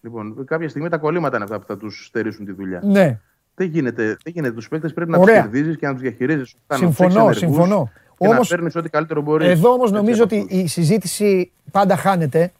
Λοιπόν, 0.00 0.44
κάποια 0.44 0.68
στιγμή 0.68 0.88
τα 0.88 0.98
κολλήματα 0.98 1.34
είναι 1.36 1.44
αυτά 1.44 1.58
που 1.58 1.64
θα 1.66 1.76
τους 1.76 2.04
στερήσουν 2.06 2.44
τη 2.44 2.52
δουλειά. 2.52 2.80
Ναι. 2.84 3.20
Δεν 3.54 3.66
γίνεται, 3.68 4.04
δεν 4.04 4.32
γίνεται. 4.32 4.54
Τους 4.54 4.68
παίκτες 4.68 4.92
πρέπει 4.92 5.10
να 5.10 5.16
τους 5.18 5.26
Ωραία. 5.28 5.40
κερδίζεις 5.40 5.76
και 5.76 5.86
να 5.86 5.92
τους 5.92 6.02
διαχειρίζεις. 6.02 6.54
Συμφωνώ, 6.72 7.32
συμφωνώ. 7.32 7.90
Και 8.18 8.28
Όμως- 8.28 8.50
να 8.50 8.56
παίρνεις 8.56 8.76
ό,τι 8.76 8.88
καλύτερο 8.88 9.20
μπορείς. 9.20 9.48
Εδώ 9.48 9.72
όμως 9.72 9.90
νομίζω 9.92 10.22
ότι 10.22 10.46
η 10.48 10.66
συζήτηση 10.66 11.52
πάντα 11.70 11.96
χάνεται 11.96 12.52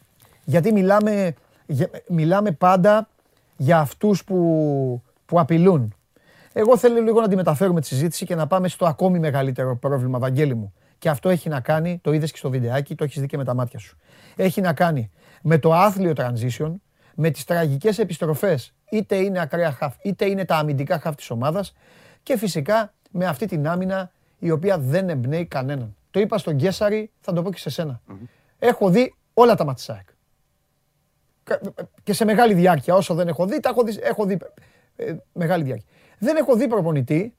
γιατί 0.45 0.71
μιλάμε, 0.71 1.33
για- 1.65 1.89
μιλάμε 2.07 2.51
πάντα 2.51 3.07
για 3.63 3.79
αυτούς 3.79 4.23
που, 4.23 4.37
που 5.25 5.39
απειλούν. 5.39 5.93
Εγώ 6.53 6.77
θέλω 6.77 7.01
λίγο 7.01 7.21
να 7.21 7.27
τη 7.27 7.35
μεταφέρουμε 7.35 7.81
τη 7.81 7.87
συζήτηση 7.87 8.25
και 8.25 8.35
να 8.35 8.47
πάμε 8.47 8.67
στο 8.67 8.85
ακόμη 8.85 9.19
μεγαλύτερο 9.19 9.77
πρόβλημα, 9.77 10.19
Βαγγέλη 10.19 10.55
μου. 10.55 10.73
Και 10.97 11.09
αυτό 11.09 11.29
έχει 11.29 11.49
να 11.49 11.59
κάνει, 11.59 11.99
το 12.03 12.13
είδες 12.13 12.31
και 12.31 12.37
στο 12.37 12.49
βιντεάκι, 12.49 12.95
το 12.95 13.03
έχεις 13.03 13.19
δει 13.21 13.27
και 13.27 13.37
με 13.37 13.43
τα 13.43 13.53
μάτια 13.53 13.79
σου. 13.79 13.97
Έχει 14.35 14.61
να 14.61 14.73
κάνει 14.73 15.11
με 15.41 15.57
το 15.57 15.73
άθλιο 15.73 16.13
transition, 16.17 16.73
με 17.15 17.29
τις 17.29 17.43
τραγικές 17.43 17.97
επιστροφές, 17.99 18.73
είτε 18.91 19.15
είναι 19.15 19.39
ακραία 19.39 19.71
χαφ, 19.71 19.95
είτε 20.01 20.25
είναι 20.25 20.45
τα 20.45 20.55
αμυντικά 20.55 20.99
χαφ 20.99 21.15
της 21.15 21.29
ομάδας 21.29 21.73
και 22.23 22.37
φυσικά 22.37 22.93
με 23.11 23.25
αυτή 23.25 23.45
την 23.45 23.67
άμυνα 23.67 24.11
η 24.39 24.51
οποία 24.51 24.77
δεν 24.77 25.09
εμπνέει 25.09 25.45
κανέναν. 25.45 25.95
Το 26.11 26.19
είπα 26.19 26.37
στον 26.37 26.53
Γκέσαρη, 26.55 27.11
θα 27.19 27.33
το 27.33 27.41
πω 27.41 27.51
και 27.51 27.57
σε 27.59 27.69
σενα 27.69 28.01
Έχω 28.59 28.89
δει 28.89 29.15
όλα 29.33 29.55
τα 29.55 29.65
μάτια 29.65 29.73
της 29.85 29.89
ΑΕΚ. 29.89 30.05
Κα- 30.05 30.12
Και 32.03 32.13
σε 32.13 32.25
μεγάλη 32.25 32.53
διάρκεια, 32.53 32.95
όσο 32.95 33.13
δεν 33.13 33.27
έχω 33.27 33.45
δει, 33.45 33.59
τα 33.59 33.69
έχω 33.69 33.83
δει, 33.83 33.99
έχω 34.01 34.25
δει 34.25 34.37
ε, 34.95 35.15
μεγάλη 35.33 35.63
διάρκεια. 35.63 35.87
Δεν 36.19 36.35
έχω 36.35 36.55
δει 36.55 36.67
προπονητή, 36.67 37.35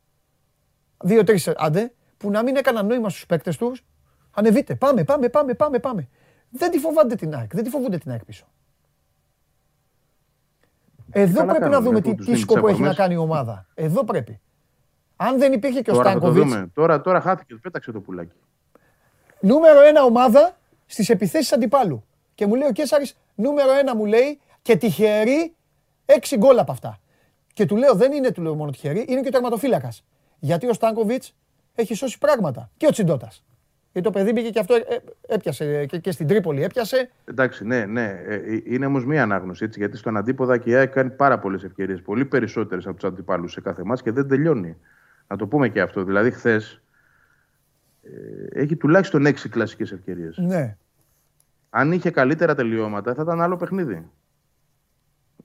δύο-τρεις 1.05 1.49
άντε, 1.49 1.93
που 2.17 2.31
να 2.31 2.43
μην 2.43 2.57
έκαναν 2.57 2.87
νόημα 2.87 3.09
στους 3.09 3.27
παίκτες 3.27 3.57
τους. 3.57 3.85
Ανεβείτε, 4.31 4.75
πάμε, 4.75 5.05
πάμε, 5.05 5.29
πάμε, 5.29 5.55
πάμε, 5.55 5.79
πάμε. 5.79 6.09
Δεν 6.51 6.71
τη 6.71 6.79
φοβάται 6.79 7.15
την 7.15 7.35
ΑΕΚ, 7.35 7.55
δεν 7.55 7.65
τη 7.65 7.71
φοβούνται 7.71 7.99
την 7.99 8.11
ΑΕΚ 8.11 8.25
πίσω. 8.25 8.47
Εδώ 11.11 11.39
καλά 11.39 11.51
πρέπει 11.53 11.65
να 11.65 11.71
κάνουν, 11.71 11.85
δούμε 11.85 11.99
αφού 11.99 12.09
τι, 12.11 12.15
τους 12.17 12.25
τι 12.27 12.33
δίνεις 12.33 12.45
τις 12.45 12.51
σκοπό 12.51 12.69
έχει 12.69 12.81
να 12.81 12.89
αφορμές. 12.89 12.97
κάνει 12.97 13.15
η 13.15 13.17
ομάδα. 13.17 13.67
Εδώ 13.75 14.05
πρέπει. 14.05 14.41
Αν 15.17 15.39
δεν 15.39 15.53
υπήρχε 15.53 15.81
και 15.81 15.91
ο 15.91 15.95
Τώρα 15.95 16.13
θα 16.13 16.13
το 16.13 16.19
Στάνκοβιτς, 16.21 16.55
δούμε. 16.55 16.71
Τώρα, 16.75 17.01
τώρα 17.01 17.21
χάθηκε, 17.21 17.55
πέταξε 17.55 17.93
το 17.93 18.01
πουλάκι. 18.01 18.37
νούμερο 19.41 19.81
ένα 19.81 20.05
ομάδα 20.05 20.57
στις 20.87 21.09
επιθέσεις 21.09 21.53
αντιπάλου. 21.53 22.05
Και 22.35 22.47
μου 22.47 22.55
λέει 22.55 22.69
ο 22.69 22.73
Κέσσαρης, 22.73 23.17
νούμερο 23.35 23.73
ένα 23.73 23.97
μου 23.97 24.07
λέει 24.07 24.41
και 24.63 24.77
τυχερή 24.77 25.55
έξι 26.07 26.37
γκολ 26.37 26.59
από 26.59 26.73
αυτά. 26.73 26.99
Και 27.53 27.67
του 27.67 27.77
λέω, 27.77 27.95
δεν 27.95 28.13
είναι 28.13 28.31
του 28.31 28.43
λέω 28.43 28.55
μόνο 28.55 28.71
τυχερή, 28.71 29.05
είναι 29.09 29.21
και 29.21 29.29
ο 29.29 29.31
τερματοφύλακας. 29.31 30.05
Γιατί 30.39 30.67
ο 30.67 30.73
Στάνκοβιτς 30.73 31.35
έχει 31.75 31.95
σώσει 31.95 32.19
πράγματα. 32.19 32.71
Και 32.77 32.87
ο 32.87 32.91
Τσιντότας. 32.91 33.45
Γιατί 33.93 34.09
το 34.09 34.19
παιδί 34.19 34.33
μπήκε 34.33 34.51
και 34.51 34.59
αυτό 34.59 34.75
ε, 34.75 34.79
ε, 34.79 34.99
έπιασε 35.27 35.87
και, 35.87 35.99
και 35.99 36.11
στην 36.11 36.27
Τρίπολη 36.27 36.63
έπιασε. 36.63 37.11
Εντάξει, 37.25 37.65
ναι, 37.65 37.85
ναι. 37.85 38.23
Ε, 38.27 38.35
ε, 38.35 38.63
είναι 38.65 38.87
όμως 38.87 39.05
μία 39.07 39.23
ανάγνωση. 39.23 39.65
Έτσι, 39.65 39.79
γιατί 39.79 39.97
στον 39.97 40.17
αντίποδα 40.17 40.59
και 40.59 40.71
η 40.71 40.75
ΑΕΚ 40.75 40.93
κάνει 40.93 41.11
πάρα 41.11 41.39
πολλές 41.39 41.65
ευκαιρίες. 41.65 42.03
Πολύ 42.03 42.25
περισσότερες 42.25 42.87
από 42.87 42.95
τους 42.95 43.05
αντιπάλους 43.05 43.53
σε 43.53 43.61
κάθε 43.61 43.85
μάτς 43.85 44.03
και 44.03 44.11
δεν 44.11 44.29
τελειώνει. 44.29 44.77
Να 45.29 45.37
το 45.37 45.47
πούμε 45.47 45.69
και 45.69 45.81
αυτό. 45.81 46.05
Δηλαδή, 46.05 46.31
χθες 46.31 46.83
ε, 48.03 48.61
έχει 48.61 48.77
τουλάχιστον 48.77 49.27
έξι 49.27 49.49
κλασικές 49.49 49.93
ευκαιρίες. 49.93 50.37
Ναι. 50.37 50.77
Αν 51.77 51.93
είχε 51.93 52.11
καλύτερα 52.11 52.55
τελειώματα, 52.55 53.15
θα 53.15 53.23
ήταν 53.23 53.41
άλλο 53.41 53.57
παιχνίδι. 53.57 54.07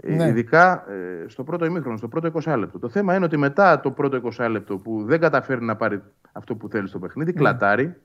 Ε, 0.02 0.16
Ναι. 0.16 0.28
Ειδικά 0.28 0.86
ε, 0.92 1.28
στο 1.28 1.44
πρώτο 1.44 1.66
ημίχρονο, 1.66 1.98
στο 1.98 2.08
πρώτο 2.08 2.32
20 2.44 2.56
λεπτό. 2.58 2.80
Το 2.80 2.90
θέμα 2.90 3.16
είναι 3.16 3.26
ότι 3.26 3.38
μετά 3.38 3.80
το 3.80 3.92
πρώτο 3.92 4.22
20 4.38 4.48
λεπτό 4.50 4.78
που 4.78 5.04
δεν 5.04 5.20
καταφέρει 5.20 5.64
να 5.66 5.76
πάρει 5.76 6.02
αυτό 6.32 6.56
που 6.56 6.70
θέλει 6.70 6.88
στο 6.88 7.00
παιχνίδι, 7.00 7.34
κλατάρει. 7.34 7.96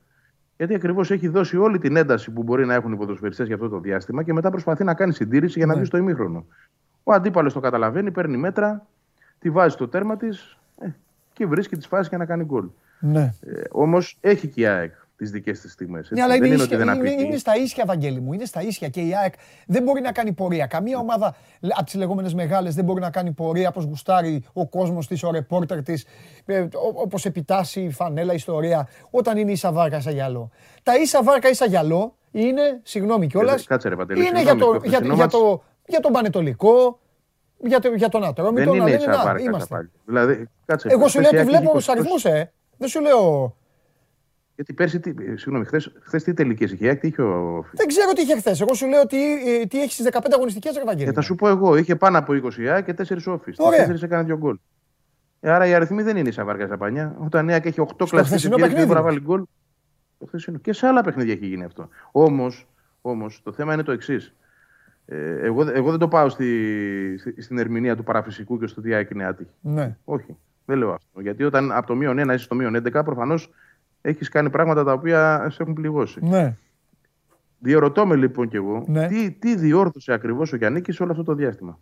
Γιατί 0.57 0.75
ακριβώς 0.75 1.11
έχει 1.11 1.29
δώσει 1.29 1.57
όλη 1.57 1.79
την 1.79 1.97
ένταση 1.97 2.31
που 2.31 2.43
μπορεί 2.43 2.67
να 2.67 2.75
έχουν 2.75 2.93
οι 2.93 2.97
ποδοσφαιριστές 2.97 3.47
για 3.47 3.55
αυτό 3.55 3.69
το 3.69 3.79
διάστημα 3.81 4.23
και 4.23 4.33
μετά 4.33 4.51
προσπαθεί 4.51 4.85
να 4.85 4.95
κάνει 4.95 5.13
συντήρηση 5.13 5.59
για 5.59 5.67
να 5.67 5.73
Ναι. 5.73 5.79
βγει 5.79 5.89
στο 5.89 5.97
ημίχρονο. 5.97 6.47
Ο 7.03 7.13
αντίπαλος 7.13 7.53
το 7.53 7.61
καταλαβαίνει, 7.61 8.11
παίρνει 8.11 8.37
μέτρα, 8.37 8.87
τη 9.39 9.51
βάζει 9.51 9.75
στο 9.75 9.89
τέρμα 9.89 10.17
της 10.17 10.59
ε, 10.81 10.87
και 11.33 11.47
βρίσκει 11.47 11.77
τις 11.77 11.87
φάσεις 11.87 12.09
για 12.09 12.19
να 12.19 12.25
κάνει 12.27 12.45
γκολ. 12.45 12.67
ναι. 13.01 13.35
Ε, 13.41 13.63
Όμως 13.71 14.19
έχει 14.21 14.49
και 14.49 14.61
η 14.61 14.67
ΑΕΚ 14.67 14.93
τις 15.17 15.31
δικές 15.31 15.61
της 15.61 15.73
στιγμές. 15.73 16.11
Ναι, 16.11 16.23
αλλά 16.23 16.35
είναι, 16.35 16.47
δεν 16.47 16.53
είναι 16.55 16.63
ίσια, 16.63 16.77
ότι 16.77 16.85
δεν 16.85 16.95
είναι, 16.97 17.09
απειλεί. 17.09 17.27
είναι 17.27 17.37
στα 17.37 17.57
ίσια, 17.57 17.85
Βαγγέλη 17.87 18.21
μου. 18.21 18.33
Είναι 18.33 18.45
στα 18.45 18.63
ίσια 18.63 18.89
και 18.89 19.01
η 19.01 19.15
ΑΕΚ 19.17 19.35
δεν 19.67 19.83
μπορεί 19.83 20.01
να 20.01 20.13
κάνει 20.13 20.33
πορεία. 20.33 20.67
Καμία 20.67 20.99
ομάδα 20.99 21.35
από 21.69 21.85
τις 21.85 21.95
λεγόμενες 21.95 22.35
μεγάλες 22.35 22.75
δεν 22.75 22.85
μπορεί 22.85 23.01
να 23.01 23.11
κάνει 23.11 23.33
πορεία 23.33 23.69
όπως 23.69 23.85
γουστάρει 23.85 24.45
ο 24.53 24.67
κόσμος 24.69 25.07
της, 25.07 25.23
ο 25.23 25.31
ρεπόρτερ 25.31 25.83
της, 25.83 26.07
όπως 26.95 27.25
επιτάσσει 27.25 27.81
η 27.81 27.91
φανέλα, 27.91 28.33
η 28.33 28.37
ιστορία, 28.37 28.89
όταν 29.11 29.37
είναι 29.37 29.51
ίσα 29.53 29.73
βάρκα 29.73 29.97
ίσα 29.97 30.11
γυαλό. 30.11 30.51
Τα 30.83 30.97
ίσα 30.97 31.23
βάρκα 31.23 31.49
ίσα 31.49 31.67
γυαλό 31.67 32.17
είναι, 32.31 32.81
συγγνώμη 32.83 33.27
κιόλας, 33.27 33.51
Κάτσε, 33.51 33.67
κάτσε, 33.69 33.89
ρε, 33.89 33.97
Παντελή, 33.97 34.21
είναι 34.27 34.41
για, 34.43 34.51
συγγνώμη, 34.51 34.61
το, 34.61 34.79
το 34.79 34.89
για, 34.89 34.97
χθεσινό 34.97 35.15
για, 35.15 35.23
μάτς- 35.23 35.37
το, 35.39 35.63
για 35.87 36.01
τον 36.01 36.13
Πανετολικό, 36.13 36.99
για, 37.59 37.81
το, 37.81 37.89
για 37.95 38.09
τον 38.09 38.25
Ατρόμητο. 38.25 38.53
Δεν 38.53 38.69
να 38.69 38.75
είναι 38.75 38.85
λένε, 38.85 38.97
ίσα 38.97 39.11
να, 39.11 39.17
βάρκα 39.17 39.33
τα 39.33 39.41
είμαστε. 39.43 39.75
πάλι. 39.75 39.91
Δηλαδή, 40.05 40.49
κάτσε, 40.67 40.89
Εγώ 40.91 41.09
σου 41.09 41.21
λέω 41.21 41.29
χθες 41.29 41.41
η 41.41 41.45
ότι 41.45 41.55
ΑΕΚ 41.55 41.63
βλέπω 41.63 41.79
είχε 41.79 41.87
τους 41.87 41.89
20 41.89 41.93
αριθμούς, 41.93 42.25
ε. 42.25 42.53
Δεν 42.77 42.89
σου 42.89 43.01
λέω. 43.01 43.57
Γιατί 44.57 44.73
πέρσι, 44.73 45.01
τι, 45.01 45.11
συγγνώμη, 45.37 45.65
χθες, 45.65 45.93
χθες 46.03 46.23
τι 46.23 46.35
τελικές 46.35 46.73
είχε, 46.73 46.85
η 46.85 46.89
ΑΕΚ, 46.89 47.01
τι 47.01 47.07
είχε 47.07 47.23
ο 47.23 47.65
Δεν 47.73 47.87
ξέρω 47.87 48.13
τι 48.13 48.23
είχε 48.23 48.37
χθες. 48.37 48.61
Εγώ 48.61 48.75
σου 48.75 48.87
λέω 48.87 49.07
τι, 49.07 49.17
ε, 49.61 49.67
τι 49.67 49.81
έχεις 49.81 49.93
στις 49.93 50.07
15 50.13 50.19
αγωνιστικές, 50.35 50.77
Ευαγγέλη. 50.77 51.09
Ε, 51.09 51.13
θα 51.13 51.21
σου 51.21 51.35
πω 51.35 51.49
εγώ, 51.49 51.77
είχε 51.77 51.97
πάνω 51.97 52.19
από 52.19 52.33
20 52.33 52.59
η 52.59 52.69
ΑΕΚ 52.69 52.85
και 52.85 52.95
4 52.95 53.27
όφης. 53.27 53.57
Ωραία. 53.59 53.87
4 53.87 54.03
έκανε 54.03 54.23
2 54.23 54.37
γκολ. 54.37 54.57
Ε, 55.41 55.51
άρα 55.51 55.67
οι 55.67 55.75
αριθμοί 55.75 56.03
δεν 56.03 56.17
είναι 56.17 56.29
ίσα 56.29 56.45
βάρκα 56.45 56.67
στα 56.67 56.77
πανιά. 56.77 57.17
Όταν 57.19 57.49
η 57.49 57.53
ΑΕΚ 57.53 57.65
έχει 57.67 57.81
8 57.81 57.87
κλασικές 57.97 58.27
χθεσινό 58.27 58.55
ευκαιρίες 58.55 58.59
δεν 58.59 58.87
παιχνίδι. 58.87 58.87
μπορεί 58.87 58.99
να 58.99 59.05
βάλει 59.05 59.21
γκολ. 59.21 59.45
Το 60.19 60.27
χθεσινό. 60.27 60.59
Και 60.59 60.73
σε 60.73 60.87
άλλα 60.87 61.01
παιχνίδια 61.03 61.33
έχει 61.33 61.47
γίνει 61.47 61.65
αυτό. 61.65 61.89
Όμως, 62.13 62.67
όμως, 63.01 63.41
το 63.45 63.53
θέμα 63.53 63.73
είναι 63.75 63.83
το 63.83 63.93
εξής. 63.93 64.35
Ε, 65.07 65.39
εγώ, 65.47 65.71
εγώ 65.71 65.91
δεν 65.91 65.99
το 65.99 66.09
πάω 66.09 66.29
στη, 66.29 67.19
στη- 67.19 67.43
στην 67.43 67.59
ερμηνεία 67.59 67.97
του 67.97 68.03
παραφυσικού 68.05 68.59
και 68.59 68.67
στο 68.67 68.81
τι 68.81 68.89
η 68.89 68.95
ΑΕΚ 68.95 69.11
είναι 69.11 69.25
άτυχη. 69.25 69.51
Ναι. 69.61 69.97
Όχι. 70.05 70.37
Δεν 70.65 70.79
λέω 70.79 70.93
αυτό. 70.93 71.21
Γιατί 71.21 71.45
όταν 71.45 71.73
από 71.73 71.87
το 71.87 71.95
μείον 71.95 72.19
1 72.19 72.35
είσαι 72.35 72.45
στο 72.45 72.55
μείον 72.55 72.77
11, 72.77 73.05
προφανώς 73.05 73.51
έχεις 74.07 74.29
κάνει 74.29 74.51
πράγματα 74.51 74.85
τα 74.85 74.93
οποία 74.93 75.47
σε 75.51 75.63
έχουν 75.63 75.75
πληγώσει. 75.75 76.19
Ναι. 76.25 76.57
Διερωτώ 77.59 78.07
με 78.07 78.17
λοιπόν 78.17 78.49
κι 78.49 78.57
εγώ, 78.57 78.85
Ναι. 78.89 79.07
τι, 79.09 79.31
τι 79.31 79.57
διόρθωσε 79.57 80.13
ακριβώς 80.13 80.53
ο 80.53 80.57
Γιάννη 80.57 80.83
σε 80.89 81.03
όλο 81.03 81.13
αυτό 81.13 81.25
το 81.25 81.35
διάστημα; 81.35 81.79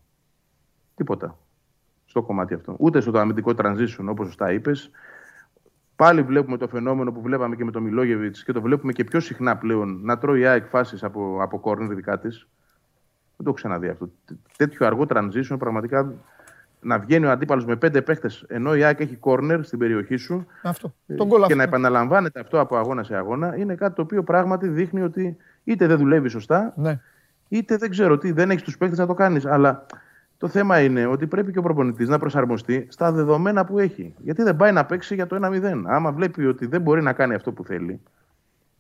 Τίποτα. 0.95 1.39
στο 2.05 2.23
κομμάτι 2.23 2.55
αυτό. 2.55 2.77
Ούτε 2.79 3.01
στο 3.01 3.19
αμυντικό 3.19 3.53
transition, 3.57 4.05
όπως 4.09 4.27
σωστά 4.27 4.53
είπες. 4.53 4.91
Πάλι 5.97 6.23
βλέπουμε 6.23 6.57
το 6.57 6.69
φαινόμενο 6.69 7.13
που 7.13 7.21
βλέπαμε 7.21 7.57
και 7.57 7.65
με 7.65 7.71
τον 7.71 7.83
Μιλόγεβιτς 7.83 8.45
και 8.45 8.53
το 8.53 8.61
βλέπουμε 8.61 8.93
και 8.93 9.05
πιο 9.05 9.21
συχνά 9.21 9.57
πλέον 9.57 10.01
να 10.03 10.19
τρώει 10.19 10.41
η 10.41 10.47
ΑΕΚ 10.47 10.67
φάσεις 10.69 11.03
από, 11.05 11.39
από 11.43 11.59
κόρνερ 11.61 11.95
δικά 11.95 12.19
της. 12.19 12.49
Δεν 13.37 13.37
το 13.37 13.45
έχω 13.45 13.53
ξαναδεί 13.53 13.89
αυτό. 13.89 14.11
Τέτοιο 14.57 14.87
αργό 14.87 15.07
transition 15.09 15.57
πραγματικά 15.59 16.15
να 16.83 16.99
βγαίνει 16.99 17.27
ο 17.27 17.31
αντίπαλος 17.31 17.65
με 17.65 17.77
πέντε 17.77 18.03
παίχτε 18.03 18.31
ενώ 18.47 18.75
η 18.75 18.85
ΑΕΚ 18.85 19.01
έχει 19.01 19.17
κόρνερ 19.17 19.65
στην 19.65 19.79
περιοχή 19.79 20.17
σου. 20.17 20.47
Αυτό. 20.63 20.95
ε, 21.07 21.15
Τον 21.15 21.27
γκολ 21.27 21.43
και 21.47 21.55
να 21.55 21.63
αυτό. 21.63 21.77
επαναλαμβάνεται 21.77 22.41
αυτό 22.41 22.61
από 22.61 22.77
αγώνα 22.77 23.03
σε 23.03 23.17
αγώνα 23.17 23.57
είναι 23.57 23.75
κάτι 23.75 23.95
το 23.95 24.03
οποίο 24.03 24.23
πράγματι 24.23 24.69
δείχνει 24.69 25.03
ότι 25.03 25.37
είτε 25.65 25.87
δεν 25.87 25.97
δουλεύει 25.99 26.29
σωστά, 26.29 26.73
Ναι. 26.77 27.01
είτε 27.49 27.77
δεν 27.77 27.91
ξέρω 27.91 28.19
τι, 28.19 28.33
δεν 28.33 28.51
έχεις 28.51 28.63
τους 28.63 28.79
παίχτε 28.79 28.97
να 28.97 29.07
το 29.07 29.15
κάνεις. 29.15 29.47
Αλλά 29.47 29.87
το 30.39 30.49
θέμα 30.49 30.81
είναι 30.81 31.07
ότι 31.07 31.27
πρέπει 31.27 31.53
και 31.53 31.59
ο 31.59 31.63
προπονητής 31.63 32.09
να 32.09 32.19
προσαρμοστεί 32.19 32.87
στα 32.91 33.13
δεδομένα 33.13 33.65
που 33.65 33.79
έχει. 33.79 34.15
Γιατί 34.19 34.43
δεν 34.43 34.57
πάει 34.57 34.73
να 34.73 34.85
παίξει 34.85 35.15
για 35.15 35.27
το 35.27 35.37
1-0. 35.43 35.83
Άμα 35.87 36.13
βλέπει 36.13 36.47
ότι 36.47 36.67
δεν 36.67 36.81
μπορεί 36.81 37.03
να 37.03 37.13
κάνει 37.13 37.35
αυτό 37.35 37.53
που 37.53 37.65
θέλει, 37.65 38.01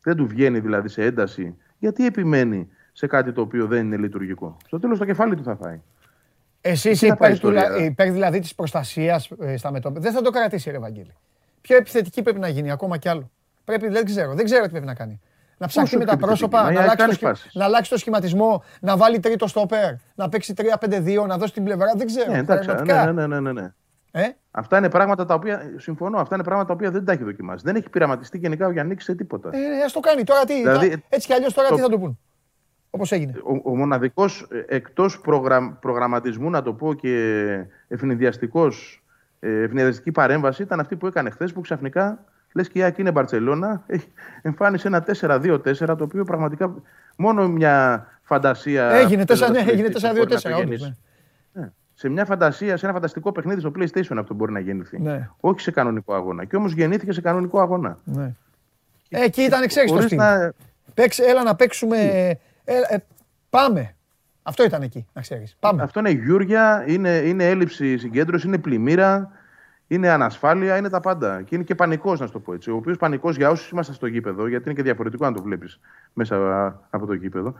δεν 0.03 0.16
του 0.16 0.27
βγαίνει 0.27 0.61
δηλαδή 0.61 0.89
σε 0.89 1.03
ένταση, 1.05 1.57
γιατί 1.79 2.07
επιμένει 2.07 2.69
σε 2.93 3.07
κάτι 3.07 3.33
το 3.33 3.41
οποίο 3.41 3.66
δεν 3.66 3.87
είναι 3.87 3.97
λειτουργικό. 3.97 4.57
Στο 4.66 4.79
τέλος 4.79 4.99
το 4.99 5.05
κεφάλι 5.05 5.37
του 5.37 5.43
θα 5.43 5.57
φάει. 5.57 5.81
Εσύ 6.64 6.89
Εκεί 6.89 6.97
είσαι 6.97 7.06
θα 7.06 7.16
πάει 7.16 7.30
η 7.30 7.34
υπέρ, 7.34 7.51
του, 7.51 7.56
ιστορία. 7.59 7.84
υπέρ 7.84 8.10
δηλαδή 8.10 8.39
της 8.40 8.55
προστασίας 8.55 9.28
στα 9.56 9.70
μετώπιτα. 9.70 10.01
Δεν 10.01 10.12
θα 10.12 10.20
το 10.22 10.30
κρατήσει, 10.30 10.70
ρε 10.70 10.78
Βαγγέλη. 10.78 11.14
Πιο 11.60 11.76
επιθετική 11.76 12.22
πρέπει 12.22 12.39
να 12.39 12.48
γίνει, 12.48 12.70
ακόμα 12.70 12.97
κι 12.98 13.09
άλλο. 13.09 13.30
Πρέπει, 13.64 13.89
δεν 13.89 14.05
ξέρω, 14.05 14.34
δεν 14.34 14.44
ξέρω 14.44 14.64
τι 14.64 14.70
πρέπει 14.70 14.86
να 14.86 14.94
κάνει. 14.94 15.20
Να 15.59 15.66
ψαχτεί 15.66 15.97
με 15.97 16.05
τα 16.05 16.16
πιο 16.16 16.26
επιθετική, 16.26 16.48
πρόσωπα, 16.51 16.62
μα 16.62 16.70
η 16.70 16.74
να 16.74 16.80
ΑΕΚ 16.80 16.90
αλλάξει, 16.90 16.97
το 16.97 17.02
κάνεις 17.02 17.16
σχημα- 17.16 17.30
φάσεις. 17.34 17.55
να 17.55 17.64
αλλάξει 17.64 17.90
το 17.90 17.97
σχηματισμό, 17.98 18.62
να 18.80 18.97
βάλει 18.97 19.18
τρίτο 19.20 19.47
στόπερ, 19.47 19.93
να 20.14 20.28
παίξει 20.28 20.55
3-5-2, 20.55 21.26
να 21.26 21.39
δώσει 21.39 21.52
την 21.52 21.64
πλευρά. 21.64 21.93
Δεν 21.97 22.06
ξέρω. 22.06 22.32
Ναι, 22.32 22.39
εντάξει, 22.39 22.66
πραγματικά. 22.68 23.05
ναι, 23.12 23.12
ναι, 23.12 23.26
ναι, 23.26 23.40
ναι, 23.40 23.52
ναι. 23.60 23.72
Ε; 24.14 24.28
Αυτά 24.51 24.78
είναι 24.78 24.89
πράγματα 24.90 25.24
τα 25.24 25.34
οποία. 25.34 25.62
Συμφωνώ, 25.78 26.18
αυτά 26.18 26.34
είναι 26.34 26.44
πράγματα 26.44 26.68
τα 26.68 26.74
οποία 26.74 26.90
δεν 26.90 27.05
τα 27.05 27.12
έχει 27.12 27.24
δοκιμάσει. 27.24 27.64
Δεν 27.66 27.76
έχει 27.76 27.89
πειραματιστεί 27.90 28.39
γενικά 28.39 28.66
ο 28.66 28.70
Γιάννη 28.70 28.97
σε 29.01 29.14
τίποτα. 29.14 29.51
Ε, 29.52 29.59
ναι, 29.59 29.82
ας 29.84 29.93
το 29.93 30.01
κάνει. 30.01 30.24
Τώρα 30.24 30.44
τι, 30.44 30.55
Δηλαδή, 30.55 30.89
τώρα- 30.89 31.02
έτσι 31.09 31.26
κι 31.26 31.32
αλλιώς 31.34 31.52
τώρα 31.55 31.68
το- 31.68 31.74
τι 31.74 31.80
θα 31.80 31.89
του 31.89 32.01
πούν; 32.01 32.18
Όπως 32.94 33.12
έγινε. 33.12 33.32
Ο, 33.44 33.70
ο 33.70 33.77
μοναδικός 33.77 34.47
εκτός 34.66 35.20
προγραμματισμού, 35.81 36.51
να 36.51 36.62
το 36.62 36.73
πω 36.73 36.94
και 36.94 37.44
ευνηδιαστικός, 37.89 39.02
ευνηδιαστική 39.40 40.12
παρέμβαση 40.12 40.62
ήταν 40.62 40.81
αυτή 40.81 40.97
που 40.97 41.06
έκανε 41.06 41.31
χθες 41.31 41.52
που 41.52 41.60
ξαφνικά 41.60 42.24
λες 42.52 42.69
και 42.69 42.78
η 42.78 42.82
Άκη 42.82 43.01
είναι 43.01 43.10
Μπαρσελόνα, 43.10 43.82
έχει- 43.86 44.12
εμφάνισε 44.43 44.86
ένα 44.89 45.05
4-2-4 45.20 45.97
το 45.97 46.05
οποίο 46.05 46.24
πραγματικά 46.24 46.74
μόνο 47.16 47.48
μια 47.48 48.06
φαντασία. 48.23 48.90
Έγινε 48.90 49.24
4 49.24 49.51
ναι, 49.51 49.59
έγινε 49.59 49.89
ποδοσφαιριστής 49.89 50.02
μπορεί 50.02 50.19
να 50.19 50.27
το 50.27 50.48
4-2-4. 50.48 50.52
όντως, 50.52 50.59
γεννήσει. 50.59 50.97
ναι. 51.52 51.60
Ναι. 51.62 51.70
Σε 51.94 52.09
μια 52.09 52.24
φαντασία, 52.24 52.77
σε 52.77 52.85
ένα 52.86 52.94
φανταστικό 52.94 53.32
παιχνίδι 53.32 53.60
στο 53.60 53.73
PlayStation 53.78 54.16
αυτό 54.19 54.35
μπορεί 54.35 54.52
να 54.52 54.59
γεννηθεί. 54.60 55.01
Ναι. 55.01 55.28
Όχι 55.40 55.60
σε 55.60 55.70
κανονικό 55.70 56.14
αγώνα. 56.14 56.44
Και 56.44 56.56
όμως 56.56 56.73
γεννήθηκε 56.73 57.12
σε 57.12 57.20
κανονικό 57.20 57.60
αγώνα. 57.60 57.98
Ναι. 58.05 58.32
Ε, 59.09 59.23
εκεί 59.24 59.43
ήταν, 59.43 59.66
ξέρει 59.66 59.86
το 59.86 59.93
Χωρίς 59.93 60.06
στυλ. 60.06 60.19
να- 60.19 60.52
Παίξε, 60.94 61.24
έλα 61.24 61.43
να 61.43 61.55
παίξουμε. 61.56 62.39
Ε, 62.64 62.74
ε, 62.89 62.98
πάμε. 63.51 63.94
Αυτό 64.43 64.64
ήταν 64.64 64.82
εκεί, 64.82 65.06
να 65.12 65.20
ξέρεις. 65.20 65.56
Πάμε. 65.60 65.82
Αυτό 65.82 65.98
είναι 65.98 66.10
γιούρια, 66.10 66.84
είναι, 66.86 67.16
είναι 67.16 67.48
έλλειψη 67.48 67.98
συγκέντρωσης, 67.98 68.47
είναι 68.47 68.59
πλημμύρα, 68.59 69.30
είναι 69.86 70.09
ανασφάλεια, 70.09 70.76
είναι 70.76 70.89
τα 70.89 71.01
πάντα. 71.01 71.43
Και 71.43 71.55
είναι 71.55 71.64
και 71.64 71.74
πανικός, 71.74 72.20
να 72.20 72.26
σου 72.26 72.32
το 72.32 72.39
πω 72.39 72.52
έτσι. 72.52 72.70
Ο 72.70 72.76
οποίος 72.76 72.97
πανικός 72.97 73.36
για 73.36 73.51
όσους 73.51 73.70
είμαστε 73.70 73.93
στο 73.93 74.06
γήπεδο, 74.06 74.47
γιατί 74.47 74.64
είναι 74.64 74.74
και 74.74 74.82
διαφορετικό 74.82 75.24
να 75.24 75.32
το 75.32 75.43
βλέπεις 75.43 75.80
μέσα 76.12 76.36
α, 76.36 76.74
από 76.90 77.06
το 77.06 77.12
γήπεδο. 77.12 77.55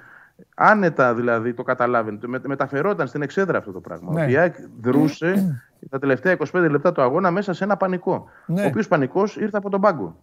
Άνετα 0.55 1.15
δηλαδή 1.15 1.55
το 1.55 1.63
καταλάβαινε. 1.63 2.19
Με, 2.27 2.41
μεταφερόταν 2.47 3.07
στην 3.07 3.23
εξέδρα 3.23 3.59
αυτό 3.59 3.73
το 3.73 3.81
πράγμα. 3.81 4.13
Ναι. 4.13 4.23
Ο 4.23 4.27
Πιάκ 4.27 4.57
δρούσε 4.81 5.61
τα 5.91 5.99
τελευταία 5.99 6.37
25 6.53 6.69
λεπτά 6.71 6.93
του 6.93 7.03
αγώνα 7.03 7.31
μέσα 7.31 7.53
σε 7.53 7.65
ένα 7.65 7.77
πανικό. 7.77 8.29
Ναι. 8.47 8.63
Ο 8.63 8.67
οποίος 8.67 8.89
πανικός 8.89 9.37
ήρθε 9.37 9.57
από 9.57 9.71
τον 9.71 9.81
πάγκο. 9.81 10.17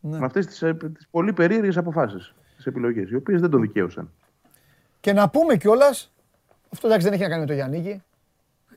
Ναι. 0.00 0.18
Με 0.18 0.24
αυτές 0.24 0.46
τις 0.46 0.64
πολύ 1.10 1.32
περίεργες 1.32 1.76
αποφάσεις, 1.76 2.34
τι 2.45 2.45
επιλογές, 2.66 3.10
οι 3.10 3.16
οποίες 3.16 3.40
δεν 3.40 3.50
τον 3.50 3.60
δικαίωσαν. 3.60 4.10
Και 5.00 5.12
να 5.12 5.28
πούμε 5.28 5.56
κιόλας. 5.56 6.12
Αυτό 6.72 6.86
εντάξει 6.86 7.04
δεν 7.04 7.14
έχει 7.14 7.22
να 7.22 7.28
κάνει 7.28 7.40
με 7.40 7.46
το 7.46 7.52
Γιάννικη. 7.52 8.02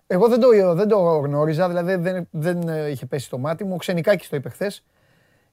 Εγώ 0.07 0.27
δεν 0.27 0.39
το, 0.39 0.73
δεν 0.75 0.87
το 0.87 0.97
γνώριζα, 0.97 1.67
δηλαδή 1.67 1.95
δεν, 1.95 2.27
δεν 2.31 2.67
ε, 2.67 2.89
είχε 2.89 3.05
πέσει 3.05 3.25
στο 3.25 3.37
μάτι 3.37 3.63
μου. 3.63 3.73
Ο 3.73 3.77
Ξενικάκης 3.77 4.29
το 4.29 4.35
είπε 4.35 4.49
χθες. 4.49 4.83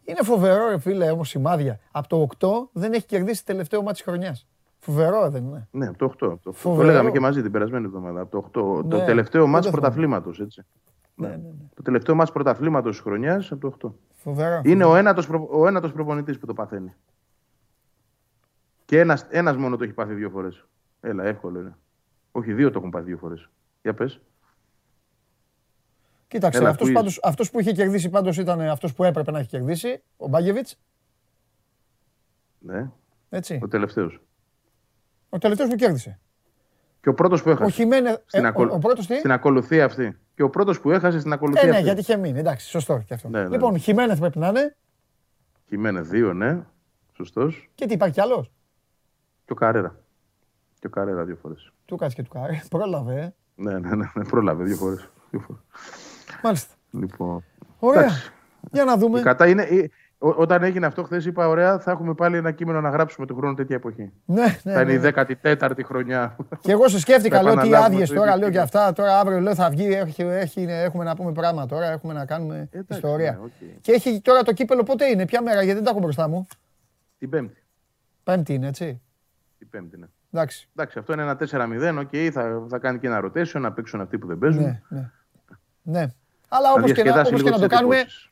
Είναι 0.05 0.23
φοβερό, 0.23 0.69
ρε 0.69 0.79
φίλε, 0.79 1.11
όμως 1.11 1.29
σημάδια. 1.29 1.81
Από 1.91 2.09
το 2.09 2.29
8 2.39 2.49
δεν 2.73 2.93
έχει 2.93 3.07
κερδίσει 3.07 3.45
τελευταίο 3.45 3.83
μάτι 3.83 3.93
της 3.93 4.03
χρονιάς. 4.03 4.47
Φοβερό 4.79 5.31
δεν 5.31 5.45
είναι. 5.45 5.69
Ναι, 5.71 5.87
από 5.87 5.99
το 5.99 6.05
8. 6.05 6.09
Από 6.09 6.19
το, 6.19 6.33
8. 6.33 6.39
το 6.43 6.53
Φοβερό. 6.53 6.87
λέγαμε 6.87 7.11
και 7.11 7.21
μαζί 7.21 7.43
την 7.43 7.51
περασμένη 7.51 7.85
εβδομάδα. 7.85 8.21
Από 8.21 8.51
το 8.51 8.79
8. 8.79 8.85
Ναι, 8.85 8.99
το 8.99 9.05
τελευταίο 9.05 9.43
δεν 9.43 9.51
μάτς 9.51 9.65
το 9.67 9.71
θυμάμαι. 9.71 9.95
πρωταθλήματος. 9.95 10.41
Έτσι. 10.41 10.63
Ναι, 11.15 11.29
ναι, 11.29 11.35
ναι. 11.35 11.51
Το 11.75 11.83
τελευταίο 11.83 12.15
μάτς 12.15 12.33
πρωταθλήματος 12.33 12.95
της 12.95 13.01
χρονιάς 13.01 13.53
από 13.53 13.61
το 13.79 13.89
8. 13.89 13.91
Φοβερό. 14.15 14.61
Είναι 14.65 14.85
ο 14.85 14.97
ένατος, 14.97 15.27
προ... 15.27 15.49
ο 15.51 15.67
ένατος 15.67 15.93
προπονητής 15.93 16.39
που 16.39 16.47
το 16.47 16.53
παθαίνει. 16.53 16.95
Και 18.87 19.01
ένας, 19.01 19.27
ένας 19.31 19.57
μόνο 19.57 19.77
το 19.77 19.85
έχει 19.85 19.93
πάθει 19.93 20.15
δύο 20.15 20.31
φορές. 20.31 20.65
Έλα, 21.01 21.25
εύκολο 21.25 21.61
είναι. 21.61 21.77
Όχι, 22.33 22.53
δύο 22.53 22.71
το 22.71 22.79
έχουν 22.79 22.91
πάθει 22.91 23.05
δύο 23.07 23.17
φορές. 23.17 23.49
Για 23.83 23.95
πες. 23.95 24.21
Κοίταξε, 26.29 26.59
Έλα, 26.59 26.69
αυτός, 26.69 26.89
quiz. 26.89 26.93
πάντως, 26.93 27.21
αυτός 27.23 27.51
που 27.51 27.61
είχε 27.61 27.73
κερδίσει 27.73 28.09
πάντως 28.11 28.37
ήταν 28.39 28.61
αυτός 28.61 28.95
που 28.95 29.05
έπρεπε 29.05 29.31
να 29.31 29.39
έχει 29.39 29.49
κερδίσει, 29.49 30.03
ο 30.17 30.29
Μπάγεβιτς, 30.29 30.79
Ναι, 32.59 32.91
έτσι. 33.29 33.61
ο 33.63 33.69
τελευταίος. 33.69 34.21
Ο 35.29 35.39
τελευταίος 35.39 35.69
που 35.69 35.75
κέρδισε. 35.77 36.19
Και 37.01 37.09
ο 37.09 37.15
πρώτος 37.15 37.43
που 37.43 37.49
Ο 37.49 37.53
έχασε. 37.53 37.71
Χιμένε, 37.71 38.23
Στην, 38.27 38.45
ε, 38.45 38.47
ακολου- 38.49 38.73
ο, 38.73 38.77
ο 38.77 38.79
πρώτος 38.79 39.07
τι; 39.07 39.19
στην 39.19 39.33
ακολουθία 39.33 39.85
αυτή. 39.85 40.19
Και 40.35 40.43
ο 40.43 40.51
πρώτος 40.51 40.81
που 40.81 40.91
έχασε 40.91 41.19
στην 41.21 41.33
ακολουθία 41.33 41.63
Ε, 41.63 41.65
ναι, 41.67 41.71
αυτή. 41.73 41.83
γιατί 41.85 42.01
είχε 42.01 42.17
μείνει, 42.17 42.39
εντάξει, 42.39 42.69
σωστό 42.69 43.03
και 43.07 43.15
αυτό. 43.15 43.29
Ναι, 43.29 43.43
ναι, 43.43 43.49
λοιπόν, 43.49 43.73
ναι. 43.73 43.79
Χιμένεθ 43.79 44.19
πρέπει 44.19 44.39
να 44.39 44.49
είναι 44.49 44.77
Χιμένε 45.69 46.01
δύο, 46.01 46.33
ναι. 46.33 46.63
Σωστός. 47.13 47.69
και 47.75 47.87
τι 47.87 47.93
υπάρχει 47.93 48.15
κι 48.15 48.21
άλλος; 48.21 48.51
Και 49.47 49.52
ο 49.52 49.55
Καρέρα. 49.55 49.97
Και 50.78 50.86
ο 50.86 50.90
Καρέρα 50.90 51.24
δύο 51.24 51.36
φορές. 51.43 51.73
Του 51.85 51.97
κάτσε 51.97 52.16
και 52.16 52.23
του 52.23 52.28
κάρε. 52.31 52.60
Πρόλαβε, 52.70 53.20
ε. 53.20 53.35
Ναι, 53.55 53.78
ναι, 53.78 53.94
ναι, 53.97 54.10
ναι, 54.14 54.24
πρόλαβε 54.24 54.64
δύο 54.64 54.77
φορές. 54.77 55.09
Δύο 55.31 55.40
φορές. 55.40 55.62
Μάλιστα. 56.43 56.74
Λοιπόν. 56.90 57.44
Ωραία. 57.78 58.01
Εντάξει. 58.02 58.31
Για 58.73 58.85
να 58.85 58.97
δούμε. 58.97 59.18
Η 59.18 59.23
πλάκα 59.23 59.47
είναι, 59.48 59.62
ε, 59.62 59.86
ό- 60.18 60.35
όταν 60.36 60.62
έγινε 60.62 60.86
αυτό 60.86 61.02
χθες, 61.05 61.27
είπα: 61.27 61.48
Ωραία, 61.48 61.78
θα 61.78 61.90
έχουμε 61.90 62.14
πάλι 62.14 62.36
ένα 62.36 62.51
κείμενο 62.51 62.81
να 62.81 62.89
γράψουμε 62.90 63.27
του 63.27 63.36
χρόνου 63.36 63.55
τέτοια 63.55 63.77
εποχή. 63.77 64.12
Ναι, 64.24 64.43
ναι, 64.62 64.73
θα 64.73 64.81
είναι 64.81 64.97
ναι. 64.97 65.09
η 65.09 65.12
14η 65.59 65.81
χρονιά. 65.85 66.36
Και 66.60 66.73
εγώ 66.73 66.89
σε 66.89 66.98
σκέφτηκα, 67.01 67.36
Να 67.36 67.43
λέω 67.43 67.52
τι 67.52 67.59
επαναλάβουμε 67.59 67.94
άδειες 67.94 68.09
το 68.09 68.14
τώρα, 68.14 68.27
ίδιο 68.28 68.40
λέω 68.40 68.51
και 68.51 68.59
κείμενο. 68.59 68.81
αυτά. 68.82 68.93
Τώρα 69.02 69.18
αύριο 69.18 69.40
λέω 69.40 69.55
θα 69.55 69.70
βγει, 69.70 69.86
έχει, 69.93 70.23
έχει, 70.23 70.62
έχουμε 70.68 71.05
να 71.05 71.16
πούμε 71.16 71.32
πράγματα 71.32 71.66
τώρα, 71.66 71.90
έχουμε 71.90 72.12
να 72.12 72.24
κάνουμε 72.27 72.68
Εντάξει, 72.70 72.93
ιστορία. 72.94 73.32
ναι, 73.32 73.39
οκ. 73.44 73.81
Και 73.81 73.93
έχει 73.93 74.20
τώρα 74.20 74.43
το 74.43 74.52
κύπελλο 74.53 74.82
πότε 74.82 75.06
είναι, 75.06 75.24
ποια 75.27 75.43
μέρα, 75.43 75.56
γιατί 75.62 75.74
δεν 75.74 75.85
τα 75.85 75.90
έχω 75.90 75.98
μπροστά 76.01 76.28
μου. 76.28 76.47
Την 77.18 77.31
Πέμπτη. 77.31 77.62
Πέμπτη 78.23 78.55
είναι, 78.55 78.66
έτσι. 78.66 79.01
Την 79.59 79.69
Πέμπτη, 79.70 79.99
ναι. 79.99 80.07
Εντάξει. 80.33 80.69
Εντάξει, 80.77 80.99
αυτό 80.99 81.12
είναι 81.12 81.23
ένα 81.23 81.37
4-0. 81.41 81.99
Οκ, 81.99 82.11
θα, 82.33 82.66
θα 82.69 82.78
κάνει 82.78 82.99
και 82.99 83.07
ένα 83.07 83.20
rotation 83.24 83.61
να 83.61 83.73
παίξουν 83.73 84.01
αυτοί 84.01 84.19
που 84.19 84.27
δεν 84.27 84.39
παίζουν. 84.39 84.62
Ναι, 84.62 84.83
ναι. 84.89 85.11
Ναι. 85.83 86.07
Αλλά 86.49 86.69
Θα 86.69 86.73
όπως 86.73 86.93
και, 86.93 87.03
να, 87.03 87.03
διασκεδάσει 87.03 87.28
όπως 87.28 87.43
και 87.43 87.49
λίγο 87.49 87.51
να 87.57 87.62
το 87.62 87.66
τις 87.69 87.77
κάνουμε, 87.77 87.97
εντυπώσεις. 87.97 88.28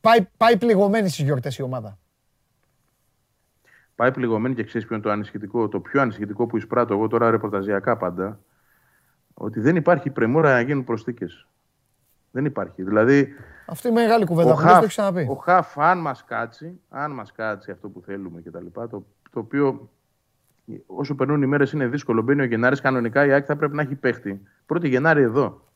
πάει, 0.00 0.26
πάει 0.36 0.56
πληγωμένη 0.56 1.08
στις 1.08 1.24
γιορτές 1.24 1.58
η 1.58 1.62
ομάδα. 1.62 1.98
Πάει 3.94 4.12
πληγωμένη 4.12 4.54
και 4.54 4.64
ξέρεις 4.64 4.86
ποιο 4.86 4.96
είναι 4.96 5.04
το 5.04 5.10
ανησυχητικό. 5.10 5.68
Το 5.68 5.80
πιο 5.80 6.00
ανησυχητικό 6.00 6.46
που 6.46 6.56
εισπράττω 6.56 6.94
εγώ 6.94 7.06
τώρα 7.08 7.30
ρεπορταζιακά 7.30 7.96
πάντα. 7.96 8.40
Ότι 9.34 9.60
δεν 9.60 9.76
υπάρχει 9.76 10.10
πρεμούρα 10.10 10.52
να 10.52 10.60
γίνουν 10.60 10.84
προσθήκες. 10.84 11.46
Δεν 12.30 12.44
υπάρχει. 12.44 12.82
Δηλαδή, 12.82 13.28
Αυτή 13.66 13.88
η 13.88 13.90
μεγάλη 13.90 14.24
κουβέντα 14.24 14.50
ο 14.52 14.54
που 14.54 14.58
δεν 14.60 14.66
το 14.66 14.72
Χαφ, 14.72 14.82
έχει 14.82 14.88
ξαναπεί. 14.88 15.26
ο 15.30 15.34
Χαφ, 15.34 15.78
αν 15.78 15.98
μας 15.98 16.24
κάτσει, 16.24 16.80
αν 16.88 17.10
μας 17.10 17.32
κάτσει 17.32 17.70
αυτό 17.70 17.88
που 17.88 18.00
θέλουμε 18.00 18.40
κτλ. 18.40 18.66
Το, 18.90 19.06
το 19.32 19.38
οποίο 19.40 19.90
όσο 20.86 21.14
περνούν 21.14 21.42
οι 21.42 21.46
μέρες 21.46 21.72
είναι 21.72 21.86
δύσκολο. 21.86 22.22
Μπαίνει 22.22 22.40
ο 22.40 22.44
Γενάρης 22.44 22.80
κανονικά, 22.80 23.26
η 23.26 23.32
ΑΕΚ 23.32 23.44
θα 23.46 23.56
πρέπει 23.56 23.74
να 23.74 23.82
έχει 23.82 23.94
παίχτη. 23.94 24.42
Πρώτη 24.66 24.88
Γενάρη 24.88 25.22
εδώ. 25.22 25.66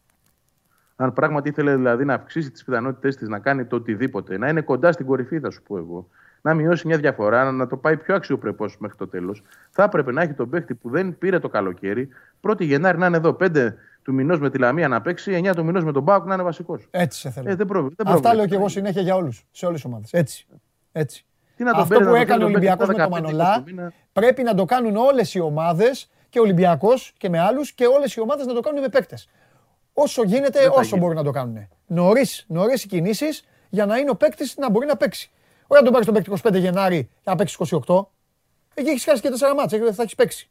Αν 0.96 1.12
πράγματι 1.12 1.48
ήθελε 1.48 1.76
δηλαδή 1.76 2.04
να 2.04 2.14
αυξήσει 2.14 2.50
τις 2.50 2.64
πιθανότητές 2.64 3.16
της 3.16 3.28
να 3.28 3.38
κάνει 3.38 3.64
το 3.64 3.76
οτιδήποτε, 3.76 4.38
να 4.38 4.48
είναι 4.48 4.60
κοντά 4.60 4.92
στην 4.92 5.06
κορυφή, 5.06 5.40
θα 5.40 5.50
σου 5.50 5.62
πω 5.62 5.76
εγώ, 5.78 6.08
να 6.40 6.54
μειώσει 6.54 6.86
μια 6.86 6.98
διαφορά, 6.98 7.44
να- 7.44 7.52
να 7.52 7.66
το 7.66 7.76
πάει 7.76 7.96
πιο 7.96 8.14
αξιοπρεπώ 8.14 8.64
μέχρι 8.78 8.96
το 8.96 9.08
τέλος, 9.08 9.42
θα 9.70 9.82
έπρεπε 9.82 10.12
να 10.12 10.22
έχει 10.22 10.32
τον 10.32 10.50
παίχτη 10.50 10.74
που 10.74 10.90
δεν 10.90 11.18
πήρε 11.18 11.38
το 11.38 11.48
καλοκαίρι, 11.48 12.08
πρώτη 12.40 12.64
Γενάρη 12.64 12.98
να 12.98 13.06
είναι 13.06 13.16
εδώ, 13.16 13.32
5 13.34 13.74
του 14.02 14.12
μηνός 14.14 14.40
με 14.40 14.50
τη 14.50 14.58
Λαμία 14.58 14.88
να 14.88 15.00
παίξει, 15.00 15.32
9 15.32 15.54
του 15.54 15.64
μηνός 15.64 15.84
με 15.84 15.92
τον 15.92 16.02
Μπάουκ 16.02 16.26
να 16.26 16.34
είναι 16.34 16.42
βασικός. 16.42 16.86
Έτσι 16.90 17.20
σε 17.20 17.30
θέλω. 17.30 17.50
Ε, 17.50 17.54
δεν 17.54 17.66
πρόβλημα. 17.66 17.94
δεν 17.96 18.06
Αυτά 18.06 18.20
πρόβλημα. 18.20 18.34
λέω 18.34 18.46
και 18.46 18.54
εγώ 18.54 18.68
συνέχεια 18.68 19.02
για 19.02 19.14
όλους, 19.16 19.46
σε 19.50 19.66
όλες 19.66 19.80
τις 19.82 19.90
ομάδες. 19.90 20.12
Έτσι. 20.12 20.46
Έτσι. 20.92 21.24
Τι 21.56 21.64
να 21.64 21.72
τον 21.72 21.80
Αυτό 21.82 21.94
παίρνει, 21.94 22.06
που 22.06 22.12
να 22.12 22.18
τον 22.18 22.28
έκανε 22.28 22.44
ο 22.44 22.46
παίρνει 22.46 22.52
τον 22.52 22.76
Ολυμπιακός 22.78 22.86
παίκτη 22.86 23.00
με 23.00 23.08
το 23.08 23.16
15 23.16 23.22
Μανολά 23.22 23.54
του 23.56 23.62
μήνα. 23.66 23.92
πρέπει 24.12 24.42
να 24.42 24.54
το 24.54 24.64
κάνουν 24.64 24.96
όλες 24.96 25.34
οι 25.34 25.40
ομάδες 25.40 26.10
και 26.28 26.38
ο 26.38 26.42
Ολυμπιακός 26.42 27.12
και 27.18 27.28
με 27.28 27.38
άλλους 27.40 27.72
και 27.72 27.86
όλες 27.86 28.14
οι 28.14 28.20
ομάδες 28.20 28.46
να 28.46 28.54
το 28.54 28.60
κάνουν 28.60 28.80
με 28.80 28.88
παίκτες. 28.88 29.28
Όσο 29.92 30.22
γίνεται, 30.22 30.58
Δεν 30.60 30.68
θα 30.72 30.74
όσο 30.74 30.82
γίνει. 30.88 31.00
μπορούν 31.00 31.16
να 31.16 31.22
το 31.22 31.30
κάνουν. 31.30 31.68
Νωρίς 31.86 32.44
νωρίς 32.48 32.84
οι 32.84 32.86
κινήσεις 32.88 33.44
για 33.68 33.86
να 33.86 33.96
είναι 33.96 34.10
ο 34.10 34.14
παίκτης 34.16 34.56
να 34.56 34.70
μπορεί 34.70 34.86
να 34.86 34.96
παίξει. 34.96 35.30
Όχι 35.66 35.82
να 35.82 35.82
τον 35.82 35.92
πάρεις 35.92 36.06
τον 36.06 36.14
παίκτη 36.14 36.30
25 36.30 36.58
Γενάρη 36.60 37.02
και 37.04 37.30
να 37.30 37.36
παίξεις 37.36 37.56
28. 37.86 38.06
Εκεί 38.74 38.88
έχεις 38.88 39.04
χάσει 39.04 39.22
και 39.22 39.28
4 39.30 39.54
μάτσα, 39.56 39.78
θα 39.92 40.02
έχεις 40.02 40.14
παίξει. 40.14 40.50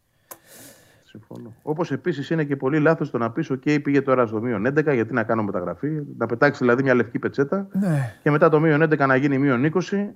Συμφωνώ. 1.04 1.54
Όπως 1.62 1.92
επίσης 1.92 2.30
είναι 2.30 2.44
και 2.44 2.56
πολύ 2.56 2.80
λάθος 2.80 3.12
το 3.12 3.18
να 3.18 3.32
πεις: 3.32 3.52
OK, 3.52 3.82
πήγε 3.84 4.02
τώρα 4.02 4.26
στο 4.26 4.40
μείον 4.42 4.66
11, 4.68 4.94
γιατί 4.94 5.14
να 5.14 5.24
κάνω 5.24 5.44
μεταγραφή. 5.44 6.02
Να 6.18 6.26
πετάξεις 6.26 6.60
δηλαδή 6.60 6.84
μια 6.84 6.94
λευκή 6.94 7.20
πετσέτα 7.20 7.68
Ναι. 7.72 8.16
και 8.24 8.32
μετά 8.32 8.50
το 8.50 8.60
μείον 8.60 8.82
11 8.82 8.98
να 9.08 9.16
γίνει 9.16 9.38
μείον 9.38 9.64
20 9.66 10.16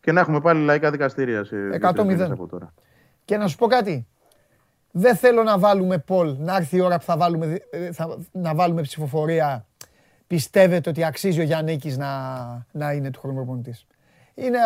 και 0.00 0.12
να 0.12 0.20
έχουμε 0.20 0.40
πάλι 0.40 0.64
λαϊκά 0.64 0.90
δικαστήρια 0.90 1.44
σε 1.44 1.56
100-0. 1.56 1.70
δύο-τρεις 1.80 2.04
μήνες 2.04 2.30
από 2.30 2.46
τώρα. 2.46 2.74
Και 3.24 3.36
να 3.36 3.46
σου 3.46 3.56
πω 3.56 3.66
κάτι. 3.66 4.06
Δεν 4.90 5.16
θέλω 5.16 5.42
να 5.42 5.58
βάλουμε 5.58 6.04
poll, 6.08 6.36
να 6.36 6.56
έρθει 6.56 6.76
η 6.76 6.80
ώρα 6.80 6.98
που 6.98 7.04
θα 7.04 7.16
βάλουμε, 7.16 7.46
δι- 7.46 7.62
ε, 7.70 7.92
θα, 7.92 8.18
να 8.32 8.54
βάλουμε 8.54 8.82
ψηφοφορία. 8.82 9.66
Πιστεύετε 10.26 10.90
ότι 10.90 11.04
αξίζει 11.04 11.40
ο 11.40 11.42
Γιάννικης 11.42 11.96
να, 11.96 12.08
να 12.72 12.92
είναι 12.92 13.10
του 13.10 13.20
χρόνου 13.20 13.36
προπονητής; 13.36 13.86
Είναι 14.34 14.58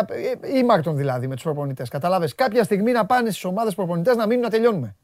ε, 0.43 0.57
ήμαρτον 0.57 0.95
δηλαδή 0.97 1.27
με 1.27 1.33
τους 1.33 1.43
προπονητές. 1.43 1.89
Καταλάβες; 1.89 2.35
Κάποια 2.35 2.63
στιγμή 2.63 2.91
να 2.91 3.05
πάνε 3.05 3.29
στις 3.29 3.43
ομάδες 3.45 3.75
προπονητές 3.75 4.15
να 4.15 4.25
μείνουν 4.27 4.43
να 4.43 4.49
τελειώνουμε. 4.49 4.95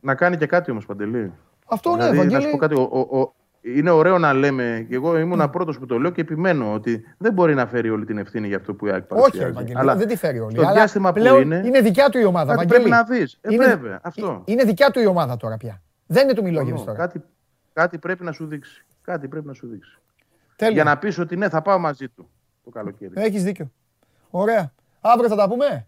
Να 0.00 0.14
κάνει 0.14 0.36
και 0.36 0.46
κάτι 0.46 0.70
όμως, 0.70 0.86
Παντελή. 0.86 1.32
Αυτό 1.66 1.90
ναι, 1.90 1.96
Δηλαδή, 1.96 2.16
να 2.16 2.22
σου 2.22 2.28
Ευαγγέλη. 2.28 2.52
πω 2.52 2.58
κάτι. 2.58 2.74
Ο, 2.74 2.88
ο, 2.92 3.18
ο, 3.20 3.32
είναι 3.60 3.90
ωραίο 3.90 4.18
να 4.18 4.32
λέμε, 4.32 4.84
και 4.88 4.94
εγώ 4.94 5.18
ήμουν 5.18 5.38
Ναι. 5.38 5.48
πρώτος 5.48 5.78
που 5.78 5.86
το 5.86 5.98
λέω 5.98 6.10
και 6.10 6.20
επιμένω 6.20 6.72
ότι 6.72 7.04
δεν 7.18 7.32
μπορεί 7.32 7.54
να 7.54 7.66
φέρει 7.66 7.90
όλη 7.90 8.04
την 8.04 8.18
ευθύνη 8.18 8.46
για 8.46 8.56
αυτό 8.56 8.74
που 8.74 8.86
η 8.86 8.90
ΑΕΚ 8.90 8.96
Όχι, 8.98 9.08
παρουσιάζει. 9.20 9.50
Ευαγγέλη, 9.50 9.78
Αλλά 9.78 9.96
δεν 9.96 10.08
τη 10.08 10.16
φέρει 10.16 10.38
όλη. 10.40 10.52
στο 10.52 10.60
Αλλά 10.62 10.72
διάστημα 10.72 11.12
που 11.12 11.20
πλέον 11.20 11.50
είναι, 11.50 11.80
δικιά 11.80 12.08
του 12.08 12.18
η 12.18 12.24
ομάδα. 12.24 12.54
κάτι 12.54 12.66
Βαγγέλη. 12.66 12.88
πρέπει 12.88 13.08
να 13.08 13.16
δεις. 13.16 13.38
Ε, 13.40 13.52
Είναι- 13.54 13.66
βέβαια, 13.66 14.00
αυτό. 14.02 14.42
Είναι 14.44 14.64
δικιά 14.64 14.90
του 14.90 15.00
η 15.00 15.06
ομάδα 15.06 15.36
τώρα 15.36 15.56
πια. 15.56 15.82
Δεν 16.06 16.22
είναι 16.24 16.32
του 16.32 16.42
Μιλόγεβιτς 16.42 16.76
συμφωνώ. 16.78 16.96
τώρα. 16.96 17.08
κάτι, 17.08 17.24
κάτι 17.72 17.98
πρέπει 17.98 18.24
να 18.24 18.32
σου 18.32 18.46
δείξει. 18.46 18.84
Κάτι 19.02 19.28
πρέπει 19.28 19.46
να 19.46 19.52
σου 19.52 19.66
δείξει. 19.66 19.98
Τέλεια. 20.56 20.74
Για 20.74 20.84
να 20.84 20.98
πεις 20.98 21.18
ότι 21.18 21.36
ναι, 21.36 21.48
θα 21.48 21.62
πάω 21.62 21.78
μαζί 21.78 22.08
του 22.08 22.30
το 22.64 22.70
καλοκαίρι. 22.70 23.12
Έχεις 23.14 23.42
δίκιο. 23.42 23.70
Ωραία. 24.30 24.72
Αύριο 25.00 25.28
θα 25.28 25.36
τα 25.36 25.48
πούμε; 25.48 25.86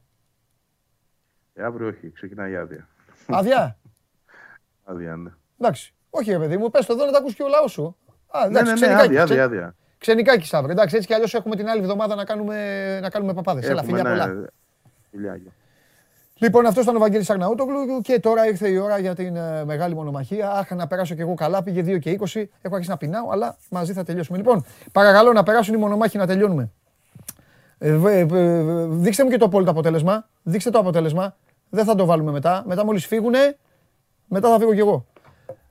Ε, 1.54 1.62
αύριο 1.62 1.86
όχι, 1.88 2.10
ξεκινάει 2.12 2.52
η 2.52 2.56
άδεια. 2.56 2.88
Άδεια; 3.26 3.76
Άδεια, 4.84 5.16
ναι. 5.16 5.30
Εντάξει. 5.60 5.94
Όχι, 6.10 6.30
ρε 6.30 6.38
παιδί 6.38 6.56
μου, 6.56 6.70
πες 6.70 6.86
το 6.86 6.92
εδώ 6.92 7.04
να 7.04 7.12
τα 7.12 7.18
ακούσει 7.18 7.34
και 7.34 7.42
ο 7.42 7.48
λαός 7.48 7.72
σου. 7.72 7.96
Α, 8.28 8.40
Ναι, 8.40 8.46
εντάξει, 8.46 8.64
ναι, 8.64 8.70
ναι, 8.70 8.74
ξενικάκι, 8.76 9.04
άδεια, 9.06 9.24
ξε- 9.24 9.38
άδεια, 9.40 9.44
άδεια. 9.44 9.74
Ξενικάκι 9.98 10.48
αύριο. 10.56 10.72
Εντάξει, 10.72 10.94
έτσι 10.96 11.06
κι 11.08 11.14
αλλιώς 11.14 11.34
έχουμε 11.34 11.56
την 11.56 11.68
άλλη 11.68 11.80
εβδομάδα 11.80 12.14
να 12.14 12.24
κάνουμε, 12.24 12.56
να 13.02 13.10
κάνουμε 13.10 13.32
παπάδες. 13.34 13.64
Έλα, 13.68 13.80
Έχουμε, 13.82 13.96
φιλιά 13.98 14.02
ναι, 14.16 14.24
πολλά. 14.24 14.44
φιλιάκια. 15.10 15.50
Λοιπόν, 16.34 16.66
αυτός 16.66 16.82
ήταν 16.82 16.96
ο 16.96 16.98
Βαγγέλης 16.98 17.30
Αγναούτογλου 17.30 18.00
και 18.02 18.20
τώρα 18.20 18.46
ήρθε 18.46 18.68
η 18.68 18.76
ώρα 18.76 18.98
για 18.98 19.14
την 19.14 19.36
ε, 19.36 19.64
μεγάλη 19.64 19.94
μονομαχία. 19.94 20.50
Αχ, 20.50 20.70
να 20.70 20.86
περάσω 20.86 21.14
κι 21.14 21.20
εγώ 21.20 21.34
καλά. 21.34 21.62
Πήγε 21.62 21.82
2 21.82 21.98
και 21.98 22.10
20. 22.20 22.44
Έχω 22.62 22.74
αρχίσει 22.74 22.90
να 22.90 22.96
πεινάω, 22.96 23.30
αλλά 23.30 23.56
μαζί 23.70 23.92
θα 23.92 24.04
τελειώσουμε. 24.04 24.38
Λοιπόν, 24.38 24.64
παρακαλώ 24.92 25.32
να 25.32 25.42
περάσουν 25.42 25.74
οι 25.74 25.76
μονομάχοι 25.76 26.16
να 26.18 26.26
τελειώνουμε. 26.26 26.70
Ε, 27.78 27.96
βε- 27.96 28.32
ε, 28.32 28.38
ε, 28.38 28.86
δείξτε 28.88 29.24
μου 29.24 29.30
και 29.30 29.36
το 29.36 29.44
απόλυτο 29.44 29.70
αποτέλεσμα. 29.70 30.28
Δείξτε 30.42 30.70
το 30.70 30.78
αποτέλεσμα. 30.78 31.36
Δεν 31.70 31.84
θα 31.84 31.94
το 31.94 32.04
βάλουμε 32.04 32.30
μετά. 32.32 32.62
Μετά 32.66 32.84
μόλις 32.84 33.06
φύγουνε, 33.06 33.56
μετά 34.26 34.48
θα 34.48 34.58
φύγω 34.58 34.74
κι 34.74 34.80
εγώ. 34.80 35.06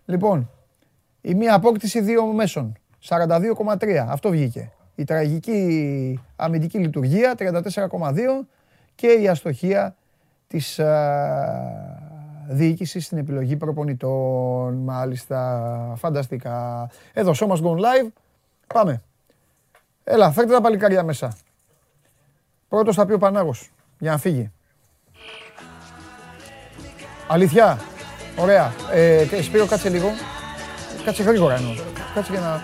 Λοιπόν, 0.09 0.49
η 1.21 1.33
μία 1.33 1.53
απόκτηση 1.53 2.01
δύο 2.01 2.25
μέσων. 2.25 2.77
42,3. 3.07 4.05
Αυτό 4.07 4.29
βγήκε. 4.29 4.71
Η 4.95 5.03
τραγική 5.03 6.19
αμυντική 6.35 6.77
λειτουργία 6.77 7.35
34,2 7.37 8.47
και 8.95 9.07
η 9.07 9.27
αστοχία 9.27 9.95
της 10.47 10.79
α, 10.79 10.93
διοίκησης 12.47 13.05
στην 13.05 13.17
επιλογή 13.17 13.55
προπονητών. 13.55 14.75
Μάλιστα, 14.75 15.93
φανταστικά. 15.97 16.89
Εδώ, 17.13 17.31
Show 17.35 17.47
Must 17.47 17.61
Go 17.61 17.75
Live. 17.75 18.07
Πάμε. 18.67 19.01
Έλα, 20.03 20.31
φέρτε 20.31 20.53
τα 20.53 20.61
παλικάρια 20.61 21.03
μέσα. 21.03 21.37
Πρώτος 22.67 22.95
θα 22.95 23.05
πει 23.05 23.13
ο 23.13 23.17
Πανάγος, 23.17 23.71
για 23.99 24.11
να 24.11 24.17
φύγει. 24.17 24.51
Αλήθεια. 27.27 27.77
Ωραία. 28.41 28.73
Ε, 28.93 29.25
και 29.25 29.41
Σπύρο, 29.41 29.65
κάτσε 29.65 29.89
λίγο. 29.89 30.07
Κάτσε 31.05 31.23
γρήγορα 31.23 31.55
εννοώ. 31.55 31.73
Κάτσε 32.15 32.31
για 32.31 32.41
να... 32.41 32.61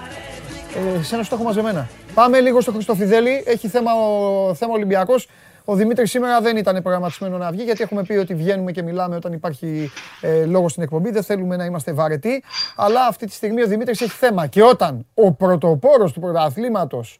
Ε, 0.97 1.03
σένα 1.03 1.23
στο 1.23 1.35
έχω 1.35 1.43
μαζεμένα. 1.43 1.89
Πάμε 2.13 2.39
λίγο 2.39 2.61
στο 2.61 2.71
Χριστοφιδέλη. 2.71 3.43
Έχει 3.45 3.67
θέμα 3.67 3.91
ο 3.93 4.53
θέμα 4.53 4.73
Ολυμπιακός. 4.73 5.27
Ο 5.65 5.75
Δημήτρης 5.75 6.09
σήμερα 6.09 6.41
δεν 6.41 6.57
ήταν 6.57 6.81
προγραμματισμένο 6.81 7.37
να 7.37 7.51
βγει 7.51 7.63
γιατί 7.63 7.83
έχουμε 7.83 8.03
πει 8.03 8.13
ότι 8.13 8.35
βγαίνουμε 8.35 8.71
και 8.71 8.81
μιλάμε 8.81 9.15
όταν 9.15 9.33
υπάρχει 9.33 9.91
ε, 10.21 10.45
λόγος 10.45 10.71
στην 10.71 10.83
εκπομπή. 10.83 11.11
Δεν 11.11 11.23
θέλουμε 11.23 11.55
να 11.55 11.65
είμαστε 11.65 11.93
βαρετοί. 11.93 12.43
Αλλά 12.75 13.05
αυτή 13.05 13.25
τη 13.25 13.33
στιγμή 13.33 13.61
ο 13.61 13.67
Δημήτρης 13.67 14.01
έχει 14.01 14.11
θέμα. 14.11 14.47
Και 14.47 14.63
όταν 14.63 15.05
ο 15.13 15.31
πρωτοπόρος 15.31 16.13
του 16.13 16.19
πρωταθλήματος 16.19 17.19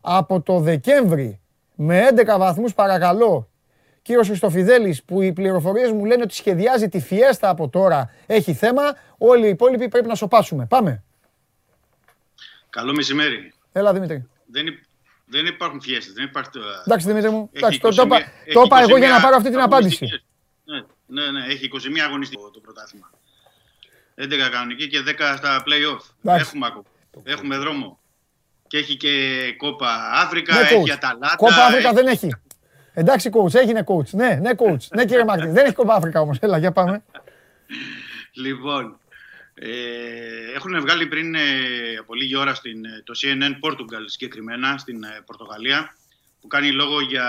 από 0.00 0.40
το 0.40 0.58
Δεκέμβρη 0.58 1.40
με 1.74 2.00
11 2.34 2.38
βαθμούς 2.38 2.74
παρακαλώ 2.74 3.48
κύριος 4.04 4.26
Χριστοφιδέλης 4.26 5.02
που 5.02 5.22
οι 5.22 5.32
πληροφορίες 5.32 5.90
μου 5.92 6.04
λένε 6.04 6.22
ότι 6.22 6.34
σχεδιάζει 6.34 6.88
τη 6.88 7.00
φιέστα 7.00 7.48
από 7.48 7.68
τώρα 7.68 8.10
έχει 8.26 8.54
θέμα, 8.54 8.82
όλοι 9.18 9.46
οι 9.46 9.48
υπόλοιποι 9.48 9.88
πρέπει 9.88 10.06
να 10.06 10.14
σοπάσουμε. 10.14 10.66
Πάμε. 10.66 11.02
Καλό 12.70 12.92
μεσημέρι. 12.94 13.52
Έλα 13.72 13.92
Δημήτρη. 13.92 14.26
Δεν, 14.46 14.66
υ- 14.66 14.82
δεν 15.26 15.46
υπάρχουν 15.46 15.80
φιέστες, 15.80 16.12
δεν 16.14 16.24
υπάρχει... 16.24 16.50
το- 16.50 16.60
Εντάξει 16.86 17.06
Δημήτρη 17.06 17.30
μου, 17.30 17.48
Έχει 17.52 17.64
εντάξει, 17.64 17.80
το, 17.80 17.88
το, 17.88 18.02
21 18.02 18.06
είπα- 18.06 18.16
έχει 18.16 18.52
το 18.52 18.62
είπα 18.64 18.80
εγώ 18.80 18.96
για 18.96 19.08
να 19.08 19.18
21 19.18 19.22
πάρω 19.22 19.36
αυτή 19.36 19.50
την 19.50 19.60
απάντηση. 19.60 19.98
αγωνιστικές. 20.04 20.24
Ναι, 21.06 21.22
ναι, 21.22 21.30
ναι, 21.40 21.46
έχει 21.52 21.70
21 21.72 21.98
αγωνιστική 22.06 22.42
το 22.52 22.60
πρωτάθλημα. 22.60 23.10
11 24.20 24.48
κανονική 24.52 24.88
και 24.88 24.98
10 25.06 25.34
στα 25.36 25.62
play-off. 25.66 26.04
Εντάξει. 26.24 26.44
Έχουμε 26.46 26.66
ακόμα. 26.66 26.84
Έχουμε 27.22 27.56
δρόμο. 27.56 27.98
Και 28.66 28.76
έχει 28.78 28.96
και 28.96 29.10
Κόπα 29.56 30.10
Άφρικα, 30.12 30.54
Ναι, 30.54 30.60
έχει 30.60 30.82
coach. 30.86 30.90
Αταλάντα. 30.90 31.34
Κόπα 31.36 31.64
Άφρικα 31.64 31.88
έχει- 31.88 31.94
δεν 31.96 32.06
έχει. 32.06 32.34
Εντάξει 32.94 33.30
coach, 33.32 33.54
έγινε 33.54 33.84
coach. 33.86 34.10
Ναι, 34.10 34.38
ναι 34.42 34.50
coach. 34.56 34.88
Ναι 34.94 35.04
κύριε 35.04 35.24
Μάρτιν, 35.24 35.52
δεν 35.52 35.64
έχει 35.64 35.74
Κόπα 35.74 35.94
Άφρικα 35.94 36.20
όμως. 36.20 36.38
Έλα, 36.38 36.58
για 36.58 36.72
πάμε. 36.72 37.02
Λοιπόν, 38.32 38.98
ε, 39.54 39.68
έχουν 40.54 40.80
βγάλει 40.80 41.06
πριν 41.06 41.34
ε, 41.34 41.40
από 42.00 42.14
λίγη 42.14 42.36
ώρα 42.36 42.54
στην, 42.54 42.84
ε, 42.84 43.02
το 43.04 43.12
CNN 43.22 43.68
Portugal 43.68 44.04
συγκεκριμένα 44.06 44.78
στην 44.78 45.02
ε, 45.02 45.22
Πορτογαλία 45.26 45.96
που 46.40 46.46
κάνει 46.46 46.72
λόγο 46.72 47.00
για 47.00 47.28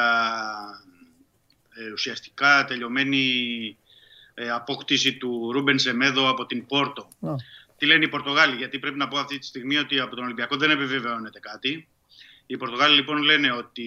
ε, 1.73 1.91
ουσιαστικά 1.91 2.65
τελειωμένη 2.67 3.77
ε, 4.33 4.49
απόκτηση 4.49 5.17
του 5.17 5.51
Ρούμπεν 5.51 5.79
Σεμέδο 5.79 6.29
από 6.29 6.45
την 6.45 6.65
Πόρτο. 6.65 7.07
Να. 7.19 7.35
Τι 7.77 7.85
λένε 7.85 8.05
οι 8.05 8.07
Πορτογάλοι, 8.07 8.55
γιατί 8.55 8.79
πρέπει 8.79 8.97
να 8.97 9.07
πω 9.07 9.17
αυτή 9.17 9.39
τη 9.39 9.45
στιγμή 9.45 9.77
ότι 9.77 9.99
από 9.99 10.15
τον 10.15 10.23
Ολυμπιακό 10.23 10.55
δεν 10.55 10.69
επιβεβαιώνεται 10.69 11.39
κάτι. 11.39 11.87
Οι 12.45 12.57
Πορτογάλοι 12.57 12.95
λοιπόν 12.95 13.21
λένε 13.21 13.51
ότι, 13.51 13.83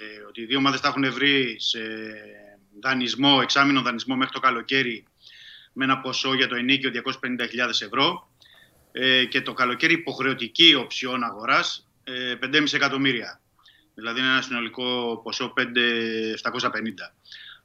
ε, 0.00 0.26
ότι 0.28 0.40
οι 0.40 0.44
δύο 0.44 0.58
ομάδες 0.58 0.80
τα 0.80 0.88
έχουν 0.88 1.12
βρει 1.12 1.56
σε 1.58 1.80
δανεισμό, 2.80 3.38
εξάμεινο 3.42 3.82
δανεισμό 3.82 4.16
μέχρι 4.16 4.32
το 4.32 4.40
καλοκαίρι 4.40 5.04
με 5.72 5.84
ένα 5.84 5.98
ποσό 6.00 6.34
για 6.34 6.48
το 6.48 6.54
ενίκιο 6.54 6.90
250.000 6.94 7.68
ευρώ 7.68 8.28
ε, 8.92 9.24
και 9.24 9.40
το 9.40 9.52
καλοκαίρι 9.52 9.92
υποχρεωτική 9.92 10.74
οψιόν 10.74 11.24
αγοράς 11.24 11.88
ε, 12.04 12.34
5,5 12.42 12.72
εκατομμύρια. 12.72 13.40
Δηλαδή 13.94 14.20
είναι 14.20 14.28
ένα 14.28 14.42
συνολικό 14.42 15.20
ποσό 15.24 15.52
5.750. 15.56 15.64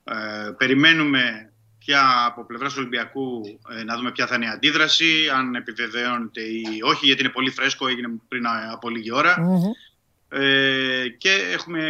Ε, 0.03 0.51
περιμένουμε 0.57 1.51
πια 1.79 2.25
από 2.25 2.45
πλευράς 2.45 2.73
του 2.73 2.79
Ολυμπιακού 2.79 3.59
ε, 3.69 3.83
να 3.83 3.95
δούμε 3.97 4.11
ποια 4.11 4.27
θα 4.27 4.35
είναι 4.35 4.45
η 4.45 4.49
αντίδραση, 4.49 5.29
αν 5.33 5.55
επιβεβαιώνεται 5.55 6.41
ή 6.41 6.79
όχι, 6.83 7.05
γιατί 7.05 7.21
είναι 7.21 7.31
πολύ 7.31 7.49
φρέσκο, 7.49 7.87
έγινε 7.87 8.07
πριν 8.27 8.45
α- 8.45 8.69
από 8.71 8.89
λίγη 8.89 9.11
ώρα. 9.11 9.39
Μμμ. 9.39 9.71
Ε, 10.39 11.07
και 11.17 11.29
έχουμε 11.53 11.81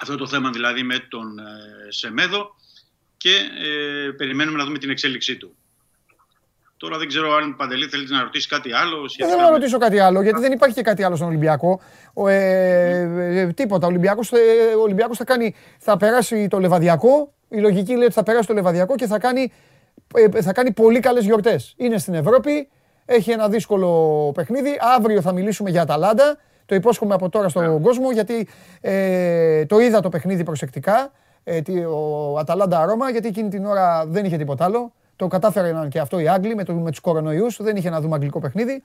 αυτό 0.00 0.16
το 0.16 0.26
θέμα 0.26 0.50
δηλαδή 0.50 0.82
με 0.82 0.98
τον 1.08 1.38
ε, 1.38 1.42
Σεμέδο 1.88 2.54
και 3.16 3.30
ε, 3.30 4.10
περιμένουμε 4.10 4.58
να 4.58 4.64
δούμε 4.64 4.78
την 4.78 4.90
εξέλιξή 4.90 5.36
του. 5.36 5.54
Τώρα 6.76 6.98
δεν 6.98 7.08
ξέρω 7.08 7.34
αν 7.34 7.56
Παντελή 7.56 7.86
θέλεις 7.86 8.10
να 8.10 8.22
ρωτήσεις 8.22 8.46
κάτι 8.46 8.72
άλλο. 8.72 8.98
Δεν 9.00 9.08
σχετικά 9.08 9.28
θέλω 9.28 9.40
να 9.42 9.50
με- 9.50 9.56
ρωτήσω 9.56 9.78
κάτι 9.78 9.98
άλλο, 9.98 10.22
γιατί 10.22 10.40
δεν 10.40 10.52
υπάρχει 10.52 10.74
και 10.74 10.82
κάτι 10.82 11.02
άλλο 11.02 11.16
στον 11.16 11.28
Ολυμπιακό. 11.28 11.80
Ο, 12.14 12.28
ε, 12.28 13.40
ε, 13.40 13.52
τίποτα. 13.52 13.86
Ο 13.86 13.88
Ολυμπιακός, 13.90 14.32
ε, 14.32 14.36
ο 14.78 14.80
Ολυμπιακός 14.80 15.16
θα, 15.16 15.24
κάνει, 15.24 15.54
θα 15.78 15.96
περάσει 15.96 16.48
το 16.48 16.58
Λεβαδιακό. 16.58 17.34
Η 17.48 17.58
λογική 17.60 17.92
λέει 17.94 18.04
ότι 18.04 18.12
θα 18.14 18.22
περάσει 18.22 18.46
το 18.46 18.54
Λεβαδιακό 18.54 18.94
και 18.94 19.06
θα 19.06 19.18
κάνει, 19.18 19.52
ε, 20.14 20.42
θα 20.42 20.52
κάνει 20.52 20.72
πολύ 20.72 21.00
καλές 21.00 21.24
γιορτές. 21.24 21.74
Είναι 21.76 21.98
στην 21.98 22.14
Ευρώπη, 22.14 22.68
έχει 23.04 23.30
ένα 23.30 23.48
δύσκολο 23.48 24.32
παιχνίδι. 24.34 24.78
Αύριο 24.96 25.20
θα 25.20 25.32
μιλήσουμε 25.32 25.70
για 25.70 25.82
Αταλάντα. 25.82 26.38
Το 26.70 26.76
υπόσχομαι 26.76 27.14
από 27.14 27.28
τώρα 27.28 27.48
στον 27.48 27.82
κόσμο, 27.82 28.10
γιατί 28.12 28.48
ε, 28.80 29.66
το 29.66 29.78
είδα 29.78 30.00
το 30.00 30.08
παιχνίδι 30.08 30.44
προσεκτικά. 30.44 31.10
Ε, 31.44 31.60
τι- 31.60 31.84
ο 31.84 32.36
Αταλάντα 32.38 32.84
Ρώμα, 32.84 33.10
γιατί 33.10 33.28
εκείνη 33.28 33.48
την 33.48 33.64
ώρα 33.64 34.04
δεν 34.06 34.24
είχε 34.24 34.36
τίποτα 34.36 34.64
άλλο. 34.64 34.92
Το 35.16 35.26
κατάφεραν 35.26 35.88
και 35.88 35.98
αυτό 35.98 36.18
οι 36.18 36.28
Άγγλοι 36.28 36.54
με, 36.54 36.64
το, 36.64 36.72
με 36.72 36.90
τους 36.90 37.00
κορονοϊούς, 37.00 37.56
δεν 37.62 37.76
είχε 37.76 37.90
να 37.90 38.00
δούμε 38.00 38.14
αγγλικό 38.14 38.38
παιχνίδι. 38.40 38.82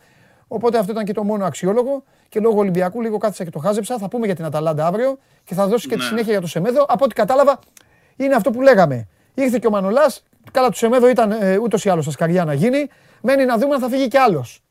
Οπότε 0.47 0.77
αυτό 0.77 0.91
ήταν 0.91 1.05
και 1.05 1.13
το 1.13 1.23
μόνο 1.23 1.45
αξιόλογο. 1.45 2.03
Και 2.29 2.39
λόγω 2.39 2.59
Ολυμπιακού 2.59 3.01
λίγο 3.01 3.17
κάθισα 3.17 3.43
και 3.43 3.49
το 3.49 3.59
χάζεψα. 3.59 3.97
Θα 3.97 4.07
πούμε 4.07 4.25
για 4.25 4.35
την 4.35 4.45
Αταλάντα 4.45 4.85
αύριο 4.87 5.17
και 5.43 5.53
θα 5.53 5.67
δώσει 5.67 5.87
και 5.87 5.93
τη 5.95 6.01
Ναι. 6.01 6.07
συνέχεια 6.07 6.31
για 6.31 6.41
το 6.41 6.47
Σεμέδο. 6.47 6.85
Από 6.87 7.03
ό,τι 7.05 7.13
κατάλαβα, 7.13 7.59
είναι 8.15 8.35
αυτό 8.35 8.51
που 8.51 8.61
λέγαμε. 8.61 9.07
Ήρθε 9.33 9.57
και 9.59 9.67
ο 9.67 9.69
Μανολάς. 9.69 10.23
Καλά, 10.51 10.69
του 10.69 10.77
Σεμέδο 10.77 11.09
ήταν 11.09 11.31
ε, 11.31 11.57
ούτως 11.57 11.85
ή 11.85 11.89
άλλως 11.89 12.03
στα 12.03 12.13
σκαριά 12.13 12.45
να 12.45 12.53
γίνει. 12.53 12.87
Μένει 13.21 13.45
να 13.45 13.57
δούμε 13.57 13.73
αν 13.73 13.79
θα 13.81 13.87
φύγει 13.89 14.07
κι 14.07 14.17
άλλος. 14.17 14.63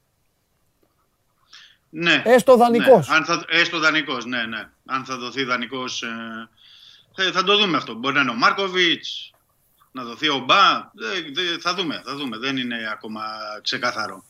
Ναι. 1.97 2.23
Έστω 2.25 2.57
δανεικός. 2.57 3.09
Ναι. 3.09 3.15
Αν 3.16 3.25
θα, 3.25 3.45
έστω 3.49 3.79
δανεικός, 3.79 4.25
ναι, 4.25 4.43
ναι. 4.47 4.69
Αν 4.87 5.05
θα 5.05 5.16
δοθεί 5.16 5.45
δανεικός, 5.45 6.03
ε, 6.03 6.49
θα, 7.16 7.33
θα 7.33 7.43
το 7.45 7.57
δούμε 7.59 7.77
αυτό. 7.77 7.95
Μπορεί 7.95 8.15
να 8.15 8.21
είναι 8.21 8.31
ο 8.31 8.35
Μάρκοβιτς, 8.35 9.31
να 9.93 10.05
δοθεί 10.05 10.29
ο 10.29 10.39
Μπα, 10.39 10.91
δε- 10.95 11.21
δε- 11.33 11.59
θα 11.59 11.75
δούμε, 11.75 12.03
θα 12.05 12.15
δούμε. 12.16 12.39
Δεν 12.39 12.57
είναι 12.57 12.89
ακόμα 12.93 13.23
ξεκάθαρο. 13.62 14.25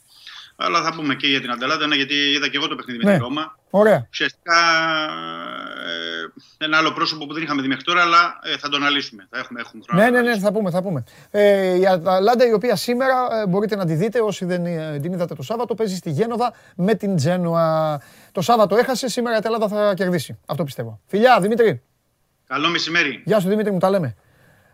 Αλλά 0.57 0.83
θα 0.83 0.93
πούμε 0.95 1.15
και 1.15 1.27
για 1.27 1.41
την 1.41 1.51
Αταλάντα, 1.51 1.87
ναι, 1.87 1.95
γιατί 1.97 2.15
είδα 2.15 2.49
και 2.49 2.57
εγώ 2.57 2.69
το 2.69 2.75
παιχνίδι 2.75 3.05
με 3.05 3.11
Ναι. 3.11 3.17
τη 3.17 3.23
Ρώμα. 3.23 3.59
Ωραία. 3.71 4.07
Ουσιαστικά 4.13 4.59
ε, 6.59 6.65
ένα 6.65 6.77
άλλο 6.79 6.93
πρόσωπο 6.93 7.27
που 7.27 7.33
δεν 7.35 7.43
είχαμε 7.43 7.63
δει 7.63 7.69
μέχρι 7.69 7.85
τώρα, 7.85 8.03
αλλά 8.03 8.39
ε, 8.43 8.57
θα 8.59 8.69
το 8.69 8.77
αναλύσουμε. 8.77 9.27
Θα 9.31 9.39
έχουμε, 9.39 9.61
έχουμε 9.61 9.83
χρόνο. 9.87 10.03
Ναι, 10.03 10.11
να 10.11 10.23
ναι, 10.23 10.31
ναι, 10.31 10.39
θα 10.39 10.53
πούμε, 10.53 10.71
θα 10.71 10.83
πούμε. 10.83 11.05
Ε, 11.31 11.79
η 11.79 11.87
Αταλάντα 11.87 12.47
η 12.49 12.53
οποία 12.53 12.77
σήμερα 12.77 13.15
ε, 13.43 13.47
μπορείτε 13.47 13.77
να 13.77 13.87
τη 13.87 13.95
δείτε 13.95 14.21
όσοι 14.21 14.45
δεν 14.45 14.67
ε, 14.67 14.99
την 15.03 15.13
είδατε 15.13 15.35
το 15.35 15.43
Σάββατο 15.43 15.75
παίζει 15.75 15.97
στη 15.97 16.11
Γένοβα 16.11 16.53
με 16.77 16.95
την 16.95 17.17
Τζένοα. 17.17 18.01
Το 18.33 18.41
Σάββατο 18.41 18.77
έχασε, 18.77 19.09
σήμερα 19.09 19.35
η 19.35 19.39
Αταλάντα 19.39 19.69
θα 19.69 19.95
κερδίσει. 19.95 20.39
Αυτό 20.47 20.65
πιστεύω. 20.65 21.01
Φιλιά, 21.07 21.41
Δημήτρη. 21.41 21.83
Καλό 22.47 22.69
μεσημέρι. 22.69 23.23
Γεια 23.25 23.41
σου 23.41 23.49
Δημήτρη 23.49 23.73
μου, 23.73 23.79
τα 23.79 23.91
λέμε. 23.91 24.17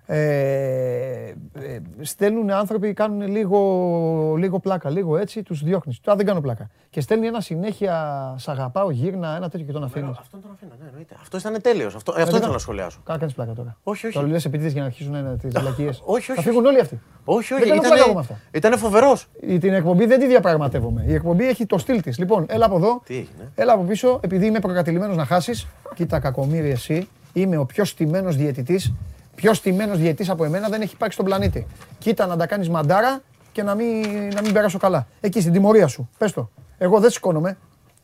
Ε, 0.07 1.35
ε, 1.55 1.81
στέλνουν 2.01 2.51
άνθρωποι, 2.51 2.93
κάνουν 2.93 3.27
λίγο, 3.29 4.35
λίγο 4.39 4.59
πλάκα, 4.59 4.91
λίγο 4.91 5.17
έτσι, 5.17 5.43
τους 5.43 5.63
διώχνεις. 5.63 6.01
Τώρα 6.01 6.17
δεν 6.17 6.27
κάνω 6.27 6.41
πλάκα. 6.41 6.71
Και 6.91 7.01
στέλνει 7.01 7.27
ένα 7.27 7.41
συνέχεια, 7.41 7.95
σ' 8.39 8.49
αγαπάω, 8.49 8.91
γύρνα, 8.91 9.37
ένα 9.37 9.49
τέτοιο 9.49 9.67
και 9.67 9.73
τον 9.73 9.85
αφήνεις. 9.85 10.17
Αυτόν 10.19 10.41
τον 10.43 10.51
αφήνω, 10.55 10.73
ναι, 10.81 10.87
εννοείται. 10.89 11.15
Αυτός 11.21 11.41
ήταν 11.41 11.61
τέλειος. 11.63 11.95
Αυτό, 11.95 12.15
ε, 12.17 12.23
αυτό 12.23 12.37
ήθελα 12.37 12.53
να 12.53 12.59
σχολιάσω. 12.59 13.01
Κάνα 13.05 13.19
κάνεις 13.19 13.35
πλάκα 13.35 13.53
τώρα. 13.53 13.77
Όχι, 13.83 14.07
όχι. 14.07 14.19
Το 14.19 14.27
λες 14.27 14.45
επίτηδες 14.45 14.73
για 14.73 14.81
να 14.81 14.87
αρχίσουν 14.87 15.13
να 15.13 15.37
τις 15.37 15.53
βλακίες. 15.59 16.03
όχι, 16.05 16.31
όχι. 16.31 16.41
Θα 16.41 16.43
φύγουν 16.49 16.65
όλοι 16.67 16.81
αυτοί. 16.81 17.01
Όχι, 17.25 17.55
όχι. 17.55 17.63
Δεν 17.63 17.69
κάνω 17.73 17.81
Ήτανε, 17.81 17.89
πλάκα 17.95 18.05
εγώ 18.05 18.15
με 18.15 18.21
αυτά. 18.21 18.39
ήτανε 18.53 18.77
φοβερός. 18.77 19.29
Η- 19.41 19.59
Την 19.59 19.75
εκπομπή 19.75 20.07
δεν 20.07 20.19
τη 20.21 20.27
διαπραγματεύομαι. 20.27 21.05
Η 21.07 21.15
εκπομπή 21.15 21.49
έχει 21.49 21.67
το 21.67 21.79
στυλ 21.79 22.03
της. 22.03 22.19
Λοιπόν, 22.19 22.47
έλα 22.49 22.67
από 22.67 22.77
εδώ. 22.77 23.01
Τι 23.05 23.15
έγινε; 23.15 23.51
Έλα 23.55 23.73
από 23.73 23.83
πίσω, 23.83 24.21
επειδή 24.23 24.47
είμαι 24.47 24.59
προκατηλημένος 24.61 25.17
να 25.17 25.25
χάσεις. 25.25 25.67
Κοίτα, 25.95 26.21
κακομίρι, 26.21 26.71
εσύ. 26.71 27.09
Είμαι 27.33 27.57
ο 27.57 27.65
πιο 27.65 27.85
στημένος 27.85 28.37
διαιτητής. 28.37 28.93
Πιο 29.41 29.55
στημένο 29.55 29.95
διαιτητή 29.95 30.31
από 30.31 30.45
εμένα 30.45 30.69
δεν 30.69 30.81
έχει 30.81 30.95
υπάρξει 30.95 31.19
στον 31.19 31.27
πλανήτη. 31.27 31.67
Κοίτα 31.99 32.27
να 32.27 32.37
τα 32.37 32.47
κάνεις 32.47 32.69
μαντάρα 32.69 33.23
και 33.53 33.63
να 33.63 33.75
μην, 33.75 34.29
να 34.35 34.43
μην 34.43 34.53
περάσω 34.53 34.79
καλά. 34.79 35.07
Εκεί 35.21 35.41
στην 35.41 35.53
τιμωρία 35.53 35.87
σου. 35.87 36.09
Πες 36.19 36.33
το. 36.33 36.51
Εγώ 36.79 37.01
δεν 37.01 37.11
σηκώνομαι. 37.11 37.57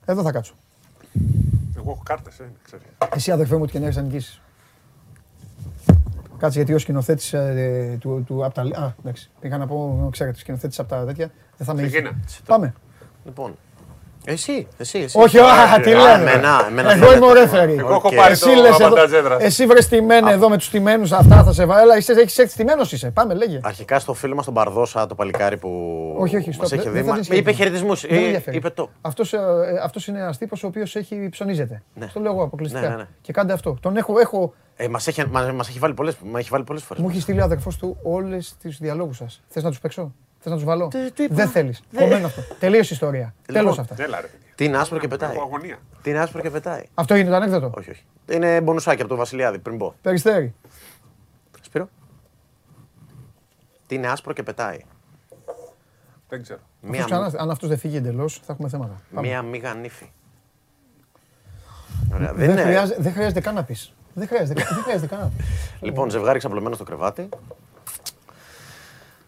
Εδώ 0.05 0.23
θα 0.23 0.33
κάτσω. 0.33 0.55
Εγώ 1.77 1.91
έχω 1.91 2.03
κάρτες, 2.05 2.39
ε, 2.39 2.51
ξέρει. 2.65 2.83
Εσύ 3.15 3.31
αδερφέ 3.31 3.57
μου, 3.57 3.63
ό,τι 3.63 3.73
και 3.73 3.79
να 3.79 3.85
έχεις 3.85 3.97
να 3.97 4.03
νικήσεις. 4.03 4.41
Κάτσε 6.39 6.59
γιατί 6.59 6.75
ο 6.75 6.79
σκηνοθέτης 6.79 7.35
του, 7.99 8.25
του 8.27 8.45
απ' 8.45 8.55
τα. 8.55 8.63
Α, 8.63 8.93
εντάξει. 9.01 9.31
Πήγα 9.41 9.59
να 9.59 9.67
πω, 9.67 10.09
ξέρετε, 10.13 10.39
σκηνοθέτης 10.39 10.79
από 10.79 10.89
τα 10.89 11.05
τέτοια. 11.05 11.31
Δεν 11.57 11.67
θα 11.67 11.75
με 11.75 11.83
είχε. 11.83 11.91
Ξεκίνα. 11.91 12.21
Πάμε. 12.47 12.75
Λοιπόν. 13.25 13.57
Εσύ, 14.29 14.67
εσύ, 14.79 14.99
εσύ. 14.99 15.19
Όχι, 15.19 15.39
α, 15.39 15.81
τι 15.83 15.91
λένε. 15.91 16.31
Εμένα, 16.31 16.67
εμένα 16.69 16.91
Εγώ 16.93 16.99
φαίνεται. 17.05 17.17
είμαι 17.17 17.27
ο 17.27 17.33
ρέφερη. 17.33 17.75
Εγώ 17.79 17.89
έχω 17.95 18.09
Οκ. 18.09 18.15
πάρει 18.15 18.33
Εσύ 18.33 18.45
το 18.55 18.61
λες 18.61 18.75
εδώ, 18.75 18.87
αβαντάζ 18.87 19.13
έδρας. 19.13 19.43
εσύ 19.43 19.67
βρες 19.67 19.89
τιμένε 19.89 20.31
εδώ 20.33 20.49
με 20.49 20.57
τους 20.57 20.71
τιμένους, 20.71 21.13
αυτά 21.13 21.43
θα 21.45 21.53
σε 21.53 21.65
βάλω. 21.65 21.81
Έλα, 21.83 21.97
είσαι, 21.97 22.13
έχεις 22.13 22.39
έρθει 22.39 22.57
τιμένος 22.57 22.93
είσαι. 22.93 23.11
Πάμε, 23.11 23.35
λέγε. 23.35 23.61
Αρχικά 23.63 23.99
στο 23.99 24.15
φίλο 24.15 24.35
μας 24.35 24.45
τον 24.45 24.55
Παρδόσα, 24.55 25.07
το 25.07 25.15
παλικάρι 25.15 25.57
που 25.57 25.71
Όχι, 26.19 26.37
όχι, 26.37 26.49
μας 26.49 26.59
stop, 26.59 26.73
έχει 26.73 26.83
δεν- 26.83 26.93
δει. 26.93 26.99
δεν 26.99 27.05
μα- 27.09 27.13
θα 27.15 27.19
δεις 27.19 27.29
Είπε 27.39 27.53
χαιρετισμό. 27.53 27.95
χαιρετισμούς. 27.95 28.01
Δεν 28.07 28.19
με 28.21 28.25
ενδιαφέρει. 28.27 28.57
Είπε 28.57 28.71
το. 28.71 28.91
Αυτός, 29.01 29.33
ε, 29.33 29.37
ε, 29.37 29.79
αυτός 29.83 30.07
είναι 30.07 30.19
ένας 30.19 30.39
τύπος 30.39 30.63
ο 30.63 30.67
οποίος 30.67 30.97
έχει 30.97 31.29
ψωνίζεται. 31.31 31.83
Ναι. 31.95 32.07
Στο 32.07 32.21
λέω 32.21 32.33
εγώ 32.33 32.43
αποκλειστικά. 32.43 32.83
Ναι, 32.83 32.89
ναι, 32.89 32.95
ναι. 32.97 33.07
Και 33.21 33.33
κάντε 33.33 33.53
αυτό. 33.53 33.77
Τον 33.81 33.97
έχω, 33.97 34.19
έχω, 34.19 34.55
Ε, 34.77 34.89
μας 34.89 35.07
έχει, 35.07 35.25
μας, 35.31 35.53
μας 35.53 35.69
έχει 35.69 35.79
βάλει 35.79 35.95
πολλές, 35.95 36.17
μας 36.25 36.41
έχει 36.41 36.49
βάλει 36.51 36.65
πολλές 36.65 36.83
φορές. 36.83 37.03
μου 37.03 37.09
έχει 37.11 37.21
στείλει 37.21 37.41
ο 37.41 37.45
αδερφός 37.45 37.77
του 37.77 37.97
όλες 38.03 38.57
τις 38.63 38.79
διαλόγους 38.81 39.17
σας. 39.17 39.43
Θες 39.49 39.63
να 39.63 39.69
τους 39.71 39.81
παίξω, 39.81 40.13
θες 40.49 40.53
να 40.53 40.55
τους 40.57 40.65
βάλω; 40.65 40.89
Τι- 40.89 41.11
τι 41.13 41.23
είπα; 41.23 41.35
Δεν 41.35 41.49
θέλεις. 41.49 41.83
Δεν- 41.91 42.03
Κομμένο 42.03 42.27
αυτό. 42.27 42.43
Τελείωσε 42.59 42.89
η 42.93 42.95
ιστορία. 42.97 43.35
Λοιπόν. 43.47 43.55
Τέλος 43.55 43.79
αυτά. 43.79 43.95
Έλα, 43.99 44.21
ρε. 44.21 44.27
παιδιά. 44.27 44.47
Τι 44.55 44.65
είναι 44.65 44.77
άσπρο 44.79 44.99
και 44.99 45.09
πετάει. 45.09 45.35
Έχω 45.35 45.43
αγωνία. 45.43 45.79
Τι 46.03 46.11
είναι 46.11 46.19
άσπρο 46.19 46.41
και 46.41 46.51
πετάει. 46.51 46.83
Αυτό 46.95 47.15
είναι 47.15 47.29
το 47.31 47.35
ανέκδοτο. 47.37 47.73
Όχι, 47.79 47.91
όχι. 47.91 48.03
Είναι 48.31 48.61
μπονουσάκι 48.61 49.01
από 49.01 49.09
τον 49.09 49.19
Βασιλιάδη 49.19 49.59
πριν 49.59 49.79
πω. 49.79 49.95
Περιστέρι. 50.03 50.55
Σπύρο. 51.61 51.89
Τι 53.87 53.95
είναι 53.95 54.07
άσπρο 54.09 54.33
και 54.33 54.43
πετάει. 54.43 54.79
Δεν 56.29 56.43
ξέρω. 56.43 56.59
Αυτός 56.75 56.91
Μία, 56.91 57.05
ξανά- 57.05 57.41
αν 57.41 57.51
αυτός 57.51 57.69
δεν 57.69 57.79
φύγει 57.79 57.97
εντελώς, 57.97 58.41
θα 58.47 58.53
έχουμε 58.53 58.69
θέματα. 58.69 59.01
Πάμε. 59.15 59.27
μία 59.29 59.43
μίγα 59.43 59.75
νύφη. 59.75 60.11
Ωραία. 62.15 62.27
Δεν 62.33 62.37
Δεν, 62.47 62.51
είναι. 62.51 62.63
χρειάζεται, 62.63 63.03
δεν 63.03 63.13
χρειάζεται 63.13 63.41
καν 63.41 63.55
να 63.55 63.65
πεις. 63.65 63.93
Δεν 64.15 64.27
χρειάζεται, 64.29 64.63
δεν 64.75 64.83
χρειάζεται 64.83 65.07
καν 65.07 65.19
να 65.21 65.31
πεις. 65.37 65.47
Λοιπόν, 65.81 66.11
ζευγάρι 66.11 66.39
ξαπλωμένο 66.39 66.75
στο 66.75 66.85
κρεβάτι. 66.85 67.29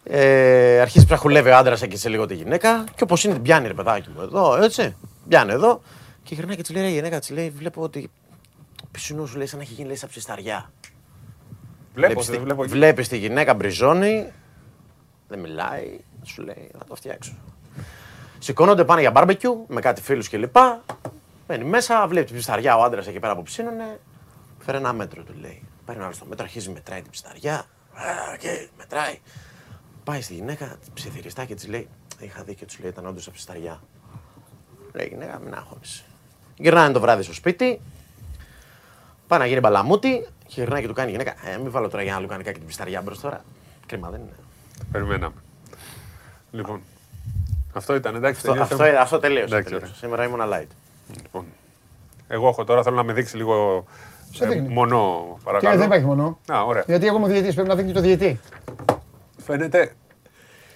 Ε, 0.03 0.79
αρχίζει 0.81 1.05
ψαχουλεύει 1.05 1.49
ο 1.49 1.57
άντρας 1.57 1.81
εκεί 1.81 1.97
σε 1.97 2.09
λίγο 2.09 2.25
τη 2.25 2.33
γυναίκα. 2.35 2.83
Και 2.95 3.03
όπως 3.03 3.23
είναι, 3.23 3.33
την 3.33 3.43
πιάνει 3.43 3.67
ρε 3.67 3.73
παιδάκι 3.73 4.09
μου 4.15 4.21
εδώ, 4.21 4.55
έτσι. 4.63 4.95
Πιάνει 5.27 5.51
εδώ. 5.51 5.81
Και 6.23 6.35
γυρνάει 6.35 6.55
και 6.55 6.61
της 6.61 6.71
λέει: 6.71 6.83
«Ρε 6.83 6.89
γυναίκα, 6.89 7.19
της 7.19 7.29
λέει: 7.29 7.49
Βλέπω 7.49 7.81
ότι 7.81 8.11
πισινό 8.91 9.25
σου 9.25 9.37
λέει 9.37 9.45
σαν 9.47 9.57
να 9.57 9.63
έχει 9.63 9.73
γίνει 9.73 9.87
λέει, 9.87 9.95
σαν 9.97 10.09
ψισταριά. 10.09 10.71
Βλέπω, 11.93 12.13
Βλέπεις 12.13 12.25
δεν 12.25 12.37
τη- 12.37 12.43
βλέπω. 12.43 12.63
Βλέπεις 12.63 13.07
τη 13.07 13.17
γυναίκα 13.17 13.53
μπριζώνει, 13.53 14.31
δεν 15.27 15.39
μιλάει, 15.39 15.99
σου 16.23 16.41
λέει 16.41 16.71
να 16.79 16.85
το 16.85 16.95
φτιάξω. 16.95 17.33
Σηκώνονται, 18.39 18.83
πάνε 18.85 19.01
για 19.01 19.11
μπάρμπεκιου 19.11 19.65
με 19.67 19.81
κάτι 19.81 20.01
φίλους 20.01 20.29
κλπ. 20.29 20.55
Μένει 21.47 21.63
μέσα, 21.63 22.07
βλέπει 22.07 22.25
την 22.25 22.35
ψισταριά 22.35 22.77
ο 22.77 22.83
άντρας 22.83 23.07
εκεί 23.07 23.19
πέρα 23.19 23.35
που 23.35 23.43
ψήνουνε. 23.43 23.99
Φέρε 24.59 24.77
ένα 24.77 24.93
μέτρο, 24.93 25.23
του 25.23 25.33
λέει. 25.41 25.63
Πάρει 25.85 25.97
ένα 25.97 26.07
άλλος 26.07 26.19
το 26.19 26.25
μέτρο, 26.29 26.43
αρχίζει 26.45 26.69
μετράει 26.69 27.01
την 27.01 27.11
ψισταριά. 27.11 27.53
Α, 27.53 28.35
και 28.39 28.67
μετράει. 28.77 29.19
Πάει 30.09 30.21
στη 30.21 30.33
γυναίκα, 30.33 30.75
ψιθυριστά 30.93 31.45
και 31.45 31.55
της 31.55 31.67
λέει: 31.67 31.87
Είχα 32.19 32.43
δίκιο, 32.43 32.67
τους 32.67 32.79
λέει: 32.79 32.89
Ήταν 32.89 33.05
όντως 33.05 33.25
από 33.25 33.35
ψισταριά. 33.35 33.81
Λέει 34.93 35.05
η 35.05 35.09
γυναίκα, 35.09 35.39
μην 35.39 35.53
αγχώνεσαι. 35.53 36.03
Γυρνάνε 36.57 36.93
το 36.93 36.99
βράδυ 36.99 37.23
στο 37.23 37.33
σπίτι, 37.33 37.81
Πάει 39.27 39.39
να 39.39 39.45
γίνει 39.45 39.59
μπαλαμούτι 39.59 40.27
και 40.47 40.61
γυρνάει 40.61 40.81
και 40.81 40.87
του 40.87 40.93
κάνει 40.93 41.09
η 41.09 41.11
γυναίκα. 41.11 41.31
Ε, 41.31 41.57
μην 41.57 41.71
βάλω 41.71 41.89
τώρα 41.89 42.03
για 42.03 42.13
να 42.13 42.19
λουκανικά 42.19 42.51
και 42.51 42.57
την 42.57 42.67
πισταριά 42.67 43.01
μπρος 43.01 43.19
τώρα. 43.19 43.43
Κρίμα 43.85 44.09
δεν 44.09 44.19
είναι. 44.21 44.31
Περιμέναμε. 44.91 45.35
Λοιπόν. 46.51 46.81
Αυτό 47.73 47.95
ήταν, 47.95 48.15
εντάξει. 48.15 48.39
Αυτό, 48.39 48.51
τελείωσε. 48.51 48.73
αυτό, 48.73 49.01
αυτό 49.01 49.19
τελείωσε. 49.19 49.43
Εντάξει, 49.45 49.63
τελείωσε. 49.63 49.85
ωραία. 49.85 49.95
Σήμερα 49.95 50.23
ήμουν 50.23 50.39
light. 50.53 50.71
Λοιπόν. 51.23 51.45
Εγώ 52.27 52.47
έχω 52.47 52.63
τώρα, 52.63 52.83
θέλω 52.83 52.95
να 52.95 53.03
με 53.03 53.13
δείξει 53.13 53.37
λίγο 53.37 53.85
Σε 54.33 54.43
ε, 54.43 54.47
δείχνει. 54.47 54.67
μονό, 54.67 55.33
Και 55.37 55.43
παρακαλώ. 55.43 55.77
δεν 55.77 55.85
υπάρχει 55.85 56.05
μόνο. 56.05 56.39
Α, 56.51 56.63
ωραία. 56.63 56.83
Γιατί 56.87 57.07
εγώ 57.07 57.15
είμαι 57.17 57.25
ο 57.25 57.29
διαιτητής, 57.29 57.53
πρέπει 57.53 57.69
να 57.69 57.75
δείχνει 57.75 57.91
το 57.91 58.01
διαιτή. 58.01 58.39
Φαίνεται. 59.49 59.95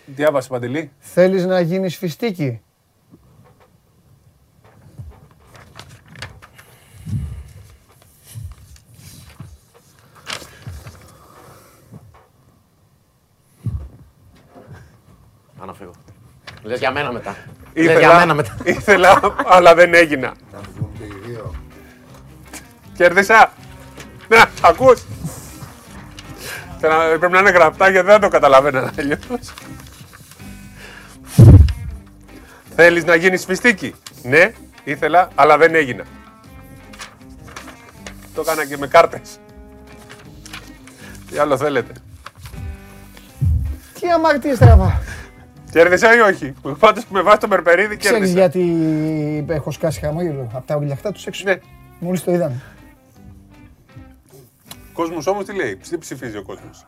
Διάβασε 0.06 0.50
Παντελή. 0.50 0.92
Θέλεις 1.00 1.46
να 1.46 1.60
γίνεις 1.60 1.98
φιστίκι; 1.98 2.62
Πάω 15.58 15.66
να 15.66 15.74
φύγω. 15.74 15.92
Λες 16.64 16.80
για 16.80 16.92
μένα 16.92 17.12
μετά. 17.12 17.36
Λες 17.74 18.00
για 18.00 18.14
μένα 18.14 18.20
Ήθελα, 18.20 18.34
μετά. 18.34 18.58
ήθελα, 18.64 19.36
αλλά 19.46 19.76
δεν 19.76 19.94
έγινα. 19.94 20.34
Κέρδισα. 22.98 23.54
Να, 24.28 24.50
ακούς. 24.62 25.04
Θέλω- 26.86 27.20
Πρέπει 27.20 27.34
να 27.34 27.40
είναι 27.40 27.50
γραπτά 27.50 27.90
γιατί 27.90 28.08
δεν 28.08 28.20
το 28.20 28.28
καταλαβαίνω 28.28 28.90
αλλιώς. 29.00 29.54
Θέλεις 32.76 33.06
να 33.06 33.16
γίνεις 33.16 33.46
φιστίκι. 33.46 33.96
Ναι, 34.24 34.52
ήθελα, 34.84 35.28
αλλά 35.36 35.58
δεν 35.58 35.76
έγινα. 35.76 36.04
Το 38.36 38.42
έκανα 38.42 38.66
και 38.66 38.78
με 38.78 38.88
κάρτες. 38.88 39.40
Τι 41.32 41.38
άλλο 41.38 41.58
θέλετε; 41.58 41.92
Τι 44.00 44.10
αμαρτίες 44.10 44.58
τραβά. 44.58 45.02
Κέρδισα 45.72 46.16
ή 46.16 46.20
όχι; 46.20 46.54
Πάντως 46.80 47.04
με 47.10 47.22
βάση 47.22 47.38
το 47.40 47.48
Περπερίδη 47.48 47.98
Ξέρεις 47.98 48.18
κέρδισα. 48.18 48.40
γιατί 48.40 49.46
έχω 49.54 49.72
σκάσει 49.72 50.00
χαμόγελο 50.00 50.50
από 50.54 50.68
τα 50.68 50.76
ουλιαχτά 50.76 51.12
τους 51.12 51.26
έξω; 51.26 51.44
Ναι. 51.46 51.56
Μόλις 52.00 52.24
το 52.24 52.32
είδαμε. 52.32 52.62
Ο 54.94 54.96
κόσμος 54.96 55.28
όμως 55.28 55.46
τι 55.46 55.54
λέει, 55.56 55.76
τι 55.78 55.98
ψηφίζει 55.98 56.38
ο 56.38 56.44
κόσμος; 56.44 56.86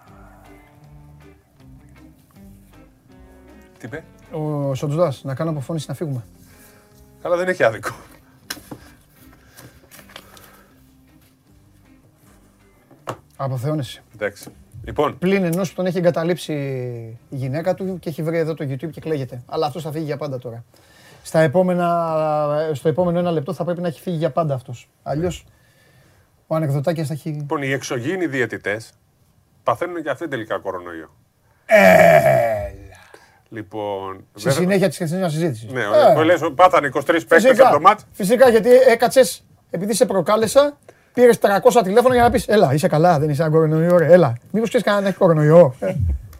Τι 3.77 3.85
είπε, 3.85 4.03
Ο 4.31 4.73
Σοντζουδάς, 4.75 5.23
να 5.23 5.35
κάνω 5.35 5.49
αποφώνηση 5.49 5.85
να 5.87 5.93
φύγουμε. 5.93 6.23
καλά 7.21 7.35
δεν 7.37 7.47
έχει 7.47 7.63
άδικο. 7.63 7.89
Αποθεώνεσαι. 13.35 14.03
Εντάξει. 14.13 14.49
Λοιπόν, 14.83 15.17
Πλην 15.17 15.43
ενός 15.43 15.69
που 15.69 15.75
τον 15.75 15.85
έχει 15.85 15.97
εγκαταλείψει 15.97 16.53
η 17.29 17.35
γυναίκα 17.35 17.73
του 17.73 17.99
και 17.99 18.09
έχει 18.09 18.23
βρει 18.23 18.37
εδώ 18.37 18.53
το 18.53 18.65
YouTube 18.69 18.89
και 18.91 19.01
κλαίγεται. 19.01 19.41
Αλλά 19.45 19.65
αυτός 19.65 19.83
θα 19.83 19.91
φύγει 19.91 20.05
για 20.05 20.17
πάντα 20.17 20.37
τώρα. 20.39 20.63
Στα 21.23 21.39
επόμενα, 21.39 22.69
στο 22.73 22.89
επόμενο 22.89 23.19
ένα 23.19 23.31
λεπτό 23.31 23.53
θα 23.53 23.63
πρέπει 23.63 23.81
να 23.81 23.87
έχει 23.87 24.01
φύγει 24.01 24.17
για 24.17 24.31
πάντα 24.31 24.53
αυτός. 24.53 24.89
Αλλιώς 25.03 25.45
ο 26.47 26.55
ανεκδοτάκιας 26.55 27.07
θα 27.07 27.13
έχει... 27.13 27.29
λοιπόν, 27.29 27.61
οι 27.61 27.71
εξωγήινοι 27.71 28.27
διαιτητές 28.27 28.91
παθαίνουν 29.63 30.03
και 30.03 30.09
αυτοί 30.09 30.27
τελικά 30.27 30.59
κορονοϊό. 30.59 31.09
Λοιπόν, 33.49 34.23
Στη 34.35 34.49
βέβαια- 34.49 34.61
συνέχεια 34.61 34.87
της 34.87 34.95
χθεσινής 34.95 35.31
συζήτησης. 35.31 35.71
Ναι, 35.71 35.81
Ε, 35.81 36.19
ε, 36.19 36.23
λες, 36.23 36.39
πάθανε 36.55 36.87
23 36.87 37.01
παίκτες 37.05 37.43
Φυσικά, 37.43 37.63
από 37.67 37.73
το 37.75 37.81
μάτς. 37.81 38.05
φυσικά 38.11 38.49
γιατί 38.49 38.69
έκατσες, 38.69 39.45
επειδή 39.69 39.93
σε 39.93 40.05
προκάλεσα, 40.05 40.77
Πήρες 41.13 41.39
300 41.39 41.81
τηλέφωνα 41.83 42.13
για 42.13 42.23
να 42.23 42.29
πεις: 42.29 42.47
Έλα, 42.47 42.73
είσαι 42.73 42.87
καλά, 42.87 43.19
δεν 43.19 43.29
είσαι 43.29 43.41
ένα 43.41 43.51
κορονοϊό, 43.51 43.97
ρε. 43.97 44.13
Έλα. 44.13 44.33
Μήπως 44.51 44.69
ξέρεις 44.69 44.85
κανέναν 44.85 45.07
έχει 45.09 45.17
κορονοϊό. 45.17 45.75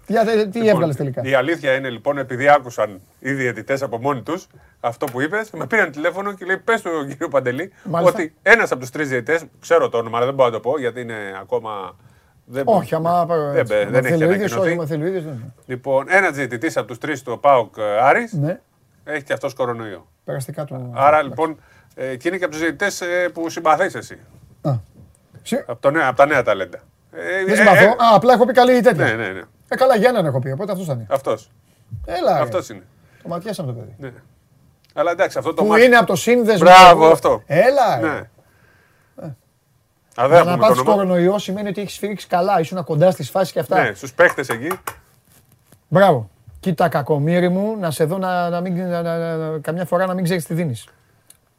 Ε, 0.08 0.11
Για 0.14 0.24
δε- 0.24 0.45
τι 0.45 0.58
Λοιπόν, 0.58 0.67
έβγαλες 0.74 0.95
τελικά; 0.95 1.22
Η 1.24 1.34
αλήθεια 1.34 1.74
είναι 1.74 1.90
λοιπόν, 1.90 2.17
επειδή 2.17 2.50
άκουσαν 2.50 3.01
οι 3.19 3.32
διαιτητέ 3.32 3.77
από 3.82 3.98
μόνοι 3.98 4.22
τους 4.22 4.48
αυτό 4.80 5.06
που 5.06 5.22
είπες, 5.22 5.50
με 5.51 5.67
πήραν 5.67 5.92
τηλέφωνο 5.92 6.34
και 6.34 6.45
λέει: 6.45 6.58
Πες 6.58 6.82
του 6.82 6.90
κύριο 7.08 7.27
Παντελή 7.27 7.74
Μάλιστα. 7.84 8.14
ότι 8.19 8.34
ένας 8.42 8.72
από 8.72 8.80
τους 8.82 8.90
τρεις 8.90 9.09
διαιτητές, 9.09 9.43
ξέρω 9.59 9.90
το 9.90 9.98
όνομα, 9.98 10.17
αλλά 10.17 10.25
δεν 10.25 10.35
μπορώ 10.35 10.50
να 10.50 10.53
το 10.56 10.59
πω 10.69 10.80
γιατί 10.80 11.01
είναι 11.01 11.16
ακόμα. 11.42 11.95
Δεν, 12.45 12.64
Όχι, 12.66 12.95
άμα. 12.95 13.25
δεν, 13.25 13.56
έτσι, 13.58 13.74
άμα 13.74 13.92
δεν 13.92 14.06
έχει 14.06 14.14
θέλει 14.17 14.24
ο 14.24 14.32
ίδιος, 14.34 14.51
όχι, 14.51 14.59
ανακοινωθεί. 14.59 14.72
άμα 14.74 14.85
θέλει 14.85 15.03
ο 15.03 15.08
ίδιος, 15.08 15.24
δεν. 15.24 15.53
Λοιπόν, 15.66 16.06
ένας 16.09 16.32
διαιτητής 16.32 16.77
από 16.77 16.88
τους 16.88 16.98
τρεις 16.98 17.24
του 17.24 17.40
ΠΑΟΚ 17.40 17.77
ε, 17.77 17.84
Άρης 18.01 18.34
Ναι, 18.34 18.59
έχει 19.03 19.24
και 19.24 19.34
αυτός 19.34 19.53
κορονοϊό. 19.53 20.08
περαστικά 20.24 20.64
του. 20.66 20.92
Άρα 20.95 21.22
λοιπόν, 21.22 21.59
ε, 21.95 22.16
και 22.16 22.27
είναι 22.27 22.38
και 22.38 22.43
από 22.43 22.53
τους 22.53 22.61
διαιτητές 22.61 23.01
που 23.34 23.50
συμπαθείς 23.50 23.95
εσύ. 23.95 24.17
Α. 24.61 24.72
Συ- 25.42 25.64
Από, 25.69 25.82
το 25.82 25.92
νέα, 25.92 26.08
από 26.08 26.17
τα 26.17 26.25
νέα 26.25 26.43
ταλέντα. 26.43 26.80
Ε, 27.11 27.43
Δεν 27.45 27.53
ε, 27.53 27.56
συμπαθώ. 27.58 27.84
ε, 27.84 27.88
Α, 27.88 27.95
απλά 28.16 28.34
έχω 28.34 28.45
πει 28.45 28.53
καλή 28.53 28.82
τέτοια. 28.82 29.06
ναι, 29.06 29.11
ναι, 29.14 29.27
ναι. 29.27 29.42
Ε, 29.68 29.76
καλά, 29.76 29.95
για 29.98 30.10
έναν 30.10 30.26
έχω 30.26 30.40
πει, 30.40 30.52
οπότε 30.52 30.72
αυτός 30.72 30.88
θα 30.88 30.94
είναι. 30.94 31.06
Αυτός. 31.10 31.52
Έλα. 32.06 32.34
ρε. 32.38 32.42
Αυτός 32.44 32.69
είναι. 32.69 32.84
Το 33.24 33.27
ματιάσαμε 33.30 33.74
το 33.74 33.80
παιδί. 33.80 33.95
Ναι. 33.98 34.11
Αλλά 34.94 35.11
εντάξει, 35.11 35.38
αυτό 35.38 35.53
το 35.53 35.61
Που 35.64 35.68
μάτι- 35.69 35.84
είναι 35.85 35.95
από 35.95 36.06
το 36.06 36.16
σύνδεσμο. 36.16 36.66
Μπράβο, 36.69 37.06
που- 37.06 37.11
αυτό. 37.11 37.42
Έλα. 37.45 38.00
ρε. 38.02 38.08
Ναι. 38.10 38.24
Α, 40.18 40.27
Για 40.27 40.27
δεν 40.27 40.38
να 40.38 40.44
θα 40.44 40.44
πούμε 40.44 40.58
πάθεις 40.68 40.76
το 40.76 40.82
όνομα. 40.92 40.95
κορονοϊό 40.95 41.38
σημαίνει 41.40 41.68
ότι 41.69 41.82
έχεις 41.82 41.94
σφίξει 41.94 42.27
καλά, 42.27 42.60
ήσουν 42.60 42.84
κοντά 42.84 43.11
στις 43.11 43.30
φάσεις 43.30 43.52
και 43.53 43.60
αυτά. 43.60 43.82
Ναι, 43.84 43.94
στους 43.94 44.14
παίχτες 44.14 44.50
εκεί. 44.50 44.72
Μπράβο. 45.88 46.30
Κοίτα, 46.60 46.90
κακομίρι 46.90 47.50
μου, 47.50 47.77
να 47.80 47.92
σε 47.92 48.03
δω 48.06 48.18
να, 48.18 48.50
να 48.50 48.61
μην, 48.61 48.88
να, 48.90 49.02
να- 49.02 49.35
να- 49.38 49.60
καμιά 49.60 49.85
φορά 49.85 50.06
να 50.06 50.14
μην 50.14 50.24
ξέρεις 50.24 50.45
τι 50.45 50.53
δίνεις. 50.53 50.88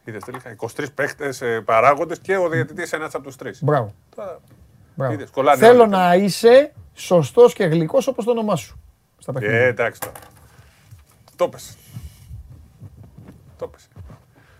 Είδες 0.04 0.24
τελικά 0.24 0.50
23 0.50 0.92
παίχτες 0.94 1.42
παράγοντες 1.64 2.18
και 2.18 2.36
ο 2.36 2.48
διαιτητής 2.48 2.92
ένας 2.92 3.14
από 3.14 3.24
τους 3.24 3.36
τρεις. 3.36 3.62
Μπράβο. 3.62 3.94
Μπράβο. 4.94 5.12
Είδες, 5.12 5.30
κολλάνε 5.30 5.58
Θέλω 5.58 5.80
όλοι. 5.80 5.90
να 5.90 6.14
είσαι 6.14 6.72
σωστός 6.96 7.52
και 7.54 7.64
γλυκός 7.64 8.06
όπως 8.06 8.24
το 8.24 8.30
όνομά 8.30 8.56
σου. 8.56 8.80
Στα 9.18 9.32
παιχνίδια. 9.32 9.58
Ε, 9.58 9.66
εντάξει 9.66 10.00
τώρα. 10.00 10.12
Το 11.36 11.48
πες. 11.48 11.76
Το 13.58 13.68
πες. 13.68 13.88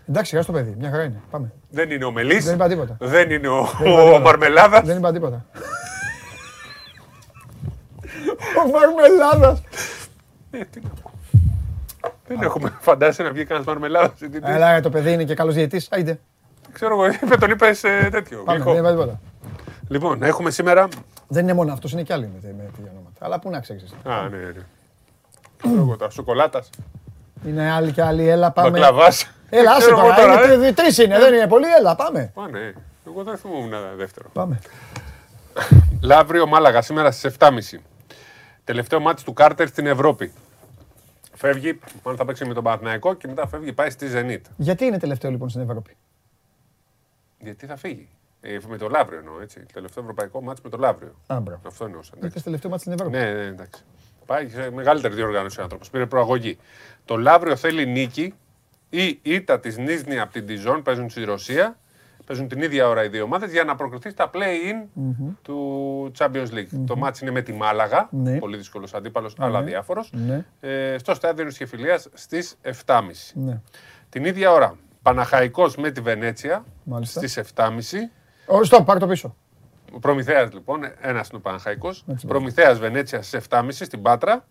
Εντάξει, 0.09 0.29
σιγά 0.29 0.41
στο 0.41 0.51
παιδί. 0.51 0.75
Μια 0.79 0.89
χαρά 0.89 1.03
είναι. 1.03 1.21
Πάμε. 1.31 1.53
Δεν 1.69 1.91
είναι 1.91 2.05
ο 2.05 2.11
Μελής. 2.11 2.45
Δεν 2.45 2.53
είπα 2.55 2.67
τίποτα. 2.67 2.97
Δεν 2.99 3.31
είναι 3.31 3.47
ο, 3.47 3.69
Δεν 3.79 3.87
είπα 3.91 4.01
ο 4.01 4.03
τίποτα. 4.05 4.19
Μαρμελάδας. 4.19 4.85
Δεν 4.85 4.97
είπα 4.97 5.11
τίποτα. 5.11 5.45
Ο 8.65 8.69
Μαρμελάδας. 8.71 9.61
Ε, 10.51 10.63
τι 10.65 10.79
να 10.81 10.89
πω. 10.89 11.11
Δεν 12.27 12.41
έχουμε 12.41 12.77
φαντάσει 12.79 13.23
να 13.23 13.31
βγει 13.31 13.43
κανένας 13.45 13.67
Μαρμελάδας. 13.67 14.19
διαιτητής. 14.19 14.49
Έλα, 14.49 14.73
ρε, 14.73 14.79
το 14.81 14.89
παιδί 14.89 15.11
είναι 15.13 15.23
και 15.23 15.33
καλός 15.33 15.53
διαιτή. 15.53 15.81
Άιντε. 15.89 16.19
Ξέρω 16.71 16.93
εγώ, 16.93 17.05
είπε, 17.21 17.37
τον 17.37 17.49
είπες 17.49 17.79
τέτοιο. 18.11 18.43
Πάμε. 18.43 18.57
γλυκό. 18.57 18.71
Δεν 18.73 18.81
είπα 18.81 18.91
τίποτα. 18.91 19.19
Λοιπόν, 19.87 20.23
έχουμε 20.23 20.51
σήμερα. 20.51 20.87
Δεν 21.27 21.43
είναι 21.43 21.53
μόνο 21.53 21.73
αυτός, 21.73 21.91
είναι 21.91 22.03
και 22.03 22.13
άλλοι 22.13 22.27
με, 22.41 22.53
με 22.53 22.63
τέτοια 22.63 22.91
ονόματα. 22.91 23.25
Αλλά 23.25 23.39
πού 23.39 23.49
να 23.49 23.59
ξέρεις. 23.59 23.95
Α, 24.03 24.29
ναι, 24.29 24.37
ναι. 24.37 24.65
Ξέρω 25.57 25.81
εγώ 25.81 25.97
τώρα, 25.97 26.11
σοκολάτας. 26.11 26.69
Είναι 27.45 27.71
άλλοι 27.71 27.91
και 27.91 28.01
άλλοι. 28.01 28.27
Έλα, 28.27 28.51
πάμε. 28.51 28.69
Μπακλαβάς. 28.69 29.31
Έλα, 29.49 29.71
άσε 29.71 29.79
Ξέρω 29.79 29.99
εγώ 29.99 30.07
τώρα. 30.15 30.37
τώρα, 30.37 30.53
είναι 30.53 30.67
ε. 30.67 30.73
Τρεις 30.73 30.97
είναι, 30.97 31.19
δεν 31.19 31.33
είναι 31.33 31.47
πολύ. 31.47 31.65
Έλα, 31.79 31.95
πάμε. 31.95 32.31
Α, 32.35 32.47
ναι. 32.51 32.73
Εγώ 33.07 33.23
δεν 33.23 33.37
θυμόμουν 33.37 33.73
ένα 33.73 33.91
δεύτερο. 33.95 34.29
Πάμε. 34.33 34.59
Λαύριο 36.01 36.47
Μάλαγα 36.47 36.81
σήμερα 36.81 37.11
στις 37.11 37.35
7.30. 37.39 37.49
Τελευταίο 38.63 38.99
μάτι 38.99 39.23
του 39.23 39.33
Κάρτερ 39.33 39.67
στην 39.67 39.85
Ευρώπη. 39.85 40.33
Φεύγει, 41.33 41.79
μάλλον 42.03 42.19
θα 42.19 42.25
παίξει 42.25 42.45
με 42.45 42.53
τον 42.53 42.63
Παναθηναϊκό 42.63 43.13
και 43.13 43.27
μετά 43.27 43.47
φεύγει, 43.47 43.73
πάει 43.73 43.89
στη 43.89 44.07
Zenit. 44.13 44.41
Γιατί 44.57 44.85
είναι 44.85 44.99
τελευταίο 44.99 45.31
λοιπόν 45.31 45.49
στην 45.49 45.61
Ευρώπη; 45.61 45.97
Γιατί 47.39 47.65
θα 47.65 47.75
φύγει. 47.75 48.09
Ε, 48.41 48.57
με 48.67 48.77
το 48.77 48.87
Λαύριο 48.89 49.19
εννοώ, 49.19 49.41
έτσι. 49.41 49.65
Τελευταίο 49.73 50.03
ευρωπαϊκό 50.03 50.41
μάτι 50.41 50.61
με 50.63 50.69
το 50.69 50.77
Λαύριο. 50.77 51.15
Α, 51.27 51.39
μπράβο. 51.39 51.61
Αυτό 51.67 51.85
εννοούσα. 51.85 52.11
εντάξει. 52.15 52.27
Ήρθε 52.37 52.41
τελευταίο 52.43 52.69
μάτι 52.71 52.81
στην 52.81 52.93
Ευρώπη. 52.93 53.17
Ναι, 53.17 53.31
ναι, 53.33 53.45
εντάξει. 53.45 53.83
Πάει 54.25 54.49
σε 54.49 54.71
μεγαλύτερη 54.71 55.13
διοργάνωση 55.15 55.59
ο 55.59 55.63
άνθρωπος. 55.63 55.89
Πήρε 55.89 56.05
προαγωγή. 56.05 56.57
Το 57.05 57.17
Λαύριο 57.17 57.55
θέλει 57.55 57.85
νίκη 57.85 58.33
ή 58.89 59.19
ήττα 59.21 59.59
της 59.59 59.77
Νίσνη 59.77 60.19
από 60.19 60.33
την 60.33 60.45
Τιζόν, 60.45 60.81
παίζουν 60.81 61.09
στη 61.09 61.23
Ρωσία. 61.23 61.77
Παίζουν 62.25 62.47
την 62.47 62.61
ίδια 62.61 62.87
ώρα 62.87 63.03
οι 63.03 63.07
δύο 63.07 63.23
ομάδες 63.23 63.51
για 63.51 63.63
να 63.63 63.75
προκριθεί 63.75 64.09
στα 64.09 64.29
play-in 64.33 65.01
του 65.41 66.11
Champions 66.17 66.47
League. 66.53 66.83
Το 66.87 66.95
μάτς 66.95 67.19
είναι 67.21 67.31
με 67.31 67.41
τη 67.41 67.53
Μάλαγα. 67.53 68.07
Ναι. 68.11 68.37
Πολύ 68.39 68.57
δύσκολος 68.57 68.93
αντίπαλος, 68.93 69.35
αλλά 69.37 69.61
διάφορο. 69.61 70.05
Ναι. 70.11 70.45
Ε, 70.59 70.97
στο 70.97 71.13
στάδιο 71.13 71.45
Νησχεφιλία 71.45 71.99
στις 72.13 72.57
7.30. 72.85 73.01
Ναι. 73.33 73.59
Την 74.09 74.25
ίδια 74.25 74.51
ώρα 74.51 74.77
Παναχαϊκός 75.01 75.75
με 75.75 75.91
τη 75.91 76.01
Βενέτσια 76.01 76.65
Μάλιστα. 76.83 77.19
στις 77.27 77.37
7.30. 77.55 77.71
Οριστό, 78.47 78.83
πάρ 78.83 78.99
το 78.99 79.07
πίσω. 79.07 79.35
Ο 79.93 79.99
Προμηθέας 79.99 80.53
λοιπόν, 80.53 80.79
ένας 81.01 81.27
είναι 81.29 81.37
ο 81.37 81.41
Παναχαϊκός. 81.41 82.03
Έτσι, 82.11 82.25
Προμηθέας 82.27 82.79
Βενέτσια 82.79 83.21
στις 83.21 83.39
7.30 83.49 83.67
στην 83.69 84.01
Πάτρα. 84.01 84.45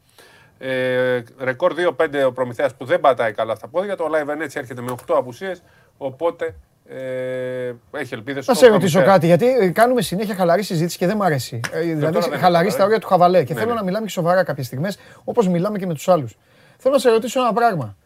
Ε, 0.58 1.22
ρεκόρ 1.38 1.74
2-5 1.74 2.26
ο 2.26 2.32
Προμηθέας 2.32 2.74
που 2.74 2.84
δεν 2.84 3.00
πατάει 3.00 3.32
καλά 3.32 3.54
στα 3.54 3.68
πόδια 3.68 3.96
του, 3.96 4.04
αλλά 4.04 4.20
η 4.20 4.24
Βενέτσια 4.24 4.60
έρχεται 4.60 4.80
με 4.82 4.94
8 5.06 5.14
απουσίες, 5.18 5.62
οπότε 5.98 6.54
ε, 6.88 7.72
έχει 7.90 8.14
ελπίδες. 8.14 8.46
Να 8.46 8.52
ο 8.52 8.56
σε 8.56 8.66
ρωτήσω 8.66 8.98
Προμηθέας. 9.00 9.14
κάτι, 9.14 9.26
γιατί 9.26 9.64
ε, 9.66 9.68
κάνουμε 9.70 10.00
συνέχεια 10.02 10.34
χαλαρή 10.34 10.62
συζήτηση 10.62 10.98
και 10.98 11.06
δεν 11.06 11.16
μου 11.16 11.24
αρέσει. 11.24 11.60
Ε, 11.72 11.80
δηλαδή, 11.80 12.12
τώρα 12.12 12.28
δεν 12.28 12.38
χαλαρή 12.38 12.64
είναι 12.64 12.74
στα 12.74 12.84
όρια 12.84 12.98
του 12.98 13.06
χαβαλέ. 13.06 13.44
Και 13.44 13.52
Ναι, 13.54 13.58
θέλω 13.60 13.72
ναι. 13.72 13.78
να 13.78 13.84
μιλάμε 13.84 14.06
και 14.06 14.12
σοβαρά 14.12 14.44
κάποιες 14.44 14.66
στιγμές, 14.66 14.98
όπως 15.24 15.48
μιλάμε 15.48 15.78
και 15.78 15.86
με 15.86 15.94
τους 15.94 16.08
άλλους. 16.08 16.36
Θέλω 16.78 16.94
να 16.94 17.00
σε 17.00 17.10
ρωτήσω 17.10 17.40
ένα 17.40 17.52
πράγμα. 17.52 17.96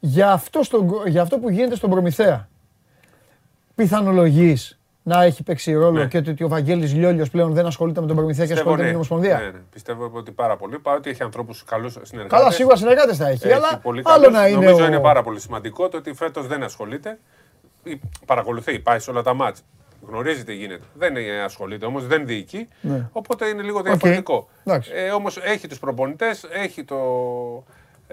Για 0.00 0.32
αυτό, 0.32 0.62
στον, 0.62 1.02
για 1.06 1.22
αυτό 1.22 1.38
που 1.38 1.50
γίνεται 1.50 1.74
στον 1.76 1.90
Προμηθέα, 1.90 2.48
πιθανολογείς 3.74 4.78
να 5.06 5.22
έχει 5.22 5.42
παίξει 5.42 5.72
ρόλο 5.72 5.90
Ναι. 5.98 6.06
και 6.06 6.16
ότι 6.18 6.44
ο 6.44 6.48
Βαγγέλης 6.48 6.94
Λιόλιος 6.94 7.30
πλέον 7.30 7.52
δεν 7.52 7.66
ασχολείται 7.66 8.00
με 8.00 8.06
τον 8.06 8.16
Προμηθέα 8.16 8.46
και 8.46 8.52
Πιστεύω, 8.52 8.70
ασχολείται 8.74 8.92
με 8.92 8.98
ναι. 8.98 9.04
την 9.04 9.12
Ομοσπονδία. 9.14 9.44
Ναι, 9.52 9.58
ναι. 9.58 9.64
Πιστεύω 9.72 10.10
ότι 10.14 10.30
πάρα 10.30 10.56
πολύ, 10.56 10.78
παρότι 10.78 11.10
έχει 11.10 11.22
ανθρώπους 11.22 11.64
καλούς 11.64 11.92
συνεργάτες. 12.02 12.38
Καλά, 12.38 12.50
σίγουρα 12.50 12.76
συνεργάτες 12.76 13.16
θα 13.16 13.28
έχει, 13.28 13.46
Έχει 13.46 13.54
αλλά 13.54 13.78
πολύ 13.82 14.02
άλλο 14.04 14.22
καλούς. 14.22 14.38
να 14.38 14.48
είναι. 14.48 14.64
Νομίζω 14.64 14.84
ο- 14.84 14.86
είναι 14.86 15.00
πάρα 15.00 15.22
πολύ 15.22 15.40
σημαντικό 15.40 15.88
το 15.88 15.96
ότι 15.96 16.14
φέτος 16.14 16.46
δεν 16.46 16.62
ασχολείται. 16.62 17.18
Ή 17.82 18.00
Παρακολουθεί, 18.26 18.78
πάει 18.78 18.98
σε 18.98 19.10
όλα 19.10 19.22
τα 19.22 19.34
μάτς. 19.34 19.62
Γνωρίζει 20.08 20.44
τι 20.44 20.54
γίνεται. 20.54 20.84
Δεν 20.94 21.16
είναι- 21.16 21.42
ασχολείται 21.44 21.86
όμως, 21.86 22.06
δεν 22.06 22.26
διοικεί. 22.26 22.68
Ναι. 22.80 23.08
Οπότε 23.12 23.46
είναι 23.46 23.62
λίγο 23.62 23.82
διαφορετικό. 23.82 24.48
Εντάξει. 24.64 24.90
Ε, 24.94 25.10
όμως 25.10 25.36
έχει 25.42 25.68
τους 25.68 25.78
προπονητές, 25.78 26.44
έχει 26.52 26.84
το. 26.84 26.96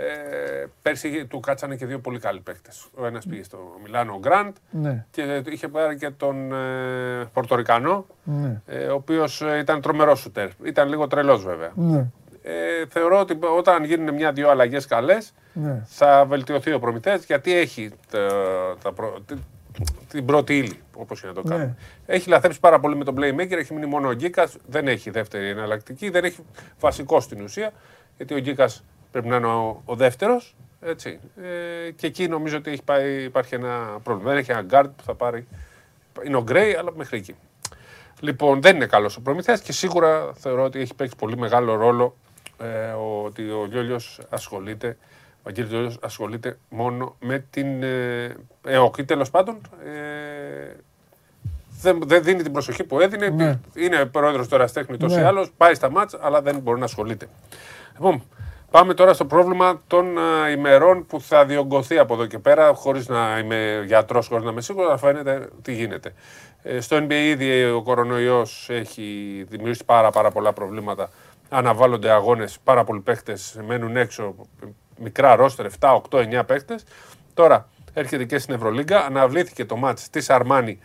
Ε, 0.05 0.65
πέρσι 0.81 1.25
του 1.25 1.39
κάτσανε 1.39 1.75
και 1.75 1.85
δύο 1.85 1.99
πολύ 1.99 2.19
καλοί 2.19 2.39
παίκτες. 2.39 2.85
Ο 2.95 3.05
ένας 3.05 3.25
πήγε 3.25 3.43
στο 3.43 3.57
Μιλάνο, 3.83 4.13
ο 4.13 4.19
Γκραντ, 4.19 4.55
Ναι. 4.71 5.05
και 5.11 5.41
είχε 5.49 5.67
πάρει 5.67 5.95
και 5.97 6.09
τον 6.09 6.53
ε, 6.53 7.29
Πορτορικανό, 7.33 8.05
Ναι. 8.23 8.61
ε, 8.65 8.85
ο 8.85 8.93
οποίος 8.95 9.41
ήταν 9.59 9.81
τρομερός 9.81 10.19
σουτέρ. 10.19 10.49
Ήταν 10.63 10.89
λίγο 10.89 11.07
τρελός 11.07 11.43
βέβαια. 11.43 11.71
Ναι. 11.75 12.05
Ε, 12.43 12.85
θεωρώ 12.89 13.19
ότι 13.19 13.37
όταν 13.57 13.83
γίνουν 13.83 14.13
μια-δυο 14.13 14.49
αλλαγές 14.49 14.85
καλές, 14.85 15.33
Ναι. 15.53 15.81
θα 15.85 16.25
βελτιωθεί 16.25 16.73
ο 16.73 16.79
προμηθέας 16.79 17.25
γιατί 17.25 17.53
έχει 17.55 17.89
τα, 18.11 18.27
τα 18.83 18.93
προ- 18.93 19.21
τη- 19.25 19.35
την 20.09 20.25
πρώτη 20.25 20.57
ύλη, 20.57 20.79
όπως 20.95 21.21
και 21.21 21.27
να 21.27 21.33
το 21.33 21.41
κάνει. 21.43 21.63
Ναι. 21.65 21.75
Έχει 22.05 22.29
λαθέψει 22.29 22.59
πάρα 22.59 22.79
πολύ 22.79 22.95
με 22.95 23.03
τον 23.03 23.15
Playmaker, 23.17 23.51
έχει 23.51 23.73
μείνει 23.73 23.85
μόνο 23.85 24.07
ο 24.07 24.13
Γκίκας, 24.13 24.55
δεν 24.67 24.87
έχει 24.87 25.09
δεύτερη 25.09 25.49
εναλλακτική, 25.49 26.09
δεν 26.09 26.23
έχει 26.23 26.39
βασικό 26.79 27.19
στην 27.19 27.41
ουσία, 27.41 27.71
γιατί 28.17 28.33
ο 28.33 28.37
Γκίκας 28.37 28.83
πρέπει 29.11 29.27
να 29.27 29.35
είναι 29.35 29.47
ο, 29.47 29.81
ο 29.85 29.95
δεύτερος. 29.95 30.55
Έτσι. 30.81 31.19
Ε, 31.87 31.91
και 31.91 32.07
εκεί 32.07 32.27
νομίζω 32.27 32.57
ότι 32.57 32.71
έχει 32.71 32.83
πάει, 32.83 33.23
υπάρχει 33.23 33.55
ένα 33.55 33.99
πρόβλημα. 34.03 34.29
Δεν 34.29 34.39
έχει 34.39 34.51
ένα 34.51 34.65
guard 34.71 34.89
που 34.97 35.03
θα 35.03 35.15
πάρει. 35.15 35.47
Είναι 36.25 36.37
ο 36.37 36.43
Γκρέι, 36.43 36.73
αλλά 36.75 36.91
μέχρι 36.95 37.17
εκεί. 37.17 37.35
Λοιπόν, 38.19 38.61
δεν 38.61 38.75
είναι 38.75 38.85
καλός 38.85 39.15
ο 39.17 39.21
προμηθέας 39.21 39.61
και 39.61 39.71
σίγουρα 39.71 40.31
θεωρώ 40.33 40.63
ότι 40.63 40.79
έχει 40.79 40.93
παίξει 40.95 41.15
πολύ 41.15 41.37
μεγάλο 41.37 41.75
ρόλο 41.75 42.15
ε, 42.57 42.91
ο- 42.91 43.23
ότι 43.25 43.49
ο 43.49 43.65
Λιόλιο 43.71 43.99
ασχολείται, 44.29 44.97
ο 45.33 45.39
Βαγγέλης 45.43 45.71
Λιόλιος 45.71 45.97
ασχολείται 46.01 46.57
μόνο 46.69 47.15
με 47.19 47.45
την 47.49 47.83
ε, 47.83 48.35
ΕΟΚ 48.65 48.97
ή 48.97 49.05
τέλος 49.05 49.29
πάντων 49.29 49.61
ε, 49.85 50.75
δεν, 51.81 51.99
δεν 52.05 52.23
δίνει 52.23 52.41
την 52.43 52.51
προσοχή 52.51 52.83
που 52.83 52.99
έδινε. 52.99 53.29
Ναι. 53.29 53.59
Είναι 53.75 54.05
πρόεδρος 54.05 54.47
του 54.47 54.55
Εραστέχνη 54.55 54.97
τόσο 54.97 55.15
Ναι. 55.15 55.21
ή 55.21 55.23
άλλω, 55.25 55.47
πάει 55.57 55.73
στα 55.73 55.89
μάτς 55.89 56.17
αλλά 56.21 56.41
δεν 56.41 56.59
μπορεί 56.59 56.79
να 56.79 56.85
ασχολείται. 56.85 57.27
Λοιπόν, 57.93 58.23
πάμε 58.71 58.93
τώρα 58.93 59.13
στο 59.13 59.25
πρόβλημα 59.25 59.81
των 59.87 60.17
ε, 60.17 60.51
ημερών 60.51 61.05
που 61.05 61.21
θα 61.21 61.45
διωγγωθεί 61.45 61.97
από 61.97 62.13
εδώ 62.13 62.25
και 62.25 62.39
πέρα, 62.39 62.73
χωρίς 62.73 63.07
να 63.07 63.39
είμαι 63.39 63.83
γιατρός, 63.85 64.27
χωρίς 64.27 64.43
να 64.43 64.51
είμαι 64.51 64.61
σίγουρος, 64.61 64.87
αλλά 64.87 64.97
φαίνεται 64.97 65.47
τι 65.61 65.73
γίνεται. 65.73 66.13
Ε, 66.63 66.79
στο 66.79 66.97
NBA 66.97 67.11
ήδη 67.11 67.63
ο 67.63 67.81
κορονοϊός 67.81 68.67
έχει 68.69 69.03
δημιουργήσει 69.49 69.85
πάρα, 69.85 70.09
πάρα 70.09 70.31
πολλά 70.31 70.53
προβλήματα. 70.53 71.09
Αναβάλλονται 71.49 72.11
αγώνες, 72.11 72.57
πάρα 72.63 72.83
πολλοί 72.83 72.99
παίχτε 72.99 73.37
μένουν 73.67 73.97
έξω, 73.97 74.35
μικρά 74.97 75.35
ρόστερ, 75.35 75.65
7, 75.79 76.01
8, 76.09 76.39
9 76.39 76.43
παίχτε. 76.45 76.79
Τώρα 77.33 77.69
έρχεται 77.93 78.25
και 78.25 78.37
στην 78.37 78.53
Ευρωλίγκα, 78.53 79.05
αναβλήθηκε 79.05 79.65
το 79.65 79.75
μάτς 79.75 80.09
της 80.09 80.29
Αρμάνι 80.29 80.79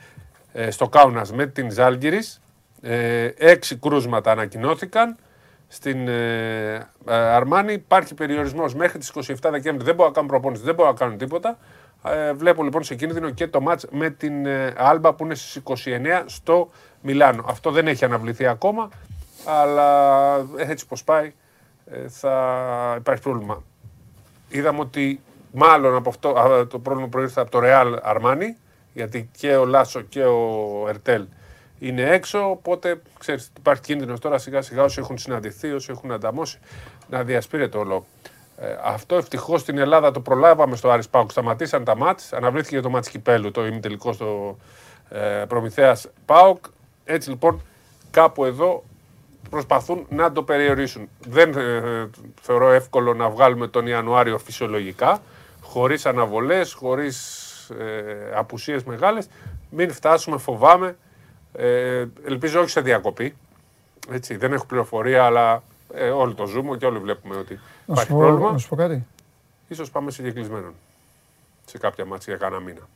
ε, 0.52 0.70
στο 0.70 0.88
Κάουνας 0.88 1.32
με 1.32 1.46
την 1.46 1.70
Ζάλγκυρης. 1.70 2.40
Ε, 2.80 3.30
έξι 3.36 3.76
κρούσματα 3.76 4.30
ανακοινώθηκαν. 4.30 5.16
Στην 5.76 6.08
ε, 6.08 6.74
ε, 7.06 7.14
Αρμάνι 7.14 7.72
υπάρχει 7.72 8.14
περιορισμός 8.14 8.74
μέχρι 8.74 8.98
τις 8.98 9.12
27 9.14 9.34
Δεκέμβρη. 9.50 9.84
Δεν 9.84 9.94
μπορούν 9.94 10.06
να 10.06 10.10
κάνουν 10.12 10.30
προπόνηση, 10.30 10.62
δεν 10.62 10.74
μπορούν 10.74 10.92
να 10.92 10.98
κάνουν 10.98 11.18
τίποτα. 11.18 11.58
Ε, 12.04 12.32
βλέπω 12.32 12.62
λοιπόν 12.62 12.82
σε 12.82 12.94
κίνδυνο 12.94 13.30
και 13.30 13.46
το 13.46 13.60
μάτς 13.60 13.86
με 13.90 14.10
την 14.10 14.46
ε, 14.46 14.74
Άλμπα 14.76 15.14
που 15.14 15.24
είναι 15.24 15.34
στις 15.34 15.62
29 15.84 16.22
στο 16.26 16.70
Μιλάνο. 17.00 17.44
Αυτό 17.48 17.70
δεν 17.70 17.86
έχει 17.86 18.04
αναβληθεί 18.04 18.46
ακόμα, 18.46 18.88
αλλά 19.44 20.36
έτσι 20.56 20.86
πως 20.86 21.04
πάει 21.04 21.32
ε, 21.86 22.08
θα 22.08 22.94
υπάρχει 22.98 23.22
πρόβλημα. 23.22 23.62
Είδαμε 24.48 24.80
ότι 24.80 25.20
μάλλον 25.52 25.94
από 25.94 26.08
αυτό, 26.08 26.28
α, 26.28 26.66
το 26.66 26.78
πρόβλημα 26.78 27.08
προήρθε 27.08 27.40
από 27.40 27.50
το 27.50 27.60
Real 27.62 27.96
Armani, 28.14 28.54
γιατί 28.92 29.30
και 29.38 29.56
ο 29.56 29.64
Λάσο 29.64 30.00
και 30.00 30.24
ο 30.24 30.84
Ερτέλ 30.88 31.26
είναι 31.78 32.02
έξω, 32.02 32.50
οπότε 32.50 33.00
ξέρεις, 33.18 33.52
υπάρχει 33.58 33.82
κίνδυνος 33.82 34.20
τώρα 34.20 34.38
σιγά 34.38 34.62
σιγά 34.62 34.82
όσοι 34.82 35.00
έχουν 35.00 35.18
συναντηθεί, 35.18 35.72
όσοι 35.72 35.90
έχουν 35.90 36.12
ανταμώσει, 36.12 36.58
να 37.10 37.24
διασπείρεται 37.24 37.78
όλο 37.78 38.06
ε, 38.58 38.76
αυτό 38.82 39.16
ευτυχώς 39.16 39.60
στην 39.60 39.78
Ελλάδα 39.78 40.10
το 40.10 40.20
προλάβαμε 40.20 40.76
στο 40.76 40.90
Άρης 40.90 41.08
Πάουκ. 41.08 41.30
Σταματήσαν 41.30 41.84
τα 41.84 41.96
μάτς. 41.96 42.32
Αναβλήθηκε 42.32 42.80
το 42.80 42.90
μάτς 42.90 43.08
Κυπέλου, 43.08 43.50
το 43.50 43.66
ημιτελικό 43.66 44.12
στο 44.12 44.56
ε, 45.08 45.44
Προμηθέας 45.48 46.08
Πάουκ. 46.26 46.64
Έτσι 47.04 47.28
λοιπόν 47.28 47.62
κάπου 48.10 48.44
εδώ 48.44 48.84
προσπαθούν 49.50 50.06
να 50.08 50.32
το 50.32 50.42
περιορίσουν. 50.42 51.08
Δεν 51.28 51.56
ε, 51.56 52.10
θεωρώ 52.40 52.70
εύκολο 52.70 53.14
να 53.14 53.28
βγάλουμε 53.28 53.66
τον 53.66 53.86
Ιανουάριο 53.86 54.38
φυσιολογικά, 54.38 55.22
χωρίς 55.60 56.06
αναβολές, 56.06 56.72
χωρίς 56.72 57.50
ε, 57.70 58.36
απουσίες 58.36 58.84
μεγάλες. 58.84 59.28
Μην 59.70 59.92
φτάσουμε, 59.92 60.38
φοβάμαι, 60.38 60.96
ε, 61.56 62.06
ελπίζω 62.24 62.60
όχι 62.60 62.70
σε 62.70 62.80
διακοπή. 62.80 63.36
Έτσι, 64.10 64.36
δεν 64.36 64.52
έχω 64.52 64.66
πληροφορία, 64.66 65.24
αλλά 65.24 65.62
ε, 65.94 66.08
όλοι 66.08 66.34
το 66.34 66.46
ζούμε 66.46 66.76
και 66.76 66.86
όλοι 66.86 66.98
βλέπουμε 66.98 67.36
ότι 67.36 67.54
Να 67.54 67.60
υπάρχει 67.86 68.06
σου, 68.06 68.12
πω, 68.12 68.18
πρόβλημα. 68.18 68.52
να 68.52 68.58
σου 68.58 68.68
πω 68.68 68.76
κάτι. 68.76 69.06
Ίσως 69.68 69.90
πάμε 69.90 70.10
σε 70.10 70.22
κυκλισμένον. 70.22 70.74
Σε 71.64 71.78
κάποια 71.78 72.04
ματς 72.04 72.34
για 72.36 72.46
κανένα 72.46 72.62
μήνα. 72.62 72.88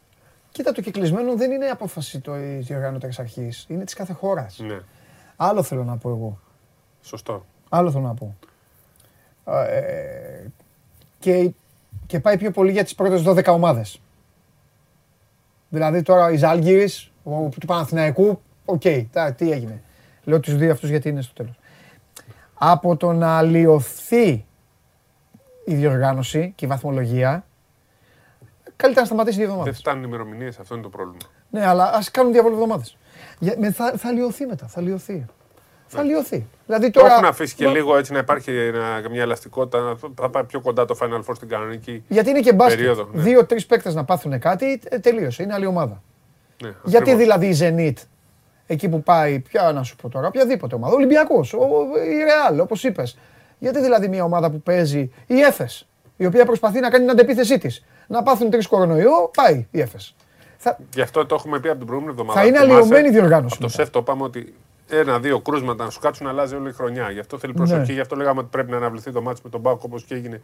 Κοίτα, 0.52 0.72
το 0.72 0.80
κεκλεισμένο 0.82 1.36
δεν 1.36 1.50
είναι 1.50 1.66
απόφαση 1.66 2.20
της 2.20 2.66
διοργανωτικής 2.66 3.20
αρχής. 3.20 3.64
Είναι 3.68 3.84
της 3.84 3.94
κάθε 3.94 4.12
χώρας. 4.12 4.58
Ναι, 4.58 4.78
Άλλο 5.36 5.62
θέλω 5.62 5.84
να 5.84 5.96
πω 5.96 6.08
εγώ. 6.10 6.38
σωστό. 7.02 7.46
Άλλο 7.68 7.90
θέλω 7.90 8.04
να 8.04 8.14
πω. 8.14 8.36
Ε, 9.44 10.46
και, 11.18 11.50
και 12.06 12.20
πάει 12.20 12.38
πιο 12.38 12.50
πολύ 12.50 12.72
για 12.72 12.84
τις 12.84 12.94
πρώτες 12.94 13.22
12 13.26 13.44
ομάδες. 13.46 14.00
Δηλαδή 15.68 16.02
τώρα 16.02 16.30
η 16.30 16.36
Ζαλγκίρις, 16.36 17.10
ο, 17.24 17.48
του 17.60 17.66
Παναθηναϊκού, 17.66 18.40
οκ, 18.70 18.82
τα- 19.12 19.32
τι 19.32 19.50
έγινε. 19.52 19.82
Λέω 20.24 20.40
τους 20.40 20.56
δύο 20.56 20.72
αυτούς 20.72 20.88
γιατί 20.88 21.08
είναι 21.08 21.22
στο 21.22 21.32
τέλος. 21.34 21.58
Από 22.54 22.96
το 22.96 23.12
να 23.12 23.36
αλλοιωθεί 23.38 24.44
η 25.64 25.74
διοργάνωση 25.74 26.52
και 26.56 26.64
η 26.64 26.68
βαθμολογία, 26.68 27.44
καλύτερα 28.76 29.00
να 29.00 29.06
σταματήσει 29.06 29.36
δύο 29.36 29.46
Δεν 29.46 29.54
εβδομάδες. 29.54 29.78
φτάνουν 29.80 30.02
οι 30.02 30.06
ημερομηνίες, 30.08 30.58
αυτό 30.58 30.74
είναι 30.74 30.82
το 30.82 30.88
πρόβλημα. 30.88 31.18
Ναι, 31.50 31.66
αλλά 31.66 31.90
ας 31.94 32.10
κάνουν 32.10 32.32
διαβόλου 32.32 32.54
εβδομάδες. 32.54 32.96
Για- 33.38 33.54
με- 33.58 33.70
Θα, 33.72 33.92
θα 33.96 34.12
λιωθεί 34.12 34.46
μετά, 34.46 34.66
θα 34.66 34.80
λιωθεί. 34.80 35.26
Θα 35.86 36.02
λιωθεί. 36.02 36.46
Δηλαδή 36.66 36.90
Το 36.90 37.00
τώρα... 37.00 37.12
έχουν 37.12 37.24
αφήσει 37.24 37.54
και 37.54 37.64
Μα- 37.64 37.70
λίγο 37.72 37.96
έτσι 37.96 38.12
να 38.12 38.18
υπάρχει 38.18 38.50
ένα- 38.58 39.08
μια 39.10 39.22
ελαστικότητα. 39.22 39.80
να- 39.80 39.96
Θα 40.16 40.30
πάει 40.30 40.44
πιο 40.44 40.60
κοντά 40.60 40.84
το 40.84 40.96
Final 41.00 41.18
Four 41.24 41.32
στην 41.34 41.48
κανονική. 41.48 42.04
Γιατί 42.08 42.30
είναι 42.30 42.40
και 42.40 42.52
μπάσκετ. 42.52 42.76
Περίοδο, 42.78 43.08
ναι. 43.12 43.22
Δύο-τρεις 43.22 43.66
παίκτες 43.66 43.94
να 43.94 44.04
πάθουν 44.04 44.38
κάτι, 44.38 44.80
ε, 44.84 44.98
τελείωσε. 44.98 45.42
Είναι 45.42 45.54
άλλη 45.54 45.66
ομάδα. 45.66 46.02
Ναι, 46.62 46.68
Γιατί 46.84 47.10
ακριβώς. 47.10 47.20
δηλαδή 47.22 47.46
η 47.46 47.56
Zenit, 47.60 48.02
εκεί 48.70 48.88
που 48.88 49.02
πάει, 49.02 49.40
ποια 49.40 49.72
να 49.72 49.82
σου 49.82 49.96
πω 49.96 50.08
τώρα, 50.08 50.26
οποιαδήποτε 50.26 50.74
ομάδα, 50.74 50.94
Ολυμπιακός, 50.94 51.52
η 51.52 51.56
Real, 52.56 52.58
όπως 52.62 52.84
είπες. 52.84 53.18
Γιατί 53.58 53.80
δηλαδή 53.80 54.08
μια 54.08 54.24
ομάδα 54.24 54.50
που 54.50 54.60
παίζει, 54.60 55.10
η 55.26 55.40
Έφες, 55.40 55.86
η 56.16 56.26
οποία 56.26 56.44
προσπαθεί 56.44 56.80
να 56.80 56.90
κάνει 56.90 57.04
την 57.04 57.12
αντεπίθεσή 57.12 57.58
της, 57.58 57.84
να 58.06 58.22
πάθουν 58.22 58.50
τρεις 58.50 58.66
κορονοϊό, 58.66 59.30
πάει 59.34 59.66
η 59.70 59.80
Έφες. 59.80 60.14
Θα, 60.56 60.78
Γι' 60.94 61.00
αυτό 61.00 61.26
το 61.26 61.34
έχουμε 61.34 61.60
πει 61.60 61.68
από 61.68 61.78
την 61.78 61.86
προηγούμενη 61.86 62.18
εβδομάδα. 62.18 62.40
Θα 62.40 62.46
είναι 62.46 62.58
Θυμάσαι, 62.58 62.76
αλλοιωμένη 62.76 63.08
η 63.08 63.10
διοργάνωση 63.10 63.54
Από 63.54 63.62
το 63.62 63.70
μετά. 63.70 63.82
ΣΕΦ 63.82 63.90
το 63.90 63.98
είπαμε 63.98 64.22
ότι 64.22 64.54
ένα-δύο 64.88 65.40
κρούσματα 65.40 65.84
να 65.84 65.90
σου 65.90 66.00
κάτσουν 66.00 66.26
αλλάζει 66.26 66.54
όλη 66.54 66.68
η 66.68 66.72
χρονιά. 66.72 67.10
Γι' 67.10 67.20
αυτό 67.20 67.38
θέλει 67.38 67.52
προσοχή. 67.52 67.86
Ναι. 67.86 67.92
Γι' 67.92 68.00
αυτό 68.00 68.16
λέγαμε 68.16 68.40
ότι 68.40 68.48
πρέπει 68.50 68.70
να 68.70 68.76
αναβληθεί 68.76 69.12
το 69.12 69.22
μάτι 69.22 69.40
με 69.44 69.50
τον 69.50 69.60
Μπάουκ 69.60 69.82
όπως 69.82 70.04
και 70.04 70.14
έγινε 70.14 70.40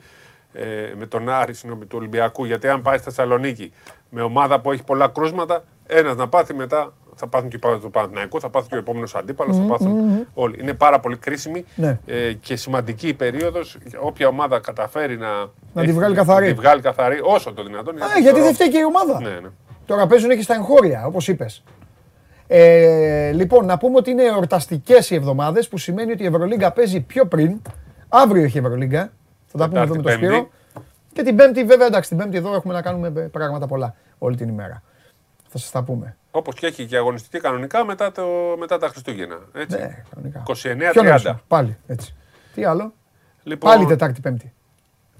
ε, 0.52 0.64
με 0.96 1.06
τον 1.06 1.28
Άρη 1.28 1.54
συγγνώμη, 1.54 1.84
του 1.84 1.96
Ολυμπιακού. 1.98 2.44
Γιατί 2.44 2.68
αν 2.68 2.82
πάει 2.82 2.96
στη 2.96 3.04
Θεσσαλονίκη 3.04 3.72
με 4.10 4.22
ομάδα 4.22 4.60
που 4.60 4.72
έχει 4.72 4.82
πολλά 4.84 5.08
κρούσματα, 5.08 5.64
ένας 5.86 6.16
να 6.16 6.28
πάθει 6.28 6.54
μετά. 6.54 6.92
Θα 7.18 7.26
πάθουν 7.26 7.48
και 7.48 7.56
οι 7.56 7.78
του 7.80 7.90
Παναθηναϊκού, 7.90 8.40
θα 8.40 8.48
πάθουν 8.50 8.68
και 8.68 8.74
ο 8.74 8.78
επόμενος 8.78 9.14
αντίπαλος, 9.14 9.56
θα 9.56 9.62
πάθουν 9.62 10.26
όλοι. 10.34 10.58
Είναι 10.60 10.74
πάρα 10.74 11.00
πολύ 11.00 11.16
κρίσιμη 11.16 11.64
Ναι. 11.74 11.98
ε, 12.06 12.32
και 12.32 12.56
σημαντική 12.56 13.08
η 13.08 13.14
περίοδος. 13.14 13.78
Όποια 14.00 14.28
ομάδα 14.28 14.58
καταφέρει 14.60 15.16
να, 15.16 15.28
Να 15.72 15.84
τη 15.84 15.92
βγάλει 15.92 16.14
καθαρή. 16.14 16.46
Να 16.46 16.52
τη 16.54 16.58
βγάλει 16.60 16.80
καθαρή 16.80 17.20
όσο 17.22 17.52
το 17.52 17.62
δυνατόν. 17.62 18.02
Α, 18.02 18.18
γιατί 18.22 18.40
δεν 18.40 18.54
φταίει 18.54 18.68
και 18.70 18.78
η 18.78 18.84
ομάδα. 18.84 19.20
Ναι, 19.20 19.40
ναι. 19.40 19.48
Τώρα 19.86 20.06
παίζουν 20.06 20.30
και 20.30 20.42
στα 20.42 20.54
εγχώρια, 20.54 21.06
όπως 21.06 21.28
είπες. 21.28 21.62
Ε, 22.46 23.30
λοιπόν, 23.32 23.66
να 23.66 23.78
πούμε 23.78 23.96
ότι 23.96 24.10
είναι 24.10 24.22
εορταστικές 24.24 25.10
οι 25.10 25.14
εβδομάδες 25.14 25.68
που 25.68 25.78
σημαίνει 25.78 26.12
ότι 26.12 26.22
η 26.22 26.26
Ευρωλίγκα 26.26 26.72
παίζει 26.72 27.00
πιο 27.00 27.26
πριν. 27.26 27.60
Αύριο 28.08 28.42
έχει 28.44 28.56
η 28.56 28.60
Ευρωλίγκα. 28.60 29.12
Θα 29.46 29.58
τα 29.58 29.68
πούμε 29.68 29.80
εδώ 29.80 29.88
με 29.88 30.02
τον 30.02 30.04
Τετάρτη, 30.04 30.26
Σπύρο. 30.26 30.42
Πέμπτη. 30.42 30.86
Και 31.12 31.22
την 31.22 31.36
Πέμπτη, 31.36 31.64
βέβαια, 31.64 31.86
εντάξει, 31.86 32.08
την 32.08 32.18
Πέμπτη 32.18 32.36
εδώ 32.36 32.54
έχουμε 32.54 32.74
να 32.74 32.82
κάνουμε 32.82 33.10
πράγματα 33.10 33.66
πολλά 33.66 33.94
όλη 34.18 34.36
την 34.36 34.48
ημέρα. 34.48 34.82
Θα 35.48 35.58
σας 35.58 35.70
τα 35.70 35.82
πούμε. 35.82 36.16
Όπως 36.36 36.54
και 36.54 36.66
έχει 36.66 36.86
και 36.86 36.96
αγωνιστική 36.96 37.40
κανονικά 37.40 37.84
μετά, 37.84 38.12
το, 38.12 38.24
μετά 38.58 38.78
τα 38.78 38.88
Χριστούγεννα. 38.88 39.38
Έτσι. 39.52 39.76
Ναι, 39.78 40.02
κανονικά. 40.14 40.42
29-30. 40.46 40.92
Ποιο 40.92 41.02
νωρίς, 41.02 41.34
Πάλι 41.48 41.76
έτσι. 41.86 42.14
Τι 42.54 42.64
άλλο; 42.64 42.92
Λοιπόν, 43.42 43.70
Πάλι 43.70 43.86
Τετάρτη 43.86 44.20
Πέμπτη. 44.20 44.52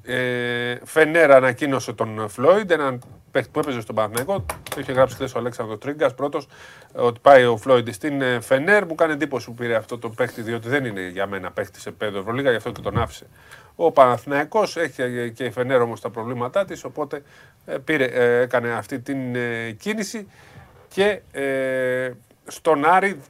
ε, 0.03 0.77
Φενέρ 0.85 1.33
ανακοίνωσε 1.33 1.93
τον 1.93 2.29
Φλόιντ, 2.29 2.71
έναν 2.71 3.03
παίχτη 3.31 3.51
που 3.53 3.59
έπαιζε 3.59 3.81
στον 3.81 3.95
Παναθηναϊκό. 3.95 4.45
Το 4.71 4.81
είχε 4.81 4.93
γράψει 4.93 5.15
χθες 5.15 5.35
ο 5.35 5.39
Αλέξανδρος 5.39 5.79
Τρίγκας 5.79 6.15
πρώτος 6.15 6.49
ότι 6.93 7.21
πάει 7.23 7.45
ο 7.45 7.57
Φλόιντ 7.57 7.89
στην 7.91 8.23
ε, 8.23 8.41
Φενέρ. 8.41 8.87
Μου 8.87 8.95
κάνει 8.95 9.13
εντύπωση 9.13 9.47
που 9.47 9.55
πήρε 9.55 9.75
αυτό 9.75 9.99
το 9.99 10.09
παίχτη, 10.09 10.43
διότι 10.43 10.69
δεν 10.69 10.85
είναι 10.85 11.09
για 11.09 11.27
μένα 11.27 11.51
παίχτη 11.51 11.81
σε 11.81 11.91
πέδο 11.91 12.19
Ευρωλίγα, 12.19 12.51
γι' 12.51 12.57
αυτό 12.57 12.73
και 12.73 12.81
τον 12.81 12.99
άφησε. 12.99 13.27
Ο 13.77 13.93
Παναθηναϊκός 13.93 14.77
έχει 14.77 15.03
ε, 15.03 15.29
και 15.29 15.45
η 15.45 15.51
Φενέρ 15.51 15.81
όμως 15.81 16.01
τα 16.01 16.11
προβλήματά 16.11 16.65
της, 16.65 16.85
οπότε 16.85 17.23
ε, 17.67 17.77
πήρε, 17.85 18.05
ε, 18.05 18.41
έκανε 18.41 18.73
αυτή 18.73 19.01
την 19.01 19.35
ε, 19.35 19.71
κίνηση 19.71 20.29
και 20.97 21.21
ε, 21.33 22.11
στον 22.47 22.85
Άρη 22.85 23.21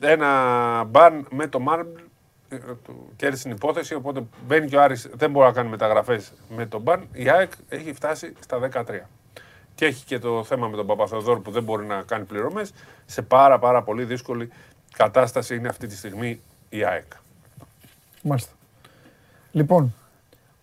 ένα 0.00 0.84
μπαν 0.84 1.26
με 1.30 1.46
το 1.46 1.60
Μάρμπλ 1.60 2.00
ε, 2.48 2.56
του 2.84 3.12
κέρδισε 3.16 3.42
την 3.42 3.52
υπόθεση, 3.52 3.94
οπότε 3.94 4.22
μπαίνει 4.46 4.68
και 4.68 4.76
ο 4.76 4.82
Άρης, 4.82 5.08
δεν 5.14 5.30
μπορεί 5.30 5.46
να 5.46 5.52
κάνει 5.52 5.68
μεταγραφές 5.68 6.32
με 6.48 6.66
τον 6.66 6.80
μπαν. 6.80 7.08
Η 7.12 7.30
ΑΕΚ 7.30 7.52
έχει 7.68 7.92
φτάσει 7.92 8.32
στα 8.40 8.68
13. 8.72 8.84
Και 9.74 9.84
έχει 9.84 10.04
και 10.04 10.18
το 10.18 10.44
θέμα 10.44 10.68
με 10.68 10.76
τον 10.76 10.86
Παπαθεοδόρου 10.86 11.42
που 11.42 11.50
δεν 11.50 11.62
μπορεί 11.62 11.86
να 11.86 12.02
κάνει 12.02 12.24
πληρωμές. 12.24 12.72
Σε 13.06 13.22
πάρα 13.22 13.58
πάρα 13.58 13.82
πολύ 13.82 14.04
δύσκολη 14.04 14.50
κατάσταση 14.96 15.56
είναι 15.56 15.68
αυτή 15.68 15.86
τη 15.86 15.96
στιγμή 15.96 16.40
η 16.68 16.84
ΑΕΚ. 16.84 17.12
Μάλιστα. 18.22 18.52
Λοιπόν, 19.52 19.94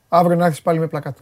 αύριο 0.10 0.38
να 0.38 0.46
έρθεις 0.46 0.62
πάλι 0.62 0.80
με 0.80 0.88
πλακάτο. 0.88 1.22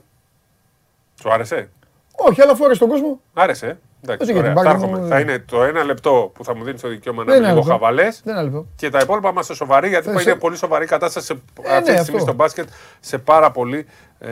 Σου 1.21 1.31
άρεσε; 1.31 1.69
Όχι, 2.11 2.41
αλλά 2.41 2.55
φόρε 2.55 2.73
στον 2.73 2.89
κόσμο. 2.89 3.21
Άρεσε. 3.33 3.79
Ε; 4.01 4.11
Εντάξει, 4.13 4.23
Όχι, 4.23 4.31
για 4.31 4.41
ωραία. 4.41 4.53
την 4.53 4.63
Θα, 4.63 4.69
πάρτι 4.69 4.85
μου, 4.85 4.91
έρχομαι. 4.91 5.07
δεν- 5.07 5.17
θα 5.17 5.19
είναι 5.19 5.39
το 5.39 5.63
ένα 5.63 5.83
λεπτό 5.83 6.31
που 6.33 6.43
θα 6.43 6.55
μου 6.55 6.63
δίνεις 6.63 6.81
το 6.81 6.87
δικαίωμα 6.87 7.23
να 7.23 7.31
Δεν 7.31 7.35
είμαι 7.41 7.47
είναι 7.47 7.55
λίγο 7.59 7.67
λεπτό. 7.69 7.85
χαβαλές. 7.85 8.21
Δεν 8.23 8.33
είναι 8.35 8.43
λεπτό. 8.43 8.65
Και 8.75 8.89
τα 8.89 8.99
υπόλοιπα 8.99 9.29
είμαστε 9.29 9.53
σοβαροί 9.53 9.89
γιατί 9.89 10.09
Θες- 10.09 10.23
είναι 10.25 10.35
πολύ 10.35 10.57
σοβαρή 10.57 10.85
κατάσταση 10.85 11.25
σε, 11.25 11.33
Ε, 11.33 11.75
αυτή 11.75 11.91
ναι, 11.91 11.95
τη 11.97 12.01
στιγμή 12.01 12.01
αυτό. 12.01 12.19
στο 12.19 12.33
μπάσκετ. 12.33 12.67
Σε 12.99 13.17
πάρα 13.17 13.51
πολύ 13.51 13.85
ε, 14.19 14.29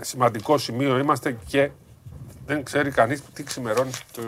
σημαντικό 0.00 0.58
σημείο 0.58 0.98
είμαστε 0.98 1.36
και 1.46 1.70
δεν 2.46 2.62
ξέρει 2.64 2.90
κανείς 2.90 3.22
τι 3.32 3.42
ξημερώνει 3.42 3.90
στι 3.92 4.22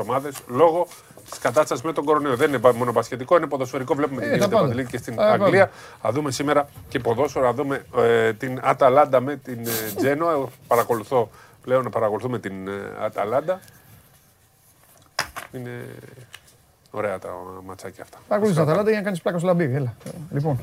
ομάδες 0.00 0.34
λόγω 0.46 0.86
της 1.30 1.38
κατάστασης 1.38 1.84
με 1.84 1.92
τον 1.92 2.04
κορονοϊό. 2.04 2.36
Δεν 2.36 2.48
είναι 2.48 2.58
πα- 2.58 2.74
μόνο 2.74 2.92
μπασκετικό, 2.92 3.36
είναι 3.36 3.46
ποδοσφαιρικό. 3.46 3.94
Βλέπουμε 3.94 4.20
Ε, 4.20 4.24
τι 4.24 4.30
τα 4.30 4.36
γίνεται 4.36 4.54
πάντα. 4.54 4.68
Παντελή, 4.68 4.86
και 4.86 4.96
στην 4.98 5.16
Τα 5.16 5.22
πάντα. 5.22 5.44
Αγγλία. 5.44 5.70
Θα 6.02 6.12
δούμε 6.12 6.30
σήμερα 6.30 6.68
και 6.88 6.98
ποδόσφαιρο, 6.98 7.44
θα 7.44 7.52
δούμε 7.52 7.84
ε, 7.96 8.32
την 8.32 8.60
Αταλάντα 8.62 9.20
με 9.20 9.36
την 9.36 9.58
ε, 9.66 9.92
Τζένοα. 9.96 10.32
Εγώ 10.32 10.48
Παρακολουθώ 10.66 11.30
πλέον 11.62 11.84
να 11.84 11.90
παρακολουθούμε 11.90 12.38
την 12.38 12.68
ε, 12.68 12.72
Αταλάντα. 13.00 13.60
Είναι 15.52 15.84
ωραία 16.90 17.18
τα 17.18 17.28
ματσάκια 17.64 18.02
αυτά. 18.02 18.18
Παρακολουθείς 18.28 18.62
τα 18.62 18.66
ταλάντα 18.70 18.90
για 18.90 18.98
να 18.98 19.04
κάνεις 19.04 19.22
πλάκα 19.22 19.38
στο 19.38 19.46
λαμπύρι. 19.46 19.74
Έλα. 19.74 19.94
Ε, 20.04 20.10
Λοιπόν, 20.30 20.58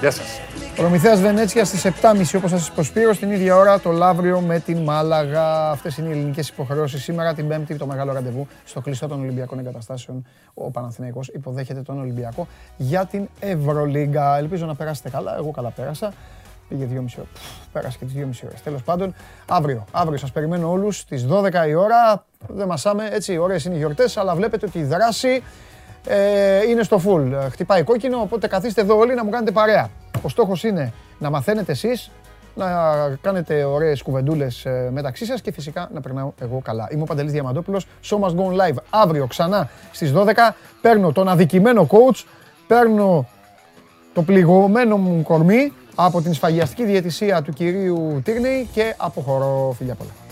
Γεια 0.00 0.10
σας. 0.10 0.40
Προμηθέας 0.76 1.20
Βενέτσια 1.20 1.64
στις 1.64 1.84
7.30 1.84 2.36
όπως 2.36 2.50
σας 2.50 2.70
προσπείρω 2.70 3.12
στην 3.12 3.30
ίδια 3.30 3.56
ώρα 3.56 3.80
το 3.80 3.90
Λαύριο 3.90 4.40
με 4.40 4.58
την 4.58 4.78
Μάλαγα. 4.78 5.70
Αυτές 5.70 5.96
είναι 5.96 6.08
οι 6.08 6.10
ελληνικές 6.10 6.48
υποχρεώσεις. 6.48 7.02
Σήμερα 7.02 7.34
την 7.34 7.48
Πέμπτη 7.48 7.76
το 7.76 7.86
μεγάλο 7.86 8.12
ραντεβού 8.12 8.46
στο 8.64 8.80
κλειστό 8.80 9.08
των 9.08 9.20
Ολυμπιακών 9.20 9.58
Εγκαταστάσεων. 9.58 10.26
Ο 10.54 10.70
Παναθηναϊκός 10.70 11.28
υποδέχεται 11.28 11.82
τον 11.82 12.00
Ολυμπιακό 12.00 12.46
για 12.76 13.06
την 13.06 13.28
Ευρωλίγκα. 13.40 14.36
Ελπίζω 14.36 14.66
να 14.66 14.74
περάσετε 14.74 15.10
καλά. 15.10 15.36
Εγώ 15.36 15.50
καλά 15.50 15.70
πέρασα. 15.70 16.12
Πήγε 16.68 16.88
2,5 16.92 16.98
ώρα. 17.18 17.28
Πέρασε 17.72 17.98
και 17.98 18.04
τις 18.04 18.14
2,5 18.14 18.46
ώρες. 18.46 18.62
Τέλος 18.62 18.82
πάντων, 18.82 19.14
αύριο. 19.48 19.84
Αύριο 19.92 20.18
σας 20.18 20.32
περιμένω 20.32 20.70
όλους 20.70 20.98
στις 20.98 21.26
12 21.26 21.66
η 21.68 21.74
ώρα. 21.74 22.24
Δεν 22.48 22.66
μασάμε, 22.66 23.08
έτσι, 23.12 23.38
ωραίες 23.38 23.64
είναι 23.64 23.74
οι 23.74 23.78
γιορτές, 23.78 24.16
αλλά 24.16 24.34
βλέπετε 24.34 24.66
ότι 24.66 24.78
η 24.78 24.84
δράση 24.84 25.42
ε, 26.06 26.68
είναι 26.68 26.82
στο 26.82 27.00
full. 27.06 27.32
Ε, 27.32 27.48
χτυπάει 27.48 27.82
κόκκινο, 27.82 28.20
οπότε 28.20 28.46
καθίστε 28.46 28.80
εδώ 28.80 28.96
όλοι 28.96 29.14
να 29.14 29.24
μου 29.24 29.30
κάνετε 29.30 29.50
παρέα. 29.50 29.90
Ο 30.22 30.28
στόχος 30.28 30.64
είναι 30.64 30.92
να 31.18 31.30
μαθαίνετε 31.30 31.72
εσείς, 31.72 32.10
να 32.54 32.66
κάνετε 33.20 33.64
ωραίες 33.64 34.02
κουβεντούλες 34.02 34.64
ε, 34.64 34.88
μεταξύ 34.92 35.24
σας 35.24 35.40
και 35.40 35.52
φυσικά 35.52 35.88
να 35.92 36.00
περνάω 36.00 36.32
εγώ 36.40 36.60
καλά. 36.64 36.88
Είμαι 36.90 37.02
ο 37.02 37.04
Παντελής 37.04 37.32
Διαμαντόπουλος. 37.32 37.86
Show 38.04 38.18
must 38.18 38.34
go 38.34 38.68
live 38.68 38.76
αύριο 38.90 39.26
ξανά 39.26 39.68
στις 39.92 40.12
12. 40.14 40.32
Παίρνω 40.80 41.12
τον 41.12 41.28
αδικημένο 41.28 41.86
coach, 41.90 42.24
παίρνω 42.66 43.26
το 44.14 44.22
πληγωμένο 44.22 44.96
μου 44.96 45.22
κορμί 45.22 45.72
από 45.94 46.22
την 46.22 46.34
σφαγιαστική 46.34 46.84
διαιτησία 46.84 47.42
του 47.42 47.52
κυρίου 47.52 48.20
Τύρνεϊ 48.24 48.68
και 48.72 48.94
αποχωρώ. 48.96 49.74
Φιλιά 49.78 49.94
πολλά. 49.94 50.23